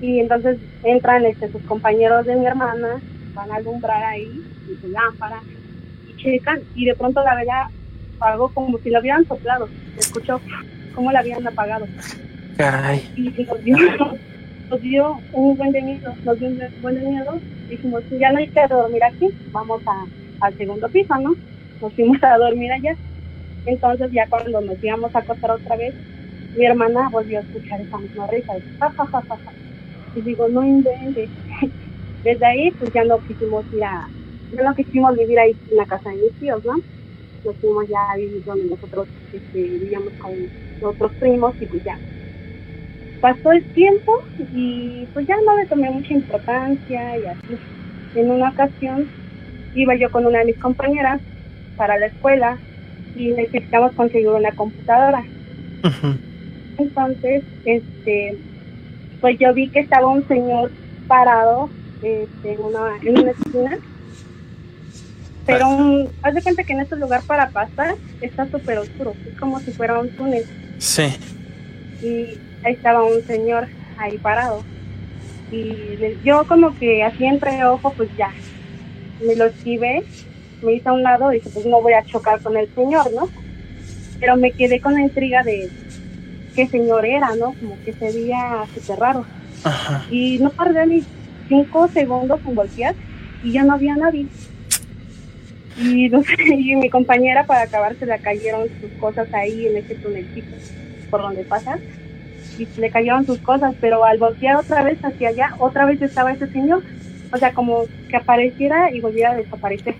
Y 0.00 0.20
entonces 0.20 0.58
entran 0.84 1.24
este, 1.26 1.50
sus 1.50 1.62
compañeros 1.62 2.24
de 2.26 2.36
mi 2.36 2.46
hermana, 2.46 3.00
van 3.38 3.52
a 3.52 3.56
alumbrar 3.56 4.02
ahí, 4.02 4.42
y 4.68 4.80
su 4.80 4.88
lámpara, 4.88 5.40
y 6.08 6.16
checan, 6.16 6.60
y 6.74 6.86
de 6.86 6.94
pronto 6.94 7.22
la 7.22 7.36
vela 7.36 7.70
apagó 8.16 8.48
como 8.52 8.78
si 8.78 8.90
lo 8.90 8.98
hubieran 8.98 9.26
soplado. 9.26 9.68
Escuchó 9.96 10.40
cómo 10.94 11.12
la 11.12 11.20
habían 11.20 11.46
apagado. 11.46 11.86
Caray. 12.56 13.08
Y 13.16 13.30
nos 13.44 13.62
dio, 13.62 13.76
nos 14.68 14.80
dio 14.82 15.20
un 15.32 15.56
buen 15.56 15.70
de 15.70 15.82
miedo, 15.82 16.12
nos 16.24 16.38
dio 16.38 16.48
un 16.48 16.60
buen 16.82 16.94
de 16.96 17.08
miedo. 17.08 17.40
Dijimos, 17.70 18.02
ya 18.18 18.32
no 18.32 18.38
hay 18.38 18.48
que 18.48 18.66
dormir 18.66 19.04
aquí, 19.04 19.28
vamos 19.52 19.82
a, 19.86 20.44
al 20.44 20.56
segundo 20.56 20.88
piso, 20.88 21.14
¿no? 21.16 21.34
Nos 21.80 21.92
fuimos 21.92 22.22
a 22.24 22.36
dormir 22.38 22.72
allá. 22.72 22.96
Entonces 23.66 24.10
ya 24.10 24.26
cuando 24.28 24.60
nos 24.60 24.82
íbamos 24.82 25.14
a 25.14 25.20
acostar 25.20 25.52
otra 25.52 25.76
vez, 25.76 25.94
mi 26.56 26.64
hermana 26.64 27.08
volvió 27.10 27.38
a 27.38 27.42
escuchar 27.42 27.80
esa 27.80 27.98
misma 27.98 28.26
risa. 28.26 28.54
ja, 28.80 28.90
ja, 28.90 29.22
ja. 29.22 29.36
Y 30.16 30.22
digo, 30.22 30.48
no 30.48 30.64
inventes. 30.64 31.28
Desde 32.22 32.46
ahí, 32.46 32.72
pues 32.78 32.92
ya 32.92 33.04
no 33.04 33.20
quisimos 33.20 33.64
ir 33.72 33.84
a, 33.84 34.08
ya 34.50 34.62
no 34.62 34.74
quisimos 34.74 35.16
vivir 35.16 35.38
ahí 35.38 35.56
en 35.70 35.76
la 35.76 35.86
casa 35.86 36.10
de 36.10 36.16
mis 36.16 36.38
tíos, 36.38 36.64
¿no? 36.64 36.74
Nos 37.44 37.56
fuimos 37.58 37.86
ya 37.88 38.10
a 38.12 38.16
vivir 38.16 38.42
donde 38.44 38.64
nosotros 38.64 39.08
este, 39.32 39.62
vivíamos 39.62 40.12
con 40.18 40.32
otros 40.80 41.12
primos 41.18 41.54
y 41.60 41.66
pues 41.66 41.82
ya. 41.84 41.98
Pasó 43.20 43.52
el 43.52 43.64
tiempo 43.72 44.12
y 44.38 45.06
pues 45.12 45.26
ya 45.26 45.36
no 45.44 45.56
le 45.56 45.66
tomé 45.66 45.90
mucha 45.90 46.14
importancia 46.14 47.18
y 47.18 47.26
así. 47.26 47.58
En 48.14 48.30
una 48.30 48.50
ocasión 48.50 49.10
iba 49.74 49.96
yo 49.96 50.10
con 50.10 50.26
una 50.26 50.40
de 50.40 50.46
mis 50.46 50.58
compañeras 50.58 51.20
para 51.76 51.98
la 51.98 52.06
escuela 52.06 52.58
y 53.14 53.32
necesitamos 53.32 53.92
conseguir 53.94 54.28
una 54.28 54.52
computadora. 54.52 55.24
Entonces, 56.76 57.44
este, 57.64 58.38
pues 59.20 59.36
yo 59.40 59.52
vi 59.54 59.70
que 59.70 59.80
estaba 59.80 60.08
un 60.08 60.26
señor 60.28 60.72
parado 61.06 61.70
este, 62.02 62.52
en, 62.52 62.60
una, 62.60 62.96
en 63.02 63.18
una 63.18 63.30
esquina. 63.30 63.78
Pero 65.46 65.68
un, 65.68 66.08
haz 66.22 66.34
de 66.34 66.42
cuenta 66.42 66.62
que 66.64 66.72
en 66.74 66.80
este 66.80 66.96
lugar 66.96 67.22
para 67.26 67.48
pasar 67.50 67.94
está 68.20 68.46
súper 68.50 68.78
oscuro, 68.78 69.14
es 69.26 69.38
como 69.38 69.58
si 69.60 69.70
fuera 69.72 69.98
un 69.98 70.10
túnel. 70.10 70.44
Sí. 70.78 71.04
Y 72.02 72.38
ahí 72.64 72.74
estaba 72.74 73.02
un 73.04 73.22
señor 73.26 73.66
ahí 73.96 74.18
parado. 74.18 74.62
Y 75.50 75.62
le- 75.98 76.18
yo 76.22 76.44
como 76.46 76.78
que 76.78 77.02
así 77.02 77.24
entre 77.24 77.64
ojo, 77.64 77.92
pues 77.96 78.10
ya, 78.18 78.30
me 79.26 79.34
lo 79.36 79.46
esquivé, 79.46 80.04
me 80.62 80.74
hice 80.74 80.88
a 80.90 80.92
un 80.92 81.02
lado 81.02 81.32
y 81.32 81.36
dije, 81.36 81.48
pues 81.54 81.64
no 81.64 81.80
voy 81.80 81.94
a 81.94 82.04
chocar 82.04 82.42
con 82.42 82.56
el 82.56 82.68
señor, 82.74 83.10
¿no? 83.14 83.28
Pero 84.20 84.36
me 84.36 84.52
quedé 84.52 84.80
con 84.80 84.94
la 84.94 85.00
intriga 85.00 85.42
de 85.44 85.70
qué 86.54 86.66
señor 86.66 87.06
era, 87.06 87.34
¿no? 87.36 87.54
Como 87.54 87.78
que 87.84 87.94
se 87.94 88.12
veía 88.12 88.64
súper 88.74 88.98
raro. 88.98 89.24
Ajá. 89.64 90.04
Y 90.10 90.38
no 90.40 90.50
tardé 90.50 90.86
ni 90.86 91.02
cinco 91.48 91.88
segundos 91.88 92.40
en 92.46 92.54
voltear 92.54 92.94
y 93.42 93.52
ya 93.52 93.64
no 93.64 93.74
había 93.74 93.96
nadie. 93.96 94.26
Y, 95.78 96.08
no 96.08 96.22
sé, 96.22 96.34
y 96.46 96.76
mi 96.76 96.90
compañera 96.90 97.46
para 97.46 97.62
acabar 97.62 97.96
se 97.96 98.06
le 98.06 98.18
cayeron 98.18 98.68
sus 98.80 98.90
cosas 99.00 99.32
ahí 99.32 99.66
en 99.66 99.76
ese 99.76 99.94
tunelcito 99.96 100.54
por 101.10 101.22
donde 101.22 101.44
pasa 101.44 101.78
y 102.58 102.66
se 102.66 102.80
le 102.80 102.90
cayeron 102.90 103.24
sus 103.24 103.38
cosas, 103.38 103.74
pero 103.80 104.04
al 104.04 104.18
voltear 104.18 104.56
otra 104.56 104.82
vez 104.82 104.98
hacia 105.04 105.28
allá, 105.28 105.54
otra 105.58 105.86
vez 105.86 106.02
estaba 106.02 106.32
ese 106.32 106.48
señor. 106.48 106.82
O 107.32 107.36
sea, 107.36 107.52
como 107.52 107.84
que 108.08 108.16
apareciera 108.16 108.90
y 108.90 109.00
volviera 109.00 109.32
a 109.32 109.36
desaparecer. 109.36 109.94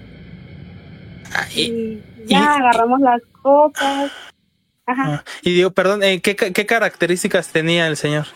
Ah, 1.35 1.47
y, 1.55 2.01
ya 2.27 2.57
agarramos 2.57 3.01
las 3.01 3.23
cosas. 3.43 4.11
Ajá. 4.87 5.05
ah, 5.07 5.25
y 5.43 5.55
digo, 5.55 5.71
perdón, 5.71 6.03
eh, 6.03 6.21
¿qué, 6.21 6.35
¿qué 6.35 6.67
características 6.67 7.53
tenía 7.53 7.87
el 7.87 7.97
señor? 7.97 8.27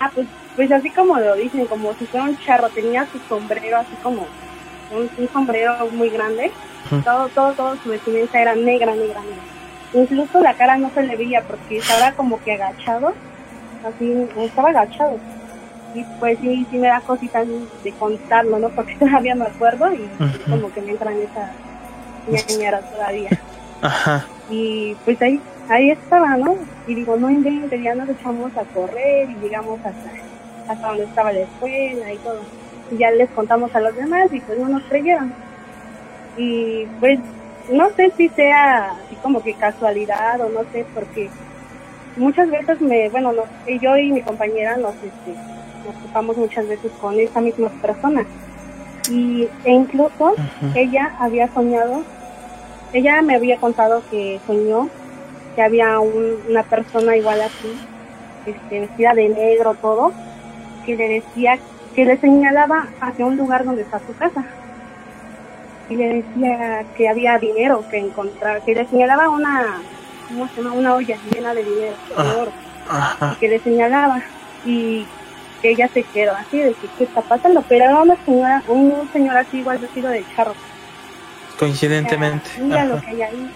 Ah, 0.00 0.10
pues, 0.12 0.26
pues 0.56 0.72
así 0.72 0.90
como 0.90 1.18
lo 1.18 1.34
dicen, 1.36 1.66
como 1.66 1.94
si 1.94 2.06
fuera 2.06 2.26
un 2.26 2.38
charro, 2.38 2.68
tenía 2.70 3.06
su 3.06 3.18
sombrero 3.28 3.78
así 3.78 3.94
como 4.02 4.26
un, 4.90 5.10
un 5.18 5.28
sombrero 5.32 5.74
muy 5.92 6.08
grande. 6.08 6.50
Todo, 7.04 7.28
todo, 7.28 7.52
todo 7.52 7.76
su 7.82 7.90
vestimenta 7.90 8.40
era 8.40 8.54
negra, 8.54 8.94
negra, 8.94 9.20
negra. 9.20 9.42
Incluso 9.92 10.40
la 10.40 10.54
cara 10.54 10.76
no 10.76 10.90
se 10.90 11.02
le 11.02 11.16
veía 11.16 11.42
porque 11.42 11.78
estaba 11.78 12.12
como 12.12 12.42
que 12.42 12.52
agachado, 12.52 13.12
así, 13.84 14.28
estaba 14.38 14.70
agachado. 14.70 15.18
Y 15.94 16.04
pues 16.20 16.38
sí, 16.40 16.66
sí 16.70 16.78
me 16.78 16.88
da 16.88 17.00
cositas 17.00 17.46
de 17.82 17.92
contarlo, 17.92 18.58
¿no? 18.58 18.68
Porque 18.70 18.94
todavía 18.98 19.34
me 19.34 19.46
acuerdo 19.46 19.92
y 19.92 20.08
como 20.48 20.72
que 20.72 20.80
me 20.82 20.92
entra 20.92 21.12
en 21.12 21.22
esa 21.22 21.52
ñañara 22.28 22.80
todavía. 22.80 23.30
Ajá. 23.82 24.26
Y 24.48 24.94
pues 25.04 25.20
ahí, 25.22 25.40
ahí 25.68 25.90
estaba, 25.90 26.36
¿no? 26.36 26.56
Y 26.86 26.94
digo, 26.94 27.16
no 27.16 27.30
inventes, 27.30 27.82
ya 27.82 27.94
nos 27.94 28.08
echamos 28.08 28.56
a 28.56 28.62
correr 28.64 29.28
y 29.30 29.34
llegamos 29.42 29.78
hasta, 29.80 30.10
hasta 30.68 30.88
donde 30.88 31.04
estaba 31.04 31.32
la 31.32 31.40
escuela 31.40 32.12
y 32.12 32.16
todo. 32.18 32.40
Y 32.90 32.98
ya 32.98 33.10
les 33.10 33.30
contamos 33.30 33.74
a 33.74 33.80
los 33.80 33.94
demás 33.96 34.32
y 34.32 34.40
pues 34.40 34.58
no 34.58 34.68
nos 34.68 34.82
creyeron. 34.84 35.32
Y 36.36 36.86
pues 37.00 37.18
no 37.70 37.88
sé 37.96 38.12
si 38.16 38.28
sea 38.30 38.92
así 38.92 39.16
como 39.22 39.42
que 39.42 39.54
casualidad 39.54 40.40
o 40.40 40.48
no 40.48 40.60
sé, 40.72 40.84
porque 40.94 41.28
muchas 42.16 42.50
veces 42.50 42.80
me, 42.80 43.08
bueno, 43.08 43.32
no, 43.32 43.42
yo 43.80 43.96
y 43.96 44.12
mi 44.12 44.22
compañera 44.22 44.76
nos, 44.76 44.94
este, 44.94 45.32
nos 45.84 45.94
topamos 46.02 46.36
muchas 46.36 46.68
veces 46.68 46.92
con 47.00 47.18
esa 47.18 47.40
misma 47.40 47.68
persona. 47.82 48.24
Y, 49.10 49.48
e 49.64 49.72
incluso 49.72 50.34
ella 50.74 51.14
había 51.20 51.48
soñado, 51.52 52.02
ella 52.92 53.22
me 53.22 53.34
había 53.36 53.56
contado 53.58 54.02
que 54.10 54.40
soñó 54.46 54.88
que 55.54 55.62
había 55.62 55.98
un- 56.00 56.38
una 56.50 56.62
persona 56.64 57.16
igual 57.16 57.40
así, 57.40 57.72
este, 58.46 58.80
vestida 58.80 59.14
de 59.14 59.28
negro 59.28 59.74
todo, 59.80 60.12
que 60.86 60.96
le 60.96 61.08
decía, 61.08 61.58
que 61.94 62.04
le 62.04 62.16
señalaba 62.18 62.86
hacia 63.00 63.26
un 63.26 63.36
lugar 63.36 63.64
donde 63.64 63.82
está 63.82 63.98
su 63.98 64.16
casa. 64.16 64.44
Y 65.90 65.96
le 65.96 66.22
decía 66.22 66.84
que 66.96 67.08
había 67.08 67.38
dinero 67.38 67.84
que 67.90 67.98
encontrar, 67.98 68.62
que 68.62 68.74
le 68.74 68.86
señalaba 68.86 69.28
una, 69.28 69.82
¿cómo 70.28 70.48
se 70.48 70.62
llama? 70.62 70.74
Una 70.74 70.94
olla 70.94 71.16
llena 71.32 71.54
de 71.54 71.64
dinero, 71.64 71.96
de 72.16 72.40
oro, 72.40 72.52
y 73.32 73.36
que 73.36 73.48
le 73.48 73.58
señalaba 73.60 74.20
y 74.64 75.06
que 75.62 75.70
ella 75.70 75.88
se 75.88 76.02
quedó 76.02 76.34
así 76.34 76.58
de 76.58 76.72
que 76.74 76.88
qué 76.98 77.04
está 77.04 77.22
pasando, 77.22 77.62
pero 77.68 77.84
era 77.84 78.02
una 78.02 78.16
señora, 78.24 78.62
un 78.68 79.08
señor 79.12 79.36
así 79.36 79.58
igual 79.58 79.78
vestido 79.78 80.10
de 80.10 80.24
charro. 80.34 80.54
Coincidentemente. 81.58 82.50
Mira 82.60 82.84
lo 82.84 83.00
que 83.00 83.06
hay 83.06 83.22
ahí. 83.22 83.50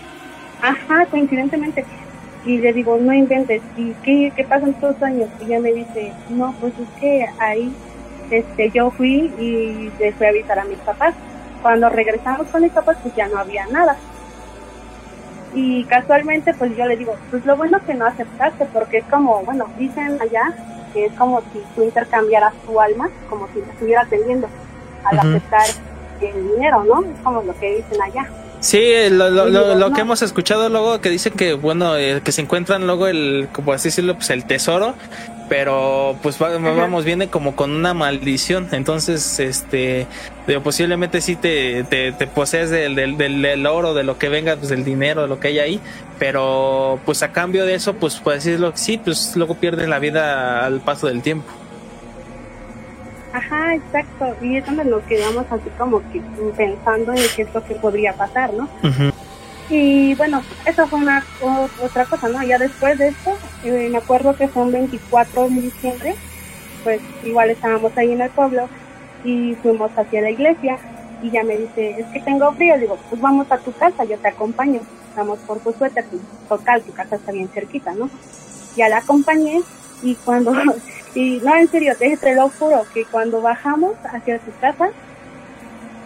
Ajá, 0.63 1.07
coincidentemente. 1.07 1.85
Y 2.45 2.59
le 2.59 2.73
digo, 2.73 2.97
no 2.99 3.13
inventes. 3.13 3.63
¿Y 3.77 3.93
qué, 4.05 4.33
qué 4.35 4.45
pasa 4.45 4.67
en 4.67 4.75
estos 4.75 5.03
años? 5.03 5.29
Y 5.41 5.45
ella 5.45 5.61
me 5.61 5.73
dice, 5.73 6.13
no, 6.31 6.55
pues 6.61 6.73
es 6.79 6.89
que 7.01 7.27
ahí 7.39 7.75
este, 8.31 8.71
yo 8.71 8.91
fui 8.91 9.33
y 9.39 9.91
le 9.99 10.13
fui 10.13 10.27
a 10.27 10.31
avisar 10.31 10.59
a 10.59 10.65
mis 10.65 10.79
papás. 10.79 11.15
Cuando 11.63 11.89
regresamos 11.91 12.47
con 12.49 12.63
mis 12.63 12.73
papás, 12.73 12.97
pues 13.03 13.15
ya 13.15 13.29
no 13.29 13.39
había 13.39 13.67
nada. 13.67 13.97
Y 15.55 15.85
casualmente, 15.85 16.55
pues 16.55 16.77
yo 16.77 16.87
le 16.87 16.97
digo, 16.97 17.17
pues 17.31 17.45
lo 17.45 17.57
bueno 17.57 17.79
que 17.85 17.95
no 17.95 18.07
aceptaste, 18.07 18.67
porque 18.67 18.99
es 18.99 19.05
como, 19.07 19.43
bueno, 19.43 19.67
dicen 19.79 20.17
allá 20.21 20.55
que 20.93 21.07
es 21.07 21.13
como 21.13 21.41
si 21.53 21.63
tú 21.75 21.83
intercambiaras 21.85 22.55
tu 22.67 22.81
alma, 22.81 23.09
como 23.29 23.49
si 23.49 23.61
la 23.61 23.73
estuvieras 23.73 24.11
vendiendo 24.11 24.49
al 25.05 25.19
aceptar 25.19 25.67
el 26.21 26.49
dinero, 26.49 26.85
¿no? 26.85 27.03
Es 27.03 27.19
como 27.23 27.43
lo 27.43 27.59
que 27.59 27.77
dicen 27.77 28.03
allá. 28.03 28.29
Sí, 28.61 28.79
eh, 28.79 29.09
lo, 29.11 29.31
lo, 29.31 29.47
lo- 29.47 29.75
lo 29.75 29.93
que 29.93 30.01
hemos 30.03 30.21
escuchado 30.23 30.69
luego 30.69 31.01
que 31.01 31.09
dicen 31.09 31.33
que, 31.33 31.55
bueno, 31.55 31.97
eh, 31.97 32.21
que 32.23 32.31
se 32.33 32.43
encuentran 32.43 32.87
luego 32.87 33.07
el, 33.07 33.49
como 33.53 33.73
así 33.73 33.89
decirlo, 33.89 34.17
pues 34.17 34.29
el 34.31 34.45
tesoro, 34.45 34.95
pero 35.49 36.17
pues 36.23 36.41
va- 36.41 36.51
vamos, 36.77 37.05
viene 37.05 37.29
como 37.29 37.57
con 37.57 37.71
una 37.73 37.95
maldición, 37.95 38.69
entonces, 38.73 39.41
este, 39.41 40.07
digo, 40.47 40.63
posiblemente 40.63 41.23
sí 41.23 41.37
te, 41.37 41.85
te, 41.85 42.13
te 42.13 42.27
posees 42.27 42.69
del, 42.71 42.95
del, 42.95 43.17
del, 43.17 43.41
del 43.41 43.67
oro, 43.67 43.95
de 43.95 44.05
lo 44.05 44.19
que 44.19 44.29
venga, 44.29 44.57
pues 44.57 44.69
del 44.69 44.85
dinero, 44.85 45.23
de 45.23 45.29
lo 45.29 45.41
que 45.41 45.49
hay 45.49 45.59
ahí, 45.59 45.81
pero 46.19 47.01
pues 47.07 47.23
a 47.23 47.33
cambio 47.33 47.65
de 47.65 47.75
eso, 47.75 47.95
pues 47.95 48.17
por 48.17 48.35
decirlo, 48.35 48.73
sí, 48.75 48.99
pues 49.03 49.33
luego 49.37 49.55
pierden 49.55 49.89
la 49.91 49.99
vida 49.99 50.67
al 50.67 50.81
paso 50.81 51.07
del 51.07 51.23
tiempo. 51.23 51.51
Ajá, 53.33 53.75
exacto. 53.77 54.37
Y 54.41 54.57
es 54.57 54.67
donde 54.67 54.85
nos 54.85 55.05
quedamos 55.05 55.47
así 55.51 55.71
como 55.79 56.01
que 56.11 56.21
pensando 56.57 57.13
en 57.13 57.23
qué 57.37 57.43
es 57.43 57.55
lo 57.55 57.63
que 57.63 57.75
podría 57.77 58.13
pasar, 58.15 58.53
¿no? 58.55 58.69
Y 59.69 60.15
bueno, 60.17 60.43
eso 60.67 60.87
fue 60.89 60.99
una 60.99 61.25
o- 61.43 61.69
otra 61.85 62.05
cosa, 62.07 62.29
¿no? 62.29 62.43
Ya 62.43 62.59
después 62.59 62.99
de 62.99 63.09
esto, 63.09 63.31
eh, 63.65 63.89
me 63.91 63.99
acuerdo 63.99 64.35
que 64.35 64.49
fue 64.49 64.65
un 64.65 64.73
24 64.73 65.49
de 65.49 65.61
diciembre, 65.61 66.15
pues 66.83 67.01
igual 67.25 67.51
estábamos 67.51 67.97
ahí 67.97 68.13
en 68.13 68.21
el 68.23 68.31
pueblo 68.31 68.69
y 69.23 69.55
fuimos 69.57 69.91
hacia 69.97 70.23
la 70.23 70.31
iglesia 70.31 70.77
y 71.23 71.31
ya 71.31 71.45
me 71.45 71.57
dice, 71.57 71.95
es 72.01 72.07
que 72.13 72.21
tengo 72.21 72.51
frío, 72.55 72.79
digo, 72.79 72.99
pues 73.09 73.21
vamos 73.21 73.47
a 73.53 73.59
tu 73.59 73.71
casa, 73.73 74.05
yo 74.05 74.17
te 74.19 74.29
acompaño, 74.29 74.81
vamos 75.15 75.39
por 75.47 75.61
tu 75.61 75.73
suéter, 75.75 76.05
pues 76.11 76.23
total, 76.49 76.83
tu 76.83 76.93
casa 76.93 77.17
está 77.17 77.31
bien 77.31 77.49
cerquita, 77.51 77.93
¿no? 77.93 78.09
Ya 78.77 78.89
la 78.89 78.99
acompañé 78.99 79.61
y 80.03 80.15
cuando, 80.17 80.53
y 81.15 81.41
no, 81.45 81.57
en 81.57 81.69
serio, 81.69 81.95
te, 81.99 82.35
lo 82.35 82.49
juro, 82.51 82.87
que 82.95 83.05
cuando 83.05 83.41
bajamos 83.43 83.95
hacia 84.05 84.39
su 84.39 84.53
casa, 84.61 84.91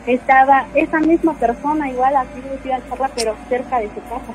estaba 0.07 0.67
esa 0.75 1.01
misma 1.01 1.35
persona 1.35 1.89
igual 1.91 2.17
así 2.17 2.41
vestida 2.41 2.77
de 2.79 2.89
charra 2.89 3.11
pero 3.15 3.35
cerca 3.49 3.79
de 3.79 3.89
su 3.89 4.01
casa. 4.03 4.33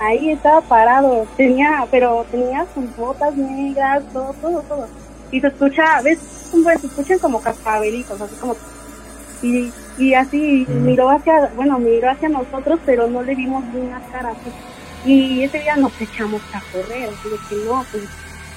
Ahí 0.00 0.30
estaba 0.30 0.60
parado 0.60 1.26
tenía 1.36 1.86
pero 1.90 2.26
tenía 2.30 2.66
sus 2.74 2.94
botas 2.96 3.34
negras 3.36 4.02
todo 4.12 4.34
todo 4.34 4.60
todo. 4.62 4.88
Y 5.30 5.40
se 5.40 5.46
escucha 5.46 6.02
ves 6.02 6.18
Bueno, 6.52 6.80
se 6.80 6.86
escuchan 6.88 7.18
como 7.18 7.40
cascabelitos 7.40 8.20
así 8.20 8.34
como 8.36 8.56
y, 9.42 9.72
y 9.98 10.14
así 10.14 10.66
Mm. 10.68 10.84
miró 10.84 11.08
hacia 11.10 11.50
bueno 11.56 11.78
miró 11.78 12.10
hacia 12.10 12.28
nosotros 12.28 12.78
pero 12.84 13.06
no 13.06 13.22
le 13.22 13.34
vimos 13.34 13.64
ni 13.72 13.80
una 13.80 14.00
cara 14.12 14.30
así. 14.30 14.50
Y 15.08 15.44
ese 15.44 15.60
día 15.60 15.76
nos 15.76 15.98
echamos 16.00 16.42
a 16.52 16.60
correr 16.72 17.08
así 17.08 17.28
de 17.30 17.36
que 17.48 17.64
no 17.64 17.84
pues 17.90 18.04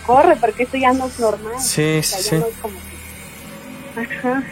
corre 0.07 0.35
porque 0.37 0.63
esto 0.63 0.77
ya 0.77 0.93
no 0.93 1.05
es 1.05 1.19
normal 1.19 1.59
Sí, 1.59 1.99
o 1.99 2.03
sea, 2.03 2.17
sí, 2.19 2.23
ya 2.23 2.29
sí. 2.29 2.35
no 2.37 2.45
es 2.47 2.57
como 2.57 2.75
que- 2.79 4.01
Ajá. 4.01 4.43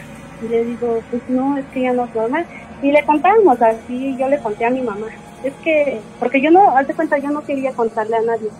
Y 0.42 0.48
le 0.48 0.64
digo, 0.64 1.02
pues 1.10 1.22
no, 1.28 1.56
es 1.56 1.64
que 1.72 1.80
ya 1.82 1.92
no 1.92 2.04
es 2.04 2.14
normal. 2.14 2.46
Y 2.82 2.92
le 2.92 3.02
contábamos 3.04 3.60
así, 3.62 4.16
yo 4.18 4.28
le 4.28 4.38
conté 4.38 4.66
a 4.66 4.70
mi 4.70 4.82
mamá. 4.82 5.06
Es 5.42 5.54
que, 5.64 6.00
porque 6.20 6.40
yo 6.42 6.50
no, 6.50 6.76
haz 6.76 6.86
de 6.86 6.94
cuenta, 6.94 7.16
yo 7.18 7.30
no 7.30 7.42
quería 7.42 7.72
contarle 7.72 8.16
a 8.16 8.22
nadie. 8.22 8.50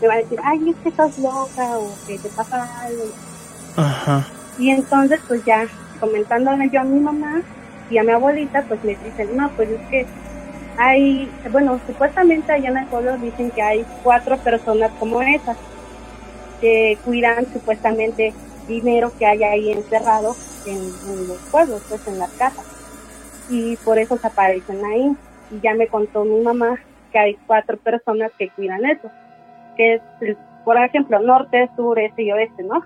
Me 0.00 0.08
va 0.08 0.14
a 0.14 0.18
decir, 0.18 0.38
ay, 0.42 0.70
es 0.70 0.76
que 0.82 0.88
estás 0.88 1.18
loca 1.18 1.78
o 1.78 1.90
que 2.06 2.18
te 2.18 2.28
pasa 2.30 2.66
algo. 2.82 3.04
Ajá. 3.76 4.26
Y 4.58 4.70
entonces, 4.70 5.20
pues 5.28 5.44
ya, 5.44 5.66
comentándole 6.00 6.70
yo 6.72 6.80
a 6.80 6.84
mi 6.84 6.98
mamá 7.00 7.42
y 7.90 7.98
a 7.98 8.02
mi 8.04 8.12
abuelita, 8.12 8.62
pues 8.68 8.82
me 8.84 8.94
dicen, 9.04 9.36
no, 9.36 9.50
pues 9.50 9.68
es 9.70 9.80
que 9.90 10.06
hay, 10.78 11.30
bueno, 11.50 11.78
supuestamente 11.86 12.52
allá 12.52 12.68
en 12.70 12.78
el 12.78 12.86
pueblo 12.86 13.16
dicen 13.18 13.50
que 13.50 13.62
hay 13.62 13.84
cuatro 14.02 14.36
personas 14.38 14.90
como 14.98 15.20
esas, 15.22 15.56
que 16.60 16.98
cuidan 17.04 17.46
supuestamente 17.52 18.32
dinero 18.68 19.12
que 19.18 19.26
hay 19.26 19.42
ahí 19.44 19.72
encerrado 19.72 20.34
en, 20.66 21.28
los 21.28 21.38
pueblos, 21.50 21.82
pues 21.88 22.06
en 22.08 22.18
las 22.18 22.30
casas. 22.32 22.64
Y 23.48 23.76
por 23.78 23.98
eso 23.98 24.16
se 24.16 24.26
aparecen 24.26 24.84
ahí. 24.84 25.16
Y 25.50 25.60
ya 25.60 25.74
me 25.74 25.86
contó 25.86 26.24
mi 26.24 26.40
mamá 26.40 26.76
que 27.12 27.18
hay 27.18 27.38
cuatro 27.46 27.76
personas 27.76 28.32
que 28.36 28.50
cuidan 28.50 28.84
eso, 28.84 29.10
que 29.76 29.94
es, 29.94 30.02
por 30.64 30.76
ejemplo, 30.76 31.20
norte, 31.20 31.70
sur, 31.76 31.98
este 31.98 32.24
y 32.24 32.32
oeste, 32.32 32.64
¿no? 32.64 32.82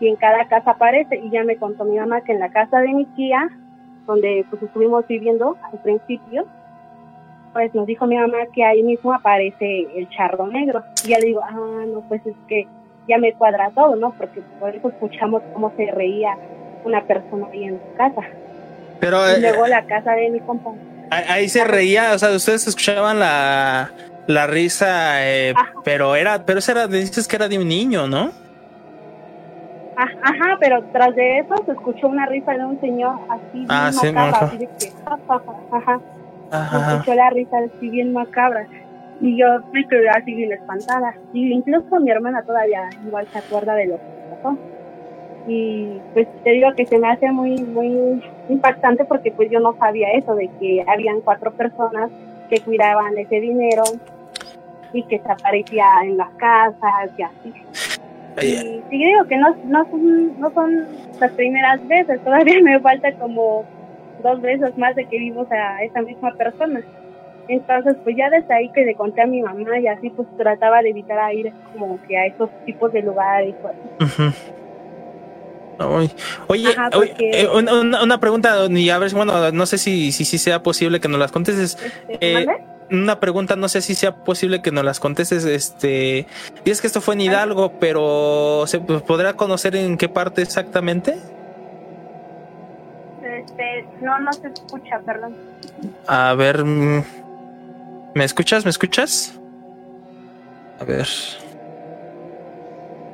y 0.00 0.08
en 0.08 0.16
cada 0.16 0.46
casa 0.48 0.72
aparece. 0.72 1.16
Y 1.18 1.30
ya 1.30 1.44
me 1.44 1.56
contó 1.56 1.84
mi 1.84 1.98
mamá 1.98 2.22
que 2.22 2.32
en 2.32 2.40
la 2.40 2.50
casa 2.50 2.80
de 2.80 2.92
mi 2.92 3.04
tía, 3.04 3.48
donde 4.06 4.44
pues 4.50 4.62
estuvimos 4.62 5.06
viviendo 5.06 5.56
al 5.70 5.78
principio, 5.82 6.46
pues 7.52 7.74
nos 7.74 7.86
dijo 7.86 8.06
mi 8.06 8.16
mamá 8.16 8.38
que 8.52 8.64
ahí 8.64 8.82
mismo 8.82 9.12
aparece 9.12 9.86
el 9.94 10.08
charro 10.08 10.46
negro. 10.46 10.82
Y 11.04 11.08
ya 11.08 11.18
le 11.18 11.26
digo, 11.26 11.42
ah, 11.44 11.84
no, 11.86 12.00
pues 12.08 12.26
es 12.26 12.34
que 12.48 12.66
ya 13.10 13.18
me 13.18 13.32
cuadra 13.34 13.70
todo, 13.74 13.96
¿no? 13.96 14.12
Porque 14.12 14.40
por 14.58 14.74
eso 14.74 14.88
escuchamos 14.88 15.42
cómo 15.52 15.72
se 15.76 15.90
reía 15.90 16.36
una 16.84 17.02
persona 17.04 17.46
ahí 17.52 17.64
en 17.64 17.74
su 17.78 17.96
casa. 17.96 18.22
Pero 19.00 19.18
Y 19.28 19.32
eh, 19.34 19.40
luego 19.40 19.66
la 19.66 19.84
casa 19.84 20.12
de 20.12 20.30
mi 20.30 20.40
compañero. 20.40 20.82
ahí 21.10 21.48
se 21.48 21.64
reía, 21.64 22.12
o 22.14 22.18
sea, 22.18 22.30
ustedes 22.30 22.66
escuchaban 22.66 23.18
la, 23.18 23.90
la 24.26 24.46
risa, 24.46 25.26
eh, 25.26 25.52
Ajá. 25.56 25.72
pero 25.84 26.14
era, 26.16 26.44
pero 26.44 26.58
esa 26.60 26.72
era, 26.72 26.86
dices 26.86 27.26
que 27.28 27.36
era 27.36 27.48
de 27.48 27.58
un 27.58 27.68
niño, 27.68 28.06
¿no? 28.06 28.30
Ah, 29.96 30.06
Ajá, 30.22 30.56
pero 30.60 30.82
tras 30.92 31.14
de 31.14 31.40
eso 31.40 31.54
se 31.66 31.72
escuchó 31.72 32.08
una 32.08 32.24
risa 32.26 32.52
de 32.52 32.64
un 32.64 32.80
señor 32.80 33.16
así, 33.28 33.66
Ah, 33.68 33.90
bien 33.90 33.92
sí, 33.94 34.06
macabra, 34.12 34.36
ajá. 34.36 34.46
así 34.46 34.56
de 34.58 34.66
que, 34.78 34.90
ja, 35.04 35.18
ja, 35.28 35.42
ja, 35.46 35.76
ajá. 35.76 36.00
se 36.50 36.56
Ajá. 36.56 36.92
escuchó 36.94 37.14
la 37.14 37.30
risa 37.30 37.56
así 37.58 37.88
bien 37.90 38.12
macabra 38.12 38.66
y 39.20 39.36
yo 39.36 39.46
me 39.72 39.86
quedé 39.86 40.08
así 40.08 40.34
bien 40.34 40.52
espantada. 40.52 41.14
Y 41.32 41.52
incluso 41.52 42.00
mi 42.00 42.10
hermana 42.10 42.42
todavía 42.42 42.88
igual 43.04 43.26
se 43.28 43.38
acuerda 43.38 43.74
de 43.74 43.86
lo 43.86 43.96
que 43.96 44.04
pasó. 44.30 44.58
Y 45.46 46.00
pues 46.12 46.28
te 46.44 46.50
digo 46.50 46.68
que 46.76 46.86
se 46.86 46.98
me 46.98 47.08
hace 47.08 47.30
muy 47.30 47.62
muy 47.62 48.22
impactante 48.48 49.04
porque 49.04 49.32
pues 49.32 49.50
yo 49.50 49.60
no 49.60 49.74
sabía 49.78 50.10
eso 50.12 50.34
de 50.34 50.48
que 50.58 50.84
habían 50.86 51.20
cuatro 51.20 51.50
personas 51.52 52.10
que 52.48 52.60
cuidaban 52.60 53.16
ese 53.16 53.40
dinero 53.40 53.82
y 54.92 55.02
que 55.04 55.18
se 55.18 55.30
aparecía 55.30 55.86
en 56.04 56.16
las 56.16 56.30
casas 56.30 57.10
y 57.16 57.22
así. 57.22 57.54
Y 58.42 58.82
sí 58.90 59.04
digo 59.04 59.24
que 59.24 59.36
no, 59.36 59.54
no, 59.64 59.84
son, 59.90 60.40
no 60.40 60.50
son 60.50 60.86
las 61.18 61.32
primeras 61.32 61.86
veces, 61.88 62.22
todavía 62.22 62.60
me 62.62 62.78
falta 62.80 63.12
como 63.14 63.64
dos 64.22 64.40
veces 64.40 64.76
más 64.78 64.94
de 64.94 65.04
que 65.06 65.18
vimos 65.18 65.50
a 65.50 65.82
esa 65.82 66.02
misma 66.02 66.32
persona. 66.34 66.80
Entonces, 67.52 67.96
pues 68.04 68.16
ya 68.16 68.30
desde 68.30 68.54
ahí 68.54 68.68
que 68.70 68.84
le 68.84 68.94
conté 68.94 69.22
a 69.22 69.26
mi 69.26 69.42
mamá 69.42 69.78
y 69.80 69.88
así, 69.88 70.08
pues 70.10 70.28
trataba 70.36 70.82
de 70.82 70.90
evitar 70.90 71.18
a 71.18 71.32
ir 71.34 71.52
como 71.72 72.00
que 72.06 72.16
a 72.16 72.26
esos 72.26 72.48
tipos 72.64 72.92
de 72.92 73.02
lugares. 73.02 73.54
Oye, 76.46 76.68
Ajá, 76.68 76.90
oye, 76.96 77.08
porque- 77.08 77.30
eh, 77.42 77.48
una, 77.48 78.20
pregunta, 78.20 78.66
y 78.70 78.90
a 78.90 78.98
ver, 78.98 79.12
bueno, 79.14 79.50
no 79.50 79.66
sé 79.66 79.78
si, 79.78 80.12
si, 80.12 80.24
si 80.24 80.38
sea 80.38 80.62
posible 80.62 81.00
que 81.00 81.08
nos 81.08 81.18
las 81.18 81.32
contestes. 81.32 81.76
Este, 82.08 82.42
Eh. 82.42 82.46
Una 82.92 83.20
pregunta, 83.20 83.54
no 83.54 83.68
sé 83.68 83.82
si 83.82 83.94
sea 83.94 84.16
posible 84.16 84.62
que 84.62 84.72
nos 84.72 84.84
las 84.84 84.98
contestes. 84.98 85.44
Este, 85.44 86.26
dices 86.64 86.80
que 86.80 86.88
esto 86.88 87.00
fue 87.00 87.14
en 87.14 87.20
Hidalgo, 87.20 87.72
pero 87.78 88.64
¿se 88.66 88.80
podrá 88.80 89.34
conocer 89.34 89.76
en 89.76 89.96
qué 89.96 90.08
parte 90.08 90.42
exactamente? 90.42 91.16
Este, 93.22 93.86
no, 94.00 94.18
no 94.18 94.32
se 94.32 94.48
escucha, 94.48 94.98
perdón. 95.06 95.36
A 96.08 96.34
ver, 96.34 96.64
mm, 96.64 97.04
¿me 98.14 98.24
escuchas? 98.24 98.64
¿Me 98.64 98.70
escuchas? 98.70 99.40
A 100.78 100.84
ver. 100.84 101.06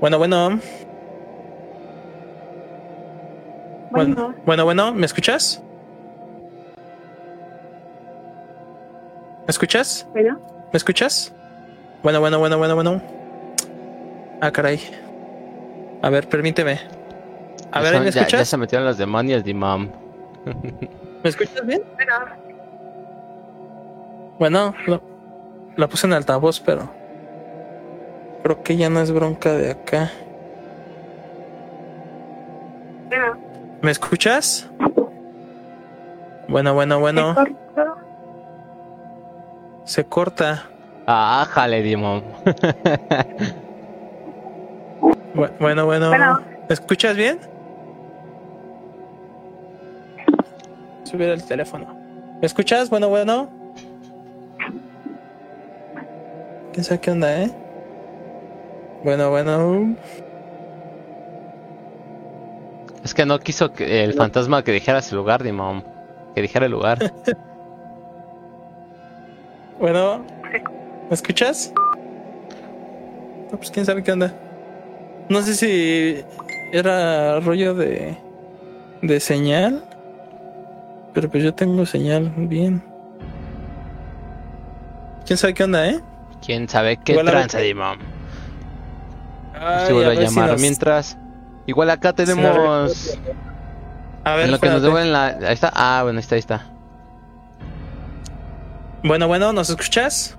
Bueno, 0.01 0.19
bueno, 0.19 0.61
Bueno, 3.91 4.15
bueno, 4.15 4.35
bueno, 4.45 4.65
bueno, 4.65 4.95
¿me 4.95 5.07
escuchas? 5.07 5.63
¿Me 9.47 9.53
escuchas? 9.53 10.07
bueno, 10.13 10.41
¿Me 10.73 10.77
escuchas? 10.77 11.33
Bueno, 12.03 12.21
bueno, 12.21 12.39
bueno, 12.39 12.59
bueno, 12.59 12.75
bueno. 12.75 13.03
Ah, 14.41 14.51
caray. 14.53 14.81
A 16.03 16.11
ver, 16.11 16.29
permíteme. 16.29 16.81
A 17.71 17.81
ver, 17.81 17.95
Ya- 17.95 18.01
¿me 18.01 18.05
ya, 18.07 18.11
ya 18.11 18.21
escuchas? 18.21 18.49
se 18.49 18.57
metieron 18.57 18.87
las 18.87 18.99
demonios 18.99 19.45
de 19.45 19.55
mam. 19.55 19.93
¿Me 20.45 21.31
escuchas 21.31 21.65
bien? 21.67 21.81
Bueno, 21.97 22.13
no. 24.39 24.75
la 25.77 25.89
puse 25.89 26.07
en 26.07 26.13
altavoz, 26.13 26.61
pero 26.61 26.89
creo 28.43 28.63
que 28.63 28.77
ya 28.77 28.89
no 28.91 29.01
es 29.01 29.11
bronca 29.13 29.53
de 29.53 29.71
acá. 29.73 30.11
Bueno, 33.09 33.37
¿Me 33.83 33.91
escuchas? 33.91 34.71
Bueno, 36.49 36.75
bueno, 36.75 37.01
bueno. 37.01 37.35
¿se 39.85 40.05
corta. 40.05 40.65
Ah, 41.07 41.47
jale, 41.49 41.83
Dimon. 41.83 42.23
Bu- 45.35 45.51
Bueno, 45.61 45.85
bueno. 45.87 46.09
Bueno. 46.09 46.41
¿Me 46.69 46.73
escuchas 46.75 47.17
bien? 47.17 47.39
Subir 51.05 51.29
el 51.29 51.45
teléfono. 51.45 51.87
¿Me 52.41 52.47
escuchas? 52.47 52.91
Bueno, 52.91 53.09
bueno. 53.09 53.49
¿Quién 56.77 56.85
sabe 56.85 57.01
qué 57.01 57.11
onda, 57.11 57.43
eh? 57.43 57.51
Bueno, 59.03 59.31
bueno. 59.31 59.97
Es 63.03 63.15
que 63.15 63.25
no 63.25 63.39
quiso 63.39 63.73
que 63.73 64.05
el 64.05 64.13
fantasma 64.13 64.63
que 64.63 64.73
dijera 64.73 65.01
su 65.01 65.17
lugar, 65.17 65.43
Dimon. 65.43 65.83
Que 66.35 66.43
dijera 66.43 66.67
el 66.67 66.73
lugar. 66.73 66.99
Bueno. 69.79 70.25
¿Me 71.09 71.15
escuchas? 71.15 71.73
No, 73.51 73.57
pues 73.59 73.71
quién 73.71 73.87
sabe 73.87 74.03
qué 74.03 74.13
onda. 74.13 74.35
No 75.31 75.41
sé 75.43 75.55
si 75.55 76.25
era 76.73 77.41
rollo 77.41 77.75
de. 77.75 78.19
de 79.01 79.21
señal. 79.21 79.83
Pero 81.15 81.31
pues 81.31 81.43
yo 81.43 81.55
tengo 81.55 81.87
señal 81.87 82.31
bien. 82.37 82.83
¿Quién 85.25 85.39
sabe 85.39 85.55
qué 85.55 85.65
onda, 85.65 85.89
eh? 85.89 86.01
¿Quién 86.47 86.69
sabe 86.69 86.97
qué 86.99 87.15
tranza, 87.25 87.59
Dimon? 87.59 87.99
Se 89.87 89.93
vuelve 89.93 90.13
a 90.13 90.15
si 90.17 90.23
llamar 90.35 90.51
nos- 90.53 90.61
mientras. 90.61 91.19
Igual 91.67 91.91
acá 91.91 92.13
tenemos. 92.13 93.19
A 94.25 94.35
ver, 94.37 94.45
en 94.47 94.51
lo 94.53 94.61
que 94.61 94.69
nos 94.69 94.83
devuelven 94.83 95.13
la. 95.13 95.27
Ahí 95.27 95.53
está. 95.55 95.73
Ah, 95.75 96.01
bueno, 96.05 96.19
ahí 96.19 96.21
está, 96.23 96.35
ahí 96.37 96.39
está. 96.41 96.67
Bueno, 99.03 99.27
bueno, 99.29 99.53
¿nos 99.53 99.71
escuchas? 99.71 100.37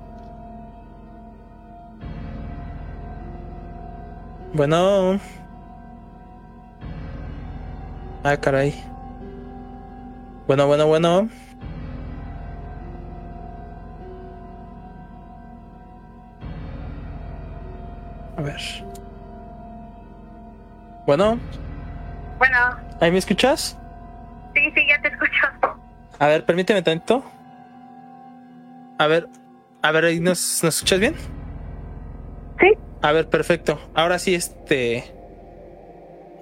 Bueno. 4.53 5.19
Ah, 8.24 8.38
caray. 8.38 8.74
Bueno, 10.48 10.68
bueno, 10.68 10.88
bueno. 10.88 11.30
A 18.38 18.41
ver. 18.41 18.61
Bueno, 21.06 21.40
Bueno, 22.38 22.57
¿ahí 22.99 23.11
me 23.11 23.17
escuchas? 23.17 23.77
sí, 24.53 24.61
sí, 24.75 24.82
ya 24.88 25.01
te 25.01 25.07
escucho. 25.09 25.77
A 26.19 26.27
ver, 26.27 26.43
permíteme 26.45 26.82
tanto. 26.82 27.24
A 28.99 29.07
ver, 29.07 29.27
a 29.82 29.91
ver, 29.91 30.06
¿ahí 30.06 30.19
¿nos, 30.19 30.64
¿nos 30.64 30.75
escuchas 30.75 30.99
bien? 30.99 31.16
Sí. 32.59 32.74
A 33.01 33.11
ver, 33.11 33.30
perfecto. 33.30 33.80
Ahora 33.93 34.19
sí, 34.19 34.35
este. 34.35 35.03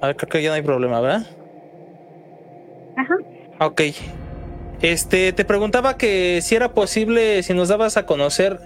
A 0.01 0.07
ver, 0.07 0.15
creo 0.15 0.29
que 0.29 0.41
ya 0.43 0.49
no 0.49 0.55
hay 0.55 0.61
problema, 0.61 0.99
¿verdad? 1.01 1.25
Ajá. 2.97 3.15
Ok. 3.59 3.81
Este, 4.81 5.33
te 5.33 5.45
preguntaba 5.45 5.97
que 5.97 6.39
si 6.41 6.55
era 6.55 6.73
posible, 6.73 7.43
si 7.43 7.53
nos 7.53 7.69
dabas 7.69 7.97
a 7.97 8.05
conocer 8.05 8.59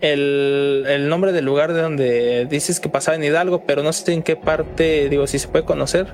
el, 0.00 0.84
el 0.88 1.08
nombre 1.08 1.32
del 1.32 1.44
lugar 1.44 1.72
de 1.72 1.82
donde 1.82 2.46
dices 2.46 2.80
que 2.80 2.88
pasaba 2.88 3.16
en 3.16 3.24
Hidalgo, 3.24 3.62
pero 3.66 3.82
no 3.82 3.92
sé 3.92 4.12
en 4.12 4.22
qué 4.22 4.36
parte, 4.36 5.08
digo, 5.08 5.26
si 5.26 5.38
se 5.38 5.48
puede 5.48 5.64
conocer. 5.64 6.06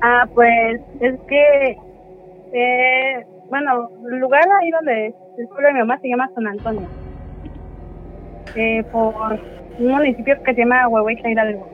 Ah, 0.00 0.28
pues 0.34 0.80
es 1.00 1.14
que, 1.28 1.78
eh, 2.52 3.26
bueno, 3.48 3.90
el 4.10 4.18
lugar 4.18 4.44
ahí 4.60 4.70
donde 4.70 5.14
el 5.38 5.48
pueblo 5.48 5.68
de 5.68 5.72
mi 5.74 5.80
mamá 5.80 5.98
se 6.00 6.08
llama 6.08 6.30
San 6.34 6.46
Antonio. 6.46 6.88
Eh, 8.54 8.84
por 8.92 9.40
un 9.78 9.88
municipio 9.88 10.40
que 10.42 10.54
se 10.54 10.60
llama 10.60 10.86
Huehuetra 10.88 11.30
Hidalgo. 11.30 11.66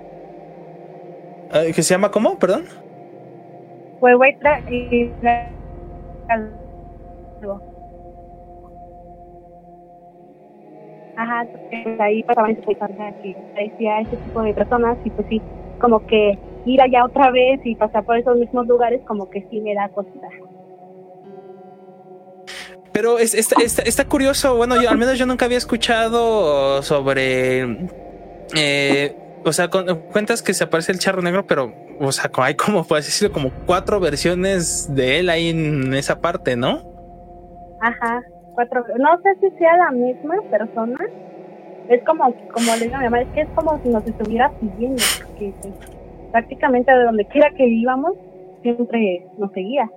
Ah, 1.52 1.62
¿Que 1.74 1.82
se 1.82 1.94
llama 1.94 2.10
cómo? 2.10 2.38
Perdón. 2.38 2.64
Huehuetra 4.00 4.60
Hidalgo. 4.70 5.50
Ajá, 11.20 11.44
porque 11.52 11.96
ahí 12.02 12.22
pasaban 12.22 12.52
ese 12.52 12.62
paisaje 12.62 13.14
que 13.20 13.34
decía 13.54 14.00
ese 14.00 14.16
tipo 14.16 14.40
de 14.42 14.54
personas 14.54 14.98
y 15.04 15.10
pues 15.10 15.26
sí, 15.28 15.42
como 15.78 16.00
que 16.06 16.38
ir 16.64 16.80
allá 16.80 17.04
otra 17.04 17.30
vez 17.30 17.60
y 17.64 17.76
pasar 17.76 18.04
por 18.04 18.16
esos 18.16 18.38
mismos 18.38 18.66
lugares 18.66 19.02
como 19.06 19.28
que 19.28 19.42
sí 19.50 19.60
me 19.60 19.74
da 19.74 19.90
cosita. 19.90 20.28
Pero 22.92 23.18
es, 23.18 23.34
está, 23.34 23.62
está, 23.62 23.82
está 23.82 24.06
curioso, 24.06 24.56
bueno, 24.56 24.80
yo, 24.82 24.88
al 24.88 24.96
menos 24.98 25.18
yo 25.18 25.26
nunca 25.26 25.44
había 25.44 25.58
escuchado 25.58 26.82
sobre... 26.82 27.66
eh, 28.56 29.14
o 29.44 29.52
sea, 29.52 29.68
con- 29.68 30.00
cuentas 30.12 30.42
que 30.42 30.54
se 30.54 30.64
aparece 30.64 30.92
el 30.92 30.98
charro 31.00 31.20
negro, 31.22 31.46
pero, 31.46 31.72
o 32.00 32.12
sea, 32.12 32.30
hay 32.38 32.54
como, 32.54 32.80
así 32.80 33.08
decirlo, 33.08 33.32
como 33.34 33.52
cuatro 33.66 34.00
versiones 34.00 34.88
de 34.94 35.18
él 35.20 35.28
ahí 35.28 35.50
en 35.50 35.92
esa 35.94 36.20
parte, 36.20 36.56
¿no? 36.56 36.82
Ajá, 37.80 38.22
cuatro. 38.68 38.84
No 38.98 39.18
sé 39.22 39.34
si 39.40 39.50
sea 39.58 39.76
la 39.76 39.90
misma 39.90 40.36
persona. 40.50 40.98
Es 41.88 42.02
como, 42.04 42.24
como 42.24 42.76
le 42.78 42.84
digo 42.84 42.96
a 42.96 42.98
mi 42.98 43.04
mamá, 43.04 43.20
es 43.22 43.28
que 43.28 43.40
es 43.40 43.48
como 43.54 43.80
si 43.82 43.88
nos 43.88 44.06
estuviera 44.06 44.50
siguiendo, 44.60 45.02
porque 45.26 45.52
pues, 45.60 45.74
prácticamente 46.30 46.92
de 46.92 47.04
donde 47.04 47.24
quiera 47.26 47.50
que 47.50 47.66
íbamos, 47.66 48.12
siempre 48.62 49.26
nos 49.38 49.50
seguía. 49.52 49.90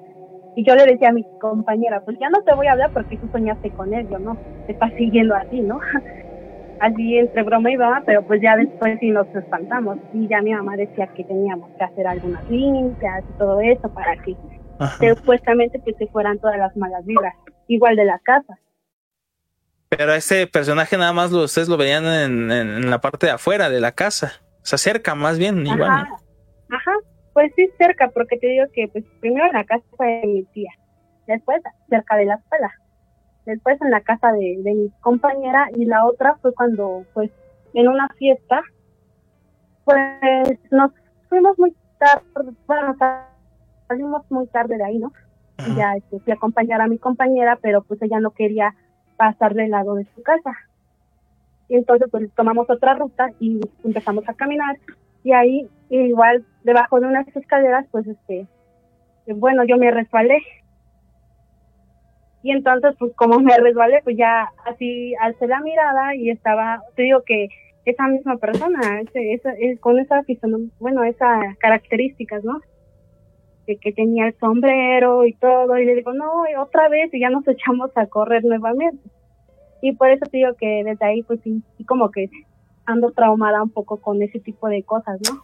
Y 0.55 0.63
yo 0.63 0.75
le 0.75 0.85
decía 0.85 1.09
a 1.09 1.13
mi 1.13 1.23
compañera, 1.39 2.01
pues 2.01 2.17
ya 2.19 2.29
no 2.29 2.41
te 2.43 2.53
voy 2.55 2.67
a 2.67 2.71
hablar 2.71 2.91
porque 2.93 3.17
tú 3.17 3.27
soñaste 3.31 3.69
con 3.71 3.93
él, 3.93 4.07
yo 4.09 4.17
no, 4.17 4.37
te 4.65 4.73
estás 4.73 4.91
siguiendo 4.93 5.35
así, 5.35 5.61
¿no? 5.61 5.79
Así 6.79 7.17
entre 7.17 7.43
broma 7.43 7.71
y 7.71 7.77
broma, 7.77 8.01
pero 8.05 8.23
pues 8.23 8.41
ya 8.41 8.57
después 8.57 8.99
sí 8.99 9.09
nos 9.09 9.27
espantamos. 9.33 9.99
Y 10.13 10.27
ya 10.27 10.41
mi 10.41 10.53
mamá 10.53 10.75
decía 10.75 11.07
que 11.07 11.23
teníamos 11.23 11.69
que 11.77 11.83
hacer 11.83 12.05
algunas 12.07 12.49
limpias 12.49 13.23
y 13.29 13.37
todo 13.37 13.61
eso 13.61 13.87
para 13.93 14.15
que 14.17 14.35
Ajá. 14.79 15.15
supuestamente 15.15 15.79
que 15.79 15.93
se 15.93 16.07
fueran 16.07 16.39
todas 16.39 16.57
las 16.57 16.75
malas 16.75 17.05
vibras, 17.05 17.35
igual 17.67 17.95
de 17.95 18.05
la 18.05 18.19
casa. 18.19 18.57
Pero 19.89 20.13
ese 20.13 20.47
personaje 20.47 20.97
nada 20.97 21.13
más 21.13 21.31
lo, 21.31 21.43
ustedes 21.43 21.69
lo 21.69 21.77
veían 21.77 22.05
en, 22.05 22.51
en- 22.51 22.69
en 22.69 22.89
la 22.89 22.99
parte 22.99 23.27
de 23.27 23.33
afuera 23.33 23.69
de 23.69 23.79
la 23.79 23.91
casa. 23.91 24.33
Se 24.63 24.75
acerca 24.75 25.13
más 25.15 25.37
bien, 25.37 25.65
igual. 25.67 25.83
Ajá, 25.91 26.07
¿no? 26.09 26.75
ajá, 26.75 26.91
pues 27.33 27.51
sí 27.55 27.69
cerca, 27.77 28.09
porque 28.09 28.37
te 28.37 28.47
digo 28.47 28.65
que 28.73 28.87
pues 28.87 29.03
primero 29.19 29.45
en 29.47 29.53
la 29.53 29.63
casa 29.65 29.83
de 29.99 30.21
mi 30.25 30.43
tía, 30.45 30.71
después 31.27 31.61
cerca 31.89 32.15
de 32.15 32.25
la 32.25 32.35
escuela, 32.35 32.71
después 33.45 33.79
en 33.81 33.91
la 33.91 34.01
casa 34.01 34.31
de, 34.31 34.57
de 34.63 34.73
mi 34.73 34.89
compañera 35.01 35.67
y 35.75 35.85
la 35.85 36.05
otra 36.05 36.37
fue 36.41 36.53
cuando 36.55 37.05
pues 37.13 37.29
en 37.73 37.87
una 37.87 38.07
fiesta 38.17 38.61
pues 39.85 39.99
nos 40.71 40.91
fuimos 41.29 41.57
muy 41.59 41.75
tarde, 41.99 42.51
bueno, 42.67 42.95
salimos 43.87 44.23
muy 44.29 44.47
tarde 44.47 44.77
de 44.77 44.83
ahí, 44.85 44.97
¿no? 44.97 45.11
Ajá. 45.57 45.75
ya 45.77 45.95
este, 45.95 46.19
fui 46.19 46.31
a 46.31 46.35
acompañar 46.35 46.81
a 46.81 46.87
mi 46.87 46.97
compañera, 46.97 47.57
pero 47.61 47.81
pues 47.83 48.01
ella 48.01 48.19
no 48.19 48.31
quería 48.31 48.73
pasar 49.17 49.53
del 49.53 49.71
lado 49.71 49.95
de 49.95 50.05
su 50.15 50.23
casa. 50.23 50.53
Y 51.69 51.75
entonces 51.75 52.09
pues 52.11 52.29
tomamos 52.35 52.69
otra 52.69 52.93
ruta 52.95 53.29
y 53.39 53.59
empezamos 53.83 54.27
a 54.27 54.33
caminar 54.33 54.77
y 55.23 55.31
ahí 55.33 55.67
igual 55.89 56.43
debajo 56.63 56.99
de 56.99 57.07
unas 57.07 57.27
escaleras 57.35 57.85
pues 57.91 58.05
este 58.07 58.45
bueno 59.27 59.63
yo 59.63 59.77
me 59.77 59.89
resbalé 59.89 60.39
y 62.41 62.51
entonces 62.51 62.93
pues 62.99 63.13
como 63.15 63.39
me 63.39 63.57
resbalé 63.57 64.01
pues 64.03 64.17
ya 64.17 64.49
así 64.65 65.15
alcé 65.21 65.47
la 65.47 65.61
mirada 65.61 66.15
y 66.15 66.29
estaba 66.29 66.81
te 66.95 67.03
digo 67.03 67.21
que 67.25 67.47
esa 67.85 68.07
misma 68.07 68.37
persona 68.37 68.99
ese, 69.01 69.33
esa, 69.33 69.53
es- 69.53 69.79
con 69.79 69.97
esa 69.99 70.21
bueno 70.79 71.03
esas 71.05 71.57
características 71.59 72.43
no 72.43 72.59
de 73.67 73.77
que 73.77 73.91
tenía 73.93 74.27
el 74.27 74.35
sombrero 74.39 75.25
y 75.25 75.33
todo, 75.33 75.77
y 75.77 75.85
le 75.85 75.95
digo, 75.95 76.13
no, 76.13 76.43
otra 76.59 76.89
vez, 76.89 77.13
y 77.13 77.19
ya 77.19 77.29
nos 77.29 77.47
echamos 77.47 77.91
a 77.95 78.05
correr 78.07 78.43
nuevamente. 78.43 78.99
Y 79.81 79.93
por 79.93 80.09
eso 80.09 80.25
te 80.31 80.37
digo 80.37 80.51
que 80.59 80.83
desde 80.85 81.05
ahí, 81.05 81.23
pues 81.23 81.39
sí, 81.43 81.61
como 81.87 82.09
que 82.11 82.29
ando 82.85 83.11
traumada 83.11 83.61
un 83.61 83.69
poco 83.69 83.97
con 83.97 84.21
ese 84.21 84.39
tipo 84.39 84.67
de 84.67 84.83
cosas, 84.83 85.19
¿no? 85.29 85.43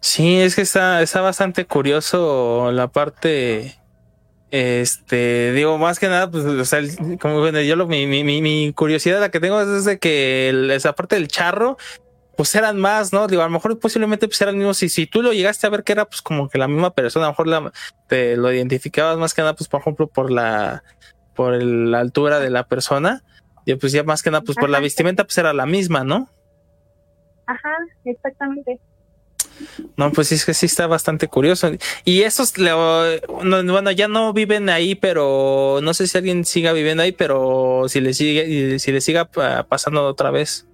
Sí, 0.00 0.38
es 0.38 0.54
que 0.54 0.62
está, 0.62 1.00
está 1.00 1.22
bastante 1.22 1.64
curioso 1.64 2.70
la 2.72 2.88
parte. 2.88 3.72
Este, 4.50 5.52
digo, 5.52 5.78
más 5.78 5.98
que 5.98 6.08
nada, 6.08 6.30
pues, 6.30 6.44
o 6.44 6.64
sea, 6.64 6.78
el- 6.78 7.18
como 7.18 7.40
bueno, 7.40 7.60
yo 7.62 7.74
lo, 7.74 7.86
mi, 7.86 8.06
mi, 8.06 8.22
mi, 8.22 8.72
curiosidad 8.72 9.18
la 9.18 9.30
que 9.30 9.40
tengo 9.40 9.60
es 9.60 9.84
de 9.84 9.98
que 9.98 10.68
esa 10.74 10.92
parte 10.92 11.16
del 11.16 11.26
charro, 11.28 11.76
pues 12.36 12.54
eran 12.54 12.78
más, 12.78 13.12
¿no? 13.12 13.26
Digo, 13.26 13.42
a 13.42 13.46
lo 13.46 13.50
mejor 13.50 13.78
posiblemente 13.78 14.26
pues 14.28 14.40
eran 14.40 14.56
mismos. 14.56 14.82
Y 14.82 14.88
si 14.88 15.06
tú 15.06 15.22
lo 15.22 15.32
llegaste 15.32 15.66
a 15.66 15.70
ver 15.70 15.84
que 15.84 15.92
era 15.92 16.04
pues 16.04 16.22
como 16.22 16.48
que 16.48 16.58
la 16.58 16.68
misma 16.68 16.90
persona, 16.92 17.26
a 17.26 17.28
lo 17.28 17.32
mejor 17.32 17.46
la, 17.48 17.72
te 18.08 18.36
lo 18.36 18.52
identificabas 18.52 19.16
más 19.18 19.34
que 19.34 19.42
nada, 19.42 19.54
pues 19.54 19.68
por 19.68 19.80
ejemplo, 19.80 20.06
por 20.08 20.30
la, 20.30 20.82
por 21.34 21.54
el- 21.54 21.90
la 21.90 22.00
altura 22.00 22.40
de 22.40 22.50
la 22.50 22.66
persona. 22.66 23.22
Y 23.66 23.74
pues 23.76 23.92
ya 23.92 24.02
más 24.04 24.22
que 24.22 24.30
nada, 24.30 24.42
pues 24.42 24.56
por 24.56 24.68
la 24.70 24.78
vestimenta 24.80 25.24
pues 25.24 25.38
era 25.38 25.52
la 25.54 25.66
misma, 25.66 26.04
¿no? 26.04 26.28
Ajá, 27.46 27.76
exactamente. 28.04 28.78
No, 29.96 30.10
pues 30.12 30.32
es 30.32 30.44
que 30.44 30.52
sí 30.52 30.66
está 30.66 30.86
bastante 30.86 31.28
curioso. 31.28 31.70
Y 32.04 32.22
esos, 32.22 32.52
bueno, 32.56 33.90
ya 33.92 34.08
no 34.08 34.32
viven 34.32 34.68
ahí, 34.68 34.94
pero 34.94 35.78
no 35.82 35.94
sé 35.94 36.06
si 36.08 36.18
alguien 36.18 36.44
siga 36.44 36.72
viviendo 36.72 37.02
ahí, 37.02 37.12
pero 37.12 37.84
si 37.88 38.00
le 38.00 38.14
sigue, 38.14 38.78
si 38.78 38.92
le 38.92 39.00
siga 39.00 39.26
pa- 39.26 39.62
pasando 39.64 40.04
otra 40.06 40.30
vez. 40.30 40.66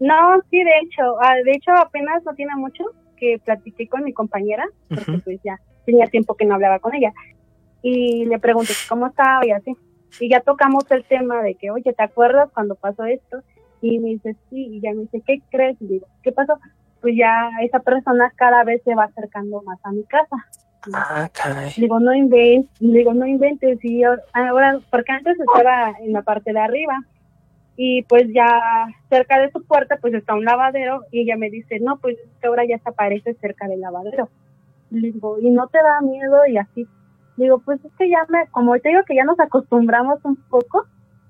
No, 0.00 0.40
sí, 0.50 0.62
de 0.64 0.78
hecho, 0.82 1.02
ah, 1.22 1.34
de 1.44 1.52
hecho 1.52 1.70
apenas 1.72 2.24
no 2.24 2.34
tiene 2.34 2.56
mucho 2.56 2.84
que 3.16 3.38
platiqué 3.44 3.86
con 3.86 4.02
mi 4.02 4.12
compañera, 4.12 4.66
porque 4.88 5.18
pues 5.24 5.40
ya 5.44 5.58
tenía 5.84 6.06
tiempo 6.06 6.34
que 6.34 6.46
no 6.46 6.54
hablaba 6.54 6.78
con 6.78 6.94
ella. 6.94 7.12
Y 7.82 8.24
le 8.26 8.38
pregunté 8.38 8.72
cómo 8.88 9.06
estaba 9.08 9.44
y 9.46 9.50
así. 9.50 9.76
Y 10.18 10.28
ya 10.30 10.40
tocamos 10.40 10.90
el 10.90 11.04
tema 11.04 11.42
de 11.42 11.54
que, 11.54 11.70
oye, 11.70 11.92
¿te 11.92 12.02
acuerdas 12.02 12.50
cuando 12.52 12.74
pasó 12.74 13.04
esto? 13.04 13.42
Y 13.82 13.98
me 13.98 14.10
dice, 14.10 14.34
sí, 14.50 14.66
y 14.76 14.80
ya 14.80 14.92
me 14.92 15.02
dice, 15.02 15.22
¿qué 15.26 15.40
crees? 15.50 15.76
Y 15.80 15.86
digo, 15.86 16.06
¿qué 16.22 16.32
pasó? 16.32 16.58
Pues 17.00 17.14
ya 17.16 17.50
esa 17.62 17.78
persona 17.80 18.32
cada 18.36 18.64
vez 18.64 18.82
se 18.84 18.94
va 18.94 19.04
acercando 19.04 19.62
más 19.62 19.78
a 19.84 19.92
mi 19.92 20.04
casa. 20.04 20.36
Ah, 20.94 21.28
caray. 21.32 21.72
Digo, 21.76 22.00
no 22.00 22.12
inventes, 22.14 22.70
digo, 22.80 23.12
no 23.14 23.26
inventes, 23.26 23.78
y 23.82 24.00
yo- 24.02 24.16
ahora, 24.32 24.78
porque 24.90 25.12
antes 25.12 25.36
estaba 25.38 25.94
en 26.00 26.12
la 26.12 26.22
parte 26.22 26.52
de 26.52 26.58
arriba, 26.58 26.96
y 27.82 28.02
pues 28.02 28.26
ya 28.34 28.46
cerca 29.08 29.40
de 29.40 29.50
su 29.52 29.64
puerta 29.64 29.96
pues 30.02 30.12
está 30.12 30.34
un 30.34 30.44
lavadero, 30.44 31.00
y 31.10 31.22
ella 31.22 31.38
me 31.38 31.48
dice, 31.48 31.80
no, 31.80 31.96
pues 31.96 32.18
es 32.18 32.28
que 32.38 32.46
ahora 32.46 32.66
ya 32.68 32.78
se 32.78 32.90
aparece 32.90 33.32
cerca 33.40 33.68
del 33.68 33.80
lavadero. 33.80 34.28
Le 34.90 35.12
digo, 35.12 35.38
¿y 35.40 35.48
no 35.48 35.66
te 35.68 35.78
da 35.78 36.02
miedo? 36.02 36.44
Y 36.46 36.58
así. 36.58 36.86
Le 37.38 37.44
digo, 37.44 37.60
pues 37.60 37.82
es 37.82 37.90
que 37.98 38.10
ya 38.10 38.26
me, 38.28 38.46
como 38.48 38.78
te 38.80 38.90
digo 38.90 39.00
que 39.06 39.14
ya 39.14 39.24
nos 39.24 39.40
acostumbramos 39.40 40.22
un 40.24 40.36
poco, 40.36 40.84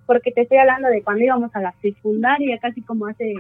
porque 0.07 0.33
te 0.33 0.41
estoy 0.41 0.59
hablando 0.59 0.89
de 0.89 1.05
cuando 1.05 1.23
íbamos 1.23 1.55
a 1.55 1.61
la 1.61 1.73
secundaria, 1.81 2.59
casi 2.59 2.83
como 2.83 3.07
hace, 3.07 3.33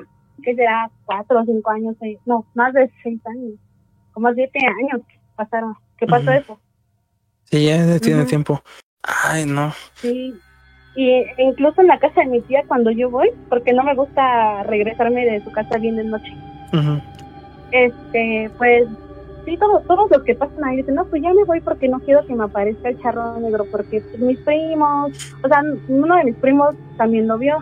¿qué 0.44 0.54
será? 0.54 0.88
Cuatro 1.04 1.40
o 1.40 1.44
cinco 1.44 1.68
años, 1.72 1.96
seis, 1.98 2.20
no, 2.26 2.46
más 2.54 2.72
de 2.74 2.92
seis 3.02 3.20
años, 3.26 3.54
como 4.12 4.32
siete 4.34 4.60
años 4.64 5.04
que 5.08 5.18
pasaron, 5.34 5.74
que 5.98 6.06
pasó 6.06 6.30
eso. 6.30 6.60
Sí, 7.46 7.66
ya 7.66 7.98
tiene 7.98 8.24
tiempo. 8.24 8.62
Ay, 9.02 9.46
no. 9.46 9.72
Sí, 9.94 10.32
y 10.96 11.24
incluso 11.38 11.80
en 11.80 11.86
la 11.86 11.98
casa 11.98 12.22
de 12.22 12.26
mi 12.26 12.40
tía 12.40 12.64
cuando 12.66 12.90
yo 12.90 13.10
voy, 13.10 13.30
porque 13.48 13.72
no 13.72 13.84
me 13.84 13.94
gusta 13.94 14.62
regresarme 14.64 15.24
de 15.24 15.42
su 15.42 15.52
casa 15.52 15.78
bien 15.78 15.96
de 15.96 16.04
noche, 16.04 16.34
este, 17.70 18.50
pues 18.58 18.88
sí, 19.44 19.56
todos, 19.56 19.84
todos 19.86 20.10
los 20.10 20.22
que 20.22 20.34
pasan 20.34 20.64
ahí 20.64 20.78
dicen, 20.78 20.96
no, 20.96 21.04
pues 21.06 21.22
ya 21.22 21.32
me 21.32 21.44
voy 21.44 21.60
porque 21.60 21.88
no 21.88 22.00
quiero 22.00 22.26
que 22.26 22.34
me 22.34 22.44
aparezca 22.44 22.88
el 22.88 23.00
charro 23.00 23.38
negro, 23.38 23.64
porque 23.70 24.00
pues, 24.00 24.18
mis 24.18 24.38
primos, 24.40 25.12
o 25.42 25.48
sea, 25.48 25.62
uno 25.88 26.16
de 26.16 26.24
mis 26.24 26.36
primos 26.36 26.74
también 26.96 27.28
lo 27.28 27.38
vio, 27.38 27.58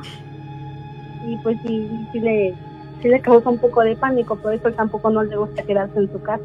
y 1.26 1.36
pues 1.38 1.58
sí, 1.66 1.90
sí 2.12 2.20
le, 2.20 2.54
sí 3.02 3.08
le 3.08 3.20
causa 3.20 3.50
un 3.50 3.58
poco 3.58 3.82
de 3.82 3.96
pánico, 3.96 4.36
por 4.36 4.54
eso 4.54 4.72
tampoco 4.72 5.10
no 5.10 5.22
le 5.22 5.36
gusta 5.36 5.62
quedarse 5.62 5.98
en 5.98 6.10
su 6.10 6.20
casa. 6.22 6.44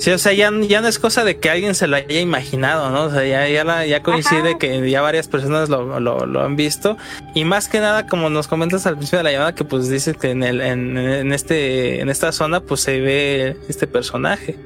Sí, 0.00 0.10
o 0.12 0.16
sea, 0.18 0.32
ya, 0.32 0.50
ya 0.66 0.80
no 0.80 0.88
es 0.88 0.98
cosa 0.98 1.24
de 1.24 1.36
que 1.38 1.50
alguien 1.50 1.74
se 1.74 1.86
lo 1.86 1.96
haya 1.96 2.20
imaginado, 2.20 2.88
¿no? 2.90 3.04
O 3.04 3.10
sea, 3.10 3.22
ya, 3.26 3.46
ya, 3.48 3.64
la- 3.64 3.84
ya 3.84 4.02
coincide 4.02 4.48
Ajá. 4.50 4.58
que 4.58 4.90
ya 4.90 5.02
varias 5.02 5.28
personas 5.28 5.68
lo, 5.68 6.00
lo, 6.00 6.24
lo 6.24 6.40
han 6.40 6.56
visto. 6.56 6.96
Y 7.34 7.44
más 7.44 7.68
que 7.68 7.80
nada, 7.80 8.06
como 8.06 8.30
nos 8.30 8.48
comentas 8.48 8.86
al 8.86 8.94
principio 8.96 9.18
de 9.18 9.24
la 9.24 9.32
llamada, 9.32 9.54
que 9.54 9.64
pues 9.64 9.90
dices 9.90 10.16
que 10.16 10.30
en, 10.30 10.42
el, 10.42 10.62
en, 10.62 10.96
en 10.96 11.32
este, 11.34 12.00
en 12.00 12.08
esta 12.08 12.32
zona, 12.32 12.60
pues 12.60 12.80
se 12.80 12.98
ve 12.98 13.56
este 13.68 13.86
personaje. 13.86 14.56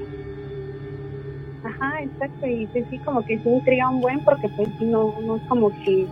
Ajá, 1.65 2.01
exacto, 2.03 2.47
y 2.47 2.67
pues 2.69 2.85
sí, 2.91 2.99
como 2.99 3.25
que 3.27 3.37
sí 3.39 3.49
intriga 3.49 3.89
un 3.91 4.01
buen, 4.03 4.21
porque 4.25 4.49
pues 4.57 4.69
sí, 4.79 4.85
no, 4.85 5.15
no 5.27 5.37
es 5.37 5.43
como 5.49 5.71
que, 5.85 6.07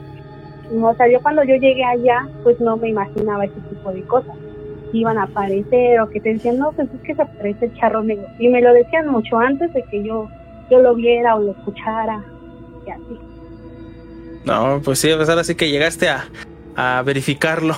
no, 0.73 0.89
o 0.89 0.94
sea, 0.97 1.07
yo 1.09 1.20
cuando 1.20 1.44
yo 1.44 1.55
llegué 1.57 1.84
allá, 1.84 2.26
pues 2.42 2.59
no 2.59 2.76
me 2.76 2.89
imaginaba 2.89 3.44
ese 3.44 3.60
tipo 3.70 3.92
de 3.92 4.02
cosas, 4.02 4.34
que 4.93 4.99
iban 4.99 5.19
a 5.19 5.25
aparecer, 5.25 6.01
o 6.01 6.09
que 6.09 6.21
te 6.21 6.35
decían, 6.35 6.59
no, 6.59 6.71
pues 6.73 6.89
es 6.95 7.01
que 7.01 7.15
se 7.15 7.23
aparece 7.23 7.65
el 7.65 7.75
charro 7.75 8.05
negro, 8.05 8.29
y 8.39 8.49
me 8.49 8.61
lo 8.61 8.73
decían 8.73 9.09
mucho 9.09 9.39
antes 9.39 9.73
de 9.73 9.83
que 9.85 10.05
yo, 10.05 10.29
yo 10.71 10.79
lo 10.81 10.95
viera 10.95 11.35
o 11.35 11.41
lo 11.41 11.53
escuchara, 11.53 12.23
y 12.87 12.91
así. 12.91 13.19
No, 14.45 14.81
pues 14.85 14.99
sí, 14.99 15.11
pues 15.17 15.29
ahora 15.29 15.45
sí 15.45 15.55
que 15.55 15.71
llegaste 15.71 16.09
a, 16.09 16.25
a 16.77 17.03
verificarlo. 17.03 17.75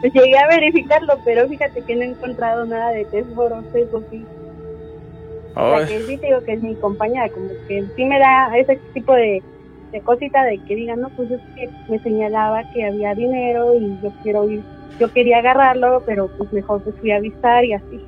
Pues 0.00 0.12
llegué 0.14 0.38
a 0.38 0.48
verificarlo, 0.48 1.14
pero 1.24 1.48
fíjate 1.48 1.82
que 1.82 1.96
no 1.96 2.02
he 2.02 2.08
encontrado 2.08 2.64
nada 2.66 2.90
de 2.90 3.04
tesoros, 3.06 3.64
eso 3.74 4.02
sí. 4.10 4.24
O 5.56 5.78
sea, 5.78 5.86
que 5.86 6.00
sí 6.02 6.16
te 6.16 6.26
digo 6.26 6.40
que 6.44 6.54
es 6.54 6.62
mi 6.62 6.74
compañera, 6.76 7.28
como 7.28 7.48
que 7.68 7.84
sí 7.94 8.04
me 8.04 8.18
da 8.18 8.56
ese 8.56 8.76
tipo 8.92 9.12
de, 9.14 9.40
de 9.92 10.00
cosita 10.00 10.42
de 10.44 10.58
que 10.64 10.74
digan, 10.74 11.00
no, 11.00 11.08
pues 11.10 11.30
es 11.30 11.40
que 11.54 11.70
me 11.88 11.98
señalaba 12.00 12.64
que 12.72 12.84
había 12.84 13.14
dinero 13.14 13.74
y 13.78 13.96
yo 14.02 14.12
quiero 14.22 14.50
ir, 14.50 14.62
yo 14.98 15.12
quería 15.12 15.38
agarrarlo, 15.38 16.02
pero 16.06 16.28
pues 16.38 16.52
mejor 16.52 16.82
pues 16.82 16.96
fui 17.00 17.10
a 17.10 17.16
avistar 17.16 17.64
y 17.64 17.74
así. 17.74 18.00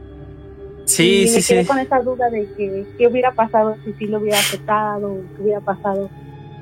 sí, 0.85 1.23
y 1.23 1.29
sí, 1.29 1.37
me 1.37 1.43
quedé 1.43 1.63
sí. 1.63 1.69
con 1.69 1.79
esa 1.79 2.01
duda 2.01 2.31
de 2.31 2.47
que 2.57 2.87
qué 2.99 3.07
hubiera 3.07 3.33
pasado 3.33 3.77
si 3.85 3.93
sí 3.95 4.07
lo 4.07 4.19
hubiera 4.19 4.39
aceptado, 4.39 5.19
qué 5.37 5.43
hubiera 5.43 5.61
pasado. 5.61 6.09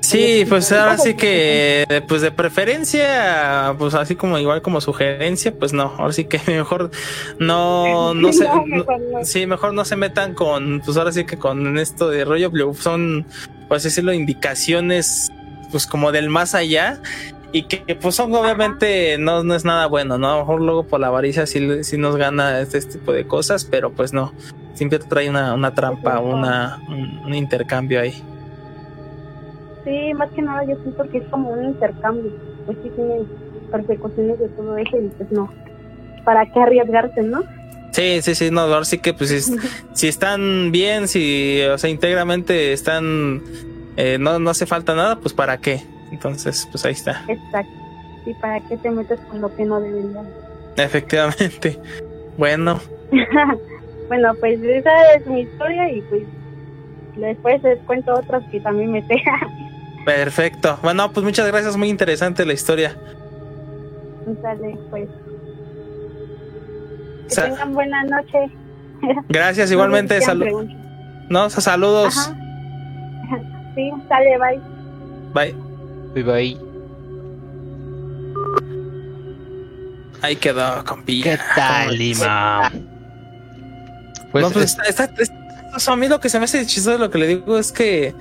Sí, 0.05 0.45
pues 0.47 0.71
ahora 0.71 0.99
sí 0.99 1.15
que, 1.15 2.03
pues 2.07 2.21
de 2.21 2.31
preferencia, 2.31 3.73
pues 3.79 3.95
así 3.95 4.15
como 4.15 4.37
igual 4.37 4.61
como 4.61 4.79
sugerencia, 4.79 5.51
pues 5.57 5.73
no, 5.73 5.95
ahora 5.97 6.13
sí 6.13 6.25
que 6.25 6.39
mejor 6.47 6.91
no, 7.39 8.13
no 8.13 8.31
se, 8.33 8.45
No, 8.45 8.85
sí, 9.23 9.47
mejor 9.47 9.73
no 9.73 9.83
se 9.83 9.95
metan 9.95 10.35
con, 10.35 10.81
pues 10.85 10.95
ahora 10.97 11.11
sí 11.11 11.25
que 11.25 11.37
con 11.37 11.79
esto 11.79 12.09
de 12.09 12.23
rollo, 12.23 12.51
son, 12.75 13.25
pues 13.67 13.81
decirlo, 13.81 14.13
indicaciones, 14.13 15.31
pues 15.71 15.87
como 15.87 16.11
del 16.11 16.29
más 16.29 16.53
allá, 16.53 17.01
y 17.55 17.63
que 17.63 17.95
pues 17.95 18.19
obviamente 18.19 19.17
no, 19.17 19.41
no 19.45 19.55
es 19.55 19.63
nada 19.63 19.85
bueno, 19.85 20.17
¿no? 20.17 20.29
A 20.29 20.33
lo 20.33 20.39
mejor 20.39 20.61
luego 20.61 20.83
por 20.83 20.99
la 20.99 21.07
avaricia 21.07 21.45
sí, 21.45 21.85
sí 21.85 21.97
nos 21.97 22.17
gana 22.17 22.59
este, 22.59 22.81
tipo 22.81 23.13
de 23.13 23.25
cosas, 23.27 23.63
pero 23.63 23.93
pues 23.93 24.11
no, 24.11 24.33
siempre 24.73 24.99
te 24.99 25.05
trae 25.05 25.29
una, 25.29 25.53
una 25.53 25.73
trampa, 25.73 26.19
una, 26.19 26.81
un, 26.89 27.19
un 27.19 27.33
intercambio 27.33 28.01
ahí. 28.01 28.11
Sí, 29.85 30.13
más 30.15 30.29
que 30.31 30.41
nada 30.41 30.65
yo 30.65 30.75
siento 30.83 31.09
que 31.09 31.19
es 31.19 31.23
como 31.29 31.51
un 31.51 31.63
intercambio, 31.63 32.29
pues 32.65 32.77
sí 32.83 32.91
tiene 32.93 33.21
persecuciones 33.71 34.37
de 34.37 34.49
todo 34.49 34.77
eso 34.77 34.97
y 34.97 35.07
pues 35.17 35.31
no, 35.31 35.49
¿para 36.25 36.51
qué 36.51 36.59
arriesgarse, 36.59 37.23
no? 37.23 37.41
Sí, 37.91 38.21
sí, 38.21 38.35
sí, 38.35 38.51
no, 38.51 38.61
ahora 38.63 38.83
sí 38.83 38.97
que 38.97 39.13
pues 39.13 39.29
si, 39.29 39.55
si 39.93 40.09
están 40.09 40.73
bien, 40.73 41.07
si, 41.07 41.61
o 41.71 41.77
sea, 41.77 41.89
íntegramente 41.89 42.73
están, 42.73 43.43
eh, 43.95 44.17
no, 44.19 44.39
no 44.39 44.49
hace 44.49 44.65
falta 44.65 44.93
nada, 44.93 45.19
pues 45.21 45.33
para 45.33 45.57
qué. 45.59 45.94
Entonces, 46.15 46.65
pues 46.71 46.85
ahí 46.85 46.93
está. 46.93 47.21
Exacto. 47.27 47.71
¿Y 48.25 48.33
para 48.35 48.59
qué 48.61 48.77
te 48.77 48.89
metes 48.89 49.19
con 49.29 49.41
lo 49.41 49.53
que 49.53 49.65
no 49.65 49.79
deberías? 49.81 50.25
Efectivamente. 50.77 51.77
Bueno, 52.37 52.79
bueno, 54.07 54.33
pues 54.39 54.61
esa 54.61 55.13
es 55.13 55.27
mi 55.27 55.41
historia 55.41 55.91
y 55.91 56.01
pues 56.03 56.23
después 57.17 57.61
les 57.63 57.79
cuento 57.79 58.13
otras 58.13 58.43
que 58.49 58.59
también 58.61 58.91
me 58.93 59.03
perfecto. 60.05 60.79
Bueno, 60.81 61.11
pues 61.11 61.25
muchas 61.25 61.47
gracias, 61.47 61.75
muy 61.77 61.89
interesante 61.89 62.45
la 62.45 62.53
historia. 62.53 62.97
Sale, 64.41 64.77
pues. 64.89 65.09
Que 67.27 67.35
Sa- 67.35 67.43
tengan 67.45 67.73
buena 67.73 68.03
noche. 68.03 68.39
Gracias, 69.29 69.71
igualmente. 69.71 70.15
No 70.15 70.19
sé 70.21 70.25
si 70.25 70.31
salu- 70.31 70.41
quieran 70.43 70.67
preguntar. 70.67 71.29
no, 71.29 71.49
saludos. 71.49 72.17
Ajá. 72.17 72.37
Sí, 73.75 73.91
sale, 74.07 74.37
bye. 74.39 74.61
Bye. 75.53 75.64
Vive 76.15 76.33
ahí. 76.33 76.57
Ahí 80.21 80.35
quedó, 80.37 80.83
compilla. 80.85 81.37
¿Qué 81.37 81.43
tal, 81.55 81.85
¿Cómo- 81.87 81.97
Lima? 81.97 82.71
Pues, 84.31 84.43
no, 84.45 84.51
pues 84.51 84.65
es- 84.65 84.89
está, 84.89 85.05
está- 85.05 85.21
está- 85.21 85.91
a 85.91 85.95
mí 85.97 86.07
lo 86.07 86.19
que 86.19 86.29
se 86.29 86.39
me 86.39 86.45
hace 86.45 86.65
chistoso 86.65 86.97
lo 86.97 87.09
que 87.11 87.17
le 87.17 87.27
digo 87.27 87.57
es 87.57 87.71
que, 87.71 88.15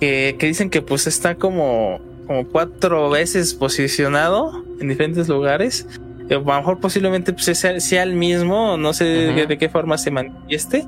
que, 0.00 0.36
que 0.38 0.46
dicen 0.46 0.70
que 0.70 0.80
pues 0.80 1.06
está 1.08 1.34
como, 1.34 2.00
como 2.26 2.46
cuatro 2.46 3.10
veces 3.10 3.52
posicionado 3.54 4.64
en 4.80 4.88
diferentes 4.88 5.28
lugares. 5.28 5.86
Eh, 6.30 6.34
A 6.34 6.38
lo 6.38 6.44
mejor 6.44 6.78
posiblemente 6.78 7.32
pues, 7.32 7.44
sea, 7.58 7.80
sea 7.80 8.02
el 8.04 8.14
mismo, 8.14 8.76
no 8.76 8.92
sé 8.92 9.28
Ujú. 9.28 9.36
de, 9.36 9.46
de 9.46 9.58
qué 9.58 9.68
forma 9.68 9.98
se 9.98 10.10
manifieste. 10.12 10.86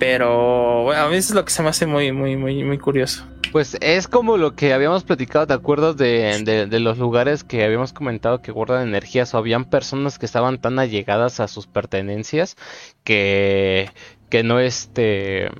Pero 0.00 0.82
bueno, 0.82 1.02
a 1.02 1.08
mí 1.08 1.16
eso 1.16 1.32
es 1.32 1.34
lo 1.36 1.44
que 1.44 1.52
se 1.52 1.62
me 1.62 1.68
hace 1.68 1.86
muy, 1.86 2.10
muy, 2.10 2.36
muy, 2.36 2.64
muy 2.64 2.78
curioso. 2.78 3.24
Pues 3.52 3.76
es 3.82 4.08
como 4.08 4.38
lo 4.38 4.54
que 4.56 4.72
habíamos 4.72 5.04
platicado, 5.04 5.46
¿te 5.46 5.52
acuerdas 5.52 5.96
de, 5.98 6.42
de- 6.42 6.66
de 6.66 6.80
los 6.80 6.96
lugares 6.96 7.44
que 7.44 7.62
habíamos 7.64 7.92
comentado 7.92 8.40
que 8.40 8.50
guardan 8.50 8.88
energías 8.88 9.34
o 9.34 9.38
habían 9.38 9.66
personas 9.66 10.18
que 10.18 10.24
estaban 10.24 10.58
tan 10.58 10.78
allegadas 10.78 11.38
a 11.38 11.48
sus 11.48 11.66
pertenencias 11.66 12.56
que 13.04 13.90
que 14.30 14.42
no 14.42 14.58
este 14.60 15.50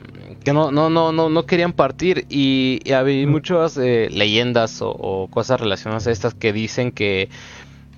que 0.43 0.55
no 0.55 0.71
no 0.73 0.89
no 0.89 1.13
no 1.13 1.29
no 1.29 1.45
querían 1.47 1.75
partir. 1.75 2.25
Y, 2.31 2.81
y 2.85 2.93
había 2.93 3.27
muchas 3.27 3.77
eh, 3.77 4.09
leyendas 4.11 4.81
o, 4.81 4.89
o 4.91 5.29
cosas 5.29 5.61
relacionadas 5.61 6.07
a 6.07 6.13
estas 6.13 6.33
que 6.35 6.55
dicen 6.55 6.93
que 6.93 7.29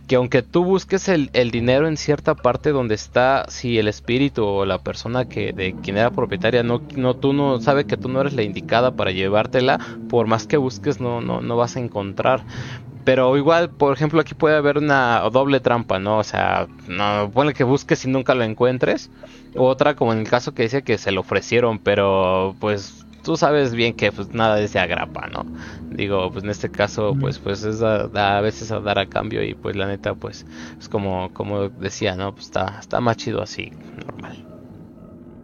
que 0.06 0.16
aunque 0.16 0.42
tú 0.42 0.64
busques 0.64 1.08
el, 1.08 1.30
el 1.32 1.50
dinero 1.50 1.88
en 1.88 1.96
cierta 1.96 2.34
parte 2.34 2.70
donde 2.70 2.94
está, 2.94 3.46
si 3.48 3.78
el 3.78 3.88
espíritu 3.88 4.44
o 4.44 4.66
la 4.66 4.78
persona 4.78 5.24
que 5.26 5.52
de 5.52 5.74
quien 5.82 5.96
era 5.96 6.10
propietaria 6.10 6.62
no, 6.62 6.82
no 6.96 7.14
tú 7.14 7.32
no 7.32 7.60
sabe 7.60 7.86
que 7.86 7.96
tú 7.96 8.08
no 8.08 8.20
eres 8.20 8.34
la 8.34 8.42
indicada 8.42 8.92
para 8.96 9.12
llevártela, 9.12 9.78
por 10.08 10.26
más 10.26 10.46
que 10.46 10.56
busques 10.56 11.00
no, 11.00 11.20
no, 11.20 11.40
no 11.40 11.56
vas 11.56 11.76
a 11.76 11.80
encontrar. 11.80 12.44
Pero 13.04 13.36
igual, 13.36 13.68
por 13.68 13.92
ejemplo, 13.92 14.20
aquí 14.20 14.34
puede 14.34 14.56
haber 14.56 14.78
una 14.78 15.20
doble 15.30 15.60
trampa, 15.60 15.98
¿no? 15.98 16.18
O 16.18 16.24
sea, 16.24 16.66
no, 16.88 17.30
pone 17.30 17.52
que 17.52 17.62
busques 17.62 18.04
y 18.06 18.08
nunca 18.08 18.34
lo 18.34 18.44
encuentres. 18.44 19.10
Otra, 19.54 19.94
como 19.94 20.14
en 20.14 20.20
el 20.20 20.28
caso 20.28 20.54
que 20.54 20.62
dice 20.62 20.82
que 20.82 20.96
se 20.96 21.12
lo 21.12 21.20
ofrecieron, 21.20 21.78
pero 21.78 22.56
pues 22.60 23.04
tú 23.24 23.36
sabes 23.36 23.74
bien 23.74 23.94
que 23.94 24.12
pues 24.12 24.32
nada 24.32 24.56
de 24.56 24.78
agrapa, 24.78 25.26
¿no? 25.28 25.44
Digo, 25.90 26.30
pues 26.30 26.44
en 26.44 26.50
este 26.50 26.70
caso, 26.70 27.16
pues 27.18 27.38
pues 27.38 27.64
es 27.64 27.82
a, 27.82 28.02
a 28.36 28.40
veces 28.40 28.70
a 28.70 28.80
dar 28.80 28.98
a 28.98 29.06
cambio 29.06 29.42
y 29.42 29.54
pues 29.54 29.74
la 29.74 29.86
neta, 29.86 30.14
pues 30.14 30.44
es 30.78 30.88
como, 30.88 31.32
como 31.32 31.68
decía, 31.68 32.14
¿no? 32.14 32.32
Pues 32.32 32.46
está, 32.46 32.76
está 32.78 33.00
más 33.00 33.16
chido 33.16 33.42
así, 33.42 33.72
normal. 34.06 34.44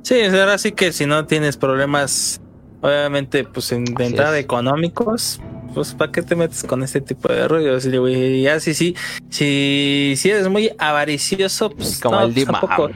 Sí, 0.02 0.20
ahora 0.22 0.58
sí 0.58 0.72
que 0.72 0.92
si 0.92 1.06
no 1.06 1.26
tienes 1.26 1.56
problemas, 1.56 2.40
obviamente, 2.82 3.44
pues 3.44 3.72
en, 3.72 3.84
de 3.84 4.06
entrada 4.06 4.38
económicos, 4.38 5.40
pues 5.74 5.94
¿para 5.94 6.12
qué 6.12 6.22
te 6.22 6.36
metes 6.36 6.64
con 6.64 6.82
este 6.82 7.00
tipo 7.00 7.32
de 7.32 7.48
rollos? 7.48 7.86
Y, 7.86 8.42
ya 8.42 8.60
sí, 8.60 8.74
sí, 8.74 8.94
si, 9.30 10.14
si 10.16 10.30
eres 10.30 10.48
muy 10.48 10.70
avaricioso, 10.78 11.70
pues 11.70 12.00
Como 12.00 12.16
no, 12.16 12.22
el 12.26 12.32
pues, 12.32 12.46
Dima. 12.46 12.60
tampoco, 12.60 12.90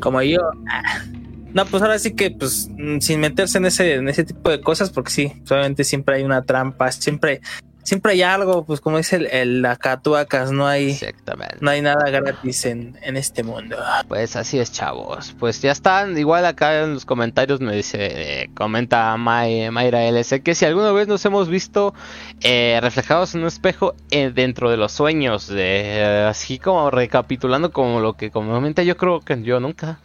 como 0.00 0.22
yo. 0.22 0.40
No, 1.52 1.64
pues 1.66 1.82
ahora 1.82 1.98
sí 1.98 2.14
que, 2.14 2.30
pues, 2.30 2.68
mm, 2.70 2.98
sin 3.00 3.20
meterse 3.20 3.58
en 3.58 3.64
ese, 3.66 3.94
en 3.94 4.08
ese 4.08 4.24
tipo 4.24 4.50
de 4.50 4.60
cosas, 4.60 4.90
porque 4.90 5.10
sí, 5.10 5.32
obviamente 5.50 5.84
siempre 5.84 6.16
hay 6.16 6.22
una 6.22 6.42
trampa, 6.42 6.92
siempre, 6.92 7.40
siempre 7.82 8.12
hay 8.12 8.22
algo, 8.22 8.64
pues 8.64 8.80
como 8.80 8.98
dice 8.98 9.16
el, 9.16 9.26
el 9.26 9.66
Acatuacas, 9.66 10.52
no 10.52 10.68
hay, 10.68 10.90
Exactamente. 10.92 11.56
no 11.60 11.70
hay 11.70 11.82
nada 11.82 12.08
gratis 12.08 12.66
en, 12.66 12.96
en 13.02 13.16
este 13.16 13.42
mundo. 13.42 13.76
Pues 14.06 14.36
así 14.36 14.60
es, 14.60 14.70
chavos. 14.70 15.34
Pues 15.40 15.60
ya 15.60 15.72
están. 15.72 16.16
Igual 16.16 16.46
acá 16.46 16.82
en 16.84 16.94
los 16.94 17.04
comentarios 17.04 17.60
me 17.60 17.74
dice, 17.74 17.98
eh, 18.42 18.50
comenta 18.54 19.16
May- 19.16 19.70
Mayra 19.72 20.04
LC 20.04 20.42
que 20.44 20.54
si 20.54 20.66
alguna 20.66 20.92
vez 20.92 21.08
nos 21.08 21.24
hemos 21.24 21.48
visto 21.48 21.94
eh, 22.42 22.78
reflejados 22.80 23.34
en 23.34 23.40
un 23.40 23.48
espejo 23.48 23.94
eh, 24.12 24.30
dentro 24.32 24.70
de 24.70 24.76
los 24.76 24.92
sueños, 24.92 25.50
eh, 25.52 26.26
así 26.28 26.60
como 26.60 26.92
recapitulando 26.92 27.72
como 27.72 27.98
lo 28.00 28.12
que 28.16 28.30
comúnmente 28.30 28.86
yo 28.86 28.96
creo 28.96 29.20
que 29.20 29.42
yo 29.42 29.58
nunca. 29.58 29.98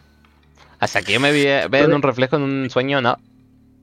Hasta 0.78 1.02
que 1.02 1.12
yo 1.14 1.20
me 1.20 1.32
vi, 1.32 1.44
ve 1.44 1.80
en 1.80 1.92
un 1.94 2.02
reflejo 2.02 2.36
en 2.36 2.42
un 2.42 2.70
sueño, 2.70 3.00
no. 3.00 3.18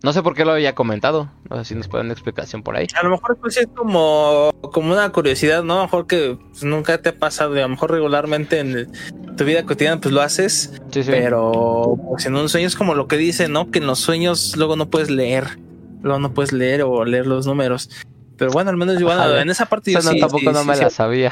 No 0.04 0.12
sé 0.12 0.22
por 0.22 0.36
qué 0.36 0.44
lo 0.44 0.52
había 0.52 0.76
comentado. 0.76 1.30
No 1.50 1.58
sé 1.58 1.64
si 1.66 1.76
nos 1.76 1.88
pueden 1.88 2.04
dar 2.04 2.08
una 2.08 2.14
explicación 2.14 2.62
por 2.62 2.76
ahí. 2.76 2.88
A 3.00 3.04
lo 3.04 3.12
mejor 3.12 3.38
pues 3.38 3.56
es 3.56 3.68
como, 3.74 4.52
como 4.74 4.92
una 4.92 5.10
curiosidad, 5.12 5.64
¿no? 5.64 5.76
A 5.76 5.78
lo 5.78 5.84
mejor 5.84 6.08
que 6.08 6.38
pues, 6.52 6.64
nunca 6.64 7.02
te 7.02 7.10
ha 7.10 7.16
pasado, 7.18 7.56
y 7.56 7.60
a 7.60 7.64
lo 7.64 7.70
mejor 7.70 7.92
regularmente 7.92 8.60
en 8.60 8.72
el- 8.72 8.90
tu 9.38 9.46
vida 9.46 9.64
cotidiana 9.64 10.02
pues 10.02 10.14
lo 10.14 10.22
haces, 10.22 10.74
Sí, 10.92 11.04
sí. 11.04 11.10
pero 11.10 11.98
pues 12.10 12.26
en 12.26 12.36
un 12.36 12.50
sueño 12.50 12.68
es 12.68 12.76
como 12.76 12.96
lo 12.96 13.08
que 13.08 13.16
dice, 13.18 13.48
¿no? 13.48 13.72
Que 13.72 13.80
en 13.80 13.88
los 13.88 14.00
sueños 14.00 14.56
luego 14.58 14.76
no 14.76 14.90
puedes 14.90 15.10
leer, 15.10 15.58
luego 16.04 16.20
no 16.20 16.34
puedes 16.34 16.52
leer 16.52 16.84
o 16.84 17.06
leer 17.06 17.26
los 17.26 17.48
números. 17.48 17.90
Pero 18.38 18.52
bueno, 18.52 18.72
al 18.72 18.78
menos 18.78 19.00
yo, 19.00 19.06
bueno, 19.06 19.38
en 19.38 19.50
esa 19.50 19.66
parte 19.68 19.92
yo 19.94 20.00
Esa 20.00 20.10
no, 20.10 20.14
sí, 20.16 20.20
tampoco 20.20 20.40
sí, 20.42 20.46
no 20.48 20.62
sí, 20.64 20.68
me 20.68 20.76
sí. 20.76 20.84
la 20.84 20.90
sabía. 20.90 21.32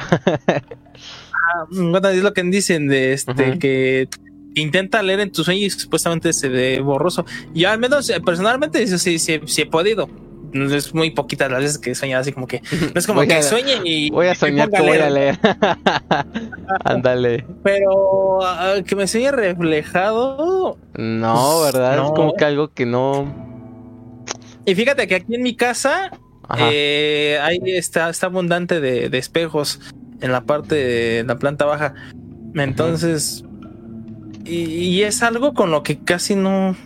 Ah, 1.44 1.66
Bueno, 1.70 2.08
es 2.08 2.22
lo 2.22 2.32
que 2.32 2.42
dicen 2.44 2.88
de 2.88 3.12
este 3.12 3.58
que 3.58 4.08
intenta 4.54 5.02
leer 5.02 5.20
en 5.20 5.32
tus 5.32 5.44
sueños 5.46 5.62
y 5.64 5.70
supuestamente 5.70 6.32
se 6.32 6.48
ve 6.48 6.80
borroso. 6.80 7.24
Yo 7.54 7.70
al 7.70 7.78
menos 7.78 8.08
eh, 8.10 8.20
personalmente 8.20 8.82
eso 8.82 8.98
sí, 8.98 9.18
sí, 9.18 9.40
sí 9.46 9.62
he 9.62 9.66
podido. 9.66 10.08
Es 10.54 10.92
muy 10.94 11.10
poquitas 11.10 11.50
las 11.50 11.60
veces 11.60 11.78
que 11.78 11.92
he 11.92 11.94
soñado 11.94 12.20
así 12.20 12.30
como 12.32 12.46
que 12.46 12.60
no 12.60 12.92
es 12.98 13.06
como 13.06 13.20
Voy 13.20 13.26
que 13.28 13.34
a- 13.36 13.42
sueñe 13.42 13.80
y 13.84 14.10
Voy 14.10 14.26
a 14.26 14.34
soñar 14.34 14.70
que 14.70 14.82
voy 14.82 14.98
a 14.98 15.08
leer. 15.08 15.38
Ándale. 16.84 17.46
Pero 17.62 18.42
ah, 18.44 18.74
que 18.86 18.94
me 18.96 19.06
sueñe 19.06 19.32
reflejado. 19.32 20.76
No, 20.94 21.60
¿verdad? 21.62 21.96
no. 21.96 22.06
Es 22.06 22.10
como 22.12 22.34
que 22.34 22.44
algo 22.44 22.68
que 22.72 22.86
no. 22.86 23.34
Y 24.66 24.74
fíjate 24.74 25.06
que 25.08 25.16
aquí 25.16 25.34
en 25.34 25.42
mi 25.42 25.56
casa 25.56 26.10
eh, 26.58 27.38
ahí 27.42 27.58
está, 27.64 28.10
está 28.10 28.26
abundante 28.26 28.80
de, 28.80 29.08
de 29.08 29.18
espejos 29.18 29.80
en 30.20 30.32
la 30.32 30.42
parte 30.42 30.74
de 30.74 31.24
la 31.24 31.38
planta 31.38 31.64
baja. 31.64 31.94
Entonces, 32.54 33.44
y, 34.44 34.64
y 34.64 35.02
es 35.02 35.22
algo 35.22 35.54
con 35.54 35.70
lo 35.70 35.82
que 35.82 35.98
casi 35.98 36.34
no, 36.34 36.76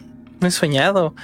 no 0.40 0.46
he 0.46 0.50
soñado. 0.50 1.14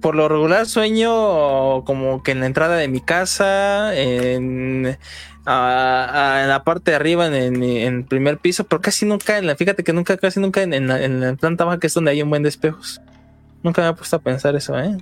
Por 0.00 0.14
lo 0.14 0.28
regular 0.28 0.66
sueño 0.66 1.84
como 1.84 2.22
que 2.22 2.32
en 2.32 2.40
la 2.40 2.46
entrada 2.46 2.76
de 2.76 2.88
mi 2.88 3.00
casa, 3.00 3.96
en, 3.96 4.86
en 4.86 4.98
la 5.46 6.62
parte 6.64 6.90
de 6.90 6.96
arriba, 6.96 7.26
en, 7.26 7.62
el 7.62 8.04
primer 8.04 8.38
piso, 8.38 8.64
pero 8.64 8.82
casi 8.82 9.06
nunca, 9.06 9.38
en 9.38 9.46
la, 9.46 9.56
fíjate 9.56 9.84
que 9.84 9.92
nunca, 9.92 10.16
casi 10.16 10.38
nunca 10.38 10.62
en, 10.62 10.74
en 10.74 10.86
la, 10.86 11.02
en 11.02 11.20
la 11.20 11.34
planta 11.34 11.64
baja, 11.64 11.78
que 11.78 11.86
es 11.86 11.94
donde 11.94 12.10
hay 12.10 12.22
un 12.22 12.30
buen 12.30 12.42
de 12.42 12.50
espejos. 12.50 13.00
Nunca 13.62 13.82
me 13.82 13.88
he 13.88 13.92
puesto 13.94 14.16
a 14.16 14.20
pensar 14.20 14.54
eso, 14.54 14.78
¿eh? 14.78 14.96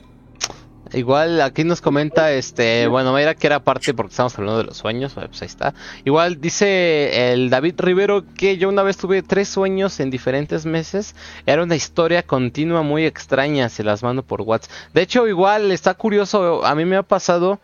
Igual 0.94 1.40
aquí 1.40 1.64
nos 1.64 1.80
comenta, 1.80 2.32
este, 2.32 2.86
bueno, 2.86 3.12
Mayra 3.12 3.34
que 3.34 3.48
era 3.48 3.60
parte 3.60 3.92
porque 3.94 4.10
estamos 4.10 4.38
hablando 4.38 4.58
de 4.58 4.64
los 4.64 4.76
sueños, 4.76 5.12
pues 5.14 5.42
ahí 5.42 5.46
está. 5.46 5.74
Igual 6.04 6.40
dice 6.40 7.32
el 7.32 7.50
David 7.50 7.74
Rivero 7.78 8.24
que 8.36 8.56
yo 8.58 8.68
una 8.68 8.82
vez 8.82 8.96
tuve 8.96 9.22
tres 9.22 9.48
sueños 9.48 9.98
en 9.98 10.10
diferentes 10.10 10.66
meses. 10.66 11.16
Era 11.46 11.64
una 11.64 11.74
historia 11.74 12.22
continua 12.22 12.82
muy 12.82 13.06
extraña, 13.06 13.68
se 13.68 13.82
las 13.82 14.02
mando 14.02 14.22
por 14.22 14.42
WhatsApp. 14.42 14.70
De 14.92 15.02
hecho, 15.02 15.26
igual 15.26 15.72
está 15.72 15.94
curioso, 15.94 16.64
a 16.64 16.74
mí 16.74 16.84
me 16.84 16.96
ha 16.96 17.02
pasado 17.02 17.58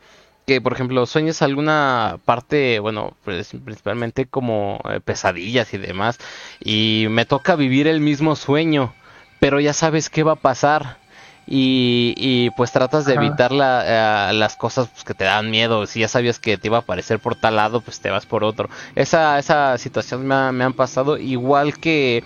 que, 0.47 0.61
por 0.61 0.73
ejemplo, 0.73 1.07
sueñas 1.07 1.43
alguna 1.43 2.19
parte, 2.25 2.81
bueno, 2.81 3.17
pues, 3.25 3.51
principalmente 3.65 4.27
como 4.27 4.81
eh, 4.91 4.99
pesadillas 5.01 5.73
y 5.75 5.79
demás, 5.79 6.19
y 6.59 7.07
me 7.11 7.25
toca 7.25 7.55
vivir 7.55 7.87
el 7.87 8.01
mismo 8.01 8.35
sueño, 8.35 8.93
pero 9.39 9.61
ya 9.61 9.73
sabes 9.73 10.11
qué 10.11 10.25
va 10.25 10.33
a 10.33 10.37
pasar. 10.37 10.99
Y, 11.47 12.15
y, 12.17 12.51
pues 12.51 12.71
tratas 12.73 13.05
de 13.07 13.15
Ajá. 13.15 13.21
evitar 13.23 13.51
la, 13.53 14.31
eh, 14.31 14.35
las 14.35 14.57
cosas 14.57 14.89
pues, 14.89 15.05
que 15.05 15.15
te 15.15 15.25
dan 15.25 15.51
miedo. 15.51 15.87
Si 15.87 16.01
ya 16.01 16.09
sabías 16.09 16.39
que 16.39 16.59
te 16.59 16.69
iba 16.69 16.79
a 16.79 16.81
aparecer 16.81 17.19
por 17.21 17.35
tal 17.37 17.57
lado, 17.57 17.81
pues 17.83 18.01
te 18.01 18.11
vas 18.11 18.27
por 18.27 18.45
otro. 18.45 18.69
Esa, 18.95 19.39
esa 19.39 19.77
situación 19.79 20.27
me, 20.27 20.35
ha- 20.35 20.53
me 20.53 20.65
han 20.65 20.75
pasado. 20.75 21.19
Igual 21.19 21.79
que, 21.79 22.25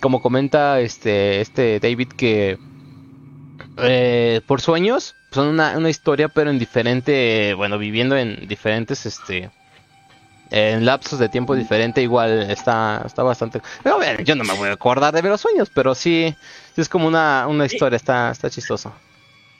como 0.00 0.20
comenta 0.22 0.80
este, 0.80 1.40
este 1.40 1.80
David, 1.80 2.08
que 2.16 2.58
eh, 3.76 4.40
por 4.46 4.60
sueños 4.60 5.16
son 5.30 5.48
una, 5.48 5.76
una 5.76 5.90
historia, 5.90 6.28
pero 6.28 6.50
en 6.50 6.58
diferente, 6.58 7.54
bueno, 7.54 7.78
viviendo 7.78 8.16
en 8.16 8.46
diferentes, 8.48 9.06
este, 9.06 9.50
en 10.50 10.84
lapsos 10.84 11.18
de 11.18 11.28
tiempo 11.28 11.54
diferente, 11.54 12.02
igual 12.02 12.50
está, 12.50 13.02
está 13.04 13.22
bastante. 13.22 13.60
Pero 13.82 13.96
bueno, 13.96 14.20
yo 14.22 14.34
no 14.36 14.44
me 14.44 14.54
voy 14.54 14.68
a 14.68 14.72
acordar 14.72 15.12
de 15.14 15.22
ver 15.22 15.32
los 15.32 15.40
sueños, 15.40 15.70
pero 15.72 15.94
sí, 15.94 16.34
sí 16.74 16.80
es 16.80 16.88
como 16.88 17.06
una, 17.08 17.46
una 17.48 17.66
historia, 17.66 17.96
está, 17.96 18.30
está 18.30 18.48
chistoso. 18.50 18.92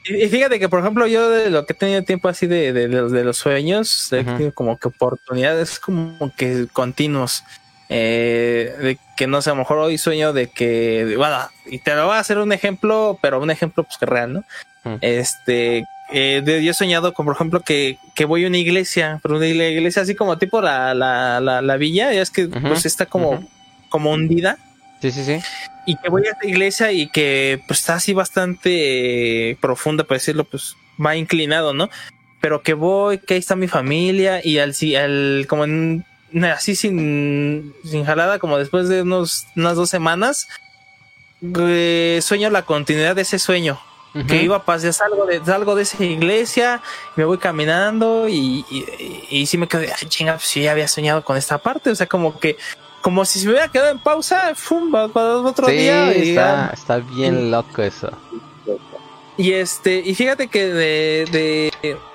Y 0.05 0.23
y 0.25 0.29
fíjate 0.29 0.61
que, 0.61 0.69
por 0.69 0.81
ejemplo, 0.81 1.07
yo 1.07 1.29
de 1.31 1.51
lo 1.51 1.67
que 1.67 1.73
he 1.73 1.77
tenido 1.77 2.03
tiempo 2.05 2.29
así 2.29 2.47
de, 2.47 2.73
de, 2.73 2.89
de 2.89 3.01
los, 3.01 3.11
de 3.11 3.25
los 3.25 3.37
sueños, 3.37 4.13
he 4.13 4.21
Ujú. 4.21 4.31
tenido 4.31 4.53
como 4.55 4.79
que 4.79 4.89
oportunidades 4.89 5.79
como 5.81 6.33
que 6.37 6.69
continuos. 6.73 7.43
Eh, 7.89 8.75
de 8.81 8.99
que 9.17 9.27
no 9.29 9.41
sé, 9.43 9.51
a 9.51 9.53
lo 9.55 9.61
mejor 9.61 9.79
hoy 9.79 9.97
sueño 9.97 10.33
de 10.33 10.49
que, 10.49 11.15
bueno, 11.17 11.39
y 11.67 11.79
te 11.79 11.95
lo 11.95 12.07
voy 12.07 12.17
a 12.17 12.21
hacer 12.21 12.39
un 12.39 12.53
ejemplo, 12.53 13.19
pero 13.23 13.41
un 13.41 13.51
ejemplo 13.51 13.85
pues 13.85 13.97
que 13.99 14.07
real, 14.07 14.33
¿no? 14.33 14.45
Ujú. 14.85 14.99
Este, 15.01 15.85
eh, 16.13 16.43
de- 16.45 16.63
yo 16.65 16.71
he 16.71 16.75
soñado, 16.75 17.13
como 17.15 17.29
por 17.29 17.37
ejemplo, 17.37 17.61
que, 17.61 17.99
que 18.15 18.25
voy 18.25 18.45
a 18.45 18.49
una 18.49 18.59
iglesia, 18.59 19.19
pero 19.23 19.37
una 19.37 19.47
iglesia 19.49 20.03
así 20.03 20.15
como 20.15 20.39
tipo 20.39 20.61
la, 20.61 20.95
la, 20.95 21.41
la, 21.41 21.63
la 21.63 21.77
villa, 21.77 22.13
ya 22.13 22.23
es 22.23 22.31
que 22.31 22.47
pues 22.49 22.87
está 22.87 23.07
como, 23.07 23.47
como 23.89 24.11
hundida 24.13 24.59
Sí, 25.03 25.11
sí, 25.11 25.25
sí. 25.25 25.39
y 25.85 25.97
que 25.97 26.09
voy 26.09 26.27
a 26.27 26.31
esta 26.33 26.47
iglesia 26.47 26.91
y 26.93 27.09
que 27.09 27.61
pues 27.67 27.81
está 27.81 27.95
así 27.95 28.13
bastante 28.15 29.51
eh, 29.51 29.57
profunda, 29.61 30.05
por 30.05 30.17
decirlo, 30.17 30.45
pues 30.45 30.75
va 31.05 31.17
inclinado, 31.17 31.75
¿no? 31.75 31.91
Pero 32.41 32.63
que 32.63 32.75
voy, 32.75 33.19
que 33.19 33.35
ahí 33.35 33.41
está 33.41 33.57
mi 33.57 33.69
familia 33.69 34.41
y 34.45 34.59
al, 34.59 34.75
si- 34.75 34.95
al 34.97 35.47
como 35.49 35.65
en- 35.65 36.05
así 36.45 36.77
sin, 36.77 37.75
sin 37.85 38.05
jalada, 38.05 38.39
como 38.39 38.59
después 38.59 38.89
de 38.89 39.03
unos, 39.03 39.47
unas 39.57 39.75
dos 39.77 39.91
semanas, 39.91 40.49
eh, 41.59 42.21
sueño 42.23 42.51
la 42.51 42.63
continuidad 42.63 43.15
de 43.17 43.23
ese 43.23 43.39
sueño. 43.39 43.79
Que 44.27 44.43
iba 44.43 44.57
a 44.57 44.65
pasar, 44.65 44.95
salgo 44.95 45.27
de, 45.27 45.45
salgo 45.45 45.75
de 45.75 45.83
esa 45.83 46.03
iglesia, 46.03 46.81
me 47.17 47.25
voy 47.27 47.37
caminando 47.37 48.29
y, 48.29 48.65
y, 48.71 48.85
y, 48.99 49.27
y 49.43 49.47
sí 49.47 49.59
me 49.59 49.69
quedé, 49.69 49.93
ay, 49.93 50.09
chinga, 50.09 50.35
pues 50.35 50.55
ya 50.55 50.71
había 50.73 50.89
soñado 50.89 51.23
con 51.23 51.37
esta 51.37 51.59
parte, 51.59 51.91
o 51.91 51.95
sea, 51.95 52.07
como 52.07 52.39
que, 52.39 52.57
como 53.03 53.27
si 53.27 53.39
se 53.41 53.45
me 53.47 53.53
hubiera 53.53 53.69
quedado 53.69 53.91
en 53.91 53.99
pausa, 53.99 54.55
¡fum! 54.55 54.91
va 54.95 55.09
para 55.09 55.37
otro 55.37 55.67
Sí, 55.69 55.75
día. 55.75 56.17
Y, 56.17 56.31
está, 56.31 56.69
ya. 56.69 56.71
está 56.73 56.97
bien 56.99 57.51
loco 57.51 57.83
eso. 57.83 58.11
y 59.37 59.53
este, 59.53 59.99
y 59.99 60.15
fíjate 60.15 60.49
que 60.49 60.65
de, 60.67 61.71
de, 61.85 62.07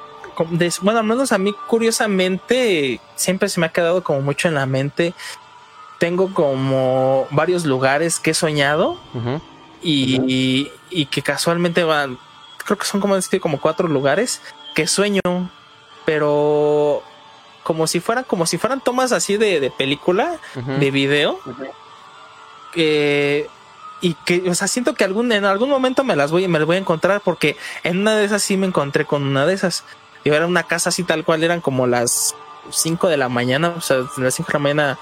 bueno, 0.82 1.00
al 1.02 1.06
menos 1.06 1.32
a 1.32 1.38
mí, 1.38 1.54
curiosamente, 1.68 3.00
siempre 3.16 3.48
se 3.48 3.60
me 3.60 3.68
ha 3.68 3.72
quedado 3.72 4.04
como 4.04 4.22
mucho 4.22 4.48
en 4.48 4.56
la 4.56 4.66
mente. 4.66 5.14
Tengo 6.00 6.34
como 6.34 7.28
varios 7.30 7.64
lugares 7.66 8.18
que 8.20 8.32
he 8.32 8.34
soñado. 8.34 8.98
Y, 9.82 10.72
y 10.90 11.06
que 11.08 11.22
casualmente 11.22 11.84
van, 11.84 12.18
creo 12.66 12.78
que 12.78 12.86
son 12.86 13.02
como 13.02 13.16
como 13.42 13.60
cuatro 13.60 13.88
lugares 13.88 14.42
que 14.76 14.88
sueño, 14.88 15.22
pero 16.06 17.04
como 17.64 17.88
si 17.88 18.00
fueran, 18.00 18.24
como 18.24 18.46
si 18.46 18.58
fueran 18.58 18.82
tomas 18.82 19.12
así 19.12 19.38
de, 19.38 19.60
de 19.60 19.72
película, 19.72 20.40
de 20.56 20.92
video. 20.92 21.40
eh, 22.76 23.48
y 24.04 24.16
que, 24.26 24.50
o 24.50 24.56
sea, 24.56 24.68
siento 24.68 24.96
que 24.96 25.04
algún, 25.04 25.32
en 25.32 25.46
algún 25.46 25.70
momento 25.70 26.04
me 26.04 26.16
las 26.16 26.32
voy, 26.32 26.48
me 26.48 26.58
las 26.58 26.66
voy 26.66 26.78
a 26.78 26.80
encontrar 26.80 27.22
porque 27.22 27.56
en 27.84 28.00
una 28.00 28.16
de 28.16 28.26
esas 28.26 28.42
sí 28.42 28.58
me 28.58 28.66
encontré 28.66 29.06
con 29.06 29.24
una 29.24 29.46
de 29.46 29.54
esas. 29.54 29.84
Y 30.24 30.30
era 30.30 30.48
una 30.48 30.64
casa 30.64 30.90
así 30.90 31.04
tal 31.04 31.24
cual, 31.24 31.44
eran 31.44 31.62
como 31.62 31.86
las 31.86 32.36
5 32.72 33.10
de 33.10 33.18
la 33.18 33.30
mañana, 33.30 33.70
o 33.78 33.82
sea, 33.82 33.98
las 34.18 34.34
5 34.34 34.48
de 34.48 34.54
la 34.54 34.60
mañana, 34.60 35.00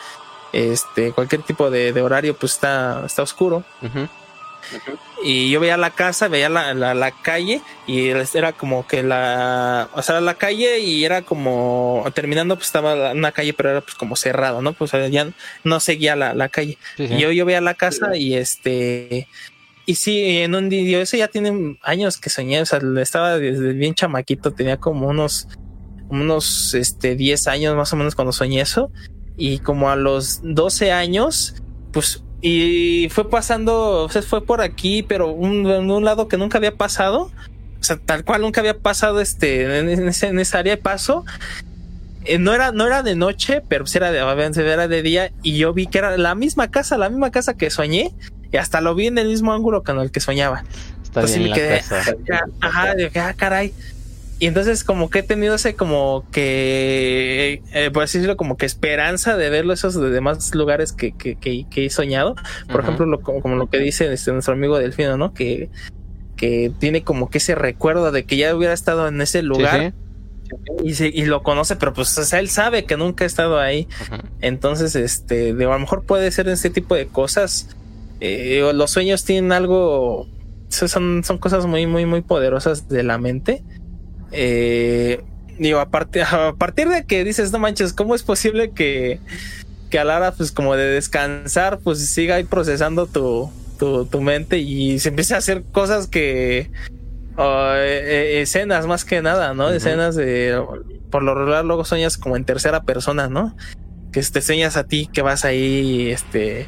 este, 0.52 1.14
cualquier 1.14 1.44
tipo 1.44 1.70
de, 1.70 1.94
de 1.94 2.02
horario, 2.02 2.36
pues 2.36 2.54
está, 2.54 3.04
está 3.06 3.22
oscuro. 3.24 3.64
Y 5.24 5.50
yo 5.50 5.60
veía 5.60 5.78
la 5.78 5.92
casa, 5.92 6.28
veía 6.28 6.50
la, 6.50 6.74
la, 6.74 6.94
la 6.94 7.12
calle 7.12 7.62
y 7.88 8.10
era 8.10 8.54
como 8.54 8.88
que 8.88 9.04
la, 9.04 9.90
o 9.94 10.02
sea, 10.02 10.22
la 10.22 10.36
calle 10.36 10.80
y 10.80 11.04
era 11.04 11.24
como, 11.24 12.06
terminando 12.14 12.56
pues 12.56 12.68
estaba 12.68 13.12
una 13.12 13.32
calle, 13.32 13.54
pero 13.54 13.72
era 13.72 13.82
pues 13.82 13.96
como 13.96 14.16
cerrado, 14.16 14.62
¿no? 14.62 14.74
Pues 14.74 14.92
ya 15.12 15.28
no 15.64 15.80
seguía 15.80 16.16
la, 16.16 16.34
la 16.34 16.50
calle. 16.50 16.78
Y 16.98 17.18
yo, 17.18 17.32
yo 17.32 17.46
veía 17.46 17.62
la 17.62 17.74
casa 17.74 18.16
y 18.16 18.36
este, 18.36 19.28
y 19.90 19.96
sí, 19.96 20.38
en 20.38 20.54
un 20.54 20.70
día, 20.70 21.02
eso 21.02 21.18
ya 21.18 21.30
tiene 21.30 21.80
años 21.82 22.20
que 22.20 22.30
soñé, 22.30 22.62
o 22.62 22.66
sea, 22.68 22.80
estaba 23.02 23.40
desde 23.40 23.74
bien 23.74 23.96
chamaquito, 23.96 24.52
tenía 24.54 24.78
como 24.78 25.08
unos, 25.08 25.48
unos, 26.10 26.76
este, 26.76 27.16
10 27.16 27.48
años 27.48 27.76
más 27.76 27.92
o 27.92 27.96
menos 27.96 28.14
cuando 28.14 28.32
soñé 28.32 28.62
eso. 28.62 28.92
Y 29.36 29.58
como 29.58 29.90
a 29.90 29.96
los 29.96 30.42
12 30.44 30.92
años, 30.92 31.56
pues, 31.92 32.24
y 32.42 33.08
fue 33.10 33.30
pasando, 33.30 34.04
o 34.04 34.10
sea, 34.10 34.22
fue 34.22 34.44
por 34.46 34.62
aquí, 34.62 35.04
pero 35.04 35.30
un, 35.30 35.70
en 35.70 35.92
un 35.92 36.06
lado 36.06 36.28
que 36.28 36.38
nunca 36.38 36.58
había 36.58 36.74
pasado. 36.76 37.32
O 37.80 37.84
sea, 37.84 37.98
tal 37.98 38.24
cual 38.26 38.42
nunca 38.42 38.62
había 38.62 38.78
pasado 38.78 39.22
este, 39.22 39.80
en, 39.80 39.90
en 39.90 40.08
ese- 40.10 40.28
en 40.28 40.40
esa 40.40 40.60
área 40.60 40.76
de 40.76 40.82
paso. 40.82 41.26
Eh, 42.26 42.38
no 42.38 42.54
era, 42.54 42.72
no 42.72 42.86
era 42.86 43.02
de 43.04 43.16
noche, 43.16 43.62
pero 43.68 43.88
sí 43.88 43.98
era 43.98 44.12
de, 44.12 44.20
era 44.20 44.88
de 44.88 45.02
día. 45.02 45.32
Y 45.44 45.58
yo 45.58 45.74
vi 45.74 45.88
que 45.88 45.98
era 45.98 46.18
la 46.18 46.36
misma 46.36 46.70
casa, 46.70 46.98
la 46.98 47.10
misma 47.10 47.32
casa 47.32 47.56
que 47.56 47.70
soñé. 47.70 48.12
Y 48.52 48.58
hasta 48.58 48.82
lo 48.82 48.96
vi 48.96 49.08
en 49.08 49.18
el 49.18 49.28
mismo 49.28 49.54
ángulo 49.54 49.84
con 49.84 50.00
el 50.00 50.12
que 50.12 50.20
soñaba. 50.20 50.64
Está 51.04 51.22
Entonces 51.22 51.38
bien 51.38 51.50
me 51.52 51.56
quedé, 51.56 51.78
casa. 51.80 52.16
ajá, 52.62 52.96
dije, 52.96 53.20
ah, 53.20 53.34
caray. 53.36 53.74
Y 54.40 54.48
entonces 54.48 54.86
como 54.86 55.10
que 55.10 55.20
he 55.20 55.24
tenido 55.24 55.56
ese 55.56 55.76
como 55.76 56.26
que, 56.32 57.62
eh, 57.74 57.92
por 57.92 58.04
así 58.04 58.18
decirlo, 58.20 58.38
como 58.38 58.56
que 58.56 58.66
esperanza 58.66 59.36
de 59.36 59.50
verlo 59.50 59.74
esos 59.74 60.00
de 60.00 60.10
demás 60.10 60.56
lugares 60.56 60.94
que, 60.94 61.12
que, 61.12 61.36
que, 61.36 61.66
que 61.70 61.86
he 61.86 61.90
soñado. 61.90 62.36
Por 62.72 62.82
ejemplo, 62.82 63.06
lo, 63.06 63.20
como, 63.22 63.42
como 63.42 63.56
lo 63.56 63.68
que 63.70 63.80
dice 63.80 64.12
este, 64.14 64.32
nuestro 64.32 64.54
amigo 64.54 64.78
Delfino, 64.80 65.18
¿no? 65.18 65.34
Que, 65.34 65.70
que 66.38 66.72
tiene 66.80 67.04
como 67.04 67.30
que 67.30 67.40
ese 67.40 67.54
recuerdo 67.54 68.12
de 68.14 68.24
que 68.24 68.38
ya 68.38 68.56
hubiera 68.56 68.74
estado 68.74 69.10
en 69.10 69.20
ese 69.22 69.42
lugar 69.44 69.94
sí. 70.50 70.56
Y, 70.84 70.94
se- 70.94 71.10
y 71.14 71.26
lo 71.26 71.44
conoce, 71.44 71.76
pero 71.76 71.94
pues 71.94 72.18
o 72.18 72.24
sea, 72.24 72.40
él 72.40 72.50
sabe 72.50 72.86
que 72.86 72.96
nunca 72.98 73.26
ha 73.26 73.28
estado 73.28 73.60
ahí. 73.60 73.88
Entonces, 74.42 74.96
este, 74.96 75.54
de, 75.54 75.66
a 75.66 75.70
lo 75.70 75.80
mejor 75.80 76.06
puede 76.06 76.32
ser 76.32 76.48
este 76.48 76.70
tipo 76.70 76.96
de 76.96 77.08
cosas. 77.08 77.76
Eh, 78.22 78.70
los 78.74 78.90
sueños 78.92 79.26
tienen 79.26 79.52
algo, 79.52 80.28
son, 80.70 81.24
son 81.26 81.38
cosas 81.40 81.66
muy, 81.66 81.86
muy, 81.88 82.06
muy 82.06 82.22
poderosas 82.22 82.88
de 82.88 83.04
la 83.04 83.18
mente. 83.18 83.64
Eh, 84.32 85.24
digo, 85.58 85.80
a 85.80 85.90
partir, 85.90 86.24
a 86.32 86.54
partir 86.54 86.90
de 86.90 87.06
que 87.06 87.24
dices, 87.24 87.52
no 87.52 87.60
manches, 87.60 87.94
¿cómo 87.94 88.16
es 88.16 88.24
posible 88.24 88.72
que, 88.72 89.20
que 89.90 90.00
a 90.00 90.04
la 90.04 90.18
hora, 90.18 90.32
pues 90.32 90.52
como 90.52 90.76
de 90.76 90.86
descansar, 90.86 91.80
pues 91.80 92.00
siga 92.10 92.36
ahí 92.36 92.44
procesando 92.44 93.08
tu, 93.08 93.52
tu, 93.78 94.06
tu 94.06 94.22
mente 94.22 94.60
y 94.60 95.00
se 95.00 95.10
empiece 95.10 95.34
a 95.36 95.38
hacer 95.38 95.64
cosas 95.72 96.08
que, 96.08 96.72
o, 97.38 97.74
eh, 97.74 98.38
eh, 98.38 98.42
escenas 98.42 98.86
más 98.86 99.06
que 99.06 99.22
nada, 99.22 99.54
¿no? 99.54 99.70
Escenas 99.70 100.16
de, 100.16 100.62
por 101.10 101.24
lo 101.24 101.34
regular 101.36 101.64
luego 101.64 101.86
sueñas 101.86 102.18
como 102.18 102.36
en 102.36 102.44
tercera 102.44 102.84
persona, 102.84 103.30
¿no? 103.30 103.56
Que 104.12 104.22
te 104.22 104.42
sueñas 104.42 104.76
a 104.76 104.84
ti 104.84 105.10
que 105.12 105.22
vas 105.22 105.46
ahí, 105.46 106.10
este, 106.12 106.68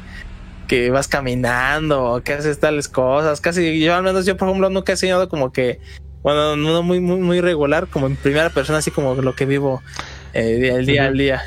que 0.68 0.90
vas 0.90 1.08
caminando, 1.08 2.22
que 2.24 2.32
haces 2.32 2.58
tales 2.58 2.88
cosas. 2.88 3.42
Casi, 3.42 3.80
yo 3.80 3.94
al 3.94 4.02
menos 4.02 4.24
yo 4.24 4.36
por 4.36 4.48
ejemplo 4.48 4.70
nunca 4.70 4.94
he 4.94 4.96
soñado 4.96 5.28
como 5.28 5.52
que, 5.52 5.78
bueno, 6.22 6.56
no 6.56 6.82
muy, 6.82 7.00
muy, 7.00 7.20
muy 7.20 7.40
regular, 7.40 7.88
como 7.88 8.06
en 8.06 8.16
primera 8.16 8.50
persona, 8.50 8.78
así 8.78 8.90
como 8.90 9.14
lo 9.14 9.34
que 9.34 9.46
vivo 9.46 9.82
eh, 10.32 10.72
el 10.74 10.86
día 10.86 11.06
al 11.06 11.16
día. 11.16 11.42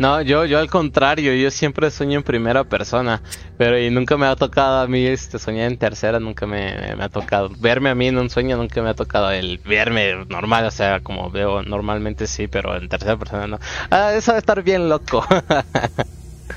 No, 0.00 0.22
yo, 0.22 0.46
yo 0.46 0.58
al 0.58 0.70
contrario, 0.70 1.34
yo 1.34 1.50
siempre 1.50 1.90
sueño 1.90 2.16
en 2.16 2.22
primera 2.22 2.64
persona, 2.64 3.20
pero 3.58 3.78
y 3.78 3.90
nunca 3.90 4.16
me 4.16 4.24
ha 4.24 4.34
tocado 4.34 4.80
a 4.80 4.86
mí 4.86 5.04
este 5.04 5.38
soñar 5.38 5.70
en 5.70 5.76
tercera, 5.76 6.18
nunca 6.18 6.46
me, 6.46 6.94
me 6.96 7.04
ha 7.04 7.10
tocado. 7.10 7.50
Verme 7.58 7.90
a 7.90 7.94
mí 7.94 8.08
en 8.08 8.16
un 8.16 8.30
sueño 8.30 8.56
nunca 8.56 8.80
me 8.80 8.88
ha 8.88 8.94
tocado 8.94 9.30
el 9.30 9.58
verme 9.58 10.24
normal, 10.30 10.64
o 10.64 10.70
sea, 10.70 11.00
como 11.00 11.30
veo 11.30 11.62
normalmente 11.62 12.26
sí, 12.26 12.46
pero 12.46 12.74
en 12.78 12.88
tercera 12.88 13.18
persona 13.18 13.46
no. 13.46 13.58
Ah, 13.90 14.14
eso 14.14 14.32
debe 14.32 14.38
estar 14.38 14.62
bien 14.62 14.88
loco. 14.88 15.22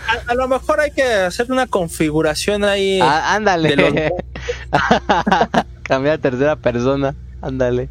A, 0.08 0.32
a 0.32 0.36
lo 0.36 0.48
mejor 0.48 0.80
hay 0.80 0.92
que 0.92 1.04
hacer 1.04 1.52
una 1.52 1.68
configuración 1.68 2.64
ahí. 2.64 3.00
Ah, 3.02 3.36
ándale. 3.36 3.76
de 3.76 4.12
Cambiar 5.84 6.16
a 6.16 6.18
tercera 6.18 6.56
persona, 6.56 7.14
ándale. 7.44 7.90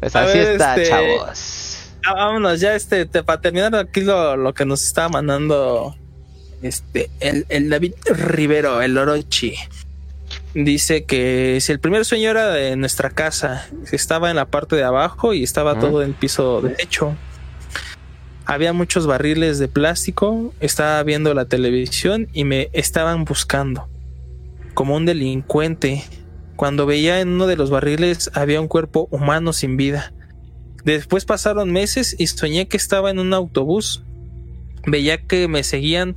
Pues 0.00 0.14
A 0.16 0.24
así 0.24 0.38
ver, 0.38 0.52
está, 0.52 0.76
este, 0.76 0.88
chavos. 0.88 1.90
Vámonos, 2.04 2.60
ya 2.60 2.74
este, 2.74 3.06
te- 3.06 3.22
para 3.22 3.40
terminar 3.40 3.74
aquí 3.74 4.02
lo, 4.02 4.36
lo 4.36 4.52
que 4.52 4.64
nos 4.66 4.84
estaba 4.84 5.08
mandando 5.08 5.96
este, 6.62 7.10
el, 7.20 7.46
el 7.48 7.70
David 7.70 7.94
Rivero, 8.06 8.82
el 8.82 8.96
Orochi. 8.98 9.54
Dice 10.54 11.04
que 11.04 11.58
si 11.60 11.72
el 11.72 11.80
primer 11.80 12.04
sueño 12.04 12.30
era 12.30 12.48
de 12.50 12.76
nuestra 12.76 13.10
casa, 13.10 13.66
estaba 13.90 14.30
en 14.30 14.36
la 14.36 14.44
parte 14.46 14.76
de 14.76 14.84
abajo 14.84 15.32
y 15.34 15.42
estaba 15.42 15.78
todo 15.80 16.02
en 16.02 16.08
el 16.10 16.14
piso 16.14 16.60
derecho. 16.60 17.16
Había 18.46 18.72
muchos 18.74 19.06
barriles 19.06 19.58
de 19.58 19.68
plástico, 19.68 20.52
estaba 20.60 21.02
viendo 21.02 21.32
la 21.34 21.46
televisión 21.46 22.28
y 22.34 22.44
me 22.44 22.68
estaban 22.74 23.24
buscando 23.24 23.88
como 24.74 24.94
un 24.96 25.06
delincuente. 25.06 26.04
Cuando 26.56 26.86
veía 26.86 27.20
en 27.20 27.28
uno 27.28 27.46
de 27.46 27.56
los 27.56 27.70
barriles 27.70 28.30
había 28.34 28.60
un 28.60 28.68
cuerpo 28.68 29.08
humano 29.10 29.52
sin 29.52 29.76
vida. 29.76 30.12
Después 30.84 31.24
pasaron 31.24 31.72
meses 31.72 32.14
y 32.18 32.26
soñé 32.26 32.68
que 32.68 32.76
estaba 32.76 33.10
en 33.10 33.18
un 33.18 33.32
autobús. 33.34 34.04
Veía 34.86 35.26
que 35.26 35.48
me 35.48 35.64
seguían, 35.64 36.16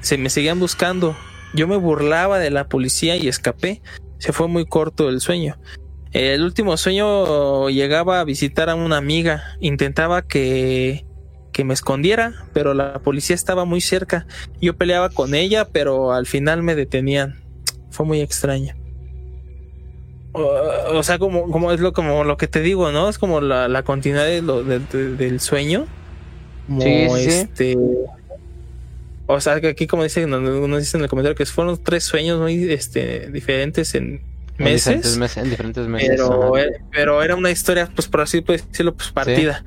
se 0.00 0.18
me 0.18 0.30
seguían 0.30 0.58
buscando. 0.58 1.16
Yo 1.54 1.68
me 1.68 1.76
burlaba 1.76 2.38
de 2.38 2.50
la 2.50 2.68
policía 2.68 3.16
y 3.16 3.28
escapé. 3.28 3.82
Se 4.18 4.32
fue 4.32 4.48
muy 4.48 4.66
corto 4.66 5.08
el 5.08 5.20
sueño. 5.20 5.58
El 6.12 6.42
último 6.42 6.76
sueño 6.76 7.68
llegaba 7.68 8.20
a 8.20 8.24
visitar 8.24 8.70
a 8.70 8.74
una 8.74 8.96
amiga. 8.96 9.56
Intentaba 9.60 10.22
que, 10.22 11.04
que 11.52 11.64
me 11.64 11.74
escondiera, 11.74 12.46
pero 12.54 12.72
la 12.72 13.00
policía 13.00 13.36
estaba 13.36 13.66
muy 13.66 13.82
cerca. 13.82 14.26
Yo 14.60 14.76
peleaba 14.76 15.10
con 15.10 15.34
ella, 15.34 15.68
pero 15.70 16.12
al 16.12 16.26
final 16.26 16.62
me 16.62 16.74
detenían. 16.74 17.44
Fue 17.90 18.06
muy 18.06 18.22
extraño. 18.22 18.74
O, 20.32 20.42
o 20.98 21.02
sea, 21.02 21.18
como, 21.18 21.50
como 21.50 21.72
es 21.72 21.80
lo, 21.80 21.92
como 21.92 22.22
lo 22.24 22.36
que 22.36 22.46
te 22.48 22.60
digo, 22.60 22.92
¿no? 22.92 23.08
Es 23.08 23.18
como 23.18 23.40
la, 23.40 23.66
la 23.68 23.82
continuidad 23.82 24.26
de 24.26 24.42
lo, 24.42 24.62
de- 24.62 24.78
de- 24.80 25.16
del 25.16 25.40
sueño. 25.40 25.86
Como 26.68 26.82
Sí, 26.82 27.08
sí, 27.16 27.20
sí. 27.22 27.28
este. 27.30 27.76
O 29.26 29.40
sea, 29.40 29.60
que 29.60 29.68
aquí, 29.68 29.86
como 29.86 30.02
dice, 30.04 30.24
uno, 30.24 30.38
uno 30.38 30.78
dice 30.78 30.96
en 30.96 31.02
el 31.02 31.08
comentario 31.10 31.36
que 31.36 31.44
fueron 31.46 31.82
tres 31.82 32.04
sueños 32.04 32.40
muy 32.40 32.70
este, 32.72 33.30
diferentes 33.30 33.94
en 33.94 34.22
En 34.58 34.64
meses. 34.64 34.86
diferentes 35.02 35.18
meses. 35.18 35.36
En 35.44 35.50
diferentes 35.50 35.86
meses. 35.86 36.08
Pero, 36.10 36.56
eh, 36.58 36.80
pero 36.92 37.22
era 37.22 37.34
una 37.36 37.50
historia, 37.50 37.88
pues 37.94 38.08
por 38.08 38.22
así 38.22 38.40
decirlo, 38.40 38.94
pues 38.94 39.10
partida. 39.10 39.64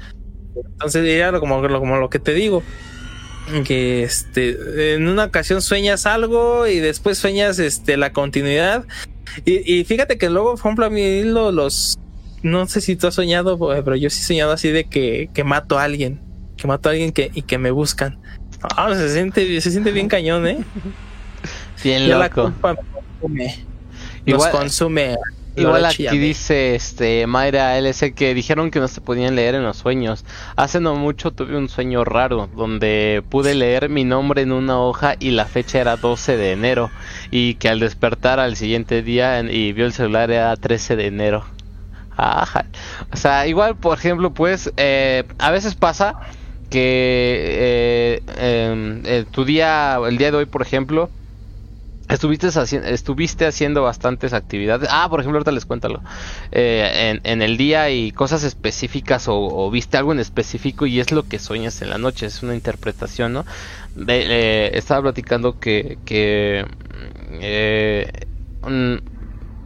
Entonces 0.55 1.05
era 1.05 1.39
como, 1.39 1.61
lo- 1.67 1.79
como 1.79 1.97
lo 1.97 2.09
que 2.09 2.19
te 2.19 2.33
digo. 2.33 2.63
Que 3.65 4.03
este 4.03 4.93
en 4.95 5.07
una 5.07 5.25
ocasión 5.25 5.61
sueñas 5.61 6.05
algo 6.05 6.67
y 6.67 6.79
después 6.79 7.17
sueñas 7.17 7.57
este 7.59 7.97
la 7.97 8.13
continuidad. 8.13 8.85
Y, 9.45 9.79
y 9.79 9.83
fíjate 9.85 10.17
que 10.17 10.29
luego, 10.29 10.51
por 10.51 10.59
ejemplo, 10.59 10.85
a 10.85 10.89
mí 10.89 11.23
lo- 11.23 11.51
los 11.51 11.97
no 12.43 12.67
sé 12.67 12.81
si 12.81 12.95
tú 12.95 13.07
has 13.07 13.13
soñado, 13.15 13.73
eh, 13.75 13.81
pero 13.83 13.95
yo 13.95 14.09
sí 14.09 14.21
he 14.21 14.25
soñado 14.25 14.51
así 14.51 14.69
de 14.69 14.85
que, 14.85 15.29
que 15.33 15.43
mato 15.43 15.77
a 15.77 15.83
alguien. 15.83 16.19
Que 16.57 16.67
mato 16.67 16.89
a 16.89 16.91
alguien 16.93 17.11
que, 17.11 17.29
y 17.33 17.43
que 17.43 17.57
me 17.57 17.71
buscan. 17.71 18.19
Ah, 18.75 18.93
se 18.95 19.13
siente, 19.13 19.59
se 19.61 19.71
siente 19.71 19.91
bien 19.91 20.07
cañón, 20.07 20.47
eh. 20.47 20.57
Bien 21.83 22.07
Ya 22.07 22.17
la 22.17 22.27
loco. 22.27 22.43
culpa 22.43 22.73
me 22.73 22.79
consume. 23.19 23.65
Igual- 24.25 24.51
nos 24.51 24.59
consume. 24.59 25.17
Igual 25.55 25.81
aquí 25.85 26.17
dice 26.17 26.75
este 26.75 27.27
Mayra 27.27 27.77
LC 27.77 28.13
que 28.13 28.33
dijeron 28.33 28.71
que 28.71 28.79
no 28.79 28.87
se 28.87 29.01
podían 29.01 29.35
leer 29.35 29.55
en 29.55 29.63
los 29.63 29.77
sueños. 29.77 30.23
Hace 30.55 30.79
no 30.79 30.95
mucho 30.95 31.31
tuve 31.31 31.57
un 31.57 31.67
sueño 31.67 32.05
raro 32.05 32.49
donde 32.55 33.21
pude 33.29 33.53
leer 33.53 33.89
mi 33.89 34.03
nombre 34.05 34.43
en 34.43 34.51
una 34.53 34.79
hoja 34.79 35.15
y 35.19 35.31
la 35.31 35.45
fecha 35.45 35.79
era 35.81 35.97
12 35.97 36.37
de 36.37 36.51
enero 36.53 36.89
y 37.31 37.55
que 37.55 37.67
al 37.69 37.79
despertar 37.79 38.39
al 38.39 38.55
siguiente 38.55 39.01
día 39.03 39.39
en- 39.39 39.49
y 39.53 39.73
vio 39.73 39.85
el 39.85 39.93
celular 39.93 40.31
era 40.31 40.55
13 40.55 40.95
de 40.95 41.07
enero. 41.07 41.43
Ajá. 42.15 42.65
O 43.11 43.17
sea, 43.17 43.45
igual 43.47 43.75
por 43.75 43.97
ejemplo 43.97 44.33
pues 44.33 44.71
eh, 44.77 45.23
a 45.37 45.51
veces 45.51 45.75
pasa 45.75 46.15
que 46.69 48.21
eh, 48.23 48.23
em, 48.71 49.01
eh, 49.05 49.25
tu 49.29 49.43
día, 49.45 49.97
el 50.07 50.17
día 50.17 50.31
de 50.31 50.37
hoy 50.37 50.45
por 50.45 50.61
ejemplo, 50.61 51.09
Estuviste, 52.11 52.49
estuviste 52.93 53.45
haciendo 53.45 53.83
bastantes 53.83 54.33
actividades. 54.33 54.89
Ah, 54.91 55.07
por 55.09 55.21
ejemplo, 55.21 55.37
ahorita 55.37 55.51
les 55.53 55.65
cuento 55.65 55.87
algo. 55.87 56.03
Eh, 56.51 57.09
en, 57.11 57.21
en 57.23 57.41
el 57.41 57.55
día 57.55 57.89
y 57.89 58.11
cosas 58.11 58.43
específicas 58.43 59.25
o, 59.29 59.71
viste 59.71 59.95
algo 59.97 60.11
en 60.11 60.19
específico 60.19 60.85
y 60.85 60.99
es 60.99 61.11
lo 61.13 61.23
que 61.27 61.39
sueñas 61.39 61.81
en 61.81 61.89
la 61.89 61.97
noche. 61.97 62.25
Es 62.25 62.43
una 62.43 62.53
interpretación, 62.53 63.31
¿no? 63.31 63.45
De- 63.95 64.25
eh, 64.27 64.71
estaba 64.77 65.01
platicando 65.03 65.57
que, 65.57 65.99
que 66.03 66.65
eh, 67.39 68.11
un- 68.61 69.01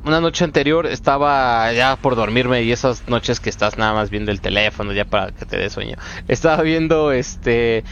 una 0.04 0.22
noche 0.22 0.44
anterior 0.44 0.86
estaba 0.86 1.72
ya 1.74 1.96
por 1.96 2.16
dormirme 2.16 2.62
y 2.62 2.72
esas 2.72 3.08
noches 3.08 3.40
que 3.40 3.50
estás 3.50 3.78
nada 3.80 3.94
más 3.94 4.12
viendo 4.12 4.32
el 4.32 4.40
teléfono 4.40 4.94
ya 4.94 5.06
para 5.06 5.32
que 5.32 5.46
te 5.48 5.58
dé 5.58 5.70
sueño. 5.72 5.96
Estaba 6.28 6.62
viendo 6.62 7.12
este 7.12 7.84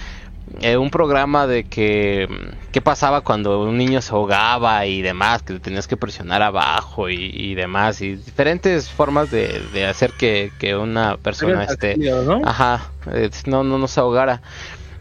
eh, 0.61 0.77
un 0.77 0.89
programa 0.89 1.47
de 1.47 1.63
que 1.63 2.27
qué 2.71 2.81
pasaba 2.81 3.21
cuando 3.21 3.61
un 3.63 3.77
niño 3.77 4.01
se 4.01 4.11
ahogaba 4.11 4.85
y 4.85 5.01
demás, 5.01 5.43
que 5.43 5.59
tenías 5.59 5.87
que 5.87 5.97
presionar 5.97 6.41
abajo 6.41 7.09
y, 7.09 7.31
y 7.33 7.55
demás, 7.55 8.01
y 8.01 8.15
diferentes 8.15 8.89
formas 8.89 9.31
de, 9.31 9.61
de 9.73 9.85
hacer 9.85 10.11
que, 10.13 10.51
que 10.59 10.75
una 10.75 11.17
persona 11.17 11.63
esté, 11.63 11.97
¿no? 11.97 12.41
ajá, 12.43 12.91
eh, 13.11 13.29
no, 13.45 13.63
no, 13.63 13.77
no 13.77 13.87
se 13.87 13.99
ahogara. 13.99 14.41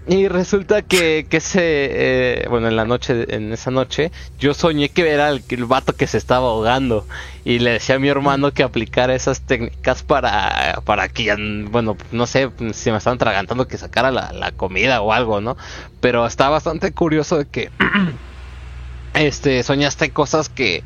Y 0.06 0.26
resulta 0.26 0.82
que, 0.82 1.26
que 1.28 1.36
ese, 1.36 1.60
eh, 1.62 2.46
bueno, 2.48 2.66
en 2.66 2.74
la 2.74 2.84
noche, 2.84 3.34
en 3.34 3.52
esa 3.52 3.70
noche, 3.70 4.10
yo 4.38 4.52
soñé 4.52 4.88
que 4.88 5.08
era 5.08 5.28
el, 5.28 5.44
el 5.48 5.64
vato 5.64 5.94
que 5.94 6.08
se 6.08 6.18
estaba 6.18 6.48
ahogando. 6.48 7.06
Y 7.44 7.60
le 7.60 7.72
decía 7.72 7.96
a 7.96 7.98
mi 8.00 8.08
hermano 8.08 8.52
que 8.52 8.64
aplicara 8.64 9.14
esas 9.14 9.42
técnicas 9.42 10.02
para, 10.02 10.82
para 10.84 11.08
que, 11.08 11.34
bueno, 11.70 11.96
no 12.10 12.26
sé 12.26 12.50
si 12.72 12.90
me 12.90 12.98
estaban 12.98 13.18
tragantando 13.18 13.68
que 13.68 13.78
sacara 13.78 14.10
la, 14.10 14.32
la 14.32 14.50
comida 14.50 15.00
o 15.02 15.12
algo, 15.12 15.40
¿no? 15.40 15.56
Pero 16.00 16.26
está 16.26 16.48
bastante 16.48 16.92
curioso 16.92 17.38
de 17.38 17.46
que, 17.46 17.70
este, 19.14 19.62
soñaste 19.62 20.10
cosas 20.10 20.48
que, 20.48 20.82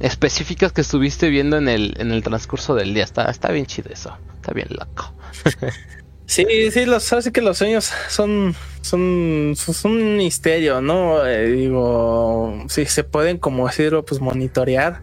específicas 0.00 0.72
que 0.72 0.80
estuviste 0.80 1.28
viendo 1.28 1.56
en 1.56 1.68
el, 1.68 1.94
en 1.98 2.10
el 2.10 2.22
transcurso 2.24 2.74
del 2.74 2.94
día. 2.94 3.04
Está, 3.04 3.30
está 3.30 3.52
bien 3.52 3.66
chido 3.66 3.90
eso. 3.92 4.16
Está 4.34 4.52
bien 4.52 4.68
loco. 4.70 5.12
Sí, 6.26 6.44
sí, 6.72 6.86
los, 6.86 7.12
así 7.12 7.30
que 7.30 7.40
los 7.40 7.58
sueños 7.58 7.92
son, 8.08 8.54
son, 8.82 9.54
son 9.56 9.92
un 9.92 10.16
misterio, 10.16 10.80
¿no? 10.80 11.24
Eh, 11.24 11.46
digo, 11.46 12.64
sí, 12.68 12.84
se 12.86 13.04
pueden, 13.04 13.38
como 13.38 13.66
decirlo, 13.66 14.04
pues 14.04 14.20
monitorear. 14.20 15.02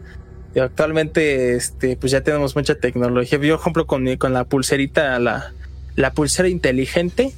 Y 0.54 0.60
actualmente, 0.60 1.56
este, 1.56 1.96
pues 1.96 2.12
ya 2.12 2.22
tenemos 2.22 2.56
mucha 2.56 2.76
tecnología. 2.76 3.40
Yo, 3.40 3.56
por 3.56 3.62
ejemplo, 3.62 3.88
con, 3.88 4.18
con 4.18 4.34
la 4.34 4.44
pulserita, 4.44 5.18
la, 5.20 5.54
la 5.96 6.12
pulsera 6.12 6.50
inteligente, 6.50 7.32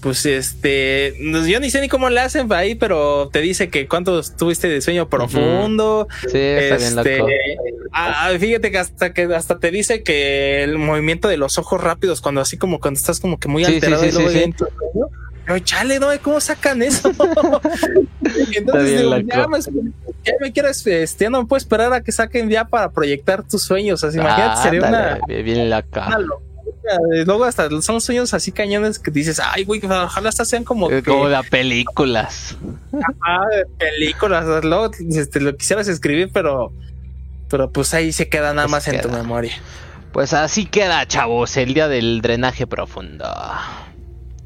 pues 0.00 0.24
este, 0.26 1.14
no- 1.20 1.46
yo 1.46 1.58
ni 1.60 1.70
sé 1.70 1.80
ni 1.80 1.88
cómo 1.88 2.08
la 2.10 2.24
hacen 2.24 2.52
ahí, 2.52 2.74
pero 2.74 3.28
te 3.32 3.40
dice 3.40 3.68
que 3.68 3.88
cuánto 3.88 4.22
tuviste 4.36 4.68
de 4.68 4.80
sueño 4.80 5.08
profundo, 5.08 6.06
Sí, 6.30 6.38
está 6.38 6.76
bien 6.76 6.98
este, 6.98 7.18
loco. 7.18 7.30
ah, 7.92 8.30
fíjate 8.38 8.70
que 8.70 8.78
hasta 8.78 9.12
que 9.12 9.22
hasta 9.34 9.58
te 9.58 9.70
dice 9.70 10.02
que 10.02 10.62
el 10.62 10.78
movimiento 10.78 11.26
de 11.28 11.36
los 11.36 11.58
ojos 11.58 11.80
rápidos 11.82 12.20
cuando 12.20 12.40
así 12.40 12.56
como 12.58 12.78
cuando 12.80 12.98
estás 12.98 13.18
como 13.20 13.38
que 13.38 13.48
muy 13.48 13.64
Sí, 13.64 13.74
alterado 13.74 14.02
sí, 14.04 14.08
y 14.08 14.12
sí, 14.12 14.22
sueño, 14.22 14.54
pero 15.46 15.58
chale, 15.60 15.98
no, 15.98 16.08
¿cómo 16.22 16.40
sacan 16.40 16.82
eso? 16.82 17.10
Entonces 18.54 18.84
bien 18.84 18.98
digo, 18.98 19.14
loco. 19.16 19.28
ya 19.28 19.46
me, 19.48 19.58
ya 20.24 20.32
me 20.40 20.52
quiero, 20.52 20.68
este, 20.68 21.06
ya 21.18 21.30
no 21.30 21.42
me 21.42 21.48
puedo 21.48 21.58
esperar 21.58 21.92
a 21.92 22.02
que 22.02 22.12
saquen 22.12 22.50
ya 22.50 22.66
para 22.66 22.90
proyectar 22.90 23.42
tus 23.42 23.62
sueños. 23.62 24.04
Así, 24.04 24.18
imagínate, 24.18 24.62
sería 24.62 24.80
una, 24.88 25.20
bien- 25.26 25.44
bien 25.44 25.70
loca. 25.70 26.06
una 26.08 26.18
locura. 26.18 26.47
Luego 27.26 27.44
hasta 27.44 27.68
son 27.82 28.00
sueños 28.00 28.34
así 28.34 28.52
cañones 28.52 28.98
que 28.98 29.10
dices, 29.10 29.40
ay, 29.44 29.64
güey, 29.64 29.80
ojalá 29.84 30.28
hasta 30.28 30.44
sean 30.44 30.64
como, 30.64 30.88
que, 30.88 31.02
Como 31.02 31.28
de 31.28 31.42
películas. 31.44 32.56
ah, 33.26 33.46
de 33.50 33.66
películas. 33.78 34.64
Luego 34.64 34.90
este, 35.10 35.40
lo 35.40 35.56
quisieras 35.56 35.88
escribir, 35.88 36.30
pero, 36.32 36.72
pero 37.48 37.70
pues 37.70 37.94
ahí 37.94 38.12
se 38.12 38.28
queda 38.28 38.54
nada 38.54 38.68
Pues 38.68 38.86
más 38.86 38.88
en 38.88 39.00
tu 39.00 39.10
memoria. 39.10 39.52
Pues 40.12 40.32
así 40.32 40.66
queda, 40.66 41.06
chavos, 41.06 41.56
el 41.56 41.74
día 41.74 41.88
del 41.88 42.20
drenaje 42.22 42.66
profundo. 42.66 43.26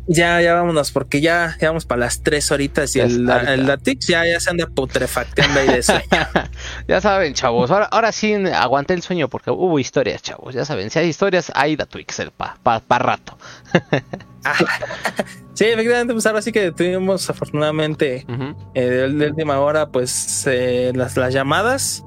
Ya, 0.06 0.40
ya 0.40 0.54
vámonos, 0.54 0.90
porque 0.90 1.20
ya, 1.20 1.56
ya 1.60 1.68
vamos 1.68 1.86
para 1.86 2.00
las 2.00 2.22
tres 2.22 2.50
horitas 2.50 2.94
y 2.96 3.00
el, 3.00 3.30
ahorita. 3.30 3.54
el 3.54 3.66
Latix 3.66 4.06
ya, 4.08 4.26
ya 4.26 4.40
se 4.40 4.50
anda 4.50 4.66
putrefacteando 4.66 5.60
ahí 5.60 5.68
de 5.68 5.82
sueño. 5.82 6.02
ya 6.88 7.00
saben, 7.00 7.34
chavos. 7.34 7.70
Ahora, 7.70 7.86
ahora 7.86 8.10
sí 8.10 8.34
aguanté 8.34 8.94
el 8.94 9.02
sueño 9.02 9.28
porque 9.28 9.50
hubo 9.50 9.78
historias, 9.78 10.22
chavos. 10.22 10.54
Ya 10.54 10.64
saben, 10.64 10.90
si 10.90 10.98
hay 10.98 11.08
historias, 11.08 11.52
hay 11.54 11.76
da 11.76 11.86
Twixel 11.86 12.32
pa, 12.32 12.58
pa, 12.62 12.80
pa 12.80 12.98
rato. 12.98 13.38
sí, 15.54 15.66
efectivamente, 15.66 16.12
pues 16.12 16.26
ahora 16.26 16.42
sí 16.42 16.50
que 16.50 16.72
tuvimos 16.72 17.30
afortunadamente 17.30 18.26
eh, 18.74 18.84
de, 18.84 19.08
de 19.08 19.26
última 19.28 19.60
hora, 19.60 19.88
pues 19.88 20.46
eh, 20.46 20.92
las, 20.94 21.16
las 21.16 21.32
llamadas. 21.32 22.04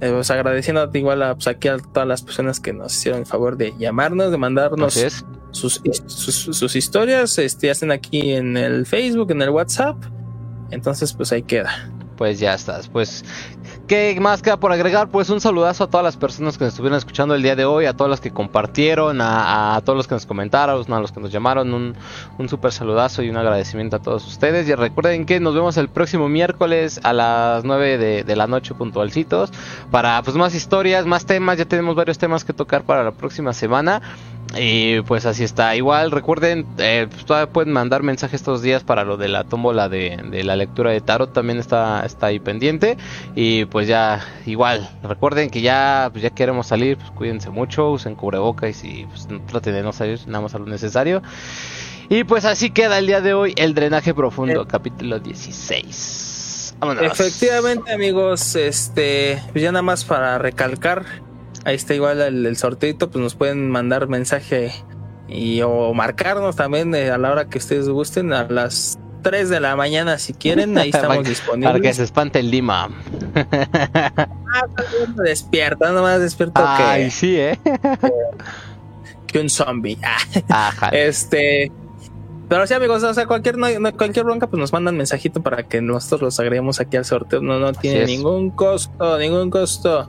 Eh, 0.00 0.10
pues 0.10 0.30
agradeciendo 0.30 0.90
igual 0.92 1.22
a, 1.22 1.34
pues, 1.34 1.46
aquí 1.46 1.68
a 1.68 1.78
todas 1.78 2.08
las 2.08 2.22
personas 2.22 2.60
que 2.60 2.72
nos 2.72 2.94
hicieron 2.94 3.20
el 3.20 3.26
favor 3.26 3.56
de 3.56 3.74
llamarnos, 3.78 4.30
de 4.30 4.38
mandarnos. 4.38 5.24
Sus, 5.54 5.80
sus, 6.06 6.34
sus 6.34 6.76
historias, 6.76 7.38
este, 7.38 7.70
hacen 7.70 7.90
aquí 7.92 8.32
en 8.32 8.56
el 8.56 8.86
Facebook, 8.86 9.30
en 9.30 9.42
el 9.42 9.50
WhatsApp. 9.50 9.96
Entonces, 10.70 11.12
pues 11.12 11.30
ahí 11.32 11.42
queda. 11.42 11.70
Pues 12.16 12.38
ya 12.38 12.54
estás. 12.54 12.88
Pues, 12.88 13.24
¿qué 13.88 14.16
más 14.20 14.40
queda 14.40 14.58
por 14.58 14.72
agregar? 14.72 15.08
Pues 15.08 15.30
un 15.30 15.40
saludazo 15.40 15.84
a 15.84 15.86
todas 15.88 16.04
las 16.04 16.16
personas 16.16 16.56
que 16.56 16.64
nos 16.64 16.74
estuvieron 16.74 16.96
escuchando 16.96 17.34
el 17.34 17.42
día 17.42 17.56
de 17.56 17.64
hoy, 17.64 17.86
a 17.86 17.92
todos 17.92 18.08
los 18.08 18.20
que 18.20 18.30
compartieron, 18.30 19.20
a, 19.20 19.74
a 19.74 19.80
todos 19.80 19.96
los 19.96 20.06
que 20.06 20.14
nos 20.14 20.26
comentaron, 20.26 20.92
a 20.92 21.00
los 21.00 21.12
que 21.12 21.20
nos 21.20 21.32
llamaron. 21.32 21.74
Un, 21.74 21.94
un 22.38 22.48
súper 22.48 22.72
saludazo 22.72 23.22
y 23.22 23.30
un 23.30 23.36
agradecimiento 23.36 23.96
a 23.96 24.02
todos 24.02 24.26
ustedes. 24.26 24.68
Y 24.68 24.74
recuerden 24.74 25.26
que 25.26 25.40
nos 25.40 25.54
vemos 25.54 25.76
el 25.76 25.88
próximo 25.88 26.28
miércoles 26.28 27.00
a 27.02 27.12
las 27.12 27.64
9 27.64 27.98
de, 27.98 28.24
de 28.24 28.36
la 28.36 28.46
noche 28.46 28.74
puntualcitos 28.74 29.50
para 29.90 30.22
pues 30.22 30.36
más 30.36 30.54
historias, 30.54 31.06
más 31.06 31.26
temas. 31.26 31.58
Ya 31.58 31.64
tenemos 31.64 31.96
varios 31.96 32.18
temas 32.18 32.44
que 32.44 32.52
tocar 32.52 32.84
para 32.84 33.02
la 33.02 33.12
próxima 33.12 33.52
semana. 33.52 34.02
Y 34.56 35.00
pues 35.02 35.26
así 35.26 35.44
está. 35.44 35.74
Igual 35.76 36.10
recuerden, 36.10 36.66
eh, 36.78 37.06
pues, 37.10 37.24
todavía 37.24 37.52
pueden 37.52 37.72
mandar 37.72 38.02
mensajes 38.02 38.40
estos 38.40 38.62
días 38.62 38.84
para 38.84 39.04
lo 39.04 39.16
de 39.16 39.28
la 39.28 39.44
tómbola 39.44 39.88
de, 39.88 40.16
de 40.30 40.44
la 40.44 40.56
lectura 40.56 40.90
de 40.90 41.00
tarot. 41.00 41.32
También 41.32 41.58
está, 41.58 42.04
está 42.04 42.26
ahí 42.26 42.38
pendiente. 42.38 42.96
Y 43.34 43.64
pues 43.66 43.88
ya, 43.88 44.24
igual, 44.46 44.88
recuerden 45.02 45.50
que 45.50 45.60
ya, 45.60 46.08
pues, 46.12 46.22
ya 46.22 46.30
queremos 46.30 46.66
salir. 46.66 46.96
Pues 46.96 47.10
cuídense 47.10 47.50
mucho, 47.50 47.90
usen 47.90 48.14
cubrebocas 48.14 48.84
y 48.84 49.06
pues, 49.06 49.28
traten 49.46 49.74
de 49.74 49.82
no 49.82 49.92
salir 49.92 50.20
nada 50.26 50.42
más 50.42 50.54
a 50.54 50.58
lo 50.58 50.66
necesario. 50.66 51.22
Y 52.08 52.24
pues 52.24 52.44
así 52.44 52.70
queda 52.70 52.98
el 52.98 53.06
día 53.06 53.20
de 53.20 53.34
hoy 53.34 53.54
el 53.56 53.74
drenaje 53.74 54.12
profundo, 54.14 54.66
capítulo 54.68 55.18
16. 55.18 56.74
Vámonos. 56.78 57.04
Efectivamente, 57.04 57.92
amigos, 57.92 58.56
este, 58.56 59.40
pues 59.52 59.62
ya 59.62 59.72
nada 59.72 59.82
más 59.82 60.04
para 60.04 60.38
recalcar, 60.38 61.04
ahí 61.64 61.74
está 61.76 61.94
igual 61.94 62.20
el, 62.20 62.46
el 62.46 62.56
sorteito, 62.56 63.10
pues 63.10 63.22
nos 63.22 63.34
pueden 63.34 63.70
mandar 63.70 64.08
mensaje 64.08 64.72
y 65.28 65.62
o 65.62 65.92
marcarnos 65.94 66.56
también 66.56 66.94
eh, 66.94 67.10
a 67.10 67.18
la 67.18 67.30
hora 67.32 67.48
que 67.48 67.58
ustedes 67.58 67.88
gusten, 67.88 68.32
a 68.32 68.44
las 68.44 68.98
3 69.22 69.48
de 69.48 69.58
la 69.60 69.74
mañana 69.74 70.18
si 70.18 70.34
quieren, 70.34 70.76
ahí 70.76 70.90
estamos 70.94 71.08
Para 71.16 71.22
que 71.22 71.28
disponibles. 71.30 71.96
se 71.96 72.02
espante 72.04 72.40
el 72.40 72.50
Lima. 72.50 72.90
Despierta, 75.24 75.90
nomás 75.92 76.20
despierto 76.20 76.62
Ay, 76.64 77.04
que, 77.04 77.10
sí, 77.10 77.36
eh. 77.36 77.58
que 79.26 79.40
un 79.40 79.48
zombie. 79.50 79.98
Ah, 80.48 80.68
Ajá. 80.68 80.88
este, 80.90 81.72
pero 82.48 82.66
sí, 82.66 82.74
amigos, 82.74 83.02
o 83.02 83.14
sea, 83.14 83.26
cualquier, 83.26 83.56
no- 83.58 83.66
cualquier 83.96 84.24
bronca, 84.24 84.46
pues 84.46 84.60
nos 84.60 84.72
mandan 84.72 84.96
mensajito 84.96 85.42
para 85.42 85.64
que 85.64 85.80
nosotros 85.80 86.20
los 86.22 86.40
agreguemos 86.40 86.80
aquí 86.80 86.96
al 86.96 87.04
sorteo. 87.04 87.40
No, 87.40 87.58
no 87.58 87.72
tiene 87.72 88.04
ningún 88.06 88.50
costo, 88.50 89.18
ningún 89.18 89.50
costo. 89.50 90.08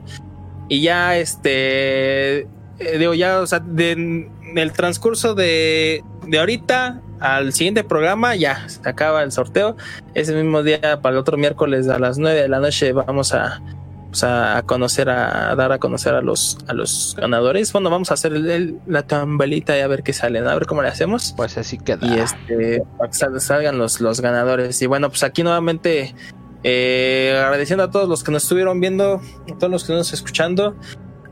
Y 0.68 0.82
ya, 0.82 1.16
este, 1.16 2.40
eh, 2.40 2.98
digo, 2.98 3.14
ya, 3.14 3.40
o 3.40 3.46
sea, 3.46 3.60
de, 3.60 3.92
en 3.92 4.30
el 4.56 4.72
transcurso 4.72 5.34
de, 5.34 6.02
de 6.26 6.38
ahorita 6.38 7.00
al 7.20 7.52
siguiente 7.52 7.82
programa, 7.84 8.34
ya 8.36 8.68
se 8.68 8.86
acaba 8.88 9.22
el 9.22 9.32
sorteo. 9.32 9.76
Ese 10.14 10.34
mismo 10.34 10.62
día, 10.62 11.00
para 11.02 11.14
el 11.14 11.18
otro 11.18 11.36
miércoles 11.36 11.88
a 11.88 11.98
las 11.98 12.18
9 12.18 12.42
de 12.42 12.48
la 12.48 12.58
noche, 12.60 12.92
vamos 12.92 13.32
a, 13.32 13.62
pues, 14.10 14.22
a, 14.24 14.62
conocer, 14.66 15.08
a, 15.08 15.54
dar 15.54 15.72
a 15.72 15.78
conocer 15.78 16.14
a 16.14 16.20
los, 16.20 16.58
a 16.66 16.74
los 16.74 17.14
ganadores. 17.18 17.72
Bueno, 17.72 17.88
vamos 17.88 18.10
a 18.10 18.14
hacer 18.14 18.32
el- 18.34 18.50
el- 18.50 18.78
la 18.86 19.02
tambalita 19.02 19.76
y 19.78 19.80
a 19.80 19.86
ver 19.86 20.02
qué 20.02 20.12
salen, 20.12 20.46
a 20.46 20.54
ver 20.54 20.66
cómo 20.66 20.82
le 20.82 20.88
hacemos. 20.88 21.32
Pues 21.36 21.56
así 21.56 21.78
queda. 21.78 22.06
Y 22.06 22.18
este, 22.18 22.82
para 22.98 23.10
que 23.10 23.16
sal- 23.16 23.40
salgan 23.40 23.78
los, 23.78 24.00
los 24.02 24.20
ganadores. 24.20 24.82
Y 24.82 24.86
bueno, 24.86 25.08
pues 25.08 25.22
aquí 25.22 25.42
nuevamente 25.42 26.14
eh, 26.62 27.40
agradeciendo 27.44 27.84
a 27.84 27.90
todos 27.90 28.08
los 28.08 28.24
que 28.24 28.32
nos 28.32 28.44
estuvieron 28.44 28.80
viendo, 28.80 29.20
a 29.50 29.58
todos 29.58 29.70
los 29.70 29.84
que 29.84 29.92
nos 29.92 30.12
escuchando, 30.12 30.76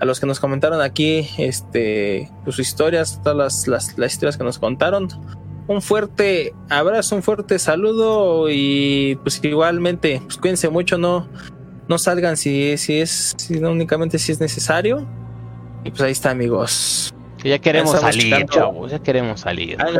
a 0.00 0.04
los 0.04 0.20
que 0.20 0.26
nos 0.26 0.40
comentaron 0.40 0.80
aquí, 0.80 1.28
este, 1.38 2.30
sus 2.44 2.58
historias, 2.58 3.20
todas 3.22 3.36
las, 3.36 3.68
las, 3.68 3.98
las 3.98 4.12
historias 4.12 4.36
que 4.36 4.44
nos 4.44 4.58
contaron. 4.58 5.08
Un 5.66 5.80
fuerte 5.80 6.54
abrazo, 6.68 7.16
un 7.16 7.22
fuerte 7.22 7.58
saludo 7.58 8.50
y 8.50 9.18
pues 9.22 9.40
igualmente, 9.42 10.20
pues 10.24 10.36
cuídense 10.36 10.68
mucho, 10.68 10.98
no, 10.98 11.26
no 11.88 11.98
salgan 11.98 12.36
si, 12.36 12.76
si 12.76 13.00
es, 13.00 13.34
si 13.36 13.60
no 13.60 13.72
únicamente 13.72 14.18
si 14.18 14.32
es 14.32 14.40
necesario. 14.40 15.06
Y 15.84 15.90
pues 15.90 16.02
ahí 16.02 16.12
está, 16.12 16.30
amigos. 16.30 17.14
Que 17.44 17.50
ya 17.50 17.58
queremos 17.58 18.00
salir, 18.00 18.46
chavos. 18.46 18.90
Ya 18.90 19.00
queremos 19.00 19.40
salir. 19.40 19.76
Ahí, 19.78 19.96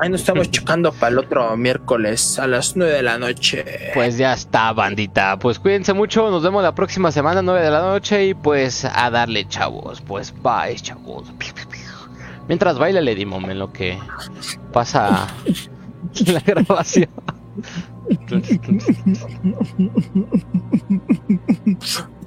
ahí 0.00 0.08
nos 0.08 0.22
estamos 0.22 0.50
chocando 0.50 0.92
para 0.92 1.12
el 1.12 1.18
otro 1.18 1.54
miércoles 1.54 2.38
a 2.38 2.46
las 2.46 2.74
9 2.74 2.90
de 2.90 3.02
la 3.02 3.18
noche. 3.18 3.90
Pues 3.92 4.16
ya 4.16 4.32
está, 4.32 4.72
bandita. 4.72 5.38
Pues 5.38 5.58
cuídense 5.58 5.92
mucho. 5.92 6.30
Nos 6.30 6.42
vemos 6.42 6.62
la 6.62 6.74
próxima 6.74 7.12
semana, 7.12 7.42
9 7.42 7.62
de 7.62 7.70
la 7.70 7.82
noche. 7.82 8.28
Y 8.28 8.32
pues 8.32 8.86
a 8.86 9.10
darle, 9.10 9.46
chavos. 9.46 10.00
Pues 10.00 10.32
bye, 10.42 10.74
chavos. 10.76 11.30
Mientras 12.48 12.78
baila 12.78 13.02
Lady 13.02 13.26
Mom 13.26 13.50
en 13.50 13.58
lo 13.58 13.70
que 13.70 13.98
pasa 14.72 15.28
la 16.24 16.40
grabación. 16.40 17.10